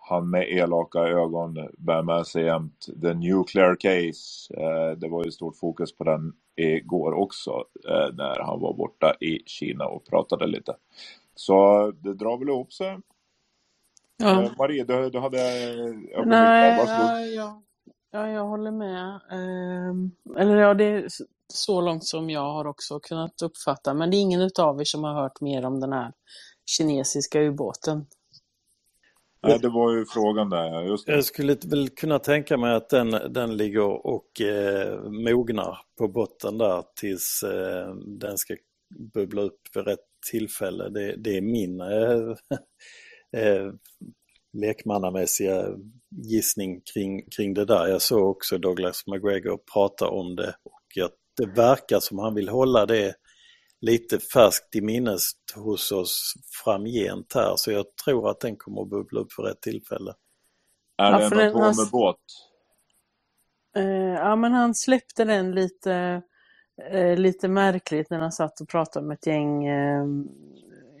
han 0.00 0.30
med 0.30 0.48
elaka 0.48 0.98
ögon 0.98 1.68
bär 1.78 2.02
med 2.02 2.26
sig 2.26 2.44
jämt. 2.44 2.86
The 3.02 3.14
nuclear 3.14 3.76
case. 3.80 4.54
Det 4.96 5.08
var 5.08 5.24
ju 5.24 5.30
stort 5.30 5.56
fokus 5.56 5.96
på 5.96 6.04
den 6.04 6.32
igår 6.56 7.12
också 7.12 7.64
när 8.12 8.40
han 8.40 8.60
var 8.60 8.74
borta 8.74 9.14
i 9.20 9.42
Kina 9.46 9.86
och 9.86 10.06
pratade 10.06 10.46
lite. 10.46 10.76
Så 11.34 11.90
det 11.90 12.14
drar 12.14 12.38
väl 12.38 12.48
ihop 12.48 12.72
sig. 12.72 12.98
Ja. 14.16 14.50
Marie, 14.58 14.84
du, 14.84 15.10
du 15.10 15.18
hade 15.18 15.38
Nej, 16.26 16.78
ja, 16.86 17.20
ja, 17.20 17.62
ja, 18.10 18.28
jag 18.28 18.44
håller 18.44 18.70
med. 18.70 19.20
Ehm, 19.30 20.10
eller 20.38 20.56
ja, 20.56 20.74
det 20.74 21.12
så 21.52 21.80
långt 21.80 22.04
som 22.04 22.30
jag 22.30 22.52
har 22.52 22.66
också 22.66 23.00
kunnat 23.00 23.42
uppfatta. 23.42 23.94
Men 23.94 24.10
det 24.10 24.16
är 24.16 24.20
ingen 24.20 24.40
utav 24.40 24.80
er 24.80 24.84
som 24.84 25.04
har 25.04 25.14
hört 25.22 25.40
mer 25.40 25.64
om 25.64 25.80
den 25.80 25.92
här 25.92 26.12
kinesiska 26.66 27.40
ubåten. 27.40 28.06
Nej, 29.46 29.58
det 29.58 29.68
var 29.68 29.92
ju 29.92 30.04
frågan 30.04 30.50
där, 30.50 30.82
just 30.82 31.06
det. 31.06 31.12
Jag 31.12 31.24
skulle 31.24 31.56
väl 31.64 31.88
kunna 31.88 32.18
tänka 32.18 32.56
mig 32.56 32.74
att 32.74 32.88
den, 32.88 33.10
den 33.10 33.56
ligger 33.56 34.06
och 34.06 34.40
eh, 34.40 35.02
mognar 35.02 35.78
på 35.98 36.08
botten 36.08 36.58
där 36.58 36.84
tills 37.00 37.42
eh, 37.42 37.94
den 37.94 38.38
ska 38.38 38.56
bubbla 39.14 39.42
upp 39.42 39.60
vid 39.74 39.84
rätt 39.84 39.98
tillfälle. 40.30 40.88
Det, 40.88 41.16
det 41.16 41.36
är 41.36 41.40
min 41.40 41.80
eh, 41.80 42.36
eh, 43.42 43.72
lekmannamässiga 44.52 45.66
gissning 46.10 46.80
kring, 46.94 47.30
kring 47.36 47.54
det 47.54 47.64
där. 47.64 47.86
Jag 47.86 48.02
såg 48.02 48.30
också 48.30 48.58
Douglas 48.58 49.06
McGregor 49.06 49.60
prata 49.74 50.08
om 50.08 50.36
det 50.36 50.54
och 50.62 51.04
att 51.04 51.14
det 51.46 51.52
verkar 51.56 52.00
som 52.00 52.18
han 52.18 52.34
vill 52.34 52.48
hålla 52.48 52.86
det 52.86 53.14
lite 53.80 54.18
färskt 54.18 54.76
i 54.76 54.80
minnes 54.80 55.30
hos 55.54 55.92
oss 55.92 56.34
framgent 56.64 57.32
här 57.34 57.52
så 57.56 57.70
jag 57.72 57.96
tror 58.04 58.30
att 58.30 58.40
den 58.40 58.56
kommer 58.56 58.82
att 58.82 58.88
bubbla 58.88 59.20
upp 59.20 59.32
för 59.32 59.42
rätt 59.42 59.60
tillfälle. 59.62 60.14
Är 60.96 61.10
Ja, 61.12 61.18
det 61.18 61.24
en 61.24 61.30
den- 61.30 61.54
han- 61.54 61.70
atombåt? 61.70 62.20
Eh, 63.76 63.84
ja, 64.14 64.36
men 64.36 64.52
han 64.52 64.74
släppte 64.74 65.24
den 65.24 65.52
lite, 65.54 66.22
eh, 66.90 67.16
lite 67.16 67.48
märkligt 67.48 68.10
när 68.10 68.18
han 68.18 68.32
satt 68.32 68.60
och 68.60 68.68
pratade 68.68 69.06
med 69.06 69.14
ett 69.14 69.26
gäng 69.26 69.66
eh, 69.66 70.04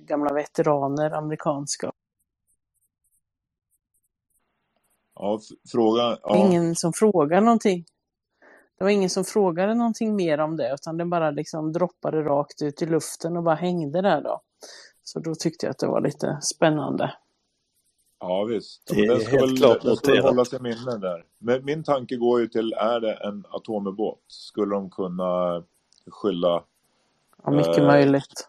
gamla 0.00 0.34
veteraner, 0.34 1.10
amerikanska. 1.10 1.92
Ja, 5.14 5.38
f- 5.42 5.58
frågan... 5.72 6.10
Det 6.10 6.20
var 6.22 6.36
Ja. 6.36 6.46
ingen 6.46 6.76
som 6.76 6.92
frågade 6.92 7.40
någonting. 7.44 7.84
Det 8.82 8.86
var 8.86 8.90
ingen 8.90 9.10
som 9.10 9.24
frågade 9.24 9.74
någonting 9.74 10.16
mer 10.16 10.38
om 10.38 10.56
det, 10.56 10.74
utan 10.74 10.96
den 10.96 11.10
bara 11.10 11.30
liksom 11.30 11.72
droppade 11.72 12.22
rakt 12.22 12.62
ut 12.62 12.82
i 12.82 12.86
luften 12.86 13.36
och 13.36 13.42
bara 13.42 13.54
hängde 13.54 14.02
där 14.02 14.22
då. 14.22 14.40
Så 15.02 15.20
då 15.20 15.34
tyckte 15.34 15.66
jag 15.66 15.70
att 15.70 15.78
det 15.78 15.86
var 15.86 16.00
lite 16.00 16.38
spännande. 16.42 17.14
Ja 18.20 18.44
visst, 18.44 18.82
Det 18.86 19.06
är 19.06 19.18
ska, 19.18 19.30
helt 19.30 19.50
väl, 19.50 19.56
klart 19.56 19.82
den 19.82 19.96
ska 19.96 20.12
väl 20.12 20.22
hållas 20.22 20.52
i 20.52 20.58
minne 20.58 20.98
där. 20.98 21.24
Men 21.38 21.64
min 21.64 21.84
tanke 21.84 22.16
går 22.16 22.40
ju 22.40 22.48
till, 22.48 22.72
är 22.72 23.00
det 23.00 23.14
en 23.14 23.44
atomubåt? 23.50 24.24
Skulle 24.28 24.74
de 24.74 24.90
kunna 24.90 25.62
skylla 26.06 26.64
Ja, 27.44 27.50
mycket 27.50 27.78
eh, 27.78 27.86
möjligt. 27.86 28.48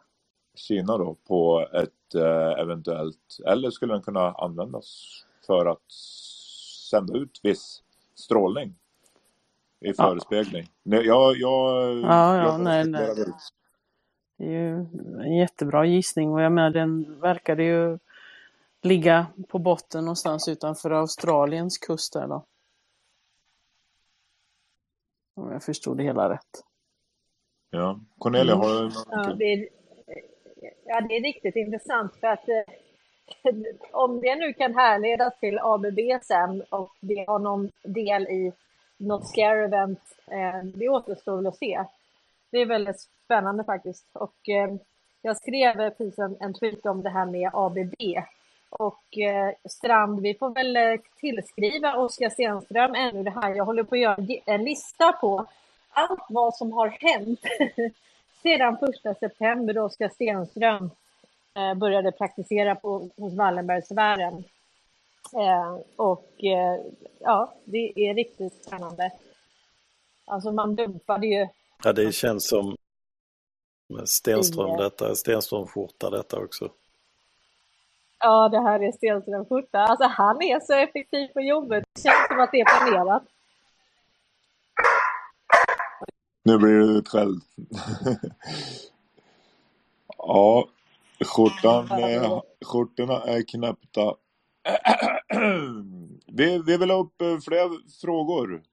Kina 0.55 0.97
då 0.97 1.15
på 1.27 1.67
ett 1.73 2.15
eh, 2.15 2.61
eventuellt, 2.61 3.37
eller 3.45 3.69
skulle 3.69 3.93
den 3.93 4.01
kunna 4.01 4.31
användas 4.31 5.05
för 5.47 5.65
att 5.65 5.91
sända 6.89 7.17
ut 7.17 7.39
viss 7.43 7.83
strålning 8.15 8.75
i 9.83 9.87
Ja. 9.87 9.93
förespegling? 9.93 10.67
Nej, 10.83 11.05
jag, 11.05 11.35
jag, 11.37 11.93
Ja, 12.01 12.37
ja, 12.37 12.43
jag 12.43 12.59
nej, 12.61 12.87
nej. 12.87 13.15
Det 14.37 14.45
är 14.45 14.49
ju 14.49 14.69
en 15.23 15.35
jättebra 15.37 15.85
gissning 15.85 16.33
och 16.33 16.41
jag 16.41 16.51
menar 16.51 16.69
den 16.69 17.19
verkade 17.19 17.63
ju 17.63 17.99
ligga 18.81 19.25
på 19.49 19.59
botten 19.59 20.03
någonstans 20.05 20.47
utanför 20.47 20.91
Australiens 20.91 21.77
kust 21.77 22.13
där 22.13 22.27
då. 22.27 22.45
Om 25.35 25.51
jag 25.51 25.63
förstod 25.63 25.97
det 25.97 26.03
hela 26.03 26.29
rätt. 26.29 26.63
Ja. 27.69 27.99
Cornelia, 28.17 28.53
Mm. 28.53 28.65
har 28.65 28.73
du 28.83 28.89
Ja, 29.09 29.15
någonting? 29.17 29.37
det 29.37 29.45
är, 29.53 29.69
ja, 30.85 31.01
det 31.01 31.15
är 31.17 31.21
riktigt 31.23 31.55
intressant 31.55 32.15
för 32.15 32.27
att 32.27 32.49
eh, 32.49 32.63
om 33.91 34.21
det 34.21 34.35
nu 34.35 34.53
kan 34.53 34.75
härledas 34.75 35.39
till 35.39 35.59
ABB 35.61 35.99
sen 36.23 36.61
och 36.69 36.91
det 36.99 37.25
har 37.27 37.39
någon 37.39 37.71
del 37.83 38.23
i 38.23 38.53
något 39.07 39.27
scare 39.27 39.65
event, 39.65 39.99
eh, 40.27 40.63
det 40.63 40.89
återstår 40.89 41.35
väl 41.35 41.47
att 41.47 41.57
se. 41.57 41.83
Det 42.51 42.57
är 42.57 42.65
väldigt 42.65 42.99
spännande 43.25 43.63
faktiskt. 43.63 44.05
Och 44.13 44.49
eh, 44.49 44.73
jag 45.21 45.37
skrev 45.37 45.89
precis 45.89 46.19
en, 46.19 46.37
en 46.39 46.53
tweet 46.53 46.85
om 46.85 47.01
det 47.03 47.09
här 47.09 47.25
med 47.25 47.49
ABB. 47.53 47.93
Och 48.69 49.17
eh, 49.17 49.53
Strand, 49.69 50.21
vi 50.21 50.33
får 50.33 50.49
väl 50.49 50.75
eh, 50.77 50.95
tillskriva 51.19 51.95
Oskar 51.97 52.29
Stenström 52.29 52.95
ännu 52.95 53.23
det 53.23 53.31
här. 53.41 53.55
Jag 53.55 53.65
håller 53.65 53.83
på 53.83 53.95
att 53.95 54.01
göra 54.01 54.15
en- 54.15 54.39
en 54.45 54.63
lista 54.63 55.11
på 55.11 55.45
allt 55.89 56.25
vad 56.29 56.55
som 56.55 56.73
har 56.73 56.87
hänt 56.87 57.39
sedan 58.43 58.77
första 58.77 59.13
september 59.13 59.73
då 59.73 59.81
Oskar 59.83 60.09
Stenström 60.09 60.91
eh, 61.55 61.73
började 61.73 62.11
praktisera 62.11 62.75
på, 62.75 63.09
hos 63.17 63.33
Wallenbergsfären. 63.33 64.43
Eh, 65.33 65.77
och 65.95 66.43
eh, 66.43 66.81
ja, 67.19 67.53
det 67.63 67.93
är 67.95 68.13
riktigt 68.13 68.65
spännande. 68.65 69.11
Alltså 70.25 70.51
man 70.51 70.75
dumpade 70.75 71.27
ju 71.27 71.47
Ja, 71.83 71.93
det 71.93 72.11
känns 72.11 72.47
som 72.47 72.75
Stenström 74.05 74.69
eh, 74.69 74.77
detta, 74.77 75.15
Stenström-skjorta 75.15 76.09
detta 76.09 76.39
också. 76.39 76.69
Ja, 78.19 78.49
det 78.49 78.61
här 78.61 78.83
är 78.83 78.91
Stenström 78.91 79.45
skjorta. 79.45 79.79
Alltså 79.79 80.07
han 80.07 80.41
är 80.41 80.59
så 80.59 80.73
effektiv 80.73 81.27
på 81.27 81.41
jobbet. 81.41 81.83
Det 81.93 82.01
känns 82.01 82.27
som 82.27 82.39
att 82.39 82.51
det 82.51 82.61
är 82.61 82.65
planerat. 82.65 83.23
Nu 86.43 86.57
blir 86.57 86.71
du 86.71 86.97
utskälld. 86.97 87.41
ja, 90.17 90.67
skjortan, 91.25 91.89
skjortorna 92.65 93.21
är 93.21 93.41
knäppta 93.41 94.15
vi, 96.27 96.63
vi 96.65 96.77
vill 96.77 96.89
ha 96.89 96.97
upp 96.97 97.21
eh, 97.21 97.37
fler 97.37 97.99
frågor. 98.01 98.63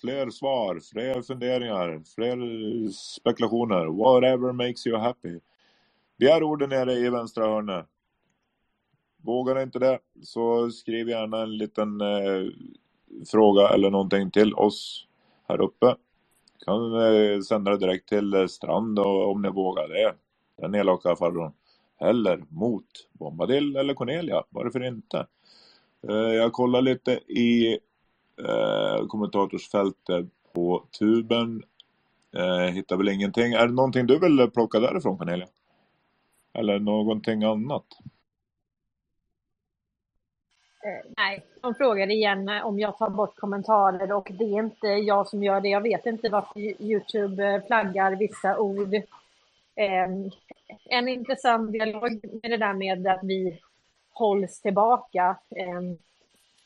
Fler 0.00 0.30
svar, 0.30 0.80
fler 0.92 1.22
funderingar, 1.22 2.02
fler 2.14 2.36
eh, 2.36 2.90
spekulationer. 2.90 3.86
Whatever 3.86 4.52
makes 4.52 4.86
you 4.86 4.98
happy. 4.98 5.40
Begär 6.18 6.42
orden 6.42 6.70
nere 6.70 6.92
i 6.92 7.10
vänstra 7.10 7.46
hörnet. 7.46 7.86
Vågar 9.22 9.62
inte 9.62 9.78
det 9.78 9.98
så 10.22 10.70
skriv 10.70 11.08
gärna 11.08 11.42
en 11.42 11.56
liten 11.56 12.00
eh, 12.00 12.46
fråga 13.30 13.68
eller 13.68 13.90
någonting 13.90 14.30
till 14.30 14.54
oss 14.54 15.06
här 15.48 15.60
uppe. 15.60 15.96
Kan 16.64 16.94
eh, 16.94 17.40
sända 17.40 17.70
det 17.70 17.76
direkt 17.76 18.08
till 18.08 18.34
eh, 18.34 18.46
Strand 18.46 18.98
och, 18.98 19.30
om 19.30 19.42
ni 19.42 19.50
vågar 19.50 19.88
det. 19.88 20.14
Den 20.56 20.74
elaka 20.74 21.16
farbrorn. 21.16 21.52
Eller 22.00 22.44
mot 22.48 23.08
Bombadil 23.12 23.76
eller 23.76 23.94
Cornelia. 23.94 24.44
Varför 24.50 24.84
inte? 24.84 25.26
Eh, 26.08 26.14
jag 26.14 26.52
kollar 26.52 26.82
lite 26.82 27.12
i 27.26 27.78
eh, 28.48 29.06
kommentatorsfältet 29.06 30.26
på 30.52 30.84
tuben. 30.98 31.62
Eh, 32.36 32.74
hittar 32.74 32.96
väl 32.96 33.08
ingenting. 33.08 33.52
Är 33.52 33.66
det 33.66 33.74
någonting 33.74 34.06
du 34.06 34.18
vill 34.18 34.50
plocka 34.50 34.80
därifrån 34.80 35.18
Cornelia? 35.18 35.48
Eller 36.52 36.78
någonting 36.78 37.44
annat? 37.44 37.84
Nej, 41.16 41.44
de 41.60 41.74
frågade 41.74 42.12
igen 42.12 42.48
om 42.48 42.78
jag 42.78 42.98
tar 42.98 43.10
bort 43.10 43.36
kommentarer 43.36 44.12
och 44.12 44.28
det 44.38 44.44
är 44.44 44.58
inte 44.58 44.86
jag 44.86 45.28
som 45.28 45.42
gör 45.42 45.60
det. 45.60 45.68
Jag 45.68 45.80
vet 45.80 46.06
inte 46.06 46.28
varför 46.28 46.82
Youtube 46.82 47.62
flaggar 47.66 48.16
vissa 48.16 48.58
ord. 48.58 48.94
Eh, 49.78 50.08
en 50.84 51.08
intressant 51.08 51.72
dialog 51.72 52.20
med 52.42 52.50
det 52.50 52.56
där 52.56 52.72
med 52.72 53.06
att 53.06 53.20
vi 53.22 53.60
hålls 54.12 54.60
tillbaka. 54.60 55.36
Eh, 55.56 55.80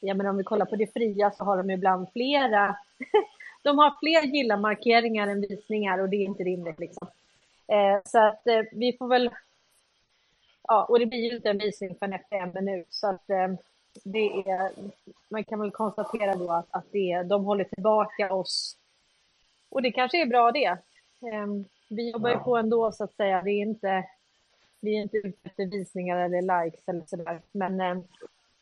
jag 0.00 0.26
om 0.26 0.36
vi 0.36 0.44
kollar 0.44 0.66
på 0.66 0.76
det 0.76 0.92
fria 0.92 1.30
så 1.30 1.44
har 1.44 1.56
de 1.56 1.70
ibland 1.70 2.06
flera. 2.12 2.76
de 3.62 3.78
har 3.78 3.94
fler 4.00 4.34
gilla-markeringar 4.34 5.28
än 5.28 5.40
visningar 5.40 5.98
och 5.98 6.08
det 6.08 6.16
är 6.16 6.24
inte 6.24 6.42
rimligt 6.42 6.78
liksom. 6.78 7.08
Eh, 7.66 8.00
så 8.04 8.18
att 8.18 8.46
eh, 8.46 8.62
vi 8.72 8.96
får 8.98 9.08
väl 9.08 9.30
Ja, 10.68 10.84
och 10.84 10.98
det 10.98 11.06
blir 11.06 11.30
ju 11.30 11.36
inte 11.36 11.50
en 11.50 11.58
visning 11.58 11.96
förrän 11.98 12.12
efter 12.12 12.36
en 12.36 12.52
minut. 12.54 12.86
Så 12.90 13.08
att 13.08 13.30
eh, 13.30 13.48
det 14.04 14.26
är, 14.26 14.70
man 15.28 15.44
kan 15.44 15.60
väl 15.60 15.70
konstatera 15.70 16.34
då 16.34 16.50
att, 16.52 16.66
att 16.70 16.86
det, 16.92 17.22
de 17.22 17.44
håller 17.44 17.64
tillbaka 17.64 18.34
oss. 18.34 18.76
Och 19.68 19.82
det 19.82 19.92
kanske 19.92 20.22
är 20.22 20.26
bra 20.26 20.52
det. 20.52 20.78
Ehm, 21.32 21.64
vi 21.96 22.10
jobbar 22.10 22.30
ju 22.30 22.38
på 22.38 22.56
ändå 22.56 22.92
så 22.92 23.04
att 23.04 23.14
säga. 23.14 23.42
Det 23.42 23.50
är 23.50 23.62
inte, 23.62 24.04
vi 24.80 24.96
är 24.96 25.02
inte 25.02 25.16
ute 25.16 25.38
efter 25.42 25.66
visningar 25.66 26.16
eller 26.16 26.64
likes 26.64 26.88
eller 26.88 27.04
sådär. 27.06 27.40
Men 27.52 27.80
eh, 27.80 27.96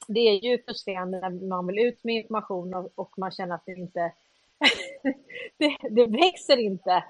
det 0.08 0.20
är 0.20 0.44
ju 0.44 0.62
frustrerande 0.62 1.20
när 1.20 1.48
man 1.48 1.66
vill 1.66 1.78
ut 1.78 2.04
med 2.04 2.14
information 2.14 2.74
och, 2.74 2.90
och 2.94 3.18
man 3.18 3.30
känner 3.30 3.54
att 3.54 3.66
det 3.66 3.72
inte, 3.72 4.12
det, 5.58 5.76
det 5.90 6.06
växer 6.06 6.56
inte. 6.56 7.04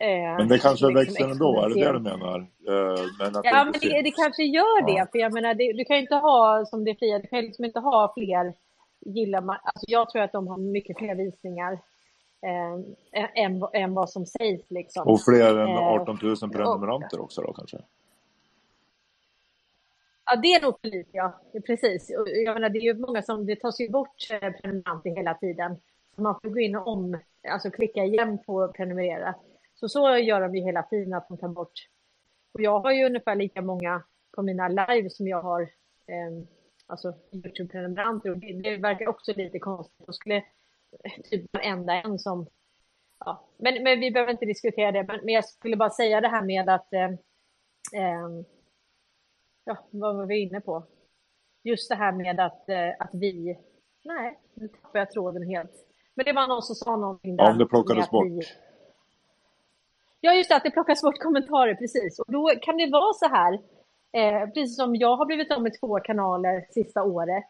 Eh, 0.00 0.36
Men 0.38 0.48
det 0.48 0.58
kanske 0.58 0.86
liksom 0.86 0.94
växer 0.94 1.28
ändå, 1.28 1.60
är 1.60 1.68
det 1.68 1.84
det 1.84 1.92
du 1.92 1.98
menar? 1.98 2.38
Eh, 2.40 3.04
men 3.18 3.36
att 3.36 3.44
Ja, 3.44 3.64
men 3.64 3.72
det, 3.80 4.02
det 4.02 4.10
kanske 4.10 4.44
gör 4.44 4.86
det. 4.86 4.92
Ja. 4.98 5.06
För 5.12 5.18
jag 5.18 5.32
menar, 5.32 5.54
det, 5.54 5.72
du 5.72 5.84
kan 5.84 5.96
ju 5.96 6.02
inte 6.02 6.14
ha, 6.14 6.64
som 6.66 6.84
det 6.84 6.94
fria, 6.94 7.18
du 7.18 7.26
kan 7.26 7.38
ju 7.38 7.46
liksom 7.46 7.64
inte 7.64 7.80
ha 7.80 8.12
fler 8.14 8.54
gillar 9.00 9.40
man. 9.40 9.56
Alltså 9.62 9.84
jag 9.88 10.10
tror 10.10 10.22
att 10.22 10.32
de 10.32 10.48
har 10.48 10.58
mycket 10.58 10.98
fler 10.98 11.14
visningar 11.14 11.78
eh, 12.46 13.44
än, 13.44 13.62
än 13.72 13.94
vad 13.94 14.10
som 14.10 14.26
sägs 14.26 14.70
liksom. 14.70 15.08
Och 15.08 15.20
fler 15.22 15.56
än 15.56 15.68
Eh, 15.68 15.78
18 15.78 16.18
000 16.22 16.32
och, 16.32 16.52
prenumeranter 16.52 17.20
också 17.20 17.42
då 17.42 17.52
kanske? 17.52 17.78
ja, 20.26 20.36
det 20.36 20.54
är 20.54 20.62
nog 20.62 20.80
för 20.80 20.88
lite, 20.88 21.10
ja. 21.12 21.40
Precis. 21.66 22.10
Jag 22.44 22.54
menar, 22.54 22.68
det 22.68 22.78
är 22.78 22.82
ju 22.82 22.94
många 22.94 23.22
som, 23.22 23.46
det 23.46 23.56
tas 23.56 23.80
ju 23.80 23.90
bort 23.90 24.30
eh, 24.30 24.52
prenumeranter 24.52 25.10
hela 25.10 25.34
tiden. 25.34 25.76
Så 26.14 26.22
man 26.22 26.40
får 26.42 26.50
gå 26.50 26.58
in 26.58 26.76
och 26.76 26.88
om, 26.88 27.20
alltså 27.48 27.70
klicka 27.70 28.04
igen 28.04 28.38
på 28.46 28.68
prenumerera. 28.68 29.34
Så 29.74 29.88
så 29.88 30.16
gör 30.16 30.40
de 30.40 30.54
ju 30.56 30.62
hela 30.62 30.82
tiden, 30.82 31.14
att 31.14 31.28
de 31.28 31.38
tar 31.38 31.48
bort. 31.48 31.88
Och 32.52 32.60
jag 32.60 32.80
har 32.80 32.92
ju 32.92 33.06
ungefär 33.06 33.34
lika 33.34 33.62
många 33.62 34.02
på 34.36 34.42
mina 34.42 34.68
live 34.68 35.10
som 35.10 35.28
jag 35.28 35.42
har 35.42 35.62
eh, 36.06 36.46
alltså 36.86 37.14
Youtube-prenumeranter 37.32 38.30
och 38.30 38.38
det, 38.38 38.52
det 38.52 38.76
verkar 38.76 39.08
också 39.08 39.32
lite 39.36 39.58
konstigt. 39.58 40.06
Då 40.06 40.12
skulle 40.12 40.36
eh, 40.36 40.42
typ 41.30 41.44
varenda 41.52 41.92
en 42.02 42.18
som... 42.18 42.46
Ja. 43.24 43.44
Men, 43.56 43.82
men 43.82 44.00
vi 44.00 44.10
behöver 44.10 44.32
inte 44.32 44.44
diskutera 44.46 44.92
det, 44.92 45.02
men, 45.04 45.20
men 45.24 45.34
jag 45.34 45.44
skulle 45.44 45.76
bara 45.76 45.90
säga 45.90 46.20
det 46.20 46.28
här 46.28 46.42
med 46.42 46.68
att... 46.68 46.92
Eh, 46.92 47.04
eh, 48.02 48.28
ja, 49.64 49.76
vad 49.90 50.16
var 50.16 50.26
vi 50.26 50.38
inne 50.42 50.60
på? 50.60 50.82
Just 51.62 51.88
det 51.88 51.94
här 51.94 52.12
med 52.12 52.40
att, 52.40 52.68
eh, 52.68 52.88
att 52.98 53.10
vi... 53.14 53.58
Nej, 54.04 54.38
nu 54.54 54.68
tappade 54.68 54.98
jag 54.98 55.10
tråden 55.10 55.42
helt. 55.48 55.72
Men 56.14 56.24
det 56.24 56.32
var 56.32 56.46
någon 56.46 56.62
som 56.62 56.74
sa 56.74 56.96
någonting 56.96 57.36
där. 57.36 57.44
Ja, 57.44 57.52
om 57.52 57.58
det 57.58 57.66
plockades 57.66 58.10
bort. 58.10 58.26
vi- 58.26 58.42
Ja, 60.20 60.34
just 60.34 60.50
det, 60.50 60.56
att 60.56 60.62
det 60.62 60.70
plockas 60.70 61.02
bort 61.02 61.18
kommentarer, 61.18 61.74
precis. 61.74 62.18
Och 62.18 62.32
då 62.32 62.52
kan 62.62 62.76
det 62.76 62.90
vara 62.90 63.12
så 63.12 63.26
här, 63.28 63.54
eh, 64.12 64.46
precis 64.46 64.76
som 64.76 64.96
jag 64.96 65.16
har 65.16 65.26
blivit 65.26 65.52
av 65.52 65.62
med 65.62 65.80
två 65.80 66.00
kanaler 66.00 66.66
sista 66.70 67.02
året. 67.02 67.44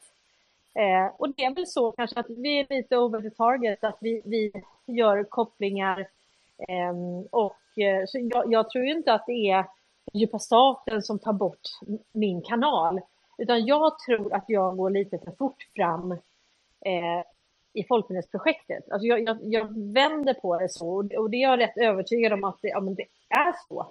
Eh, 0.78 1.14
och 1.18 1.34
det 1.36 1.44
är 1.44 1.54
väl 1.54 1.66
så 1.66 1.92
kanske 1.92 2.20
att 2.20 2.30
vi 2.30 2.58
är 2.58 2.66
lite 2.70 2.96
over 2.96 3.20
the 3.20 3.30
target, 3.30 3.84
att 3.84 3.98
vi, 4.00 4.22
vi 4.24 4.52
gör 4.86 5.24
kopplingar. 5.24 6.08
Ehm, 6.68 7.18
eh, 7.18 7.24
och 7.30 7.56
så 8.06 8.18
jag, 8.30 8.52
jag 8.52 8.70
tror 8.70 8.84
ju 8.84 8.90
inte 8.90 9.12
att 9.12 9.26
det 9.26 9.50
är 9.50 9.64
djupa 10.12 10.38
staten 10.38 11.02
som 11.02 11.18
tar 11.18 11.32
bort 11.32 11.60
min 12.12 12.42
kanal, 12.42 13.00
utan 13.38 13.66
jag 13.66 13.98
tror 13.98 14.34
att 14.34 14.44
jag 14.48 14.76
går 14.76 14.90
lite 14.90 15.18
för 15.18 15.30
fort 15.38 15.68
fram 15.76 16.12
eh, 16.84 17.22
i 17.72 17.84
folkminnesprojektet. 17.88 18.90
Alltså 18.90 19.06
jag, 19.06 19.20
jag, 19.20 19.38
jag 19.42 19.92
vänder 19.94 20.34
på 20.34 20.58
det 20.58 20.68
så 20.68 20.88
och 20.88 21.14
och 21.14 21.30
det 21.30 21.36
är 21.36 21.50
jag 21.50 21.60
rätt 21.60 21.76
övertygad 21.76 22.32
om 22.32 22.44
att 22.44 22.58
det, 22.62 22.68
ja, 22.68 22.80
men 22.80 22.94
det 22.94 23.06
är 23.28 23.54
så. 23.68 23.86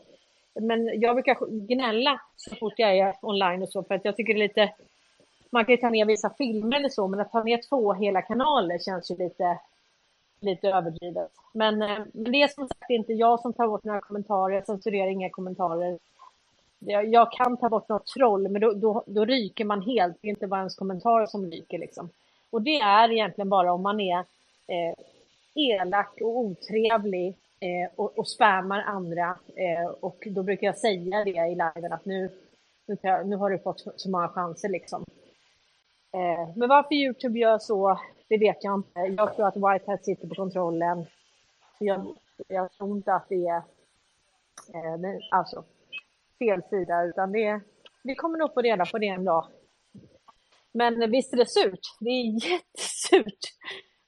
Men 0.59 0.99
jag 1.01 1.15
brukar 1.15 1.67
gnälla 1.67 2.22
så 2.35 2.55
fort 2.55 2.73
jag 2.77 2.97
är 2.97 3.15
online 3.22 3.61
och 3.61 3.69
så 3.69 3.83
för 3.83 3.95
att 3.95 4.05
jag 4.05 4.15
tycker 4.15 4.33
det 4.33 4.39
är 4.39 4.47
lite 4.47 4.73
man 5.56 5.66
kan 5.66 5.75
ju 5.75 5.82
ta 5.82 5.90
ner 5.90 6.06
vissa 6.06 6.30
filmer 6.30 6.77
eller 6.77 6.90
så, 6.90 7.08
men 7.08 7.19
att 7.19 7.32
ta 7.32 7.43
ner 7.43 7.61
två 7.69 7.93
hela 7.93 8.22
kanaler 8.22 8.80
känns 8.80 9.11
ju 9.11 9.17
lite, 9.17 9.59
lite 10.40 10.67
överdrivet. 10.67 11.32
Men, 11.53 11.82
eh, 11.82 12.00
men 12.14 12.32
det 12.32 12.42
är 12.42 12.48
som 12.48 12.67
sagt 12.67 12.90
inte 12.90 13.14
jag 13.14 13.40
som 13.40 13.53
tar 13.53 13.67
bort 13.67 13.84
några 13.84 14.01
kommentarer, 14.01 14.56
jag 14.56 14.66
censurerar 14.66 15.08
inga 15.08 15.30
kommentarer. 15.30 16.00
Jag, 16.80 17.08
jag 17.08 17.32
kan 17.32 17.58
ta 17.58 17.69
bort 17.69 17.90
något 17.90 18.08
troll, 18.08 18.48
men 18.48 18.61
då, 18.61 18.74
då, 18.74 19.03
då 19.08 19.25
ryker 19.25 19.66
man 19.66 19.82
helt. 19.82 20.17
Det 20.22 20.27
är 20.27 20.30
inte 20.30 20.48
bara 20.48 20.59
ens 20.59 20.75
kommentarer 20.75 21.25
som 21.25 21.51
ryker 21.51 21.77
liksom. 21.77 22.09
Och 22.50 22.61
det 22.61 22.80
är 22.80 23.11
egentligen 23.11 23.50
bara 23.50 23.74
om 23.74 23.82
man 23.82 24.00
är 24.00 24.19
eh, 24.67 24.95
elak 25.53 26.22
och 26.22 26.38
otrevlig 26.38 27.38
eh, 27.59 27.90
och, 27.95 28.19
och 28.19 28.27
spammar 28.27 28.82
andra. 28.82 29.38
Eh, 29.56 29.88
och 30.00 30.27
då 30.32 30.43
brukar 30.43 30.67
jag 30.67 30.77
säga 30.77 31.24
det 31.24 31.30
i 31.30 31.50
liven 31.50 31.93
att 31.93 32.06
nu, 32.06 32.30
nu, 32.85 32.98
jag, 33.01 33.27
nu 33.27 33.35
har 33.35 33.50
du 33.50 33.59
fått 33.59 33.84
så 33.95 34.09
många 34.09 34.27
chanser 34.27 34.69
liksom. 34.69 35.06
Eh, 36.16 36.50
men 36.56 36.69
varför 36.69 36.95
Youtube 36.95 37.40
gör 37.40 37.58
så, 37.60 38.00
det 38.27 38.38
vet 38.38 38.64
jag 38.64 38.76
inte. 38.76 39.00
Jag 39.00 39.35
tror 39.35 39.48
att 39.48 39.56
Whitehead 39.56 39.98
sitter 39.98 40.27
på 40.27 40.35
kontrollen. 40.35 41.06
Jag, 41.80 42.16
jag 42.48 42.72
tror 42.72 42.98
inte 42.98 43.14
att 43.14 43.30
det 43.30 43.45
är 43.48 43.58
eh, 44.74 44.98
men, 45.00 45.22
alltså, 45.32 45.64
fel 46.40 46.64
sida, 46.69 47.03
utan 47.03 47.32
det, 47.32 47.61
vi 48.03 48.16
kommer 48.16 48.38
nog 48.38 48.53
få 48.53 48.61
reda 48.61 48.85
på 48.85 48.98
det 48.98 49.08
en 49.08 49.26
dag. 49.26 49.45
Men 50.72 51.11
visst 51.11 51.34
är 51.34 51.38
det 51.38 51.50
surt? 51.50 51.80
Det 52.00 52.10
är 52.10 52.24
jättesurt. 52.52 53.40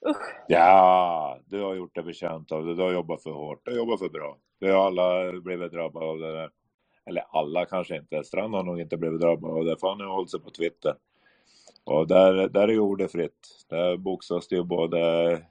Usch. 0.10 0.46
Ja, 0.48 1.40
du 1.46 1.62
har 1.62 1.76
gjort 1.76 1.96
det 1.96 2.04
förtjänt 2.04 2.52
av 2.52 2.66
det. 2.66 2.76
Du 2.76 2.82
har 2.82 2.92
jobbat 2.92 3.24
för 3.24 3.32
hårt. 3.32 3.62
Du 3.64 3.72
har 3.72 3.78
jobbat 3.78 4.00
för 4.00 4.10
bra. 4.10 4.38
Vi 4.60 4.72
har 4.72 4.86
alla 4.86 5.32
blivit 5.42 5.72
drabbade 5.72 6.06
av 6.06 6.20
det 6.20 6.32
där. 6.32 6.50
Eller 7.06 7.24
alla 7.30 7.66
kanske 7.66 7.98
inte. 7.98 8.24
Strand 8.24 8.56
har 8.56 8.64
nog 8.64 8.82
inte 8.82 8.98
blivit 8.98 9.22
drabbad 9.22 9.52
av 9.52 9.66
det, 9.66 9.78
för 9.80 9.88
han 9.88 10.00
har 10.00 10.08
hållit 10.08 10.32
sig 10.32 10.40
på 10.40 10.50
Twitter. 10.50 10.96
Och 11.88 12.08
där, 12.08 12.34
där 12.50 12.68
är 12.68 12.80
ordet 12.80 13.12
fritt. 13.12 13.66
Där 13.70 13.98
boxas 13.98 14.48
det 14.48 14.56
ju 14.56 14.64
både 14.64 14.98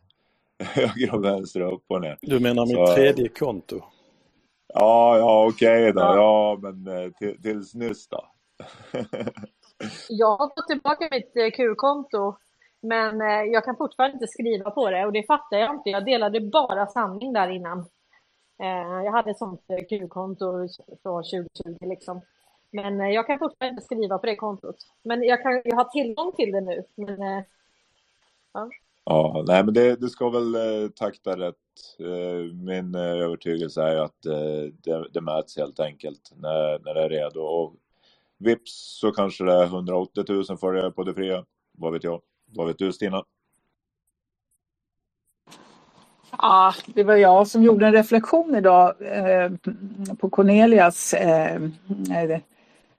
höger 0.59 1.15
och 1.15 1.25
vänster, 1.25 1.61
upp 1.61 1.85
och 1.89 2.01
ner. 2.01 2.19
Du 2.23 2.41
menar 2.41 2.67
mitt 2.67 2.89
Så- 2.89 2.95
tredje 2.95 3.29
konto? 3.29 3.81
Ja, 4.75 5.19
ja 5.19 5.47
okej 5.49 5.93
då. 5.93 6.01
Ja. 6.01 6.17
Ja, 6.17 6.59
men 6.63 6.87
eh, 7.05 7.11
till, 7.13 7.43
tills 7.43 7.75
nyss 7.75 8.09
då. 8.09 8.25
Jag 10.09 10.37
har 10.37 10.47
fått 10.57 10.67
tillbaka 10.69 11.09
mitt 11.11 11.37
eh, 11.37 11.51
Q-konto, 11.51 12.37
men 12.83 13.21
eh, 13.21 13.27
jag 13.53 13.65
kan 13.65 13.77
fortfarande 13.77 14.15
inte 14.15 14.27
skriva 14.27 14.71
på 14.71 14.91
det 14.91 15.07
och 15.07 15.13
det 15.13 15.23
fattar 15.27 15.57
jag 15.57 15.75
inte. 15.75 15.91
Jag 15.91 16.05
delade 16.05 16.41
bara 16.41 16.87
sanning 16.87 17.33
där 17.33 17.49
innan. 17.51 17.87
Jag 19.05 19.13
hade 19.13 19.31
ett 19.31 19.39
sånt 19.39 19.61
Q-konto 19.89 20.53
från 21.03 21.23
2020 21.23 21.77
liksom. 21.81 22.21
Men 22.71 23.01
eh, 23.01 23.09
jag 23.09 23.27
kan 23.27 23.39
fortfarande 23.39 23.75
inte 23.75 23.85
skriva 23.85 24.19
på 24.19 24.27
det 24.27 24.37
kontot. 24.37 24.77
Men 25.03 25.23
jag, 25.23 25.43
kan, 25.43 25.63
jag 25.65 25.77
har 25.77 25.85
tillgång 25.85 26.33
till 26.33 26.53
det 26.53 26.61
nu. 26.61 26.85
Men, 26.95 27.23
eh, 27.23 27.45
ja. 28.53 28.71
Ja, 29.09 29.45
nej 29.47 29.65
men 29.65 29.75
det, 29.75 30.01
du 30.01 30.09
ska 30.09 30.29
väl 30.29 30.55
eh, 30.55 30.89
takta 30.89 31.39
rätt. 31.39 31.55
Eh, 31.99 32.55
min 32.55 32.95
eh, 32.95 33.01
övertygelse 33.01 33.83
är 33.83 33.97
att 33.97 34.23
det, 34.83 35.09
det 35.13 35.21
mäts 35.21 35.57
helt 35.57 35.81
enkelt 35.81 36.33
när, 36.37 36.79
när 36.79 36.95
det 36.95 37.03
är 37.03 37.09
redo. 37.09 37.41
Och 37.41 37.75
vips 38.39 38.99
så 39.01 39.13
kanske 39.13 39.45
det 39.45 39.53
är 39.53 39.65
180 39.65 40.25
000 40.29 40.59
följare 40.59 40.91
på 40.91 41.05
det 41.05 41.15
fria. 41.15 41.45
Vad 41.73 41.93
vet 41.93 42.05
jag? 42.05 42.21
Vad 42.55 42.67
vet 42.67 42.79
du 42.79 42.93
Stina? 42.93 43.25
Ja, 46.39 46.75
det 46.87 47.05
var 47.05 47.17
jag 47.17 47.47
som 47.47 47.63
gjorde 47.63 47.87
en 47.87 47.93
reflektion 47.93 48.55
idag 48.55 48.95
eh, 49.01 49.51
på 50.19 50.31
Cornelias 50.31 51.15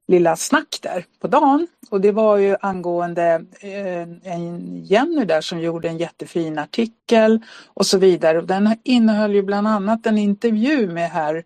lilla 0.08 0.36
snack 0.36 0.80
där 0.82 1.06
på 1.20 1.28
dagen. 1.28 1.68
Och 1.90 2.02
det 2.02 2.12
var 2.12 2.38
ju 2.38 2.56
angående 2.62 3.46
eh, 3.60 4.34
en 4.34 4.84
Jenny 4.84 5.26
där 5.26 5.42
som 5.42 5.60
gjorde 5.60 5.88
en 5.88 5.98
jättefin 5.98 6.60
artikel 6.60 7.40
och 7.68 7.86
så 7.86 7.98
vidare. 7.98 8.38
Och 8.38 8.48
den 8.48 8.76
innehöll 8.84 9.36
ju 9.36 9.42
bland 9.42 9.68
annat 9.68 10.06
en 10.06 10.18
intervju 10.18 10.88
med 10.88 11.10
herr 11.10 11.44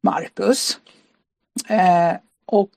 Marcus. 0.00 0.78
Eh, 1.68 2.16
och 2.46 2.70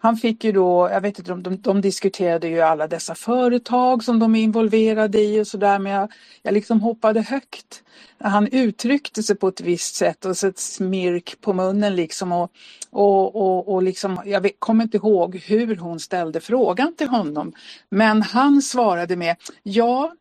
han 0.00 0.16
fick 0.16 0.44
ju 0.44 0.52
då, 0.52 0.88
jag 0.92 1.00
vet 1.00 1.18
inte, 1.18 1.30
de, 1.30 1.42
de, 1.42 1.56
de 1.56 1.80
diskuterade 1.80 2.48
ju 2.48 2.60
alla 2.60 2.88
dessa 2.88 3.14
företag 3.14 4.04
som 4.04 4.18
de 4.18 4.34
är 4.36 4.42
involverade 4.42 5.20
i 5.20 5.40
och 5.40 5.46
sådär 5.46 5.78
men 5.78 5.92
jag, 5.92 6.12
jag 6.42 6.54
liksom 6.54 6.80
hoppade 6.80 7.20
högt. 7.20 7.82
Han 8.18 8.48
uttryckte 8.48 9.22
sig 9.22 9.36
på 9.36 9.48
ett 9.48 9.60
visst 9.60 9.94
sätt 9.94 10.24
och 10.24 10.36
så 10.36 10.46
ett 10.46 10.58
smirk 10.58 11.40
på 11.40 11.52
munnen 11.52 11.96
liksom 11.96 12.32
och, 12.32 12.50
och, 12.90 13.36
och, 13.36 13.74
och 13.74 13.82
liksom, 13.82 14.20
jag 14.24 14.40
vet, 14.40 14.52
kommer 14.58 14.84
inte 14.84 14.96
ihåg 14.96 15.36
hur 15.36 15.76
hon 15.76 16.00
ställde 16.00 16.40
frågan 16.40 16.96
till 16.96 17.08
honom 17.08 17.52
men 17.90 18.22
han 18.22 18.62
svarade 18.62 19.16
med 19.16 19.36
ja 19.62 20.12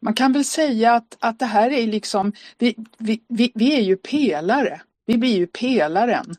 man 0.00 0.14
kan 0.14 0.32
väl 0.32 0.44
säga 0.44 0.94
att, 0.94 1.16
att 1.20 1.38
det 1.38 1.46
här 1.46 1.70
är 1.70 1.86
liksom, 1.86 2.32
vi, 2.58 2.76
vi, 2.98 3.22
vi, 3.28 3.52
vi 3.54 3.74
är 3.74 3.80
ju 3.80 3.96
pelare, 3.96 4.80
vi 5.06 5.18
blir 5.18 5.36
ju 5.36 5.46
pelaren. 5.46 6.34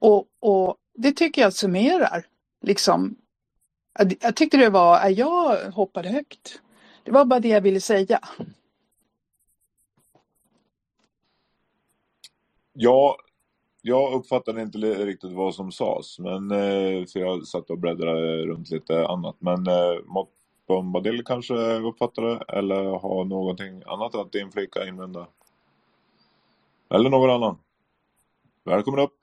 Och, 0.00 0.24
och 0.40 0.76
det 0.96 1.12
tycker 1.12 1.42
jag 1.42 1.52
summerar. 1.52 2.26
Liksom, 2.62 3.16
jag, 3.98 4.14
jag 4.20 4.36
tyckte 4.36 4.56
det 4.56 4.70
var, 4.70 5.08
jag 5.08 5.70
hoppade 5.72 6.08
högt. 6.08 6.60
Det 7.04 7.10
var 7.12 7.24
bara 7.24 7.40
det 7.40 7.48
jag 7.48 7.60
ville 7.60 7.80
säga. 7.80 8.20
Ja, 12.72 13.16
jag 13.82 14.12
uppfattade 14.12 14.62
inte 14.62 14.78
riktigt 14.78 15.32
vad 15.32 15.54
som 15.54 15.72
sades, 15.72 16.18
men 16.18 16.50
eh, 16.50 17.06
för 17.06 17.20
jag 17.20 17.46
satt 17.46 17.70
och 17.70 17.78
bläddrade 17.78 18.46
runt 18.46 18.70
lite 18.70 19.06
annat. 19.06 19.36
Men 19.38 19.66
eh, 19.66 20.04
Mott 20.04 20.30
Bombadil 20.66 21.24
kanske 21.24 21.54
uppfattade 21.78 22.44
eller 22.48 22.84
har 22.84 23.24
någonting 23.24 23.82
annat 23.86 24.14
att 24.14 24.34
inflika, 24.34 24.86
invända? 24.86 25.26
Eller 26.90 27.10
någon 27.10 27.30
annan? 27.30 27.58
Välkommen 28.64 29.00
upp! 29.00 29.18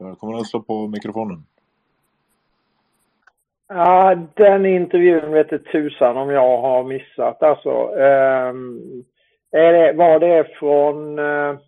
Välkommen 0.00 0.40
att 0.40 0.46
slå 0.46 0.62
på 0.62 0.88
mikrofonen. 0.88 1.44
Ja, 3.68 4.14
den 4.34 4.66
intervjun 4.66 5.32
vet 5.32 5.50
du 5.50 5.58
tusan 5.58 6.16
om 6.16 6.30
jag 6.30 6.60
har 6.60 6.84
missat. 6.84 7.42
Alltså, 7.42 7.70
ehm, 7.98 9.04
är 9.50 9.72
det, 9.72 9.92
var 9.92 10.20
det 10.20 10.46
från, 10.58 11.18
eh, 11.18 11.58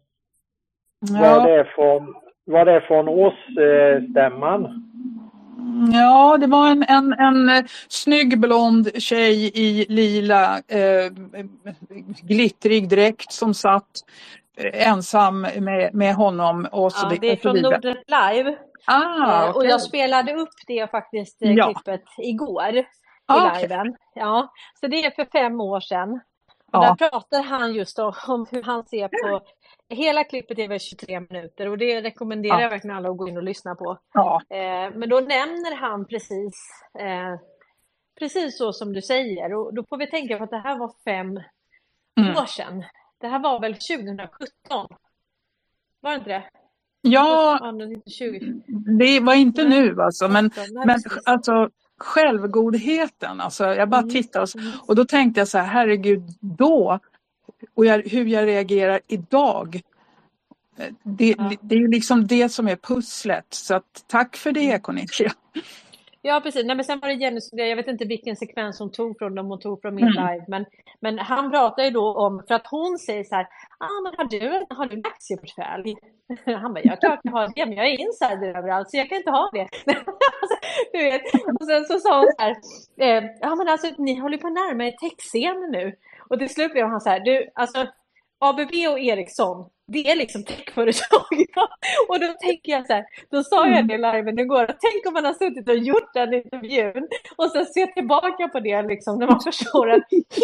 var 1.01 1.49
det 1.49 1.65
från, 1.75 2.15
var 2.45 2.65
det 2.65 2.81
från 2.81 3.09
årsstämman? 3.09 4.87
ja 5.93 6.39
det 6.41 6.47
var 6.47 6.71
en, 6.71 6.83
en, 6.83 7.13
en 7.13 7.69
snygg 7.89 8.41
blond 8.41 8.91
tjej 9.03 9.51
i 9.55 9.87
lila 9.89 10.57
eh, 10.57 11.13
glittrig 12.23 12.89
dräkt 12.89 13.33
som 13.33 13.55
satt 13.55 14.05
ensam 14.65 15.41
med, 15.41 15.95
med 15.95 16.15
honom 16.15 16.69
och 16.73 16.93
så, 16.93 17.07
Ja, 17.11 17.17
det 17.21 17.31
är 17.33 17.37
från 17.37 17.55
vidare. 17.55 17.73
Nordnet 17.75 17.99
Live. 18.07 18.59
Ah, 18.87 19.45
Eh, 19.47 19.57
Och 19.57 19.67
jag 19.67 19.81
spelade 19.81 20.35
upp 20.35 20.49
det 20.67 20.91
faktiskt, 20.91 21.43
eh, 21.43 21.53
Ja. 21.53 21.65
klippet, 21.75 22.05
igår 22.19 22.77
i 22.77 22.85
Ah, 23.27 23.59
liven. 23.61 23.97
Ja, 24.15 24.53
så 24.81 24.87
det 24.87 25.05
är 25.05 25.11
för 25.11 25.25
fem 25.33 25.61
år 25.61 25.81
sedan. 25.81 26.13
Och 26.73 26.85
Ja. 26.85 26.97
där 26.99 27.09
pratar 27.11 27.43
han 27.43 27.73
just 27.75 27.99
om, 27.99 28.13
om 28.29 28.47
hur 28.51 28.63
han 28.63 28.85
ser 28.85 29.09
på, 29.09 29.41
hela 29.95 30.25
klippet 30.25 30.59
är 30.59 30.69
väl 30.69 30.81
23 30.81 31.21
minuter 31.21 31.69
och 31.69 31.79
det 31.79 32.01
rekommenderar 32.01 32.55
Ja. 32.55 32.63
jag 32.63 32.71
verkligen 32.71 32.97
alla 32.97 33.11
att 33.11 33.17
gå 33.17 33.29
in 33.29 33.37
och 33.37 33.43
lyssna 33.43 33.75
på. 33.75 33.99
Ja. 34.15 34.43
Eh, 34.51 34.91
Men 34.95 35.09
då 35.09 35.21
nämner 35.21 35.75
han 35.77 36.07
precis, 36.07 36.55
eh, 36.99 37.35
precis 38.19 38.59
så 38.59 38.73
som 38.73 38.93
du 38.93 39.03
säger 39.03 39.55
och 39.55 39.75
då 39.75 39.85
får 39.89 39.97
vi 39.97 40.07
tänka 40.07 40.39
på 40.39 40.45
att 40.45 40.51
det 40.51 40.59
här 40.59 40.79
var 40.79 40.93
fem 41.05 41.41
Mm. 42.21 42.37
år 42.37 42.47
sedan. 42.47 42.85
Det 43.21 43.29
här 43.29 43.39
var 43.39 43.61
väl 43.61 43.75
2017? 43.75 44.29
Var 46.01 46.11
det 46.11 46.17
inte 46.17 46.31
det? 46.31 46.45
Ja, 47.03 47.59
det 47.79 47.85
är 47.85 47.93
inte 47.93 48.11
20. 48.11 48.63
Det 48.99 49.21
var 49.21 49.35
inte 49.35 49.65
nu 49.69 50.01
alltså, 50.03 50.29
men, 50.29 50.51
men 50.87 51.01
alltså 51.25 51.71
självgodheten. 51.99 53.41
Alltså, 53.41 53.65
jag 53.75 53.89
bara 53.89 54.01
Mm. 54.01 54.11
tittar 54.11 54.41
och, 54.43 54.49
och 54.89 54.97
då 54.97 55.05
tänkte 55.05 55.41
jag 55.41 55.49
så 55.49 55.59
här, 55.59 55.67
herregud, 55.67 56.23
då 56.41 56.99
och 57.75 57.87
jag, 57.87 58.03
hur 58.09 58.27
jag 58.27 58.47
reagerar 58.47 59.01
idag. 59.07 59.81
eh, 60.77 60.87
Det, 61.03 61.35
Ja. 61.39 61.53
det 61.61 61.75
är 61.75 61.79
ju 61.79 61.89
liksom 61.89 62.27
det 62.27 62.49
som 62.49 62.69
är 62.69 62.77
pusslet. 62.77 63.47
Så 63.51 63.75
att, 63.75 64.05
tack 64.07 64.37
för 64.37 64.53
det 64.53 64.79
Cornelia. 64.83 65.33
Ja, 66.23 66.41
precis. 66.45 66.67
Nej, 66.67 66.77
men 66.77 66.85
sen 66.85 67.01
var 67.01 67.09
det 67.09 67.15
Jenny 67.15 67.41
jag 67.53 67.77
vet 67.77 67.89
inte 67.89 68.05
vilken 68.05 68.37
sekvens 68.37 68.79
hon 68.79 68.93
tog 68.93 69.19
från 69.19 69.35
dem 69.35 69.47
hon 69.47 69.61
tog 69.61 69.81
från 69.83 69.95
min 69.95 70.05
Mm. 70.05 70.15
live, 70.15 70.45
men, 70.49 70.67
men 71.01 71.19
han 71.19 71.51
pratar 71.51 71.83
ju 71.85 71.91
då 71.91 72.15
om, 72.15 72.43
för 72.49 72.55
att 72.55 72.67
hon 72.67 72.99
säger 72.99 73.25
så 73.25 73.35
här, 73.35 73.45
ah, 73.79 74.01
men 74.03 74.15
har 74.17 74.25
du, 74.25 74.67
har 74.75 74.87
du 74.87 74.97
en 74.97 75.03
aktieportfölj? 75.07 75.95
Han 76.63 76.75
bara, 76.75 76.81
ja 76.85 76.97
klart 76.97 77.21
jag 77.23 77.33
har 77.33 77.53
det, 77.55 77.67
men 77.67 77.77
jag 77.77 77.87
är 77.87 78.01
insider 78.01 78.59
överallt 78.59 78.91
så 78.91 78.97
jag 78.97 79.09
kan 79.09 79.19
inte 79.19 79.31
ha 79.31 79.51
det. 79.53 79.69
Alltså, 80.43 80.57
du 80.93 80.99
vet. 81.05 81.23
Och 81.61 81.67
sen 81.67 81.85
så 81.85 81.99
sa 81.99 82.19
hon 82.19 82.33
så 82.39 82.43
här, 82.45 82.57
eh, 82.99 83.25
ja 83.41 83.55
men 83.55 83.69
alltså 83.69 83.87
ni 83.99 84.15
håller 84.21 84.39
på 84.39 84.47
att 84.47 84.53
närma 84.53 84.85
er 84.87 84.91
techscenen 84.93 85.71
nu. 85.71 85.95
Och 86.29 86.39
till 86.39 86.49
slut 86.55 86.73
blev 86.73 86.87
han 86.87 87.01
så 87.01 87.11
här, 87.11 87.21
du, 87.21 87.51
alltså 87.55 87.87
ABB 88.39 88.73
och 88.91 88.99
Ericsson, 88.99 89.69
det 89.93 90.11
är 90.11 90.17
liksom 90.17 90.45
techföretag. 90.45 91.47
och 92.09 92.21
då 92.21 92.27
tänker 92.41 92.73
jag 92.73 92.87
så 92.87 92.93
här, 92.93 93.05
då 93.31 93.45
sa 93.45 93.69
jag 93.69 93.89
det 93.89 93.95
i 93.95 93.99
liven 93.99 94.39
igår, 94.39 94.67
tänk 94.67 95.07
om 95.07 95.13
man 95.15 95.25
har 95.25 95.33
suttit 95.33 95.69
och 95.69 95.77
gjort 95.77 96.15
den 96.15 96.35
intervjun 96.35 97.09
och 97.37 97.51
sen 97.51 97.67
ser 97.67 97.87
tillbaka 97.87 98.49
på 98.49 98.61
det 98.61 98.83
liksom 98.83 99.19
när 99.19 99.27
man 99.27 99.41
förstår 99.45 99.91
att 99.91 100.03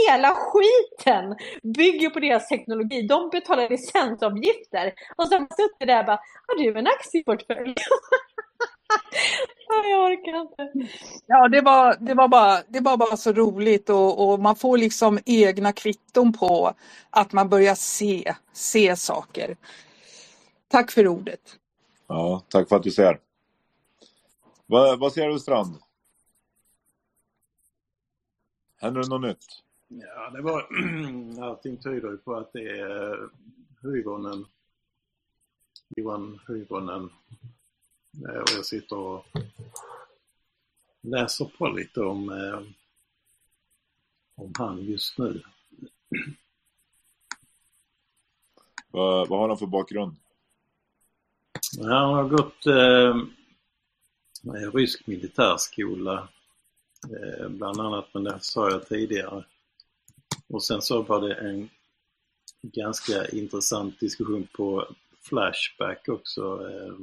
hela 0.08 0.34
skiten 0.34 1.36
bygger 1.62 2.10
på 2.10 2.20
deras 2.20 2.48
teknologi. 2.48 3.02
De 3.02 3.28
betalar 3.30 3.68
licensavgifter 3.68 4.92
och 5.16 5.26
man 5.30 5.48
suttit 5.50 5.88
där 5.88 6.00
och 6.00 6.06
bara, 6.06 6.20
har 6.46 6.58
du 6.58 6.78
en 6.78 6.86
aktieportfölj? 6.86 7.74
Jag 9.68 10.04
orkar 10.04 10.40
inte. 10.40 10.90
Ja, 11.26 11.48
det 11.48 11.60
var, 11.60 11.96
det 12.00 12.14
var, 12.14 12.28
bara, 12.28 12.62
det 12.68 12.80
var 12.80 12.96
bara 12.96 13.16
så 13.16 13.32
roligt 13.32 13.90
och, 13.90 14.32
och 14.32 14.40
man 14.40 14.56
får 14.56 14.78
liksom 14.78 15.18
egna 15.26 15.72
kvitton 15.72 16.32
på 16.32 16.74
att 17.10 17.32
man 17.32 17.48
börjar 17.48 17.74
se, 17.74 18.34
se 18.52 18.96
saker. 18.96 19.56
Tack 20.68 20.90
för 20.90 21.08
ordet. 21.08 21.40
Ja, 22.06 22.42
tack 22.48 22.68
för 22.68 22.76
att 22.76 22.82
du 22.82 22.90
ser. 22.90 23.20
Vad, 24.66 24.98
vad 24.98 25.12
ser 25.12 25.28
du 25.28 25.38
Strand? 25.38 25.76
Händer 28.76 29.00
det 29.00 29.08
något 29.08 29.20
nytt? 29.20 29.62
Ja, 29.88 30.30
det 30.30 30.42
var, 30.42 30.66
allting 31.42 31.76
tyder 31.76 32.10
ju 32.10 32.16
på 32.16 32.34
att 32.34 32.52
det 32.52 32.68
är 32.68 33.28
Hyvonen, 33.82 34.46
Johan 35.96 36.40
Hyvonen 36.48 37.10
och 38.22 38.50
jag 38.56 38.66
sitter 38.66 38.96
och 38.96 39.26
läser 41.00 41.44
på 41.44 41.68
lite 41.68 42.00
om, 42.00 42.28
eh, 42.28 42.60
om 44.34 44.52
han 44.58 44.84
just 44.84 45.18
nu. 45.18 45.42
Vad, 48.90 49.28
vad 49.28 49.38
har 49.38 49.48
han 49.48 49.58
för 49.58 49.66
bakgrund? 49.66 50.16
Han 51.78 52.14
har 52.14 52.28
gått 52.28 52.66
eh, 52.66 53.16
rysk 54.72 55.06
militärskola 55.06 56.28
eh, 57.10 57.48
bland 57.48 57.80
annat, 57.80 58.08
men 58.12 58.24
det 58.24 58.38
sa 58.40 58.70
jag 58.70 58.88
tidigare. 58.88 59.44
Och 60.48 60.64
sen 60.64 60.82
så 60.82 61.02
var 61.02 61.28
det 61.28 61.34
en 61.34 61.68
ganska 62.62 63.28
intressant 63.28 64.00
diskussion 64.00 64.48
på 64.52 64.88
Flashback 65.20 66.08
också. 66.08 66.70
Eh, 66.70 66.94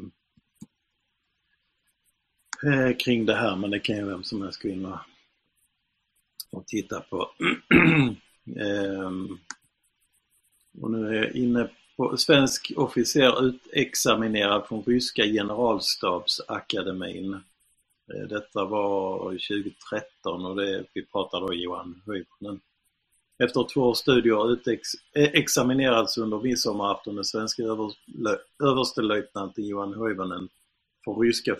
eh, 2.66 2.98
kring 2.98 3.26
det 3.26 3.36
här 3.36 3.56
men 3.56 3.72
det 3.72 3.80
kan 3.80 3.96
ju 3.96 4.06
vem 4.06 4.24
som 4.24 4.42
helst 4.42 4.62
gå 4.62 4.70
in 4.70 4.86
och, 4.86 5.00
och 6.52 6.68
titta 6.68 7.02
på. 7.02 7.18
eh, 8.60 9.12
och 10.82 10.92
nu 10.92 11.08
är 11.08 11.14
jag 11.14 11.32
inne 11.32 11.70
på 11.98 12.18
svensk 12.18 12.72
officer 12.76 13.46
utexaminerad 13.46 14.68
från 14.68 14.84
ryska 14.84 15.24
generalstabsakademin. 15.24 17.34
Eh, 18.14 18.22
detta 18.30 18.66
var 18.66 19.32
2013 19.32 20.46
och 20.46 20.56
det, 20.56 20.86
vi 20.94 21.06
pratar 21.06 21.42
då 21.42 21.54
Johan 21.54 22.02
Höjbonen. 22.06 22.60
Efter 23.44 23.68
två 23.74 23.82
års 23.82 23.98
studier 23.98 24.52
utexaminerades 24.52 26.18
eh, 26.18 26.24
under 26.24 26.40
midsommarafton 26.40 27.16
den 27.16 27.26
svenska 27.26 27.64
överstelöjtnanten 28.64 29.66
Johan 29.66 29.94
Höjvonen 29.94 30.50
från 31.04 31.22
ryska 31.22 31.56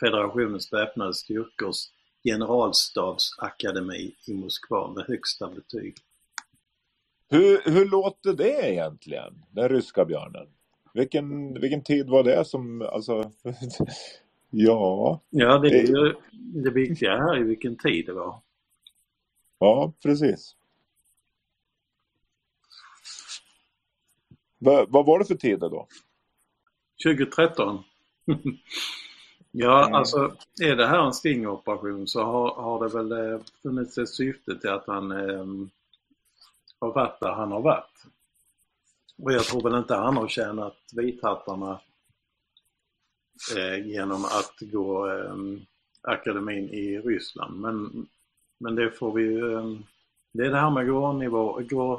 federationens 0.00 0.72
väpnade 0.72 1.14
styrkors 1.14 1.76
generalstabsakademi 2.24 4.14
i 4.26 4.34
Moskva 4.34 4.92
med 4.94 5.04
högsta 5.04 5.50
betyg. 5.50 5.96
Hur, 7.28 7.60
hur 7.64 7.84
låter 7.88 8.32
det 8.32 8.72
egentligen, 8.72 9.42
den 9.50 9.68
ryska 9.68 10.04
björnen? 10.04 10.46
Vilken, 10.94 11.60
vilken 11.60 11.82
tid 11.82 12.08
var 12.08 12.22
det 12.24 12.44
som, 12.44 12.82
alltså, 12.82 13.30
ja. 14.50 15.20
Ja, 15.30 15.58
det, 15.58 15.68
är 15.68 15.86
ju, 15.86 16.14
det 16.32 16.70
viktiga 16.70 17.16
här 17.16 17.36
är 17.36 17.44
vilken 17.44 17.76
tid 17.76 18.06
det 18.06 18.12
var. 18.12 18.40
Ja, 19.58 19.92
precis. 20.02 20.56
Va, 24.58 24.86
vad 24.88 25.06
var 25.06 25.18
det 25.18 25.24
för 25.24 25.34
tider 25.34 25.70
då? 25.70 25.88
2013. 27.04 27.82
Ja, 29.58 29.82
mm. 29.82 29.94
alltså 29.94 30.36
är 30.62 30.76
det 30.76 30.86
här 30.86 31.06
en 31.06 31.12
stingoperation 31.12 32.08
så 32.08 32.22
har, 32.22 32.54
har 32.54 32.88
det 32.88 32.94
väl 32.94 33.12
eh, 33.12 33.40
funnits 33.62 33.98
ett 33.98 34.08
syfte 34.08 34.58
till 34.58 34.70
att 34.70 34.86
han 34.86 35.10
eh, 35.10 35.46
har 36.80 36.92
varit 36.92 37.20
där 37.20 37.32
han 37.32 37.52
har 37.52 37.60
varit. 37.60 38.06
Och 39.22 39.32
jag 39.32 39.44
tror 39.44 39.62
väl 39.62 39.78
inte 39.78 39.94
han 39.94 40.16
har 40.16 40.28
tjänat 40.28 40.76
vithattarna 40.96 41.80
eh, 43.56 43.86
genom 43.86 44.24
att 44.24 44.54
gå 44.60 45.10
eh, 45.10 45.36
akademin 46.02 46.70
i 46.70 46.98
Ryssland. 46.98 47.60
Men, 47.60 48.06
men 48.60 48.74
det 48.74 48.90
får 48.90 49.12
vi 49.12 49.36
eh, 49.52 49.64
det 50.32 50.46
är 50.46 50.50
det 50.50 50.60
här 50.60 50.70
med 50.70 50.86
grånivå, 50.86 51.58
grå, 51.58 51.94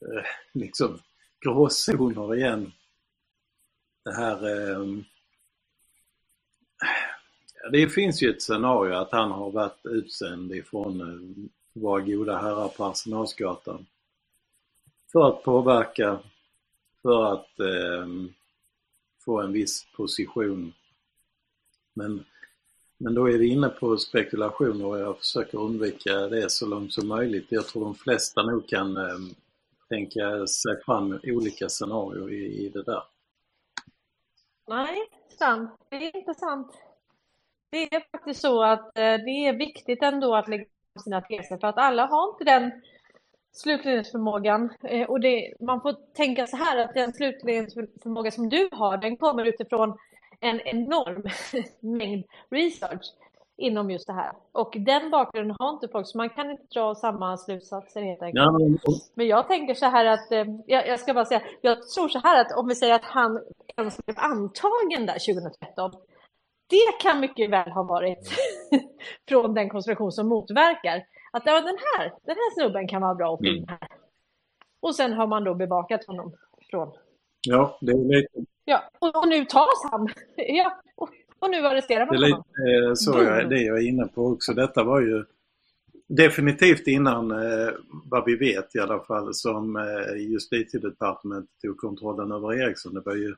eh, 0.00 0.24
liksom 0.52 0.98
gråzoner 1.40 2.34
igen. 2.34 2.72
Det 4.04 4.12
här 4.12 4.70
eh, 4.70 5.04
det 7.72 7.88
finns 7.88 8.22
ju 8.22 8.30
ett 8.30 8.42
scenario 8.42 8.94
att 8.94 9.12
han 9.12 9.30
har 9.30 9.50
varit 9.50 9.86
utsänd 9.86 10.52
ifrån 10.52 11.00
eh, 11.00 11.48
våra 11.82 12.00
goda 12.00 12.36
herrar 12.36 12.68
på 12.68 12.84
Arsenalsgatan. 12.84 13.86
För 15.12 15.28
att 15.28 15.42
påverka, 15.42 16.18
för 17.02 17.32
att 17.32 17.60
eh, 17.60 18.06
få 19.24 19.40
en 19.40 19.52
viss 19.52 19.86
position. 19.96 20.72
Men, 21.94 22.24
men 22.98 23.14
då 23.14 23.30
är 23.30 23.38
vi 23.38 23.48
inne 23.48 23.68
på 23.68 23.96
spekulationer 23.96 24.86
och 24.86 24.98
jag 24.98 25.18
försöker 25.18 25.58
undvika 25.58 26.12
det 26.12 26.50
så 26.50 26.66
långt 26.66 26.92
som 26.92 27.08
möjligt. 27.08 27.46
Jag 27.48 27.66
tror 27.66 27.84
de 27.84 27.94
flesta 27.94 28.42
nog 28.42 28.68
kan 28.68 28.96
eh, 28.96 29.18
tänka 29.88 30.46
sig 30.46 30.82
fram 30.84 31.20
olika 31.22 31.68
scenarier 31.68 32.32
i, 32.32 32.66
i 32.66 32.68
det 32.68 32.82
där. 32.82 33.02
Nej, 34.68 35.10
sant. 35.38 35.70
Det 35.90 35.96
är 35.96 36.16
inte 36.16 36.34
sant. 36.34 36.83
Det 37.74 37.94
är 37.94 38.02
faktiskt 38.12 38.40
så 38.40 38.62
att 38.62 38.98
eh, 38.98 39.02
det 39.02 39.46
är 39.46 39.52
viktigt 39.52 40.02
ändå 40.02 40.34
att 40.34 40.48
lägga 40.48 40.64
sina 41.04 41.20
teser 41.20 41.56
för 41.56 41.66
att 41.66 41.78
alla 41.78 42.06
har 42.06 42.28
inte 42.28 42.44
den 42.44 42.72
slutledningsförmågan. 43.52 44.70
Eh, 44.82 45.10
och 45.10 45.20
det, 45.20 45.54
man 45.60 45.80
får 45.80 45.92
tänka 46.14 46.46
så 46.46 46.56
här 46.56 46.76
att 46.76 46.94
den 46.94 47.12
slutledningsförmåga 47.12 48.30
som 48.30 48.48
du 48.48 48.68
har, 48.72 48.96
den 48.96 49.16
kommer 49.16 49.44
utifrån 49.44 49.98
en 50.40 50.60
enorm 50.60 51.22
mängd 51.98 52.24
research 52.50 53.12
inom 53.56 53.90
just 53.90 54.06
det 54.06 54.12
här. 54.12 54.32
Och 54.52 54.76
den 54.78 55.10
bakgrunden 55.10 55.56
har 55.58 55.70
inte 55.70 55.88
folk, 55.88 56.06
så 56.06 56.18
man 56.18 56.30
kan 56.30 56.50
inte 56.50 56.64
dra 56.74 56.94
samma 56.94 57.36
slutsatser 57.36 58.02
helt 58.02 58.22
enkelt. 58.22 58.52
Men... 58.52 58.78
men 59.14 59.26
jag 59.26 59.48
tänker 59.48 59.74
så 59.74 59.86
här 59.86 60.04
att, 60.04 60.32
eh, 60.32 60.44
jag, 60.66 60.88
jag, 60.88 61.00
ska 61.00 61.14
bara 61.14 61.24
säga, 61.24 61.42
jag 61.60 61.88
tror 61.88 62.08
så 62.08 62.18
här 62.18 62.40
att 62.40 62.58
om 62.58 62.68
vi 62.68 62.74
säger 62.74 62.94
att 62.94 63.04
han 63.04 63.40
ens 63.76 64.06
blev 64.06 64.18
antagen 64.18 65.06
där 65.06 65.34
2013, 65.34 65.92
det 66.66 67.02
kan 67.02 67.20
mycket 67.20 67.50
väl 67.50 67.70
ha 67.70 67.82
varit 67.82 68.30
från 69.28 69.54
den 69.54 69.68
konstruktion 69.68 70.12
som 70.12 70.28
motverkar 70.28 71.04
att 71.32 71.42
ja, 71.46 71.60
den, 71.60 71.78
här, 71.78 72.04
den 72.24 72.36
här 72.36 72.54
snubben 72.54 72.88
kan 72.88 73.02
vara 73.02 73.14
bra 73.14 73.34
att 73.34 73.44
in 73.44 73.56
mm. 73.56 73.68
här. 73.68 73.88
Och 74.80 74.94
sen 74.94 75.12
har 75.12 75.26
man 75.26 75.44
då 75.44 75.54
bevakat 75.54 76.04
honom 76.04 76.34
från... 76.70 76.92
Ja, 77.46 77.78
det 77.80 77.92
är 77.92 78.16
lite... 78.16 78.50
Ja, 78.64 78.82
och, 78.98 79.28
nu 79.28 79.44
tas 79.44 79.90
han. 79.90 80.08
ja, 80.36 80.82
och, 81.38 81.50
nu 81.50 81.66
arresterar 81.66 82.06
man 82.06 82.16
det 82.16 82.26
är 82.26 82.26
lite, 82.26 82.34
honom. 82.34 82.88
Eh, 82.88 82.94
så 82.94 83.22
jag, 83.22 83.50
det 83.50 83.62
jag 83.62 83.78
är 83.78 83.88
inne 83.88 84.06
på 84.06 84.26
också. 84.26 84.52
Detta 84.52 84.84
var 84.84 85.00
ju 85.00 85.24
definitivt 86.08 86.86
innan 86.86 87.30
eh, 87.30 87.72
vad 88.04 88.24
vi 88.24 88.36
vet 88.36 88.74
i 88.74 88.78
alla 88.78 89.00
fall 89.00 89.34
som 89.34 89.76
eh, 89.76 90.16
justitiedepartementet 90.16 91.60
tog 91.62 91.76
kontrollen 91.76 92.32
över 92.32 92.54
Ericsson. 92.54 92.94
Det 92.94 93.02
var 93.04 93.14
ju 93.14 93.34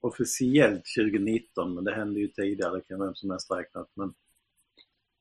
officiellt 0.00 0.84
2019 0.98 1.74
men 1.74 1.84
det 1.84 1.94
hände 1.94 2.20
ju 2.20 2.28
tidigare, 2.28 2.76
det 2.76 2.88
kan 2.88 3.00
vem 3.00 3.14
som 3.14 3.30
helst 3.30 3.50
räknat. 3.50 3.90
Men, 3.94 4.14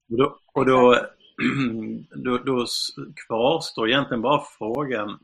och 0.10 0.18
då, 0.18 0.40
och 0.54 0.66
då, 0.66 0.96
då, 2.16 2.38
då 2.38 2.66
kvarstår 3.28 3.90
egentligen 3.90 4.22
bara 4.22 4.44
frågan 4.58 5.20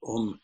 om 0.00 0.38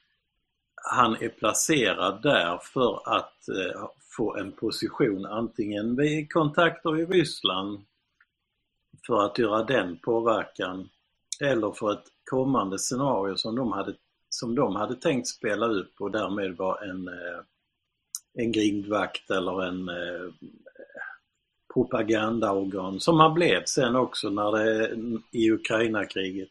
han 0.74 1.16
är 1.16 1.28
placerad 1.28 2.22
där 2.22 2.58
för 2.58 3.16
att 3.16 3.48
eh, 3.48 3.88
få 4.16 4.36
en 4.36 4.52
position 4.52 5.26
antingen 5.26 5.96
vid 5.96 6.32
kontakter 6.32 6.98
i 7.00 7.06
Ryssland 7.06 7.84
för 9.06 9.24
att 9.24 9.38
göra 9.38 9.64
den 9.64 9.98
påverkan 9.98 10.88
eller 11.40 11.72
för 11.72 11.92
ett 11.92 12.06
kommande 12.30 12.78
scenario 12.78 13.36
som 13.36 13.56
de 13.56 13.72
hade, 13.72 13.94
som 14.28 14.54
de 14.54 14.76
hade 14.76 14.94
tänkt 14.94 15.28
spela 15.28 15.66
upp 15.66 16.00
och 16.00 16.10
därmed 16.10 16.56
var 16.56 16.82
en 16.82 17.08
eh, 17.08 17.40
en 18.38 18.52
grindvakt 18.52 19.30
eller 19.30 19.62
en 19.62 19.88
eh, 19.88 20.32
propagandaorgan 21.74 23.00
som 23.00 23.20
han 23.20 23.34
blev 23.34 23.64
sen 23.64 23.96
också 23.96 24.30
när 24.30 24.52
det, 24.52 24.96
i 25.32 25.50
Ukraina-kriget. 25.50 26.48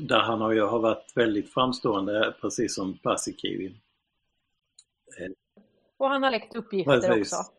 där 0.00 0.20
han 0.20 0.40
har 0.40 0.52
ju 0.52 0.60
har 0.62 0.78
varit 0.78 1.12
väldigt 1.14 1.52
framstående, 1.54 2.34
precis 2.40 2.74
som 2.74 2.98
Paasikivi. 2.98 3.74
Och 5.96 6.08
han 6.08 6.22
har 6.22 6.30
läckt 6.30 6.56
uppgifter 6.56 7.00
Precis. 7.00 7.32
också. 7.32 7.52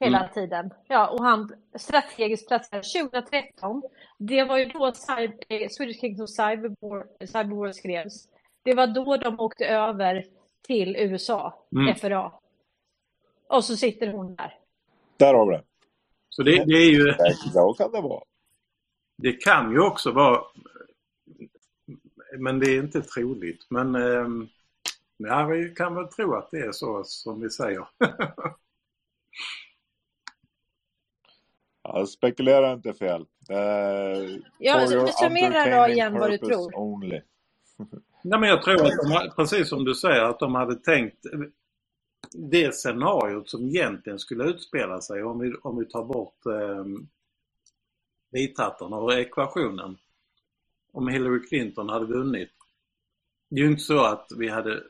Hela 0.00 0.18
Mm. 0.18 0.30
tiden. 0.34 0.70
Ja, 0.88 1.08
och 1.08 1.24
han 1.24 1.52
strategiskt 1.74 2.48
placerad 2.48 2.84
2013. 2.84 3.82
Det 4.18 4.44
var 4.44 4.58
ju 4.58 4.64
då 4.64 4.92
Cyber, 4.92 5.36
eh, 5.48 5.68
Swedish 5.68 6.00
Kings 6.00 6.20
of 6.20 6.30
Cyberwar, 6.30 7.26
Cyberwar 7.26 7.72
skrevs. 7.72 8.28
Det 8.62 8.74
var 8.74 8.86
då 8.86 9.16
de 9.16 9.40
åkte 9.40 9.66
över 9.66 10.24
till 10.70 10.96
USA, 10.96 11.66
Mm. 11.76 11.94
FRA. 11.94 12.32
Och 13.48 13.64
så 13.64 13.76
sitter 13.76 14.12
hon 14.12 14.34
där. 14.34 14.58
Där 15.16 15.34
har 15.34 15.46
vi 15.46 15.56
det. 15.56 15.62
Så 16.28 16.42
det, 16.42 16.64
det 16.64 16.72
är 16.74 16.90
ju... 16.90 17.14
Så 17.52 17.74
kan 17.74 17.92
det 17.92 18.00
vara. 18.00 18.24
Det 19.16 19.32
kan 19.32 19.72
ju 19.72 19.80
också 19.80 20.12
vara, 20.12 20.42
men 22.38 22.58
det 22.58 22.66
är 22.70 22.78
inte 22.82 23.02
troligt. 23.02 23.66
Men 23.70 23.94
ehm, 23.94 24.48
ja, 25.16 25.46
vi 25.46 25.74
kan 25.74 25.94
väl 25.94 26.08
tro 26.08 26.34
att 26.34 26.50
det 26.50 26.58
är 26.58 26.72
så 26.72 27.04
som 27.04 27.40
vi 27.40 27.50
säger. 27.50 27.88
Ja, 31.82 32.06
spekulera 32.06 32.72
inte 32.72 32.94
fel. 32.94 33.20
Uh, 33.50 34.38
Ja, 34.58 34.86
så- 34.86 35.06
summera 35.06 35.86
då 35.86 35.92
igen 35.92 36.18
vad 36.18 36.30
du 36.30 36.38
tror. 36.38 36.76
Only. 36.78 37.20
Nej, 38.22 38.40
men 38.40 38.48
jag 38.48 38.62
tror 38.62 38.74
att 38.74 39.10
de, 39.10 39.30
precis 39.36 39.68
som 39.68 39.84
du 39.84 39.94
säger, 39.94 40.22
att 40.22 40.38
de 40.38 40.54
hade 40.54 40.74
tänkt 40.74 41.26
det 42.32 42.74
scenariot 42.74 43.50
som 43.50 43.64
egentligen 43.64 44.18
skulle 44.18 44.44
utspela 44.44 45.00
sig 45.00 45.22
om 45.22 45.38
vi, 45.38 45.54
om 45.62 45.78
vi 45.78 45.86
tar 45.86 46.04
bort 46.04 46.46
eh, 46.46 46.84
vithattarna 48.30 48.96
och 48.96 49.12
ekvationen. 49.12 49.98
Om 50.92 51.08
Hillary 51.08 51.46
Clinton 51.48 51.88
hade 51.88 52.06
vunnit. 52.06 52.52
Det 53.48 53.60
är 53.60 53.64
ju 53.64 53.70
inte 53.70 53.82
så 53.82 54.04
att 54.04 54.32
vi 54.36 54.48
hade 54.48 54.82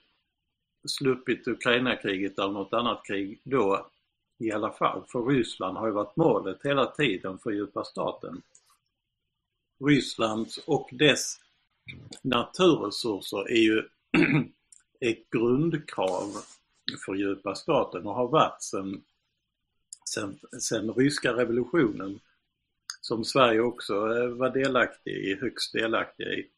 sluppit 0.88 1.48
Ukraina-kriget 1.48 2.38
eller 2.38 2.52
något 2.52 2.72
annat 2.72 3.06
krig 3.06 3.40
då 3.44 3.90
i 4.38 4.52
alla 4.52 4.72
fall. 4.72 5.04
För 5.08 5.24
Ryssland 5.24 5.76
har 5.76 5.86
ju 5.86 5.92
varit 5.92 6.16
målet 6.16 6.58
hela 6.64 6.86
tiden 6.86 7.38
för 7.38 7.50
djupa 7.50 7.84
staten. 7.84 8.42
Ryssland 9.84 10.48
och 10.66 10.88
dess 10.92 11.40
naturresurser 12.22 13.50
är 13.50 13.62
ju 13.62 13.82
ett 15.00 15.30
grundkrav 15.30 16.36
för 17.06 17.14
djupa 17.14 17.54
staten 17.54 18.06
och 18.06 18.14
har 18.14 18.28
varit 18.28 18.62
sedan 18.62 19.02
sen, 20.14 20.38
sen 20.60 20.92
ryska 20.94 21.32
revolutionen 21.32 22.20
som 23.00 23.24
Sverige 23.24 23.60
också 23.60 23.94
eh, 23.94 24.28
var 24.28 24.50
delaktig 24.50 25.12
i, 25.12 25.34
högst 25.40 25.72
delaktig 25.72 26.24
i, 26.26 26.50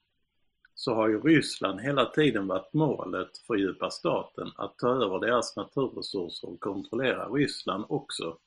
så 0.74 0.94
har 0.94 1.08
ju 1.08 1.20
Ryssland 1.20 1.80
hela 1.80 2.04
tiden 2.04 2.46
varit 2.46 2.72
målet 2.72 3.38
för 3.46 3.54
djupa 3.54 3.90
staten 3.90 4.50
att 4.56 4.78
ta 4.78 4.88
över 4.88 5.20
deras 5.20 5.56
naturresurser 5.56 6.48
och 6.48 6.60
kontrollera 6.60 7.28
Ryssland 7.28 7.84
också. 7.88 8.38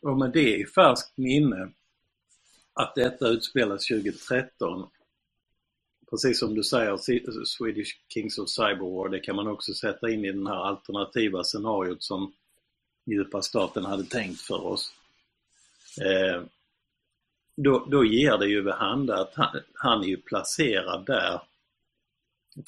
Och 0.00 0.18
med 0.18 0.32
det 0.32 0.56
i 0.56 0.66
färskt 0.66 1.16
minne 1.16 1.70
att 2.72 2.94
detta 2.94 3.28
utspelas 3.28 3.86
2013 3.86 4.90
precis 6.10 6.38
som 6.38 6.54
du 6.54 6.62
säger, 6.62 6.96
Swedish 7.44 8.00
Kings 8.08 8.38
of 8.38 8.48
Cyberwar, 8.48 9.08
det 9.08 9.20
kan 9.20 9.36
man 9.36 9.48
också 9.48 9.74
sätta 9.74 10.10
in 10.10 10.24
i 10.24 10.32
den 10.32 10.46
här 10.46 10.64
alternativa 10.68 11.44
scenariot 11.44 12.02
som 12.02 12.32
djupa 13.06 13.42
staten 13.42 13.84
hade 13.84 14.04
tänkt 14.04 14.40
för 14.40 14.66
oss. 14.66 14.92
Eh, 16.00 16.42
då, 17.56 17.86
då 17.90 18.04
ger 18.04 18.38
det 18.38 18.46
ju 18.46 18.62
vid 18.62 18.74
hand 18.74 19.10
att 19.10 19.34
han, 19.34 19.60
han 19.74 20.02
är 20.02 20.08
ju 20.08 20.16
placerad 20.16 21.06
där 21.06 21.40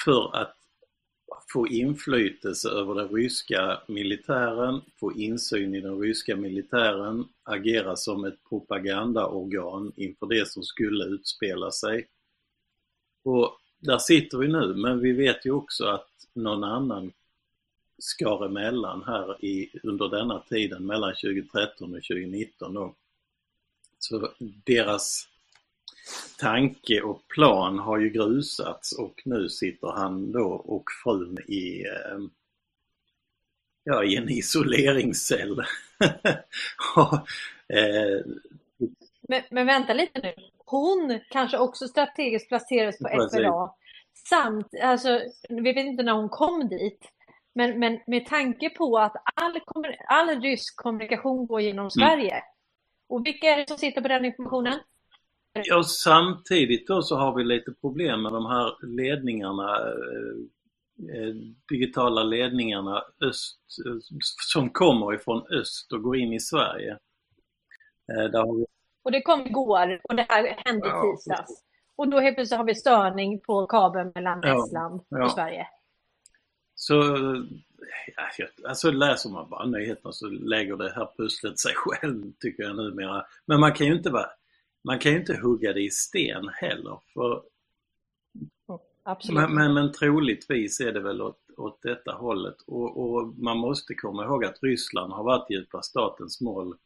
för 0.05 0.36
att 0.36 0.55
få 1.52 1.68
inflytelse 1.68 2.68
över 2.68 2.94
den 2.94 3.08
ryska 3.08 3.81
militären, 3.86 4.81
få 5.00 5.12
insyn 5.12 5.75
i 5.75 5.81
den 5.81 6.00
ryska 6.00 6.36
militären, 6.36 7.25
agera 7.42 7.97
som 7.97 8.25
ett 8.25 8.44
propagandaorgan 8.49 9.92
inför 9.97 10.26
det 10.26 10.49
som 10.49 10.62
skulle 10.62 11.05
utspela 11.05 11.70
sig. 11.70 12.07
Och 13.28 13.60
där 13.78 13.98
sitter 13.98 14.39
vi 14.39 14.48
nu, 14.48 14.74
men 14.74 15.00
vi 15.00 15.12
vet 15.12 15.47
ju 15.47 15.50
också 15.50 15.84
att 15.84 16.10
någon 16.32 16.65
annan 16.65 17.12
skar 17.98 18.47
emellan 18.47 19.05
här 19.07 19.44
i, 19.44 19.70
under 19.82 20.08
denna 20.08 20.39
tiden 20.39 20.86
mellan 20.86 21.15
2013 21.15 21.94
och 21.94 22.02
2019 22.02 22.74
då. 22.74 22.94
Så 23.98 24.32
deras 24.65 25.28
tanke 26.39 27.00
och 27.00 27.28
plan 27.28 27.78
har 27.78 27.98
ju 27.98 28.10
grusats 28.10 28.92
och 28.92 29.23
nu 29.24 29.48
sitter 29.48 29.89
han 29.89 30.32
då 30.32 30.48
och 30.48 30.84
frun 31.05 31.39
i, 31.48 31.81
eh, 31.81 32.18
ja, 33.84 34.05
i 34.05 34.16
en 34.16 34.28
isoleringscell. 34.28 35.52
och, 36.97 37.15
eh, 37.76 38.24
Men, 39.20 39.42
men 39.50 39.66
vänta 39.66 39.92
lite 39.92 40.20
nu. 40.23 40.34
Hon 40.71 41.21
kanske 41.31 41.59
också 41.59 41.89
strategiskt 41.89 42.49
placerades 42.49 42.99
på 42.99 43.09
Precis. 43.09 43.39
FRA. 43.39 43.71
Samt, 44.29 44.67
alltså, 44.83 45.21
vi 45.49 45.73
vet 45.73 45.87
inte 45.87 46.03
när 46.03 46.13
hon 46.13 46.29
kom 46.29 46.69
dit. 46.69 47.01
Men, 47.55 47.79
men 47.79 48.01
med 48.07 48.27
tanke 48.27 48.71
på 48.71 48.99
att 48.99 49.13
all, 49.35 49.61
all 50.09 50.41
rysk 50.41 50.77
kommunikation 50.77 51.47
går 51.47 51.61
genom 51.61 51.91
Sverige. 51.91 52.43
Och 53.09 53.27
vilka 53.27 53.47
är 53.47 53.57
det 53.57 53.69
som 53.69 53.79
sitter 53.79 54.01
på 54.01 54.09
den 54.09 54.25
informationen? 54.25 54.79
Ja, 55.53 55.83
samtidigt 55.83 56.87
då 56.87 57.03
så 57.03 57.17
har 57.17 57.37
vi 57.37 57.45
lite 57.45 57.73
problem 57.81 58.23
med 58.23 58.33
de 58.33 58.47
här 58.47 58.87
ledningarna, 58.87 59.77
eh, 59.79 60.37
eh, 61.17 61.35
digitala 61.69 62.23
ledningarna 62.23 63.03
öst, 63.21 63.61
eh, 63.87 63.97
som 64.53 64.71
kommer 64.71 65.15
ifrån 65.15 65.47
öst 65.61 65.93
och 65.93 66.03
går 66.03 66.17
in 66.17 66.33
i 66.33 66.41
Sverige. 66.41 66.99
Eh, 68.13 68.31
där 68.33 68.39
har 68.39 68.57
vi, 68.57 68.67
Och 69.09 69.12
det 69.12 69.23
kom 69.23 69.47
igår 69.47 70.01
och 70.05 70.17
det 70.17 70.27
här 70.28 70.62
hände 70.65 70.89
Ja, 70.89 71.03
tisdags. 71.17 71.65
Och 71.97 72.09
då 72.09 72.20
helt 72.20 72.37
plötsligt 72.37 72.59
har 72.59 72.65
vi 72.65 72.75
störning 72.75 73.41
på 73.41 73.67
kabeln 73.67 74.12
mellan 74.15 74.41
Ja, 74.43 74.65
Estland 74.65 75.01
ja. 75.09 75.25
och 75.25 75.31
Sverige. 75.31 75.67
så, 76.75 76.95
ja, 78.39 78.47
alltså 78.69 78.91
läser 78.91 79.31
man 79.31 79.51
bara 79.51 79.67
nyheterna 79.67 80.12
så 80.12 80.27
lägger 80.27 80.77
det 80.77 80.93
här 80.93 81.09
pusslet 81.17 81.59
sig 81.59 81.73
själv 81.75 82.33
tycker 82.41 82.62
jag 82.62 82.77
numera. 82.77 83.27
Men 83.47 83.61
man 83.61 83.73
kan 83.73 83.87
ju 83.87 83.97
inte 83.97 84.11
vara, 84.11 84.27
man 84.85 84.99
kan 84.99 85.12
ju 85.12 85.19
inte 85.19 85.37
hugga 85.37 85.73
det 85.73 85.83
i 85.83 85.91
sten 85.91 86.49
heller. 86.49 86.99
För 87.15 87.43
Absolut. 89.03 89.41
Men, 89.41 89.55
men, 89.55 89.75
men 89.75 89.93
troligtvis 89.93 90.81
är 90.81 90.93
det 90.93 91.01
väl 91.01 91.23
åt, 91.23 91.41
åt 91.57 91.83
detta 91.83 92.12
hållet. 92.12 92.57
Och, 92.67 92.97
och 92.97 93.27
man 93.39 93.59
måste 93.59 93.95
komma 93.95 94.25
ihåg 94.25 94.45
att 94.45 94.62
Ryssland 94.62 95.12
har 95.12 95.25
varit 95.25 95.51
djupa 95.51 95.83
statens 95.83 96.41
mål 96.41 96.77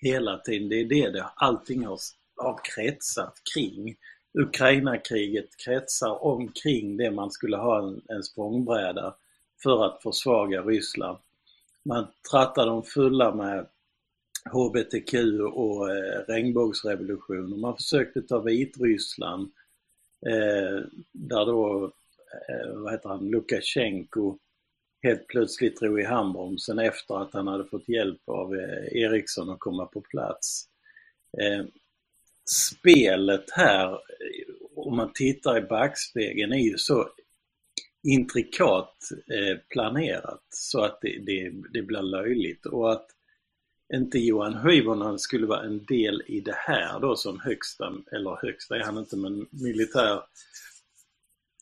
hela 0.00 0.38
tiden. 0.38 0.68
Det 0.68 0.80
är 0.80 0.84
det, 0.84 1.10
det 1.10 1.26
allting 1.36 1.86
har, 1.86 1.98
har 2.36 2.60
kretsat 2.64 3.34
kring. 3.54 3.96
Ukraina-kriget 4.38 5.56
kretsar 5.64 6.24
omkring 6.24 6.96
det 6.96 7.10
man 7.10 7.30
skulle 7.30 7.56
ha 7.56 7.78
en, 7.78 8.02
en 8.08 8.22
språngbräda 8.22 9.14
för 9.62 9.84
att 9.84 10.02
försvaga 10.02 10.62
Ryssland. 10.62 11.18
Man 11.84 12.06
trattar 12.30 12.66
dem 12.66 12.82
fulla 12.82 13.34
med 13.34 13.66
HBTQ 14.52 15.14
och 15.52 15.90
eh, 15.90 16.20
regnbågsrevolution 16.28 17.52
och 17.52 17.58
man 17.58 17.76
försökte 17.76 18.22
ta 18.22 18.38
Vitryssland 18.38 19.50
eh, 20.26 20.86
där 21.12 21.46
då, 21.46 21.84
eh, 22.48 22.74
vad 22.74 22.92
heter 22.92 23.08
han, 23.08 23.30
Lukasjenko 23.30 24.38
helt 25.02 25.26
plötsligt 25.26 25.80
drog 25.80 26.00
i 26.00 26.04
handbromsen 26.04 26.78
efter 26.78 27.22
att 27.22 27.32
han 27.32 27.48
hade 27.48 27.64
fått 27.64 27.88
hjälp 27.88 28.28
av 28.28 28.54
eh, 28.54 29.02
Eriksson 29.02 29.48
Ericsson 29.48 29.50
att 29.50 29.58
komma 29.58 29.86
på 29.86 30.00
plats. 30.00 30.64
Eh, 31.40 31.66
spelet 32.80 33.50
här, 33.50 33.92
eh, 33.92 33.98
om 34.76 34.96
man 34.96 35.12
tittar 35.12 35.58
i 35.58 35.60
backspegeln, 35.60 36.52
är 36.52 36.58
ju 36.58 36.78
så 36.78 37.08
intrikat 38.02 38.94
planerat 39.68 40.42
så 40.50 40.84
att 40.84 40.98
det, 41.02 41.18
det, 41.26 41.52
det 41.72 41.82
blir 41.82 42.02
löjligt. 42.02 42.66
Och 42.66 42.92
att 42.92 43.06
inte 43.94 44.18
Johan 44.18 44.68
Hyvonen 44.68 45.18
skulle 45.18 45.46
vara 45.46 45.62
en 45.62 45.84
del 45.84 46.22
i 46.26 46.40
det 46.40 46.54
här 46.56 47.00
då 47.00 47.16
som 47.16 47.40
högsta, 47.40 47.92
eller 48.12 48.46
högsta 48.46 48.76
är 48.76 48.80
han 48.80 48.98
inte, 48.98 49.16
men 49.16 49.46
militär. 49.50 50.22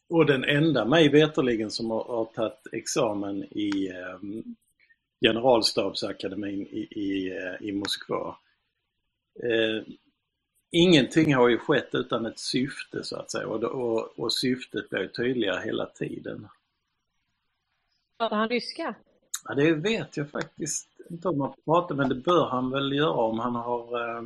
Och 0.09 0.27
den 0.27 0.45
enda 0.45 0.85
mig 0.85 1.09
veterligen 1.09 1.71
som 1.71 1.91
har, 1.91 2.05
har 2.05 2.25
tagit 2.25 2.67
examen 2.73 3.45
i 3.45 3.89
eh, 3.89 4.19
generalstabsakademin 5.21 6.67
i, 6.67 6.89
i, 6.91 7.37
eh, 7.37 7.69
i 7.69 7.73
Moskva. 7.73 8.37
Eh, 9.43 9.95
ingenting 10.71 11.35
har 11.35 11.49
ju 11.49 11.59
skett 11.59 11.89
utan 11.93 12.27
ett 12.27 12.39
syfte 12.39 13.05
så 13.05 13.17
att 13.17 13.31
säga 13.31 13.47
och, 13.47 13.65
och, 13.65 14.19
och 14.19 14.33
syftet 14.33 14.91
blir 14.91 15.09
tydligare 15.09 15.65
hela 15.65 15.87
tiden. 15.87 16.49
Pratar 18.19 18.37
han 18.37 18.49
ryska? 18.49 18.95
Ja, 19.45 19.55
det 19.55 19.73
vet 19.73 20.17
jag 20.17 20.31
faktiskt 20.31 20.89
inte 21.11 21.29
om 21.29 21.39
man 21.39 21.55
pratar, 21.65 21.95
men 21.95 22.09
det 22.09 22.15
bör 22.15 22.49
han 22.49 22.71
väl 22.71 22.93
göra 22.93 23.13
om 23.13 23.39
han 23.39 23.55
har... 23.55 24.01
Eh, 24.01 24.23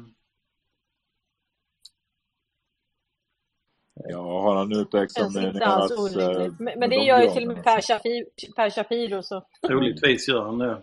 Ja, 4.09 4.43
har 4.43 4.57
han 4.57 4.71
Känns 4.71 5.37
inte 5.37 5.67
alls 5.67 5.93
utexaminerats 5.93 6.17
eh. 6.17 6.53
Men, 6.59 6.79
men 6.79 6.91
det 6.91 6.97
de 6.97 7.05
gör 7.05 7.23
ju 7.23 7.31
till 7.31 7.49
och 7.49 7.55
med 7.55 7.65
Per 7.65 7.81
Shapiro, 7.81 8.27
per 8.57 8.71
Shapiro 8.71 9.23
så. 9.23 9.47
Troligtvis 9.67 10.29
gör 10.29 10.45
han 10.45 10.59
det. 10.59 10.83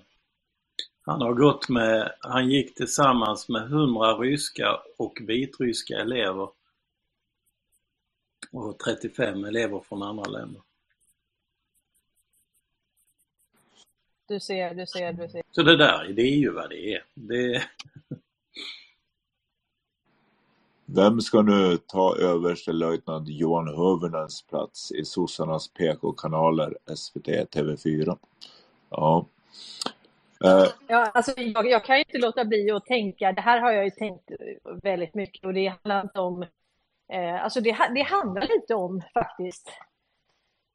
Han 1.01 1.21
har 1.21 1.33
gått 1.33 1.69
med, 1.69 2.11
han 2.19 2.49
gick 2.49 2.75
tillsammans 2.75 3.49
med 3.49 3.61
100 3.61 4.13
ryska 4.13 4.79
och 4.97 5.17
vitryska 5.21 5.97
elever 5.97 6.49
och 8.51 8.79
35 8.79 9.45
elever 9.45 9.79
från 9.79 10.03
andra 10.03 10.23
länder. 10.23 10.61
Du 14.27 14.39
ser, 14.39 14.73
du 14.73 14.87
ser, 14.87 15.13
du 15.13 15.29
ser. 15.29 15.43
Så 15.51 15.63
det 15.63 15.77
där, 15.77 16.07
det 16.07 16.21
är 16.21 16.37
ju 16.37 16.51
vad 16.51 16.69
det 16.69 16.93
är. 16.95 17.03
Det, 17.13 17.63
vem 20.89 21.21
ska 21.21 21.41
nu 21.41 21.77
ta 21.77 22.15
överstelöjtnant 22.17 23.27
Johan 23.27 23.67
Hövernens 23.67 24.41
plats 24.41 24.91
i 24.91 25.05
sossarnas 25.05 25.67
PK-kanaler 25.67 26.77
SVT 26.95 27.27
TV4? 27.27 28.17
Ja. 28.89 29.25
Eh, 30.45 30.65
ja, 30.87 31.11
alltså 31.13 31.31
jag, 31.37 31.69
jag 31.69 31.85
kan 31.85 31.97
ju 31.97 32.03
inte 32.03 32.17
låta 32.17 32.45
bli 32.45 32.71
att 32.71 32.85
tänka, 32.85 33.31
det 33.31 33.41
här 33.41 33.61
har 33.61 33.71
jag 33.71 33.85
ju 33.85 33.91
tänkt 33.91 34.31
väldigt 34.83 35.15
mycket 35.15 35.45
och 35.45 35.53
det 35.53 35.67
handlar 35.67 36.01
inte 36.01 36.19
om, 36.19 36.41
eh, 37.13 37.43
alltså 37.43 37.61
det, 37.61 37.77
det 37.95 38.01
handlar 38.01 38.41
lite 38.41 38.75
om 38.75 39.01
faktiskt 39.13 39.69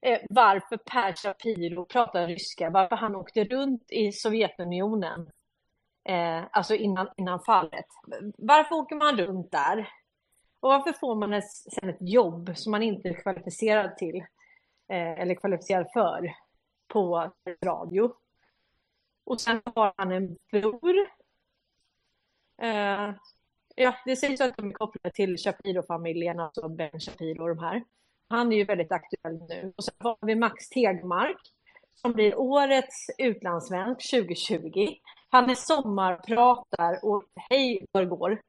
eh, 0.07 0.19
varför 0.31 0.77
Per 0.77 1.13
Shapiro 1.13 1.85
pratar 1.85 2.27
ryska, 2.27 2.71
varför 2.71 2.97
han 2.97 3.17
åkte 3.17 3.45
runt 3.45 3.93
i 3.93 4.13
Sovjetunionen, 4.13 5.31
eh, 6.05 6.43
alltså 6.51 6.75
innan, 6.75 7.09
innan 7.17 7.41
fallet. 7.41 7.87
Varför 8.39 8.75
åker 8.75 8.97
man 8.97 9.17
runt 9.17 9.53
där? 9.53 9.89
Och 10.63 10.69
varför 10.69 10.93
får 10.93 11.15
man 11.15 11.33
ett, 11.33 11.51
sen 11.51 11.89
ett 11.89 11.97
jobb 12.01 12.53
som 12.55 12.71
man 12.71 12.83
inte 12.83 13.09
är 13.09 13.23
kvalificerad 13.23 13.97
till, 13.97 14.17
eh, 14.89 15.21
eller 15.21 15.35
kvalificerad 15.35 15.87
för, 15.93 16.35
på 16.89 17.33
radio? 17.65 18.13
Och 19.25 19.41
sen 19.41 19.63
har 19.65 19.95
han 19.97 20.13
en 20.13 20.37
bror. 20.51 20.97
Eh, 22.63 23.15
ja, 23.77 23.95
det 24.05 24.17
sägs 24.17 24.41
att 24.41 24.57
de 24.57 24.69
är 24.69 24.73
kopplade 24.73 25.15
till 25.15 25.37
Shapiro-familjen, 25.37 26.41
alltså 26.41 26.69
Ben 26.69 27.01
Shapiro 27.01 27.43
och 27.43 27.49
de 27.49 27.59
här. 27.59 27.85
Han 28.29 28.53
är 28.53 28.57
ju 28.57 28.65
väldigt 28.65 28.93
aktuell 28.93 29.39
nu. 29.49 29.73
Och 29.77 29.85
sen 29.85 29.95
har 29.99 30.17
vi 30.21 30.35
Max 30.35 30.69
Tegmark 30.69 31.41
som 31.95 32.13
blir 32.13 32.39
årets 32.39 33.07
utlandssvensk 33.19 34.11
2020. 34.11 34.89
Han 35.31 35.51
är 35.51 35.55
sommarpratar 35.55 37.05
och 37.05 37.25
hej 37.51 37.87
vad 37.93 38.03
det 38.03 38.09
går. 38.09 38.43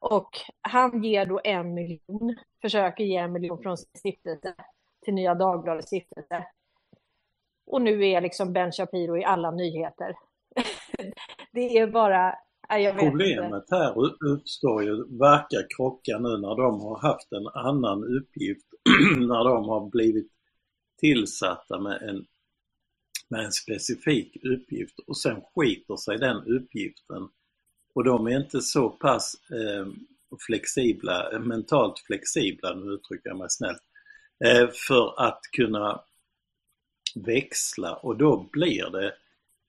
Och 0.00 0.30
han 0.60 1.02
ger 1.02 1.26
då 1.26 1.40
en 1.44 1.74
miljon, 1.74 2.36
försöker 2.62 3.04
ge 3.04 3.16
en 3.16 3.32
miljon 3.32 3.62
från 3.62 3.76
sin 3.76 3.90
stiftelse 3.98 4.54
till 5.04 5.14
Nya 5.14 5.34
Dagbladets 5.34 5.86
stiftelse. 5.86 6.46
Och 7.66 7.82
nu 7.82 8.06
är 8.06 8.20
liksom 8.20 8.52
Ben 8.52 8.72
Shapiro 8.72 9.18
i 9.18 9.24
alla 9.24 9.50
nyheter. 9.50 10.14
Det 11.52 11.78
är 11.78 11.86
bara, 11.86 12.34
nej, 12.68 12.82
jag 12.82 12.94
vet 12.94 13.02
inte. 13.02 13.10
problemet 13.10 13.64
här 13.70 13.94
uppstår 14.34 14.82
ju, 14.82 15.18
verkar 15.18 15.66
krocka 15.76 16.18
nu 16.18 16.28
när 16.28 16.56
de 16.56 16.80
har 16.80 16.98
haft 16.98 17.32
en 17.32 17.46
annan 17.46 18.04
uppgift, 18.04 18.66
när 19.18 19.44
de 19.44 19.68
har 19.68 19.90
blivit 19.90 20.32
tillsatta 21.00 21.80
med 21.80 22.02
en, 22.02 22.24
med 23.28 23.44
en 23.44 23.52
specifik 23.52 24.36
uppgift 24.44 24.98
och 25.06 25.16
sen 25.16 25.40
skiter 25.54 25.96
sig 25.96 26.18
den 26.18 26.36
uppgiften. 26.36 27.28
Och 27.92 28.04
de 28.04 28.26
är 28.26 28.36
inte 28.36 28.60
så 28.60 28.90
pass 28.90 29.34
eh, 29.50 29.86
flexibla, 30.46 31.38
mentalt 31.40 31.98
flexibla, 31.98 32.74
nu 32.74 32.92
uttrycker 32.92 33.28
jag 33.28 33.38
mig 33.38 33.50
snällt, 33.50 33.82
eh, 34.44 34.68
för 34.88 35.26
att 35.28 35.40
kunna 35.56 36.00
växla 37.14 37.96
och 37.96 38.16
då 38.16 38.46
blir 38.52 38.90
det 38.90 39.14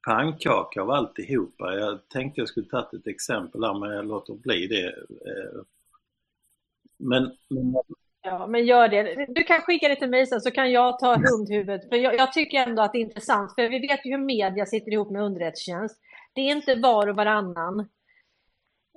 pannkaka 0.08 0.82
av 0.82 0.92
alltihopa. 0.92 1.76
Jag 1.76 2.10
tänkte 2.10 2.42
jag 2.42 2.48
skulle 2.48 2.68
tagit 2.68 2.94
ett 2.94 3.08
exempel 3.08 3.64
här 3.64 3.80
men 3.80 3.92
jag 3.92 4.06
låter 4.06 4.34
bli 4.34 4.68
det. 4.68 4.88
Eh, 4.88 5.62
Men, 6.98 7.24
men 7.50 7.76
Ja, 8.24 8.48
men 8.48 8.66
gör 8.66 8.88
det. 8.88 9.26
Du 9.30 9.44
kan 9.44 9.62
skicka 9.62 9.88
det 9.88 9.96
till 9.96 10.10
mig 10.10 10.28
sen 10.28 10.42
så 10.42 10.52
kan 10.52 10.72
jag 10.72 11.00
ta 11.00 11.16
hundhuvudet. 11.16 11.90
För 11.90 11.96
jag, 11.96 12.16
jag 12.16 12.34
tycker 12.34 12.58
ändå 12.58 12.82
att 12.82 12.92
det 12.94 12.98
är 12.98 13.02
intressant, 13.02 13.56
för 13.56 13.70
vi 13.70 13.80
vet 13.80 14.06
ju 14.06 14.12
hur 14.12 14.26
media 14.26 14.66
sitter 14.66 14.92
ihop 14.92 15.12
med 15.12 15.24
underrättelsetjänst. 15.24 16.00
Det 16.34 16.42
är 16.42 16.52
inte 16.52 16.76
var 16.76 17.08
och 17.08 17.16
varannan 17.16 17.90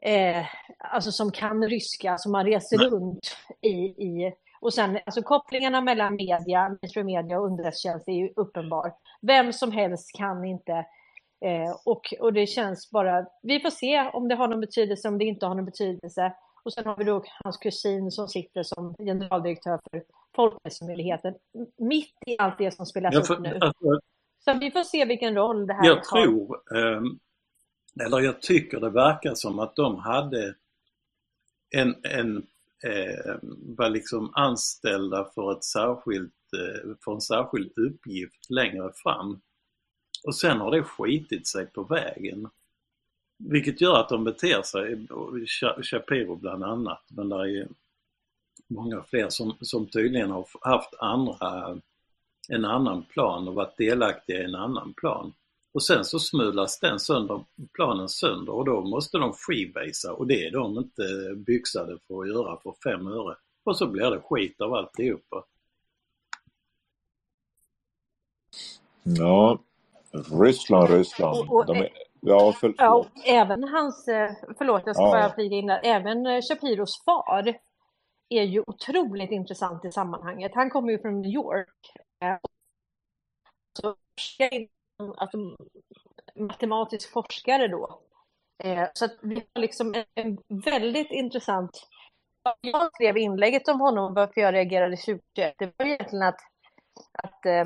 eh, 0.05 0.45
alltså 0.79 1.13
som 1.13 1.31
kan 1.31 1.69
ryska, 1.69 2.19
som 2.19 2.33
man 2.33 2.45
reser 2.47 2.79
runt 2.79 3.37
i, 3.61 3.75
i. 4.05 4.33
Och 4.61 4.75
sen, 4.75 4.99
alltså 5.07 5.23
kopplingen 5.23 5.85
mellan 5.85 6.15
media, 6.15 6.77
media 7.05 7.39
och 7.39 7.47
underrättelsetjänst 7.47 8.09
är 8.09 8.13
ju 8.13 8.33
uppenbar. 8.37 8.93
Vem 9.23 9.53
som 9.53 9.73
helst 9.73 10.17
kan 10.17 10.45
inte 10.45 10.85
Eh, 11.45 11.77
och, 11.85 12.15
och 12.21 12.33
det 12.33 12.47
känns 12.47 12.91
bara, 12.91 13.27
vi 13.43 13.61
får 13.61 13.71
se 13.71 14.11
om 14.13 14.29
det 14.29 14.35
har 14.35 14.49
någon 14.49 14.61
betydelse, 14.61 15.09
om 15.09 15.19
det 15.19 15.25
inte 15.25 15.47
har 15.47 15.55
någon 15.55 15.65
betydelse. 15.65 16.33
Och 16.65 16.73
sen 16.73 16.87
har 16.87 16.97
vi 16.97 17.05
då 17.05 17.23
hans 17.45 17.57
kusin 17.57 18.11
som 18.11 18.29
sitter 18.29 18.63
som 18.63 18.95
generaldirektör 18.99 19.81
för 19.91 20.03
Folkhälsomyndigheten, 20.37 21.35
mitt 21.79 22.15
i 22.27 22.37
allt 22.39 22.59
det 22.59 22.71
som 22.71 22.87
spelas 22.87 23.15
jag, 23.15 23.21
upp 23.21 23.27
för, 23.27 23.39
nu. 23.39 23.59
alltså, 23.61 24.01
Så 24.45 24.59
vi 24.59 24.71
får 24.71 24.83
se 24.83 25.05
vilken 25.05 25.35
roll 25.35 25.67
det 25.67 25.75
här 25.75 25.87
jag 25.87 25.95
har. 25.95 26.25
tror, 26.25 26.57
eh, 26.77 27.01
eller 28.01 28.21
jag 28.21 28.43
tycker 28.43 28.81
det 28.81 28.91
verkar 28.91 29.35
som 29.35 29.59
att 29.59 29.77
de 29.77 29.97
hade 29.97 30.55
en, 31.71 31.95
en 32.03 32.47
eh, 32.85 33.35
var 33.77 33.91
liksom 33.91 34.31
anställda 34.35 35.31
för, 35.35 35.53
ett 35.53 35.65
särskilt, 35.65 36.53
eh, 36.53 36.91
för 37.05 37.13
en 37.13 37.21
särskild 37.21 37.79
uppgift 37.79 38.51
längre 38.51 38.93
fram. 38.95 39.41
Och 40.27 40.37
sen 40.37 40.61
har 40.61 40.71
det 40.71 40.83
skitit 40.83 41.47
sig 41.47 41.67
på 41.67 41.83
vägen. 41.83 42.49
Vilket 43.39 43.81
gör 43.81 44.01
att 44.01 44.09
de 44.09 44.25
beter 44.25 44.63
sig, 44.63 45.07
Shapiro 45.83 46.37
bland 46.37 46.65
annat, 46.65 47.03
men 47.09 47.29
det 47.29 47.37
är 47.37 47.45
ju 47.45 47.69
många 48.69 49.03
fler 49.03 49.29
som, 49.29 49.57
som 49.61 49.87
tydligen 49.87 50.31
har 50.31 50.47
haft 50.61 50.95
andra, 50.99 51.79
en 52.49 52.65
annan 52.65 53.03
plan 53.03 53.49
och 53.49 53.55
varit 53.55 53.77
delaktiga 53.77 54.41
i 54.41 54.45
en 54.45 54.55
annan 54.55 54.95
plan. 54.95 55.33
Och 55.75 55.83
sen 55.83 56.05
så 56.05 56.19
smulas 56.19 56.81
den 56.81 57.01
sönder, 57.01 57.45
planen 57.73 58.09
sönder 58.09 58.53
och 58.53 58.65
då 58.65 58.81
måste 58.81 59.19
de 59.19 59.33
freebasea 59.35 60.13
och 60.13 60.27
det 60.27 60.47
är 60.47 60.51
de 60.51 60.79
inte 60.79 61.35
byxade 61.37 61.99
för 62.09 62.21
att 62.23 62.29
göra 62.29 62.61
för 62.61 62.75
fem 62.85 63.07
öre. 63.07 63.37
Och 63.65 63.77
så 63.79 63.87
blir 63.87 64.11
det 64.11 64.21
skit 64.21 64.61
av 64.61 64.75
alltihopa. 64.75 65.45
ja, 69.03 69.59
Ryssland, 70.41 70.91
Ryssland. 70.91 71.39
Och- 71.39 71.57
och- 71.57 71.67
De 71.67 71.77
är, 71.77 71.89
ja, 72.21 72.53
för, 72.53 72.75
Ja, 72.79 72.95
och 72.95 73.07
även 73.27 73.65
hans, 73.65 74.09
eh, 74.09 74.31
förlåt 74.59 74.83
jag 74.87 74.97
ska 74.97 75.05
Ja, 75.05 75.11
bara 75.11 75.21
ja. 75.23 75.33
flyga 75.35 75.57
in 75.57 75.67
där, 75.67 75.81
även 75.85 76.27
eh, 76.27 76.41
Shapiros 76.43 77.05
far 77.05 77.55
är 78.29 78.43
ju 78.43 78.65
otroligt 78.67 79.31
intressant 79.31 79.85
i 79.85 79.93
sammanhanget. 79.93 80.53
Han 80.55 80.71
kommer 80.71 80.93
ju 80.93 80.99
från 80.99 81.21
New 81.23 81.31
York. 81.31 81.93
eh, 82.23 82.37
Så 83.81 83.97
Mm, 85.01 85.13
alltså, 85.17 85.39
matematisk 86.35 87.13
forskare 87.13 87.69
då. 87.69 88.01
Eh, 88.65 88.89
Så 88.95 89.05
att 89.05 89.19
vi 89.23 89.35
har 89.35 89.61
liksom 89.61 89.95
en, 89.95 90.05
en 90.15 90.39
väldigt 90.61 91.11
intressant... 91.11 91.71
Jag 92.61 92.91
skrev 92.95 93.17
inlägget 93.17 93.69
om 93.69 93.81
honom, 93.81 94.15
varför 94.15 94.41
jag 94.41 94.55
reagerade 94.55 94.97
2021. 94.97 95.55
Det 95.59 95.73
var 95.77 95.87
egentligen 95.87 96.23
att, 96.23 96.41
att 97.13 97.47
eh, 97.47 97.65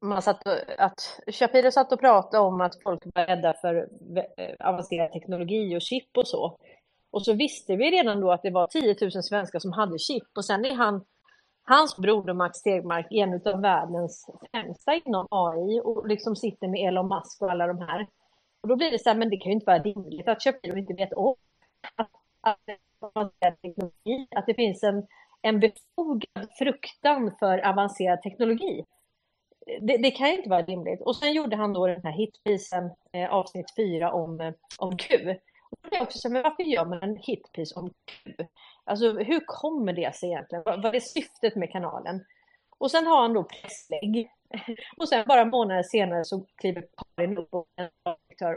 man 0.00 0.22
satt 0.22 0.46
och, 0.46 0.56
att 0.78 1.20
Shapiro 1.26 1.70
satt 1.70 1.92
och 1.92 2.00
pratade 2.00 2.42
om 2.42 2.60
att 2.60 2.82
folk 2.82 3.02
var 3.14 3.26
rädda 3.26 3.54
för 3.54 3.88
eh, 4.36 4.66
avancerad 4.68 5.12
teknologi 5.12 5.76
och 5.76 5.82
chip 5.82 6.16
och 6.18 6.28
så. 6.28 6.58
Och 7.10 7.22
så 7.24 7.32
visste 7.32 7.76
vi 7.76 7.90
redan 7.90 8.20
då 8.20 8.32
att 8.32 8.42
det 8.42 8.50
var 8.50 8.66
10 8.66 8.96
000 9.00 9.22
svenskar 9.22 9.58
som 9.58 9.72
hade 9.72 9.98
chip 9.98 10.28
och 10.36 10.44
sen 10.44 10.64
är 10.64 10.74
han, 10.74 11.04
hans 11.64 11.96
broder 11.96 12.34
Max 12.34 12.62
Tegmark 12.62 13.06
en 13.10 13.34
av 13.34 13.60
världens 13.60 14.30
främsta 14.50 14.94
inom 14.94 15.26
AI 15.30 15.80
och 15.84 16.06
liksom 16.08 16.36
sitter 16.36 16.68
med 16.68 16.88
Elon 16.88 17.08
Musk 17.08 17.42
och 17.42 17.50
alla 17.50 17.66
de 17.66 17.78
här. 17.78 18.06
Och 18.60 18.68
då 18.68 18.76
blir 18.76 18.90
det 18.90 18.98
så 18.98 19.08
här, 19.08 19.16
men 19.16 19.30
det 19.30 19.36
kan 19.36 19.50
ju 19.50 19.54
inte 19.54 19.66
vara 19.66 19.82
rimligt 19.82 20.28
att 20.28 20.42
Shapiro 20.42 20.76
inte 20.76 20.94
vet 20.94 21.12
om 21.12 21.34
att, 21.94 22.10
att, 22.40 22.58
teknologi, 23.62 24.26
att 24.36 24.46
det 24.46 24.54
finns 24.54 24.82
en, 24.82 25.06
en 25.42 25.60
befogad 25.60 26.48
fruktan 26.58 27.36
för 27.40 27.68
avancerad 27.68 28.22
teknologi 28.22 28.84
det, 29.66 29.96
det 29.96 30.10
kan 30.10 30.28
ju 30.28 30.36
inte 30.36 30.50
vara 30.50 30.62
rimligt. 30.62 31.00
Och 31.00 31.16
sen 31.16 31.32
gjorde 31.32 31.56
han 31.56 31.72
då 31.72 31.86
den 31.86 32.02
här 32.02 32.12
hitpisen, 32.12 32.90
eh, 33.12 33.30
avsnitt 33.30 33.74
4 33.76 34.12
om, 34.12 34.40
eh, 34.40 34.52
om 34.78 34.96
Q. 34.96 35.14
Och 35.70 35.78
då 35.82 35.88
är 35.90 35.94
jag 35.94 36.02
också 36.02 36.18
så, 36.18 36.28
här, 36.28 36.32
men 36.32 36.42
varför 36.42 36.62
gör 36.62 36.84
man 36.84 37.02
en 37.02 37.16
hitpis 37.16 37.76
om 37.76 37.90
Q? 38.04 38.34
Alltså 38.84 39.12
hur 39.12 39.40
kommer 39.46 39.92
det 39.92 40.16
sig 40.16 40.28
egentligen? 40.28 40.62
Vad, 40.66 40.82
vad 40.82 40.94
är 40.94 41.00
syftet 41.00 41.56
med 41.56 41.72
kanalen? 41.72 42.24
Och 42.78 42.90
sen 42.90 43.06
har 43.06 43.22
han 43.22 43.32
då 43.32 43.44
presslägg. 43.44 44.30
Och 44.96 45.08
sen 45.08 45.24
bara 45.28 45.44
månader 45.44 45.82
senare 45.82 46.24
så 46.24 46.46
kliver 46.56 46.86
Karin 46.96 47.38
upp 47.38 47.54
och, 47.54 47.66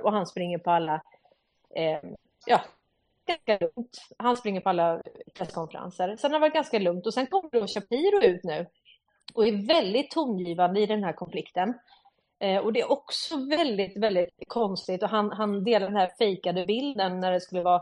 och 0.03 0.11
han 0.11 0.25
springer 0.25 0.57
på 0.57 0.71
alla, 0.71 1.01
eh, 1.75 1.99
ja, 2.45 2.61
ganska 3.27 3.57
lugnt. 3.65 3.97
Han 4.17 4.37
springer 4.37 4.61
på 4.61 4.69
alla 4.69 5.01
presskonferenser. 5.37 6.15
Sen 6.15 6.31
har 6.31 6.39
det 6.39 6.41
varit 6.41 6.53
ganska 6.53 6.79
lugnt 6.79 7.05
och 7.05 7.13
sen 7.13 7.27
kommer 7.27 7.49
då 7.51 7.67
Shapiro 7.67 8.23
ut 8.23 8.43
nu 8.43 8.67
och 9.33 9.47
är 9.47 9.67
väldigt 9.67 10.11
tongivande 10.11 10.79
i 10.79 10.85
den 10.85 11.03
här 11.03 11.13
konflikten. 11.13 11.73
Eh, 12.39 12.57
och 12.57 12.73
det 12.73 12.81
är 12.81 12.91
också 12.91 13.45
väldigt, 13.49 13.97
väldigt 13.97 14.33
konstigt 14.47 15.03
och 15.03 15.09
han, 15.09 15.31
han 15.31 15.63
delar 15.63 15.87
den 15.87 15.97
här 15.97 16.11
fejkade 16.17 16.65
bilden 16.65 17.19
när 17.19 17.31
det 17.31 17.41
skulle 17.41 17.63
vara 17.63 17.81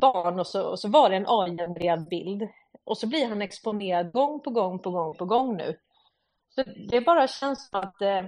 barn 0.00 0.40
och 0.40 0.46
så, 0.46 0.62
och 0.62 0.80
så 0.80 0.88
var 0.88 1.10
det 1.10 1.16
en 1.16 1.26
AI-genererad 1.28 2.08
bild. 2.08 2.48
Och 2.84 2.98
så 2.98 3.06
blir 3.06 3.26
han 3.26 3.42
exponerad 3.42 4.12
gång 4.12 4.40
på 4.40 4.50
gång 4.50 4.78
på 4.78 4.90
gång 4.90 5.14
på 5.14 5.24
gång 5.24 5.56
nu. 5.56 5.76
Så 6.54 6.62
det 6.90 7.00
bara 7.00 7.28
känns 7.28 7.68
som 7.68 7.80
att 7.80 8.02
eh, 8.02 8.22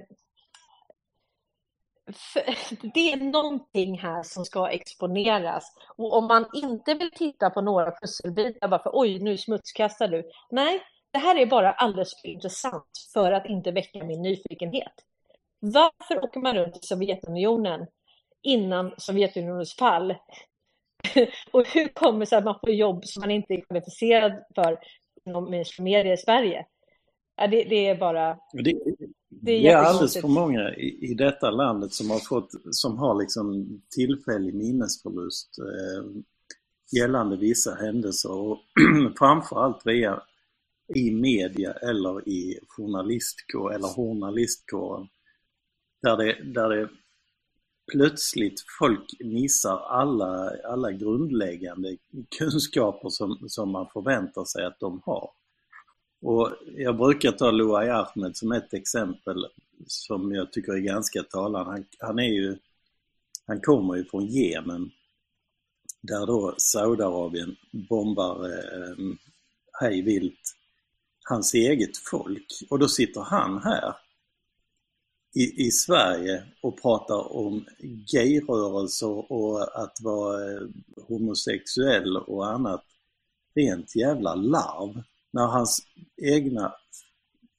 det 2.94 3.12
är 3.12 3.16
någonting 3.16 3.98
här 3.98 4.22
som 4.22 4.44
ska 4.44 4.68
exponeras. 4.68 5.72
Och 5.96 6.16
om 6.16 6.26
man 6.26 6.46
inte 6.54 6.94
vill 6.94 7.10
titta 7.10 7.50
på 7.50 7.60
några 7.60 7.90
pusselbitar 7.90 8.68
bara 8.68 8.82
för 8.82 8.90
oj, 8.94 9.18
nu 9.18 9.38
smutskastar 9.38 10.08
du. 10.08 10.30
Nej, 10.50 10.80
det 11.10 11.18
här 11.18 11.36
är 11.36 11.46
bara 11.46 11.72
alldeles 11.72 12.20
för 12.20 12.28
intressant 12.28 12.90
för 13.12 13.32
att 13.32 13.46
inte 13.46 13.70
väcka 13.70 14.04
min 14.04 14.22
nyfikenhet. 14.22 14.92
Varför 15.58 16.24
åker 16.24 16.40
man 16.40 16.54
runt 16.54 16.76
i 16.76 16.86
Sovjetunionen 16.86 17.86
innan 18.42 18.94
Sovjetunionens 18.98 19.76
fall? 19.76 20.14
och 21.50 21.66
hur 21.66 21.88
kommer 21.88 22.20
det 22.20 22.26
sig 22.26 22.38
att 22.38 22.44
man 22.44 22.58
får 22.60 22.70
jobb 22.70 23.04
som 23.04 23.20
man 23.20 23.30
inte 23.30 23.54
är 23.54 23.60
kvalificerad 23.60 24.32
för 24.54 24.78
inom 25.26 25.64
media 25.78 26.12
i 26.12 26.16
Sverige? 26.16 26.66
Ja, 27.36 27.46
det, 27.46 27.64
det 27.64 27.86
är 27.86 27.98
bara... 27.98 28.38
Det, 28.52 28.74
det 29.28 29.68
är, 29.68 29.76
alldeles 29.76 30.20
för 30.20 30.28
många 30.28 30.74
i, 30.74 31.10
i 31.10 31.14
detta 31.14 31.50
landet 31.50 31.92
som 31.92 32.10
har, 32.10 32.18
fått, 32.18 32.50
som 32.70 32.98
har 32.98 33.14
liksom 33.14 33.80
tillfällig 33.94 34.54
minnesförlust 34.54 35.58
eh, 35.58 36.22
gällande 36.92 37.36
vissa 37.36 37.74
händelser 37.74 38.32
och 38.32 38.58
framförallt 39.18 39.86
via 39.86 40.22
i 40.94 41.10
media 41.10 41.72
eller 41.72 42.28
i 42.28 42.58
journalistkår 42.68 43.74
eller 43.74 43.88
journalistkåren. 43.88 45.08
Där 46.02 46.16
det, 46.16 46.52
där 46.54 46.68
det 46.68 46.88
plötsligt 47.92 48.64
folk 48.78 49.20
missar 49.20 49.78
alla, 49.78 50.52
alla 50.64 50.92
grundläggande 50.92 51.96
kunskaper 52.38 53.08
som, 53.08 53.38
som 53.48 53.70
man 53.70 53.86
förväntar 53.92 54.44
sig 54.44 54.64
att 54.64 54.80
de 54.80 55.02
har. 55.04 55.30
Och 56.22 56.52
jag 56.76 56.96
brukar 56.96 57.32
ta 57.32 57.50
Luai 57.50 57.90
Ahmed 57.90 58.36
som 58.36 58.52
ett 58.52 58.74
exempel 58.74 59.46
som 59.86 60.34
jag 60.34 60.52
tycker 60.52 60.72
är 60.72 60.78
ganska 60.78 61.22
talande. 61.22 61.70
Han, 61.70 61.84
han, 61.98 62.18
är 62.18 62.32
ju, 62.32 62.56
han 63.46 63.60
kommer 63.60 63.96
ju 63.96 64.04
från 64.04 64.26
Jemen 64.26 64.90
där 66.00 66.26
då 66.26 66.54
Saudiarabien 66.58 67.56
bombar 67.70 68.44
eh, 68.44 68.96
hej 69.80 70.02
vilt 70.02 70.56
hans 71.22 71.54
eget 71.54 71.96
folk. 71.96 72.46
Och 72.70 72.78
då 72.78 72.88
sitter 72.88 73.20
han 73.20 73.62
här 73.62 73.94
i, 75.36 75.66
i 75.66 75.70
Sverige 75.70 76.42
och 76.62 76.82
pratar 76.82 77.36
om 77.36 77.64
gayrörelser 78.12 79.32
och 79.32 79.82
att 79.82 79.96
vara 80.00 80.52
eh, 80.52 80.60
homosexuell 81.08 82.16
och 82.16 82.46
annat. 82.46 82.82
Rent 83.54 83.96
jävla 83.96 84.34
larv 84.34 85.02
när 85.32 85.46
hans 85.46 85.78
egna 86.22 86.72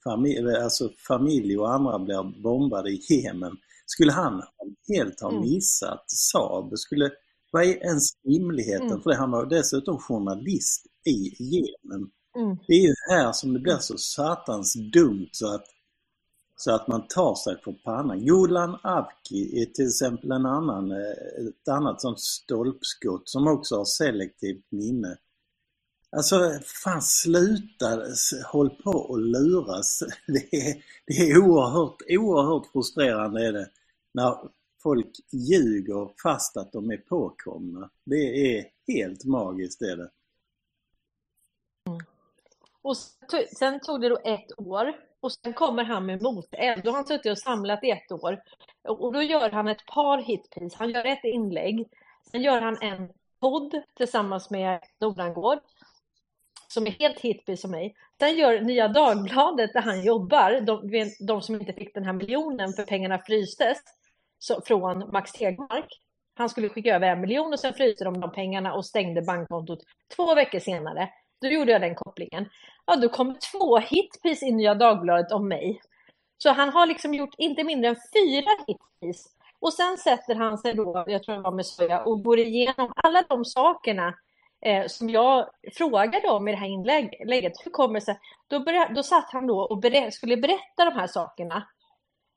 familj, 0.04 0.56
alltså 0.56 0.90
familj 1.08 1.58
och 1.58 1.74
andra 1.74 2.00
blir 2.00 2.42
bombade 2.42 2.90
i 2.90 3.02
Jemen. 3.10 3.58
Skulle 3.86 4.12
han 4.12 4.44
helt 4.88 5.22
ha 5.22 5.30
mm. 5.30 5.42
missat 5.42 6.04
Saab? 6.08 6.78
Skulle, 6.78 7.12
vad 7.52 7.64
är 7.64 7.68
ens 7.68 8.10
rimligheten 8.24 8.88
mm. 8.88 9.02
för 9.02 9.10
det? 9.10 9.16
Han 9.16 9.32
var 9.32 9.46
dessutom 9.46 9.98
journalist 9.98 10.86
i 11.06 11.44
Jemen. 11.44 12.10
Mm. 12.36 12.58
Det 12.68 12.74
är 12.74 12.82
ju 12.82 12.94
här 13.10 13.32
som 13.32 13.54
det 13.54 13.60
blir 13.60 13.78
så 13.78 13.98
satans 13.98 14.74
dumt 14.74 15.30
så 15.32 15.56
att, 15.56 15.66
så 16.60 16.76
att 16.76 16.88
man 16.88 17.08
tar 17.08 17.36
sig 17.36 17.61
för 17.64 17.72
pannan. 17.72 18.19
Jolan 18.19 18.77
Avki 18.84 19.61
är 19.61 19.66
till 19.66 19.88
exempel 19.88 20.32
en 20.32 20.45
annan, 20.45 20.92
eh, 20.92 21.48
ett 21.48 21.68
annat 21.68 22.02
sånt 22.02 22.19
stolpskott 22.19 23.30
som 23.30 23.48
också 23.48 23.76
har 23.76 23.86
selektivt 23.86 24.66
minne. 24.69 25.18
Alltså, 26.10 26.60
fan 26.84 27.02
sluta 27.02 28.03
håll 28.52 28.69
på 28.69 28.92
och 28.92 29.19
luras. 29.19 30.03
Det 30.27 30.58
är, 30.58 30.84
det 31.06 31.14
är 31.14 31.38
oerhört, 31.38 32.02
oerhört 32.10 32.72
frustrerande 32.72 33.48
är 33.48 33.53
det. 33.53 33.69
När 34.14 34.38
folk 34.84 35.11
ljuger 35.32 36.11
fast 36.24 36.58
att 36.58 36.72
de 36.72 36.92
är 36.92 36.98
påkomna. 36.98 37.90
Det 38.03 38.58
är 38.58 38.66
helt 38.88 39.26
magiskt 39.26 39.82
är 39.82 39.98
det. 39.98 40.10
Mm. 41.88 42.00
Och 42.82 42.98
sen 43.58 43.80
tog 43.80 44.02
det 44.02 44.10
då 44.10 44.18
ett 44.24 44.60
år 44.60 45.07
och 45.22 45.32
sen 45.32 45.54
kommer 45.54 45.84
han 45.84 46.06
med 46.06 46.22
moteld. 46.22 46.84
Då 46.84 46.90
har 46.90 46.96
han 46.96 47.08
suttit 47.08 47.32
och 47.32 47.38
samlat 47.38 47.84
i 47.84 47.92
ett 47.92 48.12
år. 48.12 48.42
Och 48.88 49.14
då 49.14 49.22
gör 49.22 49.50
han 49.50 49.68
ett 49.68 49.86
par 49.86 50.18
hitpiece. 50.18 50.76
Han 50.76 50.90
gör 50.90 51.06
ett 51.06 51.24
inlägg. 51.24 51.90
Sen 52.32 52.42
gör 52.42 52.62
han 52.62 52.78
en 52.82 53.10
podd 53.40 53.82
tillsammans 53.98 54.50
med 54.50 54.80
Nordangård 55.00 55.60
som 56.68 56.88
är 56.88 56.92
helt 56.92 57.20
hitpiece 57.20 57.62
som 57.62 57.72
mig. 57.72 57.96
Sen 58.20 58.36
gör 58.36 58.62
Nya 58.62 58.88
Dagbladet 58.88 59.74
där 59.74 59.82
han 59.82 60.04
jobbar, 60.04 60.62
de, 60.62 61.12
de 61.28 61.42
som 61.42 61.56
inte 61.56 61.74
fick 61.74 61.94
den 61.94 62.06
här 62.06 62.14
miljonen 62.14 62.74
för 62.74 62.84
pengarna 62.84 63.20
frystes 63.20 63.78
så, 64.40 64.62
från 64.62 65.12
Max 65.12 65.32
Tegmark. 65.32 66.02
Han 66.36 66.50
skulle 66.50 66.70
skicka 66.70 66.96
över 66.96 67.08
en 67.08 67.22
miljon 67.22 67.54
och 67.54 67.60
sen 67.60 67.74
fryste 67.74 68.04
de 68.04 68.20
de 68.20 68.32
pengarna 68.32 68.74
och 68.74 68.86
stängde 68.86 69.22
bankkontot 69.22 69.80
två 70.16 70.36
veckor 70.36 70.60
senare. 70.60 71.10
Då 71.42 71.48
gjorde 71.48 71.72
jag 71.72 71.82
den 71.82 71.96
kopplingen. 71.96 72.50
Ja, 72.90 72.95
då 72.95 73.09
kom 73.09 73.35
två 73.51 73.77
hitpis 73.77 74.43
i 74.43 74.51
Nya 74.51 74.75
Dagbladet 74.75 75.32
om 75.32 75.48
mig. 75.48 75.82
Så 76.38 76.49
han 76.49 76.69
har 76.69 76.85
liksom 76.85 77.14
gjort 77.14 77.35
inte 77.38 77.64
mindre 77.64 77.90
än 77.90 77.95
fyra 77.95 78.49
hitpis. 78.67 79.27
Och 79.59 79.74
sen 79.74 79.98
sätter 79.98 80.35
han 80.35 80.57
sig 80.57 80.74
då, 80.74 81.03
jag 81.07 81.24
tror 81.24 81.35
det 81.35 81.41
var 81.41 81.51
med 81.51 81.66
Soja, 81.66 82.03
och 82.03 82.24
går 82.24 82.40
igenom 82.40 82.93
alla 82.95 83.22
de 83.22 83.45
sakerna 83.45 84.14
eh, 84.66 84.88
som 84.88 85.09
jag 85.09 85.49
frågade 85.74 86.30
om 86.30 86.48
i 86.48 86.51
det 86.51 86.57
här 86.57 86.67
inlägget. 86.67 87.53
Hur 87.66 87.72
kommer 87.72 87.93
det 87.93 88.06
sig? 88.06 88.19
Då, 88.48 88.59
började, 88.59 88.93
då 88.93 89.03
satt 89.03 89.32
han 89.32 89.48
då 89.48 89.59
och 89.59 89.77
ber 89.77 90.09
skulle 90.09 90.38
berätta 90.38 90.85
de 90.85 90.91
här 90.91 91.07
sakerna 91.07 91.67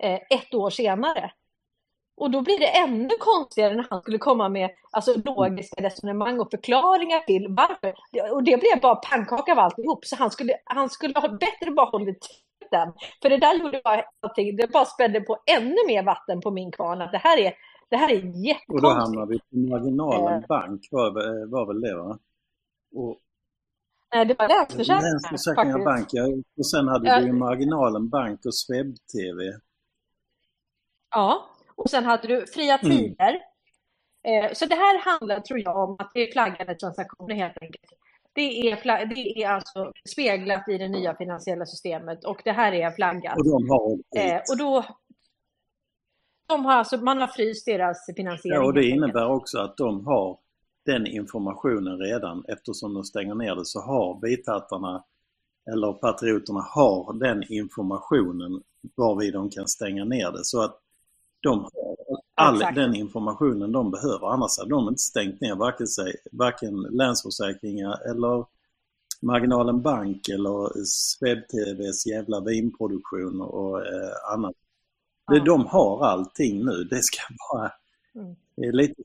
eh, 0.02 0.20
ett 0.30 0.54
år 0.54 0.70
senare. 0.70 1.32
Och 2.20 2.31
då 2.31 2.42
blir 2.42 2.58
det 2.58 2.78
ännu 2.78 3.08
konstigare 3.20 3.74
när 3.74 3.86
han 3.90 4.00
skulle 4.00 4.18
komma 4.18 4.49
med 4.49 4.70
alltså, 4.90 5.15
logiska 5.24 5.82
resonemang 5.82 6.40
och 6.40 6.50
förklaringar 6.50 7.20
till 7.20 7.47
varför. 7.49 7.94
Och 8.34 8.44
det 8.44 8.60
blev 8.60 8.81
bara 8.82 8.94
pannkaka 8.94 9.52
av 9.52 9.58
alltihop. 9.58 10.05
Så 10.05 10.16
han 10.16 10.31
skulle, 10.31 10.52
han 10.65 10.90
skulle 10.90 11.20
ha 11.20 11.28
bättre 11.28 11.70
bara 11.70 11.86
hållit 11.86 12.26
den. 12.70 12.92
För 13.23 13.31
det 13.31 13.36
där 13.36 13.55
gjorde 13.55 13.81
bara 13.84 14.02
allting, 14.20 14.57
det 14.57 14.73
bara 14.73 14.84
spädde 14.84 15.20
på 15.20 15.36
ännu 15.58 15.76
mer 15.86 16.02
vatten 16.02 16.40
på 16.40 16.50
min 16.50 16.73
kvarn. 16.73 17.02
Att 17.02 17.12
det 17.12 17.18
här 17.18 17.39
är, 17.39 17.52
det 17.90 17.97
här 17.97 18.10
är 18.10 18.15
jättekonstigt. 18.15 18.70
Och 18.70 18.82
då 18.82 18.89
hamnar 18.89 19.26
vi 19.26 19.39
på 19.39 19.57
marginalen 19.57 20.42
eh. 20.42 20.47
bank 20.47 20.89
var, 20.90 21.10
var 21.50 21.66
väl 21.66 21.81
det 21.81 21.97
va? 21.97 22.18
Och, 22.94 23.18
Nej, 24.15 24.24
det 24.26 24.39
var 24.39 24.49
Länsförsäkringar. 24.49 25.02
Länsförsäkringar 25.02 25.84
bank, 25.84 26.08
ja. 26.12 26.24
Och 26.58 26.66
sen 26.66 26.89
hade 26.89 27.08
ja. 27.08 27.20
du 27.20 27.26
ju 27.26 27.32
marginalen 27.32 28.08
bank 28.08 28.40
och 28.44 28.55
Swebb-TV. 28.55 29.60
Ja, 31.10 31.47
och 31.81 31.91
sen 31.91 32.05
hade 32.05 32.28
du 32.28 32.47
fria 32.47 32.78
mm. 32.78 32.97
tider. 32.97 33.39
Mm. 34.28 34.55
Så 34.55 34.67
det 34.67 34.75
här 34.75 34.99
handlar, 34.99 35.41
tror 35.41 35.60
jag, 35.60 35.76
om 35.76 35.97
att 35.99 36.10
det 36.15 36.28
är 36.28 36.33
flaggade 36.33 36.75
transaktioner 36.75 37.34
helt 37.34 37.59
enkelt. 37.60 37.92
Det 38.33 38.70
är, 38.70 39.07
det 39.07 39.42
är 39.42 39.49
alltså 39.49 39.92
speglat 40.09 40.68
i 40.68 40.78
det 40.78 40.89
nya 40.89 41.17
finansiella 41.17 41.67
systemet 41.67 42.25
och 42.25 42.41
det 42.44 42.52
här 42.52 42.73
är 42.73 42.91
flaggat. 42.91 43.36
Och 43.36 43.44
de 43.44 43.70
har 43.70 43.99
eh, 44.17 44.41
och 44.50 44.59
då, 44.59 44.84
de 46.49 46.65
har 46.65 46.73
alltså, 46.73 46.97
man 46.97 47.20
har 47.20 47.28
fryst 47.28 47.67
deras 47.67 48.07
finansiering. 48.17 48.60
Ja, 48.60 48.67
och 48.67 48.75
det 48.75 48.89
innebär 48.89 49.26
också 49.26 49.59
att 49.59 49.76
de 49.76 50.07
har 50.07 50.39
den 50.86 51.07
informationen 51.07 51.99
redan 51.99 52.44
eftersom 52.49 52.94
de 52.94 53.05
stänger 53.05 53.34
ner 53.34 53.55
det 53.55 53.65
så 53.65 53.81
har 53.81 54.20
bithattarna 54.20 55.05
eller 55.73 55.92
patrioterna 55.92 56.60
har 56.60 57.12
den 57.12 57.52
informationen 57.52 58.62
varvid 58.97 59.33
de 59.33 59.50
kan 59.50 59.68
stänga 59.68 60.05
ner 60.05 60.33
det. 60.33 60.44
Så 60.44 60.62
att 60.62 60.81
de 61.43 61.60
har 61.60 61.97
all 62.35 62.55
Exakt. 62.55 62.75
den 62.75 62.94
informationen 62.94 63.73
de 63.73 63.91
behöver. 63.91 64.27
Annars 64.27 64.59
hade 64.59 64.70
de 64.70 64.89
inte 64.89 65.01
stängt 65.01 65.41
ner 65.41 65.55
varken, 65.55 65.86
sig, 65.86 66.15
varken 66.33 66.75
Länsförsäkringar 66.91 68.10
eller 68.10 68.44
Marginalen 69.23 69.83
Bank 69.83 70.28
eller 70.28 70.85
Swebb-TVs 70.85 72.07
jävla 72.09 72.41
vinproduktion 72.41 73.41
och 73.41 73.86
eh, 73.86 74.33
annat. 74.33 74.55
Ja. 75.27 75.44
De 75.44 75.67
har 75.67 76.07
allting 76.07 76.65
nu. 76.65 76.85
Det 76.85 77.02
ska 77.02 77.20
bara... 77.52 77.73
Mm. 78.15 78.36
Det 78.57 78.67
är 78.67 78.73
lite 78.73 79.02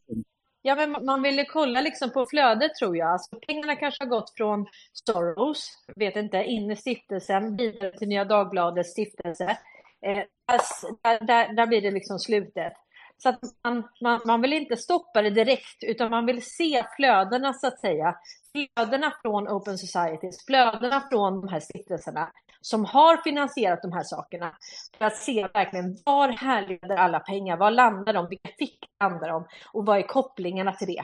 Ja, 0.68 0.76
men 0.76 1.06
man 1.06 1.22
ville 1.22 1.46
kolla 1.46 1.82
liksom 1.82 2.10
på 2.10 2.26
flödet 2.26 2.76
tror 2.76 2.98
jag. 2.98 3.12
Alltså, 3.12 3.36
pengarna 3.48 3.76
kanske 3.76 4.04
har 4.04 4.10
gått 4.10 4.34
från 4.38 4.66
Soros, 4.94 5.72
vet 5.96 6.16
inte, 6.16 6.44
in 6.44 6.72
i 6.72 6.76
stiftelsen, 6.76 7.58
vidare 7.58 7.98
till 7.98 8.08
Nya 8.08 8.26
Dagbladets 8.26 8.92
stiftelse. 8.92 9.58
Eh, 10.06 10.24
där, 11.04 11.26
där, 11.26 11.54
där, 11.54 11.68
blir 11.68 11.82
det 11.82 11.92
liksom 11.92 12.20
slutet. 12.20 12.74
Så 13.18 13.30
att 13.30 13.40
man, 13.64 13.84
man, 14.02 14.22
man 14.26 14.42
vill 14.42 14.54
inte 14.54 14.78
stoppa 14.78 15.22
det 15.22 15.30
direkt, 15.30 15.84
utan 15.88 16.12
man 16.12 16.26
vill 16.26 16.42
se 16.46 16.84
flödena 16.96 17.54
så 17.54 17.68
att 17.68 17.80
säga. 17.80 18.16
Flödena 18.52 19.14
från 19.22 19.48
Open 19.48 19.78
Societies, 19.78 20.46
flödena 20.46 21.08
från 21.12 21.42
de 21.42 21.48
här 21.48 21.60
stiftelserna 21.60 22.32
som 22.62 22.86
har 22.86 23.18
finansierat 23.18 23.82
de 23.82 23.92
här 23.92 24.04
sakerna. 24.04 24.58
För 24.98 25.06
att 25.06 25.16
se 25.16 25.48
verkligen 25.54 25.98
var 26.06 26.30
härleder 26.30 26.96
alla 26.96 27.20
pengar, 27.20 27.58
var 27.58 27.72
landar 27.72 28.14
de, 28.14 28.28
vilka 28.30 28.50
fickor 28.60 28.90
landar 29.04 29.30
de 29.30 29.48
och 29.74 29.86
vad 29.86 29.98
är 29.98 30.08
kopplingarna 30.08 30.74
till 30.74 30.88
det. 30.88 31.04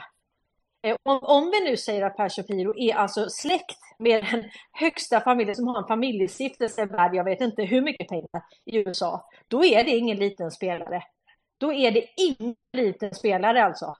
Eh, 0.82 0.96
Om, 1.02 1.18
om 1.22 1.50
vi 1.50 1.70
nu 1.70 1.76
säger 1.76 2.02
att 2.02 2.16
Per 2.16 2.28
Shapiro 2.28 2.78
är 2.78 2.94
alltså 2.94 3.28
släkt 3.28 3.78
med 3.98 4.24
den 4.30 4.44
högsta 4.72 5.20
familjen 5.20 5.56
som 5.56 5.66
har 5.66 5.78
en 5.78 5.88
familjestiftelse 5.88 6.86
värd, 6.86 7.14
jag 7.14 7.24
vet 7.24 7.40
inte 7.40 7.62
hur 7.62 7.82
mycket 7.82 8.08
pengar 8.08 8.44
i 8.64 8.76
USA, 8.78 9.28
då 9.48 9.64
är 9.64 9.84
det 9.84 9.90
ingen 9.90 10.16
liten 10.16 10.50
spelare. 10.50 11.02
Då 11.58 11.72
är 11.72 11.90
det 11.90 12.06
ingen 12.16 12.56
liten 12.72 13.14
spelare 13.14 13.64
alltså. 13.64 13.94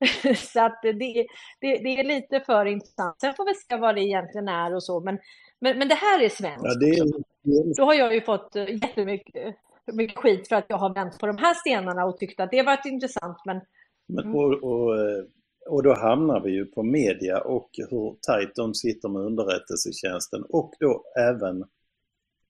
Så 0.36 0.64
att 0.64 0.78
det, 0.82 0.92
det, 0.92 1.26
det 1.60 2.00
är 2.00 2.04
lite 2.04 2.40
för 2.40 2.66
intressant. 2.66 3.20
Sen 3.20 3.34
får 3.34 3.44
vi 3.44 3.54
se 3.54 3.76
vad 3.76 3.94
det 3.94 4.00
egentligen 4.02 4.48
är 4.48 4.74
och 4.74 4.82
så, 4.82 5.00
men, 5.00 5.18
men, 5.60 5.78
men 5.78 5.88
det 5.88 5.94
här 5.94 6.22
är 6.22 6.28
svenskt. 6.28 6.64
Ja, 6.64 6.74
det 6.74 6.86
är, 6.86 7.04
det 7.42 7.50
är, 7.50 7.76
Då 7.76 7.84
har 7.84 7.94
jag 7.94 8.14
ju 8.14 8.20
fått 8.20 8.56
eh, 8.56 8.68
jättemycket 8.68 9.56
mycket 9.92 10.18
skit 10.18 10.48
för 10.48 10.56
att 10.56 10.66
jag 10.68 10.76
har 10.76 10.94
vänt 10.94 11.18
på 11.18 11.26
de 11.26 11.38
här 11.38 11.54
stenarna 11.54 12.04
och 12.04 12.18
tyckt 12.18 12.40
att 12.40 12.50
det 12.50 12.62
varit 12.62 12.86
intressant, 12.86 13.36
men 13.44 13.60
men, 14.08 14.34
och, 14.34 14.52
och, 14.62 15.00
eh, 15.00 15.24
och 15.68 15.82
då 15.82 15.94
hamnar 15.94 16.40
vi 16.40 16.50
ju 16.50 16.66
på 16.66 16.82
media 16.82 17.40
och 17.40 17.70
hur 17.90 18.16
tajt 18.22 18.54
de 18.54 18.74
sitter 18.74 19.08
med 19.08 19.22
underrättelsetjänsten 19.22 20.44
och 20.48 20.74
då 20.80 21.04
även, 21.18 21.64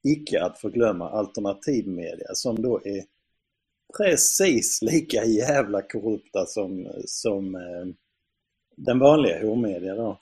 icke 0.03 0.45
att 0.45 0.59
förglömma, 0.59 1.11
alternativmedia 1.11 2.29
som 2.35 2.63
då 2.63 2.81
är 2.85 3.05
precis 3.97 4.83
lika 4.83 5.25
jävla 5.25 5.83
korrupta 5.83 6.47
som, 6.47 6.93
som 7.07 7.55
eh, 7.55 7.87
den 8.77 8.99
vanliga 8.99 9.47
hormedia 9.47 9.95
då. 9.95 10.19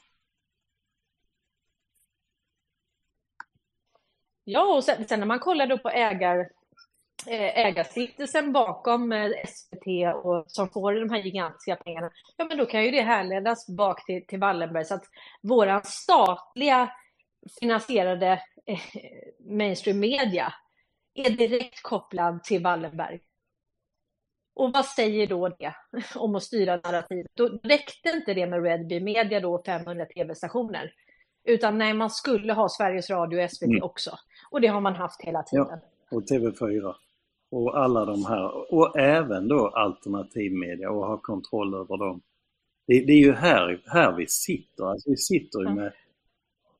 Ja, 4.44 4.76
och 4.76 4.84
sen, 4.84 5.08
sen 5.08 5.20
när 5.20 5.26
man 5.26 5.39
kollar 5.39 5.66
då 5.66 5.78
på 5.78 5.89
ägar, 5.91 6.49
ägarstiftelsen 7.26 8.52
bakom 8.52 9.12
eh, 9.12 9.30
SVT 9.46 10.14
och 10.24 10.44
som 10.46 10.68
får 10.68 10.92
de 10.94 11.10
här 11.10 11.22
gigantiska 11.22 11.76
pengarna, 11.76 12.10
ja 12.36 12.44
men 12.44 12.58
då 12.58 12.66
kan 12.66 12.84
ju 12.84 12.90
det 12.90 13.02
härledas 13.02 13.66
bak 13.76 14.06
till, 14.06 14.26
till 14.26 14.38
Wallenberg. 14.40 14.84
Så 14.84 14.94
att 14.94 15.04
våra 15.42 15.82
statliga 15.82 16.90
finansierade 17.60 18.42
eh, 18.66 18.78
mainstream 19.40 20.00
media 20.00 20.54
är 21.14 21.30
direkt 21.30 21.82
kopplad 21.82 22.44
till 22.44 22.62
Wallenberg. 22.62 23.20
Och 24.54 24.72
vad 24.72 24.84
säger 24.86 25.26
då 25.26 25.48
det 25.48 25.74
om 26.14 26.34
att 26.34 26.42
styra 26.42 26.76
narrativet? 26.76 27.26
Då 27.34 27.48
räckte 27.62 28.08
inte 28.10 28.34
det 28.34 28.46
med 28.46 28.62
Redby 28.62 29.00
Media 29.00 29.40
då, 29.40 29.62
500 29.66 30.06
tv-stationer. 30.06 30.92
Utan 31.44 31.78
nej, 31.78 31.94
man 31.94 32.10
skulle 32.10 32.52
ha 32.52 32.68
Sveriges 32.68 33.10
Radio 33.10 33.44
och 33.44 33.50
SVT 33.50 33.66
Mm. 33.66 33.82
också. 33.82 34.18
Och 34.50 34.60
det 34.60 34.68
har 34.68 34.80
man 34.80 34.96
haft 34.96 35.22
hela 35.22 35.42
tiden. 35.42 35.66
Ja, 35.70 36.16
och 36.16 36.22
TV4. 36.22 36.94
Och 37.57 37.78
alla 37.78 38.05
de 38.05 38.25
här. 38.25 38.75
Och 38.75 38.99
även 38.99 39.49
då 39.49 39.68
alternativmedia 39.68 40.91
och 40.91 41.07
ha 41.07 41.18
kontroll 41.18 41.75
över 41.75 41.97
dem. 41.97 42.20
Det, 42.86 43.01
det 43.01 43.12
är 43.12 43.18
ju 43.18 43.33
här, 43.33 43.83
här 43.86 44.17
vi 44.17 44.26
sitter. 44.26 44.85
Alltså 44.85 45.10
vi 45.10 45.17
sitter 45.17 45.60
ju 45.60 45.75
med, 45.75 45.93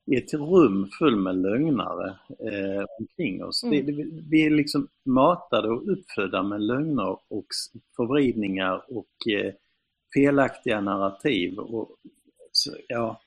i 0.05 0.15
ett 0.15 0.33
rum 0.33 0.89
fullt 0.99 1.21
med 1.21 1.35
lögnare 1.35 2.09
eh, 2.29 2.85
omkring 2.99 3.43
oss. 3.43 3.63
Mm. 3.63 3.85
Det, 3.85 3.91
det, 3.91 4.09
vi 4.29 4.45
är 4.45 4.49
liksom 4.49 4.87
matade 5.05 5.69
och 5.69 5.91
uppfödda 5.91 6.43
med 6.43 6.61
lögner 6.61 7.19
och 7.27 7.47
förvridningar 7.95 8.97
och 8.97 9.31
eh, 9.33 9.53
felaktiga 10.13 10.81
narrativ. 10.81 11.59
Och, 11.59 11.89
så, 12.51 12.71
ja, 12.87 13.21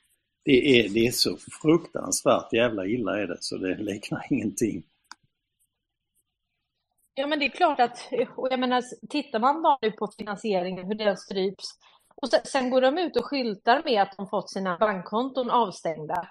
det 0.45 0.81
är, 0.81 0.89
det 0.89 1.07
är 1.07 1.11
så 1.11 1.37
fruktansvärt 1.63 2.53
jävla 2.53 2.87
illa 2.87 3.21
är 3.21 3.27
det 3.27 3.37
så 3.41 3.57
det 3.57 3.77
liknar 3.77 4.27
ingenting. 4.31 4.83
Ja, 7.21 7.27
men 7.27 7.39
det 7.39 7.45
är 7.45 7.51
klart 7.51 7.81
att, 7.81 8.09
och 8.37 8.49
jag 8.51 8.61
menar, 8.61 8.83
tittar 9.09 9.39
man 9.39 9.63
bara 9.63 9.79
nu 9.83 9.91
på 9.91 10.09
finansieringen, 10.19 10.87
hur 10.87 10.95
den 10.95 11.17
stryps, 11.17 11.65
och 12.15 12.29
sen, 12.29 12.41
sen 12.45 12.71
går 12.71 12.81
de 12.81 12.99
ut 12.99 13.17
och 13.17 13.25
skyltar 13.25 13.83
med 13.85 14.03
att 14.03 14.17
de 14.17 14.29
fått 14.29 14.51
sina 14.51 14.79
bankkonton 14.79 15.51
avstängda. 15.51 16.29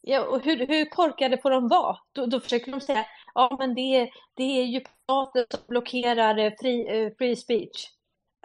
Ja, 0.00 0.26
och 0.26 0.44
hur, 0.44 0.66
hur 0.66 0.84
korkade 0.84 1.38
får 1.38 1.50
de 1.50 1.68
vara? 1.68 1.96
Då, 2.12 2.26
då 2.26 2.40
försöker 2.40 2.72
de 2.72 2.80
säga, 2.80 3.06
ja 3.34 3.56
men 3.58 3.74
det, 3.74 4.10
det 4.34 4.60
är 4.60 4.64
ju 4.64 4.80
staten 5.02 5.46
som 5.50 5.60
blockerar 5.68 6.38
eh, 6.38 6.52
free, 6.60 6.88
eh, 6.88 7.12
free 7.18 7.36
speech. 7.36 7.90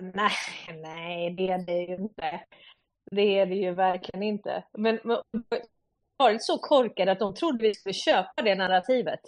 Nej, 0.01 0.32
nej, 0.82 1.35
det 1.35 1.48
är 1.48 1.66
det 1.66 1.82
ju 1.82 1.95
inte. 1.95 2.41
Det 3.11 3.40
är 3.40 3.45
det 3.45 3.56
ju 3.56 3.74
verkligen 3.74 4.24
inte. 4.24 4.64
Men, 4.77 5.00
men 5.03 5.17
varit 6.17 6.45
så 6.45 6.58
korkade 6.58 7.11
att 7.11 7.19
de 7.19 7.33
trodde 7.33 7.67
vi 7.67 7.74
skulle 7.74 7.93
köpa 7.93 8.41
det 8.41 8.56
narrativet. 8.56 9.19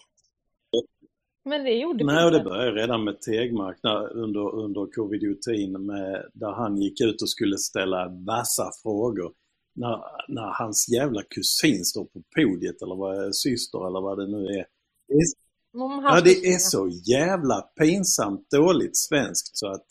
Men 1.46 1.64
det 1.64 1.72
gjorde 1.72 2.04
Nej, 2.04 2.26
och 2.26 2.32
det 2.32 2.44
började 2.44 2.72
redan 2.72 3.04
med 3.04 3.22
Tegmark 3.22 3.78
när, 3.84 4.18
under, 4.18 4.56
under 4.56 4.82
covid-19 4.82 5.78
med, 5.78 6.26
där 6.34 6.52
han 6.52 6.78
gick 6.78 7.02
ut 7.02 7.22
och 7.22 7.30
skulle 7.30 7.58
ställa 7.58 8.08
vassa 8.08 8.72
frågor. 8.84 9.32
När, 9.76 10.00
när 10.28 10.64
hans 10.64 10.90
jävla 10.90 11.22
kusin 11.24 11.86
står 11.86 12.06
på 12.06 12.22
podiet 12.36 12.82
eller 12.82 12.96
vad 12.96 13.36
syster 13.36 13.88
eller 13.88 14.02
vad 14.02 14.18
det 14.18 14.28
nu 14.28 14.46
är. 14.46 14.66
Det 15.08 15.14
är, 15.14 15.26
ja, 16.04 16.22
det 16.24 16.54
är 16.54 16.58
så 16.58 16.88
jävla 16.88 17.62
pinsamt 17.62 18.50
dåligt 18.52 18.98
svenskt 18.98 19.58
så 19.58 19.68
att 19.68 19.86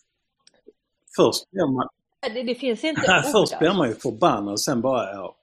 först 1.16 1.50
blir 1.50 1.72
man, 1.72 1.88
Det, 2.34 2.42
det 2.42 2.54
finns 2.54 2.84
inte 2.84 3.00
först 3.32 3.58
blir 3.58 3.68
alltså. 3.68 3.78
man 3.78 3.88
ju 3.88 3.94
förbannad 3.94 4.52
och 4.52 4.60
sen 4.60 4.80
bara, 4.80 5.12
ja. 5.12 5.36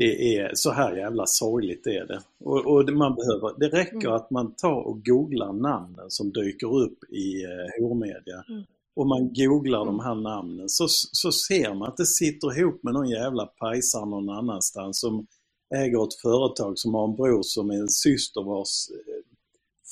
Det 0.00 0.36
är 0.36 0.50
så 0.54 0.70
här 0.70 0.96
jävla 0.96 1.26
sorgligt 1.26 1.86
är 1.86 2.06
det. 2.06 2.20
Och, 2.44 2.66
och 2.66 2.86
det, 2.86 2.92
man 2.92 3.14
behöver, 3.14 3.58
det 3.58 3.68
räcker 3.68 4.06
Mm. 4.08 4.12
att 4.12 4.30
man 4.30 4.54
tar 4.54 4.80
och 4.88 5.04
googlar 5.04 5.52
namnen 5.52 6.10
som 6.10 6.32
dyker 6.32 6.76
upp 6.84 6.98
i 7.12 7.44
eh, 7.44 7.82
hormedia. 7.82 8.44
Mm. 8.48 8.62
Och 8.96 9.06
man 9.06 9.32
googlar 9.34 9.82
Mm. 9.82 9.96
de 9.96 10.04
här 10.04 10.14
namnen 10.14 10.68
så, 10.68 10.86
så 10.88 11.32
ser 11.32 11.74
man 11.74 11.88
att 11.88 11.96
det 11.96 12.06
sitter 12.06 12.58
ihop 12.58 12.82
med 12.82 12.94
någon 12.94 13.08
jävla 13.08 13.46
pajsar 13.46 14.06
någon 14.06 14.30
annanstans 14.30 15.00
som 15.00 15.26
äger 15.74 16.04
ett 16.04 16.14
företag 16.22 16.78
som 16.78 16.94
har 16.94 17.04
en 17.08 17.16
bror 17.16 17.42
som 17.42 17.70
är 17.70 17.74
en 17.74 17.88
syster 17.88 18.42
vars 18.42 18.88
eh, 18.90 19.22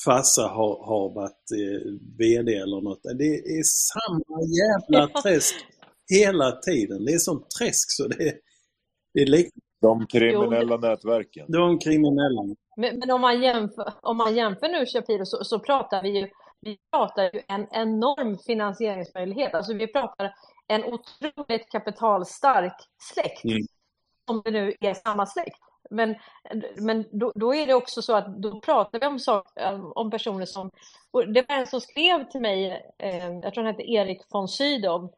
farsa 0.05 0.43
har, 0.43 0.85
har 0.87 1.15
varit 1.15 1.47
eh, 1.62 1.93
VD 2.19 2.55
eller 2.55 2.81
något. 2.81 3.03
Det 3.03 3.35
är 3.59 3.62
samma 3.62 4.39
jävla 4.62 5.20
träsk 5.23 5.55
hela 6.11 6.53
tiden. 6.53 7.05
Det 7.05 7.12
är 7.12 7.19
sånt 7.19 7.51
träsk 7.59 7.91
så 7.91 8.09
det, 8.09 8.35
det 9.15 9.20
är 9.23 9.27
lik 9.27 9.49
De 9.81 10.01
Jo, 10.01 10.07
kriminella 10.07 10.77
nätverken. 10.77 11.47
de 11.49 11.79
kriminella. 11.79 12.43
men, 12.77 12.99
men 12.99 13.11
om 13.11 13.21
man 13.21 13.43
jämför, 13.43 13.93
om 14.03 14.17
man 14.17 14.35
jämför 14.35 14.69
nu 14.69 14.87
Shapiro 14.87 15.27
så, 15.27 15.45
så 15.45 15.59
pratar 15.59 16.03
vi 16.03 16.19
ju, 16.19 16.29
vi 16.61 16.79
pratar 16.93 17.23
ju 17.23 17.43
en 17.49 17.67
enorm 17.71 18.39
finansieringsmöjlighet. 18.39 19.55
Alltså 19.55 19.75
vi 19.75 19.87
pratar 19.87 20.35
en 20.69 20.85
otroligt 20.85 21.71
kapitalstark 21.71 22.75
släkt. 22.99 23.45
Mm. 23.45 23.59
om 24.31 24.43
det 24.45 24.51
nu 24.51 24.75
är 24.81 24.95
samma 24.95 25.27
släkt. 25.27 25.59
Men, 25.91 26.15
men 26.77 27.05
då, 27.11 27.33
då 27.35 27.55
är 27.55 27.67
det 27.67 27.75
också 27.75 28.03
så 28.03 28.15
att 28.15 28.37
då 28.43 28.61
pratar 28.61 29.01
vi 29.01 29.07
om, 29.07 29.19
sak, 29.19 29.47
om 29.95 30.11
personer 30.11 30.47
som... 30.47 30.71
Och 31.11 31.33
det 31.33 31.49
var 31.49 31.57
en 31.57 31.67
som 31.67 31.81
skrev 31.81 32.31
till 32.31 32.41
mig, 32.41 32.83
eh, 32.99 33.33
jag 33.43 33.55
tror 33.55 33.65
han 33.65 33.75
hette 33.75 33.91
Erik 33.91 34.23
von 34.31 34.49
Sydow, 34.49 35.13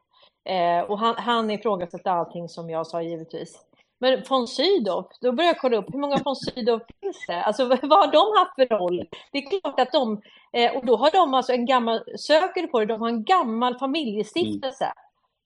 eh, 0.49 0.79
och 0.79 0.99
han, 0.99 1.15
han 1.17 1.51
ifrågasatte 1.51 2.11
allting 2.11 2.49
som 2.49 2.69
jag 2.69 2.87
sa 2.87 3.01
givetvis. 3.01 3.65
Men 4.01 4.23
von 4.29 4.47
Sydow, 4.47 5.07
då 5.21 5.31
började 5.31 5.53
jag 5.55 5.61
kolla 5.61 5.77
upp 5.77 5.93
hur 5.93 5.99
många 5.99 6.17
von 6.25 6.35
Sydow 6.35 6.79
finns 7.01 7.25
det? 7.27 7.43
Alltså 7.43 7.65
vad 7.81 7.99
har 7.99 8.11
de 8.11 8.39
haft 8.39 8.55
för 8.55 8.77
roll? 8.77 9.05
Det 9.31 9.37
är 9.37 9.59
klart 9.59 9.79
att 9.79 9.91
de, 9.91 10.21
eh, 10.53 10.75
och 10.77 10.85
då 10.85 10.95
har 10.97 11.11
de 11.11 11.33
alltså 11.33 11.51
en 11.53 11.65
gammal, 11.65 11.99
söker 12.17 12.67
på 12.67 12.79
det, 12.79 12.85
de 12.85 13.01
har 13.01 13.09
en 13.09 13.23
gammal 13.23 13.77
familjestiftelse 13.79 14.93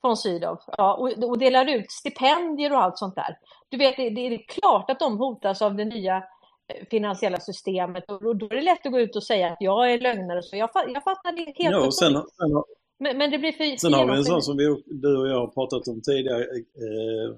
von 0.04 0.18
Sydow 0.18 0.58
ja, 0.78 0.94
och, 0.94 1.24
och 1.30 1.38
delar 1.38 1.70
ut 1.76 1.92
stipendier 1.92 2.74
och 2.74 2.84
allt 2.84 2.98
sånt 2.98 3.16
där. 3.16 3.38
Du 3.70 3.78
vet, 3.78 3.98
det, 3.98 4.10
det 4.10 4.22
är 4.22 4.38
klart 4.48 4.90
att 4.92 5.00
de 5.00 5.18
hotas 5.18 5.62
av 5.62 5.76
det 5.76 5.86
nya 5.86 6.18
eh, 6.18 6.86
finansiella 6.92 7.40
systemet 7.40 8.12
och 8.12 8.36
då, 8.38 8.46
är 8.46 8.50
det 8.56 8.62
lätt 8.62 8.86
att 8.86 8.92
gå 8.92 9.00
ut 9.00 9.16
och 9.16 9.24
säga 9.24 9.48
att 9.52 9.58
jag 9.60 9.92
är 9.92 10.00
lögnare. 10.00 10.42
Så 10.44 10.56
jag, 10.58 10.70
jag 10.74 11.04
fattar 11.04 11.32
det 11.32 11.64
helt 11.64 11.76
Ja, 11.76 11.86
och 11.86 11.94
sen, 11.94 12.14
sen, 12.14 12.54
har- 12.54 12.66
Men, 13.00 13.18
men 13.18 13.32
det 13.32 13.38
blir 13.38 13.52
för 13.52 13.78
sen 13.78 13.94
har 13.94 14.06
vi 14.06 14.18
en 14.18 14.24
sån 14.24 14.42
som 14.42 14.58
vi, 14.58 14.84
du 14.86 15.18
och 15.18 15.28
jag 15.28 15.40
har 15.40 15.48
pratat 15.48 15.88
om 15.88 16.02
tidigare, 16.02 16.42
eh, 16.42 17.30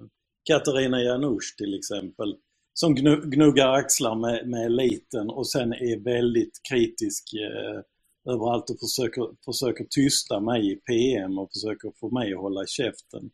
Katarina 0.48 1.03
Janouch 1.03 1.56
till 1.58 1.77
exempel. 1.77 2.35
Som 2.74 2.95
gnu, 2.95 3.22
gnuggar 3.26 3.72
axlar 3.74 4.16
med, 4.16 4.50
med 4.50 4.66
eliten 4.66 5.30
och 5.30 5.50
sen 5.50 5.74
är 5.74 6.03
väldigt 6.03 6.59
kritisk 6.69 7.34
eh, 7.34 7.82
överallt 8.34 8.69
och 8.69 8.80
försöker, 8.80 9.45
försöker 9.45 9.85
tysta 9.90 10.40
mig 10.40 10.72
i 10.72 10.76
PM 10.76 11.38
och 11.38 11.50
försöker 11.53 11.92
få 12.00 12.09
mig 12.09 12.34
att 12.34 12.40
hålla 12.40 12.66
käften. 12.67 13.30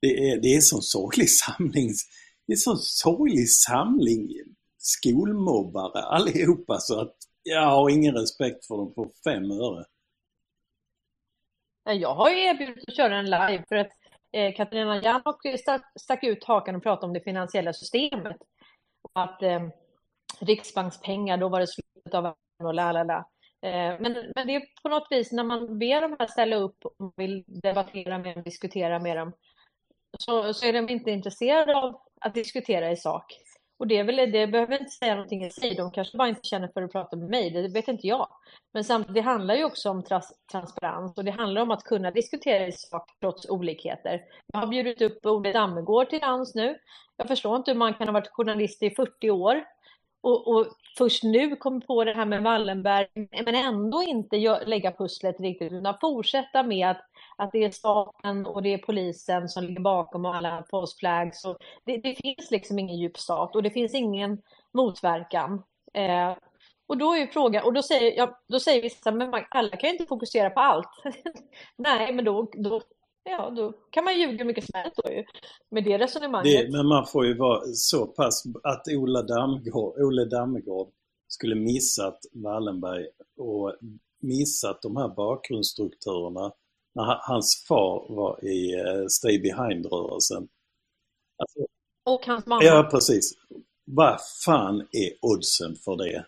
Det 0.00 0.30
är, 0.30 0.40
det 0.40 0.54
är 0.54 0.60
sån 0.60 0.82
sorglig 0.82 1.30
samling. 1.30 1.90
Det 2.46 2.52
är 2.52 2.56
sån 2.56 2.78
sorglig 2.78 3.50
samling 3.50 4.28
skolmobbare 4.78 6.02
allihopa 6.02 6.78
så 6.78 7.00
att 7.00 7.16
jag 7.42 7.66
har 7.66 7.90
ingen 7.90 8.14
respekt 8.14 8.66
för 8.66 8.76
dem 8.76 8.94
på 8.94 9.10
fem 9.24 9.50
öre. 9.50 9.84
Jag 11.84 12.14
har 12.14 12.30
ju 12.30 12.36
erbjudit 12.36 12.88
att 12.88 12.96
köra 12.96 13.18
en 13.18 13.24
live 13.24 13.64
för 13.68 13.76
att 13.76 13.90
eh, 14.32 14.54
Katarina 14.54 15.02
Janok 15.02 15.40
stack 16.00 16.24
ut 16.24 16.44
hakan 16.44 16.76
och 16.76 16.82
pratade 16.82 17.06
om 17.06 17.12
det 17.12 17.20
finansiella 17.20 17.72
systemet. 17.72 18.36
Och 19.02 19.22
att 19.22 19.42
eh, 19.42 19.68
riksbankspengar, 20.40 21.36
då 21.36 21.48
var 21.48 21.60
det 21.60 21.66
slutet 21.66 22.14
av 22.14 22.34
och 22.62 22.74
la 22.74 22.92
la 22.92 23.02
la. 23.02 23.18
Eh, 23.62 24.00
men, 24.00 24.32
men 24.34 24.46
det 24.46 24.54
är 24.54 24.62
på 24.82 24.88
något 24.88 25.06
vis 25.10 25.32
när 25.32 25.44
man 25.44 25.78
ber 25.78 26.00
dem 26.00 26.16
här 26.18 26.26
ställa 26.26 26.56
upp 26.56 26.84
och 26.84 27.14
vill 27.16 27.44
debattera 27.46 28.18
med 28.18 28.36
dem, 28.36 28.42
diskutera 28.42 28.98
med 28.98 29.16
dem, 29.16 29.32
så, 30.18 30.54
så 30.54 30.66
är 30.66 30.72
de 30.72 30.88
inte 30.88 31.10
intresserade 31.10 31.76
av 31.76 32.00
att 32.20 32.34
diskutera 32.34 32.90
i 32.90 32.96
sak. 32.96 33.24
Och 33.80 33.86
det, 33.86 33.96
är 33.96 34.04
väl, 34.04 34.32
det 34.32 34.46
behöver 34.46 34.78
inte 34.78 34.90
säga 34.90 35.14
någonting 35.14 35.44
i 35.44 35.50
sig, 35.50 35.74
de 35.74 35.90
kanske 35.90 36.16
bara 36.16 36.28
inte 36.28 36.40
känner 36.48 36.68
för 36.68 36.82
att 36.82 36.92
prata 36.92 37.16
med 37.16 37.28
mig, 37.28 37.50
det 37.50 37.68
vet 37.68 37.88
inte 37.88 38.06
jag. 38.06 38.28
Men 38.72 38.84
samtidigt, 38.84 39.14
det 39.14 39.20
handlar 39.20 39.54
ju 39.54 39.64
också 39.64 39.90
om 39.90 40.02
trans 40.02 40.32
transparens 40.52 41.18
och 41.18 41.24
det 41.24 41.30
handlar 41.30 41.62
om 41.62 41.70
att 41.70 41.84
kunna 41.84 42.10
diskutera 42.10 42.66
i 42.66 42.72
sak 42.72 43.10
trots 43.20 43.48
olikheter. 43.48 44.22
Jag 44.52 44.60
har 44.60 44.66
bjudit 44.66 45.02
upp 45.02 45.26
Olle 45.26 45.52
Dammegård 45.52 46.10
till 46.10 46.20
dans 46.20 46.54
nu. 46.54 46.78
Jag 47.16 47.28
förstår 47.28 47.56
inte 47.56 47.70
hur 47.70 47.78
man 47.78 47.94
kan 47.94 48.08
ha 48.08 48.12
varit 48.12 48.28
journalist 48.28 48.82
i 48.82 48.90
40 48.90 49.30
år 49.30 49.64
och, 50.22 50.48
och 50.48 50.66
först 50.98 51.22
nu 51.22 51.56
kommer 51.56 51.80
på 51.80 52.04
det 52.04 52.14
här 52.14 52.26
med 52.26 52.42
Wallenberg, 52.42 53.06
men 53.44 53.54
ändå 53.54 54.02
inte 54.02 54.64
lägga 54.66 54.92
pusslet 54.92 55.40
riktigt, 55.40 55.72
utan 55.72 55.94
fortsätta 56.00 56.62
med 56.62 56.90
att, 56.90 57.09
att 57.40 57.52
det 57.52 57.64
är 57.64 57.70
staten 57.70 58.46
och 58.46 58.62
det 58.62 58.74
är 58.74 58.78
polisen 58.78 59.48
som 59.48 59.64
ligger 59.64 59.80
bakom 59.80 60.24
alla 60.26 60.62
postflags. 60.70 61.42
Det, 61.84 61.96
det 61.96 62.14
finns 62.14 62.50
liksom 62.50 62.78
ingen 62.78 62.98
djup 62.98 63.18
stat 63.18 63.56
och 63.56 63.62
det 63.62 63.70
finns 63.70 63.94
ingen 63.94 64.38
motverkan. 64.72 65.62
Eh, 65.94 66.36
och 66.86 66.98
då 66.98 67.16
är 67.16 67.26
frågan, 67.26 67.64
och 67.64 67.72
då 67.72 67.82
säger, 67.82 68.16
ja, 68.16 68.40
då 68.48 68.60
säger 68.60 68.82
vissa, 68.82 69.10
men 69.10 69.30
man, 69.30 69.44
alla 69.50 69.76
kan 69.76 69.88
ju 69.88 69.92
inte 69.92 70.06
fokusera 70.06 70.50
på 70.50 70.60
allt. 70.60 70.88
Nej, 71.76 72.14
men 72.14 72.24
då, 72.24 72.50
då, 72.52 72.82
ja, 73.24 73.50
då 73.50 73.72
kan 73.90 74.04
man 74.04 74.18
ljuga 74.18 74.44
mycket 74.44 74.64
som 74.64 74.80
helst 74.80 74.96
då 75.04 75.12
ju. 75.12 75.24
Med 75.70 75.84
det 75.84 75.98
resonemanget. 75.98 76.66
Det, 76.66 76.76
men 76.76 76.86
man 76.86 77.06
får 77.06 77.26
ju 77.26 77.34
vara 77.34 77.60
så 77.74 78.06
pass 78.06 78.44
att 78.62 78.88
Ola 78.88 79.22
Dammegård, 79.22 80.00
Ole 80.00 80.24
Dammegård 80.24 80.88
skulle 81.28 81.54
missat 81.54 82.18
Wallenberg 82.32 83.06
och 83.38 83.76
missat 84.20 84.82
de 84.82 84.96
här 84.96 85.08
bakgrundsstrukturerna 85.08 86.52
hans 86.94 87.64
far 87.68 88.14
var 88.14 88.44
i 88.44 88.74
uh, 88.76 89.06
Stay 89.06 89.38
Behind-rörelsen. 89.38 90.48
Alltså, 91.36 91.66
och 92.04 92.26
hans 92.26 92.46
mamma. 92.46 92.64
Ja, 92.64 92.88
precis. 92.90 93.32
Vad 93.84 94.20
fan 94.44 94.80
är 94.80 95.12
oddsen 95.20 95.76
för 95.76 95.96
det? 95.96 96.26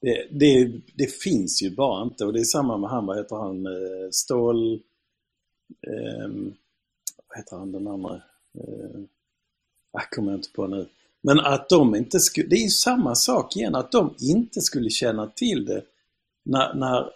Det, 0.00 0.28
det? 0.30 0.80
det, 0.94 1.06
finns 1.06 1.62
ju 1.62 1.70
bara 1.70 2.02
inte 2.02 2.24
och 2.24 2.32
det 2.32 2.40
är 2.40 2.44
samma 2.44 2.76
med 2.76 2.90
han, 2.90 3.06
vad 3.06 3.16
heter 3.16 3.36
han, 3.36 3.66
eh, 3.66 4.10
Stål... 4.10 4.82
Um, 6.24 6.54
vad 7.28 7.38
heter 7.38 7.56
han 7.56 7.72
den 7.72 7.86
andra? 7.86 8.14
Uh, 8.58 9.00
jag 9.92 10.10
kommer 10.10 10.34
inte 10.34 10.52
på 10.52 10.66
nu. 10.66 10.88
Men 11.22 11.40
att 11.40 11.68
de 11.68 11.94
inte 11.94 12.20
skulle, 12.20 12.48
det 12.48 12.56
är 12.56 12.62
ju 12.62 12.68
samma 12.68 13.14
sak 13.14 13.56
igen, 13.56 13.74
att 13.74 13.92
de 13.92 14.14
inte 14.18 14.60
skulle 14.60 14.90
känna 14.90 15.26
till 15.26 15.64
det 15.64 15.84
när, 16.42 16.74
när 16.74 17.10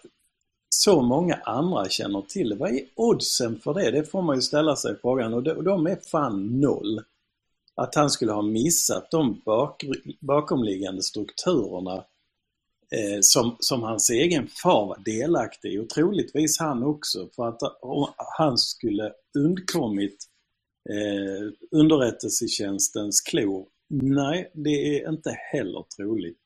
så 0.75 1.01
många 1.01 1.35
andra 1.35 1.89
känner 1.89 2.21
till. 2.21 2.57
Vad 2.57 2.69
är 2.69 2.81
oddsen 2.95 3.59
för 3.59 3.73
det? 3.73 3.91
Det 3.91 4.03
får 4.03 4.21
man 4.21 4.35
ju 4.35 4.41
ställa 4.41 4.75
sig 4.75 4.95
frågan 5.01 5.33
och 5.33 5.43
de, 5.43 5.51
och 5.51 5.63
de 5.63 5.87
är 5.87 5.95
fan 5.95 6.59
noll. 6.61 7.01
Att 7.75 7.95
han 7.95 8.09
skulle 8.09 8.31
ha 8.31 8.41
missat 8.41 9.11
de 9.11 9.41
bak, 9.45 9.85
bakomliggande 10.19 11.03
strukturerna 11.03 11.95
eh, 12.91 13.19
som, 13.21 13.55
som 13.59 13.83
hans 13.83 14.09
egen 14.09 14.47
far 14.47 14.85
var 14.85 14.99
delaktig 15.05 15.73
i 15.73 15.79
och 15.79 15.89
troligtvis 15.89 16.59
han 16.59 16.83
också 16.83 17.29
för 17.35 17.47
att 17.47 17.61
han 18.37 18.57
skulle 18.57 19.13
undkommit 19.37 20.25
eh, 20.89 21.51
underrättelsetjänstens 21.71 23.21
klor 23.21 23.67
Nej, 23.89 24.51
det 24.53 24.99
är 24.99 25.09
inte 25.09 25.29
heller 25.29 25.85
troligt. 25.97 26.37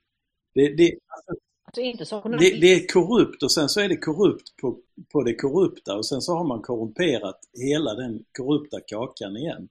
Det, 0.54 0.76
det, 0.76 1.00
alltså, 1.08 1.44
alltså 1.70 1.82
inte 1.82 2.06
som 2.06 2.32
det, 2.32 2.60
det 2.60 2.74
är 2.74 2.88
korrupt 2.88 3.44
och 3.44 3.52
sen 3.52 3.70
så 3.70 3.80
är 3.80 3.90
det 3.90 3.98
korrupt 3.98 4.56
på, 4.62 4.80
på 5.12 5.24
det 5.24 5.36
korrupta 5.36 5.96
och 5.96 6.06
sen 6.06 6.22
så 6.22 6.36
har 6.36 6.48
man 6.48 6.62
korrumperat 6.62 7.40
hela 7.54 7.94
den 7.94 8.24
korrupta 8.38 8.78
kakan 8.88 9.38
igen. 9.38 9.70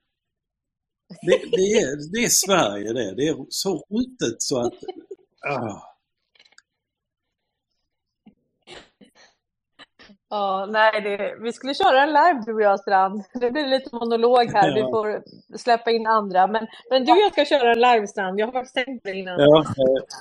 Det, 1.08 1.56
det, 1.56 1.72
är, 1.72 2.12
det 2.12 2.24
är 2.24 2.28
Sverige 2.28 2.92
det. 2.92 3.14
Det 3.14 3.28
är 3.28 3.46
så 3.48 3.86
ruttet 3.90 4.42
så 4.42 4.60
att... 4.60 4.74
Ah. 5.40 5.97
Ja, 10.30 10.66
nej, 10.70 11.00
det, 11.02 11.36
vi 11.40 11.52
skulle 11.52 11.74
köra 11.74 12.02
en 12.02 12.08
live 12.08 12.42
du 12.46 12.54
och 12.54 12.62
jag 12.62 12.80
Strand. 12.80 13.24
Det 13.34 13.50
blir 13.50 13.66
lite 13.66 13.96
monolog 13.96 14.46
här, 14.46 14.74
vi 14.74 14.80
får 14.80 15.22
släppa 15.58 15.90
in 15.90 16.06
andra. 16.06 16.46
Men, 16.46 16.66
men 16.90 17.04
du 17.04 17.12
och 17.12 17.18
jag 17.18 17.32
ska 17.32 17.44
köra 17.44 17.72
en 17.72 17.80
live 17.80 18.06
Strand, 18.06 18.40
jag 18.40 18.46
har 18.46 18.52
faktiskt 18.52 18.74
tänkt 18.74 19.04
det 19.04 19.12
innan. 19.12 19.40
Ja. 19.40 19.64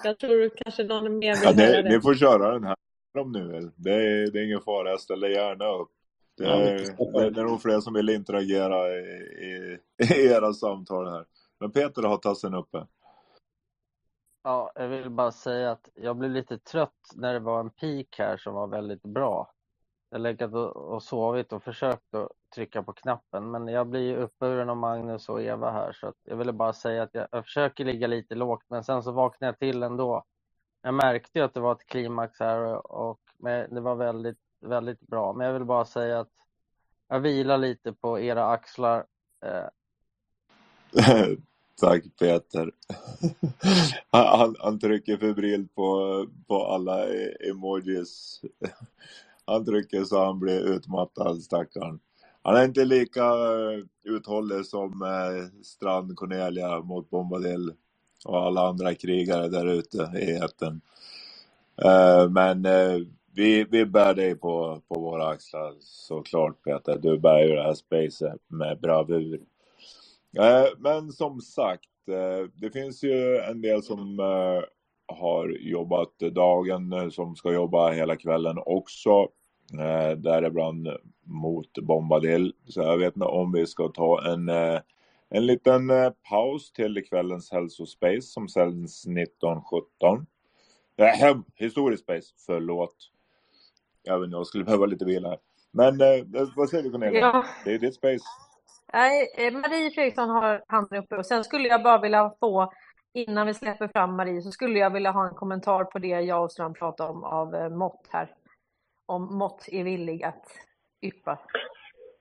Jag 0.04 0.20
tror 0.20 0.50
kanske 0.56 0.84
någon 0.84 1.18
mer 1.18 1.36
vill 1.36 1.44
ja, 1.44 1.82
det. 1.82 1.90
Ni 1.90 2.02
får 2.02 2.14
köra 2.14 2.52
den 2.54 2.64
här 2.64 2.76
om 3.20 3.34
vill. 3.34 3.72
Det 3.76 3.94
är, 3.94 4.32
det 4.32 4.40
är 4.40 4.46
ingen 4.46 4.62
fara, 4.62 4.90
jag 4.90 5.00
ställer 5.00 5.28
gärna 5.28 5.68
upp. 5.68 5.90
Det 6.38 6.46
är, 6.46 6.76
det, 7.14 7.30
det 7.30 7.42
är 7.42 7.46
nog 7.46 7.62
fler 7.62 7.80
som 7.80 7.94
vill 7.94 8.10
interagera 8.10 8.90
i, 8.90 9.00
i, 9.46 9.80
i 10.14 10.28
era 10.28 10.54
samtal 10.54 11.10
här. 11.10 11.26
Men 11.60 11.72
Peter 11.72 12.02
har 12.02 12.18
tassen 12.18 12.54
uppe. 12.54 12.88
Ja, 14.44 14.72
jag 14.76 14.88
vill 14.88 15.10
bara 15.10 15.32
säga 15.32 15.72
att 15.72 15.90
jag 15.96 16.18
blev 16.18 16.32
lite 16.32 16.58
trött 16.58 17.12
när 17.16 17.34
det 17.34 17.40
var 17.40 17.60
en 17.60 17.70
peak 17.70 18.16
här 18.18 18.38
som 18.38 18.54
var 18.54 18.68
väldigt 18.68 19.04
bra. 19.04 19.54
Jag 20.10 20.18
har 20.18 20.24
legat 20.24 20.54
och 20.54 21.04
sovit 21.04 21.54
och 21.54 21.64
försökt 21.64 22.14
att 22.14 22.32
trycka 22.56 22.84
på 22.84 22.94
knappen 22.94 23.52
men 23.52 23.68
jag 23.68 23.88
blir 23.88 24.02
ju 24.02 24.16
uppburen 24.16 24.70
av 24.70 24.78
Magnus 24.78 25.30
och 25.30 25.42
Eva 25.42 25.72
här 25.72 25.92
så 25.92 26.08
att 26.08 26.16
jag 26.24 26.36
ville 26.36 26.54
bara 26.54 26.74
säga 26.74 27.04
att 27.04 27.10
jag, 27.14 27.28
jag 27.32 27.46
försöker 27.46 27.86
ligga 27.86 28.08
lite 28.08 28.36
lågt 28.36 28.64
men 28.68 28.84
sen 28.84 29.04
så 29.04 29.12
vaknade 29.12 29.50
jag 29.50 29.60
till 29.60 29.84
ändå. 29.84 30.24
Jag 30.82 30.94
märkte 30.94 31.40
ju 31.40 31.46
att 31.46 31.54
det 31.54 31.60
var 31.60 31.72
ett 31.72 31.86
klimax 31.86 32.40
här 32.40 32.92
och 32.92 33.20
det 33.70 33.82
var 33.82 33.96
väldigt, 33.96 34.40
väldigt 34.60 35.00
bra. 35.00 35.34
Men 35.34 35.48
jag 35.48 35.54
vill 35.54 35.66
bara 35.66 35.86
säga 35.86 36.20
att 36.20 36.32
jag 37.08 37.20
vilar 37.20 37.58
lite 37.58 37.94
på 37.94 38.20
era 38.20 38.46
axlar. 38.46 39.06
Eh. 39.46 39.66
Tack 41.82 42.04
Peter. 42.20 42.72
han, 44.12 44.56
han 44.60 44.80
trycker 44.80 45.18
febrilt 45.18 45.76
på, 45.76 46.26
på 46.48 46.66
alla 46.66 47.08
e-, 47.08 47.50
emojis. 47.50 48.42
Han 49.48 49.66
trycker 49.66 50.04
så 50.04 50.26
han 50.26 50.40
blir 50.40 50.60
utmattad, 50.60 51.44
stackaren. 51.44 52.00
Han 52.42 52.56
är 52.56 52.66
inte 52.66 52.86
lika 52.86 53.24
eh, 53.26 53.84
uthållig 54.04 54.66
som 54.66 55.02
eh, 55.02 55.62
Strand 55.64 56.16
Cornelia 56.16 56.80
mot 56.80 57.10
Bombadil 57.10 57.74
och 58.26 58.38
alla 58.38 58.68
andra 58.68 58.96
krigare 58.96 59.48
där 59.48 59.66
ute 59.66 60.12
i 60.22 60.32
etern. 60.32 60.82
Eh, 61.84 62.30
men 62.30 62.64
vi, 63.36 63.64
vi 63.64 63.86
bär 63.86 64.14
dig 64.14 64.36
på, 64.36 64.82
på 64.88 65.00
våra 65.00 65.28
axlar 65.28 65.74
såklart 65.80 66.64
Peter. 66.64 66.98
Du 67.02 67.20
bär 67.20 67.40
ju 67.40 67.56
det 67.56 67.64
här 67.64 67.74
spacet 67.74 68.42
med 68.48 68.80
bravur. 68.80 69.42
men 70.78 71.12
som 71.12 71.42
sagt, 71.42 71.90
det 72.54 72.72
finns 72.74 73.04
ju 73.04 73.38
en 73.38 73.62
del 73.62 73.84
som 73.84 74.20
har 75.08 75.50
jobbat 75.50 76.20
dagen, 76.20 77.12
som 77.12 77.36
ska 77.36 77.54
jobba 77.54 77.92
hela 77.92 78.16
kvällen 78.16 78.58
också. 78.66 79.28
Eh, 79.74 80.18
däribland 80.18 80.88
mot 81.24 81.74
Bombadil. 81.74 82.54
Så 82.68 82.82
jag 82.82 82.98
vet 82.98 83.16
inte 83.16 83.28
om 83.28 83.52
vi 83.52 83.68
ska 83.68 83.88
ta 83.88 84.34
en, 84.34 84.50
eh, 84.50 84.80
en 85.30 85.46
liten 85.46 85.90
eh, 85.90 86.10
paus 86.30 86.72
till 86.72 87.04
kvällens 87.10 87.52
hälsospace 87.52 88.22
som 88.22 88.48
sänds 88.48 89.06
1917. 89.06 90.26
Äh, 90.98 91.38
historisk 91.56 92.04
space, 92.04 92.34
förlåt. 92.46 92.96
Även 94.10 94.32
jag 94.32 94.48
skulle 94.48 94.64
behöva 94.64 94.86
lite 94.86 95.06
vila 95.06 95.30
här. 95.30 95.40
Men 95.72 96.02
eh, 96.02 96.48
vad 96.56 96.70
säger 96.70 96.84
du 96.84 96.92
Cornelia? 96.92 97.20
Ja. 97.20 97.46
Det 97.66 97.74
är 97.74 97.80
ditt 97.80 97.96
space. 97.96 98.24
Nej, 98.94 99.28
eh, 99.38 99.54
Marie 99.54 99.92
Fredriksson 99.92 100.30
har 100.30 100.64
handen 100.68 101.04
uppe 101.04 101.16
och 101.16 101.26
sen 101.26 101.44
skulle 101.44 101.68
jag 101.68 101.84
bara 101.84 102.02
vilja 102.02 102.34
få 102.40 102.74
innan 103.14 103.48
vi 103.48 103.54
släpper 103.54 103.88
fram 103.88 104.16
Marie 104.16 104.42
så 104.42 104.52
skulle 104.52 104.80
jag 104.80 104.90
vilja 104.90 105.12
ha 105.12 105.28
en 105.28 105.36
kommentar 105.36 105.84
på 105.84 106.00
det 106.00 106.08
jag 106.08 106.44
och 106.44 106.52
Strand 106.52 106.76
pratade 106.76 107.10
om 107.10 107.24
av 107.24 107.56
eh, 107.56 107.70
mått 107.70 108.08
här 108.10 108.32
om 109.08 109.38
Mott 109.38 109.70
är 109.72 109.84
villig 109.84 110.24
att 110.24 110.46
yppa? 111.02 111.40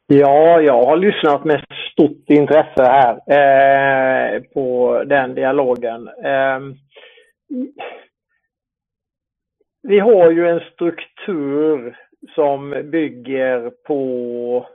Ja, 0.07 0.61
jag 0.61 0.85
har 0.85 0.97
lyssnat 0.97 1.45
med 1.45 1.65
stort 1.93 2.31
intresse 2.31 2.83
här 2.83 3.15
eh, 3.15 4.43
på 4.43 5.03
den 5.07 5.35
dialogen. 5.35 6.09
Eh, 6.09 6.61
vi 9.83 9.99
har 9.99 10.31
ju 10.31 10.49
en 10.49 10.61
struktur 10.61 11.99
som 12.35 12.71
bygger 12.85 13.71
på 13.71 14.67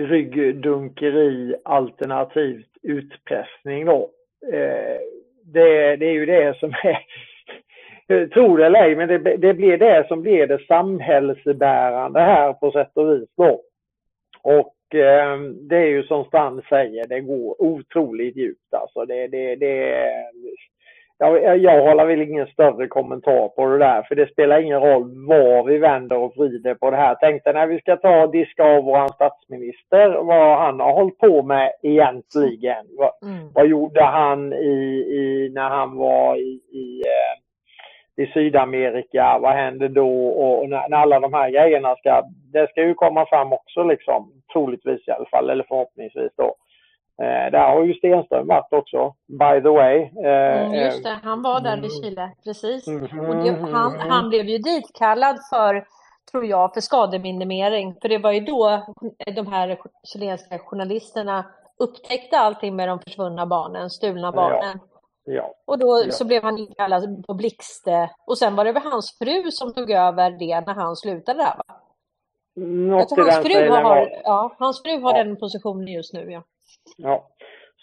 ryggdunkeri 0.00 1.56
alternativt 1.64 2.70
utpressning 2.82 3.84
då. 3.84 4.10
Eh, 4.52 5.00
det, 5.44 5.96
det, 5.96 6.06
är 6.06 6.12
ju 6.12 6.26
det 6.26 6.58
som 6.58 6.70
är 6.70 6.98
Tro 8.34 8.56
det 8.56 8.66
eller 8.66 8.82
ej, 8.82 8.96
men 8.96 9.08
det, 9.08 9.18
det 9.18 9.54
blir 9.54 9.78
det 9.78 10.08
som 10.08 10.22
blir 10.22 10.46
det 10.46 10.66
samhällsbärande 10.66 12.20
här 12.20 12.52
på 12.52 12.70
sätt 12.70 12.90
och 12.94 13.10
vis 13.10 13.28
då. 13.36 13.60
Och 14.42 14.94
eh, 14.94 15.38
det 15.68 15.76
är 15.76 15.86
ju 15.86 16.02
som 16.02 16.24
Strand 16.24 16.62
säger, 16.68 17.06
det 17.08 17.20
går 17.20 17.62
otroligt 17.62 18.36
djupt 18.36 18.74
alltså. 18.74 19.04
Det, 19.04 19.26
det, 19.26 19.56
det, 19.56 20.10
jag, 21.18 21.58
jag 21.58 21.82
håller 21.82 22.06
väl 22.06 22.22
ingen 22.22 22.46
större 22.46 22.86
kommentar 22.86 23.48
på 23.48 23.66
det 23.66 23.78
där, 23.78 24.02
för 24.02 24.14
det 24.14 24.32
spelar 24.32 24.60
ingen 24.60 24.80
roll 24.80 25.26
var 25.26 25.64
vi 25.64 25.78
vänder 25.78 26.16
och 26.16 26.32
vrider 26.36 26.74
på 26.74 26.90
det 26.90 26.96
här. 26.96 27.14
Tänkte 27.14 27.52
när 27.52 27.66
vi 27.66 27.80
ska 27.80 27.96
ta 27.96 28.22
och 28.24 28.30
diska 28.32 28.64
av 28.64 28.84
vår 28.84 29.08
statsminister, 29.08 30.08
vad 30.22 30.58
han 30.58 30.80
har 30.80 30.92
hållit 30.92 31.18
på 31.18 31.42
med 31.42 31.72
egentligen. 31.82 32.86
Vad, 32.98 33.10
Mm. 33.22 33.48
vad 33.54 33.66
gjorde 33.66 34.02
han 34.02 34.52
i, 34.52 35.06
i, 35.10 35.50
när 35.54 35.68
han 35.68 35.96
var 35.96 36.36
i, 36.36 36.60
i, 36.72 37.02
eh, 37.06 37.45
i 38.16 38.26
Sydamerika? 38.26 39.38
Vad 39.42 39.52
hände 39.52 39.88
då? 39.88 40.28
Och, 40.28 40.68
när, 40.68 40.88
när 40.88 40.96
alla 40.96 41.20
de 41.20 41.32
här 41.32 41.50
grejerna 41.50 41.96
ska, 41.96 42.22
det 42.52 42.70
ska 42.70 42.82
ju 42.82 42.94
komma 42.94 43.26
fram 43.26 43.52
också 43.52 43.82
liksom, 43.82 44.32
troligtvis 44.52 45.08
i 45.08 45.10
alla 45.10 45.26
fall, 45.26 45.50
eller 45.50 45.64
förhoppningsvis 45.68 46.32
då. 46.36 46.54
Eh, 47.22 47.50
där 47.52 47.68
har 47.72 47.84
ju 47.84 47.94
Stenström 47.94 48.46
varit 48.46 48.72
också, 48.72 49.14
by 49.28 49.62
the 49.62 49.68
way. 49.68 49.96
Eh, 50.02 50.66
Mm, 50.66 50.74
just 50.84 51.04
det, 51.04 51.18
han 51.22 51.42
var 51.42 51.60
där 51.60 51.72
mm. 51.72 51.84
i 51.84 51.88
Chile, 51.90 52.30
precis. 52.44 52.86
Mhm, 52.86 53.20
Och 53.20 53.36
det, 53.36 53.50
han, 53.72 54.00
han 54.00 54.28
blev 54.28 54.46
ju 54.46 54.58
ditkallad 54.58 55.36
för, 55.50 55.84
tror 56.30 56.44
jag, 56.44 56.74
för 56.74 56.80
skademinimering. 56.80 57.94
För 58.02 58.08
det 58.08 58.18
var 58.18 58.32
ju 58.32 58.40
då 58.40 58.82
de 59.36 59.46
här 59.46 59.78
chilenska 60.12 60.58
journalisterna 60.58 61.44
upptäckte 61.78 62.38
allting 62.38 62.76
med 62.76 62.88
de 62.88 62.98
försvunna 62.98 63.46
barnen, 63.46 63.90
stulna 63.90 64.32
barnen. 64.32 64.78
Ja. 64.90 64.95
Och 65.66 65.78
då 65.78 66.02
Ja. 66.06 66.10
så 66.10 66.26
blev 66.26 66.42
han 66.42 66.58
inkallad 66.58 67.24
på 67.26 67.34
blixt. 67.34 67.86
eh, 67.88 68.08
Och 68.26 68.38
sen 68.38 68.56
var 68.56 68.64
det 68.64 68.72
väl 68.72 68.82
hans 68.82 69.18
fru 69.18 69.50
som 69.50 69.74
tog 69.74 69.90
över 69.90 70.30
det 70.30 70.60
när 70.66 70.74
han 70.74 70.96
slutade 70.96 71.38
där 71.38 71.54
va? 71.56 71.80
Något 72.56 73.08
tror 73.08 73.28
i 73.28 73.30
hans 73.30 73.46
fru 73.46 73.68
har, 73.70 73.82
var 73.82 74.08
ja, 74.24 74.56
hans 74.58 74.82
fru 74.82 75.00
har 75.00 75.18
Ja. 75.18 75.24
den 75.24 75.36
positionen 75.36 75.88
just 75.88 76.14
nu 76.14 76.30
ja. 76.32 76.42
Ja. 76.96 77.28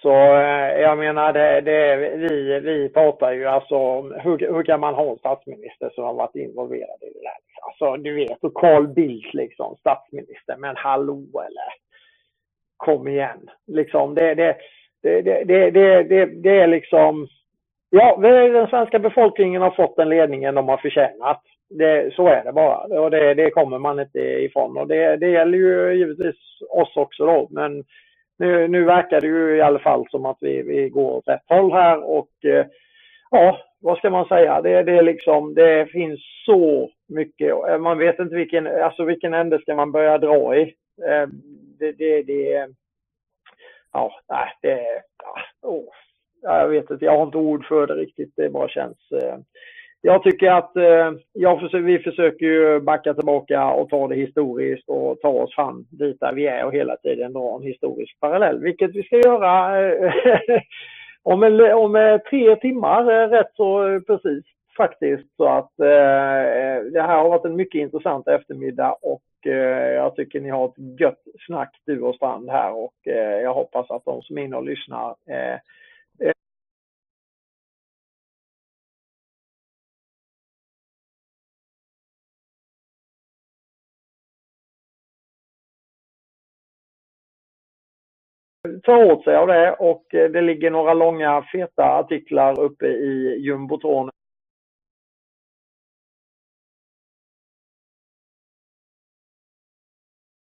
Så 0.01 0.09
eh, 0.13 0.81
jag 0.81 0.97
menar, 0.97 1.33
det, 1.33 1.61
det, 1.61 1.95
vi, 2.17 2.59
vi 2.59 2.89
pratar 2.89 3.31
ju 3.31 3.45
alltså 3.45 3.75
om 3.75 4.11
hur, 4.23 4.38
hur 4.53 4.63
kan 4.63 4.80
man 4.80 4.93
ha 4.95 5.11
en 5.11 5.17
statsminister 5.17 5.89
som 5.95 6.03
har 6.03 6.13
varit 6.13 6.35
involverad 6.35 6.97
i 7.01 7.05
det 7.13 7.19
där? 7.22 7.38
Alltså 7.67 7.97
du 8.03 8.15
vet, 8.15 8.43
och 8.43 8.53
Carl 8.53 8.88
Bildt 8.88 9.33
liksom, 9.33 9.75
statsminister, 9.80 10.55
men 10.57 10.75
hallå 10.75 11.23
eller? 11.33 11.73
Kom 12.77 13.07
igen. 13.07 13.49
Liksom, 13.67 14.15
det, 14.15 14.35
det, 14.35 14.57
det, 15.03 15.22
det, 15.22 15.43
det, 15.72 16.03
det, 16.03 16.25
det, 16.25 16.59
är 16.59 16.67
liksom, 16.67 17.27
ja, 17.90 18.17
den 18.22 18.67
svenska 18.67 18.99
befolkningen 18.99 19.61
har 19.61 19.72
fått 19.72 19.95
den 19.95 20.09
ledningen 20.09 20.56
de 20.56 20.67
har 20.67 20.77
förtjänat. 20.77 21.41
Det, 21.69 22.14
så 22.15 22.27
är 22.27 22.43
det 22.43 22.51
bara 22.51 22.99
och 22.99 23.11
det, 23.11 23.33
det 23.33 23.49
kommer 23.49 23.80
man 23.80 23.99
inte 23.99 24.19
ifrån 24.19 24.77
och 24.77 24.88
det, 24.88 25.17
det 25.17 25.30
gäller 25.30 25.57
ju 25.57 25.93
givetvis 25.93 26.35
oss 26.69 26.98
också 26.98 27.25
då 27.25 27.48
men 27.51 27.83
nu, 28.40 28.67
nu 28.67 28.83
verkar 28.83 29.22
det 29.22 29.27
ju 29.27 29.56
i 29.56 29.61
alla 29.61 29.80
fall 29.80 30.06
som 30.09 30.25
att 30.25 30.38
vi, 30.41 30.61
vi 30.61 30.90
går 30.90 31.11
åt 31.11 31.27
rätt 31.27 31.43
håll 31.48 31.72
här 31.72 32.03
och 32.03 32.45
eh, 32.45 32.65
ja, 33.32 33.57
vad 33.82 33.98
ska 33.98 34.09
man 34.09 34.27
säga? 34.27 34.61
Det, 34.61 34.83
det 34.83 34.98
är 34.98 35.03
liksom, 35.03 35.53
det 35.53 35.91
finns 35.91 36.19
så 36.45 36.90
mycket. 37.09 37.69
Eh, 37.69 37.77
man 37.77 37.98
vet 37.98 38.19
inte 38.19 38.35
vilken, 38.35 38.67
alltså 38.67 39.03
vilken 39.03 39.33
ände 39.33 39.59
ska 39.59 39.75
man 39.75 39.91
börja 39.91 40.17
dra 40.17 40.56
i. 40.56 40.61
Eh, 41.07 41.27
det, 41.80 41.91
det, 41.91 42.23
det 42.23 42.67
ja, 43.93 44.11
nej, 44.30 44.53
det, 44.61 44.72
är... 44.72 45.01
Oh, 45.61 45.85
jag 46.41 46.67
vet 46.67 46.91
inte, 46.91 47.05
jag 47.05 47.17
har 47.17 47.23
inte 47.23 47.38
ord 47.38 47.65
för 47.65 47.88
det 47.88 47.93
riktigt. 47.93 48.33
Det 48.35 48.49
bara 48.49 48.67
känns. 48.67 49.11
Eh, 49.11 49.38
jag 50.01 50.23
tycker 50.23 50.51
att 50.51 50.75
eh, 50.75 51.11
jag 51.33 51.59
försöker, 51.59 51.85
vi 51.85 51.99
försöker 51.99 52.45
ju 52.45 52.80
backa 52.80 53.13
tillbaka 53.13 53.65
och 53.65 53.89
ta 53.89 54.07
det 54.07 54.15
historiskt 54.15 54.89
och 54.89 55.19
ta 55.22 55.30
oss 55.30 55.55
fram 55.55 55.85
dit 55.91 56.19
där 56.19 56.33
vi 56.33 56.47
är 56.47 56.65
och 56.65 56.73
hela 56.73 56.97
tiden 56.97 57.33
dra 57.33 57.55
en 57.55 57.63
historisk 57.63 58.19
parallell, 58.19 58.59
vilket 58.59 58.95
vi 58.95 59.03
ska 59.03 59.15
göra 59.15 59.81
eh, 59.88 60.13
om, 61.23 61.43
en, 61.43 61.73
om 61.73 61.95
eh, 61.95 62.17
tre 62.17 62.55
timmar, 62.55 63.11
eh, 63.11 63.30
rätt 63.30 63.51
så 63.53 64.01
precis 64.07 64.45
faktiskt. 64.77 65.35
Så 65.37 65.45
att 65.45 65.79
eh, 65.79 66.83
det 66.93 67.01
här 67.01 67.17
har 67.17 67.29
varit 67.29 67.45
en 67.45 67.55
mycket 67.55 67.79
intressant 67.79 68.27
eftermiddag 68.27 68.95
och 69.01 69.47
eh, 69.47 69.93
jag 69.93 70.15
tycker 70.15 70.41
ni 70.41 70.49
har 70.49 70.65
ett 70.65 70.99
gött 70.99 71.23
snack 71.47 71.81
du 71.85 72.01
och 72.01 72.15
Strand 72.15 72.49
här 72.49 72.73
och 72.73 73.07
eh, 73.07 73.41
jag 73.41 73.53
hoppas 73.53 73.91
att 73.91 74.05
de 74.05 74.21
som 74.21 74.37
är 74.37 74.41
inne 74.41 74.55
och 74.55 74.65
lyssnar 74.65 75.15
eh, 75.29 75.59
tar 88.83 89.11
åt 89.11 89.23
sig 89.23 89.35
av 89.35 89.47
det 89.47 89.71
och 89.71 90.15
eh, 90.15 90.31
det 90.31 90.41
ligger 90.41 90.71
några 90.71 90.93
långa 90.93 91.43
feta 91.51 91.83
artiklar 91.83 92.59
uppe 92.59 92.85
i 92.85 93.37
jumbotron. 93.39 94.09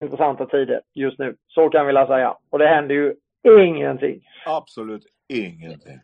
Intressanta 0.05 0.47
tider 0.47 0.81
just 0.95 1.19
nu. 1.19 1.37
Så 1.49 1.69
kan 1.69 1.87
vi 1.87 1.93
väl 1.93 2.07
säga. 2.07 2.37
Och 2.51 2.59
det 2.59 2.67
händer 2.69 2.95
ju 2.95 3.15
ingenting. 3.67 4.21
Absolut 4.47 5.07
ingenting. 5.29 6.01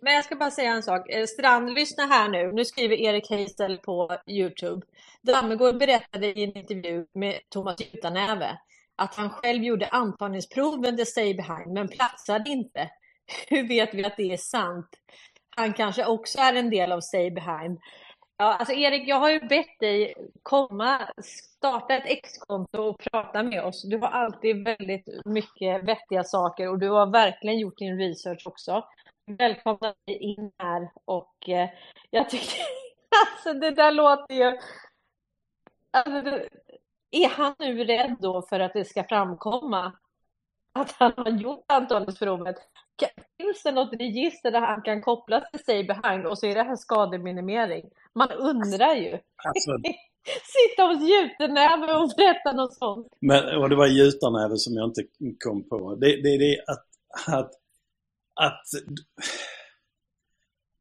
Men 0.00 0.14
jag 0.14 0.24
ska 0.24 0.36
bara 0.36 0.50
säga 0.50 0.70
en 0.70 0.82
sak. 0.82 1.10
Eh, 1.10 1.24
Strand, 1.24 1.74
lyssna 1.74 2.04
här 2.04 2.28
nu. 2.28 2.52
Nu 2.52 2.64
skriver 2.64 2.96
Erik 2.96 3.30
Heisel 3.30 3.78
på 3.78 4.16
Youtube. 4.26 4.86
Dammegård 5.22 5.78
berättade 5.78 6.26
i 6.26 6.44
en 6.44 6.56
intervju 6.56 7.06
med 7.14 7.34
Thomas 7.48 7.76
Utanäve 7.94 8.58
att 8.96 9.14
han 9.14 9.30
själv 9.30 9.62
gjorde 9.62 9.86
antagningsproven 9.86 10.96
till 10.96 11.06
Stay 11.06 11.34
Behind 11.34 11.72
men 11.72 11.88
platsade 11.88 12.50
inte. 12.50 12.90
Hur 13.48 13.68
vet 13.68 13.94
vi 13.94 14.04
att 14.04 14.16
det 14.16 14.32
är 14.32 14.36
sant? 14.36 14.88
Han 15.56 15.72
kanske 15.72 16.06
också 16.06 16.38
är 16.38 16.54
en 16.54 16.70
del 16.70 16.92
av 16.92 17.00
Stay 17.00 17.30
Behind. 17.30 17.78
Ja, 18.38 18.54
alltså 18.54 18.74
Erik, 18.74 19.08
jag 19.08 19.16
har 19.16 19.30
ju 19.30 19.40
bett 19.40 19.80
dig 19.80 20.14
komma, 20.42 21.10
starta 21.22 21.94
ett 21.94 22.06
X-konto 22.06 22.82
och 22.82 22.98
prata 22.98 23.42
med 23.42 23.64
oss. 23.64 23.82
Du 23.82 23.98
har 23.98 24.08
alltid 24.08 24.64
väldigt 24.64 25.08
mycket 25.24 25.84
vettiga 25.84 26.24
saker 26.24 26.68
och 26.68 26.78
du 26.78 26.88
har 26.88 27.06
verkligen 27.06 27.58
gjort 27.58 27.78
din 27.78 27.98
research 27.98 28.46
också. 28.46 28.84
Välkomna 29.26 29.94
dig 30.06 30.16
in 30.16 30.52
här 30.58 30.90
och 31.04 31.48
eh, 31.48 31.68
jag 32.10 32.30
tycker, 32.30 32.60
alltså 33.26 33.60
det 33.60 33.70
där 33.70 33.92
låter 33.92 34.34
ju... 34.34 34.58
Alltså, 35.90 36.46
är 37.10 37.28
han 37.28 37.54
nu 37.58 37.84
rädd 37.84 38.16
då 38.20 38.42
för 38.42 38.60
att 38.60 38.72
det 38.72 38.84
ska 38.84 39.04
framkomma 39.04 39.92
att 40.72 40.92
han 40.92 41.12
har 41.16 41.30
gjort 41.30 41.64
antagningsprovet? 41.68 42.56
Ka- 42.56 42.85
Finns 43.38 43.62
det 43.62 43.72
något 43.72 43.92
register 43.92 44.50
där 44.50 44.60
han 44.60 44.82
kan 44.82 45.02
kopplas 45.02 45.50
till 45.50 45.60
Stay 45.60 45.84
Behind 45.84 46.26
och 46.26 46.38
så 46.38 46.46
är 46.46 46.54
det 46.54 46.62
här 46.62 46.76
skademinimering? 46.76 47.84
Man 48.14 48.30
undrar 48.30 48.94
ju. 48.94 49.12
Alltså, 49.44 49.70
Sitta 50.56 50.82
hos 50.82 51.08
Jutenäve 51.08 51.94
och 51.94 52.10
berätta 52.16 52.52
något 52.52 52.74
sånt. 52.74 53.06
men, 53.20 53.58
och 53.58 53.68
det 53.70 53.76
var 53.76 53.86
gjutarnäve 53.86 54.56
som 54.56 54.74
jag 54.74 54.88
inte 54.88 55.02
kom 55.44 55.68
på. 55.68 55.94
Det, 55.94 56.22
det, 56.22 56.38
det 56.38 56.64
att, 56.66 56.86
att, 57.28 57.50
att 58.34 58.62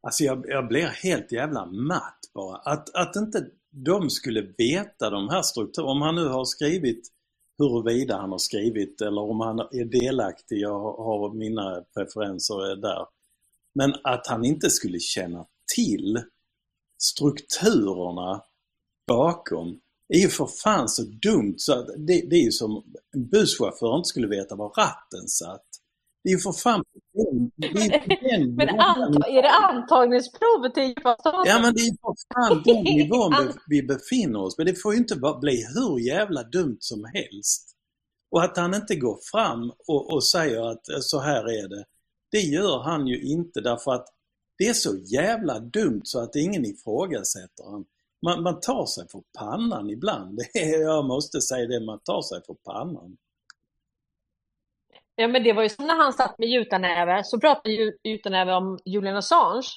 Alltså 0.05 0.23
jag, 0.23 0.45
jag 0.47 0.67
blir 0.67 0.85
helt 0.85 1.31
jävla 1.31 1.65
matt 1.65 2.19
bara. 2.33 2.57
Att, 2.57 2.95
att 2.95 3.15
inte 3.15 3.45
de 3.69 4.09
skulle 4.09 4.41
veta 4.57 5.09
de 5.09 5.29
här 5.29 5.41
strukturerna. 5.41 5.91
Om 5.91 6.01
han 6.01 6.15
nu 6.15 6.27
har 6.27 6.45
skrivit 6.45 7.07
huruvida 7.57 8.17
han 8.17 8.31
har 8.31 8.37
skrivit 8.37 9.01
eller 9.01 9.21
om 9.21 9.39
han 9.39 9.59
är 9.59 9.85
delaktig, 9.85 10.59
jag 10.59 10.79
har, 10.79 11.33
mina 11.33 11.83
preferenser 11.93 12.75
där. 12.75 13.05
Men 13.73 13.93
att 14.03 14.27
han 14.27 14.45
inte 14.45 14.69
skulle 14.69 14.99
känna 14.99 15.45
till 15.75 16.23
strukturerna 16.97 18.43
bakom 19.07 19.79
är 20.07 20.19
ju 20.19 20.29
för 20.29 20.45
fan 20.45 20.89
så 20.89 21.03
dumt 21.03 21.55
så 21.57 21.73
att 21.73 21.87
det, 21.87 22.29
det 22.29 22.35
är 22.35 22.43
ju 22.43 22.51
som 22.51 22.83
en 23.13 23.27
busschaufför 23.27 23.97
inte 23.97 24.07
skulle 24.07 24.27
veta 24.27 24.55
var 24.55 24.69
ratten 24.69 25.27
satt. 25.27 25.65
Det 26.25 26.29
är 26.29 26.33
ju 26.33 26.39
för 26.39 26.51
fan 26.51 26.83
den 27.13 27.51
Men 28.55 28.69
anta, 28.69 29.27
är 29.27 29.41
det 29.41 29.51
antagningsprovet 29.51 30.73
till 30.73 30.83
IFA-staten? 30.83 31.43
Ja 31.45 31.59
men 31.61 31.73
det 31.73 31.81
är 31.81 31.85
ju 31.85 31.97
för 32.01 32.15
fan 32.33 32.63
den 32.65 32.83
nivån 32.83 33.33
vi 33.67 33.83
befinner 33.83 34.39
oss 34.39 34.57
Men 34.57 34.67
det 34.67 34.81
får 34.81 34.93
ju 34.93 34.99
inte 34.99 35.15
bli 35.41 35.65
hur 35.75 35.99
jävla 35.99 36.43
dumt 36.43 36.77
som 36.79 37.05
helst. 37.13 37.75
Och 38.31 38.43
att 38.43 38.57
han 38.57 38.73
inte 38.73 38.95
går 38.95 39.19
fram 39.31 39.71
och, 39.87 40.13
och 40.13 40.23
säger 40.23 40.71
att 40.71 40.89
eh, 40.89 40.99
så 40.99 41.19
här 41.19 41.43
är 41.43 41.69
det. 41.69 41.85
Det 42.31 42.41
gör 42.41 42.83
han 42.83 43.07
ju 43.07 43.21
inte 43.21 43.61
därför 43.61 43.91
att 43.91 44.07
det 44.57 44.67
är 44.67 44.73
så 44.73 44.97
jävla 44.97 45.59
dumt 45.59 46.01
så 46.03 46.19
att 46.19 46.35
ingen 46.35 46.65
ifrågasätter 46.65 47.71
han. 47.71 47.85
Man, 48.25 48.43
man 48.43 48.59
tar 48.59 48.85
sig 48.85 49.07
för 49.11 49.21
pannan 49.37 49.89
ibland. 49.89 50.37
Det 50.53 50.59
är, 50.59 50.81
jag 50.81 51.05
måste 51.05 51.41
säga 51.41 51.67
det, 51.67 51.85
man 51.85 51.99
tar 51.99 52.21
sig 52.21 52.41
för 52.45 52.53
pannan. 52.53 53.17
Ja, 55.15 55.27
men 55.27 55.43
det 55.43 55.53
var 55.53 55.63
ju 55.63 55.69
som 55.69 55.87
när 55.87 55.95
han 55.95 56.13
satt 56.13 56.39
med 56.39 56.49
Jutanäve, 56.49 57.23
så 57.23 57.39
pratade 57.39 57.93
Jutanäve 58.03 58.53
om 58.53 58.79
Julian 58.85 59.17
Assange. 59.17 59.67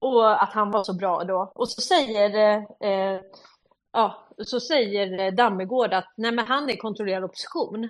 och 0.00 0.42
att 0.42 0.52
han 0.52 0.70
var 0.70 0.84
så 0.84 0.94
bra 0.94 1.24
då. 1.24 1.52
Och 1.54 1.68
så 1.68 1.80
säger, 1.80 2.56
eh, 2.80 3.20
ja, 3.92 4.28
så 4.44 4.60
säger 4.60 5.20
eh, 5.20 5.32
Dammegård 5.32 5.94
att 5.94 6.12
nej, 6.16 6.32
men 6.32 6.46
han 6.46 6.70
är 6.70 6.76
kontrollerad 6.76 7.24
opposition. 7.24 7.88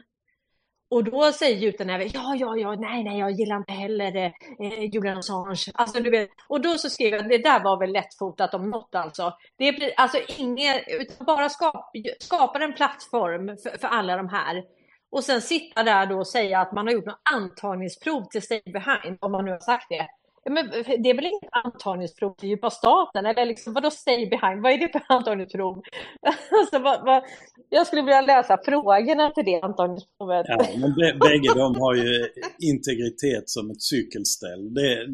Och 0.91 1.05
då 1.05 1.33
säger 1.33 1.57
Jutanäve, 1.57 2.05
ja, 2.15 2.35
ja, 2.37 2.57
ja, 2.57 2.75
nej, 2.75 3.05
nej, 3.05 3.19
jag 3.19 3.31
gillar 3.31 3.57
inte 3.57 3.73
heller 3.73 4.17
eh, 4.17 4.33
eh 4.61 4.85
Julian 4.85 5.19
Assange. 5.19 5.65
Alltså, 5.75 6.03
du 6.03 6.11
vet, 6.11 6.31
och 6.49 6.61
då 6.61 6.79
så 6.79 6.91
skrev 6.91 7.15
jag, 7.15 7.29
det 7.29 7.39
där 7.39 7.65
var 7.65 7.81
väl 7.81 7.93
lättfotat 7.93 8.55
om 8.55 8.71
något 8.71 8.95
alltså. 8.95 9.33
Det 9.57 9.69
är 9.69 9.93
alltså 9.97 10.19
inget, 10.39 10.85
utan 10.89 11.27
bara 11.27 11.49
skap, 11.49 11.91
skapar 12.21 12.61
en 12.61 12.75
plattform 12.75 13.47
för, 13.47 13.79
för 13.79 13.89
alla 13.89 14.17
de 14.17 14.29
här. 14.29 14.65
Och 15.11 15.25
sen 15.25 15.43
sitta 15.43 15.83
där 15.83 16.07
då 16.07 16.19
och 16.19 16.27
säga 16.27 16.61
att 16.61 16.73
man 16.73 16.87
har 16.87 16.95
gjort 16.95 17.07
något 17.07 17.23
antagningsprov 17.35 18.25
till 18.25 18.43
Stay 18.43 18.63
Behind, 18.65 19.19
om 19.21 19.33
man 19.33 19.45
nu 19.45 19.51
har 19.51 19.59
sagt 19.59 19.87
det. 19.89 20.07
Men 20.51 20.71
det 21.03 21.11
är 21.11 21.15
väl 21.15 21.27
inget 21.27 21.51
antagningsprov 21.65 22.35
till 22.35 22.49
djupa 22.49 22.71
staten? 22.71 23.27
Eller 23.27 23.47
liksom, 23.47 23.73
vadå 23.73 23.91
stay 23.91 24.27
behind? 24.31 24.63
Vad 24.63 24.73
är 24.73 24.79
det 24.79 24.89
för 24.93 25.03
antagningsprov? 25.09 25.83
alltså, 26.61 26.79
vad, 26.79 27.05
vad, 27.05 27.23
jag 27.71 27.87
skulle 27.87 28.03
vilja 28.03 28.21
läsa 28.21 28.59
frågorna 28.65 29.31
till 29.31 29.45
det 29.45 29.61
antagningsprovet. 29.61 30.47
Ja, 30.49 30.67
men 30.77 31.19
bägge 31.19 31.55
de 31.55 31.77
har 31.77 31.95
ju 31.95 32.29
integritet 32.59 33.51
som 33.51 33.71
ett 33.71 33.83
cykelställ. 33.83 34.75
Det, 34.75 35.07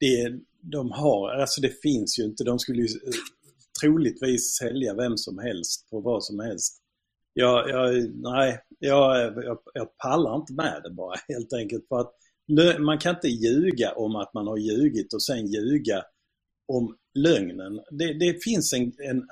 det, 0.00 0.40
de 0.60 0.90
har, 0.90 1.40
alltså 1.40 1.60
det 1.60 1.82
finns 1.82 2.18
ju 2.18 2.24
inte, 2.24 2.44
de 2.44 2.58
skulle 2.58 2.82
ju 2.82 2.88
eh, 3.06 3.12
troligtvis 3.82 4.56
sälja 4.56 4.94
vem 4.94 5.16
som 5.16 5.38
helst 5.38 5.90
på 5.90 6.00
vad 6.00 6.24
som 6.24 6.40
helst. 6.40 6.79
Jag, 7.32 7.70
jag, 7.70 8.10
nej, 8.14 8.60
jag, 8.78 9.34
jag, 9.44 9.58
jag 9.74 9.96
pallar 9.96 10.36
inte 10.36 10.52
med 10.52 10.80
det 10.84 10.90
bara 10.90 11.14
helt 11.28 11.52
enkelt 11.52 11.88
för 11.88 12.00
att 12.00 12.14
man 12.78 12.98
kan 12.98 13.14
inte 13.14 13.28
ljuga 13.28 13.92
om 13.92 14.16
att 14.16 14.34
man 14.34 14.46
har 14.46 14.56
ljugit 14.56 15.14
och 15.14 15.22
sen 15.22 15.46
ljuga 15.46 16.04
om 16.68 16.96
lögnen. 17.14 17.80
Det, 17.90 18.12
det, 18.12 18.44
finns 18.44 18.72
en, 18.72 18.82
en, 18.82 19.22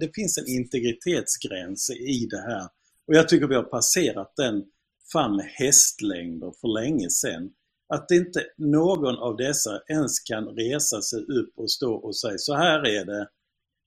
det 0.00 0.14
finns 0.14 0.38
en 0.38 0.48
integritetsgräns 0.48 1.90
i 1.90 2.26
det 2.30 2.40
här. 2.40 2.68
Och 3.06 3.14
jag 3.14 3.28
tycker 3.28 3.46
vi 3.46 3.54
har 3.54 3.62
passerat 3.62 4.32
den 4.36 4.64
fan 5.12 5.36
med 5.36 5.46
hästlängder 5.46 6.52
för 6.60 6.80
länge 6.80 7.10
sedan. 7.10 7.50
Att 7.88 8.10
inte 8.10 8.44
någon 8.56 9.18
av 9.18 9.36
dessa 9.36 9.80
ens 9.88 10.20
kan 10.20 10.44
resa 10.48 11.00
sig 11.00 11.20
upp 11.20 11.52
och 11.56 11.70
stå 11.70 11.94
och 11.94 12.16
säga 12.16 12.38
så 12.38 12.54
här 12.54 12.86
är 12.86 13.04
det. 13.04 13.28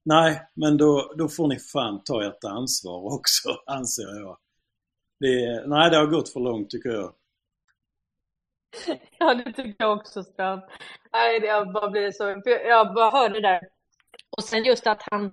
Nej, 0.10 0.42
men 0.54 0.78
då, 0.78 1.14
då 1.18 1.28
får 1.30 1.48
ni 1.48 1.60
fan 1.60 2.04
ta 2.04 2.24
ert 2.24 2.44
ansvar 2.44 3.14
också, 3.14 3.50
anser 3.66 4.20
jag. 4.20 4.38
Det, 5.20 5.68
nej, 5.68 5.90
det 5.90 5.98
har 5.98 6.06
gått 6.06 6.34
för 6.34 6.40
långt 6.40 6.70
tycker 6.70 6.90
jag. 6.90 7.14
Ja, 9.20 9.34
det 9.34 9.54
tycker 9.54 9.76
jag 9.78 9.98
också 9.98 10.24
Strand. 10.24 10.62
Nej, 11.14 11.44
jag 11.44 11.74
bara 11.74 11.90
blir 11.90 12.12
så, 12.12 12.42
jag 12.46 12.94
bara 12.94 13.12
hörde 13.12 13.34
det 13.34 13.48
där. 13.48 13.62
Och 14.38 14.44
sen 14.44 14.64
just 14.64 14.88
att 14.88 15.02
han, 15.02 15.26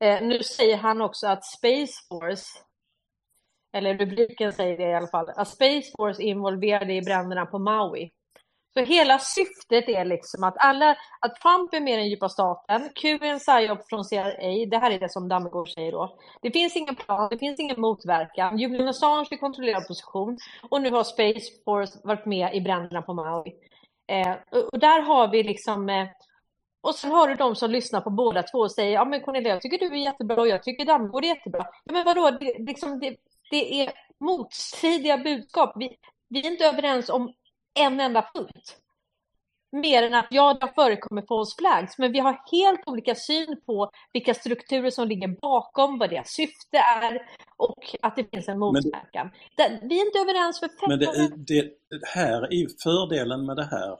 eh, 0.00 0.22
nu 0.22 0.42
säger 0.42 0.76
han 0.76 1.00
också 1.00 1.26
att 1.26 1.44
Space 1.44 1.92
Force, 2.08 2.46
eller 3.72 3.98
rubriken 3.98 4.52
säger 4.52 4.78
det 4.78 4.90
i 4.90 4.94
alla 4.94 5.08
fall, 5.08 5.28
att 5.36 5.48
Space 5.48 5.92
Force 5.96 6.22
är 6.22 6.26
involverade 6.26 6.94
i 6.94 7.02
bränderna 7.02 7.46
på 7.46 7.58
Maui. 7.58 8.10
Så 8.74 8.80
hela 8.80 9.18
syftet 9.18 9.88
är 9.88 10.04
liksom 10.04 10.44
att 10.44 10.54
alla, 10.58 10.96
att 11.20 11.40
Trump 11.40 11.74
är 11.74 11.80
med 11.80 11.94
i 11.94 11.96
den 11.96 12.08
djupa 12.08 12.28
staten, 12.28 12.88
Q 12.94 13.08
är 13.08 13.24
en 13.24 13.38
psyop 13.38 13.88
från 13.88 14.04
CIA, 14.04 14.66
det 14.70 14.78
här 14.78 14.90
är 14.90 14.98
det 14.98 15.12
som 15.12 15.28
Dammegård 15.28 15.68
säger 15.68 15.92
då. 15.92 16.18
Det 16.42 16.50
finns 16.50 16.76
ingen 16.76 16.96
plan, 16.96 17.28
det 17.30 17.38
finns 17.38 17.60
ingen 17.60 17.80
motverkan, 17.80 18.58
Julian 18.58 18.88
Assange 18.88 19.28
är 19.30 19.36
kontrollerad 19.36 19.86
position 19.86 20.38
och 20.70 20.82
nu 20.82 20.90
har 20.90 21.04
Space 21.04 21.46
Force 21.64 21.98
varit 22.04 22.26
med 22.26 22.54
i 22.54 22.60
bränderna 22.60 23.02
på 23.02 23.14
Maui. 23.14 23.52
Eh, 24.12 24.36
och 24.72 24.78
där 24.78 25.00
har 25.00 25.28
vi 25.28 25.42
liksom 25.42 25.88
eh, 25.88 26.06
och 26.82 26.94
sen 26.94 27.10
har 27.10 27.28
du 27.28 27.34
de 27.34 27.56
som 27.56 27.70
lyssnar 27.70 28.00
på 28.00 28.10
båda 28.10 28.42
två 28.42 28.58
och 28.58 28.72
säger, 28.72 28.92
ja 28.92 29.04
men 29.04 29.20
Cornelia, 29.20 29.52
jag 29.52 29.62
tycker 29.62 29.78
du 29.78 29.86
är 29.86 30.04
jättebra 30.04 30.40
och 30.40 30.48
jag 30.48 30.62
tycker 30.62 30.84
Dammegård 30.84 31.24
är 31.24 31.28
jättebra. 31.28 31.66
Ja, 31.84 31.92
men 31.92 32.04
vadå, 32.04 32.30
det, 32.30 32.54
liksom, 32.58 32.98
det, 33.00 33.16
det 33.50 33.80
är 33.80 33.92
motstridiga 34.20 35.18
budskap. 35.18 35.72
Vi, 35.76 35.96
vi 36.28 36.40
är 36.40 36.50
inte 36.50 36.64
överens 36.64 37.08
om 37.08 37.32
en 37.74 38.00
enda 38.00 38.30
punkt. 38.34 38.76
Mer 39.72 40.02
än 40.02 40.14
att 40.14 40.26
ja, 40.30 40.58
det 40.60 40.72
förekommer 40.74 41.22
false 41.22 41.56
flags, 41.58 41.98
men 41.98 42.12
vi 42.12 42.18
har 42.18 42.40
helt 42.52 42.80
olika 42.86 43.14
syn 43.14 43.60
på 43.66 43.90
vilka 44.12 44.34
strukturer 44.34 44.90
som 44.90 45.08
ligger 45.08 45.28
bakom, 45.28 45.98
vad 45.98 46.10
deras 46.10 46.28
syfte 46.28 46.76
är 46.76 47.22
och 47.56 47.96
att 48.02 48.16
det 48.16 48.24
finns 48.30 48.48
en 48.48 48.58
motverkan. 48.58 49.30
Men, 49.56 49.88
vi 49.88 50.00
är 50.00 50.06
inte 50.06 50.18
överens 50.18 50.60
för 50.60 50.68
fem 50.68 50.88
Men 50.88 50.98
det, 50.98 51.36
det, 51.46 51.72
här 52.14 52.42
är 52.42 52.56
ju 52.56 52.68
fördelen 52.82 53.46
med 53.46 53.56
det 53.56 53.64
här 53.64 53.98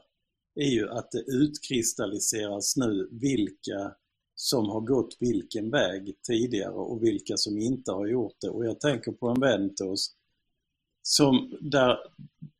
är 0.55 0.69
ju 0.69 0.89
att 0.89 1.11
det 1.11 1.19
utkristalliseras 1.19 2.77
nu 2.77 3.09
vilka 3.11 3.95
som 4.35 4.69
har 4.69 4.81
gått 4.81 5.17
vilken 5.19 5.69
väg 5.69 6.15
tidigare 6.27 6.73
och 6.73 7.03
vilka 7.03 7.37
som 7.37 7.57
inte 7.57 7.91
har 7.91 8.07
gjort 8.07 8.35
det. 8.41 8.49
Och 8.49 8.65
jag 8.65 8.79
tänker 8.79 9.11
på 9.11 9.27
en 9.27 9.39
vän 9.39 9.75
till 9.75 9.85
oss 9.85 10.15
som, 11.01 11.57
där, 11.61 11.97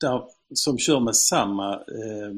där, 0.02 0.24
som 0.54 0.78
kör 0.78 1.00
med 1.00 1.16
samma, 1.16 1.74
eh, 1.74 2.34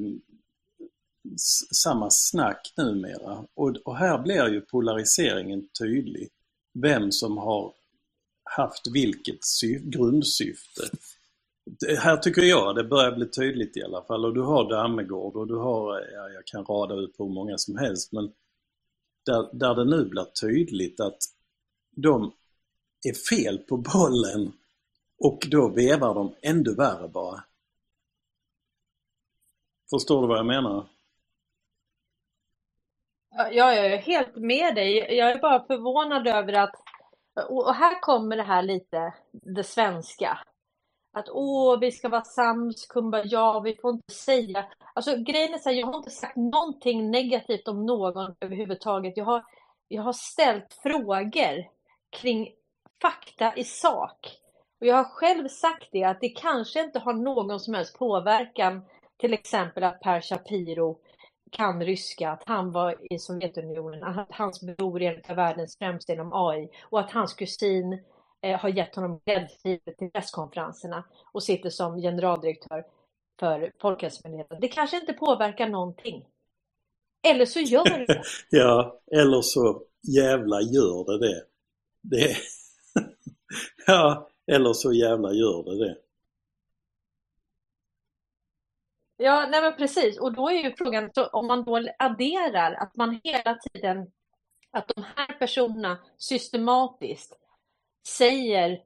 samma 1.72 2.10
snack 2.10 2.74
numera. 2.78 3.46
Och, 3.54 3.78
och 3.86 3.98
här 3.98 4.18
blir 4.18 4.48
ju 4.50 4.62
polariseringen 4.62 5.68
tydlig. 5.80 6.30
Vem 6.74 7.12
som 7.12 7.38
har 7.38 7.74
haft 8.44 8.88
vilket 8.88 9.44
syf, 9.46 9.82
grundsyfte. 9.82 10.82
Det 11.66 12.00
här 12.00 12.18
tycker 12.18 12.42
jag 12.42 12.76
det 12.76 12.84
börjar 12.84 13.12
bli 13.12 13.30
tydligt 13.30 13.78
i 13.78 13.84
alla 13.84 14.02
fall 14.02 14.26
och 14.26 14.34
du 14.34 14.42
har 14.42 14.70
Dammegård 14.70 15.36
och 15.36 15.48
du 15.48 15.56
har, 15.56 16.00
ja, 16.14 16.30
jag 16.30 16.46
kan 16.46 16.66
rada 16.66 16.96
ut 16.96 17.18
på 17.18 17.28
många 17.28 17.58
som 17.58 17.78
helst 17.78 18.12
men 18.12 18.32
där, 19.26 19.50
där 19.54 19.76
det 19.76 19.86
nu 19.86 20.06
blir 20.06 20.24
tydligt 20.24 21.00
att 21.00 21.18
de 21.96 22.32
är 23.04 23.14
fel 23.14 23.58
på 23.58 23.78
bollen 23.78 24.52
och 25.18 25.48
då 25.52 25.70
vevar 25.70 26.14
de 26.14 26.34
ännu 26.42 26.74
värre 26.74 27.08
bara. 27.08 27.44
Förstår 29.94 30.22
du 30.22 30.28
vad 30.28 30.38
jag 30.38 30.46
menar? 30.46 30.86
Ja, 33.36 33.52
jag 33.52 33.76
är 33.78 33.98
helt 33.98 34.36
med 34.36 34.76
dig. 34.76 35.16
Jag 35.18 35.32
är 35.32 35.40
bara 35.40 35.66
förvånad 35.66 36.28
över 36.28 36.54
att, 36.54 36.76
och 37.50 37.74
här 37.74 38.02
kommer 38.02 38.38
det 38.38 38.44
här 38.44 38.64
lite, 38.64 39.14
det 39.32 39.64
svenska. 39.64 40.40
Att 41.14 41.30
åh, 41.30 41.80
vi 41.80 41.92
ska 41.92 42.10
vara 42.10 42.24
sams, 42.24 42.86
kumbaya, 42.86 43.60
vi 43.60 43.76
får 43.76 43.92
inte 43.92 44.14
säga. 44.14 44.66
Alltså 44.94 45.16
grejen 45.18 45.54
är 45.54 45.58
så 45.58 45.70
här, 45.70 45.76
jag 45.76 45.88
har 45.88 45.98
inte 45.98 46.10
sagt 46.10 46.36
någonting 46.36 47.12
negativt 47.12 47.68
om 47.68 47.86
någon 47.86 48.36
överhuvudtaget. 48.40 49.18
Jag 49.18 49.26
har, 49.26 49.44
jag 49.88 50.04
har 50.04 50.14
ställt 50.14 50.74
frågor 50.84 51.70
kring 52.10 52.50
fakta 53.02 53.56
i 53.56 53.64
sak. 53.64 54.38
Och 54.80 54.88
jag 54.88 54.96
har 54.96 55.04
själv 55.04 55.48
sagt 55.48 55.90
det 55.92 56.04
att 56.04 56.22
det 56.22 56.30
kanske 56.30 56.84
inte 56.84 57.00
har 57.00 57.14
någon 57.14 57.60
som 57.60 57.74
helst 57.74 58.00
påverkan, 58.00 58.82
till 59.24 59.34
exempel 59.34 59.84
att 59.84 60.00
Per 60.00 60.22
Shapiro 60.22 60.98
kan 61.52 61.86
ryska, 61.86 62.30
att 62.30 62.44
han 62.46 62.72
var 62.72 63.14
i 63.14 63.20
Sovjetunionen, 63.20 64.04
att 64.04 64.28
hans 64.32 64.62
bror 64.62 65.02
är 65.02 65.14
en 65.14 65.22
av 65.30 65.36
världens 65.36 65.78
främsta 65.78 66.14
inom 66.14 66.34
AI 66.34 66.70
och 66.84 67.00
att 67.00 67.12
hans 67.12 67.34
kusin 67.34 68.00
eh, 68.42 68.60
har 68.60 68.70
gett 68.70 68.96
honom 68.96 69.22
gräddfiler 69.26 69.94
till 69.98 70.12
presskonferenserna 70.12 71.04
och 71.34 71.44
sitter 71.44 71.70
som 71.70 72.02
generaldirektör 72.02 72.84
för 73.40 73.72
Folkhälsomyndigheten. 73.82 74.58
Det 74.62 74.68
kanske 74.68 75.00
inte 75.00 75.14
påverkar 75.14 75.68
någonting. 75.68 76.26
Eller 77.28 77.46
så 77.46 77.60
gör 77.60 77.84
det 77.84 78.06
det. 78.06 78.22
ja, 78.50 79.02
eller 79.12 79.42
så 79.42 79.84
jävla 80.18 80.62
gör 80.62 81.06
det 81.06 81.28
det. 81.28 81.46
det. 82.02 82.36
ja, 83.88 84.30
eller 84.52 84.74
så 84.74 84.94
jävla 84.94 85.34
gör 85.34 85.64
det 85.64 85.86
det. 85.86 85.98
Ja, 89.24 89.48
nej 89.52 89.62
men 89.62 89.76
precis. 89.76 90.20
Och 90.20 90.34
då 90.34 90.50
är 90.50 90.64
ju 90.64 90.76
frågan, 90.76 91.10
så 91.14 91.28
om 91.28 91.48
man 91.48 91.64
då 91.64 91.90
adderar 92.00 92.74
att 92.74 92.96
man 92.96 93.20
hela 93.24 93.56
tiden, 93.56 94.12
att 94.72 94.88
de 94.96 95.04
här 95.16 95.40
personerna 95.40 95.98
systematiskt 96.18 97.38
säger, 98.08 98.82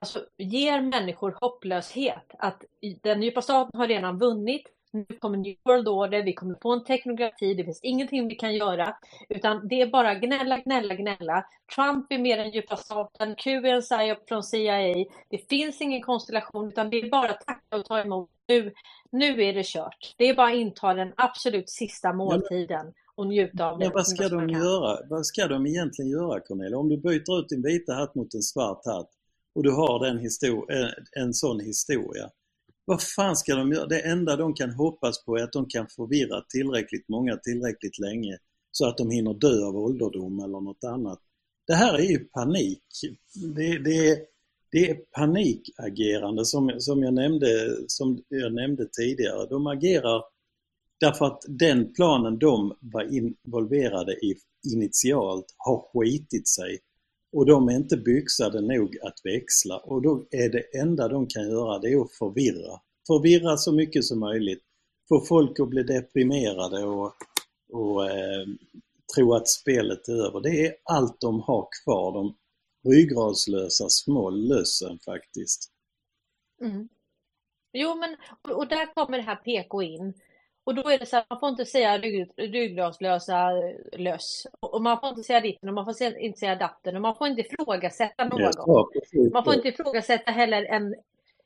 alltså 0.00 0.26
ger 0.36 0.80
människor 0.80 1.38
hopplöshet. 1.40 2.34
Att 2.38 2.64
den 3.02 3.22
djupa 3.22 3.42
staten 3.42 3.80
har 3.80 3.88
redan 3.88 4.18
vunnit, 4.18 4.62
nu 4.98 5.18
kommer 5.18 5.38
New 5.38 5.56
World 5.64 5.88
Order, 5.88 6.22
vi 6.22 6.32
kommer 6.32 6.56
få 6.62 6.72
en 6.72 6.84
teknokrati, 6.84 7.54
det 7.54 7.64
finns 7.64 7.80
ingenting 7.82 8.28
vi 8.28 8.34
kan 8.34 8.54
göra. 8.54 8.96
Utan 9.28 9.68
det 9.68 9.80
är 9.80 9.86
bara 9.86 10.14
gnälla, 10.14 10.58
gnälla, 10.58 10.94
gnälla. 10.94 11.44
Trump 11.74 12.12
är 12.12 12.18
mer 12.18 12.38
än 12.38 12.50
djupa 12.50 12.76
staten, 12.76 13.34
Q 13.34 13.50
är 13.50 13.74
en 13.74 13.80
psyop 13.80 14.28
från 14.28 14.42
CIA. 14.42 14.94
Det 15.30 15.48
finns 15.48 15.80
ingen 15.80 16.02
konstellation, 16.02 16.68
utan 16.68 16.90
det 16.90 16.96
är 16.96 17.10
bara 17.10 17.30
att 17.30 17.40
tacka 17.40 17.76
och 17.76 17.84
ta 17.84 18.00
emot. 18.00 18.30
Nu, 18.48 18.72
nu 19.10 19.42
är 19.44 19.54
det 19.54 19.66
kört. 19.66 20.14
Det 20.16 20.28
är 20.28 20.34
bara 20.34 20.48
att 20.48 20.56
inta 20.56 20.94
den 20.94 21.12
absolut 21.16 21.70
sista 21.70 22.12
måltiden 22.12 22.92
och 23.14 23.26
njuta 23.26 23.70
av 23.70 23.78
det. 23.78 23.84
Men 23.84 23.94
vad 23.94 24.06
ska 24.06 24.28
de 24.28 24.48
göra? 24.48 24.98
Vad 25.10 25.26
ska 25.26 25.46
de 25.46 25.66
egentligen 25.66 26.10
göra 26.10 26.40
Cornelia? 26.40 26.78
Om 26.78 26.88
du 26.88 26.96
byter 26.96 27.40
ut 27.40 27.48
din 27.48 27.62
vita 27.62 27.92
hatt 27.92 28.14
mot 28.14 28.34
en 28.34 28.42
svart 28.42 28.86
hatt 28.86 29.10
och 29.54 29.62
du 29.62 29.70
har 29.70 30.04
den 30.06 30.18
en, 30.18 31.24
en 31.24 31.34
sån 31.34 31.60
historia 31.60 32.30
vad 32.88 33.02
fan 33.02 33.36
ska 33.36 33.54
de 33.54 33.72
göra? 33.72 33.86
Det 33.86 34.00
enda 34.00 34.36
de 34.36 34.54
kan 34.54 34.70
hoppas 34.70 35.24
på 35.24 35.36
är 35.36 35.42
att 35.42 35.52
de 35.52 35.66
kan 35.66 35.86
förvirra 35.96 36.40
tillräckligt 36.48 37.08
många 37.08 37.36
tillräckligt 37.36 37.98
länge 37.98 38.38
så 38.70 38.86
att 38.86 38.96
de 38.96 39.10
hinner 39.10 39.34
dö 39.34 39.64
av 39.66 39.76
ålderdom 39.76 40.40
eller 40.40 40.60
något 40.60 40.84
annat. 40.84 41.18
Det 41.66 41.74
här 41.74 41.94
är 41.94 42.02
ju 42.02 42.18
panik. 42.18 42.82
Det, 43.56 43.78
det, 43.78 44.08
är, 44.08 44.18
det 44.72 44.90
är 44.90 44.94
panikagerande 44.94 46.44
som, 46.44 46.74
som, 46.78 47.02
jag 47.02 47.14
nämnde, 47.14 47.76
som 47.86 48.22
jag 48.28 48.54
nämnde 48.54 48.88
tidigare. 48.92 49.46
De 49.46 49.66
agerar 49.66 50.22
därför 51.00 51.24
att 51.24 51.42
den 51.48 51.92
planen 51.92 52.38
de 52.38 52.76
var 52.80 53.14
involverade 53.16 54.12
i 54.12 54.34
initialt 54.72 55.54
har 55.56 55.84
skitit 55.92 56.48
sig 56.48 56.78
och 57.32 57.46
de 57.46 57.68
är 57.68 57.76
inte 57.76 57.96
byxade 57.96 58.60
nog 58.60 58.98
att 59.02 59.20
växla 59.24 59.78
och 59.78 60.02
då 60.02 60.26
är 60.30 60.48
det 60.48 60.78
enda 60.80 61.08
de 61.08 61.26
kan 61.26 61.50
göra 61.50 61.78
det 61.78 61.92
är 61.92 62.00
att 62.00 62.12
förvirra. 62.12 62.80
Förvirra 63.06 63.56
så 63.56 63.72
mycket 63.72 64.04
som 64.04 64.20
möjligt. 64.20 64.62
Få 65.08 65.20
folk 65.20 65.60
att 65.60 65.68
bli 65.68 65.82
deprimerade 65.82 66.84
och, 66.84 67.12
och 67.72 68.10
eh, 68.10 68.46
tro 69.14 69.34
att 69.34 69.48
spelet 69.48 70.08
är 70.08 70.26
över. 70.26 70.40
Det 70.40 70.66
är 70.66 70.74
allt 70.84 71.20
de 71.20 71.40
har 71.40 71.68
kvar, 71.84 72.12
de 72.12 72.34
ryggradslösa 72.92 73.88
små 73.88 74.30
lössen 74.30 74.98
faktiskt. 75.04 75.70
Mm. 76.60 76.88
Jo, 77.72 77.94
men 77.94 78.16
och 78.56 78.68
där 78.68 78.94
kommer 78.94 79.18
det 79.18 79.24
här 79.24 79.36
PK 79.36 79.82
in. 79.82 80.14
Och 80.68 80.74
då 80.74 80.90
är 80.90 80.98
det 80.98 81.06
så 81.06 81.16
att 81.16 81.30
man 81.30 81.40
får 81.40 81.48
inte 81.48 81.64
säga 81.64 81.98
rygg, 81.98 82.30
ryggradslösa 82.36 83.50
löss. 83.92 84.46
Och 84.60 84.82
man 84.82 85.00
får 85.00 85.08
inte 85.08 85.22
säga 85.22 85.40
ditten 85.40 85.68
och 85.68 85.74
man 85.74 85.84
får 85.84 86.02
inte 86.02 86.38
säga 86.38 86.54
datten 86.54 86.96
och 86.96 87.02
man 87.02 87.16
får 87.16 87.26
inte 87.26 87.40
ifrågasätta 87.40 88.24
någon. 88.24 89.32
Man 89.32 89.44
får 89.44 89.54
inte 89.54 89.68
ifrågasätta 89.68 90.30
heller 90.30 90.64
en... 90.64 90.94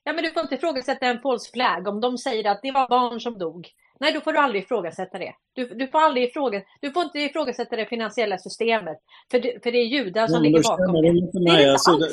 Ja, 0.04 0.12
men 0.12 0.24
du 0.24 0.30
får 0.30 0.42
inte 0.42 0.54
ifrågasätta 0.54 1.06
en 1.06 1.22
polsk 1.22 1.52
flagg 1.52 1.88
om 1.88 2.00
de 2.00 2.18
säger 2.18 2.50
att 2.50 2.60
det 2.62 2.72
var 2.72 2.88
barn 2.88 3.20
som 3.20 3.38
dog. 3.38 3.68
Nej, 4.00 4.12
då 4.12 4.20
får 4.20 4.32
du 4.32 4.38
aldrig 4.38 4.62
ifrågasätta 4.62 5.18
det. 5.18 5.32
Du, 5.52 5.66
du, 5.66 5.88
får, 5.88 5.98
aldrig 5.98 6.28
ifråga, 6.28 6.62
du 6.80 6.90
får 6.90 7.02
inte 7.02 7.18
ifrågasätta 7.18 7.76
det 7.76 7.86
finansiella 7.86 8.38
systemet, 8.38 8.98
för 9.30 9.38
det, 9.40 9.62
för 9.62 9.72
det 9.72 9.78
är 9.78 9.86
judar 9.86 10.26
som 10.26 10.42
ligger 10.42 10.62
bakom 10.62 11.02
det. 11.02 11.08
Inte 11.08 11.40
mig. 11.40 11.64
Det 11.64 11.72
alltså, 11.72 11.96
de, 11.96 12.08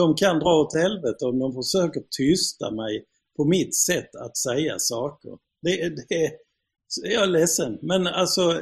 de 0.00 0.14
kan 0.14 0.38
dra 0.38 0.54
åt 0.60 0.74
helvete 0.74 1.24
om 1.24 1.38
de 1.38 1.54
försöker 1.54 2.02
tysta 2.18 2.70
mig 2.70 3.04
på 3.36 3.44
mitt 3.44 3.74
sätt 3.76 4.10
att 4.24 4.36
säga 4.36 4.74
saker. 4.78 5.30
Det, 5.62 5.88
det, 6.08 6.30
jag 7.02 7.22
är 7.22 7.26
ledsen, 7.26 7.78
men 7.82 8.06
alltså 8.06 8.60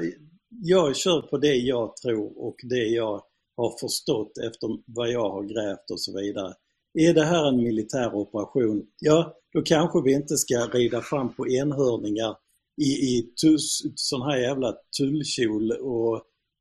jag 0.51 0.97
kör 0.97 1.23
på 1.23 1.39
det 1.39 1.55
jag 1.55 1.97
tror 1.97 2.47
och 2.47 2.57
det 2.63 2.87
jag 2.87 3.23
har 3.57 3.79
förstått 3.81 4.39
efter 4.39 4.69
vad 4.87 5.11
jag 5.11 5.31
har 5.31 5.43
grävt 5.43 5.91
och 5.91 6.01
så 6.01 6.19
vidare. 6.21 6.55
Är 6.95 7.15
det 7.15 7.25
här 7.25 7.49
en 7.49 7.63
militär 7.63 8.15
operation? 8.15 8.83
Ja, 8.99 9.35
då 9.53 9.63
kanske 9.63 10.03
vi 10.03 10.13
inte 10.13 10.37
ska 10.37 10.55
rida 10.55 11.01
fram 11.01 11.35
på 11.35 11.49
enhörningar 11.49 12.37
i, 12.81 12.91
i 12.91 13.33
tus, 13.43 13.83
sån 13.95 14.23
här 14.23 14.37
jävla 14.37 14.75
tullkjol 14.99 15.73
och, 15.73 16.15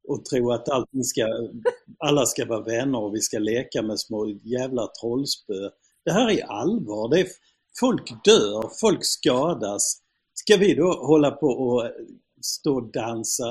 och 0.07 0.25
tro 0.25 0.51
att 0.51 0.69
allting 0.69 1.03
ska, 1.03 1.27
alla 1.99 2.25
ska 2.25 2.45
vara 2.45 2.63
vänner 2.63 2.99
och 2.99 3.15
vi 3.15 3.21
ska 3.21 3.39
leka 3.39 3.81
med 3.81 3.99
små 3.99 4.29
jävla 4.29 4.87
trollspö. 5.01 5.69
Det 6.05 6.11
här 6.11 6.29
är 6.29 6.43
allvar. 6.43 7.09
Det 7.09 7.19
är, 7.19 7.27
folk 7.79 8.25
dör, 8.25 8.69
folk 8.81 8.99
skadas. 9.01 10.01
Ska 10.47 10.57
vi 10.57 10.73
då 10.73 10.93
hålla 10.93 11.31
på 11.31 11.47
och 11.47 11.91
stå 12.41 12.75
och 12.75 12.91
dansa 12.91 13.45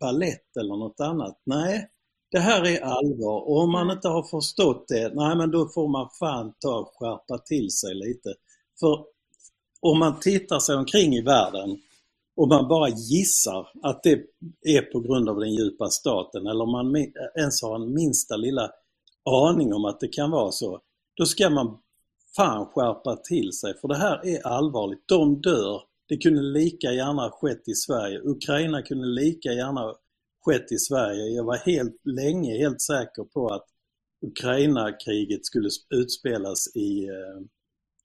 ballett 0.00 0.56
eller 0.56 0.76
något 0.76 1.00
annat? 1.00 1.40
Nej, 1.44 1.88
det 2.30 2.38
här 2.38 2.66
är 2.66 2.80
allvar 2.80 3.40
och 3.40 3.58
om 3.58 3.72
man 3.72 3.90
inte 3.90 4.08
har 4.08 4.22
förstått 4.22 4.88
det, 4.88 5.14
nej 5.14 5.36
men 5.36 5.50
då 5.50 5.68
får 5.68 5.88
man 5.88 6.08
fan 6.18 6.52
ta 6.58 6.78
och 6.78 6.92
skärpa 6.94 7.38
till 7.38 7.70
sig 7.70 7.94
lite. 7.94 8.34
För 8.80 9.04
om 9.80 9.98
man 9.98 10.20
tittar 10.20 10.58
sig 10.58 10.76
omkring 10.76 11.14
i 11.14 11.22
världen 11.22 11.80
och 12.36 12.48
man 12.48 12.68
bara 12.68 12.88
gissar 12.88 13.68
att 13.82 14.02
det 14.02 14.12
är 14.62 14.82
på 14.82 15.00
grund 15.00 15.28
av 15.28 15.40
den 15.40 15.54
djupa 15.54 15.88
staten 15.88 16.46
eller 16.46 16.62
om 16.62 16.72
man 16.72 16.96
ens 17.36 17.62
har 17.62 17.74
en 17.74 17.94
minsta 17.94 18.36
lilla 18.36 18.70
aning 19.48 19.74
om 19.74 19.84
att 19.84 20.00
det 20.00 20.08
kan 20.08 20.30
vara 20.30 20.52
så, 20.52 20.80
då 21.14 21.26
ska 21.26 21.50
man 21.50 21.78
fan 22.36 22.66
skärpa 22.66 23.16
till 23.16 23.52
sig 23.52 23.74
för 23.80 23.88
det 23.88 23.96
här 23.96 24.26
är 24.26 24.46
allvarligt. 24.46 25.02
De 25.08 25.40
dör. 25.40 25.89
Det 26.10 26.16
kunde 26.16 26.42
lika 26.42 26.92
gärna 26.92 27.30
skett 27.30 27.68
i 27.68 27.74
Sverige. 27.74 28.20
Ukraina 28.24 28.82
kunde 28.82 29.06
lika 29.06 29.52
gärna 29.52 29.94
skett 30.44 30.72
i 30.72 30.78
Sverige. 30.78 31.24
Jag 31.36 31.44
var 31.44 31.56
helt 31.56 32.00
länge 32.04 32.58
helt 32.58 32.80
säker 32.80 33.24
på 33.24 33.46
att 33.46 33.66
Ukraina-kriget 34.26 35.46
skulle 35.46 35.68
utspelas 35.94 36.76
i, 36.76 37.08
eh, 37.08 37.40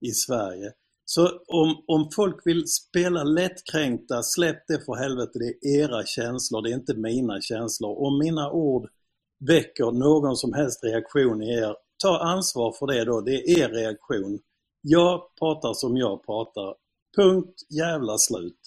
i 0.01 0.11
Sverige. 0.11 0.71
Så 1.05 1.27
om, 1.47 1.83
om 1.87 2.09
folk 2.15 2.47
vill 2.47 2.67
spela 2.67 3.23
lättkränkta, 3.23 4.23
släpp 4.23 4.67
det 4.67 4.85
för 4.85 4.95
helvete, 4.95 5.39
det 5.39 5.45
är 5.45 5.83
era 5.83 6.05
känslor, 6.05 6.61
det 6.61 6.69
är 6.69 6.75
inte 6.75 6.95
mina 6.95 7.41
känslor. 7.41 7.97
Om 8.07 8.19
mina 8.19 8.51
ord 8.51 8.89
väcker 9.47 9.91
någon 9.91 10.35
som 10.35 10.53
helst 10.53 10.83
reaktion 10.83 11.43
i 11.43 11.53
er, 11.53 11.75
ta 12.03 12.19
ansvar 12.19 12.75
för 12.79 12.87
det 12.87 13.05
då, 13.05 13.21
det 13.21 13.51
är 13.51 13.59
er 13.59 13.69
reaktion. 13.69 14.39
Jag 14.81 15.21
pratar 15.39 15.73
som 15.73 15.97
jag 15.97 16.25
pratar. 16.25 16.84
Punkt 17.15 17.61
jävla 17.69 18.17
slut. 18.17 18.59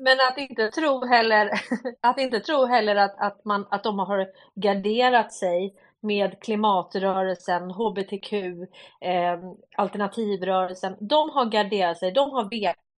Men 0.00 0.18
att 0.20 0.38
inte 0.38 0.70
tro 0.70 1.04
heller, 1.04 1.50
att 2.00 2.18
inte 2.18 2.40
tro 2.40 2.64
heller 2.64 2.96
att, 2.96 3.14
att, 3.18 3.44
man, 3.44 3.66
att 3.70 3.84
de 3.84 3.98
har 3.98 4.28
garderat 4.54 5.32
sig 5.32 5.74
med 6.00 6.40
klimatrörelsen, 6.40 7.70
HBTQ, 7.70 8.32
eh, 9.00 9.38
alternativrörelsen. 9.76 10.96
De 11.00 11.30
har 11.30 11.44
garderat 11.44 11.98
sig, 11.98 12.12
de 12.12 12.30
har 12.30 12.50
vetat 12.50 12.89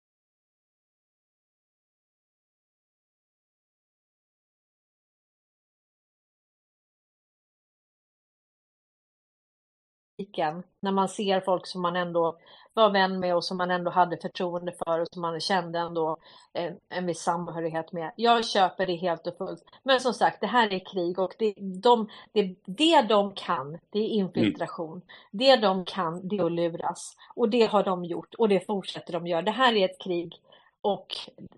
när 10.80 10.92
man 10.92 11.08
ser 11.08 11.40
folk 11.40 11.66
som 11.66 11.82
man 11.82 11.96
ändå 11.96 12.38
var 12.74 12.90
vän 12.90 13.20
med 13.20 13.36
och 13.36 13.44
som 13.44 13.56
man 13.56 13.70
ändå 13.70 13.90
hade 13.90 14.16
förtroende 14.16 14.72
för 14.84 15.00
och 15.00 15.08
som 15.12 15.22
man 15.22 15.40
kände 15.40 15.78
ändå 15.78 16.16
en, 16.52 16.76
en 16.88 17.06
viss 17.06 17.20
samhörighet 17.20 17.92
med. 17.92 18.12
Jag 18.16 18.44
köper 18.46 18.86
det 18.86 18.94
helt 18.94 19.26
och 19.26 19.36
fullt. 19.36 19.64
Men 19.82 20.00
som 20.00 20.12
sagt, 20.12 20.40
det 20.40 20.46
här 20.46 20.72
är 20.72 20.78
krig 20.78 21.18
och 21.18 21.34
det 21.38 21.54
de, 21.82 22.08
det, 22.32 22.54
det 22.64 23.02
de 23.02 23.34
kan, 23.34 23.78
det 23.90 23.98
är 23.98 24.08
infiltration. 24.08 24.92
Mm. 24.92 25.04
Det 25.30 25.56
de 25.56 25.84
kan, 25.84 26.28
det 26.28 26.36
är 26.36 26.44
att 26.44 26.52
luras. 26.52 27.16
Och 27.34 27.48
det 27.48 27.66
har 27.66 27.84
de 27.84 28.04
gjort 28.04 28.34
och 28.34 28.48
det 28.48 28.66
fortsätter 28.66 29.12
de 29.12 29.26
göra. 29.26 29.42
Det 29.42 29.50
här 29.50 29.76
är 29.76 29.84
ett 29.84 30.00
krig 30.00 30.40
och 30.82 31.06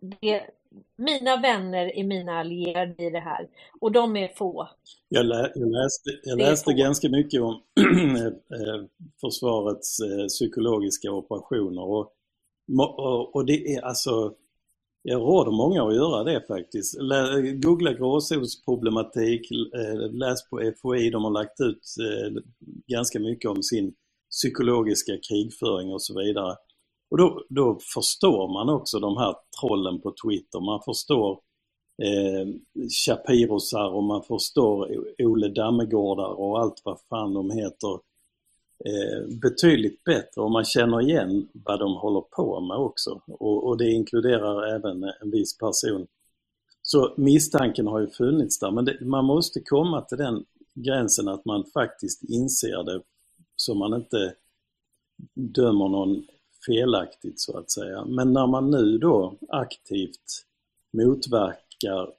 det, 0.00 0.42
mina 0.96 1.36
vänner 1.36 1.98
är 1.98 2.04
mina 2.04 2.38
allierade 2.38 3.04
i 3.04 3.10
det 3.10 3.20
här 3.20 3.48
och 3.80 3.92
de 3.92 4.16
är 4.16 4.28
få. 4.28 4.68
Jag, 5.08 5.26
lä, 5.26 5.52
jag 5.54 5.70
läste, 5.70 6.10
jag 6.22 6.38
läste 6.38 6.72
ganska 6.72 7.08
mycket 7.08 7.40
om 7.40 7.52
eh, 8.20 8.84
försvarets 9.20 10.00
eh, 10.00 10.26
psykologiska 10.26 11.10
operationer 11.10 11.82
och, 11.82 12.12
och 13.34 13.46
det 13.46 13.74
är 13.74 13.82
alltså 13.82 14.34
jag 15.06 15.20
råder 15.20 15.52
många 15.52 15.82
att 15.82 15.94
göra 15.94 16.24
det 16.24 16.46
faktiskt. 16.46 16.98
Googla 17.54 17.92
gråzonsproblematik, 17.92 19.50
eh, 19.50 20.12
läs 20.12 20.48
på 20.50 20.72
FOI, 20.82 21.10
de 21.10 21.24
har 21.24 21.30
lagt 21.30 21.60
ut 21.60 21.82
ganska 22.86 23.20
mycket 23.20 23.50
om 23.50 23.62
sin 23.62 23.94
psykologiska 24.30 25.12
krigföring 25.28 25.92
och 25.92 26.02
så 26.02 26.18
vidare. 26.18 26.56
Och 27.10 27.18
då, 27.18 27.44
då 27.49 27.78
förstår 27.94 28.52
man 28.52 28.68
också 28.68 28.99
de 28.99 29.16
här 29.16 29.36
trollen 29.60 30.00
på 30.00 30.15
Twitter. 30.24 30.60
Man 30.60 30.81
förstår 30.84 31.41
eh, 32.02 32.49
Shapirosar 32.89 33.89
och 33.89 34.02
man 34.02 34.23
förstår 34.23 34.89
Ole 35.18 35.49
Dammegårdar 35.49 36.41
och 36.41 36.60
allt 36.60 36.83
vad 36.84 37.00
fan 37.08 37.34
de 37.34 37.50
heter 37.50 37.92
eh, 38.84 39.39
betydligt 39.42 40.05
bättre 40.05 40.41
och 40.41 40.50
man 40.50 40.65
känner 40.65 41.00
igen 41.00 41.49
vad 41.52 41.78
de 41.78 41.94
håller 41.94 42.20
på 42.20 42.60
med 42.60 42.76
också. 42.76 43.20
Och, 43.26 43.66
och 43.66 43.78
det 43.78 43.91
inkluderar 43.91 44.74
även 44.74 45.05
en 45.05 45.31
viss 45.31 45.58
person. 45.58 46.07
Så 46.83 47.15
misstanken 47.16 47.86
har 47.86 48.00
ju 48.00 48.10
funnits 48.10 48.58
där 48.58 48.70
men 48.70 48.84
det, 48.84 49.00
man 49.00 49.24
måste 49.24 49.60
komma 49.60 50.00
till 50.00 50.18
den 50.18 50.44
gränsen 50.74 51.28
att 51.28 51.44
man 51.44 51.65
faktiskt 51.65 52.24
inser 52.24 52.83
det 52.83 53.02
så 53.57 53.74
man 53.74 53.94
inte 53.94 54.34
dömer 55.34 55.89
någon 55.89 56.26
felaktigt 56.67 57.41
så 57.41 57.59
att 57.59 57.70
säga. 57.70 58.05
Men 58.05 58.33
när 58.33 58.47
man 58.47 58.70
nu 58.70 58.99
då 58.99 59.39
aktivt 59.49 60.47
motverkar 60.93 62.15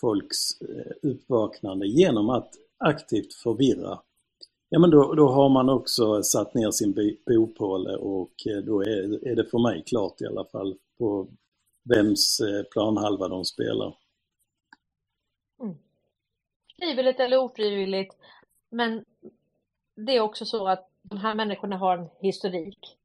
folks 0.00 0.60
eh, 0.60 1.10
uppvaknande 1.10 1.86
genom 1.86 2.30
att 2.30 2.54
aktivt 2.78 3.34
förvirra, 3.34 4.00
ja 4.68 4.78
men 4.78 4.90
då, 4.90 5.14
då 5.14 5.28
har 5.28 5.48
man 5.48 5.68
också 5.68 6.22
satt 6.22 6.54
ner 6.54 6.70
sin 6.70 7.18
bopåle 7.26 7.96
och 7.96 8.46
eh, 8.46 8.58
då 8.58 8.82
är, 8.82 9.28
är 9.28 9.36
det 9.36 9.44
för 9.44 9.58
mig 9.58 9.82
klart 9.86 10.20
i 10.20 10.26
alla 10.26 10.44
fall 10.44 10.76
på 10.98 11.28
vems 11.84 12.40
eh, 12.40 12.62
planhalva 12.62 13.28
de 13.28 13.44
spelar. 13.44 13.96
Mm. 15.62 15.76
Frivilligt 16.78 17.20
eller 17.20 17.36
ofrivilligt, 17.36 18.16
men 18.70 19.04
det 19.96 20.16
är 20.16 20.20
också 20.20 20.44
så 20.44 20.68
att 20.68 20.90
de 21.02 21.18
här 21.18 21.34
människorna 21.34 21.76
har 21.76 21.98
en 21.98 22.08
historik. 22.20 22.96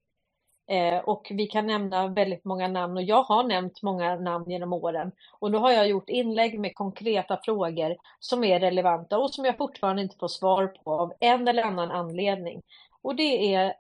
Eh, 0.68 0.98
och 0.98 1.28
vi 1.30 1.48
kan 1.48 1.68
nämna 1.68 2.08
väldigt 2.08 2.46
många 2.46 2.68
namn 2.68 2.98
och 2.98 3.04
jag 3.04 3.24
har 3.24 3.44
nämnt 3.44 3.82
många 3.82 4.16
namn 4.16 4.52
genom 4.52 4.74
åren. 4.74 5.12
Och 5.40 5.52
då 5.52 5.60
har 5.60 5.72
jag 5.72 5.88
gjort 5.88 6.10
inlägg 6.10 6.60
med 6.60 6.76
konkreta 6.76 7.40
frågor 7.44 7.96
som 8.20 8.44
är 8.44 8.60
relevanta 8.60 9.18
och 9.18 9.34
som 9.34 9.46
jag 9.46 9.58
fortfarande 9.58 10.02
inte 10.02 10.18
får 10.18 10.28
svar 10.28 10.68
på 10.68 10.92
av 10.92 11.14
en 11.20 11.48
eller 11.48 11.64
annan 11.64 11.92
anledning. 11.92 12.62
Och 13.02 13.16
det 13.16 13.54
är, 13.54 13.74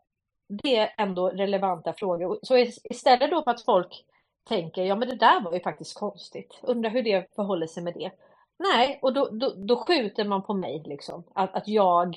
det 0.47 0.75
är 0.75 0.93
ändå 0.97 1.29
relevanta 1.29 1.93
frågor. 1.93 2.39
Så 2.41 2.57
istället 2.83 3.31
då 3.31 3.43
för 3.43 3.51
att 3.51 3.65
folk 3.65 4.05
tänker, 4.49 4.83
ja 4.83 4.95
men 4.95 5.09
det 5.09 5.15
där 5.15 5.41
var 5.41 5.53
ju 5.53 5.59
faktiskt 5.59 5.99
konstigt, 5.99 6.59
undrar 6.63 6.89
hur 6.89 7.03
det 7.03 7.35
förhåller 7.35 7.67
sig 7.67 7.83
med 7.83 7.93
det. 7.93 8.11
Nej, 8.57 8.99
och 9.01 9.13
då, 9.13 9.29
då, 9.31 9.53
då 9.55 9.75
skjuter 9.75 10.25
man 10.25 10.43
på 10.43 10.53
mig 10.53 10.83
liksom, 10.85 11.23
att, 11.33 11.55
att 11.55 11.67
jag 11.67 12.15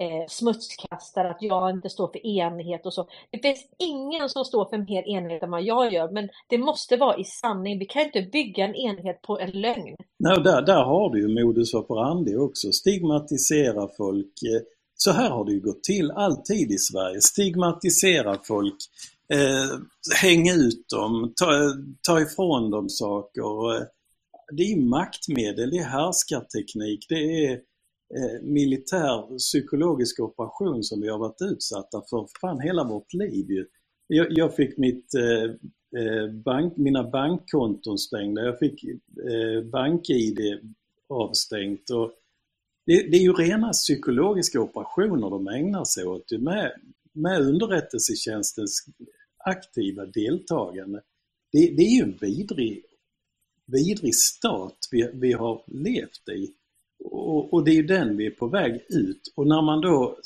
eh, 0.00 0.26
smutskastar, 0.28 1.24
att 1.24 1.38
jag 1.40 1.70
inte 1.70 1.88
står 1.88 2.08
för 2.08 2.26
enhet 2.26 2.86
och 2.86 2.94
så. 2.94 3.08
Det 3.30 3.38
finns 3.38 3.66
ingen 3.78 4.28
som 4.28 4.44
står 4.44 4.64
för 4.64 4.78
mer 4.78 5.02
enhet 5.02 5.42
än 5.42 5.50
vad 5.50 5.62
jag 5.62 5.92
gör, 5.92 6.10
men 6.10 6.28
det 6.48 6.58
måste 6.58 6.96
vara 6.96 7.16
i 7.16 7.24
sanning. 7.24 7.78
Vi 7.78 7.86
kan 7.86 8.02
inte 8.02 8.22
bygga 8.22 8.64
en 8.64 8.74
enhet 8.74 9.22
på 9.22 9.38
en 9.38 9.50
lögn. 9.50 9.96
Nej, 10.18 10.40
där, 10.42 10.62
där 10.62 10.84
har 10.84 11.10
du 11.10 11.20
ju 11.20 11.44
modus 11.44 11.74
operandi 11.74 12.36
också, 12.36 12.72
stigmatisera 12.72 13.88
folk. 13.96 14.26
Eh, 14.26 14.62
så 14.94 15.10
här 15.10 15.30
har 15.30 15.44
det 15.44 15.52
ju 15.52 15.60
gått 15.60 15.82
till 15.82 16.10
alltid 16.10 16.70
i 16.70 16.78
Sverige. 16.78 17.20
Stigmatisera 17.20 18.38
folk, 18.44 18.76
eh, 19.32 19.78
häng 20.22 20.50
ut 20.50 20.88
dem, 20.88 21.32
ta, 21.36 21.46
ta 22.08 22.20
ifrån 22.20 22.70
dem 22.70 22.88
saker. 22.88 23.74
Eh, 23.74 23.82
det 24.56 24.62
är 24.62 24.76
maktmedel, 24.76 25.70
det 25.70 25.78
är 25.78 25.84
härskarteknik, 25.84 27.06
det 27.08 27.44
är 27.46 27.60
eh, 28.16 28.42
militär 28.42 29.38
psykologisk 29.38 30.20
operation 30.20 30.84
som 30.84 31.00
vi 31.00 31.08
har 31.08 31.18
varit 31.18 31.42
utsatta 31.42 32.02
för 32.10 32.28
fan 32.40 32.60
hela 32.60 32.84
vårt 32.84 33.12
liv 33.12 33.50
ju. 33.50 33.66
Jag, 34.06 34.26
jag 34.30 34.56
fick 34.56 34.78
mitt, 34.78 35.14
eh, 35.14 35.44
eh 36.00 36.32
bank, 36.44 36.76
mina 36.76 37.10
bankkonton 37.10 37.98
stängda, 37.98 38.42
jag 38.42 38.58
fick 38.58 38.84
eh, 38.84 39.62
bank-id 39.72 40.38
avstängt 41.08 41.90
och 41.90 42.12
det, 42.86 43.02
det, 43.10 43.16
är 43.16 43.22
ju 43.22 43.32
rena 43.32 43.72
psykologiska 43.72 44.60
operationer 44.60 45.30
de 45.30 45.48
ägnar 45.48 45.84
sig 45.84 46.04
åt 46.04 46.30
med, 46.30 46.72
med 47.12 47.40
underrättelsetjänstens 47.40 48.86
aktiva 49.38 50.06
deltagande. 50.06 51.02
Det, 51.52 51.58
det 51.76 51.82
är 51.82 51.96
ju 51.96 52.02
en 52.02 52.18
vidrig, 52.20 52.82
vidrig 53.66 54.14
stat 54.14 54.78
vi, 54.90 55.10
vi 55.14 55.32
har 55.32 55.62
levt 55.66 56.28
i. 56.28 56.54
Och, 57.10 57.54
och, 57.54 57.64
det 57.64 57.70
är 57.70 57.74
ju 57.74 57.82
den 57.82 58.16
vi 58.16 58.26
är 58.26 58.30
på 58.30 58.46
väg 58.46 58.80
ut. 58.88 59.32
Och 59.36 59.46
när 59.46 59.62
man 59.62 59.80
då 59.80 60.18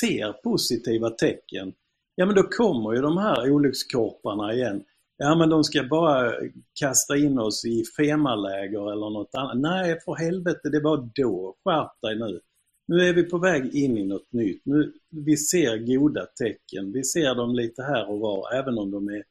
ser 0.00 0.32
positiva 0.32 1.10
tecken, 1.10 1.72
ja 2.14 2.26
men 2.26 2.34
då 2.34 2.42
kommer 2.42 2.92
ju 2.92 3.00
de 3.00 3.18
här 3.18 3.50
olyckskorparna 3.50 4.54
igen. 4.54 4.84
Ja 5.16 5.34
men 5.34 5.48
de 5.48 5.64
ska 5.64 5.82
bara 5.82 6.32
kasta 6.80 7.16
in 7.16 7.38
oss 7.38 7.64
i 7.64 7.84
femaläger 7.96 8.92
eller 8.92 9.10
något 9.10 9.34
annat. 9.34 9.58
Nej 9.58 10.00
för 10.04 10.14
helvete, 10.14 10.68
det 10.68 10.80
var 10.80 11.08
då. 11.14 11.56
Skärp 11.64 12.00
dig 12.02 12.18
nu. 12.18 12.40
Nu 12.86 13.08
är 13.08 13.14
vi 13.14 13.22
på 13.22 13.38
väg 13.38 13.74
in 13.74 13.98
i 13.98 14.04
något 14.04 14.32
nytt. 14.32 14.62
Nu, 14.64 14.92
vi 15.10 15.36
ser 15.36 15.78
goda 15.78 16.26
tecken. 16.26 16.92
Vi 16.92 17.04
ser 17.04 17.34
dem 17.34 17.54
lite 17.54 17.82
här 17.82 18.10
och 18.10 18.18
var, 18.18 18.54
även 18.54 18.78
om 18.78 18.90
de 18.90 19.08
är 19.08 19.24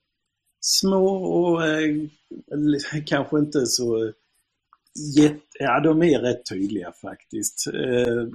små 0.61 1.07
och 1.15 1.67
eh, 1.67 1.95
kanske 3.05 3.39
inte 3.39 3.65
så 3.65 4.11
ja 5.59 5.79
de 5.79 6.03
är 6.03 6.19
rätt 6.19 6.45
tydliga 6.49 6.91
faktiskt. 6.91 7.67
Eh, 7.67 8.27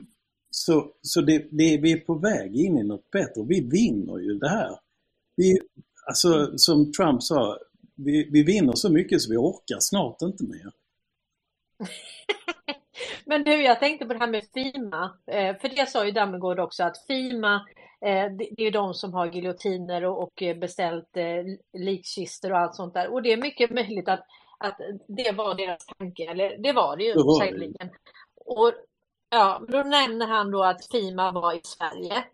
så 0.50 0.92
så 1.02 1.20
det, 1.20 1.38
det, 1.38 1.78
vi 1.78 1.92
är 1.92 2.00
på 2.00 2.14
väg 2.14 2.56
in 2.56 2.78
i 2.78 2.84
något 2.84 3.10
bättre. 3.10 3.44
Vi 3.48 3.60
vinner 3.60 4.18
ju 4.18 4.38
det 4.38 4.48
här. 4.48 4.78
Vi, 5.36 5.58
alltså 6.06 6.58
som 6.58 6.92
Trump 6.92 7.22
sa, 7.22 7.58
vi, 7.96 8.28
vi 8.32 8.42
vinner 8.42 8.72
så 8.74 8.92
mycket 8.92 9.20
så 9.20 9.30
vi 9.30 9.36
orkar 9.36 9.78
snart 9.80 10.22
inte 10.22 10.44
mer. 10.44 10.70
Men 13.24 13.44
du, 13.44 13.62
jag 13.62 13.80
tänkte 13.80 14.06
på 14.06 14.12
det 14.12 14.18
här 14.18 14.30
med 14.30 14.44
Fima. 14.54 15.18
Eh, 15.26 15.56
för 15.56 15.68
det 15.68 15.88
sa 15.88 16.06
ju 16.06 16.10
Dammegård 16.10 16.58
också 16.58 16.84
att 16.84 17.06
Fima, 17.06 17.66
eh, 18.00 18.24
det 18.56 18.66
är 18.66 18.70
de 18.70 18.94
som 18.94 19.12
har 19.12 19.26
giljotiner 19.26 20.04
och 20.04 20.42
beställt 20.60 21.16
likkistor 21.78 22.52
och 22.52 22.58
allt 22.58 22.74
sånt 22.74 22.94
där. 22.94 23.12
Och 23.12 23.22
det 23.22 23.32
är 23.32 23.36
mycket 23.36 23.70
möjligt 23.70 24.08
att 24.08 24.24
att 24.58 24.80
det 25.06 25.32
var 25.32 25.54
deras 25.54 25.86
tanke, 25.86 26.30
eller 26.30 26.58
det 26.58 26.72
var 26.72 26.96
det 26.96 27.04
ju 27.04 27.14
säkerligen. 27.40 27.90
Och 28.34 28.72
ja, 29.30 29.62
då 29.68 29.78
nämner 29.78 30.26
han 30.26 30.50
då 30.50 30.62
att 30.64 30.86
Fima 30.86 31.32
var 31.32 31.52
i 31.52 31.60
Sverige 31.62 32.24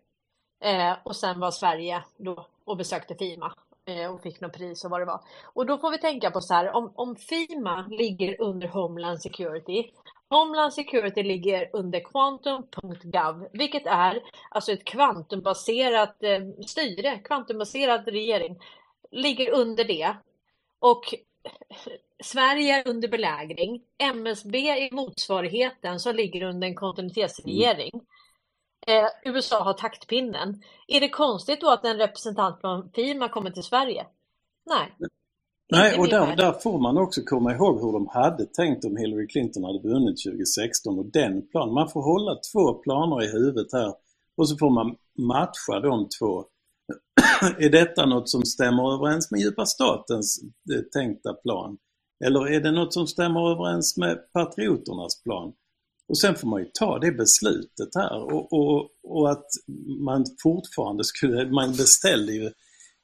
eh, 0.63 0.97
och 1.03 1.15
sen 1.15 1.39
var 1.39 1.51
Sverige 1.51 2.03
då 2.17 2.47
och 2.65 2.77
besökte 2.77 3.15
Fima 3.15 3.55
eh, 3.85 4.13
och 4.13 4.21
fick 4.21 4.41
något 4.41 4.53
pris 4.53 4.85
och 4.85 4.91
vad 4.91 5.01
det 5.01 5.05
var. 5.05 5.21
Och 5.53 5.65
då 5.65 5.77
får 5.77 5.91
vi 5.91 5.97
tänka 5.97 6.31
på 6.31 6.41
så 6.41 6.53
här, 6.53 6.71
om, 6.71 6.91
om 6.95 7.15
Fima 7.15 7.87
ligger 7.89 8.41
under 8.41 8.67
Homeland 8.67 9.21
Security 9.21 9.91
Homeland 10.29 10.73
Security 10.73 11.23
ligger 11.23 11.69
under 11.73 11.99
quantum.gov, 11.99 13.47
vilket 13.53 13.85
är 13.85 14.23
alltså 14.49 14.71
ett 14.71 14.85
kvantumbaserat 14.85 16.23
eh, 16.23 16.41
styre, 16.67 17.19
kvantumbaserad 17.19 18.07
regering, 18.07 18.59
ligger 19.11 19.51
under 19.51 19.83
det. 19.83 20.15
Och 20.79 21.15
Sverige 22.23 22.81
är 22.81 22.87
under 22.87 23.07
belägring. 23.07 23.81
MSB 23.97 24.69
är 24.69 24.95
motsvarigheten 24.95 25.99
som 25.99 26.15
ligger 26.15 26.43
under 26.43 26.67
en 26.67 26.75
kontinuitetsregering. 26.75 27.91
Eh, 28.87 29.31
USA 29.31 29.63
har 29.63 29.73
taktpinnen. 29.73 30.61
Är 30.87 30.99
det 30.99 31.09
konstigt 31.09 31.61
då 31.61 31.69
att 31.69 31.85
en 31.85 31.97
representant 31.97 32.61
från 32.61 32.91
FIMA 32.95 33.29
kommer 33.29 33.51
till 33.51 33.63
Sverige? 33.63 34.05
Nej. 34.65 34.95
Nej, 35.71 35.99
och 35.99 36.07
där, 36.07 36.35
där, 36.35 36.51
får 36.51 36.79
man 36.79 36.97
också 36.97 37.21
komma 37.21 37.53
ihåg 37.53 37.81
hur 37.81 37.91
de 37.91 38.07
hade 38.07 38.45
tänkt 38.45 38.85
om 38.85 38.97
Hillary 38.97 39.27
Clinton 39.27 39.63
hade 39.63 39.79
vunnit 39.79 40.23
2016 40.23 40.99
och 40.99 41.05
den 41.05 41.47
planen. 41.47 41.73
Man 41.73 41.89
får 41.89 42.01
hålla 42.01 42.35
två 42.53 42.73
planer 42.73 43.23
i 43.23 43.27
huvudet 43.27 43.73
här 43.73 43.93
och 44.37 44.49
så 44.49 44.57
får 44.57 44.69
man 44.69 44.95
matcha 45.17 45.79
de 45.79 46.09
två. 46.19 46.45
är 47.59 47.69
detta 47.69 48.05
något 48.05 48.29
som 48.29 48.45
stämmer 48.45 48.93
överens 48.93 49.31
med 49.31 49.39
djupa 49.39 49.65
statens 49.65 50.39
eh, 50.73 50.81
tänkta 50.81 51.33
plan? 51.33 51.77
Eller 52.25 52.47
är 52.47 52.61
det 52.61 52.71
något 52.71 52.93
som 52.93 53.07
stämmer 53.07 53.51
överens 53.51 53.97
med 53.97 54.33
patrioternas 54.33 55.23
plan? 55.23 55.53
Och 56.07 56.17
sen 56.17 56.35
får 56.35 56.47
man 56.47 56.61
ju 56.61 56.69
ta 56.73 56.99
det 56.99 57.11
beslutet 57.11 57.89
här 57.95 58.33
och, 58.33 58.53
och, 58.53 58.89
och 59.03 59.31
att 59.31 59.47
man 59.99 60.25
fortfarande 60.43 61.03
skulle, 61.03 61.51
man 61.51 61.71
beställde 61.71 62.33
ju 62.33 62.51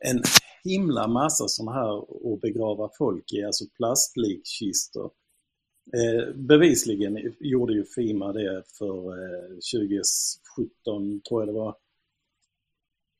en 0.06 0.24
himla 0.64 1.08
massa 1.08 1.48
sådana 1.48 1.72
här 1.72 1.98
att 2.34 2.42
begrava 2.42 2.90
folk 2.98 3.34
i, 3.34 3.44
alltså 3.44 3.66
plastlikkistor. 3.78 5.12
Eh, 5.98 6.36
bevisligen 6.36 7.34
gjorde 7.40 7.74
ju 7.74 7.86
Fima 7.86 8.34
det 8.34 8.64
för 8.78 8.98
eh, 8.98 9.50
2017, 9.50 11.22
tror 11.22 11.42
jag 11.42 11.48
det 11.48 11.54
var. 11.60 11.76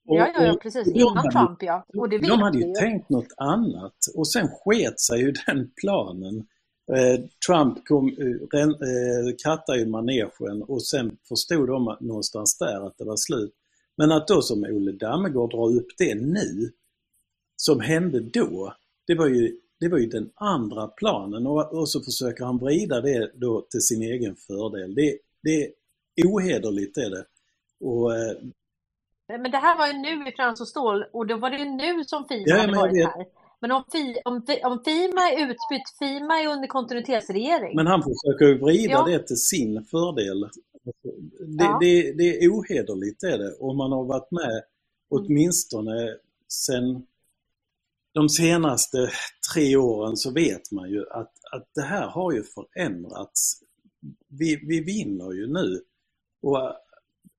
Och, 0.08 0.18
ja, 0.18 0.32
ja, 0.36 0.46
ja, 0.46 0.58
precis. 0.62 0.88
Innan 0.88 1.30
Trump 1.32 1.64
ja. 1.64 1.86
Och 1.98 2.10
det 2.10 2.18
de 2.18 2.40
hade 2.40 2.58
ju, 2.58 2.68
ju 2.68 2.74
tänkt 2.74 3.10
något 3.10 3.34
annat 3.38 3.96
och 4.16 4.28
sen 4.28 4.48
sket 4.48 5.00
sig 5.00 5.20
ju 5.20 5.34
den 5.48 5.72
planen. 5.82 6.48
Eh, 6.92 7.20
Trump 7.48 7.88
kom, 7.88 8.08
eh, 8.08 8.62
eh, 8.62 9.36
kattade 9.44 9.80
ju 9.80 9.86
manegen 9.86 10.64
och 10.68 10.84
sen 10.84 11.18
förstod 11.28 11.68
de 11.68 11.98
någonstans 12.00 12.58
där 12.58 12.88
att 12.88 12.98
det 12.98 13.06
var 13.06 13.18
slut. 13.18 13.54
Men 13.98 14.12
att 14.12 14.28
då 14.28 14.42
som 14.42 14.64
Olle 14.64 14.92
Dammegård 14.92 15.52
drar 15.52 15.76
upp 15.76 15.88
det 15.98 16.16
nu, 16.16 16.72
som 17.56 17.80
hände 17.80 18.20
då, 18.20 18.74
det 19.08 19.16
var 19.16 19.28
ju, 19.28 19.58
det 19.80 19.88
var 19.88 19.98
ju 19.98 20.06
den 20.06 20.30
andra 20.36 20.88
planen 20.88 21.48
och, 21.48 21.74
och 21.74 21.90
så 21.90 22.02
försöker 22.02 22.46
han 22.46 22.58
vrida 22.58 23.02
det 23.02 23.32
då 23.36 23.62
till 23.62 23.82
sin 23.82 24.02
egen 24.02 24.36
fördel. 24.36 24.96
Det, 24.96 25.18
det 25.44 25.64
är 26.16 26.26
ohederligt 26.26 26.98
är 26.98 27.10
det. 27.10 27.26
Och 27.80 28.16
eh, 28.16 28.38
men 29.40 29.52
det 29.52 29.58
här 29.58 29.78
var 29.78 29.88
ju 29.88 29.94
nu 29.94 30.30
i 30.30 30.32
Frans 30.32 30.62
och 30.62 30.68
Stål 30.68 31.06
och 31.14 31.28
då 31.28 31.38
var 31.38 31.50
det 31.50 31.58
ju 31.58 31.66
nu 31.66 32.04
som 32.04 32.26
Fima 32.28 32.44
ja, 32.46 32.58
hade 32.58 32.76
varit 32.78 33.06
här. 33.06 33.26
Men 33.62 33.72
om, 33.72 33.84
fi, 33.92 34.22
om, 34.26 34.36
om 34.64 34.84
Fima 34.86 35.22
är 35.30 35.42
utbytt, 35.42 35.90
Fima 36.00 36.42
är 36.42 36.48
under 36.48 36.68
kontinuitetsregering. 36.68 37.76
Men 37.76 37.88
han 37.88 38.04
försöker 38.04 38.66
vrida 38.66 38.94
ja. 38.94 39.06
det 39.06 39.28
till 39.28 39.38
sin 39.38 39.86
fördel. 39.86 40.50
Det, 41.40 41.64
ja. 41.64 41.78
det, 41.82 42.12
det 42.12 42.44
är 42.44 42.50
ohederligt 42.50 43.24
är 43.24 43.38
det. 43.38 43.54
Om 43.60 43.78
man 43.78 43.92
har 43.92 44.04
varit 44.04 44.32
med 44.32 44.64
åtminstone 45.10 46.16
sen 46.48 47.06
de 48.14 48.30
senaste 48.30 49.10
tre 49.54 49.76
åren 49.76 50.18
så 50.18 50.32
vet 50.32 50.72
man 50.72 50.90
ju 50.90 51.02
att, 51.10 51.34
att 51.52 51.70
det 51.76 51.82
här 51.82 52.08
har 52.08 52.32
ju 52.32 52.44
förändrats. 52.44 53.64
Vi, 54.28 54.56
vi 54.56 54.82
vinner 54.82 55.32
ju 55.32 55.48
nu. 55.48 55.82
Och 56.42 56.58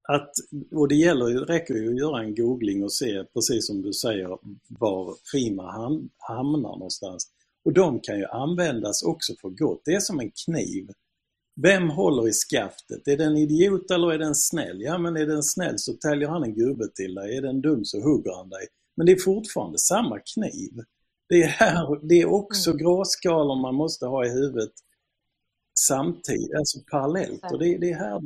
att, 0.09 0.31
och 0.73 0.89
det 0.89 0.95
gäller, 0.95 1.27
det 1.27 1.55
räcker 1.55 1.75
ju 1.75 1.89
att 1.89 1.99
göra 1.99 2.23
en 2.23 2.35
googling 2.35 2.85
och 2.85 2.93
se, 2.93 3.25
precis 3.25 3.67
som 3.67 3.83
du 3.83 3.93
säger, 3.93 4.39
var 4.69 5.15
Fima 5.33 5.73
ham, 5.73 6.11
hamnar 6.17 6.71
någonstans. 6.73 7.29
Och 7.65 7.73
de 7.73 8.01
kan 8.01 8.19
ju 8.19 8.25
användas 8.27 9.03
också 9.03 9.33
för 9.41 9.49
gott. 9.49 9.83
Det 9.85 9.95
är 9.95 10.01
som 10.01 10.21
en 10.21 10.31
kniv. 10.45 10.89
Vem 11.63 11.91
håller 11.91 12.29
i 12.29 12.33
skaftet? 12.33 13.09
Är 13.09 13.17
det 13.17 13.25
en 13.25 13.37
idiot 13.37 13.91
eller 13.91 14.13
är 14.13 14.19
det 14.19 14.25
en 14.25 14.35
snäll? 14.35 14.81
Ja 14.81 14.99
men 14.99 15.17
är 15.17 15.27
den 15.27 15.43
snäll 15.43 15.79
så 15.79 15.93
täljer 15.93 16.29
han 16.29 16.43
en 16.43 16.55
gubbe 16.55 16.89
till 16.95 17.15
dig. 17.15 17.37
Är 17.37 17.43
den 17.43 17.61
dum 17.61 17.85
så 17.85 18.01
hugger 18.01 18.37
han 18.37 18.49
dig. 18.49 18.67
Men 18.97 19.07
det 19.07 19.13
är 19.13 19.19
fortfarande 19.19 19.79
samma 19.79 20.19
kniv. 20.19 20.71
Det 21.29 21.43
är, 21.43 21.49
här, 21.49 22.09
det 22.09 22.15
är 22.21 22.33
också 22.33 22.71
Mm. 22.71 22.79
gråskalor 22.83 23.63
man 23.63 23.75
måste 23.75 24.07
ha 24.07 24.27
i 24.27 24.29
huvudet 24.29 24.73
samtidigt, 25.79 26.55
alltså 26.59 26.79
parallellt. 26.91 27.45
Och 27.53 27.59
det, 27.59 27.79
det 27.79 27.91
är 27.91 27.97
här 27.99 28.23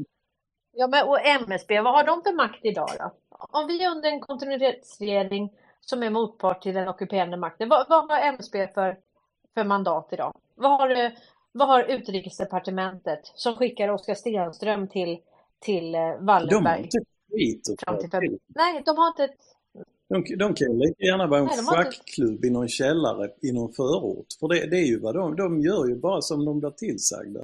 Ja, 0.78 0.86
men 0.86 1.08
och 1.08 1.18
MSB, 1.26 1.80
vad 1.80 1.92
har 1.94 2.05
de 2.05 2.22
för 2.22 2.32
makt 2.36 2.60
idag 2.64 2.88
då? 2.98 3.10
Om 3.38 3.66
vi 3.66 3.84
är 3.84 3.90
under 3.90 4.08
en 4.08 4.20
kontinuitetsregering 4.20 5.52
som 5.80 6.02
är 6.02 6.10
motpart 6.10 6.62
till 6.62 6.74
den 6.74 6.88
ockuperande 6.88 7.36
makten, 7.36 7.68
vad, 7.68 7.86
vad 7.88 8.10
har 8.10 8.18
MSB 8.28 8.68
för, 8.74 8.96
för 9.55 9.64
mandat 9.64 10.08
idag? 10.12 10.34
Vad 10.55 10.70
har, 10.70 11.12
vad 11.52 11.68
har 11.68 11.82
utrikesdepartementet 11.82 13.20
som 13.34 13.55
skickar 13.56 13.88
Oskar 13.88 14.14
Stenström 14.14 14.88
till, 14.88 15.18
till 15.60 15.94
eh, 15.94 16.00
De 16.00 16.06
har 16.06 16.20
Wallenberg? 16.20 16.82
inte 16.82 16.98
skit. 17.32 17.68
Nej, 18.46 18.82
de 18.86 18.96
har 18.96 19.08
inte 19.08 19.24
ett... 19.24 19.36
De, 20.08 20.36
de 20.38 20.55
kan 20.55 20.72
ju 20.72 20.78
lika 20.78 21.05
gärna 21.05 21.26
vara 21.26 21.40
en 21.40 21.46
Nej, 21.46 21.56
har 21.64 21.76
inte- 21.78 21.90
schackklubb 21.92 22.44
i 22.44 22.50
någon 22.50 22.68
källare 22.68 23.30
i 23.42 23.52
någon 23.52 23.72
förort. 23.72 24.26
För 24.40 24.48
det, 24.48 24.70
det 24.70 24.76
är 24.76 24.86
ju 24.86 25.00
vad 25.00 25.14
de, 25.14 25.36
de 25.36 25.60
gör 25.60 25.86
ju 25.88 25.96
bara 25.96 26.20
som 26.20 26.44
de 26.44 26.60
blir 26.60 26.70
tillsagda. 26.70 27.40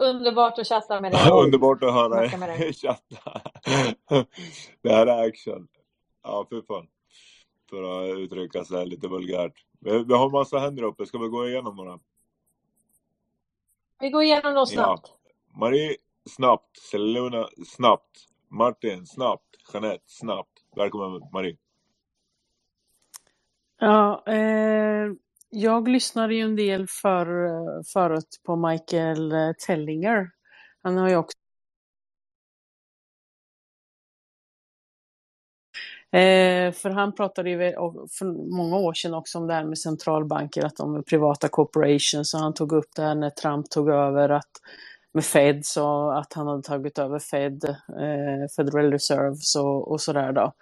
Underbart 0.00 0.58
att 0.58 0.66
chatta 0.66 1.00
med 1.00 1.12
dig. 1.12 1.30
Underbart 1.32 1.82
att 1.82 1.92
höra 1.92 2.24
er 2.24 2.72
chatta. 2.82 3.40
Det 4.82 4.92
här 4.92 5.06
är 5.06 5.28
action. 5.28 5.68
Ja, 6.22 6.46
för 6.48 6.62
fan. 6.62 6.86
För 7.70 7.82
att 7.82 8.18
uttrycka 8.18 8.64
sig 8.64 8.86
lite 8.86 9.08
vulgärt. 9.08 9.64
Vi, 9.80 10.04
vi 10.04 10.14
har 10.14 10.30
massa 10.30 10.58
händer 10.58 10.82
uppe. 10.82 11.06
Ska 11.06 11.18
vi 11.18 11.28
gå 11.28 11.48
igenom 11.48 11.76
några? 11.76 11.98
Vi 14.00 14.10
går 14.10 14.22
igenom 14.22 14.54
dem 14.54 14.66
snabbt. 14.66 15.12
Ja. 15.12 15.58
Marie, 15.60 15.96
snabbt. 16.28 16.76
Seluna, 16.76 17.48
snabbt. 17.66 18.26
Martin, 18.48 19.06
snabbt. 19.06 19.56
Jeanette, 19.72 20.04
snabbt. 20.06 20.64
Välkommen 20.76 21.22
Marie. 21.32 21.56
Ja, 23.78 24.22
eh, 24.26 25.12
jag 25.50 25.88
lyssnade 25.88 26.34
ju 26.34 26.40
en 26.40 26.56
del 26.56 26.86
för, 26.88 27.26
förut 27.92 28.40
på 28.46 28.56
Michael 28.56 29.32
eh, 29.32 29.52
Tellinger. 29.66 30.30
Han 30.82 30.96
har 30.96 31.08
ju 31.08 31.16
också 31.16 31.36
Eh, 36.12 36.72
för 36.72 36.90
han 36.90 37.14
pratade 37.14 37.50
ju 37.50 37.58
för 38.18 38.50
många 38.56 38.76
år 38.76 38.92
sedan 38.94 39.14
också 39.14 39.38
om 39.38 39.46
det 39.46 39.54
här 39.54 39.64
med 39.64 39.78
centralbanker, 39.78 40.64
att 40.64 40.76
de 40.76 40.94
är 40.94 41.02
privata 41.02 41.48
corporations. 41.48 42.34
Och 42.34 42.40
han 42.40 42.54
tog 42.54 42.72
upp 42.72 42.88
det 42.96 43.02
här 43.02 43.14
när 43.14 43.30
Trump 43.30 43.70
tog 43.70 43.88
över 43.88 44.28
att, 44.28 44.50
med 45.12 45.24
Fed, 45.24 45.66
så 45.66 46.10
att 46.10 46.32
han 46.32 46.46
hade 46.46 46.62
tagit 46.62 46.98
över 46.98 47.18
Fed, 47.18 47.64
eh, 47.64 48.48
Federal 48.56 48.92
Reserve 48.92 49.36
och, 49.64 49.92
och 49.92 50.00
sådär 50.00 50.32
då. 50.32 50.52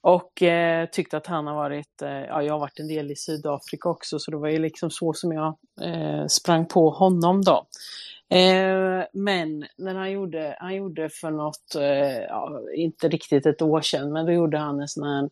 Och 0.00 0.42
eh, 0.42 0.86
tyckte 0.86 1.16
att 1.16 1.26
han 1.26 1.46
har 1.46 1.54
varit, 1.54 2.02
eh, 2.02 2.10
ja 2.10 2.42
jag 2.42 2.54
har 2.54 2.60
varit 2.60 2.78
en 2.80 2.88
del 2.88 3.10
i 3.10 3.16
Sydafrika 3.16 3.88
också, 3.88 4.18
så 4.18 4.30
det 4.30 4.36
var 4.36 4.48
ju 4.48 4.58
liksom 4.58 4.90
så 4.90 5.12
som 5.12 5.32
jag 5.32 5.56
eh, 5.82 6.26
sprang 6.28 6.66
på 6.66 6.90
honom 6.90 7.42
då. 7.44 7.66
Eh, 8.36 9.04
men 9.12 9.66
när 9.78 9.94
han 9.94 10.12
gjorde, 10.12 10.56
han 10.60 10.74
gjorde 10.74 11.08
för 11.10 11.30
något, 11.30 11.74
eh, 11.76 12.18
ja, 12.28 12.60
inte 12.76 13.08
riktigt 13.08 13.46
ett 13.46 13.62
år 13.62 13.80
sedan, 13.80 14.12
men 14.12 14.26
då 14.26 14.32
gjorde 14.32 14.58
han 14.58 14.80
en 14.80 14.88
sån 14.88 15.04
här 15.04 15.22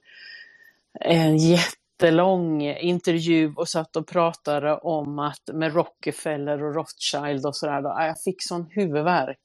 en 1.00 1.36
jättelång 1.38 2.62
intervju 2.62 3.54
och 3.56 3.68
satt 3.68 3.96
och 3.96 4.08
pratade 4.08 4.76
om 4.78 5.18
att 5.18 5.50
med 5.54 5.74
Rockefeller 5.74 6.64
och 6.64 6.74
Rothschild 6.74 7.46
och 7.46 7.56
sådär. 7.56 7.82
Då, 7.82 7.88
jag 7.88 8.20
fick 8.22 8.42
sån 8.42 8.66
huvudvärk. 8.70 9.40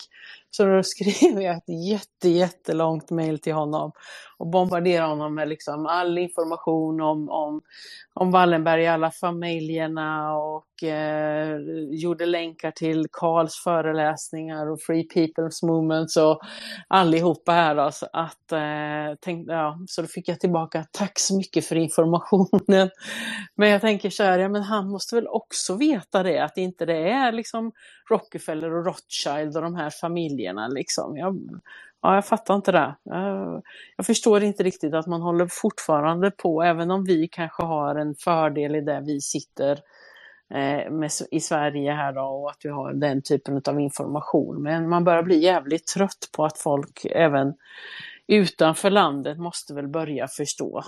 Så 0.52 0.66
då 0.66 0.84
skrev 0.84 1.42
jag 1.42 1.58
ett 1.58 1.90
jätte, 1.90 2.30
jättelångt 2.30 3.12
mejl 3.12 3.40
till 3.40 3.54
honom 3.54 3.92
och 4.38 4.48
bombarderade 4.48 5.10
honom 5.10 5.36
med 5.36 5.48
liksom 5.50 5.86
all 5.86 6.18
information 6.18 7.02
om, 7.02 7.30
om, 7.30 7.62
om 8.14 8.32
Wallenberg, 8.32 8.88
alla 8.88 9.12
familjerna 9.12 10.38
och 10.38 10.84
eh, 10.84 11.58
gjorde 11.92 12.26
länkar 12.26 12.72
till 12.72 13.08
Karls 13.12 13.56
föreläsningar 13.64 14.72
och 14.72 14.82
Free 14.82 15.08
People's 15.16 15.66
Movements 15.66 16.18
och 16.18 16.42
allihopa 16.88 17.52
här 17.52 17.76
då. 17.76 17.92
Så, 17.92 18.08
att, 18.14 18.52
eh, 18.52 19.18
tänk, 19.22 19.48
ja, 19.50 19.78
så 19.88 20.02
då 20.02 20.08
fick 20.08 20.28
jag 20.30 20.40
tillbaka, 20.40 20.86
tack 20.92 21.20
så 21.20 21.38
mycket 21.38 21.66
för 21.66 21.76
informationen. 21.76 22.90
Men 23.56 23.70
jag 23.70 23.82
tänker 23.82 24.10
så 24.10 24.24
här, 24.24 24.40
ja, 24.40 24.50
men 24.50 24.62
han 24.62 24.90
måste 24.90 25.16
väl 25.16 25.28
också 25.28 25.76
veta 25.76 26.24
det, 26.24 26.40
att 26.40 26.58
inte 26.58 26.86
det 26.86 27.10
är 27.10 27.32
liksom 27.32 27.72
Rockefeller 28.10 28.74
och 28.74 28.86
Rothschild 28.86 29.56
och 29.56 29.62
de 29.62 29.76
här 29.76 29.90
familjerna 29.90 30.41
liksom. 30.74 31.18
Jag, 31.18 31.40
ja, 32.02 32.16
jag 32.16 32.26
fattar 32.26 32.56
inte 32.56 32.72
det. 32.72 32.95
Jag, 33.98 34.06
förstår 34.06 34.44
inte 34.44 34.64
riktigt 34.64 34.94
att 34.94 35.08
man 35.08 35.22
håller 35.22 35.48
fortfarande 35.52 36.32
på, 36.32 36.64
även 36.64 36.92
om 36.92 37.03
vi 37.03 37.28
kanske 37.28 37.64
har 37.64 37.95
en 37.95 38.16
fördel 38.16 38.76
i 38.76 38.82
det 38.82 39.02
vi 39.06 39.22
sitter 39.22 39.72
eh, 40.53 40.92
med, 40.92 41.11
i 41.32 41.40
Sverige 41.40 41.92
här 41.92 42.14
då 42.14 42.22
och 42.22 42.50
att 42.50 42.60
vi 42.64 42.70
har 42.70 42.94
den 42.94 43.22
typen 43.22 43.61
av 43.68 43.80
information. 43.80 44.64
Men 44.64 44.90
man 44.90 45.03
börjar 45.03 45.24
bli 45.24 45.40
jävligt 45.40 45.88
trött 45.88 46.30
på 46.36 46.45
att 46.45 46.58
folk 46.58 47.06
även 47.06 47.53
utanför 48.28 48.90
landet 48.90 49.38
måste 49.40 49.74
väl 49.74 49.88
börja 49.88 50.28
förstå. 50.28 50.84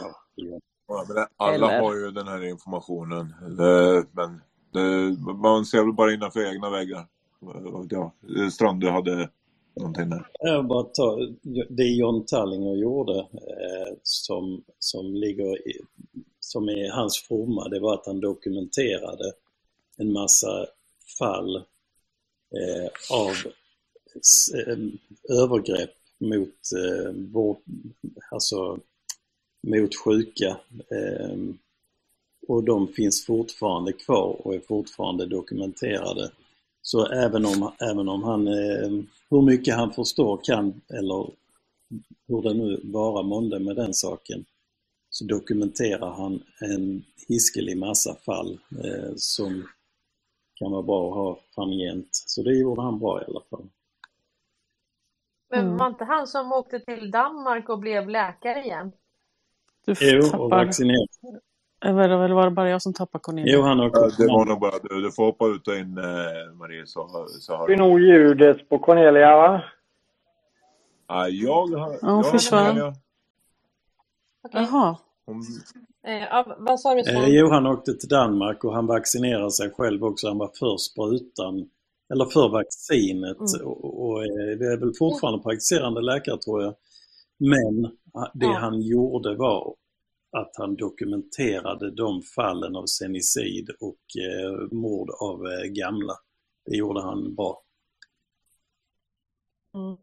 Ja, 0.88 1.06
det- 1.07 1.27
alla 1.38 1.53
Eller? 1.56 1.82
har 1.82 1.95
ju 1.95 2.11
den 2.11 2.27
här 2.27 2.43
informationen. 2.49 3.33
Det, 3.57 4.06
men 4.11 4.41
det, 4.73 5.17
man 5.33 5.65
ser 5.65 5.83
väl 5.83 5.93
bara 5.93 6.14
innanför 6.14 6.53
egna 6.53 6.69
väggar. 6.69 7.07
Ja, 7.90 8.14
Strand, 8.51 8.82
du 8.82 8.90
hade 8.90 9.30
någonting 9.76 10.10
där. 10.10 10.27
Jag 10.40 10.68
bara 10.68 10.84
ta, 10.84 11.19
det 11.69 11.84
John 11.84 12.26
Tallinger 12.26 12.76
gjorde 12.76 13.19
eh, 13.19 13.93
som, 14.03 14.64
som, 14.80 15.14
ligger 15.16 15.68
i, 15.68 15.82
som 16.40 16.69
är 16.69 16.92
hans 16.92 17.18
fromma, 17.27 17.69
det 17.69 17.80
var 17.80 17.93
att 17.93 18.06
han 18.06 18.19
dokumenterade 18.19 19.34
en 19.98 20.11
massa 20.11 20.66
fall 21.19 21.56
eh, 21.56 22.90
av 23.11 23.35
eh, 24.56 24.77
övergrepp 25.40 25.93
mot, 26.19 26.50
eh, 26.77 27.14
alltså, 28.32 28.80
mot 29.68 29.95
sjuka. 29.95 30.58
Eh, 30.92 31.38
och 32.48 32.64
de 32.64 32.88
finns 32.88 33.26
fortfarande 33.26 33.93
kvar 33.93 34.48
och 34.48 34.56
är 34.56 34.60
fortfarande 34.60 35.26
dokumenterade. 35.26 36.32
Så 36.82 37.06
även 37.08 37.45
om, 37.45 37.72
även 37.80 38.10
om 38.10 38.24
han, 38.24 38.48
eh, 38.48 38.92
hur 39.33 39.41
mycket 39.41 39.75
han 39.75 39.93
förstår 39.93 40.39
kan, 40.43 40.81
eller 40.89 41.31
hur 42.27 42.41
det 42.41 42.53
nu 42.53 42.81
vara 42.83 43.23
månde 43.23 43.59
med 43.59 43.75
den 43.75 43.93
saken, 43.93 44.45
så 45.09 45.25
dokumenterar 45.25 46.11
han 46.11 46.43
en 46.61 47.03
hiskelig 47.27 47.77
massa 47.77 48.15
fall 48.15 48.59
eh, 48.83 49.13
som 49.15 49.67
kan 50.55 50.71
vara 50.71 50.83
bra 50.83 51.09
att 51.09 51.15
ha 51.15 51.39
framgent. 51.55 52.09
Så 52.11 52.43
det 52.43 52.53
gjorde 52.59 52.81
han 52.81 52.99
bra 52.99 53.21
i 53.21 53.25
alla 53.27 53.41
fall. 53.49 53.69
Men 55.49 55.65
Mm. 55.65 55.77
var 55.77 55.87
inte 55.87 56.03
han 56.03 56.27
som 56.27 56.51
åkte 56.51 56.79
till 56.79 57.11
Danmark 57.11 57.69
och 57.69 57.79
blev 57.79 58.09
läkare 58.09 58.63
igen? 58.63 58.91
Du 59.85 59.95
Jo, 60.01 60.37
och 60.39 60.49
vaccinerad. 60.49 61.07
Eller 61.83 62.09
eller 62.09 62.33
var 62.35 62.45
det 62.45 62.51
bara 62.51 62.69
jag 62.69 62.81
som 62.81 62.93
tappar 62.93 63.19
Cornelia? 63.19 63.53
Jo, 63.55 63.61
han 63.61 63.79
har 63.79 63.91
Ja, 63.93 64.09
det 64.17 64.27
var 64.27 64.45
nog 64.45 64.59
bara 64.59 64.79
du. 64.83 65.01
Du 65.01 65.11
får 65.11 65.25
hoppa 65.25 65.47
ut 65.47 65.67
och 65.67 65.75
in, 65.75 65.97
eh, 65.97 66.53
Marie, 66.55 66.85
så, 66.87 67.25
så 67.39 67.55
har 67.55 67.67
Det 67.67 67.73
är 67.73 67.77
du. 67.77 67.83
nog 67.83 67.99
ljudet 67.99 68.69
på 68.69 68.79
Cornelia 68.79 69.37
va? 69.37 69.61
Ja, 71.07 71.27
jag 71.27 71.67
har... 71.67 71.97
Hon 72.01 72.09
har 72.15 72.23
försvann. 72.23 72.93
Jaha. 74.51 74.97
Hon, 75.25 75.43
Eh, 76.07 76.45
vad 76.57 76.79
sa 76.79 76.93
du 76.95 76.99
Eh, 77.01 77.27
jo, 77.29 77.47
han 77.49 77.67
åkte 77.67 77.93
till 77.93 78.09
Danmark 78.09 78.63
och 78.63 78.73
han 78.73 78.87
vaccinerade 78.87 79.51
sig 79.51 79.71
själv 79.71 80.03
också. 80.03 80.27
Han 80.27 80.37
var 80.37 80.51
för 80.59 80.77
sprutan, 80.77 81.69
eller 82.13 82.25
för 82.25 82.49
vaccinet. 82.49 83.37
Mm. 83.55 83.67
Och, 83.67 84.09
och 84.09 84.23
eh, 84.23 84.57
det 84.59 84.65
är 84.73 84.77
väl 84.79 84.93
fortfarande 84.99 85.43
praktiserande 85.43 86.01
läkare 86.01 86.37
tror 86.37 86.63
jag. 86.63 86.73
Men 87.37 87.85
ah, 88.13 88.31
det 88.33 88.45
Ja. 88.45 88.57
han 88.59 88.81
gjorde 88.81 89.35
var 89.35 89.75
att 90.33 90.51
han 90.57 90.75
dokumenterade 90.75 91.91
de 91.91 92.21
fallen 92.35 92.75
av 92.75 92.85
senicid 92.85 93.69
och 93.79 94.03
eh, 94.21 94.71
mord 94.71 95.09
av 95.21 95.45
eh, 95.45 95.63
gamla. 95.65 96.13
Det 96.65 96.77
gjorde 96.77 97.01
han 97.01 97.35
bra. 97.35 97.61
Mm. 99.73 99.97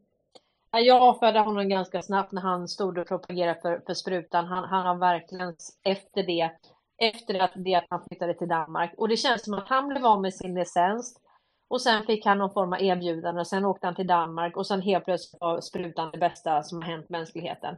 Ja, 0.70 0.80
Jag 0.80 1.02
avfärdade 1.02 1.44
honom 1.44 1.68
ganska 1.68 2.02
snabbt 2.02 2.32
när 2.32 2.42
han 2.42 2.68
stod 2.68 2.98
och 2.98 3.08
propagerade 3.08 3.60
för, 3.60 3.82
för 3.86 3.94
sprutan. 3.94 4.46
Han, 4.46 4.64
han 4.64 4.86
har 4.86 4.98
verkligen 4.98 5.54
efter 5.82 6.22
det, 6.22 6.50
efter 6.98 7.40
att, 7.40 7.52
det 7.54 7.74
att 7.74 7.86
han 7.90 8.04
flyttade 8.08 8.34
till 8.34 8.48
Danmark. 8.48 8.94
Och 8.96 9.08
det 9.08 9.16
känns 9.16 9.44
som 9.44 9.54
att 9.54 9.68
han 9.68 9.88
blev 9.88 10.06
av 10.06 10.22
med 10.22 10.34
sin 10.34 10.54
licens. 10.54 11.20
Och 11.68 11.82
sen 11.82 12.06
fick 12.06 12.26
han 12.26 12.38
någon 12.38 12.52
form 12.52 12.72
av 12.72 12.82
erbjudande 12.82 13.40
och 13.40 13.46
sen 13.46 13.64
åkte 13.64 13.86
han 13.86 13.96
till 13.96 14.06
Danmark 14.06 14.56
och 14.56 14.66
sen 14.66 14.82
helt 14.82 15.04
plötsligt 15.04 15.40
var 15.40 15.60
sprutan 15.60 16.10
det 16.12 16.18
bästa 16.18 16.62
som 16.62 16.82
har 16.82 16.88
hänt 16.88 17.08
mänskligheten. 17.08 17.76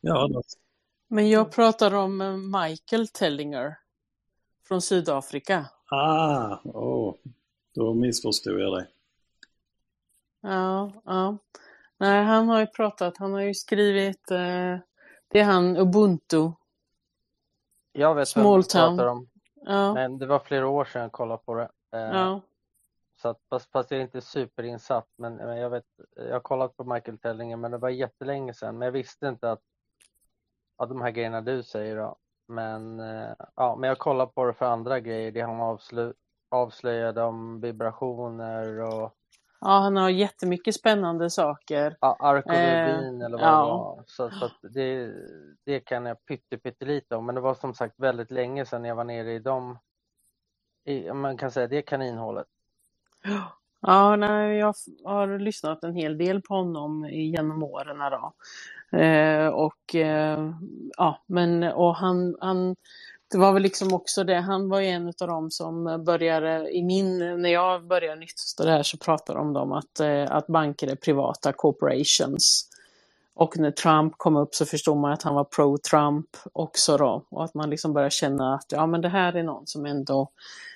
Ja, 0.00 0.28
Men 1.08 1.28
jag 1.28 1.52
pratar 1.52 1.94
om 1.94 2.20
eh, 2.20 2.36
Michael 2.36 3.08
Tellinger. 3.08 3.78
från 4.68 4.82
Sydafrika. 4.82 5.66
Ah, 5.90 6.58
oh, 6.64 7.14
då 7.74 7.94
missförstod 7.94 8.60
jag 8.60 8.78
dig. 8.78 8.86
Ja, 10.40 10.92
ja. 11.04 11.38
Nej, 11.96 12.24
han 12.24 12.48
har 12.48 12.60
ju 12.60 12.66
pratat, 12.66 13.16
han 13.16 13.32
har 13.32 13.40
ju 13.40 13.54
skrivit, 13.54 14.30
eh, 14.30 14.78
det 15.28 15.40
är 15.40 15.44
han 15.44 15.76
Ubuntu. 15.76 16.50
Jag 17.92 18.14
vet 18.14 18.36
vem 18.36 18.44
du 18.44 18.62
pratar 18.62 19.06
om. 19.06 19.28
Ja, 19.54 19.94
Men 19.94 20.18
det 20.18 20.26
var 20.26 20.38
flera 20.38 20.68
år 20.68 20.84
sedan 20.84 21.02
jag 21.02 21.12
kollade 21.12 21.42
på 21.44 21.54
det. 21.54 21.70
Eh, 21.92 22.00
ja. 22.00 22.40
Så 23.22 23.28
att, 23.28 23.40
fast, 23.50 23.70
fast 23.70 23.90
jag 23.90 23.98
är 23.98 24.04
inte 24.04 24.20
superinsatt. 24.20 25.08
Men, 25.16 25.34
men 25.34 25.56
jag 25.56 25.70
vet, 25.70 25.84
jag 26.16 26.32
har 26.32 26.40
kollat 26.40 26.76
på 26.76 26.84
Michael 26.84 27.18
Tellinger 27.18 27.56
men 27.56 27.70
det 27.70 27.78
var 27.78 27.88
jättelänge 27.88 28.54
sedan. 28.54 28.78
Men 28.78 28.86
jag 28.86 28.92
visste 28.92 29.28
inte 29.28 29.50
att, 29.50 29.62
att 30.76 30.88
de 30.88 31.02
här 31.02 31.10
grejerna 31.10 31.40
du 31.40 31.62
säger 31.62 31.96
då. 31.96 32.16
Men, 32.48 33.00
eh, 33.00 33.32
ja, 33.56 33.76
men 33.76 33.88
jag 33.88 33.98
kollar 33.98 34.26
på 34.26 34.44
det 34.44 34.54
för 34.54 34.66
andra 34.66 35.00
grejer. 35.00 35.32
Det 35.32 35.40
han 35.40 35.60
avslö, 35.60 36.12
avslöjade 36.50 37.22
om 37.22 37.60
vibrationer 37.60 38.80
och 38.80 39.14
Ja, 39.60 39.70
han 39.78 39.96
har 39.96 40.10
jättemycket 40.10 40.74
spännande 40.74 41.30
saker. 41.30 41.96
ja, 42.00 42.16
arkologin 42.20 43.20
Eh, 43.20 43.26
eller 43.26 43.38
vad 43.38 43.40
det 43.40 43.44
ja. 43.44 43.66
var. 43.78 44.04
Så, 44.06 44.30
så 44.30 44.50
det, 44.68 45.12
det 45.64 45.80
kan 45.80 46.06
jag 46.06 46.26
pytte, 46.26 46.58
pyttelite 46.58 47.16
om. 47.16 47.26
Men 47.26 47.34
det 47.34 47.40
var 47.40 47.54
som 47.54 47.74
sagt 47.74 47.94
väldigt 48.00 48.30
länge 48.30 48.66
sedan 48.66 48.84
jag 48.84 48.94
var 48.94 49.04
nere 49.04 49.32
i 49.32 49.38
dem. 49.38 49.78
I, 50.84 51.12
man 51.12 51.36
kan 51.36 51.50
säga 51.50 51.66
det 51.66 51.82
kaninhålet. 51.82 52.46
Ja, 53.80 54.16
nej, 54.16 54.58
jag 54.58 54.74
har 55.04 55.38
lyssnat 55.38 55.84
en 55.84 55.94
hel 55.94 56.18
del 56.18 56.42
på 56.42 56.54
honom 56.54 57.08
genom 57.10 57.62
åren. 57.62 57.98
Då. 57.98 58.32
Eh, 58.94 59.46
och 59.46 59.94
eh, 59.94 60.50
ja, 60.96 61.22
men 61.26 61.62
och 61.62 61.96
han, 61.96 62.36
han, 62.40 62.76
det 63.32 63.38
var 63.38 63.52
väl 63.52 63.62
liksom 63.62 63.94
också 63.94 64.24
det, 64.24 64.40
han 64.40 64.68
var 64.68 64.80
ju 64.80 64.86
en 64.86 65.06
av 65.06 65.28
dem 65.28 65.50
som 65.50 66.04
började, 66.06 66.70
i 66.70 66.82
min, 66.82 67.18
när 67.42 67.50
jag 67.50 67.86
började 67.86 68.20
nytt 68.20 68.38
så 68.38 68.64
där 68.64 68.82
så 68.82 68.98
pratade 68.98 69.38
de 69.38 69.56
om 69.56 69.72
att, 69.72 70.00
eh, 70.00 70.30
att 70.30 70.46
banker 70.46 70.88
är 70.88 70.94
privata 70.94 71.52
corporations. 71.52 72.68
Och 73.34 73.58
när 73.58 73.70
Trump 73.70 74.14
kom 74.16 74.36
upp 74.36 74.54
så 74.54 74.66
förstod 74.66 74.96
man 74.96 75.12
att 75.12 75.22
han 75.22 75.34
var 75.34 75.44
pro-Trump 75.44 76.36
också 76.52 76.96
då. 76.96 77.24
Och 77.28 77.44
att 77.44 77.54
man 77.54 77.70
liksom 77.70 77.92
började 77.92 78.10
känna 78.10 78.54
att 78.54 78.66
ja 78.68 78.86
men 78.86 79.00
det 79.00 79.08
här 79.08 79.32
är 79.36 79.42
någon 79.42 79.66
som 79.66 79.86
ändå 79.86 80.30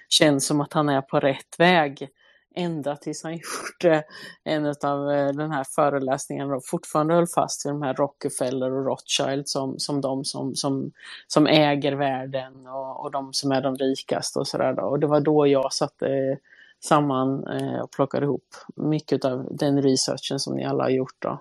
känns 0.08 0.47
som 0.47 0.60
att 0.60 0.72
han 0.72 0.88
är 0.88 1.00
på 1.00 1.20
rätt 1.20 1.55
väg. 1.58 2.08
Ända 2.55 2.97
tills 2.97 3.23
han 3.23 3.33
gjorde 3.83 4.05
en 4.44 4.67
av 4.67 5.10
eh, 5.10 5.33
den 5.33 5.51
här 5.51 5.65
föreläsningen 5.65 6.51
och 6.51 6.67
fortfarande 6.67 7.15
höll 7.15 7.27
fast 7.27 7.67
vid 7.67 7.73
de 7.73 7.83
här 7.83 7.94
Rockefeller 7.94 8.73
och 8.73 8.85
Rothschild 8.85 9.49
som, 9.49 9.78
som 9.78 10.01
de 10.01 10.25
som, 10.25 10.55
som, 10.55 10.93
som 11.27 11.47
äger 11.47 11.93
världen 11.93 12.67
och, 12.67 13.05
och 13.05 13.10
de 13.10 13.33
som 13.33 13.52
är 13.52 13.60
de 13.60 13.77
rikaste 13.77 14.39
och 14.39 14.49
sådär. 14.49 14.73
då. 14.73 14.83
Och 14.83 15.01
det 15.01 15.07
var 15.07 15.20
då 15.20 15.47
jag 15.47 15.73
satte 15.73 16.07
eh, 16.07 16.36
samman 16.81 17.47
eh, 17.47 17.81
och 17.81 17.91
plockade 17.91 18.27
ihop 18.27 18.55
mycket 18.77 19.25
av 19.25 19.49
den 19.51 19.83
researchen 19.83 20.39
som 20.39 20.57
ni 20.57 20.65
alla 20.65 20.85
har 20.85 20.91
gjort 20.91 21.17
då. 21.18 21.41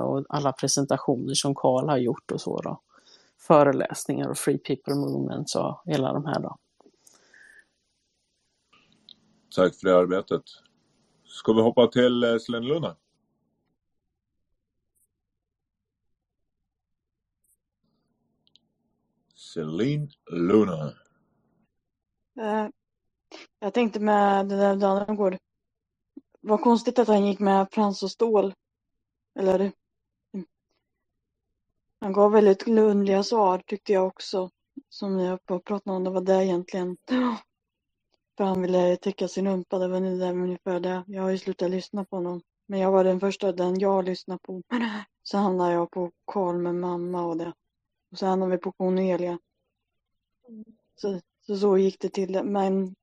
Och 0.00 0.24
alla 0.28 0.52
presentationer 0.52 1.34
som 1.34 1.54
Carl 1.54 1.88
har 1.88 1.96
gjort 1.96 2.30
och 2.30 2.40
så 2.40 2.60
då. 2.60 2.80
Föreläsningar 3.38 4.28
och 4.28 4.38
Free 4.38 4.58
People 4.58 4.94
Movements 4.94 5.56
och 5.56 5.82
hela 5.84 6.12
de 6.12 6.24
här 6.24 6.40
då. 6.40 6.56
Tack 9.56 9.74
för 9.74 9.88
det 9.88 9.96
arbetet. 9.96 10.42
Ska 11.24 11.52
vi 11.52 11.62
hoppa 11.62 11.86
till 11.86 12.24
eh, 12.24 12.60
Luna? 12.60 12.96
Celine 19.34 20.10
Luna. 20.30 20.94
Eh, 22.40 22.68
Jag 23.58 23.74
tänkte 23.74 24.00
med 24.00 24.48
det 24.48 24.56
där 24.56 24.76
Dannegård. 24.76 25.36
Vad 26.40 26.60
konstigt 26.60 26.98
att 26.98 27.08
han 27.08 27.26
gick 27.26 27.38
med 27.38 27.68
Frans 27.70 28.02
och 28.02 28.10
Stål. 28.10 28.54
Eller 29.38 29.60
mm. 29.60 30.46
han 32.00 32.12
gav 32.12 32.32
väldigt 32.32 32.68
underliga 32.68 33.22
svar 33.22 33.62
tyckte 33.66 33.92
jag 33.92 34.06
också. 34.06 34.50
Som 34.88 35.16
ni 35.16 35.26
har 35.26 35.38
pratat 35.38 35.86
om, 35.86 36.04
det 36.04 36.10
var 36.10 36.20
det 36.20 36.44
egentligen. 36.44 36.96
För 38.36 38.44
han 38.44 38.62
ville 38.62 38.96
täcka 38.96 39.28
sin 39.28 39.48
rumpa, 39.48 39.78
det 39.78 39.88
var 39.88 40.00
nu 40.00 40.18
där 40.18 40.32
ungefär 40.32 40.80
det. 40.80 41.04
Jag 41.06 41.22
har 41.22 41.30
ju 41.30 41.38
slutat 41.38 41.70
lyssna 41.70 42.04
på 42.04 42.16
honom. 42.16 42.42
Men 42.66 42.80
jag 42.80 42.92
var 42.92 43.04
den 43.04 43.20
första, 43.20 43.52
den 43.52 43.80
jag 43.80 44.04
lyssnade 44.04 44.40
på. 44.42 44.62
Så 45.22 45.38
hamnade 45.38 45.72
jag 45.74 45.90
på 45.90 46.12
Karl 46.26 46.56
med 46.58 46.74
mamma 46.74 47.26
och 47.26 47.36
det. 47.36 47.54
Och 48.12 48.18
så 48.18 48.26
hamnade 48.26 48.52
vi 48.52 48.58
på 48.58 48.72
Cornelia. 48.72 49.38
Så, 50.96 51.20
så, 51.46 51.56
så 51.58 51.78
gick 51.78 52.00
det 52.00 52.08
till. 52.08 52.44
Men 52.44 52.94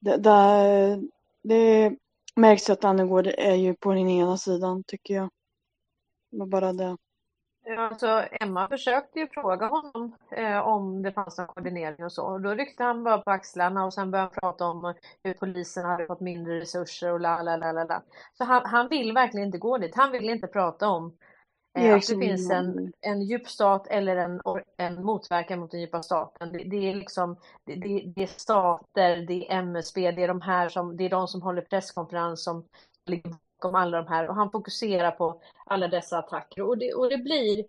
det, 0.00 0.16
det, 0.16 1.02
det 1.42 1.96
märks 2.36 2.70
att 2.70 2.84
Annegård 2.84 3.26
är 3.26 3.54
ju 3.54 3.74
på 3.76 3.92
den 3.94 4.08
ena 4.08 4.38
sidan 4.38 4.84
tycker 4.84 5.14
jag. 5.14 5.30
Det 6.30 6.38
var 6.38 6.46
bara 6.46 6.72
det. 6.72 6.98
Ja, 7.64 7.80
alltså 7.80 8.24
Emma 8.40 8.68
försökte 8.68 9.18
ju 9.18 9.28
fråga 9.28 9.66
honom 9.66 10.16
eh, 10.30 10.58
om 10.58 11.02
det 11.02 11.12
fanns 11.12 11.38
någon 11.38 11.46
koordinering 11.46 12.04
och 12.04 12.12
så. 12.12 12.24
Och 12.24 12.40
då 12.40 12.54
ryckte 12.54 12.84
han 12.84 13.04
bara 13.04 13.18
på 13.18 13.30
axlarna 13.30 13.84
och 13.84 13.94
sen 13.94 14.10
började 14.10 14.30
han 14.32 14.40
prata 14.40 14.66
om 14.66 14.94
hur 15.24 15.34
polisen 15.34 15.84
hade 15.84 16.06
fått 16.06 16.20
mindre 16.20 16.60
resurser 16.60 17.12
och 17.12 17.20
la 17.20 17.42
la 17.42 17.56
la 17.56 17.72
la 17.72 17.84
la. 17.84 18.02
Så 18.32 18.44
han, 18.44 18.62
han 18.64 18.88
vill 18.88 19.12
verkligen 19.12 19.46
inte 19.46 19.58
gå 19.58 19.78
dit. 19.78 19.94
Han 19.94 20.12
vill 20.12 20.30
inte 20.30 20.46
prata 20.46 20.88
om 20.88 21.16
eh, 21.78 21.94
att 21.94 22.08
det 22.08 22.18
finns 22.18 22.50
en, 22.50 22.92
en 23.00 23.22
djup 23.22 23.48
stat 23.48 23.86
eller 23.86 24.16
en, 24.16 24.40
en 24.76 25.04
motverkan 25.04 25.60
mot 25.60 25.70
den 25.70 25.80
djupa 25.80 26.02
staten. 26.02 26.52
Det, 26.52 26.64
det 26.64 26.90
är 26.90 26.94
liksom 26.94 27.36
det, 27.64 27.74
det, 27.74 28.12
det 28.16 28.22
är 28.22 28.26
stater, 28.26 29.16
det 29.16 29.48
är 29.48 29.58
MSB, 29.58 30.10
det 30.10 30.22
är 30.22 30.28
de 30.28 30.40
här 30.40 30.68
som, 30.68 30.96
det 30.96 31.04
är 31.04 31.10
de 31.10 31.28
som 31.28 31.42
håller 31.42 31.62
presskonferens 31.62 32.44
som 32.44 32.64
ligger 33.06 33.34
bakom 33.62 33.74
alla 33.74 34.02
de 34.02 34.08
här 34.08 34.28
och 34.28 34.34
han 34.34 34.50
fokuserar 34.50 35.10
på 35.10 35.40
alla 35.66 35.88
dessa 35.88 36.18
attacker 36.18 36.62
och 36.62 36.78
det, 36.78 36.94
och 36.94 37.10
det 37.10 37.18
blir 37.18 37.64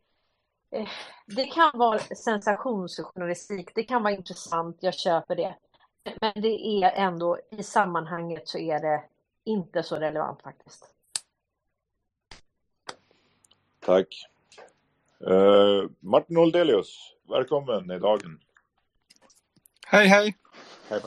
eh, 0.71 0.87
det 1.25 1.45
kan 1.45 1.71
vara 1.73 1.99
sensationsjournalistik, 1.99 3.71
det 3.75 3.83
kan 3.83 4.03
vara 4.03 4.13
intressant, 4.13 4.77
jag 4.79 4.93
köper 4.93 5.35
det. 5.35 5.55
Men 6.21 6.33
det 6.35 6.83
är 6.83 6.91
ändå 6.91 7.39
i 7.51 7.63
sammanhanget 7.63 8.47
så 8.47 8.57
är 8.57 8.79
det 8.79 9.03
inte 9.43 9.83
så 9.83 9.95
relevant 9.95 10.41
faktiskt. 10.41 10.89
Tack. 13.85 14.07
Eh, 15.27 15.89
Martin 15.99 16.37
Oldelius, 16.37 17.13
välkommen 17.29 17.91
i 17.91 17.99
dagen. 17.99 18.39
Hej, 19.87 20.07
hej. 20.07 20.35
Hej. 20.89 21.01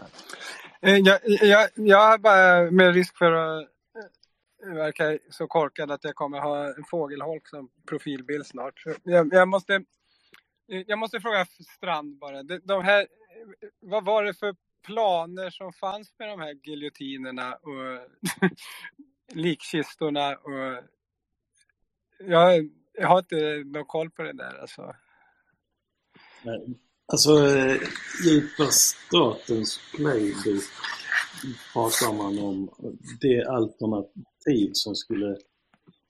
Eh, 0.81 0.97
Jag, 0.97 1.21
jag, 1.25 1.69
jag 1.75 2.11
har 2.11 2.19
bara 2.19 2.71
med 2.71 2.95
risk 2.95 3.19
för 3.19 3.33
att 3.33 3.76
Verkar 4.65 5.19
så 5.31 5.47
korkad 5.47 5.91
att 5.91 6.05
jag 6.05 6.15
kommer 6.15 6.41
ha 6.41 6.67
en 6.67 6.85
fågelholk 6.85 7.49
som 7.49 7.71
profilbild 7.89 8.47
snart. 8.47 8.83
Jag, 9.03 9.35
jag, 9.35 9.49
måste, 9.49 9.85
jag 10.67 10.99
måste 10.99 11.21
fråga 11.21 11.47
Strand 11.77 12.19
bara. 12.19 12.43
De, 12.43 12.59
de 12.59 12.85
här, 12.85 13.07
vad 13.81 14.05
var 14.05 14.25
det 14.25 14.35
för 14.35 14.57
planer 14.85 15.51
som 15.51 15.73
fanns 15.73 16.15
med 16.19 16.29
de 16.29 16.41
här 16.41 16.55
giljotinerna 16.63 17.55
och 17.55 18.09
likkistorna? 19.33 20.37
Och, 20.37 20.85
jag, 22.19 22.71
jag 22.93 23.09
har 23.09 23.19
inte 23.19 23.63
någon 23.67 23.85
koll 23.85 24.11
på 24.11 24.23
det 24.23 24.33
där 24.33 24.61
alltså. 24.61 24.95
Nej. 26.43 26.79
Alltså, 27.07 27.31
I 27.31 27.81
djupa 28.25 28.67
statens 28.71 29.81
playbook 29.95 30.65
pratar 31.73 32.13
man 32.13 32.39
om 32.39 32.71
det 33.21 33.45
alternativ 33.45 34.25
som 34.77 34.95
skulle 34.97 35.37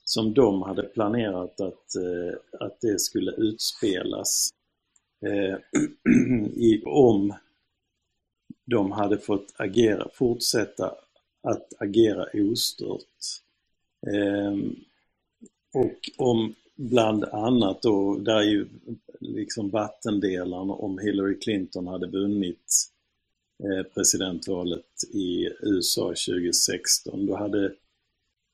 som 0.04 0.34
de 0.34 0.62
hade 0.62 0.82
planerat 0.82 1.60
att, 1.60 1.94
eh, 1.96 2.38
att 2.60 2.80
det 2.80 3.00
skulle 3.00 3.30
utspelas 3.32 4.50
eh, 5.26 5.58
i, 6.54 6.82
om 6.84 7.34
de 8.64 8.92
hade 8.92 9.18
fått 9.18 9.54
agera, 9.56 10.08
fortsätta 10.14 10.94
att 11.42 11.72
agera 11.78 12.26
ostört. 12.34 13.02
Eh, 14.06 14.56
och 15.74 16.10
om 16.16 16.54
bland 16.74 17.24
annat 17.24 17.82
då, 17.82 18.18
där 18.18 18.36
är 18.36 18.42
ju 18.42 18.68
liksom 19.20 19.70
vattendelaren 19.70 20.70
om 20.70 20.98
Hillary 20.98 21.38
Clinton 21.38 21.86
hade 21.86 22.06
vunnit 22.06 22.90
eh, 23.64 23.92
presidentvalet 23.94 25.04
i 25.12 25.48
USA 25.60 26.02
2016, 26.02 27.26
då 27.26 27.36
hade, 27.36 27.72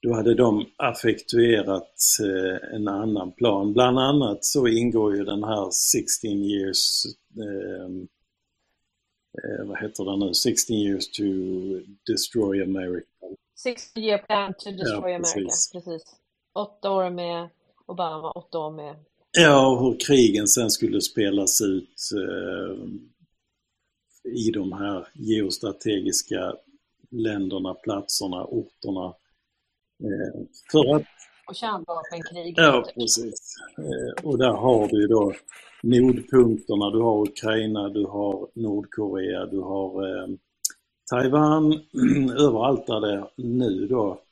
då 0.03 0.15
hade 0.15 0.35
de 0.35 0.67
affektuerat 0.77 1.95
eh, 2.21 2.75
en 2.75 2.89
annan 2.89 3.33
plan. 3.33 3.73
Bland 3.73 3.99
annat 3.99 4.45
så 4.45 4.67
ingår 4.69 5.17
ju 5.17 5.25
den 5.25 5.45
här 5.45 5.71
16 5.71 6.31
years, 6.31 7.05
eh, 7.39 7.85
eh, 9.43 9.67
vad 9.67 9.79
heter 9.81 10.05
den 10.05 10.19
nu, 10.19 10.35
16 10.35 10.77
years 10.77 11.11
to 11.11 11.23
destroy 12.13 12.63
America. 12.63 13.07
Six 13.55 13.97
year 13.97 14.19
plan 14.19 14.55
to 14.59 14.71
destroy 14.71 15.11
Ja, 15.11 15.17
America, 15.17 15.35
precis. 15.35 15.73
precis. 15.73 16.03
Åtta 16.55 16.91
år 16.91 17.11
med 17.11 17.49
Obama, 17.87 18.31
åtta 18.31 18.59
år 18.59 18.71
med 18.71 18.97
Ja, 19.39 19.67
och 19.67 19.81
hur 19.85 19.97
krigen 20.07 20.49
sen 20.49 20.71
skulle 20.71 21.01
spelas 21.01 21.61
ut 21.61 21.99
eh, 22.17 22.77
i 24.33 24.51
de 24.51 24.73
här 24.73 25.09
geostrategiska 25.15 26.55
länderna, 27.11 27.75
platserna, 27.75 28.45
orterna. 28.45 29.15
Eh, 30.03 30.41
för 30.73 30.97
att 30.97 31.03
Och 31.49 31.55
kärnvapenkrig. 31.55 32.55
Ja, 32.57 32.85
precis. 32.95 33.57
Eh, 33.79 34.25
Och 34.25 34.39
där 34.39 34.53
har 34.53 34.89
du 34.89 35.07
då 35.07 35.33
nordpunkterna, 35.83 36.91
du 36.91 36.99
har 36.99 37.29
Ukraina, 37.29 37.89
du 37.89 38.07
har 38.07 38.49
Nordkorea, 38.55 39.47
du 39.47 39.61
har 39.61 40.09
eh, 40.09 40.29
Taiwan, 41.11 41.73
överallt 42.39 42.87
där 42.87 43.01
det 43.01 43.31
nu 43.37 43.87
då 43.87 44.23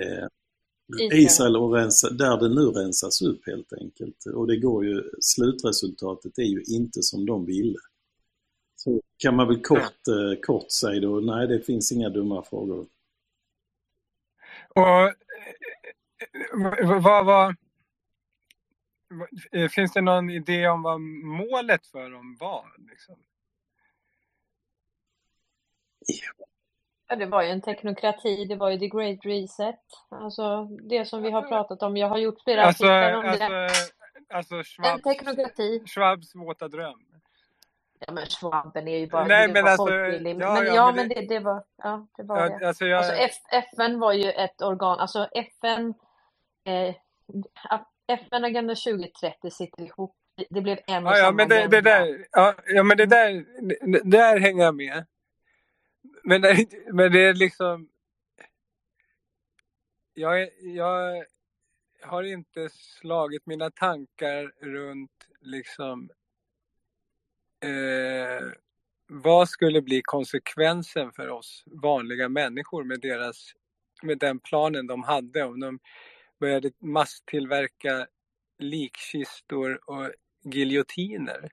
eh. 0.00 0.26
Israel 1.12 1.56
och 1.56 1.74
rensa, 1.74 2.10
där 2.10 2.36
det 2.36 2.48
nu 2.48 2.60
rensas 2.60 3.22
upp 3.22 3.46
helt 3.46 3.72
enkelt. 3.72 4.26
Och 4.34 4.46
det 4.46 4.56
går 4.56 4.86
ju, 4.86 5.02
slutresultatet 5.20 6.38
är 6.38 6.42
ju 6.42 6.62
inte 6.62 7.02
som 7.02 7.26
de 7.26 7.44
ville. 7.44 7.78
Så 8.76 9.00
kan 9.18 9.36
man 9.36 9.48
väl 9.48 9.62
kort, 9.62 10.08
eh, 10.08 10.40
kort 10.42 10.70
säga 10.72 11.00
då, 11.00 11.20
nej 11.20 11.46
det 11.46 11.60
finns 11.60 11.92
inga 11.92 12.08
dumma 12.08 12.42
frågor. 12.42 12.86
Och 14.74 15.02
eh, 15.02 15.12
vad, 16.52 17.02
vad, 17.02 17.26
vad, 17.26 17.56
eh, 19.52 19.68
finns 19.68 19.92
det 19.92 20.00
någon 20.00 20.30
idé 20.30 20.68
om 20.68 20.82
vad 20.82 21.00
målet 21.00 21.86
för 21.86 22.10
dem 22.10 22.36
var? 22.40 22.74
Liksom? 22.90 23.16
Ja, 27.08 27.16
det 27.16 27.26
var 27.26 27.42
ju 27.42 27.48
en 27.48 27.60
teknokrati, 27.60 28.44
det 28.44 28.56
var 28.56 28.70
ju 28.70 28.78
the 28.78 28.88
great 28.88 29.18
reset. 29.24 29.80
Alltså 30.08 30.64
det 30.64 31.04
som 31.04 31.22
vi 31.22 31.30
har 31.30 31.42
pratat 31.42 31.82
om. 31.82 31.96
Jag 31.96 32.08
har 32.08 32.18
gjort 32.18 32.42
flera 32.44 32.62
Alltså, 32.62 32.84
artiklar 32.84 33.12
om 33.12 33.24
alltså, 33.24 33.48
det. 33.48 33.70
alltså 34.36 34.54
En 34.56 34.64
Schwabs, 34.64 35.02
teknokrati. 35.02 35.82
Schwabs 35.86 36.34
våta 36.34 36.68
dröm. 36.68 37.07
Ja 38.06 38.12
men 38.12 38.26
Schwaben 38.26 38.88
är 38.88 38.98
ju 38.98 39.06
bara, 39.06 39.26
Nej, 39.26 39.52
men 39.52 39.64
alltså, 39.66 39.86
folkbildning. 39.86 40.40
ja, 40.40 40.54
men 40.54 40.66
ja, 40.66 40.74
ja, 40.74 40.92
men 40.92 41.08
det, 41.08 41.26
det 41.28 41.38
var, 41.38 41.64
ja, 41.76 42.06
det 42.16 42.22
var 42.22 42.38
Ja, 42.40 42.58
det. 42.58 42.68
alltså 42.68 42.84
jag- 42.86 42.98
Alltså 42.98 43.14
FN 43.50 43.98
var 43.98 44.12
ju 44.12 44.30
ett 44.30 44.62
organ, 44.62 44.98
alltså 45.00 45.28
FN, 45.32 45.94
eh, 46.64 46.94
FN 48.08 48.44
Agenda 48.44 48.74
2030 48.74 49.50
sitter 49.50 49.82
ihop. 49.82 50.14
Det 50.50 50.60
blev 50.60 50.78
en 50.86 51.06
och 51.06 51.12
Ja, 51.12 51.16
ja, 51.18 51.24
samma 51.24 51.36
men 51.36 51.48
det, 51.48 51.66
det 51.66 51.80
där, 51.80 52.26
ja, 52.32 52.54
ja, 52.66 52.82
men 52.82 52.96
det 52.96 53.06
där, 53.06 53.44
det, 53.92 54.00
där 54.04 54.40
hänger 54.40 54.64
jag 54.64 54.74
med. 54.74 55.06
Men 56.22 56.40
men 56.92 57.12
det 57.12 57.20
är 57.24 57.34
liksom... 57.34 57.88
Jag, 60.14 60.48
jag 60.62 61.24
har 62.02 62.22
inte 62.22 62.68
slagit 62.72 63.46
mina 63.46 63.70
tankar 63.70 64.52
runt 64.60 65.28
liksom 65.40 66.10
eh, 67.64 68.46
vad 69.08 69.48
skulle 69.48 69.82
bli 69.82 70.00
konsekvensen 70.04 71.12
för 71.12 71.28
oss 71.28 71.64
vanliga 71.66 72.28
människor 72.28 72.84
med 72.84 73.00
deras 73.00 73.52
med 74.02 74.18
den 74.18 74.38
planen 74.38 74.86
de 74.86 75.02
hade 75.02 75.44
om 75.44 75.60
de 75.60 75.78
började 76.40 76.70
masstillverka 76.80 78.06
likkistor 78.58 79.80
och 79.90 80.12
giljotiner. 80.44 81.50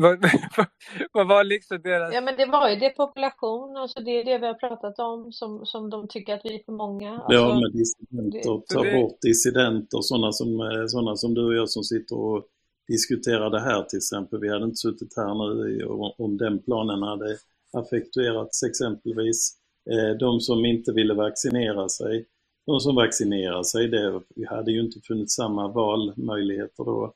Vad, 0.00 0.24
vad 1.12 1.28
var 1.28 1.44
liksom 1.44 1.82
deras... 1.82 2.14
Ja 2.14 2.20
men 2.20 2.36
det 2.36 2.46
var 2.46 2.68
ju 2.70 2.76
depopulation, 2.76 3.76
alltså 3.76 4.00
det 4.00 4.10
är 4.10 4.24
det 4.24 4.38
vi 4.38 4.46
har 4.46 4.54
pratat 4.54 4.98
om 4.98 5.32
som, 5.32 5.66
som 5.66 5.90
de 5.90 6.08
tycker 6.08 6.34
att 6.34 6.40
vi 6.44 6.54
är 6.60 6.64
för 6.64 6.72
många. 6.72 7.10
Alltså, 7.12 7.32
Ja, 7.32 7.54
med 7.60 7.72
dissidenter, 7.72 8.38
det- 8.50 8.74
ta 8.74 8.82
det- 8.82 8.92
bort 9.02 9.18
dissidenter, 9.20 9.98
sådana 10.00 10.32
som, 10.32 10.60
eh, 10.60 10.86
sådana 10.86 11.16
som 11.16 11.34
du 11.34 11.46
och 11.46 11.54
jag 11.54 11.68
som 11.68 11.82
sitter 11.82 12.16
och 12.18 12.44
diskuterar 12.88 13.50
det 13.50 13.60
här 13.60 13.82
till 13.82 13.96
exempel. 13.96 14.40
Vi 14.40 14.48
hade 14.48 14.64
inte 14.64 14.76
suttit 14.76 15.16
här 15.16 15.54
nu 15.64 15.84
om, 16.18 16.36
den 16.36 16.62
planen 16.62 17.02
hade 17.02 17.36
affektuerats 17.72 18.62
exempelvis. 18.62 19.58
Eh, 19.90 20.18
de 20.18 20.40
som 20.40 20.64
inte 20.64 20.92
ville 20.92 21.14
vaccinera 21.14 21.88
sig, 21.88 22.26
de 22.66 22.80
som 22.80 22.94
vaccinerar 22.94 23.62
sig, 23.62 23.88
det 23.88 24.22
hade 24.48 24.72
ju 24.72 24.80
inte 24.80 25.00
funnits 25.00 25.34
samma 25.34 25.68
valmöjligheter 25.68 26.84
då. 26.84 27.14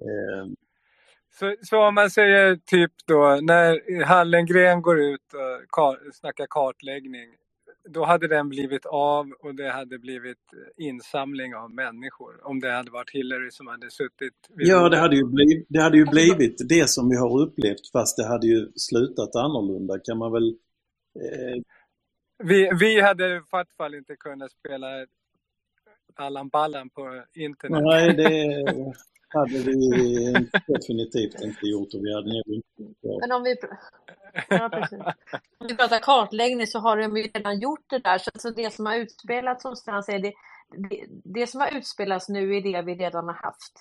Eh, 0.00 0.46
så, 1.38 1.56
så 1.62 1.88
om 1.88 1.94
man 1.94 2.10
säger 2.10 2.56
typ 2.56 2.92
då 3.06 3.38
när 3.42 4.04
Hallengren 4.04 4.82
går 4.82 5.00
ut 5.00 5.34
och 5.34 5.70
kar, 5.70 6.12
snackar 6.12 6.46
kartläggning 6.50 7.28
då 7.88 8.04
hade 8.04 8.28
den 8.28 8.48
blivit 8.48 8.86
av 8.86 9.32
och 9.40 9.54
det 9.54 9.70
hade 9.70 9.98
blivit 9.98 10.38
insamling 10.76 11.54
av 11.54 11.70
människor 11.70 12.46
om 12.46 12.60
det 12.60 12.72
hade 12.72 12.90
varit 12.90 13.10
Hillary 13.10 13.50
som 13.50 13.66
hade 13.66 13.90
suttit 13.90 14.34
vid 14.48 14.68
Ja, 14.68 14.88
det 14.88 14.96
hade 14.98 15.16
ju 15.16 15.24
blivit 15.24 15.66
det, 15.68 15.82
hade 15.82 15.96
ju 15.96 16.04
blivit 16.04 16.68
det 16.68 16.90
som 16.90 17.08
vi 17.08 17.16
har 17.16 17.40
upplevt 17.40 17.92
fast 17.92 18.16
det 18.16 18.26
hade 18.26 18.46
ju 18.46 18.72
slutat 18.76 19.36
annorlunda 19.36 19.98
kan 19.98 20.18
man 20.18 20.32
väl 20.32 20.48
eh, 21.20 21.62
vi, 22.44 22.70
vi 22.80 23.00
hade 23.00 23.36
i 23.36 23.40
vart 23.50 23.72
fall 23.72 23.94
inte 23.94 24.16
kunnat 24.16 24.52
spela 24.52 25.06
Allan 26.14 26.48
Ballan 26.48 26.90
på 26.90 27.24
internet. 27.34 27.82
Nej, 27.84 28.14
det 28.16 28.64
hade 29.32 29.58
vi 29.58 30.32
definitivt 30.66 31.40
inte 31.40 31.66
gjort 31.66 31.94
och 31.94 32.00
vi 32.04 32.14
hade 32.14 32.28
nog 32.28 32.54
inte 32.54 32.82
gjort 32.82 33.20
Men 33.20 33.32
om 33.32 33.42
vi, 33.42 33.56
ja, 34.48 34.68
precis. 34.72 34.98
om 35.58 35.66
vi 35.68 35.76
pratar 35.76 35.98
kartläggning 35.98 36.66
så 36.66 36.78
har 36.78 36.96
de 36.96 37.16
ju 37.16 37.22
redan 37.22 37.60
gjort 37.60 37.84
det 37.90 37.98
där. 37.98 38.18
Så 38.18 38.30
alltså 38.34 38.50
det 38.50 38.72
som 38.72 38.86
har 38.86 38.96
utspelats, 38.96 39.62
som 39.62 39.76
Strand 39.76 40.04
säger, 40.04 40.18
det, 40.18 40.32
det, 40.88 41.06
det 41.24 41.46
som 41.46 41.60
har 41.60 41.76
utspelats 41.76 42.28
nu 42.28 42.56
är 42.56 42.60
det 42.60 42.82
vi 42.82 42.94
redan 42.94 43.24
har 43.24 43.34
haft. 43.34 43.72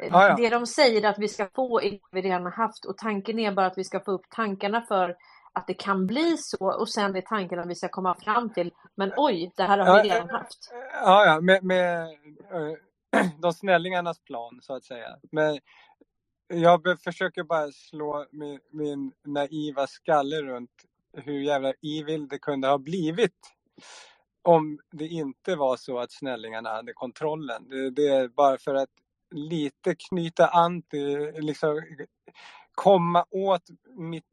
Eh, 0.00 0.08
Ja. 0.10 0.34
Det 0.36 0.48
de 0.48 0.66
säger 0.66 1.08
att 1.08 1.18
vi 1.18 1.28
ska 1.28 1.48
få 1.54 1.80
är 1.82 1.90
det 1.90 2.00
vi 2.12 2.22
redan 2.22 2.42
har 2.42 2.52
haft 2.52 2.84
och 2.84 2.96
tanken 2.96 3.38
är 3.38 3.52
bara 3.52 3.66
att 3.66 3.78
vi 3.78 3.84
ska 3.84 4.00
få 4.00 4.12
upp 4.12 4.30
tankarna 4.30 4.82
för 4.82 5.16
att 5.52 5.66
det 5.66 5.74
kan 5.74 6.06
bli 6.06 6.36
så 6.38 6.72
och 6.80 6.88
sen 6.88 7.16
är 7.16 7.20
tanken 7.20 7.58
att 7.58 7.68
vi 7.68 7.74
ska 7.74 7.88
komma 7.88 8.14
fram 8.14 8.52
till 8.52 8.72
men 8.94 9.12
oj, 9.16 9.52
det 9.56 9.62
här 9.62 9.78
har 9.78 10.02
vi 10.02 10.08
redan 10.08 10.30
haft. 10.30 10.58
Ja, 10.92 11.26
ja, 11.26 11.40
med, 11.40 11.64
med 11.64 12.02
eh, 12.02 12.74
de 13.42 13.52
snällingarnas 13.52 14.18
plan 14.18 14.58
så 14.62 14.74
att 14.74 14.84
säga. 14.84 15.18
Men 15.32 15.58
jag 16.48 17.00
försöker 17.00 17.42
bara 17.42 17.72
slå 17.72 18.26
min, 18.30 18.60
min 18.70 19.12
naiva 19.24 19.86
skalle 19.86 20.42
runt 20.42 20.70
hur 21.12 21.40
jävla 21.40 21.72
evil 21.82 22.28
det 22.28 22.38
kunde 22.38 22.68
ha 22.68 22.78
blivit 22.78 23.54
om 24.42 24.78
det 24.90 25.06
inte 25.06 25.56
var 25.56 25.76
så 25.76 25.98
att 25.98 26.12
snällingarna 26.12 26.70
hade 26.70 26.92
kontrollen. 26.92 27.68
Det, 27.68 27.90
det 27.90 28.08
är 28.08 28.28
bara 28.28 28.58
för 28.58 28.74
att 28.74 28.90
lite 29.30 29.94
knyta 29.94 30.48
an 30.48 30.82
till, 30.82 31.32
liksom 31.34 31.82
komma 32.74 33.24
åt 33.30 33.62
mitt, 33.96 34.24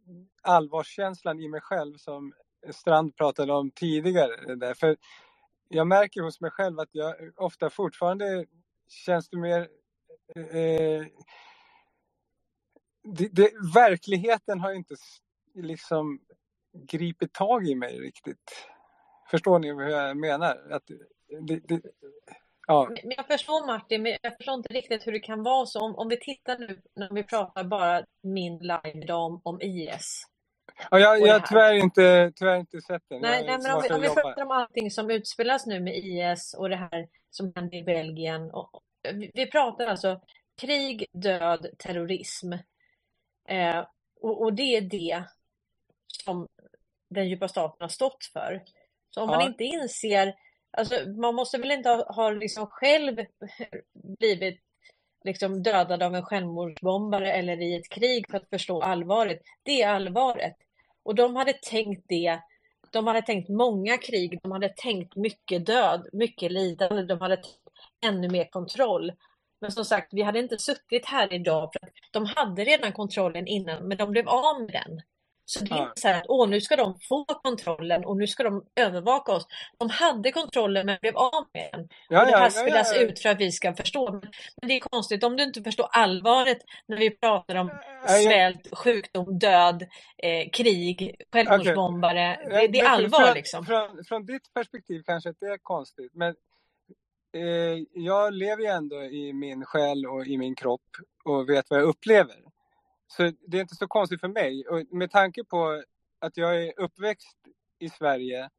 allvarskänslan 0.41 1.39
i 1.39 1.47
mig 1.47 1.61
själv 1.61 1.97
som 1.97 2.33
Strand 2.71 3.15
pratade 3.15 3.53
om 3.53 3.71
tidigare. 3.71 4.45
det 4.47 4.55
Där. 4.55 4.73
För 4.73 4.97
jag 5.69 5.87
märker 5.87 6.21
hos 6.21 6.41
mig 6.41 6.51
själv 6.51 6.79
att 6.79 6.89
jag 6.91 7.15
ofta 7.35 7.69
fortfarande 7.69 8.45
känns 8.87 9.29
det 9.29 9.37
mer 9.37 9.67
eh, 10.35 10.57
eh, 10.57 11.05
det, 13.03 13.27
det, 13.31 13.51
verkligheten 13.75 14.59
har 14.59 14.73
inte 14.73 14.95
liksom 15.53 16.19
gripit 16.73 17.33
tag 17.33 17.67
i 17.67 17.75
mig 17.75 17.99
riktigt. 17.99 18.67
Förstår 19.31 19.59
ni 19.59 19.67
hur 19.67 19.81
jag 19.81 20.17
menar? 20.17 20.71
Att 20.71 20.83
det, 21.47 21.59
det, 21.67 21.81
ja. 22.67 22.89
Men 23.03 23.13
jag 23.17 23.27
förstår 23.27 23.67
Martin, 23.67 24.01
men 24.01 24.17
jag 24.21 24.37
förstår 24.37 24.55
inte 24.55 24.73
riktigt 24.73 25.07
hur 25.07 25.11
det 25.11 25.19
kan 25.19 25.43
vara 25.43 25.65
så. 25.65 25.79
Om, 25.79 25.95
om 25.95 26.07
vi 26.07 26.19
tittar 26.19 26.59
nu 26.59 26.81
när 26.95 27.13
vi 27.13 27.23
pratar 27.23 27.63
bara 27.63 28.05
min 28.21 28.57
live 28.57 29.03
idag 29.03 29.25
om, 29.25 29.41
om 29.43 29.61
IS. 29.61 30.23
Ja, 30.91 30.99
jag 30.99 31.33
har 31.33 31.39
tyvärr 31.39 31.73
inte, 31.73 32.31
tyvärr 32.35 32.57
inte 32.57 32.81
sett 32.81 33.03
den. 33.09 33.21
Nej, 33.21 33.45
nej 33.45 33.57
men 33.63 33.75
om 33.75 33.81
vi, 33.81 33.93
om 33.93 34.01
vi 34.01 34.09
pratar 34.09 34.41
om 34.41 34.51
allting 34.51 34.91
som 34.91 35.11
utspelas 35.11 35.65
nu 35.65 35.79
med 35.79 35.95
IS 35.97 36.53
och 36.53 36.69
det 36.69 36.75
här 36.75 37.07
som 37.29 37.51
händer 37.55 37.77
i 37.77 37.83
Belgien. 37.83 38.51
Och, 38.51 38.81
vi, 39.13 39.31
vi 39.33 39.45
pratar 39.51 39.87
alltså 39.87 40.21
krig, 40.61 41.05
död, 41.11 41.67
terrorism. 41.77 42.53
Eh, 43.47 43.85
och, 44.21 44.41
och 44.41 44.53
det 44.53 44.77
är 44.77 44.81
det 44.81 45.23
som 46.07 46.47
den 47.09 47.29
djupa 47.29 47.47
staten 47.47 47.77
har 47.79 47.87
stått 47.87 48.25
för. 48.33 48.63
Så 49.09 49.21
om 49.21 49.27
man 49.27 49.41
Ja. 49.41 49.47
inte 49.47 49.63
inser, 49.63 50.35
alltså 50.77 51.09
man 51.09 51.35
måste 51.35 51.57
väl 51.57 51.71
inte 51.71 51.89
ha, 51.89 52.13
ha 52.13 52.29
liksom 52.29 52.67
själv 52.67 53.25
blivit 54.19 54.61
liksom 55.25 55.63
dödad 55.63 56.03
av 56.03 56.15
en 56.15 56.23
självmordsbombare 56.25 57.31
eller 57.33 57.61
i 57.61 57.75
ett 57.75 57.89
krig 57.89 58.25
för 58.29 58.37
att 58.37 58.49
förstå 58.49 58.81
allvaret. 58.81 59.41
Det 59.63 59.81
är 59.81 59.89
allvaret. 59.89 60.55
Och 61.05 61.15
de 61.15 61.35
hade 61.35 61.53
tänkt 61.53 62.05
det. 62.07 62.39
De 62.91 63.07
hade 63.07 63.21
tänkt 63.21 63.49
många 63.49 63.97
krig. 63.97 64.39
De 64.43 64.51
hade 64.51 64.69
tänkt 64.69 65.15
mycket 65.15 65.65
död, 65.65 66.07
mycket 66.13 66.51
lidande. 66.51 67.03
De 67.03 67.21
hade 67.21 67.35
tänkt 67.35 67.59
ännu 68.05 68.29
mer 68.29 68.45
kontroll. 68.45 69.11
Men 69.61 69.71
som 69.71 69.85
sagt, 69.85 70.13
vi 70.13 70.21
hade 70.21 70.39
inte 70.39 70.57
suttit 70.57 71.05
här 71.05 71.33
idag 71.33 71.69
för 71.73 71.87
att 71.87 71.93
de 72.11 72.25
hade 72.25 72.63
redan 72.63 72.91
kontrollen 72.91 73.47
innan, 73.47 73.87
men 73.87 73.97
de 73.97 74.11
blev 74.11 74.29
av 74.29 74.61
med 74.61 74.71
den. 74.71 75.01
Så 75.45 75.59
det 75.59 75.71
är 75.71 75.81
inte 75.81 76.01
så 76.01 76.07
här 76.07 76.17
att 76.17 76.25
åh, 76.27 76.49
nu 76.49 76.61
ska 76.61 76.75
de 76.75 76.99
få 76.99 77.25
kontrollen 77.25 78.05
och 78.05 78.17
nu 78.17 78.27
ska 78.27 78.43
de 78.43 78.65
övervaka 78.75 79.31
oss. 79.31 79.47
De 79.77 79.89
hade 79.89 80.31
kontrollen 80.31 80.85
men 80.85 80.97
blev 81.01 81.17
av 81.17 81.45
med 81.53 81.69
den. 81.71 81.87
Ja, 82.09 82.21
och 82.21 82.27
det 82.27 82.37
här 82.37 82.43
ja, 82.43 82.49
spelas 82.49 82.95
ja. 82.95 83.01
ut 83.01 83.19
för 83.19 83.29
att 83.29 83.39
vi 83.39 83.51
ska 83.51 83.73
förstå. 83.73 84.11
Men, 84.11 84.67
det 84.67 84.73
är 84.73 84.79
konstigt 84.79 85.23
om 85.23 85.37
du 85.37 85.43
inte 85.43 85.63
förstår 85.63 85.87
allvaret 85.91 86.57
när 86.87 86.97
vi 86.97 87.09
pratar 87.09 87.55
om 87.55 87.71
svält, 88.07 88.77
sjukdom, 88.77 89.39
död, 89.39 89.81
eh, 90.17 90.49
krig, 90.53 91.21
självmordsbombare. 91.33 92.39
Det, 92.49 92.67
det 92.67 92.79
är 92.79 92.89
allvar 92.89 93.19
från, 93.19 93.33
liksom. 93.33 93.65
Från, 93.65 94.03
från 94.05 94.25
ditt 94.25 94.53
perspektiv 94.53 95.03
kanske 95.05 95.33
det 95.39 95.45
är 95.45 95.57
konstigt, 95.57 96.11
men 96.13 96.35
eh, 97.33 97.83
jag 97.93 98.33
lever 98.33 98.63
ju 98.63 98.69
ändå 98.69 99.03
i 99.03 99.33
min 99.33 99.65
själ 99.65 100.05
och 100.05 100.27
i 100.27 100.37
min 100.37 100.55
kropp 100.55 100.81
och 101.25 101.49
vet 101.49 101.69
vad 101.69 101.79
jag 101.79 101.87
upplever. 101.87 102.35
Så 103.07 103.31
det 103.47 103.57
är 103.57 103.61
inte 103.61 103.75
så 103.75 103.87
konstigt 103.87 104.21
för 104.21 104.27
mig. 104.27 104.67
Och 104.67 104.83
med 104.91 105.11
tanke 105.11 105.43
på 105.43 105.83
att 106.19 106.37
jag 106.37 106.63
är 106.63 106.73
uppväxt 106.79 107.37
i 107.79 107.89
Sverige 107.89 108.49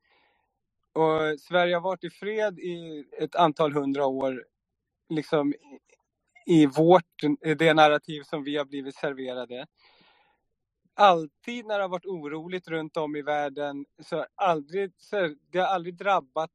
och 0.92 1.40
Sverige 1.40 1.74
har 1.76 1.80
varit 1.82 2.04
i 2.04 2.10
fred 2.10 2.58
i 2.58 3.04
ett 3.18 3.36
antal 3.36 3.72
hundra 3.72 4.06
år, 4.06 4.44
liksom 5.08 5.54
i- 6.46 6.66
vårt, 6.66 7.22
det 7.58 7.74
narrativ 7.74 8.22
som 8.22 8.44
vi 8.44 8.56
har 8.56 8.64
blivit 8.64 8.96
serverade 8.96 9.66
alltid 10.94 11.66
när 11.66 11.76
det 11.78 11.84
har 11.84 11.88
varit 11.88 12.06
oroligt 12.06 12.68
runt 12.68 12.96
om 12.96 13.16
i 13.16 13.22
världen 13.22 13.86
så 14.02 14.16
har 14.16 14.26
aldrig, 14.34 14.92
så 14.98 15.16
här, 15.16 15.36
det 15.50 15.58
har 15.58 15.66
aldrig 15.66 15.96
drabbat 15.96 16.52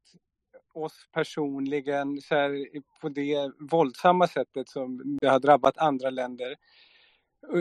oss 0.74 0.94
personligen 1.14 2.22
så 2.22 2.36
här, 2.36 2.68
på 3.02 3.10
det 3.10 3.52
våldsamma 3.72 4.28
sättet 4.28 4.70
som 4.70 5.18
det 5.22 5.28
har 5.30 5.40
drabbat 5.40 5.78
andra 5.78 6.10
länder. 6.10 6.56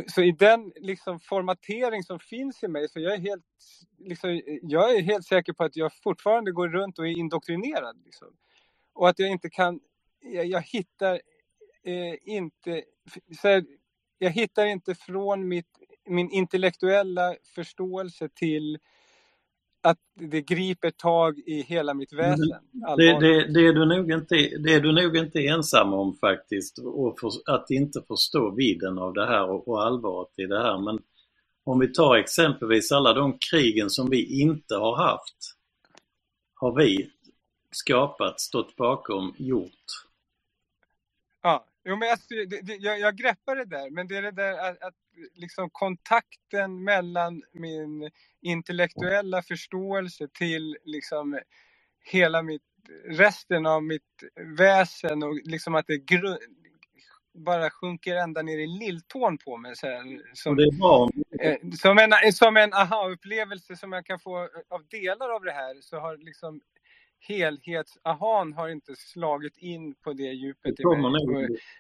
Så 0.07 0.23
i 0.23 0.33
den 0.33 0.73
liksom, 0.77 1.21
formatering 1.21 2.03
som 2.03 2.19
finns 2.19 2.63
i 2.63 2.69
mig 2.69 2.89
så 2.89 3.01
jag 3.01 3.15
är 3.15 3.19
helt, 3.19 3.45
liksom, 3.99 4.43
jag 4.63 4.97
är 4.97 5.03
helt 5.03 5.27
säker 5.27 5.53
på 5.53 5.65
att 5.65 5.77
jag 5.77 5.93
fortfarande 6.03 6.53
går 6.53 6.69
runt 6.69 6.99
och 6.99 7.07
är 7.07 7.19
indoktrinerad. 7.19 8.03
Liksom. 8.05 8.29
Och 8.93 9.09
att 9.09 9.19
jag 9.19 9.29
inte 9.29 9.51
kan, 9.51 9.81
jag, 10.21 10.47
jag 10.47 10.63
hittar 10.63 11.21
eh, 11.85 12.15
inte, 12.23 12.85
så 13.41 13.49
här, 13.49 13.65
jag 14.19 14.31
hittar 14.31 14.67
inte 14.67 14.95
från 14.95 15.49
mitt, 15.49 15.79
min 16.07 16.31
intellektuella 16.31 17.37
förståelse 17.55 18.29
till 18.29 18.79
att 19.83 19.99
det 20.15 20.43
griper 20.43 20.91
tag 20.91 21.39
i 21.39 21.63
hela 21.63 21.95
mitt 21.95 22.13
väsen. 22.13 22.49
Det, 22.97 23.21
det, 23.21 23.53
det, 23.53 23.67
är 23.67 23.73
du 23.73 23.87
nog 23.87 24.13
inte, 24.13 24.35
det 24.35 24.75
är 24.75 24.81
du 24.81 24.93
nog 24.93 25.17
inte 25.17 25.47
ensam 25.47 25.93
om 25.93 26.17
faktiskt, 26.17 26.79
och 26.79 27.21
för, 27.21 27.31
att 27.55 27.71
inte 27.71 28.03
förstå 28.09 28.51
vidden 28.51 28.99
av 28.99 29.13
det 29.13 29.27
här 29.27 29.51
och, 29.51 29.69
och 29.69 29.83
allvaret 29.87 30.39
i 30.39 30.47
det 30.47 30.63
här. 30.63 30.79
Men 30.79 30.99
om 31.65 31.79
vi 31.79 31.93
tar 31.93 32.17
exempelvis 32.17 32.93
alla 32.93 33.13
de 33.13 33.39
krigen 33.51 33.91
som 33.91 34.11
vi 34.11 34.41
inte 34.41 34.75
har 34.75 34.97
haft, 34.97 35.57
har 36.55 36.77
vi 36.77 37.11
skapat, 37.71 38.41
stått 38.41 38.77
bakom, 38.77 39.35
gjort. 39.39 39.85
Ja, 41.43 41.65
jo, 41.85 41.97
men 41.97 42.11
alltså, 42.11 42.35
det, 42.63 42.77
jag, 42.77 43.01
jag 43.01 43.17
greppar 43.17 43.57
det 43.57 43.65
där, 43.65 43.91
men 43.91 44.09
det 44.09 44.17
är 44.17 44.23
det 44.23 44.31
där 44.31 44.59
att, 44.59 44.83
att 44.83 44.95
liksom 45.35 45.71
kontakten 45.71 46.85
mellan 46.85 47.43
min 47.53 48.11
intellektuella 48.41 49.43
förståelse 49.43 50.29
till 50.29 50.77
liksom 50.85 51.41
hela 52.05 52.43
mitt, 52.43 52.63
resten 53.05 53.67
av 53.67 53.83
mitt 53.83 54.23
väsen 54.59 55.23
och 55.23 55.35
liksom 55.45 55.75
att 55.75 55.87
det 55.87 55.99
gru, 55.99 56.37
bara 57.35 57.71
sjunker 57.71 58.17
ända 58.17 58.43
ner 58.43 58.59
i 58.59 58.67
lilltån 58.67 59.39
på 59.39 59.57
mig. 59.57 59.77
Så 59.77 59.87
här, 59.87 60.35
som, 60.35 60.57
det 60.57 60.63
är 60.63 60.79
bra 60.79 60.97
om 60.97 61.11
eh, 61.41 61.57
som 61.73 61.99
en, 61.99 62.33
som 62.33 62.57
en 62.57 62.73
aha-upplevelse 62.75 63.77
som 63.77 63.93
jag 63.93 64.07
kan 64.07 64.19
få 64.21 64.49
av 64.69 64.87
delar 64.89 65.29
av 65.31 65.43
det 65.43 65.53
här 65.53 65.81
så 65.81 65.99
har 66.01 66.17
liksom 66.17 66.61
helhets-ahan 67.21 68.53
har 68.53 68.69
inte 68.69 68.95
slagit 68.97 69.57
in 69.57 69.95
på 69.95 70.13
det 70.13 70.23
djupet 70.23 70.77
Det 70.77 70.83
i 70.83 70.87
mig. 70.87 70.95
kommer 70.95 71.11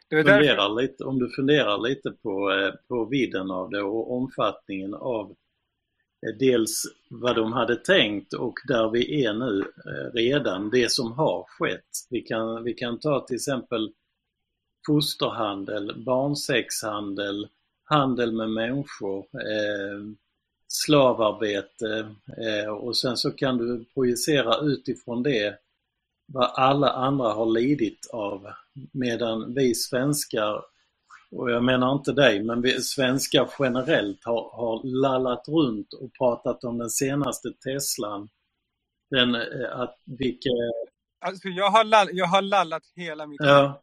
det 0.08 0.16
var 0.16 0.24
därför, 0.24 0.82
lite, 0.82 1.04
om 1.04 1.18
du 1.18 1.30
funderar 1.30 1.88
lite 1.88 2.10
på, 2.10 2.52
eh, 2.52 2.74
på 2.88 3.04
vidden 3.04 3.50
av 3.50 3.70
det 3.70 3.82
och 3.82 4.16
omfattningen 4.16 4.94
av 4.94 5.30
eh, 6.26 6.36
dels 6.38 6.82
vad 7.08 7.36
de 7.36 7.52
hade 7.52 7.76
tänkt 7.76 8.32
och 8.32 8.54
där 8.68 8.90
vi 8.90 9.24
är 9.24 9.34
nu 9.34 9.60
eh, 9.60 10.12
redan, 10.14 10.70
det 10.70 10.90
som 10.90 11.12
har 11.12 11.44
skett. 11.48 12.06
Vi 12.10 12.20
kan, 12.20 12.64
vi 12.64 12.74
kan 12.74 12.98
ta 12.98 13.26
till 13.26 13.36
exempel 13.36 13.92
fosterhandel, 14.86 16.04
barnsexhandel, 16.06 17.48
handel 17.84 18.32
med 18.32 18.50
människor, 18.50 19.18
eh, 19.18 20.00
slavarbete 20.72 22.14
eh, 22.46 22.70
och 22.70 22.96
sen 22.96 23.16
så 23.16 23.30
kan 23.30 23.58
du 23.58 23.84
projicera 23.94 24.56
utifrån 24.60 25.22
det 25.22 25.58
vad 26.32 26.50
alla 26.54 26.90
andra 26.90 27.32
har 27.32 27.46
lidit 27.46 28.06
av 28.12 28.52
medan 28.92 29.54
vi 29.54 29.74
svenskar, 29.74 30.64
och 31.30 31.50
jag 31.50 31.64
menar 31.64 31.92
inte 31.92 32.12
dig, 32.12 32.42
men 32.42 32.62
vi 32.62 32.82
svenskar 32.82 33.50
generellt 33.58 34.24
har, 34.24 34.50
har 34.52 34.80
lallat 34.84 35.48
runt 35.48 35.92
och 35.92 36.12
pratat 36.18 36.64
om 36.64 36.78
den 36.78 36.90
senaste 36.90 37.52
Teslan. 37.52 38.28
Den, 39.10 39.34
eh, 39.34 39.80
att 39.80 39.98
vilka, 40.04 40.50
alltså 41.20 41.48
jag, 41.48 41.70
har 41.70 41.84
lall, 41.84 42.08
jag 42.12 42.26
har 42.26 42.42
lallat 42.42 42.82
hela 42.96 43.26
mitt 43.26 43.40
liv. 43.40 43.48
ja, 43.48 43.82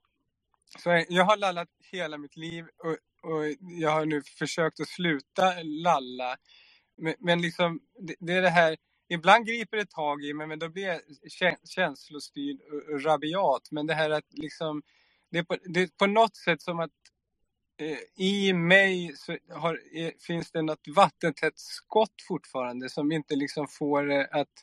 Så 0.80 1.04
jag 1.10 1.24
har 1.24 1.38
lallat 1.38 1.70
hela 1.92 2.18
mitt 2.18 2.36
liv 2.36 2.66
och, 2.84 3.32
och 3.32 3.44
jag 3.60 3.92
har 3.92 4.06
nu 4.06 4.22
försökt 4.40 4.80
att 4.80 4.88
sluta 4.88 5.54
lalla. 5.64 6.38
Men, 6.98 7.14
men 7.20 7.42
liksom, 7.42 7.80
det, 8.00 8.16
det 8.20 8.34
är 8.34 8.42
det 8.42 8.50
här, 8.50 8.78
ibland 9.10 9.46
griper 9.46 9.78
det 9.78 9.90
tag 9.90 10.24
i 10.24 10.34
mig 10.34 10.48
men 10.48 10.60
då 10.60 10.70
blir 10.70 10.84
jag 10.84 11.02
kä- 11.42 11.68
känslostyrd 11.68 12.58
och, 12.62 13.04
rabiat. 13.04 13.72
Men 13.72 13.88
det 13.88 13.94
här 13.94 14.10
att 14.10 14.34
liksom, 14.34 14.82
det 15.32 15.38
är 15.38 15.44
på, 15.44 15.58
det 15.66 15.82
är 15.82 15.90
på 16.00 16.08
något 16.08 16.36
sätt 16.36 16.62
som 16.62 16.80
att 16.80 16.92
eh, 17.82 18.26
i 18.26 18.54
mig 18.54 19.14
så 19.16 19.38
har, 19.50 19.80
eh, 19.94 20.12
finns 20.28 20.52
det 20.52 20.62
något 20.62 20.88
vattentätt 20.96 21.60
skott 21.60 22.16
fortfarande 22.28 22.90
som 22.90 23.12
inte 23.12 23.36
liksom 23.36 23.68
får 23.68 24.04
det 24.04 24.28
att 24.32 24.54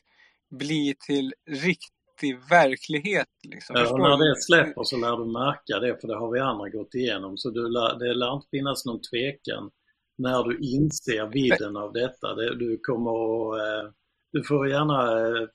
bli 0.49 0.95
till 1.05 1.33
riktig 1.49 2.49
verklighet. 2.49 3.29
Liksom. 3.43 3.75
Ja, 3.75 3.97
när 3.97 4.17
det 4.17 4.41
släpper 4.41 4.83
så 4.83 4.97
lär 4.97 5.17
du 5.17 5.25
märka 5.25 5.79
det, 5.79 6.01
för 6.01 6.07
det 6.07 6.17
har 6.17 6.31
vi 6.31 6.39
andra 6.39 6.69
gått 6.69 6.95
igenom. 6.95 7.37
Så 7.37 7.49
du 7.49 7.61
det 7.99 8.13
lär 8.13 8.35
inte 8.35 8.47
finnas 8.51 8.85
någon 8.85 9.01
tvekan 9.01 9.71
när 10.15 10.43
du 10.43 10.59
inser 10.59 11.25
vidden 11.25 11.77
av 11.77 11.93
detta. 11.93 12.35
Det, 12.35 12.55
du 12.55 12.77
kommer 12.77 13.11
att, 13.11 13.59
eh, 13.59 13.91
du 14.31 14.43
får 14.43 14.69
gärna 14.69 15.27
eh, 15.27 15.47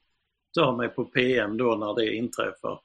ta 0.55 0.77
mig 0.77 0.89
på 0.89 1.05
PM 1.05 1.57
då 1.57 1.77
när 1.77 1.95
det 1.95 2.15
inträffar. 2.15 2.81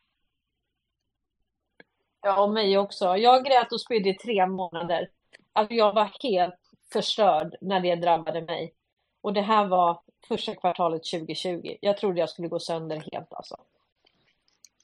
Ja, 2.21 2.43
och 2.43 2.53
mig 2.53 2.77
också. 2.77 3.17
Jag 3.17 3.45
grät 3.45 3.71
och 3.71 3.81
spydde 3.81 4.09
i 4.09 4.17
tre 4.17 4.47
månader. 4.47 5.09
Alltså 5.53 5.73
jag 5.73 5.93
var 5.93 6.11
helt 6.23 6.55
förstörd 6.93 7.55
när 7.61 7.79
det 7.79 7.95
drabbade 7.95 8.41
mig. 8.41 8.73
Och 9.21 9.33
det 9.33 9.41
här 9.41 9.67
var 9.67 10.01
första 10.27 10.55
kvartalet 10.55 11.01
2020. 11.03 11.77
Jag 11.81 11.97
trodde 11.97 12.19
jag 12.19 12.29
skulle 12.29 12.47
gå 12.47 12.59
sönder 12.59 13.03
helt 13.11 13.33
alltså. 13.33 13.55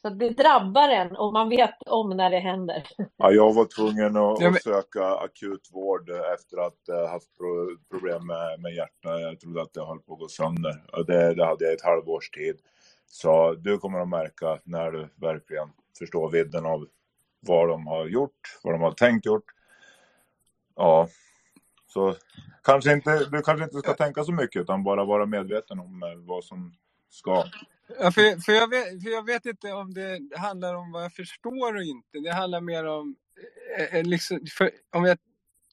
Så 0.01 0.09
det 0.09 0.29
drabbar 0.29 0.89
en 0.89 1.15
och 1.15 1.33
man 1.33 1.49
vet 1.49 1.83
om 1.85 2.09
när 2.09 2.29
det 2.29 2.39
händer. 2.39 2.83
Ja, 3.17 3.31
jag 3.31 3.53
var 3.53 3.65
tvungen 3.65 4.17
att, 4.17 4.43
att 4.43 4.63
söka 4.63 5.05
akut 5.15 5.69
vård 5.73 6.09
efter 6.09 6.57
att 6.67 6.77
jag 6.85 7.07
haft 7.07 7.37
pro- 7.37 7.77
problem 7.91 8.27
med, 8.27 8.59
med 8.59 8.73
hjärtat. 8.75 9.21
Jag 9.21 9.39
trodde 9.39 9.61
att 9.61 9.73
det 9.73 9.85
höll 9.85 9.99
på 9.99 10.13
att 10.13 10.19
gå 10.19 10.27
sönder. 10.27 10.83
Och 10.93 11.05
det, 11.05 11.33
det 11.35 11.45
hade 11.45 11.65
jag 11.65 11.73
ett 11.73 11.83
halvårs 11.83 12.29
tid. 12.29 12.59
Så 13.07 13.53
du 13.53 13.77
kommer 13.77 13.99
att 13.99 14.09
märka 14.09 14.59
när 14.63 14.91
du 14.91 15.09
verkligen 15.15 15.69
förstår 15.99 16.29
vidden 16.31 16.65
av 16.65 16.87
vad 17.39 17.69
de 17.69 17.87
har 17.87 18.05
gjort, 18.05 18.59
vad 18.63 18.73
de 18.73 18.81
har 18.81 18.91
tänkt 18.91 19.25
gjort. 19.25 19.45
Ja, 20.75 21.07
så 21.87 22.15
kanske 22.63 22.93
inte, 22.93 23.25
du 23.25 23.41
kanske 23.41 23.63
inte 23.63 23.77
ska 23.77 23.93
tänka 23.93 24.23
så 24.23 24.31
mycket 24.31 24.61
utan 24.61 24.83
bara 24.83 25.05
vara 25.05 25.25
medveten 25.25 25.79
om 25.79 26.03
eh, 26.03 26.15
vad 26.27 26.43
som 26.43 26.73
ska. 27.11 27.45
Ja, 27.99 28.11
för, 28.11 28.41
för, 28.41 28.51
jag 28.51 28.69
vet, 28.69 29.03
för 29.03 29.09
jag 29.09 29.25
vet 29.25 29.45
inte 29.45 29.73
om 29.73 29.93
det 29.93 30.37
handlar 30.37 30.75
om 30.75 30.91
vad 30.91 31.03
jag 31.03 31.13
förstår 31.13 31.75
och 31.75 31.83
inte. 31.83 32.19
Det 32.19 32.33
handlar 32.33 32.61
mer 32.61 32.85
om 32.85 33.15
eh, 33.77 33.95
eh, 33.95 34.03
liksom, 34.03 34.39
för, 34.57 34.71
om 34.91 35.05
jag, 35.05 35.17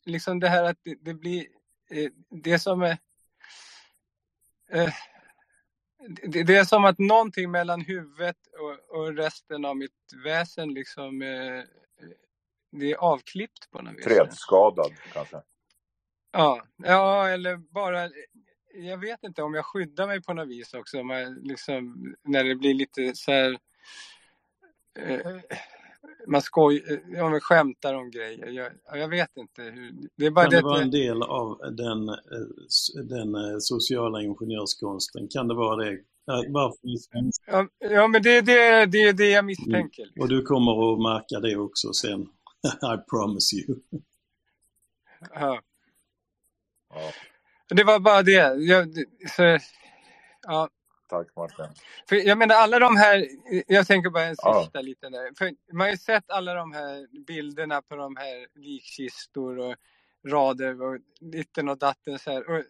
liksom 0.04 0.40
det 0.40 0.48
här 0.48 0.64
att 0.64 0.78
det, 0.82 0.94
det 1.00 1.14
blir 1.14 1.46
eh, 1.90 2.10
det 2.30 2.58
som 2.58 2.82
är 2.82 2.98
eh, 4.70 4.92
det, 6.22 6.42
det 6.42 6.56
är 6.56 6.64
som 6.64 6.84
att 6.84 6.98
någonting 6.98 7.50
mellan 7.50 7.80
huvudet 7.80 8.36
och, 8.60 8.98
och 8.98 9.16
resten 9.16 9.64
av 9.64 9.76
mitt 9.76 10.12
väsen 10.24 10.74
liksom 10.74 11.22
eh, 11.22 11.62
det 12.70 12.92
är 12.92 12.96
avklippt 12.96 13.70
på 13.70 13.82
något 13.82 13.94
vis. 13.96 14.04
Fredsskadad 14.04 14.92
kanske. 15.12 15.42
Ja, 16.32 16.62
ja, 16.76 17.28
eller 17.28 17.56
bara, 17.56 18.10
jag 18.74 18.98
vet 18.98 19.24
inte 19.24 19.42
om 19.42 19.54
jag 19.54 19.64
skyddar 19.64 20.06
mig 20.06 20.22
på 20.22 20.34
något 20.34 20.48
vis 20.48 20.74
också, 20.74 20.96
jag 20.96 21.46
liksom, 21.46 22.14
när 22.24 22.44
det 22.44 22.54
blir 22.54 22.74
lite 22.74 23.14
så 23.14 23.32
här, 23.32 23.58
eh, 24.98 25.36
man 26.26 26.42
skoj, 26.42 27.02
ja, 27.08 27.30
man 27.30 27.40
skämtar 27.40 27.94
om 27.94 28.10
grejer. 28.10 28.46
Jag, 28.46 28.72
jag 29.00 29.08
vet 29.08 29.36
inte 29.36 29.62
hur. 29.62 29.92
Det 30.16 30.26
är 30.26 30.30
bara 30.30 30.44
Kan 30.44 30.50
det 30.50 30.56
det 30.56 30.62
vara 30.62 30.82
en 30.82 30.90
del 30.90 31.22
av 31.22 31.58
den, 31.58 32.08
eh, 32.08 33.04
den 33.04 33.34
eh, 33.34 33.56
sociala 33.58 34.22
ingenjörskonsten? 34.22 35.28
Kan 35.28 35.48
det 35.48 35.54
vara 35.54 35.84
det? 35.84 35.92
Eh, 35.92 36.42
Varför? 36.48 36.78
Ja, 37.78 38.08
men 38.08 38.22
det 38.22 38.36
är 38.36 38.42
det, 38.42 38.86
det, 38.86 39.02
är 39.02 39.12
det 39.12 39.30
jag 39.30 39.44
misstänker. 39.44 40.12
Och 40.20 40.28
du 40.28 40.42
kommer 40.42 40.92
att 40.92 41.02
märka 41.02 41.40
det 41.40 41.56
också 41.56 41.92
sen. 41.92 42.20
I 42.82 43.10
promise 43.10 43.56
you. 43.56 43.78
Ja. 45.34 45.60
Det 47.68 47.84
var 47.84 48.00
bara 48.00 48.22
det. 48.22 48.56
Jag, 48.64 48.94
så, 49.36 49.58
ja. 50.42 50.70
Tack 51.08 51.36
Martin. 51.36 51.66
För 52.08 52.16
jag 52.16 52.38
menar 52.38 52.54
alla 52.54 52.78
de 52.78 52.96
här, 52.96 53.26
jag 53.68 53.86
tänker 53.86 54.10
bara 54.10 54.24
en 54.24 54.36
Ja. 54.42 54.62
sista 54.64 54.80
liten 54.82 55.12
där. 55.12 55.32
För 55.38 55.52
man 55.72 55.80
har 55.80 55.90
ju 55.90 55.96
sett 55.98 56.30
alla 56.30 56.54
de 56.54 56.72
här 56.72 57.24
bilderna 57.26 57.82
på 57.82 57.96
de 57.96 58.16
här 58.16 58.48
likkistor 58.54 59.58
och 59.58 59.76
rader 60.28 60.82
och 60.82 60.98
ditten 61.20 61.68
och 61.68 61.78
datten 61.78 62.18
så 62.18 62.30
här. 62.32 62.50
Och 62.50 62.64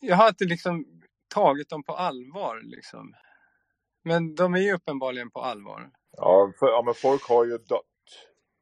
jag 0.00 0.16
har 0.16 0.28
inte 0.28 0.44
liksom 0.44 1.02
tagit 1.28 1.68
dem 1.68 1.84
på 1.84 1.96
allvar 1.96 2.60
liksom. 2.64 3.14
Men 4.04 4.34
de 4.34 4.54
är 4.54 4.60
ju 4.60 4.72
uppenbarligen 4.74 5.30
på 5.30 5.40
allvar. 5.42 5.90
Ja, 6.18 6.52
för, 6.58 6.66
ja, 6.66 6.82
men 6.86 6.94
folk 6.94 7.22
har 7.28 7.44
ju. 7.46 7.58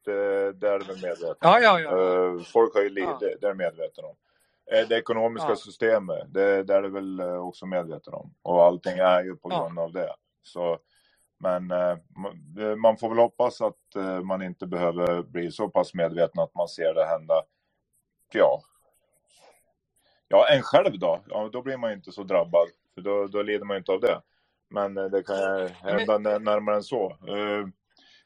Det, 0.04 0.52
det 0.52 0.68
är 0.68 0.78
de 0.78 0.94
medvetna 1.02 1.36
Ja, 1.40 1.60
ja, 1.60 1.80
ja. 1.80 1.90
Eh, 1.90 2.42
Folk 2.42 2.74
har 2.74 2.82
ju 2.82 2.88
lidit, 2.88 3.08
Ja. 3.10 3.18
det, 3.20 3.46
är 3.46 3.50
de 3.50 3.54
medvetna 3.56 4.02
om. 4.08 4.16
Eh, 4.72 4.88
Det 4.88 4.98
ekonomiska 4.98 5.48
Ja. 5.48 5.56
systemet, 5.56 6.34
det, 6.34 6.62
det 6.62 6.74
är 6.74 6.82
det 6.82 6.88
väl 6.88 7.20
eh, 7.20 7.46
också 7.46 7.66
medveten 7.66 8.14
om. 8.14 8.34
Och 8.42 8.62
allting 8.64 8.98
är 8.98 9.22
ju 9.24 9.36
på 9.36 9.48
grund 9.48 9.78
av 9.78 9.92
det. 9.92 10.14
Så, 10.42 10.78
men 11.38 11.70
eh, 11.70 11.96
man 12.76 12.96
får 12.96 13.08
väl 13.08 13.18
hoppas 13.18 13.60
att 13.60 13.96
eh, 13.96 14.20
man 14.20 14.42
inte 14.42 14.66
behöver 14.66 15.22
bli 15.22 15.52
så 15.52 15.68
pass 15.68 15.94
medveten 15.94 16.42
att 16.42 16.54
man 16.54 16.68
ser 16.68 16.94
det 16.94 17.04
hända. 17.04 17.42
Ja, 18.32 18.62
ja 20.28 20.48
en 20.48 20.62
själv 20.62 20.98
då? 20.98 21.20
Ja, 21.28 21.48
då 21.52 21.62
blir 21.62 21.76
man 21.76 21.90
ju 21.90 21.96
inte 21.96 22.12
så 22.12 22.22
drabbad. 22.22 22.68
För 22.94 23.00
då, 23.00 23.26
då 23.26 23.42
lider 23.42 23.64
man 23.64 23.74
ju 23.74 23.78
inte 23.78 23.92
av 23.92 24.00
det. 24.00 24.20
Men 24.70 24.96
eh, 24.98 25.04
det 25.04 25.22
kan 25.22 25.68
hända 25.68 26.18
när- 26.18 26.38
närmare 26.38 26.76
än 26.76 26.82
så. 26.82 27.16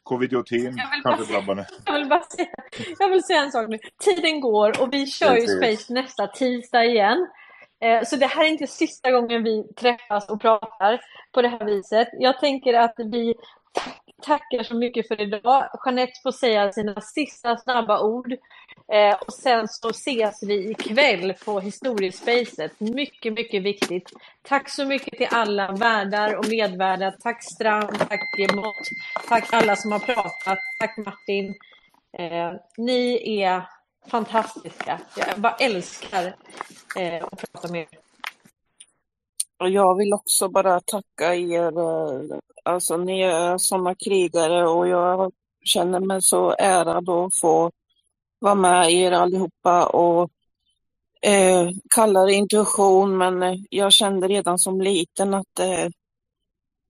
Covidiotin 0.06 0.76
kanske 1.02 1.32
drabbar 1.32 1.56
en. 1.56 1.64
Jag 1.84 1.92
vill 1.92 2.08
bara 2.08 2.22
säga, 2.22 2.48
jag 2.98 3.08
vill 3.08 3.22
säga 3.24 3.42
en 3.42 3.52
sak 3.52 3.68
nu. 3.68 3.78
Tiden 4.04 4.40
går 4.40 4.82
och 4.82 4.94
vi 4.94 5.06
kör 5.06 5.36
ju. 5.36 5.46
Space 5.46 5.92
nästa 5.92 6.26
tisdag 6.26 6.84
igen. 6.84 7.26
Eh, 7.80 8.02
Så 8.04 8.16
det 8.16 8.26
här 8.26 8.44
är 8.44 8.48
inte 8.48 8.66
sista 8.66 9.10
gången 9.10 9.42
vi 9.42 9.64
träffas 9.80 10.28
och 10.28 10.40
pratar 10.40 11.00
på 11.32 11.42
det 11.42 11.48
här 11.48 11.64
viset. 11.64 12.08
Jag 12.12 12.40
tänker 12.40 12.74
att 12.74 12.94
vi 12.96 13.34
tackar 14.22 14.62
så 14.62 14.74
mycket 14.76 15.08
för 15.08 15.20
idag. 15.20 15.68
Jeanette 15.84 16.12
får 16.22 16.32
säga 16.32 16.72
sina 16.72 17.00
sista 17.00 17.56
snabba 17.56 18.00
ord. 18.02 18.34
Eh, 18.92 19.16
Och 19.26 19.32
sen 19.32 19.68
så 19.68 19.88
ses 19.90 20.42
vi 20.42 20.70
ikväll 20.70 21.34
på 21.44 21.60
Historiespacet. 21.60 22.80
Mycket, 22.80 23.32
mycket 23.32 23.62
viktigt. 23.62 24.10
Tack 24.42 24.70
så 24.70 24.84
mycket 24.84 25.18
till 25.18 25.28
alla 25.30 25.72
värdar 25.72 26.34
och 26.36 26.48
medvärdar. 26.48 27.14
Tack 27.20 27.44
Strand, 27.44 27.98
tack 27.98 28.54
Mott, 28.54 28.88
tack 29.28 29.52
alla 29.52 29.76
som 29.76 29.92
har 29.92 29.98
pratat. 29.98 30.58
Tack 30.80 30.96
Martin. 30.96 31.54
Eh, 32.18 32.52
ni 32.76 33.40
är 33.42 33.62
fantastiska. 34.10 35.00
Jag 35.16 35.40
bara 35.40 35.54
älskar 35.54 36.36
eh, 36.96 37.24
att 37.24 37.52
prata 37.52 37.68
med 37.72 37.80
er. 37.80 37.98
Och 39.58 39.70
jag 39.70 39.96
vill 39.96 40.12
också 40.12 40.48
bara 40.48 40.80
tacka 40.80 41.34
er. 41.34 41.78
Eh, 41.78 42.38
alltså 42.62 42.96
ni 42.96 43.22
är 43.22 43.58
sådana 43.58 43.94
krigare 43.94 44.68
och 44.68 44.88
jag 44.88 45.32
känner 45.64 46.00
mig 46.00 46.22
så 46.22 46.54
ärad 46.58 47.08
att 47.10 47.38
få 47.40 47.70
vara 48.46 48.54
med 48.54 48.92
er 48.92 49.12
allihopa 49.12 49.86
och 49.86 50.30
eh, 51.22 51.70
kalla 51.94 52.24
det 52.24 52.32
intuition 52.32 53.18
men 53.18 53.42
eh, 53.42 53.54
jag 53.70 53.92
kände 53.92 54.28
redan 54.28 54.58
som 54.58 54.80
liten 54.80 55.34
att 55.34 55.58
eh, 55.60 55.88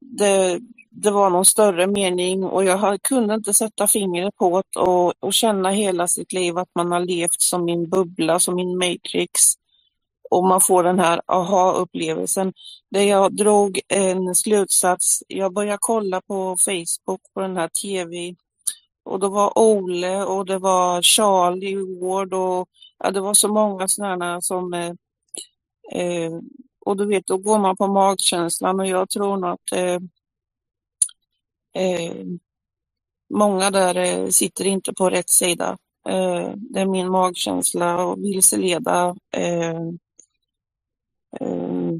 det, 0.00 0.60
det 0.90 1.10
var 1.10 1.30
någon 1.30 1.44
större 1.44 1.86
mening 1.86 2.44
och 2.44 2.64
jag 2.64 3.02
kunde 3.02 3.34
inte 3.34 3.54
sätta 3.54 3.86
fingret 3.86 4.36
på 4.36 4.62
det 4.72 4.80
och, 4.80 5.14
och 5.20 5.32
känna 5.32 5.70
hela 5.70 6.08
sitt 6.08 6.32
liv 6.32 6.58
att 6.58 6.74
man 6.74 6.92
har 6.92 7.00
levt 7.00 7.40
som 7.40 7.64
min 7.64 7.88
bubbla, 7.88 8.38
som 8.38 8.54
min 8.54 8.78
matrix 8.78 9.40
och 10.30 10.44
man 10.44 10.60
får 10.60 10.84
den 10.84 10.98
här 10.98 11.20
aha-upplevelsen. 11.26 12.52
Där 12.90 13.02
jag 13.02 13.36
drog 13.36 13.80
en 13.88 14.34
slutsats, 14.34 15.22
jag 15.28 15.52
började 15.52 15.78
kolla 15.80 16.20
på 16.20 16.56
Facebook 16.64 17.20
på 17.34 17.40
den 17.40 17.56
här 17.56 17.68
TV 17.68 18.34
och 19.06 19.20
det 19.20 19.28
var 19.28 19.58
Ole 19.58 20.24
och 20.24 20.46
det 20.46 20.58
var 20.58 21.02
Charlie 21.02 22.00
Ward 22.00 22.34
och 22.34 22.68
ja, 22.98 23.10
det 23.10 23.20
var 23.20 23.34
så 23.34 23.48
många 23.48 23.88
sådana 23.88 24.40
som 24.40 24.74
eh, 24.74 24.92
eh, 25.92 26.32
och 26.80 26.96
du 26.96 27.06
vet, 27.06 27.26
då 27.26 27.36
går 27.36 27.58
man 27.58 27.76
på 27.76 27.86
magkänslan 27.86 28.80
och 28.80 28.86
jag 28.86 29.10
tror 29.10 29.36
nog 29.36 29.50
att 29.50 29.72
eh, 29.72 30.00
eh, 31.82 32.26
många 33.34 33.70
där 33.70 33.96
eh, 33.96 34.28
sitter 34.28 34.66
inte 34.66 34.94
på 34.94 35.10
rätt 35.10 35.30
sida. 35.30 35.78
Eh, 36.08 36.50
det 36.56 36.80
är 36.80 36.86
min 36.86 37.10
magkänsla 37.10 38.04
och 38.04 38.18
vilseleda. 38.18 39.16
Eh, 39.36 39.80
eh, 41.40 41.92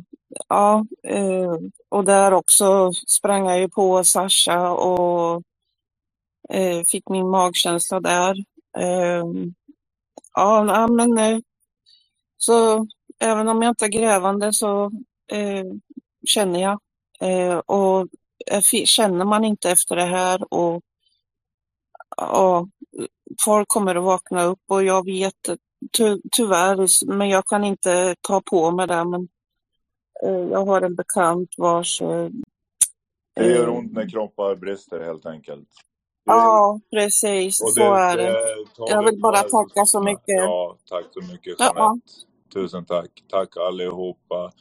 ja, 0.49 0.87
eh, 1.03 1.57
och 1.89 2.05
där 2.05 2.33
också 2.33 2.93
sprang 2.93 3.47
jag 3.47 3.61
ju 3.61 3.69
på 3.69 4.05
Sasha 4.05 4.71
och 4.71 5.43
eh, 6.49 6.83
fick 6.87 7.09
min 7.09 7.31
magkänsla 7.31 8.01
där. 8.01 8.37
Eh, 8.79 9.25
ja, 10.35 10.87
men 10.91 11.19
eh, 11.19 11.39
så 12.37 12.87
även 13.19 13.49
om 13.49 13.63
jag 13.63 13.71
inte 13.71 13.85
är 13.85 13.89
grävande 13.89 14.53
så 14.53 14.85
eh, 15.33 15.65
känner 16.27 16.63
jag. 16.63 16.81
Eh, 17.21 17.59
och 17.59 18.09
känner 18.85 19.25
man 19.25 19.45
inte 19.45 19.71
efter 19.71 19.97
det 19.97 20.05
här 20.05 20.55
och 20.55 20.83
ja, 22.17 22.69
folk 23.45 23.69
kommer 23.69 23.95
att 23.95 24.05
vakna 24.05 24.45
upp 24.45 24.61
och 24.69 24.85
jag 24.85 25.05
vet 25.05 25.49
ty, 25.93 26.21
tyvärr, 26.33 27.07
men 27.15 27.29
jag 27.29 27.47
kan 27.47 27.65
inte 27.65 28.17
ta 28.21 28.41
på 28.41 28.71
mig 28.71 28.87
det. 28.87 29.05
Men 29.05 29.29
eh, 30.23 30.51
jag 30.51 30.67
har 30.67 30.83
en 30.83 30.95
bekant 30.95 31.55
vars 31.57 32.03
Det 33.35 33.47
gör 33.47 33.69
ont 33.69 33.93
när 33.93 34.09
kroppar 34.09 34.57
brister 34.57 35.01
helt 35.01 35.27
enkelt. 35.27 35.69
Ja, 36.27 36.81
precis, 36.91 37.63
och 37.63 37.73
så 37.73 37.81
det, 37.81 38.01
är 38.01 38.17
det. 38.17 38.23
det 38.23 38.77
tar 38.77 38.91
Jag 38.91 39.03
vi 39.03 39.11
vill 39.11 39.21
bara 39.21 39.43
tacka 39.43 39.85
så 39.85 40.01
mycket. 40.01 40.37
Ja, 40.37 40.77
tack 40.91 41.05
så 41.11 41.33
mycket 41.33 41.55
Ja, 41.59 41.73
Jeanette. 41.77 42.13
Tusen 42.55 42.85
tack. 42.85 43.11
Tack 43.31 43.57
allihopa. 43.57 44.53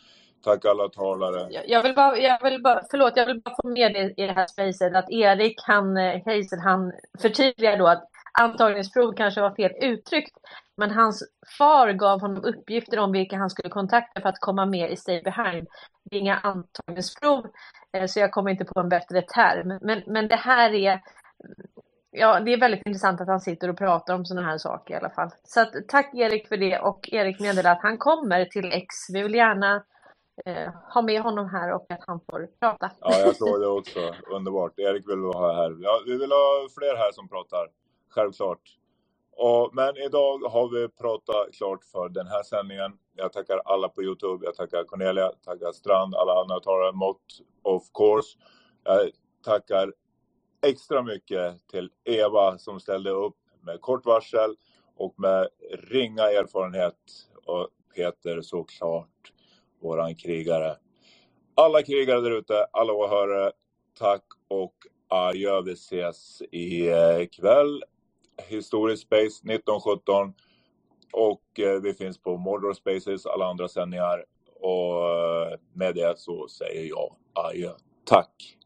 Tack 0.43 0.65
alla 0.65 0.89
talare. 0.89 1.47
Jag 1.51 1.69
jag 1.69 1.83
vill 1.83 1.95
bara, 1.95 2.17
jag 2.17 2.43
vill 2.43 2.61
bara, 2.61 2.81
förlåt, 2.91 3.13
jag 3.15 3.25
vill 3.25 3.41
bara 3.41 3.55
få 3.61 3.67
med 3.67 3.93
det 3.93 4.23
i 4.23 4.27
det 4.27 4.33
här 4.33 4.47
spacet 4.47 4.95
att 4.95 5.11
Erik, 5.11 5.55
han, 5.63 5.97
eh, 5.97 6.21
Hazel, 6.25 6.59
han 6.59 6.93
förtydligar 7.21 7.77
då 7.77 7.87
att 7.87 8.03
antagningsprov 8.39 9.13
kanske 9.13 9.41
var 9.41 9.55
fel 9.55 9.71
uttryckt, 9.81 10.37
men 10.77 10.91
hans 10.91 11.23
far 11.57 11.91
gav 11.91 12.21
honom 12.21 12.43
uppgifter 12.43 12.99
om 12.99 13.11
vilka 13.11 13.37
han 13.37 13.49
skulle 13.49 13.69
kontakta 13.69 14.21
för 14.21 14.29
att 14.29 14.39
komma 14.39 14.65
med 14.65 14.91
i 14.91 14.95
Stay 14.95 15.21
Behind. 15.21 15.67
Det 16.03 16.15
är 16.15 16.19
inga 16.19 16.37
antagningsprov, 16.37 17.45
eh, 17.93 18.05
så 18.05 18.19
jag 18.19 18.31
kommer 18.31 18.51
inte 18.51 18.65
på 18.65 18.79
en 18.79 18.89
bättre 18.89 19.21
term. 19.21 19.79
Men, 19.81 20.03
men 20.07 20.27
det 20.27 20.35
här 20.35 20.73
är, 20.73 21.01
ja, 22.11 22.39
det 22.39 22.53
är 22.53 22.59
väldigt 22.59 22.85
intressant 22.85 23.21
att 23.21 23.27
han 23.27 23.39
sitter 23.39 23.69
och 23.69 23.77
pratar 23.77 24.13
om 24.13 24.25
sådana 24.25 24.47
här 24.47 24.57
saker 24.57 24.93
i 24.93 24.97
alla 24.97 25.09
fall. 25.09 25.29
Så 25.43 25.61
att, 25.61 25.73
tack 25.87 26.13
Erik 26.15 26.47
för 26.47 26.57
det 26.57 26.79
och 26.79 27.09
Erik 27.11 27.39
meddelar 27.39 27.71
att 27.71 27.81
han 27.81 27.97
kommer 27.97 28.45
till 28.45 28.71
X. 28.71 28.87
Vi 29.13 29.21
vill 29.21 29.35
gärna 29.35 29.83
eh, 30.45 30.73
ha 30.93 31.01
med 31.01 31.21
honom 31.21 31.49
här 31.49 31.73
och 31.73 31.91
att 31.91 32.03
han 32.07 32.19
får 32.19 32.47
prata. 32.59 32.91
Ja, 32.99 33.19
jag 33.19 33.35
såg 33.35 33.61
det 33.61 33.67
också. 33.67 33.99
Underbart. 34.31 34.79
Erik 34.79 35.09
vill 35.09 35.19
ha 35.19 35.53
här. 35.55 35.77
Ja, 35.79 36.01
vi 36.05 36.17
vill 36.17 36.31
ha 36.31 36.67
fler 36.77 36.95
här 36.95 37.11
som 37.11 37.29
pratar. 37.29 37.67
Självklart. 38.09 38.61
Och, 39.37 39.69
men 39.73 39.97
idag 39.97 40.37
har 40.37 40.67
vi 40.69 40.87
pratat 40.89 41.53
klart 41.53 41.83
för 41.83 42.09
den 42.09 42.27
här 42.27 42.43
sändningen. 42.43 42.97
Jag 43.15 43.33
tackar 43.33 43.61
alla 43.65 43.89
på 43.89 44.03
Youtube. 44.03 44.45
Jag 44.45 44.55
tackar 44.55 44.83
Cornelia, 44.83 45.31
tackar 45.45 45.71
Strand, 45.71 46.15
alla 46.15 46.41
andra 46.41 46.59
talare, 46.59 46.91
Mott, 46.91 47.25
of 47.63 47.83
course. 47.93 48.37
Jag 48.83 49.11
tackar 49.45 49.93
extra 50.61 51.03
mycket 51.03 51.67
till 51.67 51.89
Eva 52.03 52.57
som 52.57 52.79
ställde 52.79 53.09
upp 53.09 53.37
med 53.61 53.81
kort 53.81 54.05
varsel 54.05 54.55
och 54.95 55.19
med 55.19 55.47
ringa 55.71 56.23
erfarenhet. 56.23 56.95
Och 57.45 57.69
Peter 57.95 58.41
såklart, 58.41 59.33
våran 59.81 60.15
krigare. 60.15 60.77
Alla 61.55 61.81
krigare 61.81 62.21
där 62.21 62.31
ute, 62.31 62.65
alla 62.71 62.93
åhörare, 62.93 63.51
tack 63.99 64.23
och 64.47 64.75
adjö. 65.07 65.61
Vi 65.61 65.71
ses 65.71 66.41
ikväll. 66.51 67.83
Eh, 67.83 68.45
Historisk 68.47 69.03
Space 69.03 69.25
1917. 69.25 70.33
Och 71.13 71.59
eh, 71.59 71.81
vi 71.81 71.93
finns 71.93 72.17
på 72.17 72.37
Mordor 72.37 72.73
Spaces, 72.73 73.25
alla 73.25 73.45
andra 73.45 73.67
sändningar. 73.67 74.25
Och 74.59 75.09
eh, 75.09 75.59
med 75.73 75.95
det 75.95 76.19
så 76.19 76.47
säger 76.47 76.89
jag 76.89 77.15
adjö. 77.33 77.71
Tack! 78.05 78.57